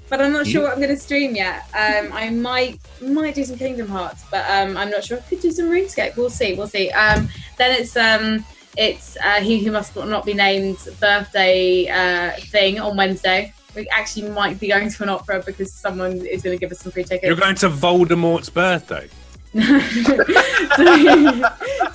But 0.09 0.21
I'm 0.21 0.33
not 0.33 0.47
sure 0.47 0.63
what 0.63 0.73
I'm 0.73 0.81
gonna 0.81 0.97
stream 0.97 1.35
yet. 1.35 1.65
Um, 1.73 2.11
I 2.11 2.31
might 2.31 2.79
might 2.99 3.35
do 3.35 3.43
some 3.43 3.57
Kingdom 3.57 3.88
Hearts, 3.88 4.25
but 4.31 4.43
um, 4.49 4.75
I'm 4.75 4.89
not 4.89 5.03
sure. 5.03 5.17
I 5.17 5.21
could 5.21 5.39
do 5.39 5.51
some 5.51 5.65
RuneScape. 5.65 6.17
We'll 6.17 6.31
see. 6.31 6.55
We'll 6.55 6.67
see. 6.67 6.89
Um, 6.89 7.29
then 7.57 7.79
it's 7.79 7.95
um, 7.95 8.43
it's 8.75 9.17
uh, 9.23 9.41
he 9.41 9.63
who 9.63 9.71
must 9.71 9.95
not 9.95 10.25
be 10.25 10.33
named 10.33 10.79
birthday 10.99 11.88
uh, 11.88 12.39
thing 12.39 12.79
on 12.79 12.97
Wednesday. 12.97 13.53
We 13.75 13.88
actually 13.89 14.29
might 14.29 14.59
be 14.59 14.69
going 14.69 14.89
to 14.89 15.03
an 15.03 15.09
opera 15.09 15.43
because 15.45 15.71
someone 15.71 16.25
is 16.25 16.41
going 16.41 16.57
to 16.57 16.59
give 16.59 16.71
us 16.71 16.79
some 16.79 16.91
free 16.91 17.03
tickets. 17.03 17.27
You're 17.27 17.35
going 17.35 17.53
to 17.55 17.69
Voldemort's 17.69 18.49
birthday. 18.49 19.09
it's 19.53 20.09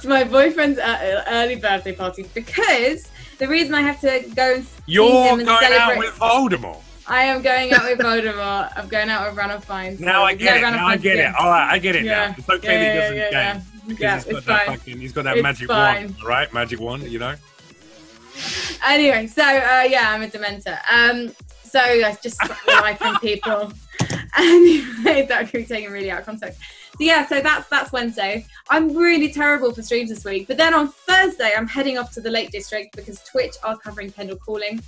my 0.05 0.25
boyfriend's 0.25 0.79
uh, 0.79 1.25
early 1.29 1.57
birthday 1.57 1.93
party 1.93 2.29
because 2.35 3.09
the 3.39 3.49
reason 3.49 3.75
I 3.75 3.81
have 3.83 4.01
to 4.01 4.25
go 4.35 4.55
and 4.57 4.65
see 4.65 4.71
You're 4.87 5.29
him 5.29 5.45
going 5.45 5.47
celebrate. 5.47 5.79
out 5.79 5.99
with 5.99 6.15
Voldemort. 6.19 6.81
I 7.07 7.25
am 7.25 7.43
going 7.43 7.73
out 7.73 7.85
with 7.85 7.99
Voldemort. 7.99 8.73
I'm 8.77 8.89
going 8.89 9.11
out 9.11 9.29
with 9.29 9.37
Ralph 9.37 9.65
Fiennes. 9.67 10.01
Now 10.01 10.25
I 10.25 10.35
get 10.35 10.57
it. 10.57 10.61
Now 10.63 10.87
I 10.87 10.97
get 10.97 11.19
it. 11.19 11.35
All 11.39 11.51
right, 11.51 11.71
I 11.71 11.79
get 11.79 11.97
it 11.97 12.05
Yeah. 12.05 12.29
now. 12.29 12.35
It's 12.39 12.49
okay 12.49 12.73
Yeah, 12.73 12.79
that 12.79 12.93
he 12.95 13.01
doesn't 13.01 13.17
yeah, 13.17 13.31
game. 13.55 13.63
yeah. 13.63 13.87
Because 13.87 14.01
Yeah, 14.01 14.15
he's 14.17 14.25
got 14.25 14.37
it's 14.39 14.47
that 14.47 14.67
fine. 14.67 14.79
fucking, 14.79 15.01
he's 15.01 15.13
got 15.13 15.25
that 15.25 15.37
It's 15.37 15.43
magic 15.43 15.69
fine. 15.69 16.03
wand, 16.07 16.17
right? 16.25 16.53
Magic 16.55 16.81
wand, 16.81 17.03
you 17.05 17.19
know. 17.19 17.35
Anyway, 18.87 19.27
so 19.27 19.43
uh, 19.43 19.83
yeah, 19.89 20.11
I'm 20.11 20.23
a 20.23 20.29
dementor. 20.29 20.79
Um, 20.91 21.33
so 21.63 21.79
I 21.81 22.17
just 22.23 22.39
life 22.69 22.99
from 22.99 23.19
people. 23.21 23.73
Anyway, 24.37 25.25
that 25.29 25.45
could 25.49 25.59
be 25.59 25.65
taken 25.65 25.93
really 25.93 26.11
out 26.11 26.19
of 26.21 26.27
context. 26.27 26.59
So 26.97 27.03
yeah, 27.05 27.27
so 27.27 27.41
that's 27.41 27.69
that's 27.69 27.91
Wednesday. 27.91 28.47
I'm 28.71 28.97
really 28.97 29.33
terrible 29.33 29.73
for 29.73 29.83
streams 29.83 30.11
this 30.11 30.25
week, 30.25 30.47
but 30.47 30.57
then 30.57 30.75
on 30.75 30.89
Thursday 30.89 31.51
I'm 31.57 31.67
heading 31.67 31.99
off 31.99 32.13
to 32.13 32.21
the 32.21 32.31
Lake 32.31 32.53
District 32.53 32.95
because 32.95 33.21
Twitch 33.25 33.55
are 33.65 33.77
covering 33.77 34.13
Kendal 34.13 34.37
Calling. 34.37 34.81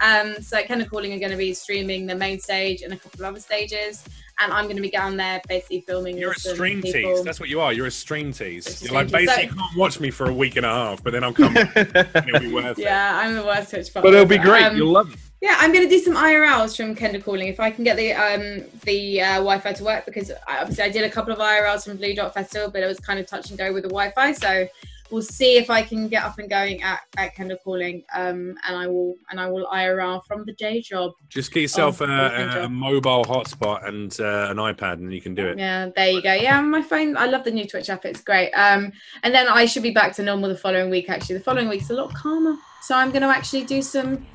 Um, 0.00 0.40
so 0.40 0.62
Kendal 0.62 0.88
Calling 0.88 1.12
are 1.12 1.18
going 1.18 1.32
to 1.32 1.36
be 1.36 1.52
streaming 1.52 2.06
the 2.06 2.14
main 2.14 2.40
stage 2.40 2.80
and 2.80 2.94
a 2.94 2.96
couple 2.96 3.20
of 3.20 3.26
other 3.26 3.40
stages, 3.40 4.02
and 4.38 4.52
I'm 4.52 4.64
going 4.64 4.76
to 4.76 4.82
be 4.82 4.90
down 4.90 5.18
there 5.18 5.42
basically 5.48 5.82
filming. 5.82 6.16
You're 6.16 6.32
a 6.32 6.38
stream 6.38 6.80
people. 6.80 7.16
tease. 7.16 7.24
That's 7.24 7.40
what 7.40 7.50
you 7.50 7.60
are. 7.60 7.74
You're 7.74 7.86
a 7.88 7.90
stream 7.90 8.32
tease. 8.32 8.66
It's 8.66 8.80
a 8.80 8.84
You're 8.86 8.94
like 8.94 9.10
basically 9.10 9.44
you 9.44 9.50
can't 9.50 9.76
watch 9.76 10.00
me 10.00 10.10
for 10.10 10.30
a 10.30 10.32
week 10.32 10.56
and 10.56 10.64
a 10.64 10.70
half, 10.70 11.04
but 11.04 11.12
then 11.12 11.24
I'll 11.24 11.34
come 11.34 11.54
and 11.56 11.68
it'll 11.76 12.40
be 12.40 12.52
worth 12.52 12.78
it. 12.78 12.84
Yeah, 12.84 13.18
I'm 13.18 13.34
the 13.34 13.44
worst 13.44 13.68
Twitch. 13.68 13.92
But 13.92 14.06
it'll 14.06 14.24
be 14.24 14.38
great. 14.38 14.64
Um, 14.64 14.76
You'll 14.78 14.92
love 14.92 15.12
it. 15.12 15.20
Yeah, 15.40 15.56
I'm 15.58 15.72
going 15.72 15.88
to 15.88 15.90
do 15.90 15.98
some 15.98 16.14
IRLs 16.14 16.76
from 16.76 16.94
Kendal 16.94 17.22
Calling 17.22 17.48
if 17.48 17.60
I 17.60 17.70
can 17.70 17.82
get 17.82 17.96
the 17.96 18.12
um 18.12 18.64
the 18.84 19.22
uh, 19.22 19.34
Wi-Fi 19.36 19.72
to 19.72 19.84
work 19.84 20.04
because 20.04 20.30
I, 20.46 20.60
obviously 20.60 20.84
I 20.84 20.90
did 20.90 21.04
a 21.04 21.10
couple 21.10 21.32
of 21.32 21.38
IRLs 21.38 21.84
from 21.84 21.96
Blue 21.96 22.14
Dot 22.14 22.34
Festival, 22.34 22.70
but 22.70 22.82
it 22.82 22.86
was 22.86 23.00
kind 23.00 23.18
of 23.18 23.26
touch 23.26 23.48
and 23.48 23.58
go 23.58 23.72
with 23.72 23.84
the 23.84 23.88
Wi-Fi. 23.88 24.32
So 24.32 24.68
we'll 25.10 25.22
see 25.22 25.56
if 25.56 25.70
I 25.70 25.82
can 25.82 26.08
get 26.08 26.24
up 26.24 26.38
and 26.38 26.48
going 26.48 26.82
at, 26.82 27.00
at 27.16 27.34
Kendal 27.34 27.56
Calling, 27.62 28.04
um, 28.14 28.54
and 28.68 28.76
I 28.76 28.86
will 28.86 29.16
and 29.30 29.40
I 29.40 29.48
will 29.48 29.66
IRL 29.66 30.24
from 30.26 30.44
the 30.44 30.52
day 30.52 30.80
job. 30.80 31.12
Just 31.28 31.52
get 31.52 31.60
yourself 31.60 32.02
Oh, 32.02 32.06
a, 32.06 32.08
a, 32.08 32.64
a 32.64 32.68
mobile 32.68 33.24
hotspot 33.24 33.88
and 33.88 34.18
uh, 34.20 34.48
an 34.50 34.58
iPad, 34.58 34.94
and 34.94 35.12
you 35.12 35.20
can 35.20 35.34
do 35.34 35.46
it. 35.46 35.58
Yeah, 35.58 35.90
there 35.96 36.10
you 36.10 36.22
go. 36.22 36.34
Yeah, 36.34 36.60
my 36.60 36.82
phone. 36.82 37.16
I 37.16 37.26
love 37.26 37.44
the 37.44 37.50
new 37.50 37.66
Twitch 37.66 37.90
app. 37.90 38.04
It's 38.04 38.20
great. 38.20 38.50
Um, 38.52 38.92
and 39.22 39.34
then 39.34 39.48
I 39.48 39.64
should 39.64 39.82
be 39.82 39.90
back 39.90 40.14
to 40.16 40.22
normal 40.22 40.48
the 40.48 40.56
following 40.56 40.90
week. 40.90 41.08
Actually, 41.08 41.38
the 41.38 41.44
following 41.44 41.68
week's 41.68 41.90
a 41.90 41.94
lot 41.94 42.12
calmer, 42.14 42.56
so 42.82 42.94
I'm 42.94 43.10
going 43.10 43.22
to 43.22 43.28
actually 43.28 43.64
do 43.64 43.82
some 43.82 44.26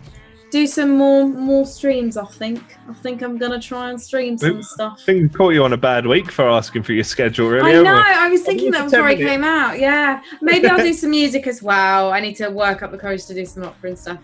do 0.55 0.65
some 0.65 0.91
more 0.97 1.27
more 1.27 1.65
streams. 1.65 2.15
I 2.15 2.25
think. 2.25 2.77
I 2.89 2.93
think 2.93 3.21
I'm 3.21 3.37
going 3.37 3.51
to 3.51 3.59
try 3.59 3.89
and 3.89 4.01
stream 4.01 4.37
some 4.37 4.57
Oop. 4.57 4.63
stuff. 4.63 4.99
I 5.01 5.05
think 5.05 5.21
we 5.23 5.29
caught 5.29 5.53
you 5.53 5.63
on 5.65 5.73
a 5.73 5.77
bad 5.77 6.07
week 6.07 6.31
for 6.31 6.47
asking 6.49 6.83
for 6.83 6.93
your 6.93 7.03
schedule, 7.03 7.49
really. 7.49 7.71
I 7.71 7.83
know. 7.83 7.95
we? 7.95 8.01
I 8.01 8.29
was 8.29 8.41
thinking 8.43 8.71
that 8.71 8.85
before 8.85 9.03
I 9.03 9.15
came 9.15 9.43
out. 9.43 9.79
Yeah, 9.79 10.21
maybe 10.41 10.67
I'll 10.67 10.77
do 10.77 10.93
some 11.03 11.09
music 11.09 11.45
as 11.45 11.61
well. 11.61 12.13
I 12.13 12.21
need 12.21 12.35
to 12.37 12.47
work 12.49 12.83
up 12.83 12.91
the 12.91 12.97
courage 12.97 13.25
to 13.25 13.33
do 13.33 13.45
some 13.45 13.63
opera 13.63 13.89
and 13.89 13.99
stuff. 13.99 14.19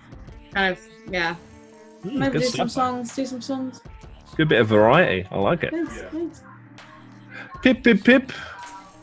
Kind 0.54 0.72
of, 0.72 0.80
yeah. 1.12 1.36
Mm, 2.04 2.14
Maybe 2.14 2.40
good 2.40 2.44
do 2.44 2.48
some 2.48 2.70
songs. 2.70 3.14
Do 3.14 3.26
some 3.26 3.42
songs. 3.42 3.82
Good 4.38 4.48
bit 4.48 4.62
of 4.62 4.68
variety. 4.68 5.28
I 5.30 5.38
like 5.38 5.64
it. 5.64 5.72
Thanks. 5.72 6.02
thanks. 6.12 6.44
Pip, 7.62 7.84
pip, 7.84 8.04
pip. 8.04 8.32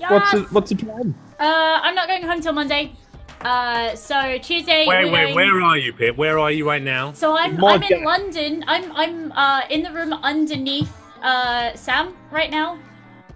Yes. 0.00 0.10
What's 0.10 0.32
the, 0.32 0.40
what's 0.54 0.70
the 0.70 0.76
plan? 0.76 1.14
Uh, 1.38 1.78
I'm 1.82 1.94
not 1.94 2.08
going 2.08 2.22
home 2.22 2.40
till 2.40 2.54
Monday. 2.54 2.96
Uh, 3.40 3.94
so 3.94 4.38
Tuesday. 4.38 4.86
Wait, 4.86 5.04
wait, 5.04 5.10
going- 5.10 5.34
where 5.34 5.60
are 5.62 5.78
you, 5.78 5.92
Pip? 5.92 6.16
Where 6.16 6.38
are 6.38 6.50
you 6.50 6.66
right 6.66 6.82
now? 6.82 7.12
So 7.12 7.36
I'm 7.36 7.56
My 7.58 7.74
I'm 7.74 7.82
in 7.84 8.04
London. 8.04 8.64
I'm 8.66 8.90
I'm 8.92 9.32
uh 9.32 9.62
in 9.70 9.82
the 9.82 9.92
room 9.92 10.12
underneath 10.12 10.90
uh 11.22 11.74
Sam 11.74 12.14
right 12.30 12.50
now. 12.50 12.78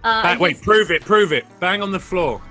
Uh, 0.03 0.21
Bang, 0.23 0.39
wait, 0.39 0.55
he's- 0.55 0.63
prove 0.63 0.91
it, 0.91 1.03
prove 1.05 1.31
it. 1.31 1.45
Bang 1.61 1.81
on 1.81 1.91
the 1.91 1.99
floor. 1.99 2.41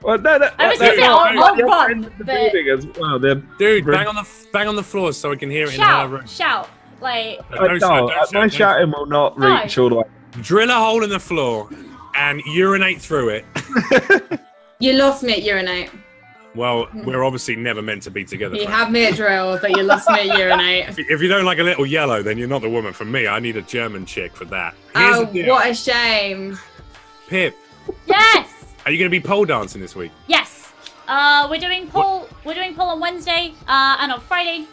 Well, 0.00 0.18
no, 0.18 0.36
no, 0.38 0.50
I 0.58 0.68
was 0.68 0.80
no, 0.80 0.86
gonna 0.86 0.96
say, 0.98 1.06
no, 1.06 1.14
I'll- 1.16 1.34
no, 1.34 1.42
I'll 1.44 1.56
you're 1.56 1.66
run, 1.68 1.92
in 1.92 2.00
the 2.02 2.10
but- 2.18 2.26
building 2.26 2.68
as 2.70 2.86
well. 2.98 3.18
They're- 3.20 3.34
Dude, 3.36 3.84
Bring- 3.84 3.98
bang 3.98 4.08
on 4.08 4.16
the 4.16 4.26
bang 4.52 4.66
on 4.66 4.74
the 4.74 4.82
floor 4.82 5.12
so 5.12 5.30
I 5.30 5.36
can 5.36 5.48
hear 5.50 5.66
it 5.66 5.74
in 5.74 5.80
her 5.80 5.86
shout, 5.86 6.10
room. 6.10 6.26
shout, 6.26 6.68
like 7.00 7.38
Uh, 7.52 7.68
don't 7.68 7.74
no, 7.74 7.78
shout, 7.78 7.78
don't 7.78 8.10
uh, 8.10 8.14
shout, 8.14 8.32
my 8.34 8.40
don't 8.40 8.52
shouting 8.52 8.90
will 8.90 9.06
not 9.06 9.38
No. 9.38 9.62
reach 9.62 9.78
all 9.78 9.88
the 9.90 9.94
way. 9.94 10.04
Drill 10.40 10.70
a 10.70 10.74
hole 10.74 11.04
in 11.04 11.10
the 11.10 11.20
floor 11.20 11.68
and 12.16 12.42
urinate 12.46 13.00
through 13.00 13.28
it. 13.28 13.44
You 14.80 14.94
lost 14.94 15.22
me 15.22 15.34
at 15.34 15.42
urinate. 15.44 15.90
Well, 16.54 16.86
we're 16.92 17.24
obviously 17.24 17.56
never 17.56 17.80
meant 17.80 18.02
to 18.02 18.10
be 18.10 18.24
together. 18.24 18.56
You 18.56 18.64
friend. 18.64 18.74
have 18.76 18.90
me 18.90 19.06
at 19.06 19.14
drill, 19.16 19.58
but 19.60 19.70
you 19.70 19.82
lost 19.82 20.08
me 20.10 20.28
at 20.30 20.38
urinate. 20.38 20.88
If 20.88 20.98
you- 20.98 21.06
If 21.08 21.22
you 21.22 21.28
don't 21.28 21.44
like 21.46 21.58
a 21.58 21.62
little 21.62 21.86
yellow, 21.86 22.22
then 22.22 22.36
you're 22.36 22.48
not 22.48 22.60
the 22.62 22.68
woman 22.68 22.92
for 22.92 23.04
me. 23.06 23.26
I 23.26 23.40
need 23.40 23.56
a 23.56 23.62
German 23.62 24.04
chick 24.04 24.36
for 24.36 24.44
that. 24.46 24.74
Here's 24.94 25.16
Oh, 25.16 25.24
the 25.24 25.32
deal. 25.44 25.48
what 25.54 25.68
a 25.70 25.74
shame. 25.74 26.58
Pip, 27.28 27.56
yes, 28.06 28.50
are 28.84 28.92
you 28.92 28.98
going 28.98 29.10
to 29.10 29.16
be 29.16 29.20
pole 29.20 29.44
dancing 29.46 29.80
this 29.80 29.96
week? 29.96 30.12
yes. 30.26 30.72
Uh, 31.08 31.46
we're 31.50 31.58
doing 31.60 31.88
poll. 31.88 32.28
We're 32.44 32.54
doing 32.54 32.74
poll 32.74 32.88
on 32.90 33.00
Wednesday 33.00 33.54
uh, 33.66 33.96
and 34.00 34.12
on 34.12 34.20
Friday. 34.20 34.66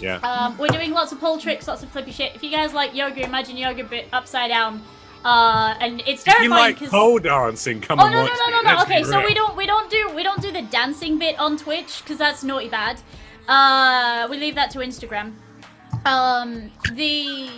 Yeah. 0.00 0.16
Um, 0.16 0.58
we're 0.58 0.68
doing 0.68 0.90
lots 0.90 1.12
of 1.12 1.20
pole 1.20 1.38
tricks, 1.38 1.68
lots 1.68 1.82
of 1.82 1.90
flippy 1.90 2.10
shit. 2.12 2.34
If 2.34 2.42
you 2.42 2.50
guys 2.50 2.72
like 2.74 2.94
yoga, 2.94 3.22
imagine 3.22 3.56
yoga 3.56 3.84
bit 3.84 4.08
upside 4.12 4.50
down. 4.50 4.82
Uh, 5.24 5.74
and 5.80 6.00
it's 6.06 6.22
If 6.26 6.28
you 6.28 6.48
terrifying 6.48 6.76
like 6.76 6.90
pole 6.90 7.18
dancing, 7.18 7.80
come 7.80 8.00
Oh 8.00 8.06
and 8.06 8.14
no 8.14 8.24
no 8.24 8.32
no 8.32 8.62
no 8.62 8.76
no! 8.76 8.82
Okay, 8.82 9.02
so 9.02 9.22
we 9.24 9.34
don't 9.34 9.54
we 9.54 9.66
don't 9.66 9.90
do 9.90 10.10
we 10.14 10.22
don't 10.22 10.40
do 10.40 10.50
the 10.50 10.62
dancing 10.62 11.18
bit 11.18 11.38
on 11.38 11.58
Twitch 11.58 12.00
because 12.02 12.16
that's 12.16 12.42
naughty 12.42 12.68
bad. 12.68 13.00
Uh, 13.46 14.26
we 14.30 14.38
leave 14.38 14.54
that 14.54 14.70
to 14.70 14.78
Instagram. 14.78 15.34
Um, 16.06 16.70
the 16.94 17.50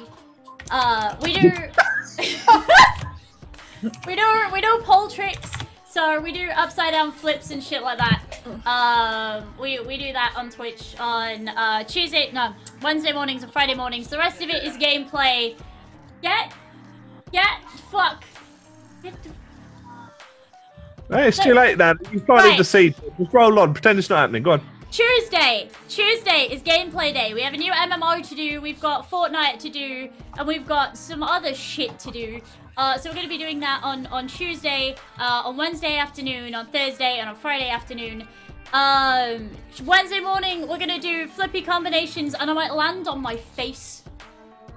uh, 0.70 1.15
we 1.23 1.34
do 1.34 1.52
we 4.07 4.16
do 4.16 4.26
we 4.52 4.60
do 4.60 4.81
pole 4.84 5.08
tricks. 5.08 5.52
So 5.89 6.20
we 6.20 6.32
do 6.32 6.49
upside 6.57 6.92
down 6.92 7.12
flips 7.12 7.50
and 7.50 7.62
shit 7.62 7.82
like 7.82 7.99
that. 7.99 8.23
Um, 8.66 9.55
we 9.60 9.78
we 9.81 9.99
do 9.99 10.12
that 10.15 10.32
on 10.36 10.50
Twitch 10.50 10.97
on 10.99 11.49
uh, 11.49 11.84
Tuesday, 11.84 12.31
no 12.32 12.55
Wednesday 12.81 13.12
mornings 13.12 13.42
and 13.42 13.52
Friday 13.52 13.74
mornings. 13.74 14.08
The 14.08 14.18
rest 14.18 14.42
of 14.42 14.49
it 14.49 14.65
is 14.65 14.76
gameplay. 14.78 15.55
Get 16.23 16.55
get 17.32 17.62
fuck. 17.90 18.24
Get 19.02 19.14
the 19.22 19.30
Hey, 21.14 21.28
it's 21.28 21.38
too 21.38 21.52
late, 21.52 21.76
Dan. 21.76 21.98
You've 22.10 22.24
planted 22.24 22.50
Right. 22.50 22.58
the 22.58 22.64
seed. 22.64 22.94
Just 23.18 23.34
roll 23.34 23.58
on. 23.58 23.74
Pretend 23.74 23.98
it's 23.98 24.08
not 24.08 24.20
happening. 24.20 24.42
Go 24.42 24.52
on. 24.52 24.62
Tuesday. 24.90 25.68
Tuesday 25.88 26.48
is 26.50 26.62
gameplay 26.62 27.12
day. 27.12 27.34
We 27.34 27.42
have 27.42 27.52
a 27.52 27.56
new 27.56 27.72
MMO 27.72 28.26
to 28.26 28.34
do. 28.34 28.60
We've 28.60 28.80
got 28.80 29.10
Fortnite 29.10 29.58
to 29.60 29.68
do, 29.68 30.08
and 30.38 30.46
we've 30.46 30.66
got 30.66 30.96
some 30.96 31.22
other 31.22 31.54
shit 31.54 31.98
to 32.00 32.10
do. 32.10 32.40
Uh, 32.76 32.96
so 32.96 33.10
we're 33.10 33.14
going 33.14 33.26
to 33.26 33.30
be 33.30 33.38
doing 33.38 33.60
that 33.60 33.80
on 33.82 34.06
on 34.06 34.26
Tuesday, 34.26 34.94
uh, 35.18 35.42
on 35.44 35.56
Wednesday 35.56 35.96
afternoon, 35.96 36.54
on 36.54 36.66
Thursday, 36.66 37.18
and 37.18 37.28
on 37.28 37.36
Friday 37.36 37.68
afternoon. 37.68 38.26
Um, 38.72 39.50
Wednesday 39.84 40.20
morning 40.20 40.62
we're 40.62 40.78
going 40.78 40.88
to 40.88 40.98
do 41.00 41.26
flippy 41.26 41.60
combinations, 41.60 42.34
and 42.34 42.50
I 42.50 42.54
might 42.54 42.72
land 42.72 43.08
on 43.08 43.20
my 43.20 43.36
face. 43.36 44.02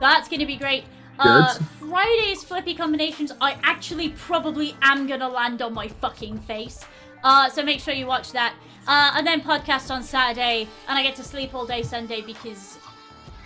That's 0.01 0.27
going 0.27 0.41
to 0.41 0.45
be 0.45 0.57
great. 0.57 0.83
Uh, 1.17 1.53
Friday's 1.79 2.43
flippy 2.43 2.73
combinations, 2.75 3.31
I 3.39 3.57
actually 3.63 4.09
probably 4.09 4.75
am 4.81 5.07
gonna 5.07 5.29
land 5.29 5.61
on 5.61 5.73
my 5.73 5.87
fucking 5.87 6.39
face. 6.39 6.83
Uh, 7.23 7.49
so 7.49 7.63
make 7.63 7.79
sure 7.79 7.93
you 7.93 8.05
watch 8.05 8.31
that. 8.33 8.53
Uh, 8.87 9.13
and 9.15 9.25
then 9.25 9.41
podcast 9.41 9.89
on 9.89 10.03
Saturday, 10.03 10.67
and 10.87 10.97
I 10.97 11.03
get 11.03 11.15
to 11.15 11.23
sleep 11.23 11.53
all 11.55 11.65
day 11.65 11.81
Sunday 11.83 12.21
because 12.21 12.77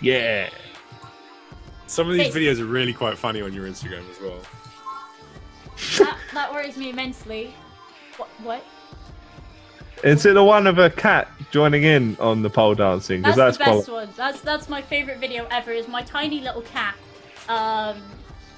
Yeah. 0.00 0.48
Some 1.86 2.08
of 2.08 2.14
these 2.14 2.32
Face- 2.32 2.56
videos 2.56 2.60
are 2.60 2.66
really 2.66 2.92
quite 2.92 3.18
funny 3.18 3.40
on 3.42 3.52
your 3.52 3.66
Instagram 3.66 4.08
as 4.10 4.20
well. 4.20 4.38
that, 5.98 6.16
that 6.34 6.52
worries 6.52 6.76
me 6.76 6.90
immensely. 6.90 7.54
What? 8.16 8.28
What? 8.42 8.64
Is 10.04 10.24
it 10.24 10.32
the 10.34 10.42
one 10.44 10.66
of 10.66 10.78
a 10.78 10.88
cat 10.88 11.28
joining 11.50 11.82
in 11.84 12.16
on 12.20 12.42
the 12.42 12.48
pole 12.50 12.74
dancing? 12.74 13.20
That's, 13.22 13.36
Because 13.36 13.58
that's, 13.58 13.58
the 13.58 13.64
best 13.76 13.88
quali- 13.88 14.06
one. 14.06 14.14
That's 14.16 14.40
that's 14.40 14.68
my 14.68 14.80
favorite 14.82 15.18
video 15.18 15.46
ever. 15.50 15.72
Is 15.72 15.88
my 15.88 16.02
tiny 16.02 16.40
little 16.40 16.62
cat, 16.62 16.94
um, 17.50 18.02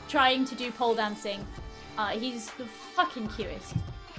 trying 0.08 0.44
to 0.44 0.54
do 0.54 0.70
pole 0.70 0.94
dancing. 0.94 1.44
Uh, 1.98 2.08
he's 2.08 2.50
the 2.52 2.66
fucking 2.96 3.28
cutest. 3.28 3.74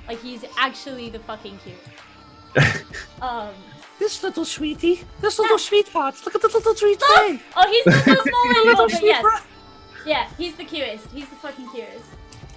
Like 0.08 0.19
he's 0.22 0.43
actually 0.58 1.10
the 1.10 1.19
fucking 1.19 1.60
cute. 1.64 2.85
um. 3.22 3.50
This 4.00 4.22
little 4.24 4.43
sweetie, 4.43 5.02
this 5.22 5.38
little 5.40 5.60
sweetheart. 5.60 6.16
Look 6.26 6.35
at 6.35 6.42
the 6.42 6.48
little 6.50 6.76
sweet 6.76 7.00
face. 7.00 7.40
Oh, 7.56 7.69
he's 7.69 7.85
not 7.85 8.03
so 8.03 8.16
small 8.27 8.45
anymore, 8.50 8.66
Little 8.66 8.88
but 8.88 8.98
sweet 8.98 9.08
yes. 9.08 9.24
rat. 9.24 9.45
Yeah, 10.06 10.30
he's 10.38 10.56
the 10.56 10.66
cutest. 10.66 11.10
He's 11.11 11.30
the 11.30 11.35
fucking 11.35 11.69
cutest. 11.69 12.03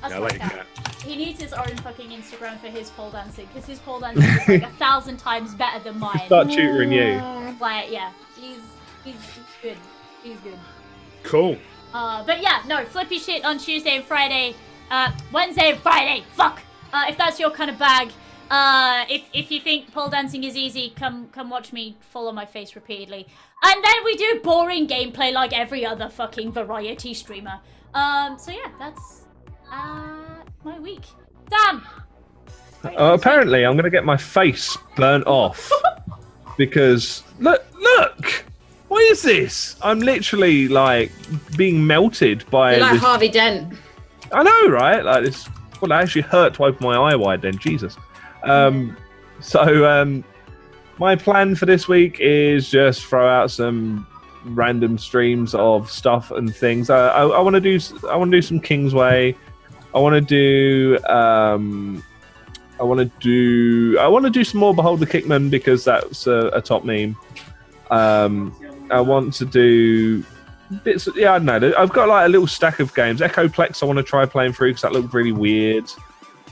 That's 0.00 0.12
Yeah, 0.12 0.16
I 0.18 0.22
like 0.22 0.38
cat. 0.38 0.66
that. 0.82 0.94
He 1.02 1.14
needs 1.14 1.40
his 1.40 1.52
own 1.52 1.76
fucking 1.84 2.08
Instagram 2.10 2.58
for 2.58 2.66
his 2.68 2.90
pole 2.90 3.10
dancing 3.10 3.46
because 3.52 3.68
his 3.68 3.78
pole 3.80 4.00
dancing 4.00 4.24
is 4.24 4.48
like 4.48 4.62
a 4.62 4.74
thousand 4.78 5.18
times 5.18 5.54
better 5.54 5.78
than 5.84 6.00
mine. 6.00 6.22
Start 6.26 6.48
tutoring 6.50 6.90
you. 6.90 7.20
Like, 7.60 7.92
yeah, 7.92 8.10
he's 8.40 8.58
he's, 9.04 9.14
he's 9.14 9.44
good. 9.62 9.76
He's 10.24 10.38
good. 10.40 10.58
Cool. 11.22 11.58
Uh, 11.96 12.22
but 12.24 12.42
yeah, 12.42 12.62
no, 12.66 12.84
flippy 12.84 13.18
shit 13.18 13.42
on 13.42 13.56
Tuesday 13.56 13.96
and 13.96 14.04
Friday. 14.04 14.54
Uh, 14.90 15.10
Wednesday 15.32 15.70
and 15.70 15.80
Friday. 15.80 16.24
Fuck. 16.34 16.60
Uh, 16.92 17.06
if 17.08 17.16
that's 17.16 17.40
your 17.40 17.50
kind 17.50 17.70
of 17.70 17.78
bag. 17.78 18.10
Uh, 18.50 19.06
if 19.08 19.22
if 19.32 19.50
you 19.50 19.60
think 19.60 19.90
pole 19.92 20.10
dancing 20.10 20.44
is 20.44 20.56
easy, 20.56 20.92
come 20.94 21.28
come 21.30 21.48
watch 21.48 21.72
me 21.72 21.96
fall 22.00 22.28
on 22.28 22.34
my 22.34 22.44
face 22.44 22.74
repeatedly. 22.74 23.26
And 23.62 23.82
then 23.82 24.04
we 24.04 24.14
do 24.14 24.40
boring 24.44 24.86
gameplay 24.86 25.32
like 25.32 25.54
every 25.54 25.86
other 25.86 26.10
fucking 26.10 26.52
variety 26.52 27.14
streamer. 27.14 27.60
Um, 27.94 28.38
so 28.38 28.52
yeah, 28.52 28.70
that's 28.78 29.22
uh 29.72 30.44
my 30.64 30.78
week. 30.78 31.06
Damn. 31.48 31.82
Uh, 32.84 33.14
apparently, 33.18 33.64
I'm 33.64 33.74
to 33.84 33.90
get 33.90 34.04
my 34.04 34.18
face 34.18 34.76
burnt 34.96 35.26
off 35.26 35.72
because 36.58 37.22
look, 37.40 37.64
look. 37.80 38.44
What 38.88 39.02
is 39.02 39.22
this? 39.22 39.76
I'm 39.82 40.00
literally 40.00 40.68
like 40.68 41.10
being 41.56 41.86
melted 41.86 42.48
by 42.50 42.72
You're 42.72 42.80
like 42.80 42.92
this. 42.92 43.02
Harvey 43.02 43.28
Dent. 43.28 43.74
I 44.32 44.42
know, 44.42 44.68
right? 44.68 45.04
Like 45.04 45.24
this. 45.24 45.48
Well, 45.80 45.92
it 45.92 45.94
actually 45.96 46.22
hurt 46.22 46.54
to 46.54 46.64
open 46.64 46.86
my 46.86 46.96
eye 46.96 47.16
wide. 47.16 47.42
Then 47.42 47.58
Jesus. 47.58 47.96
Um, 48.44 48.96
so 49.40 49.84
um, 49.84 50.24
my 50.98 51.16
plan 51.16 51.54
for 51.56 51.66
this 51.66 51.88
week 51.88 52.18
is 52.20 52.70
just 52.70 53.04
throw 53.04 53.28
out 53.28 53.50
some 53.50 54.06
random 54.44 54.98
streams 54.98 55.54
of 55.54 55.90
stuff 55.90 56.30
and 56.30 56.54
things. 56.54 56.88
Uh, 56.88 57.12
I, 57.14 57.22
I 57.26 57.40
want 57.40 57.54
to 57.54 57.60
do. 57.60 57.78
I 58.08 58.16
want 58.16 58.30
to 58.30 58.36
do 58.36 58.42
some 58.42 58.60
Kingsway. 58.60 59.36
I 59.94 59.98
want 59.98 60.14
to 60.14 60.20
do. 60.20 61.04
Um, 61.06 62.02
I 62.78 62.84
want 62.84 63.00
to 63.00 63.10
do. 63.20 63.98
I 63.98 64.06
want 64.06 64.24
to 64.24 64.30
do 64.30 64.44
some 64.44 64.60
more 64.60 64.74
Behold 64.74 65.00
the 65.00 65.06
Kickman 65.06 65.50
because 65.50 65.84
that's 65.84 66.26
a, 66.26 66.50
a 66.52 66.60
top 66.60 66.84
meme. 66.84 67.16
Um, 67.90 68.54
I 68.90 69.00
want 69.00 69.34
to 69.34 69.44
do 69.44 70.24
bits. 70.82 71.08
Yeah, 71.14 71.34
I 71.34 71.38
don't 71.38 71.46
know. 71.46 71.74
I've 71.76 71.92
got 71.92 72.08
like 72.08 72.26
a 72.26 72.28
little 72.28 72.46
stack 72.46 72.80
of 72.80 72.94
games. 72.94 73.20
Echoplex. 73.20 73.82
I 73.82 73.86
want 73.86 73.98
to 73.98 74.02
try 74.02 74.26
playing 74.26 74.52
through 74.52 74.70
because 74.70 74.82
that 74.82 74.92
looked 74.92 75.14
really 75.14 75.32
weird. 75.32 75.90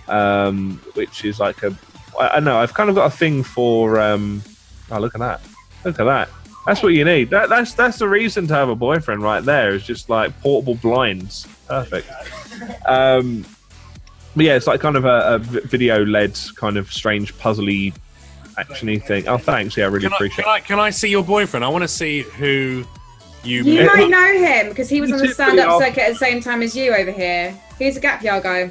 Um, 0.08 0.80
which 0.94 1.24
is 1.24 1.40
like 1.40 1.62
a. 1.62 1.76
I, 2.18 2.28
I 2.28 2.40
know. 2.40 2.58
I've 2.58 2.74
kind 2.74 2.90
of 2.90 2.96
got 2.96 3.06
a 3.06 3.16
thing 3.16 3.42
for. 3.42 4.00
Um, 4.00 4.42
oh, 4.90 4.98
look 4.98 5.14
at 5.14 5.20
that! 5.20 5.40
Look 5.84 5.98
at 5.98 6.04
that! 6.04 6.28
That's 6.66 6.82
what 6.82 6.94
you 6.94 7.04
need. 7.04 7.30
That, 7.30 7.48
that's 7.48 7.74
that's 7.74 7.98
the 7.98 8.08
reason 8.08 8.46
to 8.48 8.54
have 8.54 8.68
a 8.68 8.74
boyfriend 8.74 9.22
right 9.22 9.44
there. 9.44 9.74
Is 9.74 9.84
just 9.84 10.08
like 10.08 10.38
portable 10.40 10.74
blinds. 10.76 11.46
Perfect. 11.68 12.08
Um, 12.86 13.44
but 14.36 14.44
yeah, 14.44 14.56
it's 14.56 14.66
like 14.66 14.80
kind 14.80 14.96
of 14.96 15.04
a, 15.04 15.34
a 15.34 15.38
video 15.38 16.04
led 16.04 16.38
kind 16.56 16.76
of 16.76 16.92
strange 16.92 17.34
puzzly 17.36 17.94
actiony 18.58 19.02
thing. 19.02 19.26
Oh, 19.28 19.39
thanks. 19.39 19.76
Yeah, 19.76 19.84
I 19.84 19.89
really 19.89 20.05
Can 20.05 20.12
I, 20.12 20.16
appreciate. 20.16 20.44
can 20.44 20.52
I 20.55 20.60
can 20.60 20.78
I 20.81 20.91
see 20.91 21.08
your 21.08 21.24
boyfriend? 21.24 21.65
I 21.65 21.68
want 21.68 21.83
to 21.83 21.89
see 21.89 22.23
who 22.23 22.84
you. 23.42 23.62
You 23.65 23.73
Yeah. 23.83 23.86
might 23.86 24.08
know 24.08 24.33
him 24.39 24.68
because 24.70 24.89
he 24.89 25.00
was 25.00 25.12
on 25.12 25.18
the 25.18 25.28
stand 25.28 25.58
up 25.58 25.78
pretty 25.78 25.91
circuit 25.92 26.02
at 26.08 26.12
the 26.15 26.18
same 26.18 26.41
time 26.41 26.62
as 26.62 26.74
you 26.76 26.94
over 26.94 27.10
here. 27.10 27.55
He's 27.78 27.97
a 27.97 28.00
gap 28.00 28.23
year 28.23 28.41
guy. 28.41 28.70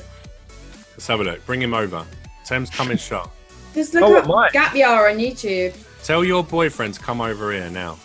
Let's 0.91 1.07
have 1.07 1.19
a 1.19 1.23
look. 1.23 1.45
Bring 1.45 1.61
him 1.61 1.73
over. 1.73 2.05
Tim's 2.45 2.69
coming 2.69 2.97
shot. 3.09 3.31
Just 3.73 3.93
look 3.93 4.03
Oh, 4.03 4.17
up 4.17 4.27
mine. 4.27 4.49
gap 4.53 4.75
year 4.75 4.87
on 5.09 5.17
YouTube. 5.17 5.73
Tell 6.03 6.23
your 6.23 6.43
boyfriend 6.43 6.93
to 6.95 6.99
come 6.99 7.21
over 7.21 7.51
here 7.51 7.69
now. 7.69 7.97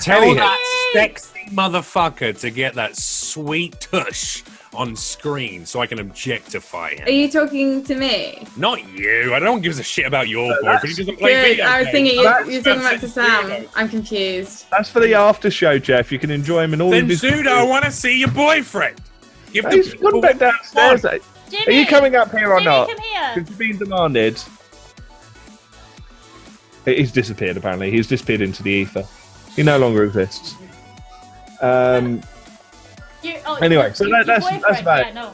Tell 0.00 0.22
Anyhow. 0.22 0.44
that 0.46 0.90
sexy 0.92 1.46
motherfucker 1.50 2.38
to 2.40 2.50
get 2.50 2.74
that 2.74 2.96
sweet 2.96 3.80
tush 3.80 4.42
on 4.74 4.94
screen 4.96 5.64
so 5.64 5.80
I 5.80 5.86
can 5.86 5.98
objectify 6.00 6.94
him. 6.94 7.06
Are 7.06 7.10
you 7.10 7.30
talking 7.30 7.82
to 7.84 7.94
me? 7.94 8.46
Not 8.56 8.86
you. 8.92 9.34
I 9.34 9.38
don't 9.38 9.60
give 9.62 9.78
a 9.78 9.82
shit 9.82 10.06
about 10.06 10.28
your 10.28 10.54
boyfriend. 10.62 10.88
He 10.88 10.94
doesn't 10.94 11.18
play 11.18 11.32
Good. 11.32 11.42
video 11.48 11.64
I 11.66 11.80
was 11.82 11.90
thinking 11.90 12.14
you, 12.16 12.22
you're 12.22 12.62
talking 12.62 12.80
about 12.80 13.00
to 13.00 13.06
that's 13.06 13.12
Sam. 13.14 13.44
weirdo. 13.44 13.68
I'm 13.74 13.88
confused. 13.88 14.66
That's 14.70 14.90
for 14.90 15.00
the 15.00 15.14
after 15.14 15.50
show, 15.50 15.78
Jeff. 15.78 16.12
You 16.12 16.18
can 16.18 16.30
enjoy 16.30 16.62
him 16.64 16.74
in 16.74 16.80
all 16.82 16.90
Then 16.90 17.04
of 17.04 17.08
his. 17.10 17.22
Zuda, 17.22 17.48
I 17.48 17.62
want 17.62 17.84
to 17.84 17.90
see 17.90 18.18
your 18.18 18.30
boyfriend. 18.30 19.00
Give 19.52 19.64
the 19.64 19.70
He's 19.70 19.94
gone 19.94 20.20
back 20.20 20.38
downstairs. 20.38 21.02
Jimmy, 21.50 21.66
Are 21.66 21.70
you 21.80 21.86
coming 21.86 22.16
up 22.16 22.30
here 22.32 22.52
or 22.52 22.58
Jimmy, 22.58 22.64
not? 22.70 22.88
come 22.88 22.98
here. 22.98 23.32
Because 23.34 23.48
you've 23.50 23.58
been 23.58 23.78
demanded. 23.78 24.42
He's 26.84 27.12
disappeared. 27.12 27.56
Apparently, 27.56 27.90
he's 27.90 28.06
disappeared 28.06 28.40
into 28.40 28.62
the 28.62 28.70
ether. 28.70 29.04
He 29.54 29.62
no 29.62 29.78
longer 29.78 30.04
exists. 30.04 30.54
Um, 31.60 32.20
You, 33.26 33.40
Oh, 33.46 33.54
Anyway, 33.56 33.92
so 33.94 34.04
your 34.04 34.16
that, 34.18 34.26
that's 34.26 34.44
boyfriend. 34.44 34.64
that's 34.68 34.80
about 34.80 35.06
Yeah, 35.06 35.12
no. 35.12 35.32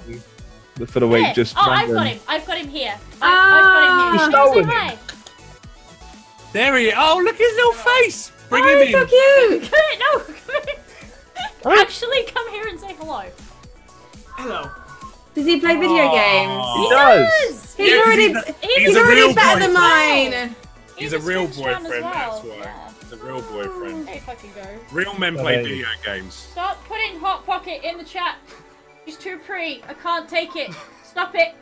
it 0.80 0.88
for 0.90 1.00
the 1.00 1.08
week. 1.08 1.22
Yeah. 1.22 1.32
Just 1.34 1.56
oh, 1.56 1.60
I've 1.62 1.90
got 1.90 2.06
him. 2.06 2.20
I've 2.28 2.46
got 2.46 2.58
him 2.58 2.68
here. 2.68 2.94
I, 2.94 2.98
Ah. 3.22 3.58
I've 3.58 3.64
got 3.64 3.84
him 3.88 3.98
here. 3.98 4.12
You 4.12 4.18
Say 4.18 4.30
stole 4.30 4.58
him. 4.58 4.68
hi. 4.68 4.98
There 6.52 6.76
he 6.78 6.88
is. 6.88 6.94
Oh, 6.96 7.20
look 7.24 7.34
at 7.34 7.40
his 7.40 7.54
little 7.56 7.72
face. 7.72 8.32
Bring 8.48 8.64
Oh, 8.64 8.68
him 8.68 8.86
he's 8.86 8.94
in. 8.94 9.00
so 9.00 9.06
cute. 9.06 9.62
Come 9.70 9.80
here, 9.90 9.98
no, 10.00 10.18
come 10.20 10.62
here. 10.64 11.80
Actually, 11.80 12.24
come 12.24 12.50
here 12.50 12.66
and 12.68 12.78
say 12.80 12.92
hello. 12.94 13.22
Hello. 14.36 14.70
Does 15.34 15.46
he 15.46 15.60
play 15.60 15.76
video 15.76 16.04
Aw. 16.08 16.12
games? 16.12 16.76
He 16.76 16.88
does. 16.90 17.74
He's 17.76 17.88
Yeah, 17.90 17.96
'cause 17.98 18.06
already, 18.06 18.28
he's 18.28 18.36
a- 18.36 18.54
he's, 18.66 18.86
he's 18.88 18.96
a 18.96 19.00
already 19.00 19.20
real 19.22 19.34
better 19.34 19.60
than 19.60 19.72
boyfriend. 19.72 20.30
mine. 20.50 20.56
He's 20.98 21.12
a 21.14 21.18
real 21.20 21.46
Switch 21.50 21.64
fan 21.64 21.76
as 21.76 21.82
boyfriend, 21.82 22.04
well. 22.04 22.12
that's 22.12 22.44
why. 22.44 22.56
Yeah. 22.58 22.91
He's 23.12 23.20
a 23.20 23.24
real 23.24 23.42
boyfriend. 23.42 24.06
There 24.08 24.14
you 24.14 24.20
fucking 24.22 24.50
go. 24.54 24.62
Real 24.90 25.14
men 25.18 25.36
play 25.36 25.56
Hey. 25.56 25.62
video 25.64 25.86
games. 26.04 26.34
Stop 26.34 26.82
putting 26.86 27.18
Hot 27.20 27.44
Pocket 27.44 27.82
in 27.84 27.98
the 27.98 28.04
chat. 28.04 28.36
She's 29.04 29.16
too 29.16 29.38
pretty. 29.38 29.82
I 29.88 29.94
can't 29.94 30.28
take 30.28 30.56
it. 30.56 30.70
Stop 31.04 31.34
it. 31.34 31.54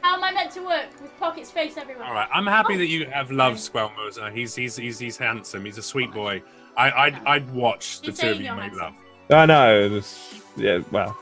How 0.00 0.14
am 0.16 0.24
I 0.24 0.32
meant 0.32 0.50
to 0.52 0.60
work 0.64 0.86
with 1.02 1.10
Pocket's 1.18 1.50
face 1.50 1.76
everywhere? 1.76 2.06
All 2.06 2.14
right, 2.14 2.28
I'm 2.32 2.46
happy 2.46 2.76
that 2.78 2.86
you 2.86 3.04
have 3.06 3.30
loved 3.30 3.58
Squelmoser. 3.58 4.32
He's 4.32 4.54
he's 4.54 4.76
he's 4.76 4.98
he's 4.98 5.18
handsome. 5.18 5.64
He's 5.66 5.76
a 5.76 5.82
sweet 5.82 6.12
boy. 6.12 6.42
I 6.76 6.90
I'd, 6.90 7.24
I'd 7.26 7.50
watch 7.50 8.00
the 8.00 8.06
You're 8.06 8.06
two 8.06 8.10
of 8.12 8.16
saying 8.16 8.38
you 8.38 8.44
you're 8.46 8.54
make 8.54 8.62
handsome. 8.72 8.80
love. 9.28 9.38
I 9.38 9.46
know. 9.46 9.84
it's- 9.86 10.40
yeah. 10.56 10.78
Well. 10.90 11.16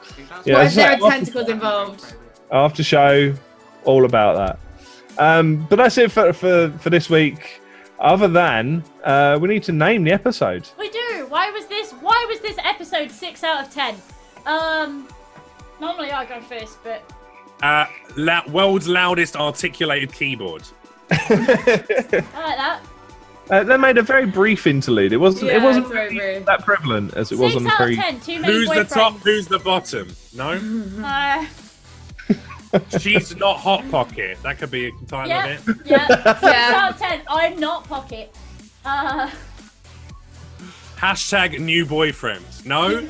Yeah, 0.44 0.54
What 0.54 0.66
it's 0.66 0.72
if 0.72 0.74
there 0.76 0.92
are 0.92 0.98
like- 0.98 1.12
tentacles 1.14 1.48
involved? 1.48 2.14
after 2.52 2.82
show, 2.84 3.34
all 3.84 4.04
about 4.04 4.36
that. 4.36 4.58
Um, 5.18 5.66
but 5.68 5.76
that's 5.76 5.98
it 5.98 6.12
for, 6.12 6.32
for, 6.32 6.70
for 6.80 6.90
this 6.90 7.10
week. 7.10 7.60
Other 8.00 8.28
than 8.28 8.84
uh, 9.04 9.38
we 9.40 9.48
need 9.48 9.62
to 9.64 9.72
name 9.72 10.04
the 10.04 10.12
episode. 10.12 10.68
We 10.78 10.88
do. 10.90 11.26
Why 11.28 11.50
was 11.50 11.66
this? 11.66 11.92
Why 11.92 12.26
was 12.28 12.40
this 12.40 12.56
episode 12.64 13.10
six 13.10 13.42
out 13.44 13.64
of 13.66 13.72
ten? 13.74 13.96
Um, 14.46 15.08
normally 15.80 16.12
I 16.12 16.24
go 16.24 16.40
first, 16.40 16.78
but 16.84 17.02
Uh, 17.62 17.86
la- 18.16 18.46
world's 18.48 18.86
loudest 18.88 19.34
articulated 19.36 20.12
keyboard. 20.12 20.62
I 21.10 21.16
like 21.16 22.26
that. 22.34 22.80
Uh, 23.50 23.64
they 23.64 23.78
made 23.78 23.96
a 23.96 24.02
very 24.02 24.26
brief 24.26 24.66
interlude. 24.66 25.10
It 25.10 25.16
wasn't. 25.16 25.50
Yeah, 25.50 25.56
it 25.56 25.62
wasn't 25.62 25.88
very 25.88 26.14
really 26.14 26.34
brief. 26.34 26.44
that 26.44 26.66
prevalent 26.66 27.14
as 27.14 27.32
it 27.32 27.38
was 27.38 27.56
on 27.56 27.64
the 27.64 27.70
out 27.70 27.80
of 27.80 27.86
pre. 27.86 27.96
ten. 27.96 28.20
Too 28.20 28.40
many 28.40 28.52
Who's 28.52 28.68
the 28.68 28.84
top? 28.84 29.16
Who's 29.20 29.46
the 29.48 29.58
bottom? 29.58 30.14
No, 30.36 30.50
Uh, 31.02 31.46
she's 33.00 33.34
not 33.36 33.58
hot 33.58 33.88
pocket. 33.90 34.38
That 34.42 34.58
could 34.58 34.70
be 34.70 34.86
a 34.88 34.90
title 35.06 35.28
yeah, 35.28 35.46
of 35.46 35.68
it. 35.68 35.76
yeah. 35.86 36.06
Six 36.06 36.42
Yeah. 36.42 36.72
out 36.74 36.90
of 36.92 36.98
ten. 36.98 37.22
I'm 37.28 37.58
not 37.58 37.84
Pocket. 37.88 38.34
Uh, 38.84 39.30
Hashtag 40.96 41.58
new 41.60 41.86
boyfriend. 41.86 42.44
No. 42.64 43.00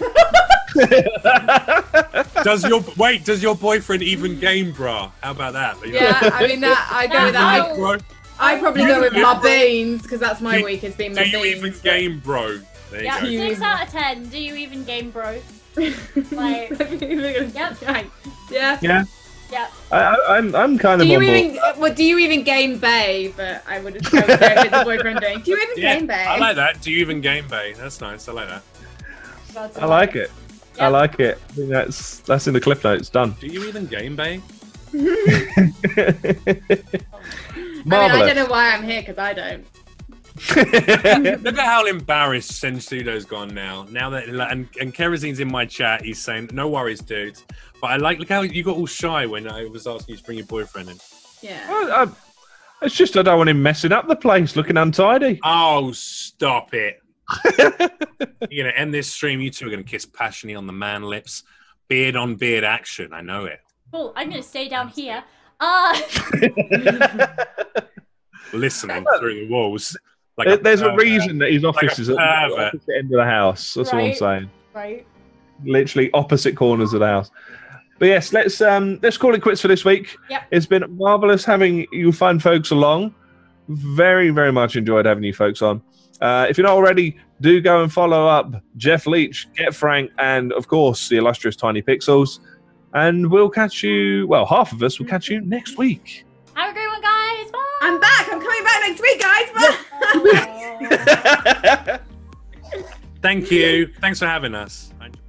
does 2.45 2.65
your 2.69 2.85
wait? 2.97 3.25
Does 3.25 3.43
your 3.43 3.55
boyfriend 3.57 4.03
even 4.03 4.39
game 4.39 4.73
bra? 4.73 5.11
How 5.23 5.31
about 5.31 5.55
that? 5.55 5.77
Yeah, 5.87 6.19
I 6.23 6.47
mean 6.47 6.61
that. 6.61 6.89
I 6.93 7.07
go 7.07 7.25
with 7.25 7.33
that. 7.33 7.67
I, 7.71 7.75
Bro, 7.75 7.99
I 8.39 8.59
probably 8.61 8.85
go 8.85 9.01
with 9.01 9.15
my 9.15 9.41
beans 9.43 10.03
because 10.03 10.21
that's 10.21 10.41
my 10.41 10.59
Do- 10.59 10.65
week. 10.67 10.83
Has 10.83 10.95
been 10.97 11.13
do 11.15 11.21
my 11.21 11.25
you 11.27 11.43
beans. 11.43 11.57
even 11.57 11.73
game 11.83 12.21
bro? 12.21 12.59
There 12.91 13.01
you 13.01 13.07
yeah, 13.07 13.21
go. 13.21 13.27
You- 13.27 13.49
six 13.49 13.61
out 13.63 13.87
of 13.87 13.93
ten. 13.93 14.29
Do 14.29 14.39
you 14.39 14.55
even 14.55 14.85
game, 14.85 15.11
bro? 15.11 15.41
Like, 16.33 16.71
yep. 17.01 17.77
Yep. 17.81 18.07
Yeah. 18.51 18.79
Yeah, 18.83 19.05
yeah. 19.51 19.69
I, 19.91 19.97
I, 20.01 20.37
I'm. 20.37 20.55
I'm 20.55 20.79
kind 20.79 21.01
Do 21.01 21.05
of 21.05 21.11
you 21.11 21.19
on 21.19 21.27
board. 21.27 21.39
even 21.39 21.59
uh, 21.59 21.75
what? 21.75 21.97
Do 21.97 22.05
you 22.05 22.19
even 22.19 22.43
game 22.45 22.79
Bay? 22.79 23.33
But 23.37 23.63
I 23.67 23.81
would 23.81 23.95
have 23.95 24.11
go 24.11 24.19
with 24.19 24.71
the 24.71 24.83
boyfriend 24.85 25.21
doing. 25.23 25.41
Do 25.41 25.51
you 25.53 25.57
even 25.63 25.83
Yeah, 25.83 25.95
game 25.97 26.07
Bay? 26.07 26.25
I 26.25 26.39
like 26.39 26.57
that. 26.57 26.81
Do 26.83 26.91
you 26.91 26.99
even 26.99 27.21
game 27.21 27.47
bay? 27.49 27.75
That's 27.75 28.01
nice. 28.01 28.29
I 28.29 28.33
like 28.33 28.49
that. 28.49 28.63
God's 29.55 29.79
I 29.79 29.87
like 29.87 30.15
it. 30.17 30.31
I 30.81 30.89
like 30.89 31.19
it. 31.19 31.39
I 31.49 31.53
think 31.53 31.69
that's 31.71 32.21
that's 32.21 32.47
in 32.47 32.55
the 32.55 32.61
clip 32.61 32.85
notes. 32.85 33.09
Done. 33.09 33.35
Do 33.41 33.47
you 33.47 33.65
even 33.67 33.87
game 33.87 34.15
bay? 34.17 34.41
I 34.95 35.01
mean, 37.85 37.93
I 37.93 38.09
don't 38.27 38.37
know 38.37 38.47
why 38.47 38.73
I'm 38.73 38.83
here 38.85 39.01
because 39.01 39.19
I 39.19 39.33
don't. 39.35 39.67
Look 40.57 40.67
at 40.67 41.59
how 41.59 41.87
embarrassed 41.87 42.53
Sensudo's 42.53 43.25
gone 43.25 43.49
now. 43.55 43.87
Now 43.91 44.11
that 44.11 44.29
and 44.29 44.69
and 44.81 44.95
Kerosene's 44.95 45.41
in 45.41 45.51
my 45.51 45.65
chat, 45.67 46.03
he's 46.05 46.23
saying, 46.23 46.51
"No 46.53 46.69
worries, 46.69 47.01
dude." 47.01 47.37
But 47.81 47.89
I 47.93 47.97
like 47.97 48.19
look 48.19 48.29
how 48.29 48.43
you 48.43 48.63
got 48.63 48.77
all 48.77 48.87
shy 48.87 49.27
when 49.27 49.49
I 49.49 49.65
was 49.67 49.87
asking 49.87 50.15
you 50.15 50.19
to 50.19 50.25
bring 50.25 50.39
your 50.39 50.47
boyfriend 50.47 50.91
in. 50.91 50.97
Yeah. 51.43 51.69
Well, 51.71 51.93
I- 52.11 52.13
it's 52.85 52.95
just 52.95 53.17
I 53.17 53.23
don't 53.23 53.39
want 53.39 53.51
him 53.51 53.61
messing 53.61 53.91
up 53.91 54.07
the 54.07 54.15
place, 54.15 54.55
looking 54.55 54.77
untidy. 54.77 55.41
Oh, 55.45 55.91
stop 55.93 56.73
it! 56.75 57.03
You're 58.51 58.65
gonna 58.65 58.77
end 58.77 58.95
this 58.95 59.09
stream. 59.13 59.41
You 59.41 59.51
two 59.51 59.67
are 59.67 59.71
gonna 59.71 59.83
kiss 59.83 60.07
passionately 60.07 60.55
on 60.55 60.67
the 60.69 60.73
man 60.73 61.03
lips, 61.03 61.43
beard 61.89 62.15
on 62.15 62.37
beard 62.37 62.63
action. 62.63 63.13
I 63.13 63.21
know 63.21 63.47
it. 63.47 63.59
Well, 63.93 64.13
I'm 64.15 64.31
gonna 64.31 64.43
stay 64.45 64.69
down 64.69 64.89
here. 64.89 65.25
Uh, 65.59 66.01
Listening 68.53 69.05
through 69.19 69.41
the 69.47 69.49
walls. 69.53 69.97
Like 70.39 70.47
There- 70.47 70.57
There's 70.59 70.81
a 70.83 70.95
reason 70.95 71.39
that 71.39 71.51
his 71.53 71.65
office 71.65 71.99
a 71.99 72.03
is 72.03 72.09
at 72.11 72.17
the 72.17 72.23
opposite 72.23 72.97
end 72.97 73.13
of 73.13 73.19
the 73.19 73.25
house. 73.25 73.75
That's 73.75 73.93
all 73.93 74.01
I'm 74.01 74.15
saying. 74.15 74.51
right. 74.75 75.05
Literally 75.65 76.11
opposite 76.15 76.55
corners 76.57 76.93
of 76.93 77.01
the 77.01 77.07
house. 77.07 77.31
But 77.99 78.07
yes, 78.07 78.33
let's 78.33 78.61
um 78.61 79.01
let's 79.03 79.17
call 79.17 79.35
it 79.35 79.43
quits 79.43 79.61
for 79.61 79.67
this 79.67 79.85
week. 79.85 80.17
Yep. 80.31 80.43
It's 80.53 80.67
been 80.67 80.85
marvelous 80.97 81.45
having 81.45 81.85
you 81.91 82.13
fun 82.13 82.39
folks 82.39 82.71
along. 82.71 83.13
Very, 83.69 84.31
very 84.31 84.53
much 84.53 84.77
enjoyed 84.77 85.05
having 85.05 85.25
you 85.25 85.35
folks 85.35 85.61
on. 85.63 85.83
Uh, 86.21 86.47
if 86.49 86.57
you're 86.57 86.67
not 86.67 86.75
already, 86.75 87.17
do 87.41 87.61
go 87.61 87.83
and 87.83 87.93
follow 87.93 88.27
up 88.27 88.63
Jeff 88.77 89.07
Leach, 89.07 89.49
Get 89.57 89.75
Frank, 89.75 90.11
and 90.19 90.53
of 90.53 90.69
course 90.69 91.09
the 91.09 91.17
illustrious 91.17 91.57
Tiny 91.57 91.83
Pixels. 91.83 92.39
And 92.95 93.29
we'll 93.31 93.51
catch 93.51 93.83
you. 93.83 94.27
Well, 94.29 94.47
half 94.47 94.73
of 94.73 94.83
us 94.85 94.99
will 95.01 95.07
catch 95.07 95.29
you 95.29 95.41
next 95.41 95.77
week. 95.77 96.25
Have 96.55 96.71
a 96.71 96.73
great 96.73 96.87
one, 96.89 97.01
guys. 97.03 97.18
Bye. 97.81 97.87
I'm 97.87 98.01
back. 98.01 98.29
I'm 98.31 98.41
coming 98.41 98.65
back 98.65 98.81
next 98.87 99.01
week, 99.03 99.21
guys. 99.21 99.51
Bye. 99.55 99.77
Thank 103.23 103.51
you. 103.51 103.89
Thanks 104.01 104.19
for 104.19 104.27
having 104.27 104.55
us. 104.55 104.93
I 105.01 105.07
enjoyed 105.07 105.23